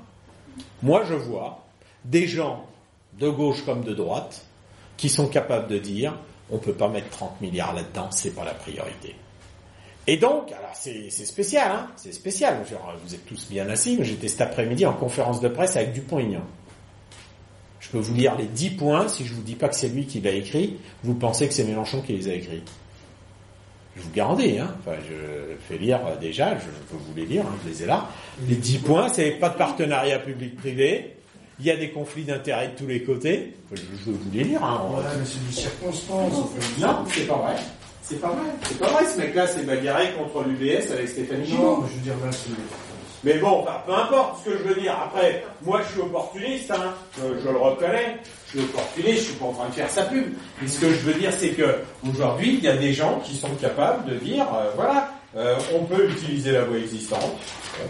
moi 0.81 1.03
je 1.09 1.15
vois 1.15 1.67
des 2.05 2.29
gens 2.29 2.67
de 3.19 3.29
gauche 3.29 3.65
comme 3.65 3.83
de 3.83 3.95
droite 3.95 4.45
qui 4.99 5.09
sont 5.09 5.29
capables 5.29 5.69
de 5.69 5.79
dire 5.79 6.13
on 6.51 6.59
peut 6.59 6.73
pas 6.73 6.89
mettre 6.89 7.09
30 7.11 7.41
milliards 7.41 7.75
là-dedans, 7.75 8.09
c'est 8.11 8.35
pas 8.35 8.45
la 8.45 8.55
priorité. 8.55 9.15
Et 10.07 10.17
donc, 10.17 10.51
alors 10.53 10.73
c'est 10.75 11.11
spécial, 11.11 11.71
hein, 11.71 11.87
c'est 11.97 12.13
spécial. 12.13 12.65
Genre, 12.69 12.95
vous 13.05 13.15
êtes 13.15 13.27
tous 13.27 13.47
bien 13.51 13.69
assis, 13.69 13.97
mais 13.99 14.05
j'étais 14.05 14.29
cet 14.29 14.41
après-midi 14.41 14.87
en 14.87 14.95
conférence 14.95 15.41
de 15.41 15.49
presse 15.49 15.77
avec 15.77 15.93
Dupont-Aignan. 15.93 16.45
Je 17.81 17.91
peux 17.91 17.99
vous 17.99 18.15
lire 18.15 18.35
les 18.37 18.47
10 18.47 18.71
points, 18.71 19.09
si 19.09 19.27
je 19.27 19.35
vous 19.35 19.43
dis 19.43 19.55
pas 19.55 19.69
que 19.69 19.77
c'est 19.77 19.89
lui 19.89 20.07
qui 20.07 20.21
l'a 20.21 20.33
écrit, 20.33 20.79
vous 21.05 21.15
pensez 21.15 21.47
que 21.47 21.55
c'est 21.55 21.65
Mélenchon 21.65 22.01
qui 22.01 22.15
les 22.15 22.29
a 22.29 22.35
écrits. 22.35 22.63
Je 23.97 24.03
vous 24.03 24.11
garantis, 24.11 24.59
hein. 24.59 24.75
Enfin, 24.81 24.97
je 25.09 25.57
fais 25.69 25.77
lire 25.79 26.01
euh, 26.07 26.17
déjà, 26.17 26.55
je, 26.57 26.61
je 26.61 26.91
peux 26.91 26.97
vous 26.97 27.15
les 27.15 27.27
lire, 27.27 27.45
hein, 27.47 27.57
je 27.65 27.69
les 27.69 27.83
ai 27.83 27.87
là. 27.87 28.09
Les 28.49 28.57
10 28.57 28.79
points, 28.79 29.09
c'est 29.11 29.33
pas 29.33 29.51
de 29.51 29.57
partenariat 29.57 30.19
public-privé, 30.21 31.18
il 31.61 31.67
y 31.67 31.71
a 31.71 31.77
des 31.77 31.91
conflits 31.91 32.25
d'intérêts 32.25 32.69
de 32.69 32.79
tous 32.79 32.87
les 32.87 33.03
côtés. 33.03 33.55
Je, 33.73 33.77
je 33.77 34.11
vais 34.11 34.17
vous 34.17 34.31
les 34.33 34.45
lire. 34.45 34.63
Hein. 34.63 34.81
Ouais, 34.95 35.03
mais 35.19 35.25
c'est 35.25 35.45
du 35.47 35.53
circonstance. 35.53 36.35
Non, 36.79 37.05
c'est 37.09 37.27
pas 37.27 37.35
vrai. 37.35 37.55
C'est 38.03 38.21
pas 38.21 38.29
vrai. 38.29 38.51
C'est 38.63 38.79
pas 38.79 38.87
vrai, 38.87 39.05
ce 39.05 39.19
mec-là 39.19 39.47
s'est 39.47 39.63
bagarré 39.65 40.13
contre 40.13 40.47
l'UBS 40.49 40.93
avec 40.93 41.09
Stéphanie 41.09 41.49
mais 41.51 41.89
je 41.91 41.95
veux 41.97 42.03
dire, 42.03 42.15
là, 42.25 42.33
c'est. 42.33 42.51
Mais 43.25 43.35
bon, 43.39 43.63
enfin, 43.63 43.83
peu 43.85 43.93
importe 43.93 44.39
ce 44.45 44.51
que 44.51 44.59
je 44.59 44.63
veux 44.63 44.81
dire. 44.81 44.97
Après, 44.97 45.45
moi, 45.63 45.83
je 45.83 45.93
suis 45.93 46.01
opportuniste, 46.01 46.71
hein. 46.71 46.95
je, 47.17 47.41
je 47.43 47.49
le 47.49 47.59
reconnais. 47.59 48.17
Je 48.47 48.59
suis 48.59 48.69
opportuniste, 48.69 49.19
je 49.19 49.25
suis 49.25 49.35
pas 49.35 49.47
en 49.47 49.53
train 49.53 49.69
de 49.69 49.75
faire 49.75 49.91
sa 49.91 50.05
pub. 50.05 50.25
Mais 50.63 50.69
ce 50.69 50.81
que 50.81 50.87
je 50.89 51.01
veux 51.01 51.15
dire, 51.15 51.33
c'est 51.33 51.51
que 51.51 51.81
aujourd'hui, 52.09 52.55
il 52.59 52.65
y 52.65 52.69
a 52.69 52.77
des 52.77 52.93
gens 52.93 53.21
qui 53.25 53.37
sont 53.37 53.51
capables 53.61 54.09
de 54.09 54.15
dire, 54.19 54.47
euh, 54.55 54.71
voilà, 54.77 55.11
euh, 55.37 55.57
on 55.75 55.85
peut 55.85 56.09
utiliser 56.09 56.53
la 56.53 56.65
voie 56.65 56.79
existante. 56.79 57.37
Euh, 57.81 57.85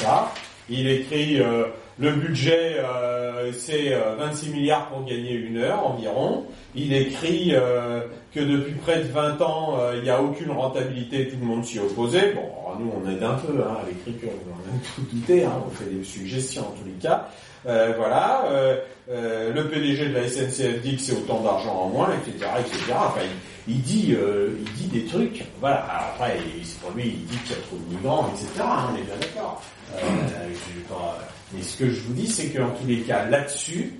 ça. 0.00 0.32
Il 0.68 0.88
écrit 0.88 1.40
euh, 1.40 1.64
le 2.00 2.12
budget 2.12 2.76
euh, 2.78 3.52
c'est 3.52 3.92
euh, 3.92 4.14
26 4.18 4.50
milliards 4.50 4.88
pour 4.88 5.04
gagner 5.04 5.32
une 5.34 5.58
heure 5.58 5.86
environ. 5.86 6.46
Il 6.74 6.92
écrit 6.92 7.50
euh, 7.52 8.00
que 8.34 8.40
depuis 8.40 8.74
près 8.74 8.98
de 9.00 9.08
20 9.08 9.40
ans, 9.42 9.76
euh, 9.78 9.94
il 9.96 10.02
n'y 10.02 10.10
a 10.10 10.22
aucune 10.22 10.50
rentabilité, 10.52 11.28
tout 11.28 11.36
le 11.40 11.46
monde 11.46 11.64
s'y 11.64 11.78
opposait. 11.78 12.32
Bon, 12.32 12.42
alors 12.66 12.78
nous 12.80 12.92
on 13.04 13.10
aide 13.10 13.22
un 13.22 13.34
peu 13.34 13.52
hein, 13.62 13.76
à 13.82 13.86
l'écriture, 13.88 14.30
on 14.48 14.52
a 14.76 14.78
tout 14.96 15.02
douté, 15.12 15.44
hein, 15.44 15.52
on 15.66 15.70
fait 15.70 15.90
des 15.90 16.02
suggestions 16.04 16.62
en 16.62 16.72
tous 16.72 16.86
les 16.86 16.92
cas. 17.00 17.28
Euh, 17.66 17.92
voilà, 17.98 18.44
euh, 18.50 18.76
euh, 19.10 19.52
le 19.52 19.68
PDG 19.68 20.08
de 20.08 20.14
la 20.14 20.26
SNCF 20.26 20.80
dit 20.80 20.96
que 20.96 21.02
c'est 21.02 21.12
autant 21.12 21.40
d'argent 21.42 21.74
en 21.74 21.88
moins, 21.90 22.08
etc., 22.14 22.48
etc. 22.58 22.78
Enfin, 22.96 23.20
il, 23.68 23.74
il 23.74 23.82
dit, 23.82 24.14
euh, 24.18 24.50
il 24.58 24.72
dit 24.88 25.00
des 25.00 25.04
trucs. 25.06 25.44
Voilà. 25.60 25.84
Après, 26.14 26.38
il- 26.56 26.64
c'est 26.64 26.80
pour 26.80 26.92
lui, 26.92 27.08
il 27.08 27.26
dit 27.26 27.36
qu'il 27.44 27.56
y 27.56 27.58
a 27.58 27.62
trop 27.62 27.76
de 27.76 27.94
migrants, 27.94 28.30
etc. 28.32 28.46
hein, 28.62 28.86
on 28.90 28.96
est 28.96 29.02
bien 29.02 29.14
d'accord. 29.20 29.62
Euh, 29.94 29.98
je 30.46 30.78
vais 30.78 30.86
pas- 30.88 31.18
mais 31.52 31.62
ce 31.62 31.76
que 31.76 31.90
je 31.90 32.00
vous 32.00 32.12
dis, 32.12 32.28
c'est 32.28 32.48
qu'en 32.48 32.70
tous 32.70 32.86
les 32.86 33.00
cas, 33.00 33.24
là-dessus, 33.26 33.94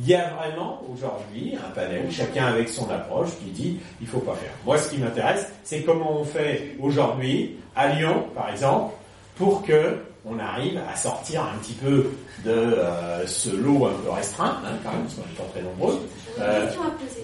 il 0.00 0.08
y 0.08 0.14
a 0.14 0.30
vraiment 0.30 0.82
aujourd'hui 0.92 1.54
un 1.56 1.70
panel, 1.70 2.10
chacun 2.10 2.46
avec 2.46 2.68
son 2.68 2.90
approche, 2.90 3.30
qui 3.38 3.50
dit 3.50 3.78
il 4.00 4.06
faut 4.06 4.20
pas 4.20 4.34
faire. 4.34 4.50
Moi, 4.64 4.78
ce 4.78 4.90
qui 4.90 4.98
m'intéresse, 4.98 5.52
c'est 5.62 5.82
comment 5.82 6.20
on 6.20 6.24
fait 6.24 6.76
aujourd'hui 6.80 7.56
à 7.76 7.88
Lyon, 7.88 8.26
par 8.34 8.50
exemple, 8.50 8.94
pour 9.36 9.62
que 9.62 9.98
on 10.26 10.38
arrive 10.38 10.80
à 10.90 10.96
sortir 10.96 11.42
un 11.42 11.58
petit 11.58 11.74
peu 11.74 12.10
de 12.44 12.50
euh, 12.50 13.26
ce 13.26 13.50
lot 13.50 13.86
un 13.86 14.02
peu 14.02 14.10
restreint, 14.10 14.56
hein, 14.64 14.76
quand 14.82 14.92
même, 14.92 15.02
parce 15.02 15.14
qu'on 15.14 15.20
n'est 15.20 15.36
pas 15.36 15.52
très 15.52 15.62
nombreux. 15.62 16.00
Euh, 16.40 16.66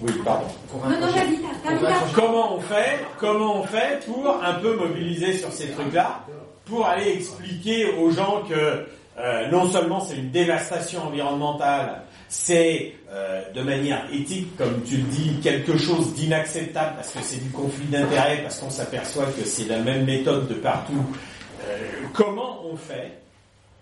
oui, 0.03 0.11
pardon. 0.23 0.45
Non, 0.83 0.89
non, 0.89 1.87
Comment 2.13 2.55
on 2.55 2.59
fait 2.61 2.99
Comment 3.19 3.61
on 3.61 3.63
fait 3.63 4.05
pour 4.05 4.39
un 4.43 4.53
peu 4.53 4.75
mobiliser 4.75 5.33
sur 5.33 5.51
ces 5.51 5.69
trucs-là, 5.71 6.25
pour 6.65 6.85
aller 6.85 7.13
expliquer 7.13 7.91
aux 7.99 8.11
gens 8.11 8.43
que 8.47 8.85
euh, 9.19 9.49
non 9.49 9.69
seulement 9.69 9.99
c'est 9.99 10.15
une 10.15 10.31
dévastation 10.31 11.03
environnementale, 11.03 12.03
c'est 12.29 12.93
euh, 13.11 13.41
de 13.53 13.61
manière 13.61 14.05
éthique, 14.11 14.55
comme 14.57 14.81
tu 14.83 14.97
le 14.97 15.03
dis, 15.03 15.39
quelque 15.43 15.77
chose 15.77 16.13
d'inacceptable 16.13 16.95
parce 16.95 17.11
que 17.11 17.19
c'est 17.21 17.43
du 17.43 17.49
conflit 17.49 17.85
d'intérêts, 17.87 18.41
parce 18.41 18.59
qu'on 18.59 18.69
s'aperçoit 18.69 19.25
que 19.25 19.43
c'est 19.43 19.65
la 19.65 19.79
même 19.79 20.05
méthode 20.05 20.47
de 20.47 20.53
partout. 20.53 21.03
Euh, 21.67 21.77
comment 22.13 22.65
on 22.65 22.77
fait 22.77 23.19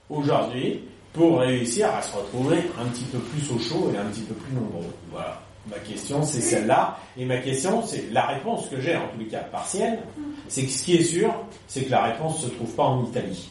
aujourd'hui 0.09 0.81
pour 1.13 1.39
réussir 1.39 1.93
à 1.93 2.01
se 2.01 2.15
retrouver 2.17 2.57
un 2.81 2.85
petit 2.85 3.05
peu 3.05 3.19
plus 3.19 3.51
au 3.51 3.59
chaud 3.59 3.91
et 3.93 3.97
un 3.97 4.05
petit 4.05 4.21
peu 4.21 4.33
plus 4.33 4.53
nombreux? 4.53 4.93
Voilà. 5.11 5.41
Ma 5.69 5.77
question, 5.77 6.23
c'est 6.23 6.41
celle-là. 6.41 6.97
Et 7.17 7.25
ma 7.25 7.37
question, 7.37 7.83
c'est 7.85 8.11
la 8.11 8.25
réponse 8.25 8.67
que 8.69 8.81
j'ai, 8.81 8.95
en 8.95 9.07
tous 9.13 9.19
les 9.19 9.27
cas 9.27 9.39
partielle, 9.39 9.99
c'est 10.47 10.63
que 10.63 10.71
ce 10.71 10.83
qui 10.83 10.95
est 10.95 11.03
sûr, 11.03 11.31
c'est 11.67 11.83
que 11.83 11.91
la 11.91 12.05
réponse 12.05 12.43
ne 12.43 12.49
se 12.49 12.55
trouve 12.55 12.71
pas 12.71 12.85
en 12.85 13.05
Italie. 13.05 13.49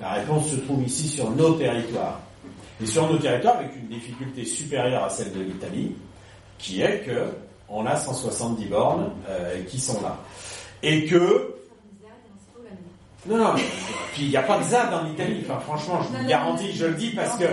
La 0.00 0.12
réponse 0.12 0.48
se 0.50 0.56
trouve 0.56 0.82
ici 0.82 1.08
sur 1.08 1.30
nos 1.30 1.52
territoires. 1.54 2.20
Et 2.82 2.86
sur 2.86 3.10
nos 3.10 3.18
territoires 3.18 3.58
avec 3.58 3.76
une 3.76 3.88
difficulté 3.88 4.44
supérieure 4.44 5.04
à 5.04 5.10
celle 5.10 5.32
de 5.32 5.40
l'Italie, 5.40 5.94
qui 6.58 6.80
est 6.80 7.00
que 7.00 7.26
on 7.68 7.86
a 7.86 7.96
170 7.96 8.64
bornes 8.66 9.10
euh, 9.28 9.62
qui 9.64 9.78
sont 9.78 10.00
là. 10.00 10.16
Et 10.82 11.04
que 11.06 11.54
non, 13.26 13.36
non, 13.36 13.52
mais, 13.54 13.62
puis 14.14 14.22
il 14.22 14.28
n'y 14.30 14.36
a 14.36 14.42
pas 14.42 14.58
de 14.58 14.64
ZAD 14.64 14.94
en 14.94 15.06
Italie. 15.06 15.44
Enfin, 15.44 15.60
franchement, 15.60 16.00
je 16.02 16.16
vous 16.16 16.26
garantis, 16.26 16.72
je 16.72 16.86
le 16.86 16.94
dis 16.94 17.10
parce 17.10 17.36
que 17.36 17.44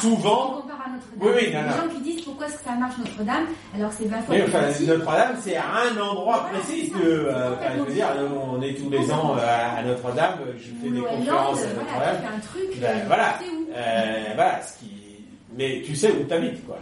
souvent, 0.00 0.62
Notre-Dame. 1.00 1.20
Oui, 1.20 1.30
oui, 1.36 1.52
non, 1.54 1.60
Les 1.62 1.66
non. 1.68 1.76
gens 1.76 1.94
qui 1.94 2.00
disent 2.02 2.22
pourquoi 2.22 2.46
est-ce 2.46 2.56
que 2.58 2.64
ça 2.64 2.72
marche 2.72 2.94
Notre-Dame 2.98 3.46
alors 3.74 3.90
c'est 3.92 4.04
20 4.06 4.22
fois 4.22 4.34
Oui, 4.34 4.42
enfin. 4.46 4.60
Notre-Dame, 4.86 5.36
c'est 5.42 5.56
à 5.56 5.64
un 5.64 6.00
endroit 6.00 6.48
précis 6.52 6.90
que, 6.90 6.98
euh, 7.06 7.54
enfin, 7.54 7.70
je 7.76 7.82
veux 7.82 7.92
dire, 7.92 8.06
on 8.52 8.62
est 8.62 8.74
tous 8.74 8.90
les 8.90 9.10
ans 9.12 9.36
euh, 9.38 9.78
à 9.78 9.82
Notre-Dame, 9.82 10.34
je 10.58 10.68
fais 10.82 10.90
des 10.90 11.00
conférences 11.00 11.62
à 11.62 11.66
voilà, 11.74 12.12
Notre-Dame. 12.12 12.16
fais 12.20 12.36
un 12.36 12.40
truc, 12.40 12.80
Ben, 12.80 12.86
euh, 12.98 13.04
voilà, 13.06 13.34
où. 13.40 13.68
Euh, 13.74 14.22
voilà, 14.34 14.62
ce 14.62 14.78
qui, 14.78 14.90
mais 15.56 15.82
tu 15.84 15.94
sais 15.96 16.10
où 16.12 16.24
t'habites, 16.24 16.64
quoi. 16.66 16.78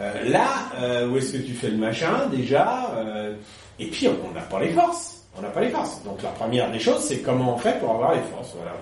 Euh, 0.00 0.28
là, 0.30 0.46
euh, 0.80 1.08
où 1.08 1.16
est-ce 1.18 1.32
que 1.34 1.38
tu 1.42 1.52
fais 1.52 1.68
le 1.68 1.76
machin, 1.76 2.26
déjà, 2.30 2.90
euh, 2.96 3.34
et 3.78 3.86
puis 3.86 4.08
on 4.08 4.32
n'a 4.34 4.40
pas 4.42 4.60
les 4.60 4.70
forces. 4.70 5.18
On 5.38 5.42
n'a 5.42 5.48
pas 5.48 5.60
les 5.60 5.70
forces. 5.70 6.02
Donc 6.04 6.20
la 6.22 6.30
première 6.30 6.70
des 6.70 6.78
choses, 6.78 7.00
c'est 7.02 7.18
comment 7.20 7.54
on 7.54 7.58
fait 7.58 7.78
pour 7.78 7.90
avoir 7.94 8.14
les 8.14 8.20
forces, 8.22 8.52
voilà. 8.56 8.72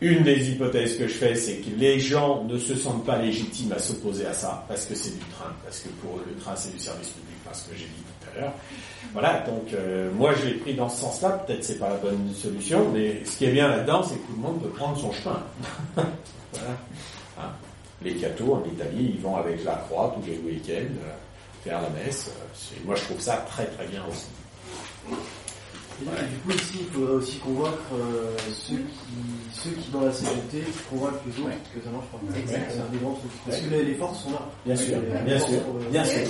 Une 0.00 0.22
des 0.24 0.50
hypothèses 0.50 0.98
que 0.98 1.06
je 1.06 1.14
fais, 1.14 1.34
c'est 1.36 1.56
que 1.56 1.70
les 1.78 2.00
gens 2.00 2.44
ne 2.44 2.58
se 2.58 2.74
sentent 2.74 3.06
pas 3.06 3.18
légitimes 3.18 3.72
à 3.72 3.78
s'opposer 3.78 4.26
à 4.26 4.34
ça, 4.34 4.64
parce 4.68 4.86
que 4.86 4.94
c'est 4.94 5.12
du 5.12 5.24
train, 5.26 5.52
parce 5.64 5.80
que 5.80 5.88
pour 5.88 6.18
eux, 6.18 6.24
le 6.28 6.34
train, 6.40 6.56
c'est 6.56 6.72
du 6.72 6.80
service 6.80 7.08
public, 7.10 7.36
parce 7.44 7.62
que 7.62 7.76
j'ai 7.76 7.84
dit 7.84 8.02
tout 8.20 8.28
à 8.30 8.40
l'heure. 8.40 8.52
Voilà, 9.12 9.44
donc 9.46 9.72
euh, 9.72 10.10
moi, 10.12 10.34
je 10.34 10.46
l'ai 10.46 10.54
pris 10.54 10.74
dans 10.74 10.88
ce 10.88 11.00
sens-là, 11.02 11.30
peut-être 11.46 11.62
c'est 11.62 11.78
pas 11.78 11.90
la 11.90 11.96
bonne 11.96 12.34
solution, 12.34 12.90
mais 12.92 13.24
ce 13.24 13.38
qui 13.38 13.44
est 13.44 13.52
bien 13.52 13.68
là-dedans, 13.68 14.02
c'est 14.02 14.16
que 14.16 14.26
tout 14.26 14.34
le 14.36 14.42
monde 14.42 14.60
peut 14.60 14.70
prendre 14.70 14.98
son 14.98 15.12
chemin. 15.12 15.42
voilà. 15.94 16.68
Hein? 17.38 17.50
Les 18.02 18.14
cathos, 18.16 18.54
en 18.54 18.64
Italie, 18.68 19.12
ils 19.14 19.20
vont 19.20 19.36
avec 19.36 19.64
la 19.64 19.76
croix 19.76 20.14
tous 20.16 20.28
les 20.28 20.38
week-ends, 20.38 20.72
euh, 20.72 21.14
faire 21.62 21.80
la 21.80 21.88
messe. 21.90 22.30
moi, 22.84 22.96
je 22.96 23.02
trouve 23.04 23.20
ça 23.20 23.36
très 23.48 23.66
très 23.66 23.86
bien 23.86 24.02
aussi. 24.10 24.26
Et 26.06 26.26
du 26.30 26.36
coup, 26.40 26.50
ici, 26.50 26.78
il 26.80 26.86
faudrait 26.92 27.14
aussi 27.14 27.38
convaincre 27.38 27.78
euh, 27.94 28.36
ceux, 28.52 28.76
qui, 28.76 29.52
ceux 29.52 29.70
qui, 29.70 29.90
dans 29.90 30.02
la 30.02 30.12
CGT, 30.12 30.64
convainquent 30.90 31.12
les 31.26 31.42
autres 31.42 31.50
que 31.74 31.80
ça 31.82 31.90
marche 31.90 32.06
pas. 32.06 32.18
C'est 32.46 32.80
un 32.80 32.92
des 32.92 32.98
grands 32.98 33.12
trucs. 33.14 33.30
Parce 33.46 33.60
que 33.60 33.70
les, 33.70 33.84
les 33.84 33.94
forces 33.94 34.22
sont 34.24 34.32
là. 34.32 34.48
Bien 34.66 34.76
sûr, 34.76 34.98
bien 35.24 35.38
sûr, 35.38 35.54
euh, 35.54 35.90
bien 35.90 36.04
sûr, 36.04 36.20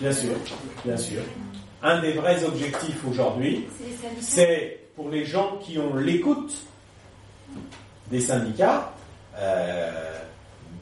bien 0.00 0.12
sûr, 0.12 0.30
bien 0.84 0.96
sûr. 0.96 1.22
Un 1.82 2.00
des 2.00 2.12
vrais 2.12 2.42
objectifs 2.44 3.04
aujourd'hui, 3.08 3.66
C'est 4.20 4.80
pour 4.96 5.10
les 5.10 5.24
gens 5.24 5.58
qui 5.62 5.78
ont 5.78 5.94
l'écoute 5.96 6.54
des 8.10 8.20
syndicats, 8.20 8.92
euh, 9.36 10.18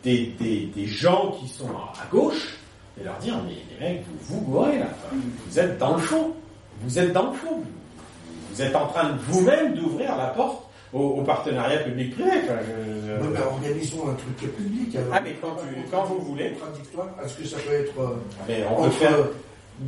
des, 0.02 0.34
des, 0.38 0.66
des 0.66 0.86
gens 0.86 1.32
qui 1.40 1.48
sont 1.48 1.68
à 1.70 2.06
gauche, 2.10 2.58
et 3.00 3.04
leur 3.04 3.16
dire 3.18 3.40
mais 3.46 3.54
les 3.70 3.86
mecs, 3.94 4.04
vous 4.06 4.36
vous 4.36 4.40
gourez 4.42 4.78
là, 4.78 4.86
Enfin, 4.90 5.16
vous 5.46 5.58
êtes 5.58 5.78
dans 5.78 5.94
le 5.96 6.02
fond, 6.02 6.32
vous 6.82 6.98
êtes 6.98 7.12
dans 7.12 7.30
le 7.30 7.36
fond, 7.36 7.62
vous 8.52 8.62
êtes 8.62 8.74
en 8.76 8.86
train 8.88 9.10
de 9.10 9.18
vous-même 9.28 9.74
d'ouvrir 9.74 10.16
la 10.16 10.26
porte 10.28 10.64
au, 10.92 11.00
au 11.00 11.22
partenariat 11.22 11.78
public-privé. 11.78 12.30
Enfin, 12.44 12.54
je- 12.66 13.42
organisons 13.42 14.08
un 14.10 14.14
truc 14.14 14.36
public. 14.56 14.96
Alors. 14.96 15.08
Ah 15.14 15.20
mais 15.22 15.36
quand, 15.40 15.56
tu, 15.56 15.82
quand 15.90 16.04
vous 16.04 16.20
voulez. 16.20 16.50
Contradictoire. 16.52 17.08
Est-ce 17.24 17.34
que 17.34 17.46
ça 17.46 17.56
peut 17.58 17.74
être 17.74 17.98
euh, 18.00 18.16
Mais 18.48 18.64
on 18.70 18.76
peut 18.76 18.82
entre 18.82 18.92
faire- 18.94 19.18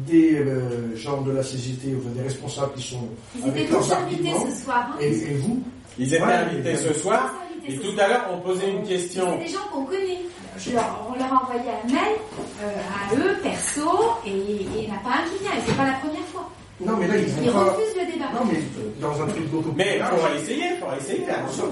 des 0.07 0.37
euh, 0.39 0.97
gens 0.97 1.21
de 1.21 1.33
la 1.33 1.43
CGT 1.43 1.95
ou 1.95 2.09
des 2.15 2.23
responsables 2.23 2.73
qui 2.75 2.83
sont 2.83 3.09
Ils 3.37 3.45
avec 3.51 3.65
étaient 3.65 3.75
tous 3.75 3.93
invités 3.93 4.33
ce 4.51 4.65
soir. 4.65 4.89
hein. 4.91 4.97
et, 5.01 5.09
et 5.11 5.35
vous 5.35 5.63
Ils 5.99 6.15
étaient 6.15 6.23
Ouais, 6.23 6.33
invités 6.33 6.77
ce 6.77 6.95
soir, 6.95 7.35
et 7.69 7.77
tout 7.77 7.93
à 8.01 8.09
l'heure 8.09 8.25
on 8.33 8.39
posait 8.41 8.71
une 8.71 8.85
question. 8.85 9.27
C'est 9.39 9.45
des 9.45 9.53
gens 9.53 9.67
qu'on 9.71 9.85
connaît. 9.85 10.19
Je 10.57 10.71
leur- 10.73 11.07
on 11.11 11.19
leur 11.19 11.31
a 11.31 11.43
envoyé 11.43 11.61
un 11.69 11.93
mail 11.93 12.17
euh, 12.63 12.67
à 12.67 13.15
eux, 13.17 13.37
perso, 13.43 13.83
et 14.27 14.31
et 14.31 14.67
il 14.77 14.81
n'y 14.87 14.91
en 14.91 14.95
a 14.95 14.99
pas 15.05 15.11
un 15.21 15.29
qui 15.29 15.43
vient, 15.45 15.53
et 15.53 15.61
c'est 15.67 15.77
pas 15.77 15.85
la 15.85 15.99
première 15.99 16.25
fois. 16.32 16.32
Non, 16.81 16.97
mais 16.99 17.07
là, 17.07 17.15
ils 17.16 17.27
vont 17.27 17.43
Ils 17.44 17.51
pas- 17.53 17.65
refusent 17.65 17.97
le 17.97 18.12
débat. 18.12 18.24
Non, 18.35 18.44
mais 18.51 18.59
dans 19.01 19.23
un 19.23 19.27
truc 19.28 19.47
beaucoup 19.51 19.73
Mais 19.77 19.99
il 19.99 20.03
faudra 20.05 20.35
essayer, 20.35 20.65
il 20.74 20.78
faudra 20.81 20.97
essayer. 20.97 21.28
attention. 21.31 21.65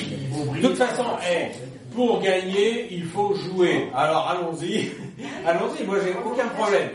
Ils 0.00 0.28
vont 0.28 0.52
De 0.52 0.60
toute 0.60 0.76
façon, 0.76 1.04
eh, 1.30 1.94
pour 1.94 2.20
gagner, 2.20 2.88
il 2.90 3.04
faut 3.04 3.34
jouer. 3.34 3.88
Alors 3.94 4.28
allons-y, 4.28 4.90
allons-y. 5.46 5.84
Moi, 5.86 5.96
j'ai 6.04 6.14
aucun 6.24 6.48
problème. 6.48 6.88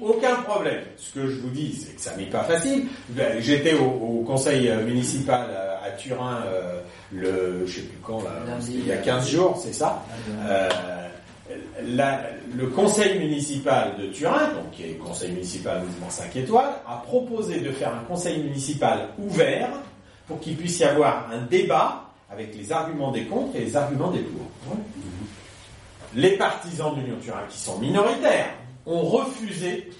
Aucun 0.00 0.36
problème. 0.36 0.82
Ce 0.96 1.12
que 1.12 1.26
je 1.28 1.40
vous 1.40 1.48
dis, 1.50 1.74
c'est 1.74 1.96
que 1.96 2.00
ça 2.00 2.16
n'est 2.16 2.26
pas 2.26 2.44
facile. 2.44 2.86
Ben, 3.08 3.40
J'étais 3.40 3.74
au, 3.74 3.84
au 4.20 4.24
conseil 4.24 4.68
euh, 4.68 4.84
municipal 4.84 5.48
euh, 5.50 5.74
à 5.84 5.90
Turin 5.90 6.44
euh, 6.46 6.80
le, 7.12 7.66
je 7.66 7.76
sais 7.76 7.80
plus 7.82 7.98
quand, 8.04 8.22
là, 8.22 8.30
il 8.68 8.86
y 8.86 8.92
a 8.92 8.96
15 8.98 9.28
jours, 9.28 9.60
c'est 9.60 9.72
ça. 9.74 10.04
Euh, 10.46 10.68
la- 11.82 12.22
le 12.54 12.66
conseil 12.68 13.18
municipal 13.18 13.96
de 13.98 14.06
Turin, 14.08 14.48
donc 14.54 14.70
qui 14.72 14.84
est 14.84 14.88
le 14.98 15.04
conseil 15.04 15.32
municipal 15.32 15.80
mouvement 15.82 16.10
5 16.10 16.34
étoiles, 16.36 16.72
a 16.86 16.96
proposé 17.06 17.60
de 17.60 17.70
faire 17.72 17.94
un 17.94 18.04
conseil 18.04 18.38
municipal 18.42 19.08
ouvert 19.18 19.68
pour 20.26 20.40
qu'il 20.40 20.56
puisse 20.56 20.78
y 20.80 20.84
avoir 20.84 21.28
un 21.32 21.42
débat 21.46 22.04
avec 22.30 22.54
les 22.54 22.70
arguments 22.72 23.10
des 23.10 23.24
contre 23.24 23.56
et 23.56 23.60
les 23.60 23.76
arguments 23.76 24.10
des 24.10 24.20
pour. 24.20 24.42
Les 26.14 26.36
partisans 26.36 26.94
de 26.94 27.00
l'Union 27.00 27.18
Turin, 27.22 27.42
qui 27.48 27.58
sont 27.58 27.78
minoritaires, 27.78 28.50
ont 28.86 29.02
refusé 29.02 29.90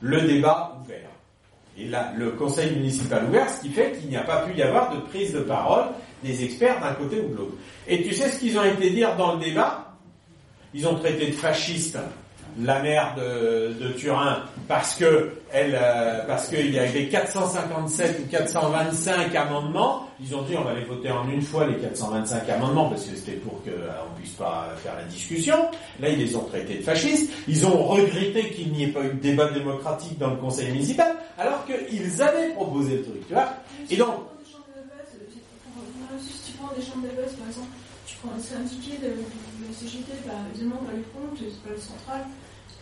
le 0.00 0.20
débat 0.22 0.76
ouvert. 0.82 0.98
Et 1.78 1.86
là, 1.88 2.12
le 2.16 2.32
conseil 2.32 2.70
municipal 2.72 3.24
ouvert, 3.28 3.48
ce 3.48 3.60
qui 3.62 3.70
fait 3.70 3.92
qu'il 3.92 4.08
n'y 4.08 4.16
a 4.16 4.22
pas 4.22 4.42
pu 4.42 4.56
y 4.56 4.62
avoir 4.62 4.94
de 4.94 5.00
prise 5.00 5.32
de 5.32 5.40
parole 5.40 5.86
des 6.22 6.44
experts 6.44 6.80
d'un 6.80 6.92
côté 6.92 7.20
ou 7.20 7.28
de 7.32 7.36
l'autre. 7.36 7.54
Et 7.88 8.02
tu 8.02 8.12
sais 8.14 8.28
ce 8.28 8.38
qu'ils 8.38 8.56
ont 8.58 8.64
été 8.64 8.90
dire 8.90 9.16
dans 9.16 9.34
le 9.34 9.40
débat? 9.44 9.91
Ils 10.74 10.86
ont 10.86 10.94
traité 10.96 11.26
de 11.26 11.32
fasciste 11.32 11.98
la 12.60 12.82
maire 12.82 13.14
de, 13.16 13.72
de 13.80 13.92
Turin 13.92 14.42
parce 14.68 14.94
que 14.94 15.30
euh, 15.54 16.26
parce 16.26 16.48
qu'il 16.48 16.70
y 16.70 16.78
avait 16.78 17.08
457 17.08 18.20
ou 18.24 18.30
425 18.30 19.34
amendements. 19.34 20.08
Ils 20.20 20.34
ont 20.34 20.42
dit 20.42 20.54
on 20.56 20.70
les 20.74 20.84
voter 20.84 21.10
en 21.10 21.28
une 21.28 21.42
fois 21.42 21.66
les 21.66 21.76
425 21.76 22.48
amendements 22.50 22.88
parce 22.88 23.04
que 23.04 23.16
c'était 23.16 23.32
pour 23.38 23.62
qu'on 23.62 23.70
ne 23.70 24.18
puisse 24.18 24.32
pas 24.32 24.68
faire 24.82 24.94
la 24.96 25.04
discussion. 25.04 25.56
Là 26.00 26.08
ils 26.08 26.18
les 26.18 26.36
ont 26.36 26.44
traités 26.44 26.76
de 26.78 26.82
fascistes. 26.82 27.32
Ils 27.48 27.66
ont 27.66 27.84
regretté 27.84 28.50
qu'il 28.50 28.72
n'y 28.72 28.84
ait 28.84 28.88
pas 28.88 29.00
eu 29.02 29.08
de 29.14 29.20
débat 29.20 29.50
démocratique 29.50 30.18
dans 30.18 30.30
le 30.30 30.36
conseil 30.36 30.70
municipal 30.70 31.14
alors 31.38 31.64
qu'ils 31.64 32.22
avaient 32.22 32.50
proposé 32.50 32.96
le 32.98 33.02
truc. 33.02 33.26
Tu 33.26 33.34
vois 33.34 33.52
Et 33.90 33.96
donc 33.96 34.14
Si 36.20 36.52
tu 36.52 36.58
prends 36.58 36.72
des 36.76 36.82
chambres 36.82 37.02
d'élevage, 37.02 37.32
par 37.38 37.48
exemple, 37.48 37.68
Enfin, 38.24 38.36
c'est 38.40 38.54
indiqué 38.54 38.98
de, 38.98 39.08
de 39.08 39.66
la 39.66 39.74
CGT, 39.74 40.12
bah, 40.26 40.32
évidemment, 40.54 40.76
pas 40.86 40.92
les 40.92 41.02
comptes, 41.10 41.38
c'est 41.38 41.62
pas 41.62 41.74
le 41.74 41.80
central. 41.80 42.20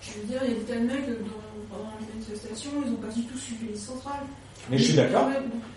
Je 0.03 0.21
veux 0.21 0.27
dire, 0.27 0.41
il 0.45 0.53
y 0.53 0.57
a 0.57 0.59
des 0.59 0.65
tas 0.65 0.75
de 0.75 0.87
mecs 0.87 1.09
euh, 1.09 1.25
pendant 1.71 1.93
les 2.01 2.07
manifestations, 2.13 2.71
ils 2.85 2.93
ont 2.93 2.97
pas 2.97 3.13
du 3.13 3.23
tout 3.25 3.39
suivi 3.39 3.69
les 3.69 3.77
centrales. 3.77 4.27
Mais 4.69 4.79
je 4.79 4.85
suis 4.85 4.95
d'accord. 4.95 5.29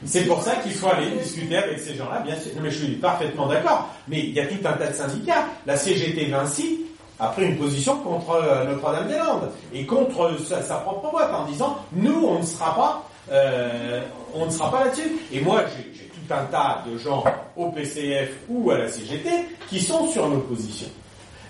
C'est 0.05 0.25
pour 0.25 0.41
ça 0.43 0.57
qu'il 0.57 0.73
faut 0.73 0.87
aller 0.87 1.11
discuter 1.11 1.57
avec 1.57 1.79
ces 1.79 1.95
gens-là, 1.95 2.19
bien 2.19 2.35
sûr. 2.37 2.51
Non, 2.55 2.61
mais 2.61 2.71
je 2.71 2.83
suis 2.83 2.95
parfaitement 2.95 3.47
d'accord. 3.47 3.89
Mais 4.07 4.19
il 4.19 4.31
y 4.33 4.39
a 4.39 4.45
tout 4.45 4.59
un 4.65 4.73
tas 4.73 4.87
de 4.87 4.93
syndicats. 4.93 5.45
La 5.65 5.77
CGT 5.77 6.25
Vinci 6.25 6.81
a 7.19 7.27
pris 7.27 7.45
une 7.45 7.57
position 7.57 7.97
contre 7.99 8.31
euh, 8.31 8.65
Notre-Dame-des-Landes 8.65 9.51
et 9.73 9.85
contre 9.85 10.37
sa, 10.45 10.61
sa 10.61 10.75
propre 10.75 11.09
boîte 11.11 11.33
en 11.33 11.45
disant 11.45 11.77
nous, 11.93 12.25
on 12.27 12.39
ne 12.39 12.45
sera 12.45 12.75
pas, 12.75 13.09
euh, 13.31 14.01
on 14.33 14.45
ne 14.45 14.51
sera 14.51 14.69
pas 14.69 14.85
là-dessus. 14.85 15.11
Et 15.31 15.39
moi, 15.41 15.63
j'ai 15.95 16.05
tout 16.05 16.33
un 16.33 16.43
tas 16.45 16.83
de 16.85 16.97
gens 16.97 17.23
au 17.55 17.69
PCF 17.69 18.29
ou 18.49 18.71
à 18.71 18.77
la 18.77 18.87
CGT 18.87 19.29
qui 19.69 19.79
sont 19.79 20.07
sur 20.09 20.27
nos 20.29 20.39
positions. 20.39 20.89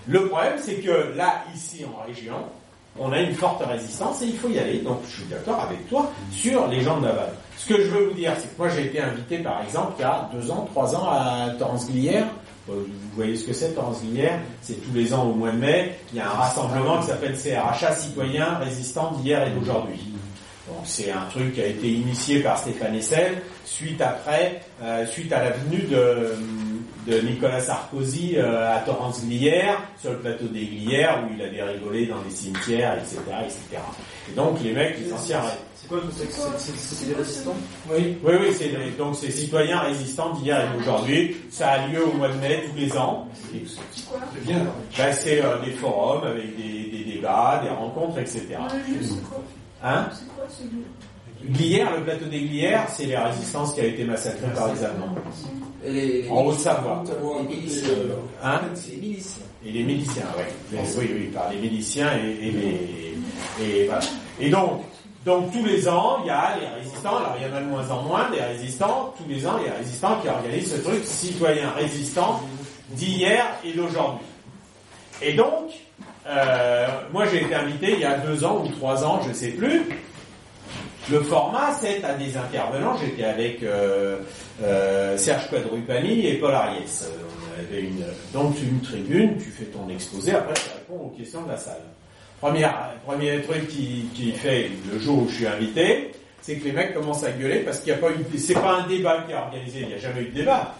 Le 0.06 0.26
problème, 0.28 0.54
c'est 0.62 0.76
que 0.76 1.12
là, 1.16 1.44
ici 1.54 1.84
en 1.84 2.06
région, 2.06 2.36
on 2.98 3.10
a 3.12 3.20
une 3.20 3.34
forte 3.34 3.62
résistance 3.66 4.22
et 4.22 4.26
il 4.26 4.36
faut 4.36 4.48
y 4.48 4.58
aller. 4.58 4.78
Donc 4.80 4.98
je 5.08 5.16
suis 5.16 5.24
d'accord 5.24 5.60
avec 5.60 5.88
toi 5.88 6.10
sur 6.30 6.66
les 6.68 6.80
gens 6.82 6.98
de 7.00 7.06
Naval. 7.06 7.32
Ce 7.56 7.66
que 7.66 7.80
je 7.82 7.88
veux 7.88 8.08
vous 8.08 8.14
dire, 8.14 8.32
c'est 8.38 8.54
que 8.54 8.58
moi 8.58 8.68
j'ai 8.68 8.86
été 8.86 9.00
invité 9.00 9.38
par 9.38 9.62
exemple 9.62 9.94
il 9.98 10.02
y 10.02 10.04
a 10.04 10.28
deux 10.32 10.50
ans, 10.50 10.68
trois 10.70 10.94
ans 10.94 11.08
à 11.10 11.50
Torrance-Glières. 11.58 12.26
Euh, 12.70 12.72
Vous 12.76 13.16
voyez 13.16 13.36
ce 13.36 13.46
que 13.46 13.52
c'est 13.52 13.72
Torrance-Glières 13.74 14.40
C'est 14.62 14.74
tous 14.84 14.92
les 14.94 15.12
ans 15.12 15.24
au 15.24 15.34
mois 15.34 15.50
de 15.50 15.58
mai, 15.58 15.98
il 16.12 16.18
y 16.18 16.20
a 16.20 16.26
un 16.30 16.34
rassemblement 16.34 16.98
qui 17.00 17.08
s'appelle 17.08 17.36
CRHA, 17.36 17.94
Citoyens 17.96 18.58
Résistants 18.58 19.12
d'hier 19.12 19.46
et 19.46 19.50
d'aujourd'hui. 19.50 20.00
Donc 20.68 20.78
c'est 20.84 21.10
un 21.10 21.26
truc 21.30 21.54
qui 21.54 21.60
a 21.60 21.66
été 21.66 21.88
initié 21.90 22.40
par 22.40 22.58
Stéphane 22.58 22.94
Essel 22.94 23.42
suite 23.64 24.00
après, 24.00 24.60
euh, 24.82 25.06
suite 25.06 25.32
à 25.32 25.44
la 25.44 25.50
venue 25.50 25.82
de, 25.82 26.34
de 27.10 27.20
Nicolas 27.20 27.60
Sarkozy 27.60 28.34
euh, 28.36 28.74
à 28.76 28.80
Torrance-Glières, 28.80 29.78
sur 30.00 30.12
le 30.12 30.18
plateau 30.18 30.46
des 30.46 30.64
Glières, 30.66 31.22
où 31.24 31.34
il 31.34 31.42
avait 31.42 31.62
rigolé 31.62 32.06
dans 32.06 32.22
les 32.22 32.30
cimetières, 32.30 32.98
etc., 32.98 33.18
etc. 33.44 33.82
Et 34.30 34.34
donc 34.34 34.60
les 34.62 34.72
mecs, 34.72 34.98
les 34.98 35.12
anciens... 35.12 35.42
C'est 35.76 35.88
quoi 35.88 36.00
c'est- 36.16 36.30
c'est- 36.32 36.40
c'est- 36.56 36.94
C'est 36.94 37.06
des 37.08 37.14
résistants 37.14 37.54
Oui, 37.90 38.16
oui, 38.24 38.32
oui, 38.40 38.46
c'est 38.56 38.96
donc 38.96 39.16
c'est 39.16 39.30
citoyens 39.30 39.80
résistants 39.80 40.32
d'hier 40.32 40.62
et 40.64 40.78
d'aujourd'hui. 40.78 41.36
Ça 41.50 41.72
a 41.72 41.86
lieu 41.88 42.06
au 42.06 42.12
mois 42.14 42.28
de 42.28 42.38
mai 42.38 42.64
tous 42.70 42.74
les 42.78 42.96
ans. 42.96 43.28
C'est 43.52 44.46
bien. 44.46 44.66
Ben, 44.96 45.12
c'est 45.12 45.44
euh, 45.44 45.58
des 45.62 45.72
forums 45.72 46.24
avec 46.24 46.56
des, 46.56 46.90
des 47.04 47.12
débats, 47.12 47.60
des 47.62 47.68
rencontres, 47.68 48.18
etc. 48.18 48.40
Ouais, 48.50 48.94
juste, 48.98 49.12
c'est 49.14 49.28
quoi 49.28 49.42
Hein? 49.82 50.08
C'est 50.12 50.26
quoi 50.34 50.46
ce 50.48 50.62
lieu 50.62 50.84
Glières, 51.48 51.96
le 51.96 52.04
plateau 52.04 52.26
des 52.26 52.40
Glières, 52.40 52.88
c'est 52.88 53.06
les 53.06 53.16
résistances 53.16 53.74
qui 53.74 53.80
a 53.80 53.84
été 53.84 54.04
massacrée 54.04 54.48
par 54.54 54.72
les 54.72 54.82
Allemands. 54.84 55.14
Les, 55.84 56.28
En 56.30 56.44
Haute-Savoie. 56.46 57.04
Les 57.06 57.56
miliciens. 57.56 57.88
Hein 58.42 58.60
Les 58.88 58.96
miliciens. 58.96 59.42
Et 59.66 59.72
les 59.72 59.82
miliciens, 59.82 60.26
ouais. 60.36 60.46
Mais 60.72 60.78
oui, 60.98 61.10
oui, 61.14 61.26
par 61.26 61.50
les 61.50 61.58
miliciens 61.58 62.10
et, 62.18 62.48
et 62.48 62.50
les 62.50 63.14
et 63.60 63.86
voilà. 63.86 64.00
Et 64.40 64.50
donc, 64.50 64.82
donc 65.24 65.52
tous 65.52 65.64
les 65.64 65.88
ans, 65.88 66.18
il 66.22 66.26
y 66.26 66.30
a 66.30 66.56
les 66.60 66.66
résistants. 66.66 67.16
Alors 67.16 67.36
il 67.38 67.46
y 67.46 67.50
en 67.52 67.56
a 67.56 67.60
de 67.60 67.66
moins 67.66 67.88
en 67.90 68.02
moins 68.02 68.30
des 68.30 68.40
résistants. 68.40 69.14
Tous 69.16 69.28
les 69.28 69.46
ans, 69.46 69.56
il 69.60 69.66
y 69.66 69.68
a 69.68 69.72
les 69.72 69.78
résistants 69.78 70.20
qui 70.20 70.28
organisent 70.28 70.74
ce 70.74 70.80
truc 70.80 71.02
citoyen 71.04 71.70
résistant 71.70 72.40
d'hier 72.90 73.44
et 73.64 73.72
d'aujourd'hui. 73.72 74.26
Et 75.22 75.32
donc, 75.32 75.70
euh, 76.26 76.86
moi 77.12 77.24
j'ai 77.26 77.42
été 77.42 77.54
invité 77.54 77.92
il 77.92 78.00
y 78.00 78.04
a 78.04 78.18
deux 78.18 78.44
ans 78.44 78.62
ou 78.64 78.68
trois 78.68 79.04
ans, 79.04 79.20
je 79.26 79.32
sais 79.32 79.50
plus. 79.50 79.82
Le 81.10 81.20
format, 81.20 81.76
c'est 81.80 82.02
à 82.02 82.14
des 82.14 82.34
intervenants. 82.36 82.96
J'étais 82.96 83.24
avec 83.24 83.62
euh, 83.62 84.18
euh, 84.62 85.18
Serge 85.18 85.50
Quadrupani 85.50 86.26
et 86.26 86.34
Paul 86.34 86.54
Ariès. 86.54 87.02
Euh, 87.02 87.24
On 87.56 87.60
avait 87.60 87.82
une, 87.82 88.04
donc 88.32 88.56
une 88.62 88.80
tribune, 88.80 89.36
tu 89.36 89.50
fais 89.50 89.66
ton 89.66 89.88
exposé, 89.88 90.32
après 90.32 90.54
tu 90.54 90.70
réponds 90.74 91.04
aux 91.04 91.16
questions 91.16 91.42
de 91.42 91.50
la 91.50 91.56
salle. 91.58 91.82
Premier, 92.40 92.66
premier 93.06 93.42
truc 93.42 93.68
qui, 93.68 94.06
qui 94.14 94.32
fait 94.32 94.70
le 94.90 94.98
jour 94.98 95.22
où 95.22 95.28
je 95.28 95.34
suis 95.34 95.46
invité, 95.46 96.12
c'est 96.40 96.56
que 96.56 96.64
les 96.64 96.72
mecs 96.72 96.94
commencent 96.94 97.24
à 97.24 97.30
gueuler 97.30 97.60
parce 97.60 97.78
qu'il 97.80 97.92
n'y 97.92 97.98
a 97.98 98.02
pas 98.02 98.10
une, 98.10 98.38
c'est 98.38 98.54
pas 98.54 98.80
un 98.82 98.86
débat 98.88 99.24
qui 99.26 99.32
est 99.32 99.36
organisé, 99.36 99.80
il 99.82 99.88
n'y 99.88 99.94
a 99.94 99.98
jamais 99.98 100.22
eu 100.22 100.28
de 100.28 100.34
débat. 100.34 100.74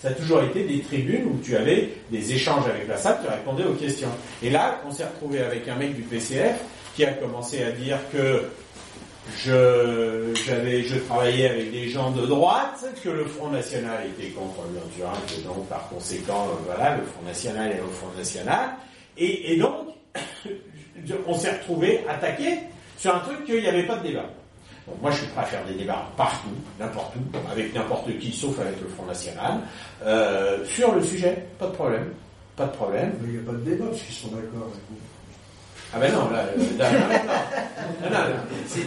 Ça 0.00 0.08
a 0.08 0.12
toujours 0.12 0.42
été 0.42 0.64
des 0.64 0.80
tribunes 0.80 1.24
où 1.26 1.40
tu 1.42 1.56
avais 1.56 1.90
des 2.10 2.32
échanges 2.32 2.66
avec 2.66 2.86
la 2.86 2.96
salle, 2.96 3.18
tu 3.22 3.28
répondais 3.28 3.64
aux 3.64 3.74
questions. 3.74 4.08
Et 4.42 4.50
là, 4.50 4.80
on 4.86 4.90
s'est 4.90 5.04
retrouvé 5.04 5.40
avec 5.40 5.66
un 5.68 5.76
mec 5.76 5.94
du 5.94 6.02
PCF 6.02 6.56
qui 6.94 7.04
a 7.04 7.12
commencé 7.12 7.62
à 7.62 7.70
dire 7.72 7.98
que 8.12 8.44
je, 9.36 10.98
travaillais 11.06 11.48
avec 11.48 11.72
des 11.72 11.88
gens 11.88 12.10
de 12.10 12.26
droite, 12.26 12.84
que 13.02 13.08
le 13.08 13.24
Front 13.24 13.50
National 13.50 14.06
était 14.06 14.30
contre 14.30 14.62
l'Honduras, 14.74 15.18
que 15.26 15.46
donc 15.46 15.66
par 15.68 15.88
conséquent, 15.88 16.48
euh, 16.48 16.62
voilà, 16.66 16.96
le 16.96 17.04
Front 17.04 17.22
National 17.26 17.72
est 17.72 17.76
le 17.76 17.88
Front 17.88 18.16
National. 18.16 18.70
Et, 19.16 19.52
et 19.52 19.56
donc, 19.58 19.86
on 21.26 21.34
s'est 21.34 21.52
retrouvé 21.52 22.04
attaqué 22.08 22.58
sur 22.96 23.14
un 23.14 23.20
truc 23.20 23.44
qu'il 23.44 23.60
n'y 23.60 23.68
avait 23.68 23.86
pas 23.86 23.96
de 23.96 24.08
débat. 24.08 24.26
Bon, 24.86 24.94
moi, 25.02 25.10
je 25.10 25.18
suis 25.18 25.26
prêt 25.28 25.42
à 25.42 25.44
faire 25.44 25.64
des 25.66 25.74
débats 25.74 26.08
partout, 26.16 26.48
n'importe 26.78 27.14
où, 27.16 27.50
avec 27.50 27.74
n'importe 27.74 28.18
qui, 28.18 28.32
sauf 28.32 28.58
avec 28.58 28.80
le 28.80 28.88
Front 28.88 29.06
National, 29.06 29.60
euh, 30.04 30.64
sur 30.64 30.94
le 30.94 31.02
sujet, 31.02 31.46
pas 31.58 31.66
de 31.66 31.72
problème, 31.72 32.12
pas 32.56 32.66
de 32.66 32.72
problème. 32.72 33.12
Mais 33.20 33.28
il 33.28 33.34
n'y 33.34 33.38
a 33.38 33.50
pas 33.50 33.56
de 33.56 33.64
débat 33.70 33.86
parce 33.86 34.02
qu'ils 34.02 34.14
sont 34.14 34.28
d'accord 34.28 34.68
avec 34.68 34.80
vous. 34.88 35.09
Ah 35.92 35.98
ben 35.98 36.12
non, 36.12 36.30
là, 36.30 36.44
là, 36.78 36.92
là, 36.92 36.98
non, 38.02 38.10
non, 38.10 38.18
non, 38.18 38.42
c'est 38.68 38.80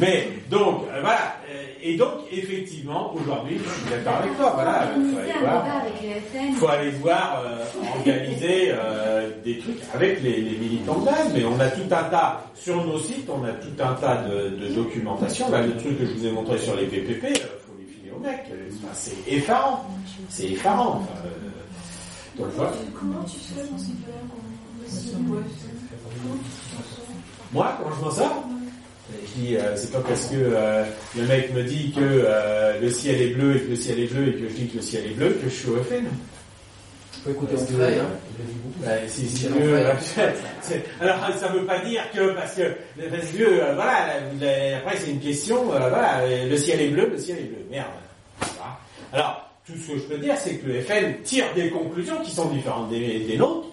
Mais 0.00 0.28
donc, 0.50 0.82
euh, 0.92 1.00
voilà, 1.00 1.36
euh, 1.48 1.64
et 1.80 1.96
donc 1.96 2.12
effectivement, 2.32 3.14
aujourd'hui, 3.14 3.58
je 3.64 3.68
suis 3.70 3.88
d'accord 3.90 4.16
avec 4.20 4.36
toi, 4.36 4.50
voilà, 4.54 4.88
il 4.96 5.12
faut 5.12 5.18
aller 5.18 5.38
voir. 5.38 5.64
faut 6.58 6.68
aller 6.68 6.90
voir 6.90 7.42
euh, 7.46 7.64
organiser 7.98 8.72
euh, 8.72 9.30
des 9.44 9.58
trucs 9.58 9.78
avec 9.94 10.22
les, 10.22 10.40
les 10.40 10.58
militants 10.58 10.98
de 10.98 11.04
base, 11.04 11.30
mais 11.32 11.44
on 11.44 11.60
a 11.60 11.68
tout 11.68 11.86
un 11.94 12.04
tas 12.04 12.44
sur 12.56 12.84
nos 12.84 12.98
sites, 12.98 13.28
on 13.30 13.44
a 13.44 13.52
tout 13.52 13.80
un 13.80 13.94
tas 13.94 14.24
de, 14.28 14.56
de 14.56 14.74
documentation. 14.74 15.48
Là, 15.50 15.62
le 15.62 15.76
truc 15.76 15.98
que 15.98 16.04
je 16.06 16.12
vous 16.14 16.26
ai 16.26 16.32
montré 16.32 16.58
sur 16.58 16.74
les 16.74 16.86
PPP, 16.86 17.26
il 17.30 17.36
faut 17.38 17.76
les 17.78 17.86
filer 17.86 18.10
aux 18.14 18.18
mecs. 18.18 18.44
Enfin, 18.82 18.92
c'est 18.92 19.32
effarant, 19.32 19.86
c'est 20.28 20.50
effarant. 20.50 21.02
Enfin, 21.04 21.26
euh, 21.26 22.42
donc 22.42 22.52
voilà. 22.56 22.72
Comment 22.98 23.22
tu 23.24 23.38
fais 23.38 23.60
dans 23.70 23.78
ces 23.78 23.92
Moi, 27.52 27.78
comment 27.78 27.94
je 27.96 28.04
m'en 28.04 28.10
sors 28.10 28.44
Je 29.10 29.40
dis, 29.40 29.56
euh, 29.56 29.76
c'est 29.76 29.92
pas 29.92 30.00
parce 30.00 30.26
que 30.26 30.34
euh, 30.36 30.84
le 31.16 31.22
mec 31.26 31.52
me 31.54 31.62
dit 31.62 31.92
que 31.92 32.00
euh, 32.02 32.80
le 32.80 32.90
ciel 32.90 33.20
est 33.22 33.34
bleu 33.34 33.56
et 33.56 33.60
que 33.62 33.70
le 33.70 33.76
ciel 33.76 34.00
est 34.00 34.06
bleu 34.12 34.28
et 34.28 34.32
que 34.34 34.48
je 34.48 34.54
dis 34.54 34.68
que 34.68 34.76
le 34.76 34.82
ciel 34.82 35.06
est 35.06 35.14
bleu 35.14 35.30
que 35.42 35.48
je 35.48 35.54
suis 35.54 35.68
au 35.68 35.76
FN. 35.82 36.04
Faut 37.24 37.30
écouter 37.30 37.54
Parce 37.56 37.70
mon 37.70 37.78
que- 37.78 37.82
frère, 37.84 38.02
hein. 38.04 38.08
Bah, 38.84 38.90
si, 39.08 39.26
si 39.28 39.46
Dieu, 39.46 39.52
euh, 39.58 39.92
c'est- 40.60 40.84
alors 41.00 41.16
ça 41.38 41.48
veut 41.48 41.64
pas 41.64 41.78
dire 41.78 42.02
que 42.14 42.32
parce 42.34 42.54
que 42.54 42.62
parce 43.08 43.26
que 43.32 43.42
euh, 43.42 43.74
voilà 43.74 44.06
la- 44.40 44.46
la- 44.70 44.76
après 44.78 44.96
c'est 44.98 45.10
une 45.12 45.20
question 45.20 45.72
euh, 45.72 45.88
voilà 45.88 46.20
le 46.46 46.56
ciel 46.58 46.80
est 46.82 46.88
bleu 46.88 47.08
le 47.10 47.18
ciel 47.18 47.38
est 47.38 47.44
bleu 47.44 47.64
merde 47.70 47.86
Voilà. 48.38 48.78
alors 49.14 49.50
tout 49.66 49.72
ce 49.78 49.92
que 49.92 49.98
je 49.98 50.02
peux 50.02 50.18
dire 50.18 50.34
c'est 50.36 50.56
que 50.56 50.66
le 50.68 50.82
FN 50.82 51.14
tire 51.24 51.46
des 51.54 51.70
conclusions 51.70 52.20
qui 52.22 52.30
sont 52.32 52.50
différentes 52.50 52.90
des, 52.90 53.20
des 53.20 53.38
nôtres 53.38 53.68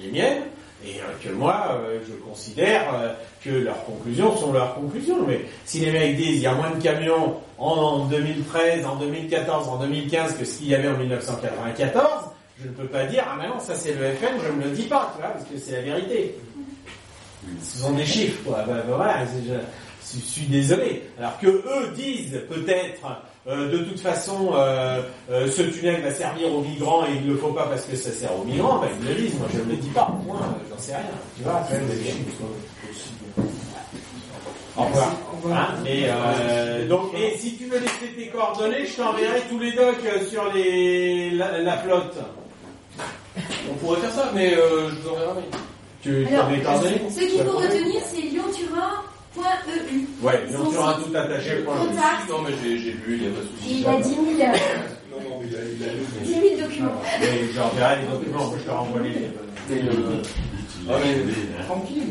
des 0.00 0.10
miennes 0.12 0.42
et 0.86 1.00
euh, 1.00 1.04
que 1.22 1.32
moi 1.32 1.70
euh, 1.72 2.00
je 2.06 2.14
considère 2.14 2.94
euh, 2.94 3.12
que 3.42 3.50
leurs 3.50 3.84
conclusions 3.84 4.36
sont 4.36 4.52
leurs 4.52 4.74
conclusions 4.74 5.26
mais 5.26 5.40
si 5.64 5.80
les 5.80 5.92
mecs 5.92 6.16
disent 6.16 6.36
il 6.36 6.42
y 6.42 6.46
a 6.46 6.54
moins 6.54 6.70
de 6.70 6.82
camions 6.82 7.36
en 7.58 8.06
2013 8.06 8.84
en 8.86 8.96
2014 8.96 9.68
en 9.68 9.78
2015 9.78 10.36
que 10.36 10.44
ce 10.44 10.58
qu'il 10.58 10.68
y 10.68 10.74
avait 10.74 10.88
en 10.88 10.96
1994 10.96 12.34
je 12.60 12.68
ne 12.68 12.72
peux 12.72 12.86
pas 12.86 13.04
dire, 13.04 13.24
ah 13.28 13.36
mais 13.36 13.48
non, 13.48 13.58
ça 13.58 13.74
c'est 13.74 13.92
le 13.92 14.12
FN, 14.12 14.40
je 14.44 14.52
ne 14.52 14.64
le 14.64 14.70
dis 14.70 14.84
pas, 14.84 15.12
tu 15.14 15.20
vois, 15.20 15.30
parce 15.32 15.44
que 15.44 15.58
c'est 15.58 15.72
la 15.72 15.80
vérité. 15.82 16.36
Ce 17.60 17.78
sont 17.78 17.92
des 17.92 18.06
chiffres, 18.06 18.42
quoi. 18.44 18.64
Ben, 18.66 18.76
ben, 18.76 18.96
voilà, 18.96 19.24
je 19.26 20.18
suis 20.18 20.46
désolé. 20.46 21.02
Alors 21.18 21.38
que 21.38 21.48
eux 21.48 21.92
disent 21.96 22.40
peut-être, 22.48 23.22
euh, 23.46 23.70
de 23.70 23.78
toute 23.78 24.00
façon, 24.00 24.52
euh, 24.54 25.02
euh, 25.30 25.50
ce 25.50 25.62
tunnel 25.62 26.00
va 26.02 26.12
servir 26.12 26.52
aux 26.54 26.62
migrants 26.62 27.04
et 27.06 27.10
il 27.16 27.26
ne 27.26 27.32
le 27.32 27.38
faut 27.38 27.52
pas 27.52 27.66
parce 27.66 27.82
que 27.84 27.94
ça 27.96 28.10
sert 28.10 28.30
aux 28.38 28.44
migrants, 28.44 28.78
ben, 28.78 28.88
ils 29.02 29.08
le 29.08 29.14
disent, 29.14 29.34
moi 29.38 29.48
je 29.52 29.58
ne 29.60 29.64
le 29.70 29.76
dis 29.76 29.88
pas, 29.90 30.08
moi 30.26 30.38
j'en 30.70 30.78
sais 30.78 30.92
rien. 30.96 31.04
Tu 31.36 31.42
vois, 31.42 31.62
quand 31.68 31.74
même, 31.74 31.86
des 31.88 32.04
chiffres. 32.04 32.44
Au 34.76 34.82
revoir. 34.84 35.12
Hein, 35.52 35.68
euh, 35.86 36.88
donc, 36.88 37.12
et 37.14 37.36
si 37.36 37.56
tu 37.56 37.66
veux 37.66 37.78
laisser 37.78 38.08
tes 38.16 38.28
coordonnées, 38.28 38.86
je 38.86 38.96
t'enverrai 38.96 39.42
tous 39.48 39.58
les 39.58 39.72
docs 39.72 40.02
sur 40.30 40.50
les 40.52 41.30
la, 41.32 41.58
la 41.60 41.76
flotte. 41.78 42.16
On 43.70 43.74
pourrait 43.74 44.00
faire 44.00 44.12
ça, 44.12 44.30
mais 44.34 44.54
euh, 44.54 44.88
je 44.90 44.94
vous 44.96 45.08
enverrai 45.10 45.34
mail. 45.34 45.44
Tu 46.02 46.26
Alors, 46.26 46.46
as 46.46 46.50
mes 46.50 46.60
coordonnées? 46.60 47.00
ce 47.10 47.18
qu'il 47.20 47.42
faut 47.44 47.58
retenir, 47.58 48.02
c'est 48.06 48.22
lionturin.eu. 49.36 50.08
Ouais, 50.22 50.40
donc 50.52 50.70
tu 50.72 50.76
auras 50.78 50.94
tout 50.94 51.10
attaché. 51.14 51.56
point. 51.64 51.76
Contact. 51.76 52.28
Non, 52.30 52.38
mais 52.42 52.54
j'ai 52.62 52.78
j'ai 52.78 52.92
lu, 52.92 53.02
il 53.08 53.20
n'y 53.22 53.26
a 53.26 53.30
pas 53.30 53.40
de 53.40 53.46
souci. 53.46 53.80
Il 53.80 53.86
a 53.86 53.96
10 53.96 54.08
000, 54.08 54.20
euh, 54.20 54.56
Non, 55.10 55.18
non, 55.30 55.40
mais 55.40 55.46
il 55.50 55.56
a, 55.56 55.60
il 55.60 55.82
a 55.88 55.92
lu. 55.92 56.00
10 56.22 56.56
000 56.56 56.68
documents. 56.68 57.02
Mais 57.20 57.52
j'enverrai 57.54 57.96
les 58.02 58.08
documents, 58.08 58.52
je 58.58 58.64
te 58.64 58.70
renvoie 58.70 59.00
les 59.02 59.30
euh, 59.70 60.22
ah, 60.90 60.96
mais 61.02 61.64
tranquille. 61.64 62.02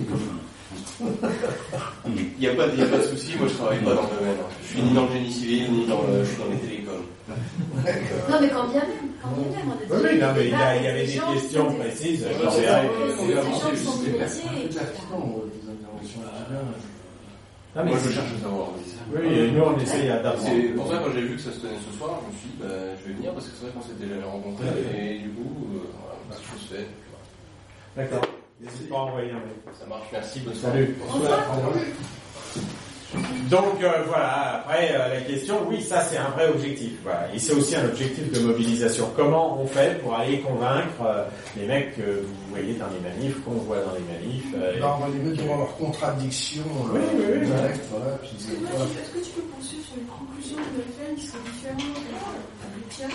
Il 2.07 2.39
n'y 2.39 2.47
a, 2.47 2.55
pas 2.55 2.67
de- 2.67 2.73
il 2.73 2.79
y 2.79 2.81
a 2.81 2.85
pas 2.87 2.97
de 2.97 3.03
souci, 3.03 3.33
moi 3.37 3.47
je 3.47 3.53
travaille 3.53 3.79
pas 3.79 3.93
dans 3.93 4.01
le 4.03 4.07
domaine. 4.19 4.37
Je 4.63 4.67
suis 4.69 4.81
ni 4.81 4.93
dans 4.93 5.05
le 5.05 5.11
génie 5.11 5.31
civil, 5.31 5.71
ni 5.71 5.85
dans 5.85 6.01
le, 6.01 6.23
je 6.23 6.29
suis 6.29 6.37
dans 6.37 6.49
les 6.49 6.57
télécoms. 6.57 7.05
Non, 7.27 8.37
mais 8.41 8.49
quand 8.49 8.67
bien 8.67 8.81
même, 8.81 9.09
quand 9.21 9.29
bien 9.29 9.57
même, 9.57 9.67
on 9.67 9.93
a 9.95 9.97
Oui, 9.97 10.07
oui, 10.11 10.19
non, 10.19 10.27
mais 10.35 10.45
il 10.45 10.51
y, 10.51 10.87
avait 10.87 11.05
des 11.05 11.19
questions 11.39 11.73
précises. 11.75 12.25
c'est 12.51 12.61
des 12.61 13.33
gens 13.33 13.41
qui 13.73 13.79
sont. 13.83 15.43
Ah, 17.75 17.83
mais 17.83 17.89
Moi, 17.91 17.99
je 18.05 18.11
cherche 18.11 18.33
à 18.37 18.43
savoir. 18.43 18.67
Oui, 19.15 19.33
et 19.33 19.51
nous, 19.51 19.63
on 19.63 19.79
essaye 19.79 20.07
d'apprendre. 20.07 20.37
C'est 20.45 20.73
pour 20.75 20.87
ça, 20.87 21.01
quand 21.03 21.11
j'ai 21.13 21.21
vu 21.21 21.35
que 21.35 21.41
ça 21.41 21.51
se 21.51 21.59
tenait 21.59 21.79
ce 21.91 21.97
soir, 21.97 22.19
je 22.21 22.27
me 22.31 22.39
suis 22.39 22.49
dit, 22.49 22.55
bah, 22.61 22.67
je 23.01 23.07
vais 23.07 23.13
venir 23.15 23.33
parce 23.33 23.47
que 23.47 23.51
c'est 23.55 23.65
vrai 23.65 23.73
qu'on 23.73 23.81
s'était 23.81 24.05
déjà 24.05 24.25
rencontrés 24.27 24.65
et 24.95 25.19
du 25.19 25.29
coup, 25.29 25.67
euh, 25.73 25.79
voilà, 25.99 26.15
bah, 26.29 26.35
je 26.39 26.59
se 26.59 26.73
fait. 26.75 26.87
D'accord. 27.97 28.21
N'hésite 28.61 28.89
pas 28.89 28.95
à 28.95 28.99
envoyer 28.99 29.31
un 29.31 29.35
mail. 29.35 29.73
Ça 29.79 29.85
marche, 29.87 30.07
merci, 30.11 30.39
bonne 30.41 30.55
soirée. 30.55 30.95
Salut. 32.53 32.73
Donc 33.49 33.83
euh, 33.83 33.89
voilà, 34.07 34.55
après 34.61 34.91
euh, 34.93 35.13
la 35.15 35.21
question, 35.21 35.55
oui, 35.67 35.81
ça 35.81 36.01
c'est 36.01 36.17
un 36.17 36.29
vrai 36.29 36.47
objectif. 36.49 36.93
Voilà. 37.03 37.27
Et 37.33 37.39
c'est 37.39 37.53
aussi 37.53 37.75
un 37.75 37.85
objectif 37.85 38.31
de 38.31 38.39
mobilisation. 38.39 39.09
Comment 39.15 39.59
on 39.61 39.67
fait 39.67 40.01
pour 40.01 40.15
aller 40.15 40.39
convaincre 40.39 41.01
euh, 41.05 41.23
les 41.57 41.67
mecs 41.67 41.95
que 41.95 42.21
vous 42.21 42.33
voyez 42.49 42.73
dans 42.73 42.87
les 42.87 42.99
manifs, 43.07 43.39
qu'on 43.43 43.51
voit 43.51 43.77
dans 43.81 43.93
les 43.93 44.13
manifs 44.13 44.45
euh, 44.55 44.79
Là, 44.79 44.95
on 44.97 45.01
va 45.05 45.07
les 45.09 45.19
mettre 45.23 45.43
devant 45.43 45.57
leurs 45.57 45.75
contradictions. 45.77 46.63
Oui, 46.91 46.99
oui, 47.15 47.23
oui, 47.41 47.45
directes, 47.47 47.85
voilà, 47.91 48.17
puis, 48.17 48.31
Est-ce 48.33 48.47
que, 48.47 48.55
tu- 48.55 48.99
est-ce 48.99 49.09
que 49.11 49.19
tu 49.25 49.31
peux 49.31 49.41
poursuivre 49.53 49.85
sur 49.85 49.95
les 49.97 50.07
conclusions 50.09 50.57
de 50.57 50.77
l'EFN 50.81 51.15
qui 51.15 51.27
sont 51.27 51.37
différentes 51.45 53.13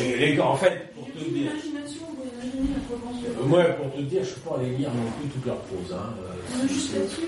Et 0.00 0.16
les 0.16 0.34
gars, 0.36 0.46
en 0.46 0.56
fait, 0.56 0.92
pour 0.94 1.04
tout 1.06 1.30
dire, 1.30 1.50
euh, 1.52 3.46
moi, 3.46 3.64
pour 3.64 3.92
te 3.92 4.00
dire, 4.00 4.22
je 4.24 4.30
peux 4.34 4.50
pas 4.50 4.56
aller 4.58 4.70
lire 4.70 4.90
non 4.90 5.10
plus 5.20 5.28
toute 5.30 5.46
leur 5.46 5.56
prose. 5.58 5.92
Hein. 5.92 6.14
euh, 6.22 6.58
Non, 6.62 6.68
juste 6.68 6.94
là-dessus, 6.94 7.20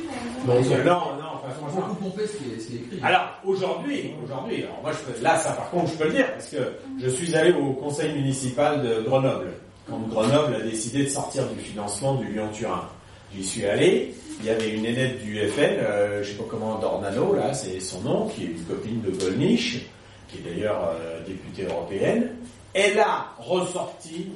par 0.47 0.57
exemple. 0.57 0.77
Donc, 0.77 0.87
non, 0.87 0.93
non, 0.93 1.31
enfin, 1.35 1.51
franchement. 1.59 1.89
beaucoup 1.89 2.05
pomper 2.11 2.27
ce 2.27 2.37
qui 2.37 2.45
est, 2.55 2.61
ce 2.61 2.67
qui 2.69 2.75
est 2.75 2.81
écrit. 2.81 2.99
Alors 3.03 3.23
aujourd'hui, 3.45 4.13
aujourd'hui, 4.25 4.63
alors 4.65 4.79
moi 4.83 4.93
je 4.93 5.13
peux, 5.13 5.23
là 5.23 5.37
ça 5.39 5.53
par 5.53 5.71
contre 5.71 5.91
je 5.93 5.97
peux 5.97 6.05
le 6.05 6.13
dire 6.15 6.33
parce 6.33 6.49
que 6.49 6.57
je 7.03 7.09
suis 7.09 7.35
allé 7.35 7.53
au 7.53 7.73
conseil 7.73 8.13
municipal 8.15 8.83
de 8.83 9.03
Grenoble 9.03 9.53
quand 9.89 9.99
Grenoble 10.09 10.55
a 10.55 10.61
décidé 10.61 11.05
de 11.05 11.09
sortir 11.09 11.47
du 11.49 11.59
financement 11.61 12.15
du 12.15 12.27
Lyon-Turin. 12.33 12.89
J'y 13.35 13.45
suis 13.45 13.67
allé, 13.67 14.15
il 14.41 14.47
y 14.47 14.51
avait 14.51 14.71
une 14.71 14.85
aînette 14.87 15.23
du 15.23 15.39
FN, 15.49 15.61
euh, 15.61 16.23
je 16.23 16.31
sais 16.31 16.37
pas 16.37 16.45
comment 16.49 16.79
Dornano 16.79 17.35
là, 17.35 17.53
c'est 17.53 17.81
son 17.81 18.01
nom, 18.03 18.29
qui 18.29 18.45
est 18.45 18.47
une 18.47 18.65
copine 18.65 19.03
de 19.03 19.11
Golnisch, 19.11 19.87
qui 20.35 20.47
est 20.49 20.53
d'ailleurs 20.55 20.91
euh, 21.01 21.21
députée 21.27 21.65
européenne. 21.65 22.31
Elle 22.75 22.99
a 22.99 23.27
ressorti 23.39 24.29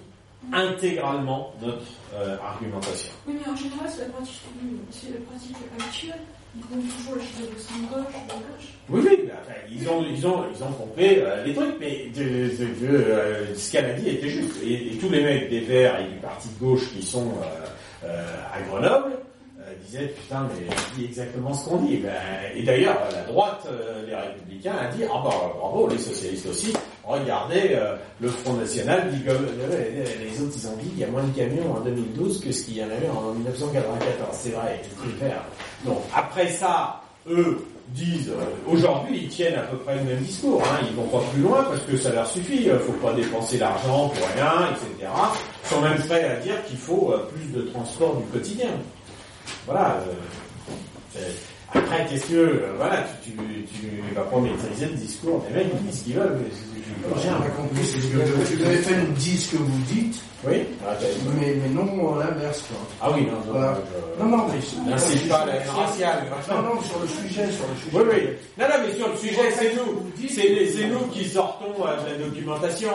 intégralement 0.53 1.53
notre 1.61 1.83
euh, 2.15 2.37
argumentation. 2.45 3.13
Oui, 3.27 3.35
mais 3.45 3.53
en 3.53 3.57
général, 3.57 3.89
c'est 3.89 4.03
la 4.03 4.09
pratique, 4.11 4.41
c'est 4.91 5.11
la 5.11 5.21
pratique 5.29 5.57
habituelle. 5.79 6.21
Ils 6.57 6.63
vont 6.63 6.81
toujours 6.83 7.17
la 7.17 7.23
chose 7.23 7.51
de 7.55 7.59
son 7.61 7.79
gauche, 7.95 8.13
de 8.13 8.33
gauche. 8.33 8.69
Oui, 8.89 9.01
oui, 9.05 9.29
enfin, 9.33 9.59
ils 9.71 9.89
ont, 9.89 10.05
ils 10.09 10.27
ont, 10.27 10.45
ils 10.55 10.63
ont 10.65 10.73
pompé 10.73 11.19
euh, 11.23 11.45
les 11.45 11.53
trucs, 11.55 11.77
mais 11.79 12.07
de, 12.15 12.23
de- 12.23 12.87
de, 12.87 12.95
euh, 12.97 13.55
ce 13.55 13.71
qu'elle 13.73 13.85
a 13.87 13.93
dit 13.95 14.09
était 14.09 14.29
juste. 14.31 14.55
Et, 14.65 14.95
et 14.95 14.99
tous 14.99 15.11
les 15.11 15.23
mecs 15.23 15.51
des 15.51 15.61
Verts 15.61 16.01
et 16.01 16.05
du 16.13 16.19
parti 16.21 16.49
de 16.49 16.59
gauche 16.59 16.91
qui 16.93 17.03
sont 17.03 17.33
à 18.03 18.61
Grenoble 18.63 19.19
euh, 19.79 19.87
disaient 19.87 20.09
putain, 20.09 20.49
mais 20.55 20.67
dit 20.97 21.05
exactement 21.07 21.55
ce 21.55 21.69
qu'on 21.69 21.77
dit. 21.79 21.99
Ben, 21.99 22.11
et 22.55 22.63
d'ailleurs, 22.63 22.99
la 23.13 23.23
droite, 23.23 23.67
euh, 23.71 24.07
les 24.07 24.15
Républicains, 24.15 24.75
a 24.81 24.89
dit 24.89 25.03
ah 25.05 25.21
bah 25.25 25.31
bravo, 25.59 25.89
les 25.89 25.99
socialistes 25.99 26.47
aussi. 26.47 26.73
Regardez, 27.05 27.71
euh, 27.73 27.97
le 28.21 28.29
Front 28.29 28.55
National 28.55 29.11
dit 29.11 29.25
comme 29.25 29.37
euh, 29.47 30.05
les 30.23 30.43
autres, 30.43 30.55
ils 30.57 30.67
ont 30.69 30.77
dit 30.83 30.89
qu'il 30.91 30.99
y 30.99 31.05
a 31.05 31.09
moins 31.09 31.23
de 31.25 31.35
camions 31.37 31.75
en 31.77 31.81
2012 31.81 32.45
que 32.45 32.53
ce 32.53 32.65
qu'il 32.65 32.77
y 32.77 32.83
en 32.83 32.87
avait 32.91 33.09
en 33.09 33.33
1994. 33.33 34.29
C'est 34.33 34.51
vrai, 34.51 34.83
clair. 35.19 35.43
Donc 35.87 35.99
après 36.15 36.49
ça, 36.49 37.01
eux 37.29 37.65
disent 37.89 38.31
euh, 38.31 38.71
aujourd'hui 38.71 39.21
ils 39.23 39.29
tiennent 39.29 39.55
à 39.59 39.63
peu 39.63 39.77
près 39.79 39.97
le 39.97 40.05
même 40.05 40.19
discours. 40.19 40.63
Hein, 40.65 40.85
ils 40.89 40.97
vont 40.97 41.09
pas 41.09 41.25
plus 41.33 41.43
loin 41.43 41.65
parce 41.65 41.81
que 41.83 41.97
ça 41.97 42.13
leur 42.13 42.27
suffit. 42.27 42.69
euh, 42.69 42.79
faut 42.81 42.93
pas 42.93 43.13
dépenser 43.15 43.59
l'argent 43.59 44.09
pour 44.09 44.29
rien, 44.35 44.69
etc. 44.71 45.11
Ils 45.65 45.69
sont 45.69 45.81
même 45.81 45.99
prêts 45.99 46.25
à 46.25 46.37
dire 46.37 46.63
qu'il 46.67 46.77
faut 46.79 47.13
euh, 47.13 47.29
plus 47.33 47.53
de 47.53 47.63
transport 47.71 48.17
du 48.17 48.25
quotidien. 48.25 48.69
Voilà. 49.67 49.97
euh, 49.97 50.13
c'est- 51.13 51.58
après, 51.75 52.07
qu'est-ce 52.09 52.27
que 52.27 52.35
euh, 52.37 52.73
voilà, 52.79 53.05
tu, 53.25 53.33
tu, 53.33 53.65
tu 53.81 54.15
vas 54.15 54.23
pas 54.23 54.39
maîtriser 54.41 54.87
le 54.87 54.97
discours 54.97 55.45
des 55.49 55.55
mecs, 55.55 55.67
ils 55.73 55.87
disent 55.91 56.01
ce 56.01 56.05
qu'ils 56.05 56.15
veulent. 56.15 56.39
J'ai 57.23 57.29
pas 57.29 57.35
compris, 57.57 57.85
c'est 57.85 58.09
que 58.11 58.17
le, 58.17 58.71
le 58.71 58.77
FN 58.79 59.13
dit 59.15 59.37
ce 59.39 59.53
que 59.53 59.57
vous 59.59 59.83
dites, 59.93 60.21
Oui. 60.45 60.65
Ah, 60.87 60.95
t'as- 60.99 61.07
mais, 61.39 61.55
mais 61.63 61.69
non 61.69 62.17
l'inverse. 62.17 62.63
quoi. 62.69 62.77
Ah 63.03 63.11
oui, 63.15 63.23
non, 63.27 63.39
Voilà. 63.53 63.79
je- 64.19 64.23
Non, 64.25 64.37
non, 64.37 64.45
mais 64.49 64.91
N'incite 64.91 65.29
pas 65.29 65.45
la 65.47 65.71
raciale. 65.71 66.25
Non, 66.51 66.63
non, 66.75 66.81
sur 66.83 66.99
le 67.01 67.07
sujet, 67.07 67.45
sur 67.53 67.67
le 67.69 67.77
sujet. 67.77 67.93
Oui, 67.95 68.03
oui. 68.11 68.29
Non, 68.59 68.65
non, 68.69 68.75
mais 68.87 68.95
sur 68.97 69.09
le 69.09 69.17
sujet, 69.17 69.51
c'est 69.57 69.75
nous. 69.75 70.29
C'est 70.29 70.87
nous 70.89 71.07
qui 71.13 71.25
sortons 71.25 71.67
euh, 71.87 71.97
de 72.05 72.19
la 72.19 72.27
documentation. 72.29 72.91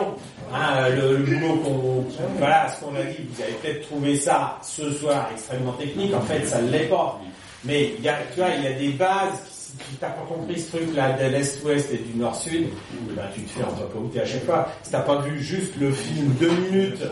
Hein, 0.52 0.88
le, 0.90 1.16
le 1.18 1.24
boulot 1.24 1.56
qu'on, 1.64 2.04
voilà, 2.38 2.68
ce 2.68 2.84
qu'on 2.84 2.94
a 2.96 3.02
dit. 3.04 3.16
Vous 3.32 3.42
avez 3.42 3.52
peut-être 3.62 3.86
trouvé 3.88 4.16
ça 4.16 4.58
ce 4.62 4.90
soir 4.92 5.28
extrêmement 5.32 5.72
technique. 5.72 6.14
En 6.14 6.20
fait, 6.22 6.44
ça 6.46 6.60
ne 6.60 6.70
l'est 6.70 6.88
pas. 6.88 7.20
Mais 7.64 7.94
il 7.98 8.04
y 8.04 8.08
a, 8.08 8.18
tu 8.32 8.40
vois, 8.40 8.50
il 8.56 8.64
y 8.64 8.66
a 8.66 8.72
des 8.72 8.90
bases. 8.90 9.40
Si 9.48 9.96
tu 9.96 10.04
n'as 10.04 10.10
pas 10.10 10.24
compris 10.28 10.60
ce 10.60 10.76
truc-là 10.76 11.12
de 11.14 11.32
l'Est-Ouest 11.32 11.92
et 11.92 11.96
du 11.98 12.16
Nord-Sud, 12.16 12.66
eh 12.68 13.12
ben, 13.14 13.24
tu 13.34 13.40
te 13.42 13.50
fais 13.50 13.64
entrecouter 13.64 14.20
à 14.20 14.26
chaque 14.26 14.44
fois. 14.44 14.68
Si 14.82 14.90
t'as 14.92 15.00
pas 15.00 15.20
vu 15.22 15.42
juste 15.42 15.72
le 15.80 15.90
film 15.90 16.32
deux 16.38 16.50
minutes 16.52 17.02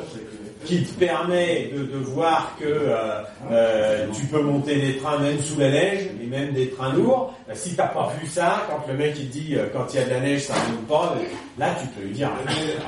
qui 0.65 0.85
te 0.85 0.97
permet 0.97 1.71
de, 1.75 1.83
de 1.83 1.97
voir 1.99 2.57
que 2.61 2.65
euh, 2.65 3.21
euh, 3.51 4.07
tu 4.15 4.27
peux 4.27 4.41
monter 4.43 4.77
des 4.77 4.97
trains 4.99 5.19
même 5.19 5.41
sous 5.41 5.59
la 5.59 5.71
neige 5.71 6.09
et 6.23 6.27
même 6.27 6.53
des 6.53 6.71
trains 6.71 6.93
lourds. 6.93 7.35
Euh, 7.49 7.53
si 7.57 7.75
t'as 7.75 7.89
pas 7.89 8.13
vu 8.21 8.29
ça, 8.29 8.63
quand 8.71 8.87
le 8.87 8.97
mec 8.97 9.17
il 9.19 9.29
dit 9.29 9.57
euh, 9.57 9.67
quand 9.73 9.87
il 9.93 9.97
y 9.97 10.03
a 10.03 10.05
de 10.05 10.11
la 10.11 10.21
neige 10.21 10.43
ça 10.43 10.55
ne 10.71 10.77
pas, 10.87 11.17
euh, 11.19 11.25
là 11.59 11.75
tu 11.81 11.89
peux 11.89 12.07
lui 12.07 12.15
dire 12.15 12.31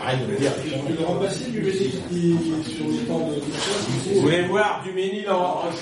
arrête 0.04 0.20
de 0.20 0.32
me 0.32 0.38
dire. 0.38 0.52
des 0.62 0.70
conneries. 0.70 0.96
Le 1.00 1.04
remplacer 1.04 1.50
du 1.50 1.60
métier 1.62 1.90
qui, 2.08 2.36
sur 2.76 2.86
les 2.86 2.98
temps 3.08 3.28
de 3.28 4.14
Vous 4.14 4.20
voulez 4.20 4.42
voir 4.42 4.80
du 4.84 4.92
Ménil 4.92 5.28
en, 5.28 5.34
en 5.34 5.72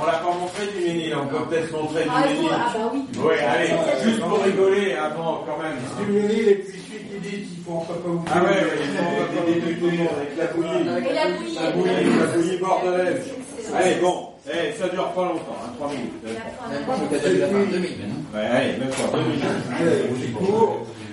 On 0.00 0.06
l'a 0.06 0.12
pas 0.18 0.32
montré 0.32 0.66
du 0.76 0.84
Ménil, 0.84 1.14
on 1.16 1.26
peut 1.26 1.44
peut-être 1.48 1.72
montrer 1.72 2.04
du 2.04 2.10
Ah, 2.12 2.22
il 2.28 2.34
Ménil. 2.36 2.50
ah 2.52 2.70
bah 2.74 2.90
oui. 2.92 3.04
Ouais, 3.18 3.40
allez, 3.40 3.70
juste 4.04 4.20
pour 4.20 4.42
rigoler 4.42 4.94
avant 4.94 5.44
quand 5.46 5.58
même. 5.62 5.76
Du 5.98 6.12
Ménil 6.12 6.48
et 6.48 6.54
puis 6.56 6.78
celui 6.78 7.04
qui 7.08 7.18
dit 7.20 7.42
qu'il 7.46 7.64
faut 7.64 7.72
encore 7.72 7.96
pas 7.96 8.08
oublier. 8.08 8.32
Ah 8.34 8.42
ouais, 8.44 8.62
il 8.80 8.96
faut 8.96 9.04
encore 9.04 9.44
des 9.46 9.74
tout 9.74 9.86
le 9.90 9.96
monde 9.98 10.08
avec 10.16 10.36
la 10.38 10.46
bouillie. 10.46 10.80
Et 10.80 11.12
la 11.14 11.26
bouillie. 11.30 11.54
La 11.54 11.70
bouillie, 11.72 12.18
la 12.18 12.26
bouillie 12.26 12.58
bordelaise. 12.58 13.24
Allez, 13.74 13.94
bon, 13.96 14.28
eh, 14.50 14.72
ça 14.80 14.88
dure 14.88 15.08
pas 15.12 15.24
longtemps, 15.24 15.58
hein, 15.62 15.70
3 15.76 15.88
minutes. 15.90 16.24
Même 16.24 16.84
pas, 16.86 16.94
je 16.96 17.00
vais 17.04 17.18
peut-être 17.20 17.38
la 17.40 17.46
fin 17.48 17.58
de 17.58 17.64
2000 17.66 17.90
maintenant. 17.98 18.14
Ouais, 18.34 18.46
allez, 18.46 18.72
même 18.78 18.88
pas 18.90 19.18
2 19.18 19.22
minutes. 19.24 19.44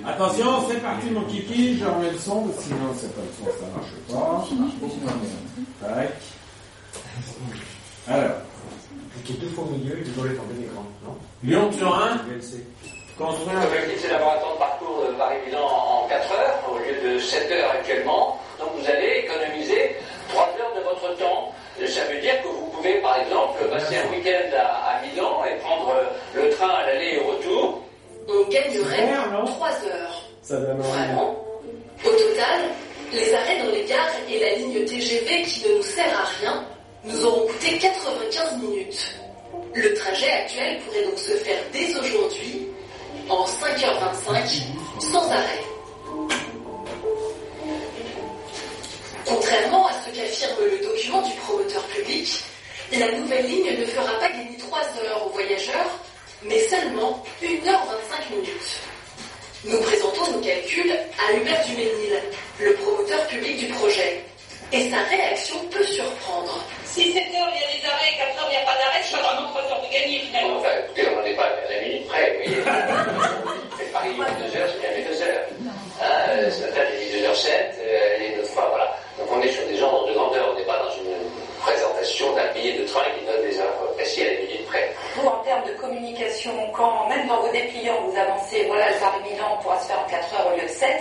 Attention, 0.08 0.46
c'est 0.70 0.82
parti 0.82 1.10
mon 1.10 1.22
kiki, 1.24 1.80
je 1.80 1.86
remets 1.86 2.12
le 2.12 2.18
son, 2.20 2.46
sinon 2.60 2.94
c'est 2.96 3.14
pas 3.16 3.22
le 3.22 3.34
son, 3.34 3.46
ça 3.60 3.66
marche 3.76 3.94
pas. 5.82 5.88
Tac. 5.88 6.14
Alors, 8.08 8.36
Cliquez 9.26 9.42
deux 9.42 9.50
fois 9.56 9.64
au 9.64 9.68
milieu, 9.74 9.98
il 10.06 10.14
doit 10.14 10.26
tomber 10.38 10.62
l'écran, 10.62 10.86
non 11.04 11.16
Lyon-Turin, 11.44 12.22
VLC. 12.30 12.62
construire 13.18 13.60
L'objectif, 13.60 14.02
c'est 14.04 14.10
d'avoir 14.10 14.36
un 14.36 14.40
temps 14.40 14.54
de 14.54 14.60
parcours 14.60 15.04
de 15.08 15.14
Paris-Milan 15.18 15.66
en 15.66 16.08
4 16.08 16.32
heures 16.32 16.60
au 16.72 16.78
lieu 16.78 16.94
de 17.10 17.18
7 17.20 17.52
heures 17.52 17.72
actuellement. 17.72 18.40
Donc 18.60 18.70
vous 18.78 18.88
allez 18.88 19.26
économiser 19.26 19.96
3 20.30 20.44
heures 20.44 20.76
de 20.78 20.82
votre 20.82 21.18
temps. 21.18 21.52
Ça 21.88 22.06
veut 22.06 22.22
dire 22.22 22.40
que 22.44 22.48
vous 22.50 22.70
pouvez, 22.72 23.02
par 23.02 23.18
exemple, 23.20 23.66
passer 23.72 23.98
un 23.98 24.12
week-end 24.12 24.56
à, 24.58 24.98
à 24.98 25.02
Milan 25.02 25.42
et 25.46 25.58
prendre 25.60 25.92
le 26.36 26.50
train 26.52 26.70
à 26.70 26.86
l'aller 26.86 27.16
et 27.16 27.20
au 27.22 27.32
retour. 27.32 27.82
On 28.30 28.48
gagnerait 28.50 29.08
Super, 29.08 29.32
non 29.32 29.46
3 29.46 29.70
heures. 29.70 30.22
Ça 30.44 30.60
donne. 30.60 30.78
Vraiment 30.78 31.36
Au 32.06 32.10
total, 32.10 32.62
les 33.12 33.34
arrêts 33.34 33.58
dans 33.64 33.72
les 33.72 33.86
gares 33.86 34.14
et 34.30 34.40
la 34.40 34.56
ligne 34.56 34.86
TGV 34.86 35.42
qui 35.44 35.68
ne 35.68 35.78
nous 35.78 35.84
sert 35.84 36.14
à 36.14 36.26
rien 36.40 36.64
nous 37.06 37.26
auront 37.26 37.48
coûté 37.48 37.78
95 37.78 38.58
minutes. 38.62 39.16
Le 39.74 39.94
trajet 39.94 40.32
actuel 40.32 40.80
pourrait 40.82 41.04
donc 41.04 41.20
se 41.20 41.32
faire 41.32 41.60
dès 41.72 41.96
aujourd'hui 41.96 42.68
en 43.30 43.46
5h25 43.46 44.64
sans 45.00 45.30
arrêt. 45.30 45.64
Contrairement 49.26 49.88
à 49.88 49.92
ce 50.06 50.16
qu'affirme 50.16 50.58
le 50.62 50.86
document 50.86 51.22
du 51.22 51.34
promoteur 51.36 51.84
public, 51.84 52.44
la 52.94 53.12
nouvelle 53.12 53.46
ligne 53.48 53.80
ne 53.80 53.86
fera 53.86 54.20
pas 54.20 54.30
gagner 54.30 54.58
3 54.58 54.80
heures 54.80 55.28
aux 55.28 55.32
voyageurs, 55.32 56.00
mais 56.44 56.60
seulement 56.68 57.24
1h25 57.42 58.36
minutes. 58.36 58.82
Nous 59.66 59.82
présentons 59.82 60.32
nos 60.32 60.42
calculs 60.42 60.96
à 61.20 61.34
Hubert 61.34 61.66
Duménil, 61.66 62.22
le 62.60 62.74
promoteur 62.74 63.26
public 63.28 63.58
du 63.58 63.68
projet. 63.74 64.24
Et 64.72 64.90
sa 64.90 64.98
réaction 65.04 65.58
peut 65.72 65.84
surprendre. 65.84 66.64
Si 66.96 67.12
7 67.12 67.28
heures 67.36 67.52
il 67.52 67.60
y 67.60 67.66
a 67.66 67.68
des 67.76 67.86
arrêts 67.92 68.08
et 68.08 68.18
4 68.24 68.40
heures 68.40 68.48
il 68.48 68.56
n'y 68.56 68.64
a 68.64 68.66
pas 68.72 68.80
d'arrêt, 68.80 69.04
je 69.04 69.08
suis 69.12 69.20
vraiment 69.20 69.52
3 69.52 69.62
heures 69.68 69.84
de 69.84 69.92
gagner 69.92 70.20
finalement. 70.32 70.56
Enfin, 70.64 70.72
écoutez, 70.80 71.04
on 71.12 71.20
n'en 71.20 71.26
est 71.28 71.36
pas 71.36 71.44
à 71.44 71.68
la 71.68 71.82
minute 71.84 72.08
près, 72.08 72.40
oui. 72.40 72.56
Mais 73.76 73.86
Paris, 73.92 74.16
2 74.16 74.24
heures, 74.56 74.70
c'est 74.72 74.80
bien 74.80 74.92
les 74.96 75.04
2 75.04 75.22
heures. 75.22 75.44
Euh, 76.00 76.50
ce 76.50 76.62
matin, 76.64 76.82
j'ai 76.88 77.20
dit 77.20 77.20
2h07, 77.20 77.52
euh, 77.52 78.24
et 78.24 78.40
une 78.40 78.46
fois, 78.48 78.72
voilà. 78.72 78.96
Donc 79.20 79.28
on 79.30 79.42
est 79.42 79.52
sur 79.52 79.68
des 79.68 79.82
ordres 79.84 80.08
de 80.08 80.14
grandeur, 80.14 80.56
on 80.56 80.56
n'est 80.58 80.64
pas 80.64 80.80
dans 80.80 80.96
une 80.96 81.20
présentation 81.60 82.32
d'un 82.32 82.48
billet 82.54 82.80
de 82.80 82.88
train 82.88 83.04
qui 83.20 83.26
donne 83.26 83.44
des 83.44 83.60
heures 83.60 83.76
précises 83.98 84.24
à 84.24 84.32
la 84.32 84.40
minute 84.40 84.66
près. 84.68 84.96
Vous, 85.16 85.28
en 85.28 85.44
termes 85.44 85.68
de 85.68 85.74
communication 85.74 86.54
quand, 86.72 87.10
même 87.10 87.28
dans 87.28 87.42
vos 87.42 87.52
dépliants, 87.52 88.08
vous 88.08 88.16
avancez, 88.16 88.64
voilà, 88.72 88.88
le 88.92 89.00
Paris-Milan 89.04 89.60
pourra 89.62 89.82
se 89.82 89.88
faire 89.88 90.00
en 90.00 90.10
4 90.10 90.34
heures 90.40 90.48
au 90.48 90.56
lieu 90.56 90.64
de 90.64 90.72
7, 90.72 90.96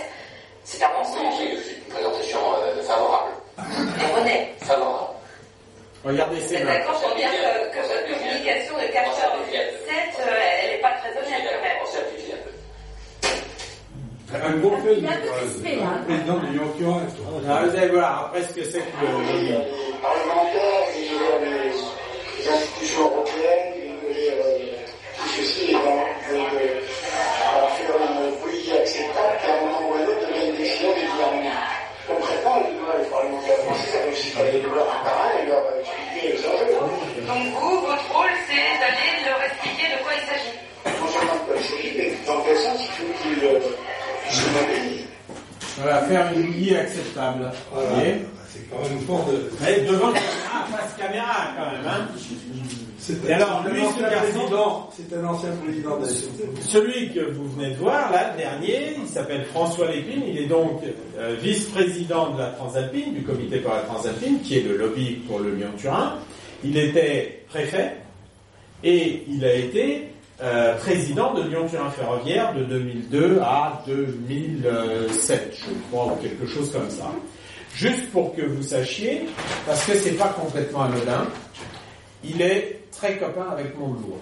c'est 0.65 0.83
un 0.83 0.91
mensonge. 0.91 1.35
C'est 1.39 1.71
une 1.71 1.87
présentation 1.87 2.39
euh, 2.59 2.83
favorable. 2.83 3.31
Erroné. 4.03 4.51
Favorable. 4.59 5.14
Regardez 6.05 6.39
ces 6.39 6.59
mains. 6.63 6.73
d'accord 6.73 7.01
pour 7.01 7.15
dire 7.15 7.29
que, 7.31 7.75
que 7.75 7.81
votre 7.81 8.05
communication 8.05 8.75
de 8.77 8.93
4 8.93 9.09
heures 9.09 9.35
au 9.35 9.51
lieu 9.51 9.57
de 9.57 9.73
7, 9.89 9.89
euh, 10.19 10.31
elle 10.63 10.71
n'est 10.75 10.81
pas 10.81 10.93
très 11.01 11.09
honnête 11.09 11.41
quand 11.49 11.61
même. 11.63 11.75
Un 14.35 14.51
peu 14.59 14.67
un 14.67 14.81
peu 14.81 15.29
crispé, 15.39 15.75
là. 15.77 16.01
président 16.05 16.37
de 16.37 16.45
l'Union 16.47 16.67
Current. 16.77 17.01
Ah, 17.47 17.61
vous 17.63 17.77
allez 17.77 17.87
voir 17.87 18.25
après 18.25 18.43
ce 18.43 18.53
que 18.53 18.63
c'est 18.63 18.79
que 18.79 19.01
le 19.01 19.11
lobby. 19.11 19.53
parlementaires, 20.01 20.89
et 20.95 21.05
les, 21.45 22.49
institutions 22.49 23.01
européennes, 23.01 23.73
euh, 24.03 24.75
tout 25.17 25.29
ceci 25.37 25.71
est 25.71 25.73
dans 25.73 25.79
de, 25.79 26.35
de, 26.35 26.65
à 27.41 27.67
faire 27.69 27.95
une 27.95 28.37
politique 28.39 28.73
acceptable 28.73 29.37
qu'à 29.41 29.53
un 29.53 29.61
moment 29.61 29.89
ou 29.89 29.93
à 29.93 29.97
un 29.97 30.03
autre 30.03 30.27
devienne 30.27 30.49
une 30.49 30.55
décision 30.57 30.89
du 30.93 31.07
gouvernement. 31.07 31.49
Concrètement, 32.07 32.55
les, 32.59 33.03
les 33.03 33.09
parlementaires 33.09 33.57
français 33.57 33.91
ça 33.91 33.97
réussit 34.05 34.37
à 34.37 34.39
aller 34.41 34.59
de 34.59 34.67
leur 34.67 34.83
un 34.83 35.03
par 35.03 35.25
un 35.25 35.39
et 35.39 35.45
leur 35.47 35.63
expliquer 35.63 35.81
les 35.81 35.81
enjeux. 35.81 35.84
Donc 37.35 37.47
vous, 37.59 37.81
votre 37.81 38.07
rôle, 38.15 38.31
c'est 38.47 38.79
d'aller 38.79 39.27
leur 39.27 39.43
expliquer 39.43 39.87
de 39.91 40.03
quoi 40.03 40.13
il 40.15 40.23
s'agit. 40.23 40.55
Non 41.01 41.07
seulement 41.11 41.33
de 41.33 41.39
quoi 41.47 41.55
il 41.59 41.65
s'agit, 41.67 41.91
mais 41.97 42.13
dans 42.25 42.39
quel 42.41 42.57
sens 42.57 42.79
il 42.79 42.91
faut 42.95 43.13
qu'ils 43.21 43.43
euh, 43.43 43.59
se. 44.31 45.81
Voilà, 45.81 46.01
faire 46.03 46.31
une 46.33 46.43
bouillie 46.43 46.75
acceptable. 46.77 47.51
Vous 47.73 47.95
voyez 47.95 48.15
C'est 48.47 48.69
quand 48.69 48.81
même 48.87 48.99
fort 49.05 49.25
de. 49.25 49.51
Mais 49.61 49.81
devant 49.81 50.13
caméra, 50.13 50.65
face 50.71 50.95
caméra 50.97 51.47
quand 51.57 51.71
même. 51.71 51.85
Hein. 51.85 52.07
C'est 52.99 53.29
Et 53.29 53.33
alors, 53.33 53.63
lui, 53.69 53.81
ce 53.81 54.01
garçon- 54.01 54.39
président, 54.39 54.89
c'est 54.95 55.15
un 55.17 55.25
ancien 55.25 55.49
président 55.63 55.97
de 55.97 56.05
la. 56.05 56.11
Celui 56.61 57.13
que 57.13 57.31
vous 57.33 57.49
venez 57.49 57.71
de 57.71 57.75
voir, 57.75 58.11
là, 58.11 58.31
le 58.31 58.37
dernier, 58.37 58.95
il 58.97 59.07
s'appelle 59.09 59.43
François 59.53 59.91
Lépine, 59.91 60.23
il 60.25 60.37
est 60.39 60.47
donc 60.47 60.81
euh, 61.19 61.35
vice-président 61.41 62.29
de 62.31 62.39
la 62.39 62.47
Transalpine, 62.51 63.13
du 63.13 63.23
comité 63.23 63.59
pour 63.59 63.73
la 63.73 63.81
Transalpine, 63.81 64.39
qui 64.41 64.57
est 64.59 64.61
le 64.61 64.77
lobby 64.77 65.21
pour 65.27 65.39
le 65.39 65.53
Lyon-Turin. 65.53 66.17
Il 66.63 66.77
était 66.77 67.43
préfet 67.49 67.97
et 68.83 69.23
il 69.27 69.43
a 69.43 69.53
été 69.53 70.09
euh, 70.41 70.75
président 70.77 71.33
de 71.33 71.43
Lyon-Turin 71.43 71.89
Ferroviaire 71.91 72.53
de 72.53 72.63
2002 72.65 73.39
à 73.41 73.81
2007, 73.87 75.57
je 75.57 75.73
crois, 75.89 76.13
ou 76.13 76.15
quelque 76.17 76.45
chose 76.45 76.71
comme 76.71 76.89
ça. 76.89 77.09
Juste 77.73 78.09
pour 78.11 78.35
que 78.35 78.41
vous 78.41 78.61
sachiez, 78.63 79.27
parce 79.65 79.85
que 79.85 79.93
c'est 79.95 80.17
pas 80.17 80.29
complètement 80.29 80.83
anodin, 80.83 81.27
il 82.23 82.41
est 82.41 82.81
très 82.91 83.17
copain 83.17 83.47
avec 83.51 83.77
Montebourg. 83.77 84.19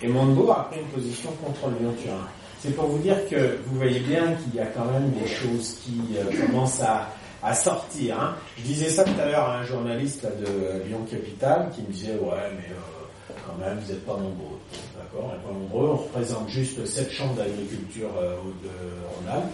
Et 0.00 0.08
Montebourg 0.08 0.52
a 0.52 0.68
pris 0.70 0.80
une 0.80 0.88
position 0.88 1.30
contre 1.44 1.68
Lyon-Turin. 1.78 2.28
C'est 2.60 2.74
pour 2.76 2.86
vous 2.86 2.98
dire 2.98 3.16
que 3.28 3.58
vous 3.66 3.76
voyez 3.76 4.00
bien 4.00 4.34
qu'il 4.34 4.54
y 4.54 4.60
a 4.60 4.66
quand 4.66 4.84
même 4.84 5.10
des 5.10 5.28
choses 5.28 5.78
qui 5.82 6.00
euh, 6.16 6.46
commencent 6.46 6.82
à, 6.82 7.08
à 7.42 7.54
sortir. 7.54 8.20
hein. 8.20 8.34
Je 8.58 8.62
disais 8.62 8.88
ça 8.90 9.04
tout 9.04 9.18
à 9.20 9.26
l'heure 9.26 9.48
à 9.48 9.58
un 9.58 9.64
journaliste 9.64 10.24
de 10.24 10.84
Lyon 10.86 11.04
Capital 11.10 11.70
qui 11.74 11.82
me 11.82 11.86
disait 11.88 12.12
ouais 12.12 12.50
mais 12.56 12.70
euh, 12.70 13.34
quand 13.46 13.58
même 13.64 13.78
vous 13.84 13.92
n'êtes 13.92 14.06
pas 14.06 14.12
nombreux. 14.12 14.58
D'accord, 14.96 15.30
pas 15.30 15.52
nombreux, 15.52 15.88
on 15.90 15.96
représente 15.96 16.48
juste 16.48 16.84
sept 16.86 17.10
chambres 17.10 17.34
d'agriculture 17.34 18.08
euh, 18.20 18.36
de 18.62 18.70
Rhône-Alpes. 19.16 19.52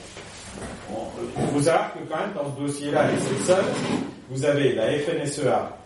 Euh, 0.90 1.46
faut 1.54 1.60
savoir 1.62 1.92
que 1.94 1.98
quand 2.10 2.18
même 2.18 2.32
dans 2.34 2.54
ce 2.56 2.60
dossier-là, 2.62 3.04
et 3.12 3.14
c'est 3.20 3.38
le 3.38 3.44
seul, 3.44 3.64
vous 4.30 4.44
avez 4.44 4.74
la 4.74 4.86
FNSEA, 4.98 5.76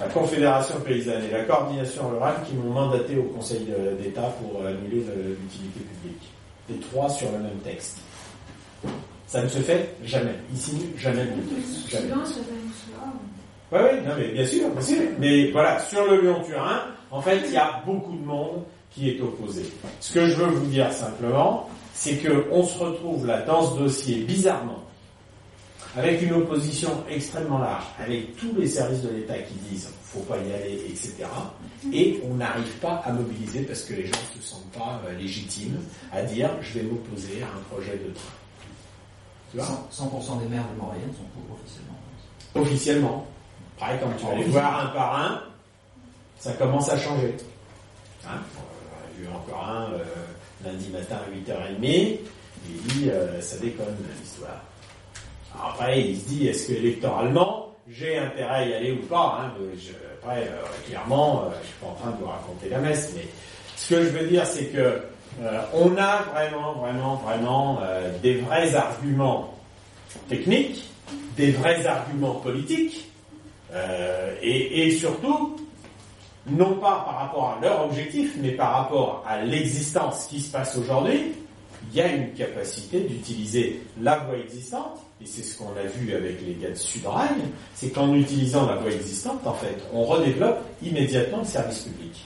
la 0.00 0.06
Confédération 0.08 0.74
paysanne 0.80 1.24
et 1.24 1.32
la 1.32 1.44
coordination 1.44 2.08
rurale 2.10 2.36
qui 2.46 2.54
m'ont 2.54 2.70
mandaté 2.72 3.16
au 3.16 3.22
Conseil 3.24 3.66
d'État 4.02 4.32
pour 4.40 4.60
euh, 4.62 4.68
annuler 4.68 5.04
le- 5.04 5.36
l'utilité 5.40 5.80
publique. 5.80 6.30
Les 6.68 6.76
trois 6.80 7.08
sur 7.08 7.30
le 7.32 7.38
même 7.38 7.58
texte. 7.64 7.98
Ça 9.28 9.42
ne 9.42 9.48
se 9.48 9.58
fait 9.58 9.94
jamais. 10.04 10.34
Ici, 10.54 10.72
jamais 10.96 11.24
le 11.24 11.30
texte. 11.54 11.90
Jamais. 11.90 12.08
Oui, 13.70 13.78
oui, 13.82 13.98
non, 14.06 14.14
mais 14.18 14.28
bien 14.28 14.46
sûr, 14.46 14.70
bien 14.70 14.80
sûr. 14.80 15.02
Mais 15.18 15.50
voilà, 15.50 15.78
sur 15.80 16.10
le 16.10 16.22
Lyon-Turin, 16.22 16.84
en 17.10 17.20
fait, 17.20 17.42
il 17.44 17.52
y 17.52 17.56
a 17.58 17.82
beaucoup 17.84 18.16
de 18.16 18.24
monde 18.24 18.64
qui 18.90 19.10
est 19.10 19.20
opposé. 19.20 19.64
Ce 20.00 20.14
que 20.14 20.26
je 20.26 20.34
veux 20.34 20.46
vous 20.46 20.66
dire 20.66 20.90
simplement, 20.90 21.68
c'est 21.92 22.16
que 22.16 22.46
on 22.50 22.64
se 22.64 22.78
retrouve 22.78 23.26
là 23.26 23.42
dans 23.42 23.70
ce 23.70 23.78
dossier 23.78 24.22
bizarrement, 24.22 24.82
avec 25.94 26.22
une 26.22 26.32
opposition 26.32 26.90
extrêmement 27.10 27.58
large, 27.58 27.84
avec 28.02 28.34
tous 28.36 28.54
les 28.56 28.66
services 28.66 29.02
de 29.02 29.10
l'État 29.10 29.38
qui 29.38 29.54
disent 29.70 29.90
faut 30.04 30.20
pas 30.20 30.38
y 30.38 30.52
aller, 30.54 30.80
etc. 30.88 31.26
Et 31.92 32.18
on 32.28 32.34
n'arrive 32.34 32.72
pas 32.80 33.02
à 33.04 33.12
mobiliser 33.12 33.60
parce 33.60 33.82
que 33.82 33.92
les 33.92 34.06
gens 34.06 34.16
ne 34.36 34.40
se 34.40 34.48
sentent 34.48 34.72
pas 34.72 35.02
euh, 35.06 35.18
légitimes 35.18 35.78
à 36.12 36.22
dire 36.22 36.48
je 36.62 36.78
vais 36.78 36.84
m'opposer 36.84 37.42
à 37.42 37.46
un 37.46 37.60
projet 37.70 37.92
de 37.98 38.10
train. 38.14 38.37
Tu 39.50 39.56
vois 39.56 39.66
100% 39.66 40.40
des 40.42 40.48
maires 40.48 40.64
de 40.74 40.80
Maurienne 40.80 41.10
sont 41.12 41.24
pour 41.34 41.56
officiellement. 41.58 41.98
officiellement. 42.54 43.26
Après, 43.80 43.98
quand 44.00 44.10
tu 44.18 44.26
vas 44.26 44.34
les 44.34 44.44
voir 44.44 44.80
un 44.80 44.86
par 44.88 45.20
un, 45.20 45.42
ça 46.38 46.52
commence 46.52 46.88
à 46.90 46.98
changer. 46.98 47.34
Hein? 48.26 48.40
Il 49.16 49.24
y 49.24 49.26
a 49.26 49.30
eu 49.30 49.32
encore 49.34 49.64
un 49.68 49.92
euh, 49.92 50.04
lundi 50.64 50.88
matin 50.90 51.16
à 51.16 51.30
8h30, 51.52 52.18
il 52.68 52.82
dit 52.88 53.10
euh, 53.10 53.40
ça 53.40 53.56
déconne 53.58 53.96
l'histoire. 54.20 54.60
Alors 55.54 55.70
Après, 55.74 56.00
il 56.00 56.20
se 56.20 56.28
dit 56.28 56.48
est-ce 56.48 56.68
que 56.68 56.72
électoralement 56.74 57.64
j'ai 57.88 58.18
intérêt 58.18 58.54
à 58.54 58.66
y 58.66 58.74
aller 58.74 58.92
ou 58.92 59.06
pas 59.06 59.40
hein, 59.40 59.52
je- 59.76 59.92
Après, 60.22 60.42
euh, 60.46 60.62
clairement, 60.86 61.44
je 61.62 61.66
suis 61.66 61.76
pas 61.80 61.86
en 61.86 61.94
train 61.94 62.10
de 62.10 62.16
vous 62.18 62.26
raconter 62.26 62.68
la 62.68 62.78
messe, 62.80 63.12
mais 63.16 63.26
ce 63.76 63.94
que 63.94 64.02
je 64.04 64.08
veux 64.10 64.26
dire, 64.26 64.44
c'est 64.46 64.66
que 64.66 65.00
euh, 65.40 65.60
on 65.72 65.96
a 65.96 66.22
vraiment, 66.22 66.72
vraiment, 66.74 67.14
vraiment 67.16 67.78
euh, 67.82 68.12
des 68.22 68.34
vrais 68.38 68.74
arguments 68.74 69.54
techniques, 70.28 70.84
des 71.36 71.52
vrais 71.52 71.86
arguments 71.86 72.34
politiques, 72.34 73.08
euh, 73.72 74.34
et, 74.42 74.90
surtout, 74.92 75.56
non 76.46 76.74
pas 76.76 77.04
par 77.04 77.18
rapport 77.18 77.56
à 77.56 77.60
leur 77.60 77.84
objectif, 77.84 78.34
mais 78.40 78.52
par 78.52 78.72
rapport 78.72 79.24
à 79.26 79.42
l'existence 79.42 80.26
qui 80.26 80.40
se 80.40 80.50
passe 80.50 80.76
aujourd'hui, 80.76 81.32
il 81.90 81.96
y 81.96 82.00
a 82.00 82.08
une 82.08 82.32
capacité 82.32 83.00
d'utiliser 83.00 83.82
la 84.00 84.18
voie 84.18 84.38
existante, 84.38 84.98
et 85.20 85.26
c'est 85.26 85.42
ce 85.42 85.58
qu'on 85.58 85.76
a 85.76 85.82
vu 85.82 86.14
avec 86.14 86.40
les 86.46 86.54
gars 86.54 86.70
de 86.70 86.74
Sudrail, 86.74 87.28
c'est 87.74 87.90
qu'en 87.90 88.14
utilisant 88.14 88.66
la 88.66 88.76
voie 88.76 88.90
existante, 88.90 89.46
en 89.46 89.54
fait, 89.54 89.76
on 89.92 90.04
redéveloppe 90.04 90.64
immédiatement 90.82 91.38
le 91.38 91.44
service 91.44 91.80
public. 91.80 92.24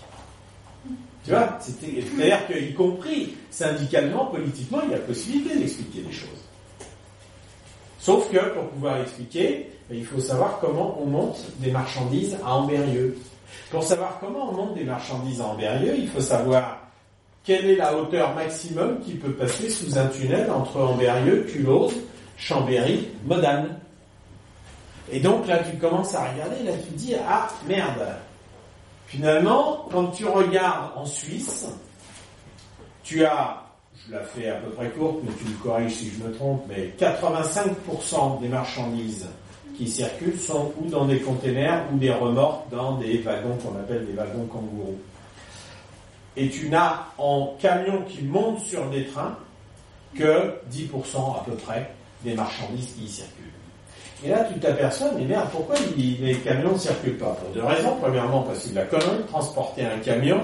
Tu 1.24 1.30
vois, 1.30 1.58
c'est-à-dire 1.60 2.46
qu'y 2.48 2.74
compris 2.74 3.36
syndicalement, 3.50 4.26
politiquement, 4.26 4.80
il 4.84 4.90
y 4.90 4.94
a 4.94 4.98
possibilité 4.98 5.56
d'expliquer 5.56 6.00
des 6.00 6.12
choses. 6.12 6.28
Sauf 8.00 8.28
que 8.32 8.38
pour 8.38 8.64
pouvoir 8.70 8.98
l'expliquer, 8.98 9.70
ben, 9.88 9.96
il 9.96 10.04
faut 10.04 10.18
savoir 10.18 10.58
comment 10.60 11.00
on 11.00 11.06
monte 11.06 11.38
des 11.58 11.70
marchandises 11.70 12.36
à 12.44 12.54
Ambérieux. 12.54 13.16
Pour 13.70 13.84
savoir 13.84 14.18
comment 14.18 14.50
on 14.50 14.54
monte 14.54 14.74
des 14.74 14.84
marchandises 14.84 15.40
à 15.40 15.44
Ambérieux, 15.44 15.94
il 15.96 16.08
faut 16.08 16.20
savoir 16.20 16.78
quelle 17.44 17.66
est 17.66 17.76
la 17.76 17.96
hauteur 17.96 18.34
maximum 18.34 19.00
qui 19.00 19.12
peut 19.14 19.32
passer 19.32 19.70
sous 19.70 19.96
un 19.96 20.06
tunnel 20.06 20.50
entre 20.50 20.80
Ambérieux, 20.80 21.46
Culose, 21.48 21.94
Chambéry, 22.36 23.08
Modane. 23.24 23.78
Et 25.12 25.20
donc 25.20 25.46
là, 25.46 25.58
tu 25.58 25.76
commences 25.76 26.14
à 26.16 26.32
regarder, 26.32 26.64
là 26.64 26.72
tu 26.84 26.92
te 26.92 26.98
dis, 26.98 27.14
ah 27.28 27.46
merde. 27.68 28.16
Finalement, 29.12 29.86
quand 29.90 30.06
tu 30.06 30.24
regardes 30.24 30.96
en 30.96 31.04
Suisse, 31.04 31.68
tu 33.02 33.26
as, 33.26 33.62
je 34.06 34.12
la 34.12 34.20
fais 34.20 34.48
à 34.48 34.54
peu 34.54 34.70
près 34.70 34.88
courte, 34.88 35.18
mais 35.22 35.32
tu 35.38 35.44
me 35.52 35.62
corriges 35.62 35.92
si 35.92 36.10
je 36.10 36.24
me 36.24 36.32
trompe, 36.32 36.64
mais 36.66 36.94
85% 36.98 38.40
des 38.40 38.48
marchandises 38.48 39.28
qui 39.76 39.86
circulent 39.86 40.40
sont 40.40 40.72
ou 40.80 40.88
dans 40.88 41.04
des 41.04 41.20
containers 41.20 41.84
ou 41.92 41.98
des 41.98 42.10
remorques 42.10 42.70
dans 42.70 42.96
des 42.96 43.18
wagons 43.18 43.54
qu'on 43.56 43.78
appelle 43.78 44.06
des 44.06 44.14
wagons 44.14 44.46
kangourous. 44.46 44.98
Et 46.34 46.48
tu 46.48 46.70
n'as 46.70 47.08
en 47.18 47.54
camion 47.60 48.04
qui 48.08 48.22
monte 48.22 48.60
sur 48.60 48.88
des 48.88 49.04
trains 49.08 49.36
que 50.14 50.54
10% 50.72 51.36
à 51.36 51.44
peu 51.44 51.52
près 51.56 51.94
des 52.24 52.32
marchandises 52.32 52.94
qui 52.94 53.04
y 53.04 53.08
circulent. 53.10 53.51
Et 54.24 54.28
là, 54.28 54.44
tu 54.52 54.58
t'aperçois, 54.60 55.08
mais 55.18 55.24
merde, 55.24 55.48
pourquoi 55.50 55.74
les 55.96 56.34
camions 56.36 56.72
ne 56.72 56.78
circulent 56.78 57.18
pas 57.18 57.36
Pour 57.40 57.50
deux 57.54 57.64
raisons. 57.64 57.96
Premièrement, 58.00 58.42
parce 58.42 58.64
que 58.64 58.70
de 58.70 58.74
la 58.76 58.84
connerie 58.84 59.18
de 59.18 59.22
transporter 59.22 59.84
un 59.84 59.98
camion 59.98 60.40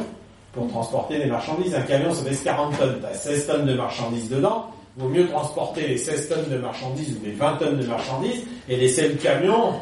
pour 0.53 0.69
transporter 0.69 1.19
des 1.19 1.27
marchandises. 1.27 1.75
Un 1.75 1.83
camion, 1.83 2.13
ça 2.13 2.25
pèse 2.25 2.43
40 2.43 2.79
tonnes. 2.79 2.99
Tu 3.01 3.07
as 3.07 3.15
16 3.15 3.47
tonnes 3.47 3.67
de 3.67 3.75
marchandises 3.75 4.29
dedans. 4.31 4.67
Vaut 4.97 5.09
mieux 5.09 5.29
transporter 5.29 5.87
les 5.87 5.97
16 5.97 6.29
tonnes 6.29 6.49
de 6.51 6.59
marchandises 6.59 7.17
ou 7.21 7.25
les 7.25 7.33
20 7.33 7.57
tonnes 7.59 7.79
de 7.79 7.87
marchandises 7.87 8.43
et 8.69 8.77
laisser 8.77 9.09
le 9.09 9.15
camion. 9.15 9.75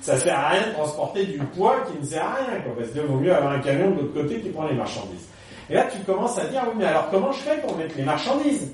Ça 0.00 0.16
sert 0.16 0.36
à 0.36 0.48
rien 0.48 0.68
de 0.68 0.72
transporter 0.72 1.26
du 1.26 1.38
poids 1.38 1.76
qui 1.86 2.00
ne 2.00 2.04
sert 2.04 2.24
à 2.24 2.34
rien, 2.34 2.60
quoi, 2.62 2.74
parce 2.76 2.90
qu'il 2.90 3.02
vaut 3.02 3.18
mieux 3.18 3.32
avoir 3.32 3.52
un 3.52 3.60
camion 3.60 3.90
de 3.90 4.00
l'autre 4.00 4.14
côté 4.14 4.40
qui 4.40 4.48
prend 4.48 4.66
les 4.66 4.74
marchandises. 4.74 5.28
Et 5.70 5.74
là, 5.74 5.86
tu 5.92 5.98
commences 6.00 6.36
à 6.38 6.46
dire, 6.46 6.62
oui, 6.66 6.74
mais 6.76 6.86
alors 6.86 7.08
comment 7.10 7.30
je 7.30 7.38
fais 7.38 7.58
pour 7.58 7.76
mettre 7.76 7.96
les 7.96 8.02
marchandises? 8.02 8.72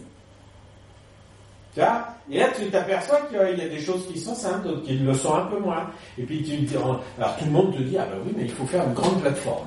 Tu 1.75 1.81
vois? 1.81 2.07
Et 2.31 2.39
là, 2.39 2.49
tu 2.55 2.67
t'aperçois 2.71 3.21
qu'il 3.23 3.59
y 3.59 3.63
a 3.63 3.69
des 3.69 3.81
choses 3.81 4.07
qui 4.13 4.19
sont 4.21 4.35
simples, 4.35 4.69
d'autres 4.69 4.83
qui 4.83 4.95
le 4.95 5.15
sont 5.15 5.35
un 5.35 5.47
peu 5.47 5.59
moins. 5.59 5.87
Et 6.19 6.23
puis, 6.25 6.43
tu 6.43 6.77
alors 6.77 7.37
tout 7.39 7.45
le 7.45 7.51
monde 7.51 7.75
te 7.75 7.83
dit, 7.83 7.97
ah 7.99 8.07
ben 8.11 8.19
oui, 8.25 8.33
mais 8.37 8.45
il 8.45 8.51
faut 8.51 8.67
faire 8.67 8.85
une 8.87 8.95
grande 8.95 9.21
plateforme. 9.21 9.67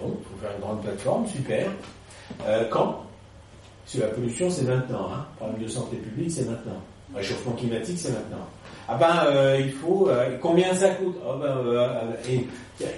Bon, 0.00 0.16
il 0.18 0.24
faut 0.24 0.40
faire 0.42 0.54
une 0.56 0.62
grande 0.62 0.82
plateforme, 0.82 1.26
super. 1.26 1.66
Euh, 2.46 2.64
quand? 2.70 3.04
Sur 3.86 4.00
la 4.02 4.08
pollution, 4.08 4.48
c'est 4.48 4.62
maintenant. 4.62 5.08
Hein. 5.12 5.26
Problème 5.36 5.62
de 5.62 5.68
santé 5.68 5.96
publique, 5.96 6.30
c'est 6.30 6.48
maintenant. 6.48 6.80
Réchauffement 7.14 7.52
climatique, 7.52 7.98
c'est 7.98 8.12
maintenant. 8.12 8.46
Ah 8.88 8.96
ben, 8.96 9.26
euh, 9.26 9.60
il 9.60 9.72
faut... 9.72 10.08
euh, 10.08 10.38
combien 10.40 10.74
ça 10.74 10.90
coûte? 10.90 11.16
Ah 11.24 11.36
ben, 11.38 11.56
euh, 11.58 12.12
et, 12.28 12.46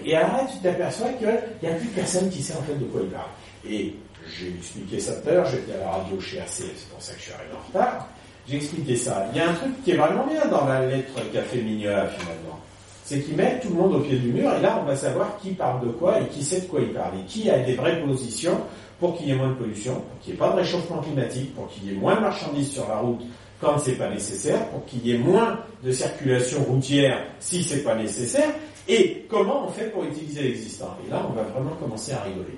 et 0.04 0.16
alors 0.16 0.36
là, 0.36 0.46
tu 0.52 0.58
t'aperçois 0.58 1.08
qu'il 1.14 1.28
n'y 1.62 1.68
a 1.68 1.74
plus 1.74 1.88
personne 1.88 2.30
qui 2.30 2.42
sait 2.42 2.54
en 2.54 2.62
fait 2.62 2.74
de 2.74 2.84
quoi 2.84 3.00
il 3.02 3.08
parle. 3.08 3.28
Et 3.68 3.94
j'ai 4.38 4.48
expliqué 4.48 5.00
ça 5.00 5.14
tout 5.14 5.28
à 5.28 5.32
l'heure, 5.32 5.46
j'étais 5.46 5.72
à 5.74 5.78
la 5.78 5.90
radio 5.90 6.20
chez 6.20 6.38
RC, 6.38 6.64
c'est 6.76 6.88
pour 6.90 7.02
ça 7.02 7.12
que 7.14 7.18
je 7.18 7.24
suis 7.24 7.32
arrivé 7.32 7.50
en 7.54 7.66
retard. 7.66 8.08
J'ai 8.48 8.56
expliqué 8.56 8.96
ça. 8.96 9.26
Il 9.32 9.38
y 9.38 9.40
a 9.40 9.50
un 9.50 9.54
truc 9.54 9.84
qui 9.84 9.92
est 9.92 9.96
vraiment 9.96 10.26
bien 10.26 10.46
dans 10.46 10.66
la 10.66 10.86
lettre 10.86 11.12
qu'a 11.32 11.42
fait 11.42 11.60
Mignola 11.60 12.08
finalement. 12.08 12.58
C'est 13.04 13.20
qu'il 13.20 13.36
met 13.36 13.60
tout 13.60 13.68
le 13.68 13.74
monde 13.74 13.94
au 13.94 14.00
pied 14.00 14.16
du 14.16 14.32
mur 14.32 14.52
et 14.54 14.60
là 14.60 14.80
on 14.82 14.86
va 14.86 14.96
savoir 14.96 15.36
qui 15.38 15.50
parle 15.50 15.86
de 15.86 15.92
quoi 15.92 16.20
et 16.20 16.26
qui 16.26 16.42
sait 16.42 16.60
de 16.60 16.66
quoi 16.66 16.80
il 16.80 16.92
parle 16.92 17.12
et 17.20 17.24
qui 17.26 17.50
a 17.50 17.58
des 17.58 17.74
vraies 17.74 18.00
positions 18.00 18.58
pour 18.98 19.16
qu'il 19.16 19.28
y 19.28 19.32
ait 19.32 19.36
moins 19.36 19.50
de 19.50 19.54
pollution, 19.54 19.94
pour 19.94 20.20
qu'il 20.20 20.32
n'y 20.32 20.36
ait 20.36 20.38
pas 20.38 20.50
de 20.50 20.56
réchauffement 20.56 20.98
climatique, 20.98 21.54
pour 21.54 21.68
qu'il 21.68 21.86
y 21.86 21.90
ait 21.90 21.98
moins 21.98 22.14
de 22.14 22.20
marchandises 22.20 22.70
sur 22.72 22.88
la 22.88 22.98
route 22.98 23.20
quand 23.60 23.78
c'est 23.78 23.96
pas 23.96 24.08
nécessaire, 24.08 24.68
pour 24.68 24.84
qu'il 24.86 25.06
y 25.06 25.12
ait 25.12 25.18
moins 25.18 25.58
de 25.82 25.90
circulation 25.90 26.62
routière 26.64 27.24
si 27.40 27.62
c'est 27.64 27.82
pas 27.82 27.96
nécessaire, 27.96 28.50
et 28.88 29.24
comment 29.28 29.66
on 29.66 29.70
fait 29.70 29.90
pour 29.90 30.04
utiliser 30.04 30.42
l'existant. 30.42 30.96
Et 31.06 31.10
là 31.10 31.26
on 31.28 31.32
va 31.32 31.42
vraiment 31.42 31.74
commencer 31.80 32.12
à 32.12 32.22
rigoler. 32.22 32.56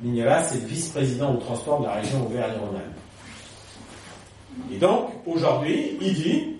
Mignola, 0.00 0.42
c'est 0.44 0.60
le 0.60 0.66
vice-président 0.66 1.34
au 1.34 1.38
transport 1.38 1.80
de 1.80 1.86
la 1.86 1.94
région 1.94 2.24
Auvergne-Rhône-Alpes. 2.24 2.99
Et 4.72 4.78
donc, 4.78 5.10
aujourd'hui, 5.26 5.96
il 6.00 6.14
dit, 6.14 6.56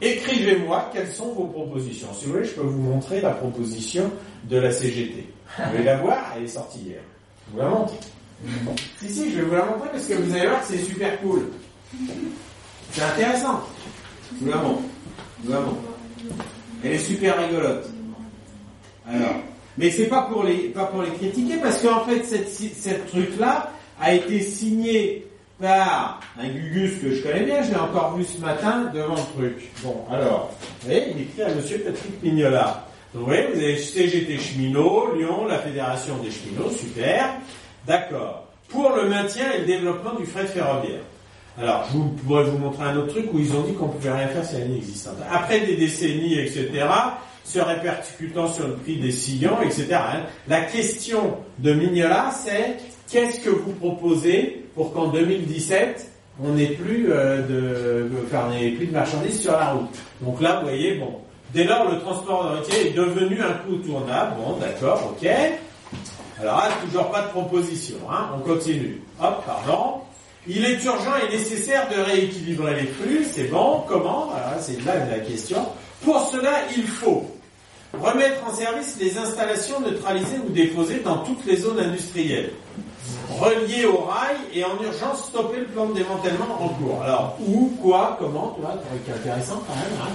écrivez-moi 0.00 0.90
quelles 0.92 1.10
sont 1.10 1.32
vos 1.32 1.46
propositions. 1.46 2.08
Si 2.14 2.26
vous 2.26 2.32
voulez, 2.32 2.44
je 2.44 2.52
peux 2.52 2.62
vous 2.62 2.82
montrer 2.82 3.20
la 3.20 3.30
proposition 3.30 4.10
de 4.44 4.58
la 4.58 4.70
CGT. 4.70 5.26
Vous 5.58 5.70
voulez 5.70 5.84
la 5.84 5.96
voir? 5.98 6.32
Elle 6.36 6.44
est 6.44 6.48
sortie 6.48 6.80
hier. 6.80 7.00
Je 7.48 7.52
vous 7.52 7.58
la 7.58 7.68
montre. 7.68 7.94
Si, 8.98 9.08
si, 9.12 9.30
je 9.30 9.36
vais 9.36 9.42
vous 9.42 9.54
la 9.54 9.64
montrer 9.64 9.88
parce 9.90 10.06
que 10.06 10.14
vous 10.14 10.34
allez 10.34 10.46
voir 10.46 10.62
c'est 10.64 10.78
super 10.78 11.20
cool. 11.20 11.48
C'est 12.92 13.02
intéressant. 13.02 13.60
Je 14.38 14.44
vous 14.44 14.50
la 14.50 14.56
montre. 14.58 14.82
Je 15.40 15.46
vous 15.46 15.52
la 15.52 15.60
montre. 15.60 15.76
Elle 16.84 16.92
est 16.92 16.98
super 16.98 17.38
rigolote. 17.38 17.88
Alors, 19.08 19.36
mais 19.78 19.90
c'est 19.90 20.06
pas 20.06 20.22
pour 20.22 20.42
les 20.42 20.68
pas 20.70 20.86
pour 20.86 21.02
les 21.02 21.10
critiquer 21.12 21.56
parce 21.58 21.80
qu'en 21.82 22.04
fait 22.04 22.24
cette 22.24 22.48
cette 22.48 23.06
truc 23.06 23.38
là 23.38 23.72
a 24.00 24.14
été 24.14 24.40
signé 24.42 25.26
par 25.60 26.20
un 26.38 26.48
Gugus 26.48 27.00
que 27.00 27.14
je 27.14 27.22
connais 27.22 27.44
bien, 27.44 27.62
je 27.62 27.70
l'ai 27.70 27.76
encore 27.76 28.16
vu 28.16 28.24
ce 28.24 28.38
matin 28.40 28.90
devant 28.92 29.14
le 29.14 29.40
truc. 29.40 29.70
Bon, 29.82 30.04
alors, 30.10 30.52
vous 30.80 30.88
voyez, 30.88 31.12
il 31.14 31.22
écrit 31.22 31.42
à 31.42 31.54
Monsieur 31.54 31.78
Patrick 31.78 32.20
Pignola. 32.20 32.86
Donc, 33.14 33.22
vous 33.22 33.28
voyez, 33.28 33.46
vous 33.46 33.58
avez 33.58 33.78
CGT 33.78 34.38
Cheminot, 34.38 35.14
Lyon, 35.16 35.46
la 35.46 35.58
Fédération 35.58 36.18
des 36.18 36.30
cheminots, 36.30 36.70
super. 36.70 37.30
D'accord. 37.86 38.46
Pour 38.68 38.90
le 38.90 39.08
maintien 39.08 39.52
et 39.52 39.60
le 39.60 39.66
développement 39.66 40.14
du 40.14 40.26
fret 40.26 40.46
ferroviaire. 40.46 41.00
Alors, 41.58 41.86
je 41.90 41.98
pourrais 42.26 42.44
vous 42.44 42.58
montrer 42.58 42.84
un 42.84 42.96
autre 42.98 43.14
truc 43.14 43.32
où 43.32 43.38
ils 43.38 43.54
ont 43.54 43.62
dit 43.62 43.72
qu'on 43.72 43.88
pouvait 43.88 44.12
rien 44.12 44.28
faire 44.28 44.44
si 44.44 44.54
la 44.54 44.60
ligne 44.60 44.76
existante. 44.76 45.14
Après 45.30 45.60
des 45.60 45.76
décennies, 45.76 46.38
etc., 46.38 46.68
se 47.44 47.60
répercutant 47.60 48.52
sur 48.52 48.66
le 48.66 48.74
prix 48.74 48.96
des 48.96 49.12
sillons, 49.12 49.62
etc. 49.62 49.86
hein. 49.92 50.22
La 50.48 50.62
question 50.62 51.38
de 51.60 51.72
Mignola, 51.72 52.30
c'est 52.32 52.76
qu'est-ce 53.08 53.40
que 53.40 53.50
vous 53.50 53.72
proposez 53.72 54.65
pour 54.76 54.92
qu'en 54.92 55.08
2017, 55.08 56.06
on 56.44 56.50
n'ait 56.50 56.66
plus 56.66 57.10
euh, 57.10 57.42
de, 57.42 58.10
enfin, 58.26 58.50
plus 58.76 58.86
de 58.86 58.92
marchandises 58.92 59.40
sur 59.40 59.52
la 59.52 59.72
route. 59.72 59.96
Donc 60.20 60.40
là, 60.40 60.60
vous 60.60 60.68
voyez, 60.68 60.98
bon, 60.98 61.14
dès 61.54 61.64
lors, 61.64 61.90
le 61.90 61.98
transport 62.00 62.54
routier 62.54 62.88
est 62.88 62.92
devenu 62.92 63.40
un 63.40 63.54
coût 63.54 63.76
tournable. 63.76 64.34
Bon, 64.38 64.56
d'accord, 64.58 65.12
ok. 65.12 65.26
Alors 66.38 66.58
là, 66.58 66.68
toujours 66.84 67.10
pas 67.10 67.22
de 67.22 67.28
proposition. 67.28 67.96
Hein. 68.10 68.28
On 68.36 68.40
continue. 68.40 69.00
Hop, 69.18 69.42
pardon. 69.46 70.00
Il 70.46 70.64
est 70.64 70.84
urgent 70.84 71.14
et 71.26 71.32
nécessaire 71.32 71.88
de 71.88 72.00
rééquilibrer 72.02 72.82
les 72.82 72.86
flux. 72.86 73.24
C'est 73.24 73.50
bon. 73.50 73.82
Comment? 73.88 74.30
C'est 74.60 74.84
là 74.84 74.92
la 75.10 75.18
question. 75.20 75.66
Pour 76.04 76.20
cela, 76.20 76.52
il 76.76 76.86
faut 76.86 77.24
remettre 78.02 78.44
en 78.46 78.54
service 78.54 78.96
les 79.00 79.16
installations 79.18 79.80
neutralisées 79.80 80.38
ou 80.46 80.50
déposées 80.50 81.00
dans 81.00 81.18
toutes 81.18 81.44
les 81.46 81.56
zones 81.56 81.78
industrielles, 81.80 82.52
reliées 83.38 83.86
au 83.86 83.98
rail 83.98 84.36
et 84.54 84.64
en 84.64 84.80
urgence 84.82 85.26
stopper 85.28 85.60
le 85.60 85.66
plan 85.66 85.86
de 85.86 85.94
démantèlement 85.94 86.62
en 86.62 86.68
cours. 86.68 87.02
Alors, 87.02 87.36
où, 87.46 87.72
quoi, 87.82 88.16
comment, 88.20 88.52
tu 88.56 88.60
vois, 88.62 88.70
truc 88.72 89.16
intéressant 89.16 89.62
quand 89.66 89.74
même. 89.74 90.00
hein. 90.02 90.10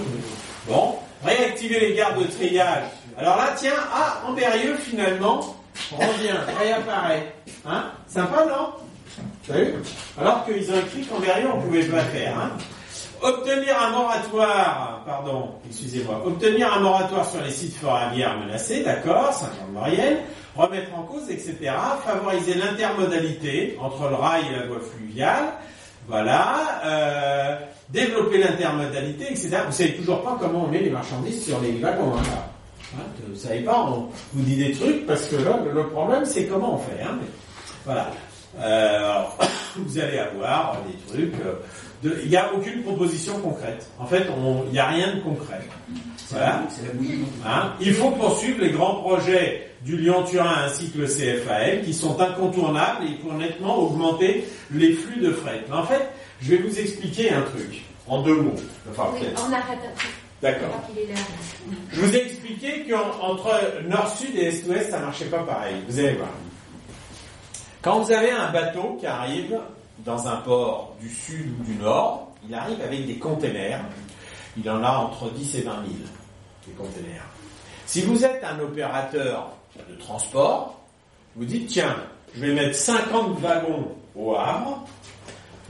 Bon, 0.68 0.94
réactiver 1.24 1.80
les 1.80 1.94
gares 1.94 2.18
de 2.18 2.24
triage. 2.24 2.84
Alors 3.18 3.36
là, 3.36 3.54
tiens, 3.56 3.72
ah, 3.92 4.22
Amberieux 4.28 4.76
finalement 4.76 5.56
revient, 5.92 6.36
réapparaît. 6.58 7.34
Hein 7.66 7.84
Sympa, 8.08 8.44
non? 8.46 9.54
Vu? 9.54 9.74
Alors 10.18 10.44
qu'ils 10.44 10.70
ont 10.70 10.78
écrit 10.78 11.02
qu'Amberieux, 11.04 11.48
on 11.54 11.60
pouvait 11.60 11.84
pas 11.84 12.00
faire. 12.04 12.38
Hein 12.38 12.50
Obtenir 13.22 13.80
un 13.80 13.90
moratoire, 13.90 15.02
pardon, 15.06 15.50
excusez-moi, 15.68 16.22
obtenir 16.26 16.72
un 16.72 16.80
moratoire 16.80 17.28
sur 17.28 17.40
les 17.40 17.52
sites 17.52 17.76
ferroviaires 17.76 18.36
menacés, 18.36 18.82
d'accord, 18.82 19.32
50 19.32 19.72
moyenne, 19.72 20.16
remettre 20.56 20.92
en 20.96 21.04
cause, 21.04 21.30
etc., 21.30 21.70
favoriser 22.04 22.54
l'intermodalité 22.54 23.78
entre 23.80 24.08
le 24.08 24.16
rail 24.16 24.42
et 24.52 24.56
la 24.56 24.66
voie 24.66 24.80
fluviale, 24.80 25.44
voilà, 26.08 26.80
euh, 26.84 27.56
développer 27.90 28.38
l'intermodalité, 28.38 29.26
etc. 29.30 29.58
Vous 29.66 29.72
savez 29.72 29.94
toujours 29.94 30.22
pas 30.22 30.36
comment 30.40 30.64
on 30.64 30.68
met 30.68 30.80
les 30.80 30.90
marchandises 30.90 31.44
sur 31.44 31.60
les 31.60 31.78
wagons, 31.78 32.14
hein, 32.16 32.22
là. 32.24 32.48
Hein, 32.98 33.04
vous 33.28 33.38
savez 33.38 33.60
pas, 33.60 33.84
on 33.88 34.08
vous 34.32 34.42
dit 34.42 34.56
des 34.56 34.72
trucs, 34.72 35.06
parce 35.06 35.26
que 35.26 35.36
là, 35.36 35.60
le, 35.72 35.86
problème, 35.90 36.24
c'est 36.24 36.46
comment 36.46 36.74
on 36.74 36.78
fait, 36.78 37.00
hein, 37.02 37.16
mais- 37.20 37.28
voilà. 37.84 38.08
Euh, 38.58 38.98
alors, 38.98 39.38
vous 39.76 39.98
allez 39.98 40.18
avoir 40.18 40.76
des 40.88 41.12
trucs. 41.12 41.34
Il 42.04 42.28
n'y 42.28 42.36
a 42.36 42.52
aucune 42.52 42.82
proposition 42.82 43.38
concrète. 43.40 43.88
En 43.98 44.06
fait, 44.06 44.26
il 44.66 44.72
n'y 44.72 44.78
a 44.78 44.88
rien 44.88 45.14
de 45.14 45.20
concret. 45.20 45.60
Voilà. 46.30 46.62
Hein 47.46 47.72
Il 47.80 47.94
faut 47.94 48.10
poursuivre 48.10 48.60
les 48.60 48.70
grands 48.70 48.96
projets 48.96 49.68
du 49.84 49.96
Lyon-Turin 49.96 50.64
ainsi 50.64 50.90
que 50.90 50.98
le 50.98 51.06
CFAL 51.06 51.82
qui 51.82 51.92
sont 51.94 52.18
incontournables 52.20 53.04
et 53.06 53.14
pour 53.16 53.34
nettement 53.34 53.78
augmenter 53.78 54.44
les 54.70 54.92
flux 54.94 55.20
de 55.20 55.32
fret. 55.32 55.62
Mais 55.68 55.76
en 55.76 55.84
fait, 55.84 56.08
je 56.40 56.54
vais 56.54 56.62
vous 56.62 56.78
expliquer 56.78 57.30
un 57.32 57.42
truc 57.42 57.82
en 58.08 58.22
deux 58.22 58.36
mots. 58.36 58.54
Enfin, 58.90 59.10
Oui, 59.14 59.26
on 59.36 59.52
arrête. 59.52 59.78
D'accord. 60.40 60.82
Je 61.92 62.00
vous 62.00 62.16
ai 62.16 62.22
expliqué 62.22 62.84
qu'entre 62.88 63.52
nord-sud 63.88 64.34
et 64.34 64.46
est-ouest, 64.46 64.90
ça 64.90 64.98
marchait 64.98 65.26
pas 65.26 65.44
pareil. 65.44 65.76
Vous 65.88 65.98
allez 66.00 66.14
voir. 66.14 66.30
Quand 67.80 68.00
vous 68.00 68.12
avez 68.12 68.30
un 68.30 68.50
bateau 68.50 68.96
qui 68.98 69.06
arrive 69.06 69.56
dans 70.04 70.26
un 70.26 70.36
port 70.36 70.96
du 71.00 71.08
sud 71.08 71.54
ou 71.60 71.64
du 71.64 71.74
nord, 71.76 72.32
il 72.48 72.54
arrive 72.54 72.80
avec 72.80 73.06
des 73.06 73.18
containers. 73.18 73.80
Il 74.56 74.68
en 74.68 74.82
a 74.82 74.90
entre 74.90 75.30
10 75.30 75.56
et 75.56 75.60
20 75.62 75.72
000, 75.72 75.84
des 76.66 76.72
containers. 76.72 77.24
Si 77.86 78.02
vous 78.02 78.24
êtes 78.24 78.42
un 78.44 78.58
opérateur 78.60 79.50
de 79.88 79.94
transport, 79.96 80.80
vous 81.36 81.44
dites, 81.44 81.68
tiens, 81.68 81.96
je 82.34 82.46
vais 82.46 82.52
mettre 82.52 82.74
50 82.74 83.38
wagons 83.40 83.88
au 84.14 84.34
Havre, 84.34 84.84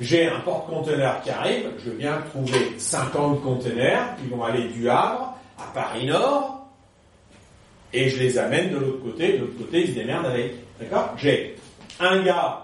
j'ai 0.00 0.28
un 0.28 0.40
porte-conteneur 0.40 1.20
qui 1.22 1.30
arrive, 1.30 1.70
je 1.84 1.90
viens 1.90 2.20
trouver 2.30 2.78
50 2.78 3.42
containers 3.42 4.16
qui 4.16 4.28
vont 4.28 4.42
aller 4.42 4.68
du 4.68 4.88
Havre 4.88 5.34
à 5.58 5.72
Paris 5.74 6.06
Nord, 6.06 6.66
et 7.92 8.08
je 8.08 8.18
les 8.18 8.38
amène 8.38 8.70
de 8.70 8.78
l'autre 8.78 9.02
côté, 9.02 9.34
de 9.34 9.38
l'autre 9.38 9.58
côté, 9.58 9.82
ils 9.82 9.88
se 9.88 9.92
démerdent 9.92 10.26
avec. 10.26 10.54
D'accord? 10.80 11.14
J'ai 11.18 11.56
un 12.00 12.22
gars 12.22 12.61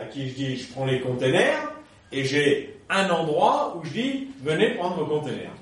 à 0.00 0.04
qui 0.04 0.28
je 0.28 0.34
dis, 0.34 0.56
je 0.56 0.72
prends 0.72 0.84
les 0.86 1.00
containers, 1.00 1.72
et 2.12 2.24
j'ai 2.24 2.78
un 2.88 3.08
endroit 3.10 3.76
où 3.76 3.84
je 3.84 3.90
dis, 3.90 4.28
venez 4.42 4.70
prendre 4.70 4.96
vos 4.96 5.06
containers. 5.06 5.52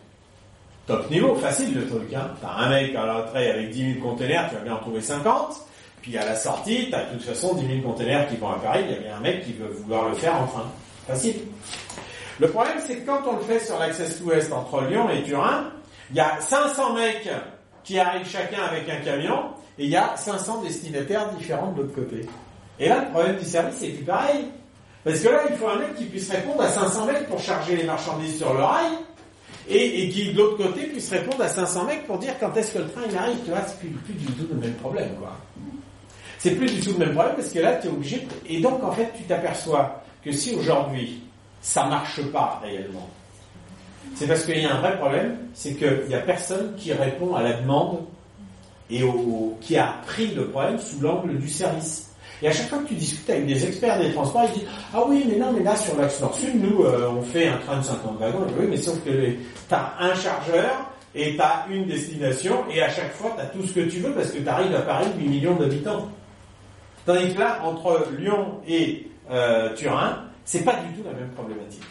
Top 0.86 1.10
niveau, 1.10 1.34
facile 1.34 1.74
le 1.74 1.86
truc. 1.86 2.12
Hein. 2.14 2.30
T'as 2.40 2.64
un 2.64 2.68
mec 2.68 2.94
à 2.94 3.06
l'entrée 3.06 3.50
avec 3.50 3.70
10 3.70 3.94
000 3.94 4.08
containers, 4.08 4.48
tu 4.48 4.54
vas 4.54 4.60
bien 4.60 4.74
en 4.74 4.78
trouver 4.78 5.00
50. 5.00 5.56
Puis 6.00 6.16
à 6.16 6.24
la 6.24 6.36
sortie, 6.36 6.88
t'as 6.90 7.06
de 7.06 7.14
toute 7.14 7.22
façon 7.22 7.54
10 7.54 7.66
000 7.66 7.80
containers 7.80 8.28
qui 8.28 8.36
vont 8.36 8.50
à 8.50 8.58
Paris, 8.60 8.84
il 8.88 8.94
y 8.94 8.96
a 8.96 9.00
bien 9.00 9.16
un 9.16 9.20
mec 9.20 9.44
qui 9.44 9.52
veut 9.52 9.66
vouloir 9.66 10.08
le 10.08 10.14
faire 10.14 10.40
en 10.40 10.46
train. 10.46 10.70
Facile. 11.08 11.40
Le 12.38 12.48
problème, 12.48 12.76
c'est 12.86 12.98
que 12.98 13.06
quand 13.06 13.22
on 13.26 13.36
le 13.36 13.42
fait 13.42 13.58
sur 13.58 13.78
l'Access 13.78 14.20
Ouest 14.20 14.52
entre 14.52 14.82
Lyon 14.82 15.08
et 15.10 15.22
Turin, 15.24 15.70
il 16.10 16.16
y 16.16 16.20
a 16.20 16.38
500 16.38 16.92
mecs 16.92 17.28
qui 17.82 17.98
arrivent 17.98 18.28
chacun 18.28 18.62
avec 18.62 18.88
un 18.88 18.96
camion, 18.96 19.46
et 19.78 19.84
il 19.84 19.90
y 19.90 19.96
a 19.96 20.16
500 20.16 20.62
destinataires 20.62 21.30
différents 21.30 21.72
de 21.72 21.82
l'autre 21.82 21.94
côté. 21.94 22.26
Et 22.78 22.88
là, 22.88 23.04
le 23.04 23.10
problème 23.10 23.36
du 23.36 23.44
service, 23.44 23.76
c'est 23.78 23.88
plus 23.88 24.04
pareil. 24.04 24.44
Parce 25.04 25.20
que 25.20 25.28
là, 25.28 25.42
il 25.48 25.56
faut 25.56 25.68
un 25.68 25.78
mec 25.78 25.94
qui 25.96 26.04
puisse 26.04 26.30
répondre 26.30 26.60
à 26.62 26.68
500 26.68 27.06
mecs 27.06 27.26
pour 27.28 27.38
charger 27.40 27.76
les 27.76 27.84
marchandises 27.84 28.36
sur 28.38 28.52
le 28.52 28.62
rail, 28.62 28.90
et, 29.68 30.08
qui, 30.10 30.32
de 30.32 30.36
l'autre 30.38 30.56
côté, 30.58 30.86
puisse 30.86 31.10
répondre 31.10 31.42
à 31.42 31.48
500 31.48 31.84
mecs 31.84 32.06
pour 32.06 32.18
dire 32.18 32.34
quand 32.38 32.54
est-ce 32.56 32.72
que 32.74 32.78
le 32.78 32.88
train 32.88 33.02
il 33.10 33.16
arrive. 33.16 33.38
Tu 33.44 33.50
vois, 33.50 33.60
c'est 33.66 33.78
plus, 33.78 33.88
plus 33.90 34.14
du 34.14 34.26
tout 34.26 34.46
le 34.50 34.56
même 34.60 34.74
problème, 34.74 35.10
quoi. 35.18 35.36
C'est 36.38 36.52
plus 36.52 36.66
du 36.72 36.80
tout 36.80 36.92
le 36.98 37.06
même 37.06 37.14
problème 37.14 37.34
parce 37.36 37.48
que 37.50 37.58
là, 37.60 37.74
tu 37.76 37.86
es 37.88 37.90
obligé. 37.90 38.16
de- 38.18 38.26
Et 38.52 38.60
donc, 38.60 38.82
en 38.84 38.92
fait, 38.92 39.10
tu 39.16 39.22
t'aperçois 39.24 40.02
que 40.24 40.30
si 40.32 40.54
aujourd'hui, 40.54 41.22
ça 41.62 41.84
marche 41.86 42.20
pas 42.30 42.60
réellement, 42.62 43.08
c'est 44.14 44.26
parce 44.28 44.44
qu'il 44.44 44.58
y 44.60 44.64
a 44.66 44.74
un 44.76 44.80
vrai 44.80 44.96
problème, 44.98 45.36
c'est 45.54 45.74
qu'il 45.74 46.04
n'y 46.08 46.14
a 46.14 46.20
personne 46.20 46.74
qui 46.76 46.92
répond 46.92 47.34
à 47.34 47.42
la 47.42 47.54
demande 47.54 48.04
et 48.90 49.02
au- 49.02 49.56
qui 49.60 49.76
a 49.76 49.96
pris 50.06 50.28
le 50.28 50.48
problème 50.48 50.78
sous 50.78 51.00
l'angle 51.00 51.38
du 51.38 51.48
service. 51.48 52.05
Et 52.42 52.48
à 52.48 52.52
chaque 52.52 52.68
fois 52.68 52.78
que 52.78 52.88
tu 52.88 52.94
discutes 52.94 53.28
avec 53.30 53.46
des 53.46 53.64
experts 53.64 53.98
des 53.98 54.12
transports, 54.12 54.44
ils 54.54 54.60
disent 54.60 54.68
Ah 54.94 55.02
oui, 55.06 55.24
mais 55.28 55.36
non, 55.36 55.52
mais 55.52 55.62
là 55.62 55.74
sur 55.76 55.96
l'axe 55.96 56.20
Nord-Sud, 56.20 56.62
nous, 56.62 56.84
euh, 56.84 57.10
on 57.10 57.22
fait 57.22 57.48
un 57.48 57.56
train 57.58 57.78
de 57.78 57.84
50 57.84 58.18
wagons. 58.18 58.46
Oui, 58.58 58.66
mais 58.68 58.76
sauf 58.76 59.02
que 59.04 59.10
tu 59.10 59.74
as 59.74 59.94
un 59.98 60.14
chargeur 60.14 60.90
et 61.14 61.34
tu 61.34 61.40
as 61.40 61.66
une 61.70 61.86
destination, 61.86 62.64
et 62.70 62.82
à 62.82 62.90
chaque 62.90 63.14
fois, 63.14 63.32
tu 63.36 63.42
as 63.42 63.46
tout 63.46 63.66
ce 63.66 63.72
que 63.72 63.80
tu 63.88 64.00
veux 64.00 64.12
parce 64.12 64.30
que 64.30 64.38
tu 64.38 64.48
arrives 64.48 64.74
à 64.74 64.82
Paris, 64.82 65.06
8 65.18 65.28
millions 65.28 65.54
d'habitants. 65.54 66.08
Tandis 67.06 67.32
que 67.32 67.38
là, 67.38 67.60
entre 67.64 68.06
Lyon 68.18 68.60
et 68.68 69.06
euh, 69.30 69.74
Turin, 69.74 70.24
c'est 70.44 70.64
pas 70.64 70.74
du 70.74 70.92
tout 70.94 71.08
la 71.08 71.18
même 71.18 71.30
problématique. 71.30 71.82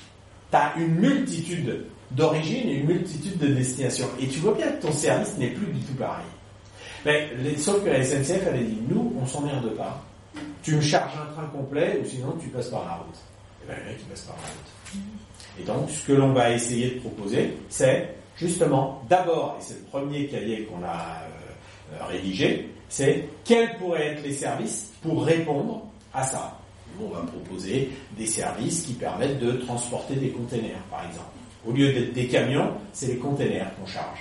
Tu 0.52 0.58
as 0.58 0.74
une 0.78 0.96
multitude 0.96 1.86
d'origines 2.12 2.70
et 2.70 2.74
une 2.76 2.88
multitude 2.88 3.38
de 3.40 3.48
destinations. 3.48 4.08
Et 4.20 4.28
tu 4.28 4.40
vois 4.40 4.54
bien 4.54 4.68
que 4.68 4.82
ton 4.84 4.92
service 4.92 5.38
n'est 5.38 5.50
plus 5.50 5.68
du 5.68 5.80
tout 5.80 5.96
pareil. 5.96 6.26
Mais, 7.04 7.30
sauf 7.58 7.84
que 7.84 7.90
la 7.90 8.04
SNCF, 8.04 8.42
elle 8.48 8.60
a 8.60 8.64
dit, 8.64 8.78
nous, 8.88 9.14
on 9.22 9.26
s'emmerde 9.26 9.76
pas. 9.76 10.05
Tu 10.64 10.76
me 10.76 10.82
charges 10.82 11.14
un 11.18 11.34
train 11.34 11.48
complet 11.48 12.02
ou 12.04 12.08
sinon 12.08 12.36
tu 12.42 12.50
passes 12.50 12.70
par 12.70 12.86
la 12.86 12.94
route. 12.96 13.16
Et 13.64 13.68
bien, 13.68 13.76
le 13.80 13.92
mec, 13.92 13.98
il 14.00 14.06
passe 14.08 14.22
par 14.22 14.36
la 14.36 14.48
route. 14.48 15.02
Et 15.60 15.64
donc, 15.64 15.90
ce 15.90 16.08
que 16.08 16.14
l'on 16.14 16.34
va 16.34 16.52
essayer 16.52 16.92
de 16.92 17.00
proposer, 17.00 17.58
c'est 17.70 18.16
justement, 18.38 19.02
d'abord, 19.10 19.58
et 19.60 19.64
c'est 19.64 19.76
le 19.76 19.86
premier 19.86 20.28
cahier 20.28 20.64
qu'on 20.64 20.84
a 20.84 20.88
euh, 20.90 21.94
euh, 21.94 22.06
rédigé, 22.06 22.70
c'est 22.90 23.30
quels 23.44 23.78
pourraient 23.78 24.14
être 24.14 24.24
les 24.24 24.34
services 24.34 24.92
pour 25.02 25.26
répondre 25.26 25.84
à 26.14 26.24
ça. 26.24 26.60
On 27.02 27.10
va 27.10 27.22
proposer 27.22 27.90
des 28.18 28.26
services 28.26 28.84
qui 28.84 28.94
permettent 28.94 29.40
de 29.40 29.54
transporter 29.54 30.16
des 30.16 30.30
containers, 30.30 30.82
par 30.90 31.06
exemple. 31.06 31.28
Au 31.68 31.72
lieu 31.72 31.92
d'être 31.92 32.14
des 32.14 32.28
camions, 32.28 32.72
c'est 32.94 33.08
les 33.08 33.18
containers 33.18 33.76
qu'on 33.76 33.86
charge. 33.86 34.20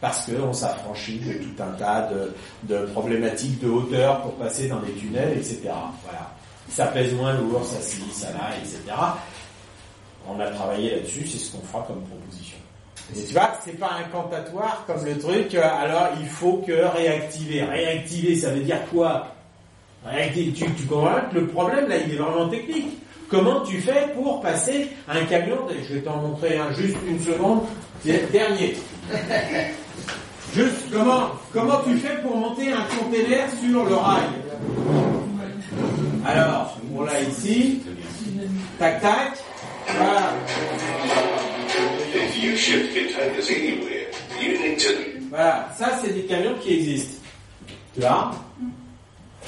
Parce 0.00 0.26
qu'on 0.26 0.52
s'affranchit 0.52 1.18
de 1.18 1.32
tout 1.32 1.62
un 1.62 1.72
tas 1.72 2.08
de, 2.62 2.86
problématiques 2.92 3.60
de 3.60 3.68
hauteur 3.68 4.22
pour 4.22 4.32
passer 4.34 4.68
dans 4.68 4.80
les 4.80 4.92
tunnels, 4.92 5.36
etc. 5.36 5.70
Ça 6.68 6.86
pèse 6.86 7.14
moins 7.14 7.34
lourd, 7.34 7.64
ça 7.64 7.80
ci, 7.80 8.02
ça 8.12 8.28
là, 8.32 8.50
etc. 8.62 8.94
On 10.28 10.38
a 10.38 10.46
travaillé 10.50 10.96
là-dessus, 10.96 11.26
c'est 11.26 11.38
ce 11.38 11.52
qu'on 11.52 11.62
fera 11.66 11.82
comme 11.84 12.02
proposition. 12.02 12.58
Tu 13.14 13.32
vois, 13.32 13.58
c'est 13.64 13.78
pas 13.78 13.92
incantatoire 14.04 14.84
comme 14.86 15.02
le 15.04 15.18
truc, 15.18 15.54
euh, 15.54 15.62
alors 15.62 16.10
il 16.20 16.26
faut 16.26 16.62
que 16.66 16.72
réactiver. 16.72 17.62
Réactiver, 17.62 18.36
ça 18.36 18.50
veut 18.50 18.60
dire 18.60 18.80
quoi? 18.90 19.28
Tu, 20.34 20.52
tu 20.52 20.86
comprends 20.86 21.20
que 21.30 21.38
le 21.38 21.46
problème 21.48 21.88
là, 21.88 21.96
il 21.96 22.12
est 22.12 22.16
vraiment 22.16 22.48
technique. 22.48 22.98
Comment 23.28 23.60
tu 23.60 23.80
fais 23.80 24.08
pour 24.14 24.40
passer 24.40 24.88
un 25.06 25.24
camion 25.24 25.58
Je 25.68 25.94
vais 25.94 26.00
t'en 26.00 26.16
montrer 26.16 26.56
un, 26.56 26.72
juste 26.72 26.96
une 27.06 27.20
seconde. 27.20 27.62
Dernier. 28.04 28.76
Juste, 30.58 30.90
comment, 30.92 31.30
comment 31.52 31.80
tu 31.84 31.96
fais 31.98 32.20
pour 32.20 32.36
monter 32.36 32.72
un 32.72 32.82
container 32.98 33.48
sur 33.62 33.84
le 33.84 33.94
rail 33.94 34.24
Alors, 36.26 36.76
on 36.96 37.02
l'a 37.02 37.22
ici. 37.22 37.80
Tac, 38.76 39.00
tac. 39.00 39.38
Voilà. 39.86 40.32
Voilà, 45.30 45.68
ça 45.78 45.90
c'est 46.02 46.12
des 46.12 46.22
camions 46.22 46.54
qui 46.60 46.74
existent. 46.74 47.22
Tu 47.94 48.00
vois 48.00 48.32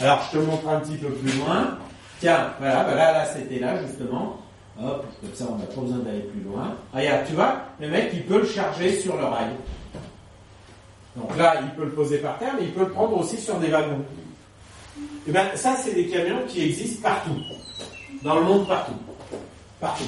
Alors 0.01 0.29
je 0.31 0.39
te 0.39 0.45
montre 0.45 0.69
un 0.69 0.79
petit 0.79 0.97
peu 0.97 1.09
plus 1.09 1.39
loin. 1.41 1.77
Tiens, 2.21 2.53
voilà, 2.61 2.85
voilà, 2.85 3.13
là 3.13 3.25
c'était 3.25 3.59
là 3.59 3.85
justement. 3.85 4.37
Hop, 4.81 5.05
comme 5.21 5.35
ça 5.35 5.45
on 5.51 5.57
n'a 5.57 5.65
pas 5.65 5.81
besoin 5.81 5.99
d'aller 5.99 6.21
plus 6.21 6.43
loin. 6.43 6.77
Regarde, 6.95 7.27
tu 7.27 7.33
vois, 7.33 7.57
le 7.81 7.89
mec 7.89 8.11
il 8.15 8.23
peut 8.23 8.39
le 8.43 8.47
charger 8.47 9.01
sur 9.01 9.17
le 9.17 9.25
rail. 9.25 9.49
Donc 11.17 11.37
là, 11.37 11.61
il 11.63 11.71
peut 11.71 11.85
le 11.85 11.93
poser 11.93 12.19
par 12.19 12.39
terre, 12.39 12.55
mais 12.59 12.67
il 12.67 12.73
peut 12.73 12.81
le 12.81 12.91
prendre 12.91 13.17
aussi 13.19 13.37
sur 13.37 13.57
des 13.57 13.69
wagons. 13.69 14.05
Et 15.27 15.33
bien 15.33 15.45
ça 15.55 15.77
c'est 15.77 15.95
des 15.95 16.07
camions 16.09 16.43
qui 16.49 16.65
existent 16.65 17.03
partout. 17.03 17.37
Dans 18.23 18.37
le 18.37 18.45
monde 18.45 18.69
partout. 18.69 18.93
Partout. 19.81 20.05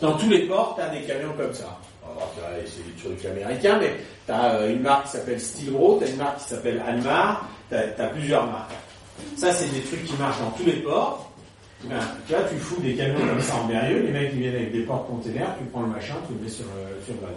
Dans 0.00 0.16
tous 0.16 0.28
les 0.28 0.46
ports, 0.46 0.74
tu 0.76 0.82
as 0.82 0.88
des 0.88 1.02
camions 1.02 1.32
comme 1.36 1.52
ça. 1.52 1.78
Alors, 2.04 2.32
c'est 2.66 2.84
des 2.84 3.16
trucs 3.16 3.24
américains, 3.24 3.78
mais 3.80 3.94
tu 4.26 4.32
as 4.32 4.66
une 4.66 4.80
marque 4.80 5.04
qui 5.04 5.12
s'appelle 5.12 5.40
Stilbro, 5.40 5.98
tu 5.98 6.04
as 6.04 6.08
une 6.08 6.16
marque 6.16 6.38
qui 6.38 6.48
s'appelle 6.48 6.82
Almar, 6.86 7.48
tu 7.68 7.76
as, 7.76 8.06
plusieurs 8.08 8.46
marques. 8.46 8.72
Ça, 9.36 9.52
c'est 9.52 9.68
des 9.72 9.80
trucs 9.80 10.04
qui 10.04 10.14
marchent 10.16 10.40
dans 10.40 10.50
tous 10.50 10.64
les 10.64 10.82
ports. 10.82 11.30
Ben, 11.84 11.98
tu 12.26 12.34
vois, 12.34 12.44
tu 12.44 12.56
fous 12.56 12.80
des 12.80 12.94
camions 12.94 13.26
comme 13.26 13.40
ça 13.40 13.56
en 13.56 13.66
Berrieux, 13.66 14.02
les 14.02 14.12
mecs 14.12 14.30
ils 14.34 14.40
viennent 14.40 14.54
avec 14.54 14.72
des 14.72 14.82
portes-containers, 14.82 15.56
tu 15.58 15.64
prends 15.64 15.82
le 15.82 15.88
machin, 15.88 16.14
tu 16.28 16.34
le 16.34 16.40
mets 16.40 16.48
sur 16.48 16.64
le, 16.64 17.04
sur 17.04 17.14
le 17.14 17.20
wagon. 17.20 17.34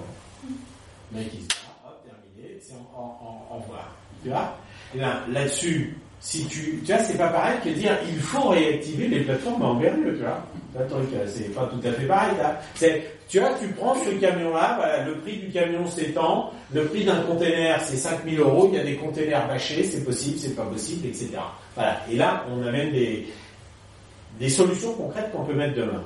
Le 1.12 1.20
mec 1.20 1.28
il 1.34 1.40
dit, 1.40 1.48
hop, 1.84 2.04
terminé, 2.04 2.60
c'est 2.62 2.74
en, 2.96 3.46
en, 3.52 3.58
revoir. 3.58 3.96
Tu 4.24 4.30
vois 4.30 4.58
Et 4.96 5.00
ben, 5.00 5.20
là-dessus, 5.32 5.98
si 6.20 6.46
tu, 6.46 6.82
tu 6.86 6.92
vois, 6.92 7.04
c'est 7.04 7.18
pas 7.18 7.28
pareil 7.28 7.60
que 7.64 7.70
dire 7.70 7.98
il 8.08 8.20
faut 8.20 8.50
réactiver 8.50 9.08
les 9.08 9.20
plateformes 9.22 9.62
en 9.62 9.76
Berrieux, 9.76 10.16
tu 10.18 10.24
vois. 10.24 10.44
Euh, 10.78 11.26
c'est 11.28 11.54
pas 11.54 11.68
tout 11.68 11.88
à 11.88 11.92
fait 11.92 12.06
pareil, 12.06 12.36
là. 12.38 12.60
C'est, 12.76 13.04
tu 13.30 13.40
vois, 13.40 13.52
tu 13.60 13.68
prends 13.70 13.96
ce 13.96 14.10
camion-là, 14.10 14.76
voilà, 14.78 15.06
le 15.06 15.16
prix 15.20 15.38
du 15.38 15.50
camion 15.50 15.88
s'étend, 15.88 16.52
le 16.74 16.86
prix 16.86 17.06
d'un 17.06 17.22
container 17.22 17.80
c'est 17.82 17.96
5000 17.96 18.40
euros, 18.40 18.70
il 18.72 18.78
y 18.78 18.80
a 18.80 18.84
des 18.84 18.96
containers 18.96 19.48
bâchés, 19.48 19.84
c'est 19.84 20.04
possible, 20.04 20.38
c'est 20.38 20.56
pas 20.56 20.66
possible, 20.66 21.08
etc. 21.08 21.30
Voilà. 21.76 22.02
Et 22.12 22.18
là, 22.18 22.46
on 22.52 22.66
amène 22.66 22.92
des, 22.92 23.28
des 24.40 24.50
solutions 24.50 24.94
concrètes 24.94 25.32
qu'on 25.32 25.44
peut 25.44 25.54
mettre 25.54 25.76
demain. 25.76 26.04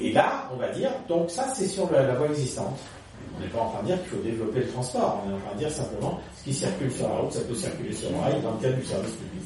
Et 0.00 0.12
là, 0.12 0.48
on 0.52 0.56
va 0.56 0.68
dire, 0.68 0.90
donc 1.08 1.30
ça 1.30 1.48
c'est 1.54 1.66
sur 1.66 1.90
la 1.92 2.14
voie 2.14 2.28
existante. 2.28 2.78
On 3.38 3.40
n'est 3.40 3.48
pas 3.50 3.60
en 3.60 3.70
train 3.70 3.82
de 3.82 3.86
dire 3.86 4.00
qu'il 4.02 4.10
faut 4.10 4.24
développer 4.24 4.60
le 4.60 4.68
transport, 4.68 5.22
on 5.24 5.30
est 5.30 5.34
en 5.34 5.38
train 5.38 5.54
de 5.54 5.58
dire 5.58 5.70
simplement 5.70 6.20
ce 6.38 6.44
qui 6.44 6.54
circule 6.54 6.90
sur 6.90 7.08
la 7.08 7.16
route, 7.22 7.32
ça 7.32 7.40
peut 7.40 7.54
circuler 7.54 7.92
sur 7.94 8.10
le 8.10 8.16
rail 8.18 8.42
dans 8.42 8.50
le 8.50 8.58
cadre 8.58 8.76
du 8.76 8.84
service 8.84 9.14
public. 9.14 9.38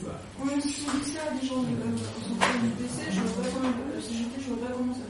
Moi, 0.42 0.52
si 0.60 0.82
on 0.88 0.98
dit 0.98 1.10
ça 1.12 1.20
à 1.28 1.34
des 1.36 1.46
gens 1.46 1.60
qui 1.60 1.76
sont 2.24 2.34
pas 2.40 2.46
du 2.56 2.68
PC, 2.80 3.12
je 3.12 3.20
vois 3.20 3.44
pas 3.44 3.50
comment, 3.52 4.00
si 4.00 4.16
j'étais, 4.16 4.40
je 4.40 4.48
vois 4.48 4.66
pas 4.66 4.72
comment 4.74 4.94
ça. 4.94 5.06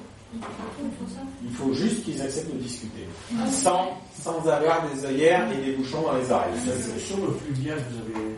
Il 1.44 1.50
faut 1.50 1.74
juste 1.74 2.04
qu'ils 2.04 2.20
acceptent 2.20 2.54
de 2.54 2.58
discuter. 2.58 3.06
Sans, 3.50 3.90
sans 4.18 4.38
avoir 4.48 4.88
des 4.88 5.04
œillères 5.04 5.46
et 5.52 5.64
des 5.64 5.72
bouchons 5.76 6.02
dans 6.02 6.16
les 6.16 6.30
oreilles. 6.30 6.58
Ça, 6.64 6.72
c'est 6.80 6.98
Sur 6.98 7.18
le 7.18 7.32
fluvial, 7.34 7.78
vous 7.90 7.98
avez. 8.18 8.31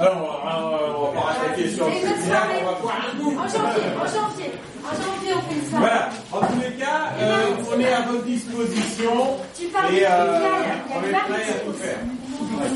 Alors, 0.00 1.12
on 1.14 1.14
va 1.14 1.20
pas 1.20 1.30
attaquer 1.30 1.70
sur 1.70 1.86
le 1.86 1.92
Et 1.92 2.02
notre 2.02 2.16
fluvial, 2.16 2.42
soirée, 2.42 2.58
on 2.62 2.66
va 2.66 2.74
boire 2.82 3.00
un 3.06 3.14
coup. 3.16 3.30
En 3.30 3.46
janvier, 3.46 3.86
en 3.94 4.06
janvier, 4.10 4.50
en 4.82 4.94
janvier, 4.98 5.30
on 5.38 5.42
fait 5.46 5.62
soirée. 5.70 5.84
Voilà. 5.86 6.08
En 6.32 6.40
tous 6.40 6.60
les 6.60 6.74
cas, 6.74 7.00
euh, 7.20 7.54
on 7.72 7.80
est 7.80 7.92
à 7.92 8.00
votre 8.02 8.24
disposition. 8.24 9.14
Tu 9.56 9.66
parles 9.66 9.94
et 9.94 10.04
euh, 10.04 10.34
fluvial, 10.34 10.66
il 10.66 10.66
y 10.66 10.74
a 10.74 10.96
on 10.96 11.00
le 11.00 11.08
est 11.08 11.12
prêt 11.12 11.22
à 11.22 11.28
maritime 11.30 11.62
tout 11.64 11.72
faire. 11.78 12.00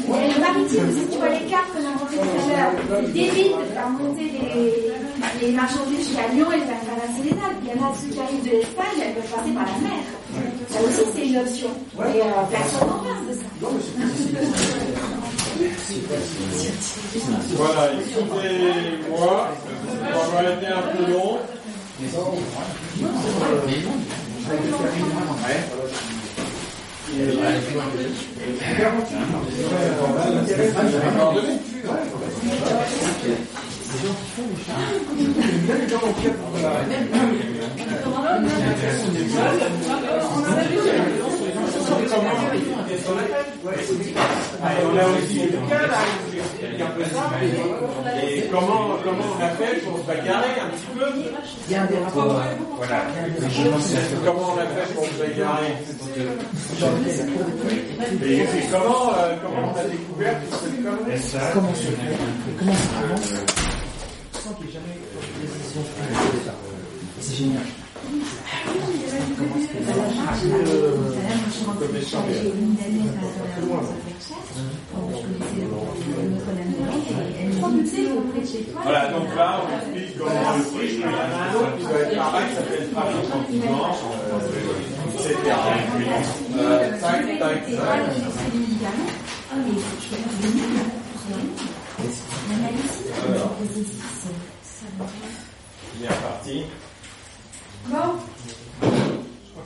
Il 0.06 0.14
y 0.14 0.14
a 0.14 0.34
le 0.34 0.40
maritime, 0.40 0.88
si 0.94 1.02
tu 1.10 1.18
vois 1.18 1.28
les 1.28 1.46
cartes 1.50 1.70
qu'on 1.74 1.82
a 1.82 1.90
montrées 1.90 2.16
tout 2.22 2.38
à 2.38 2.54
l'heure, 2.54 2.72
il 3.02 3.18
évite 3.18 3.58
de 3.58 3.64
faire 3.74 3.90
monter 3.90 4.26
les, 4.30 5.46
les 5.46 5.52
marchandises 5.52 6.06
jusqu'à 6.06 6.28
Lyon 6.28 6.46
et 6.54 6.60
de 6.62 6.66
faire 6.70 6.82
traverser 6.86 7.22
les 7.24 7.34
Alpes. 7.34 7.62
Il 7.62 7.68
y 7.68 7.74
en 7.74 7.82
a 7.82 7.90
ceux 7.98 8.08
qui 8.14 8.20
arrivent 8.20 8.46
de 8.46 8.54
l'Espagne, 8.62 8.98
elles 9.02 9.14
peuvent 9.18 9.32
passer 9.34 9.50
par 9.50 9.66
la 9.66 9.76
mer. 9.82 10.06
Ça 10.70 10.78
aussi, 10.86 11.02
c'est 11.14 11.26
une 11.26 11.38
option. 11.42 11.70
Et 11.98 12.22
euh, 12.22 12.46
personne 12.48 12.86
n'en 12.88 13.02
parle 13.02 13.26
de 13.26 13.34
ça. 13.34 13.48
Voilà, 17.56 17.90
excusez-moi, 17.98 19.50
on 20.14 20.30
va 20.30 20.42
un 20.66 20.82
peu 20.96 21.12
long. 21.12 21.38
Comment, 48.50 48.88
on 48.88 49.42
a 49.42 49.48
fait 49.50 49.76
pour 49.84 49.98
se 49.98 50.04
bagarrer 50.04 50.60
un 50.60 50.68
petit 50.70 50.86
peu 50.94 51.06
Il 51.68 51.72
y. 51.72 51.78
Comment 54.24 54.54
on 54.54 54.58
a 54.58 54.66
fait 54.66 54.94
pour 54.94 55.04
se 55.04 55.14
bagarrer 55.18 55.72
comment, 58.70 59.12
euh, 59.16 59.36
on 59.44 59.78
a 59.78 59.84
découvert 59.84 60.36
cette 60.50 60.82
connerie 60.82 61.20
Comment 61.54 61.74
Comment 62.58 63.16
ça. 66.44 66.54
C'est 67.20 67.34
génial. 67.34 67.62
Voilà, 78.82 79.08
donc 79.12 79.34
là, 79.36 79.60
on 79.62 79.68
explique 79.78 80.18
comment 80.18 80.56
le 80.56 80.62
autre 81.56 81.76
qui 81.78 81.84
doit 81.84 82.00
être 82.00 82.16
pareil, 82.16 82.46
qui 82.48 82.54
s'appelle 82.56 82.88
tranquillement, 83.30 83.96
euh, 84.12 84.38
etc. 85.14 85.36
Euh, 86.56 87.00
tac, 87.00 87.38
tac, 87.38 87.66
tac. 87.66 88.00
Bon, 97.88 98.18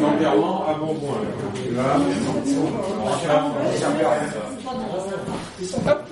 L'enterrement 0.00 0.66
à. 0.66 0.74
Tu 5.58 5.64
vois 5.64 6.04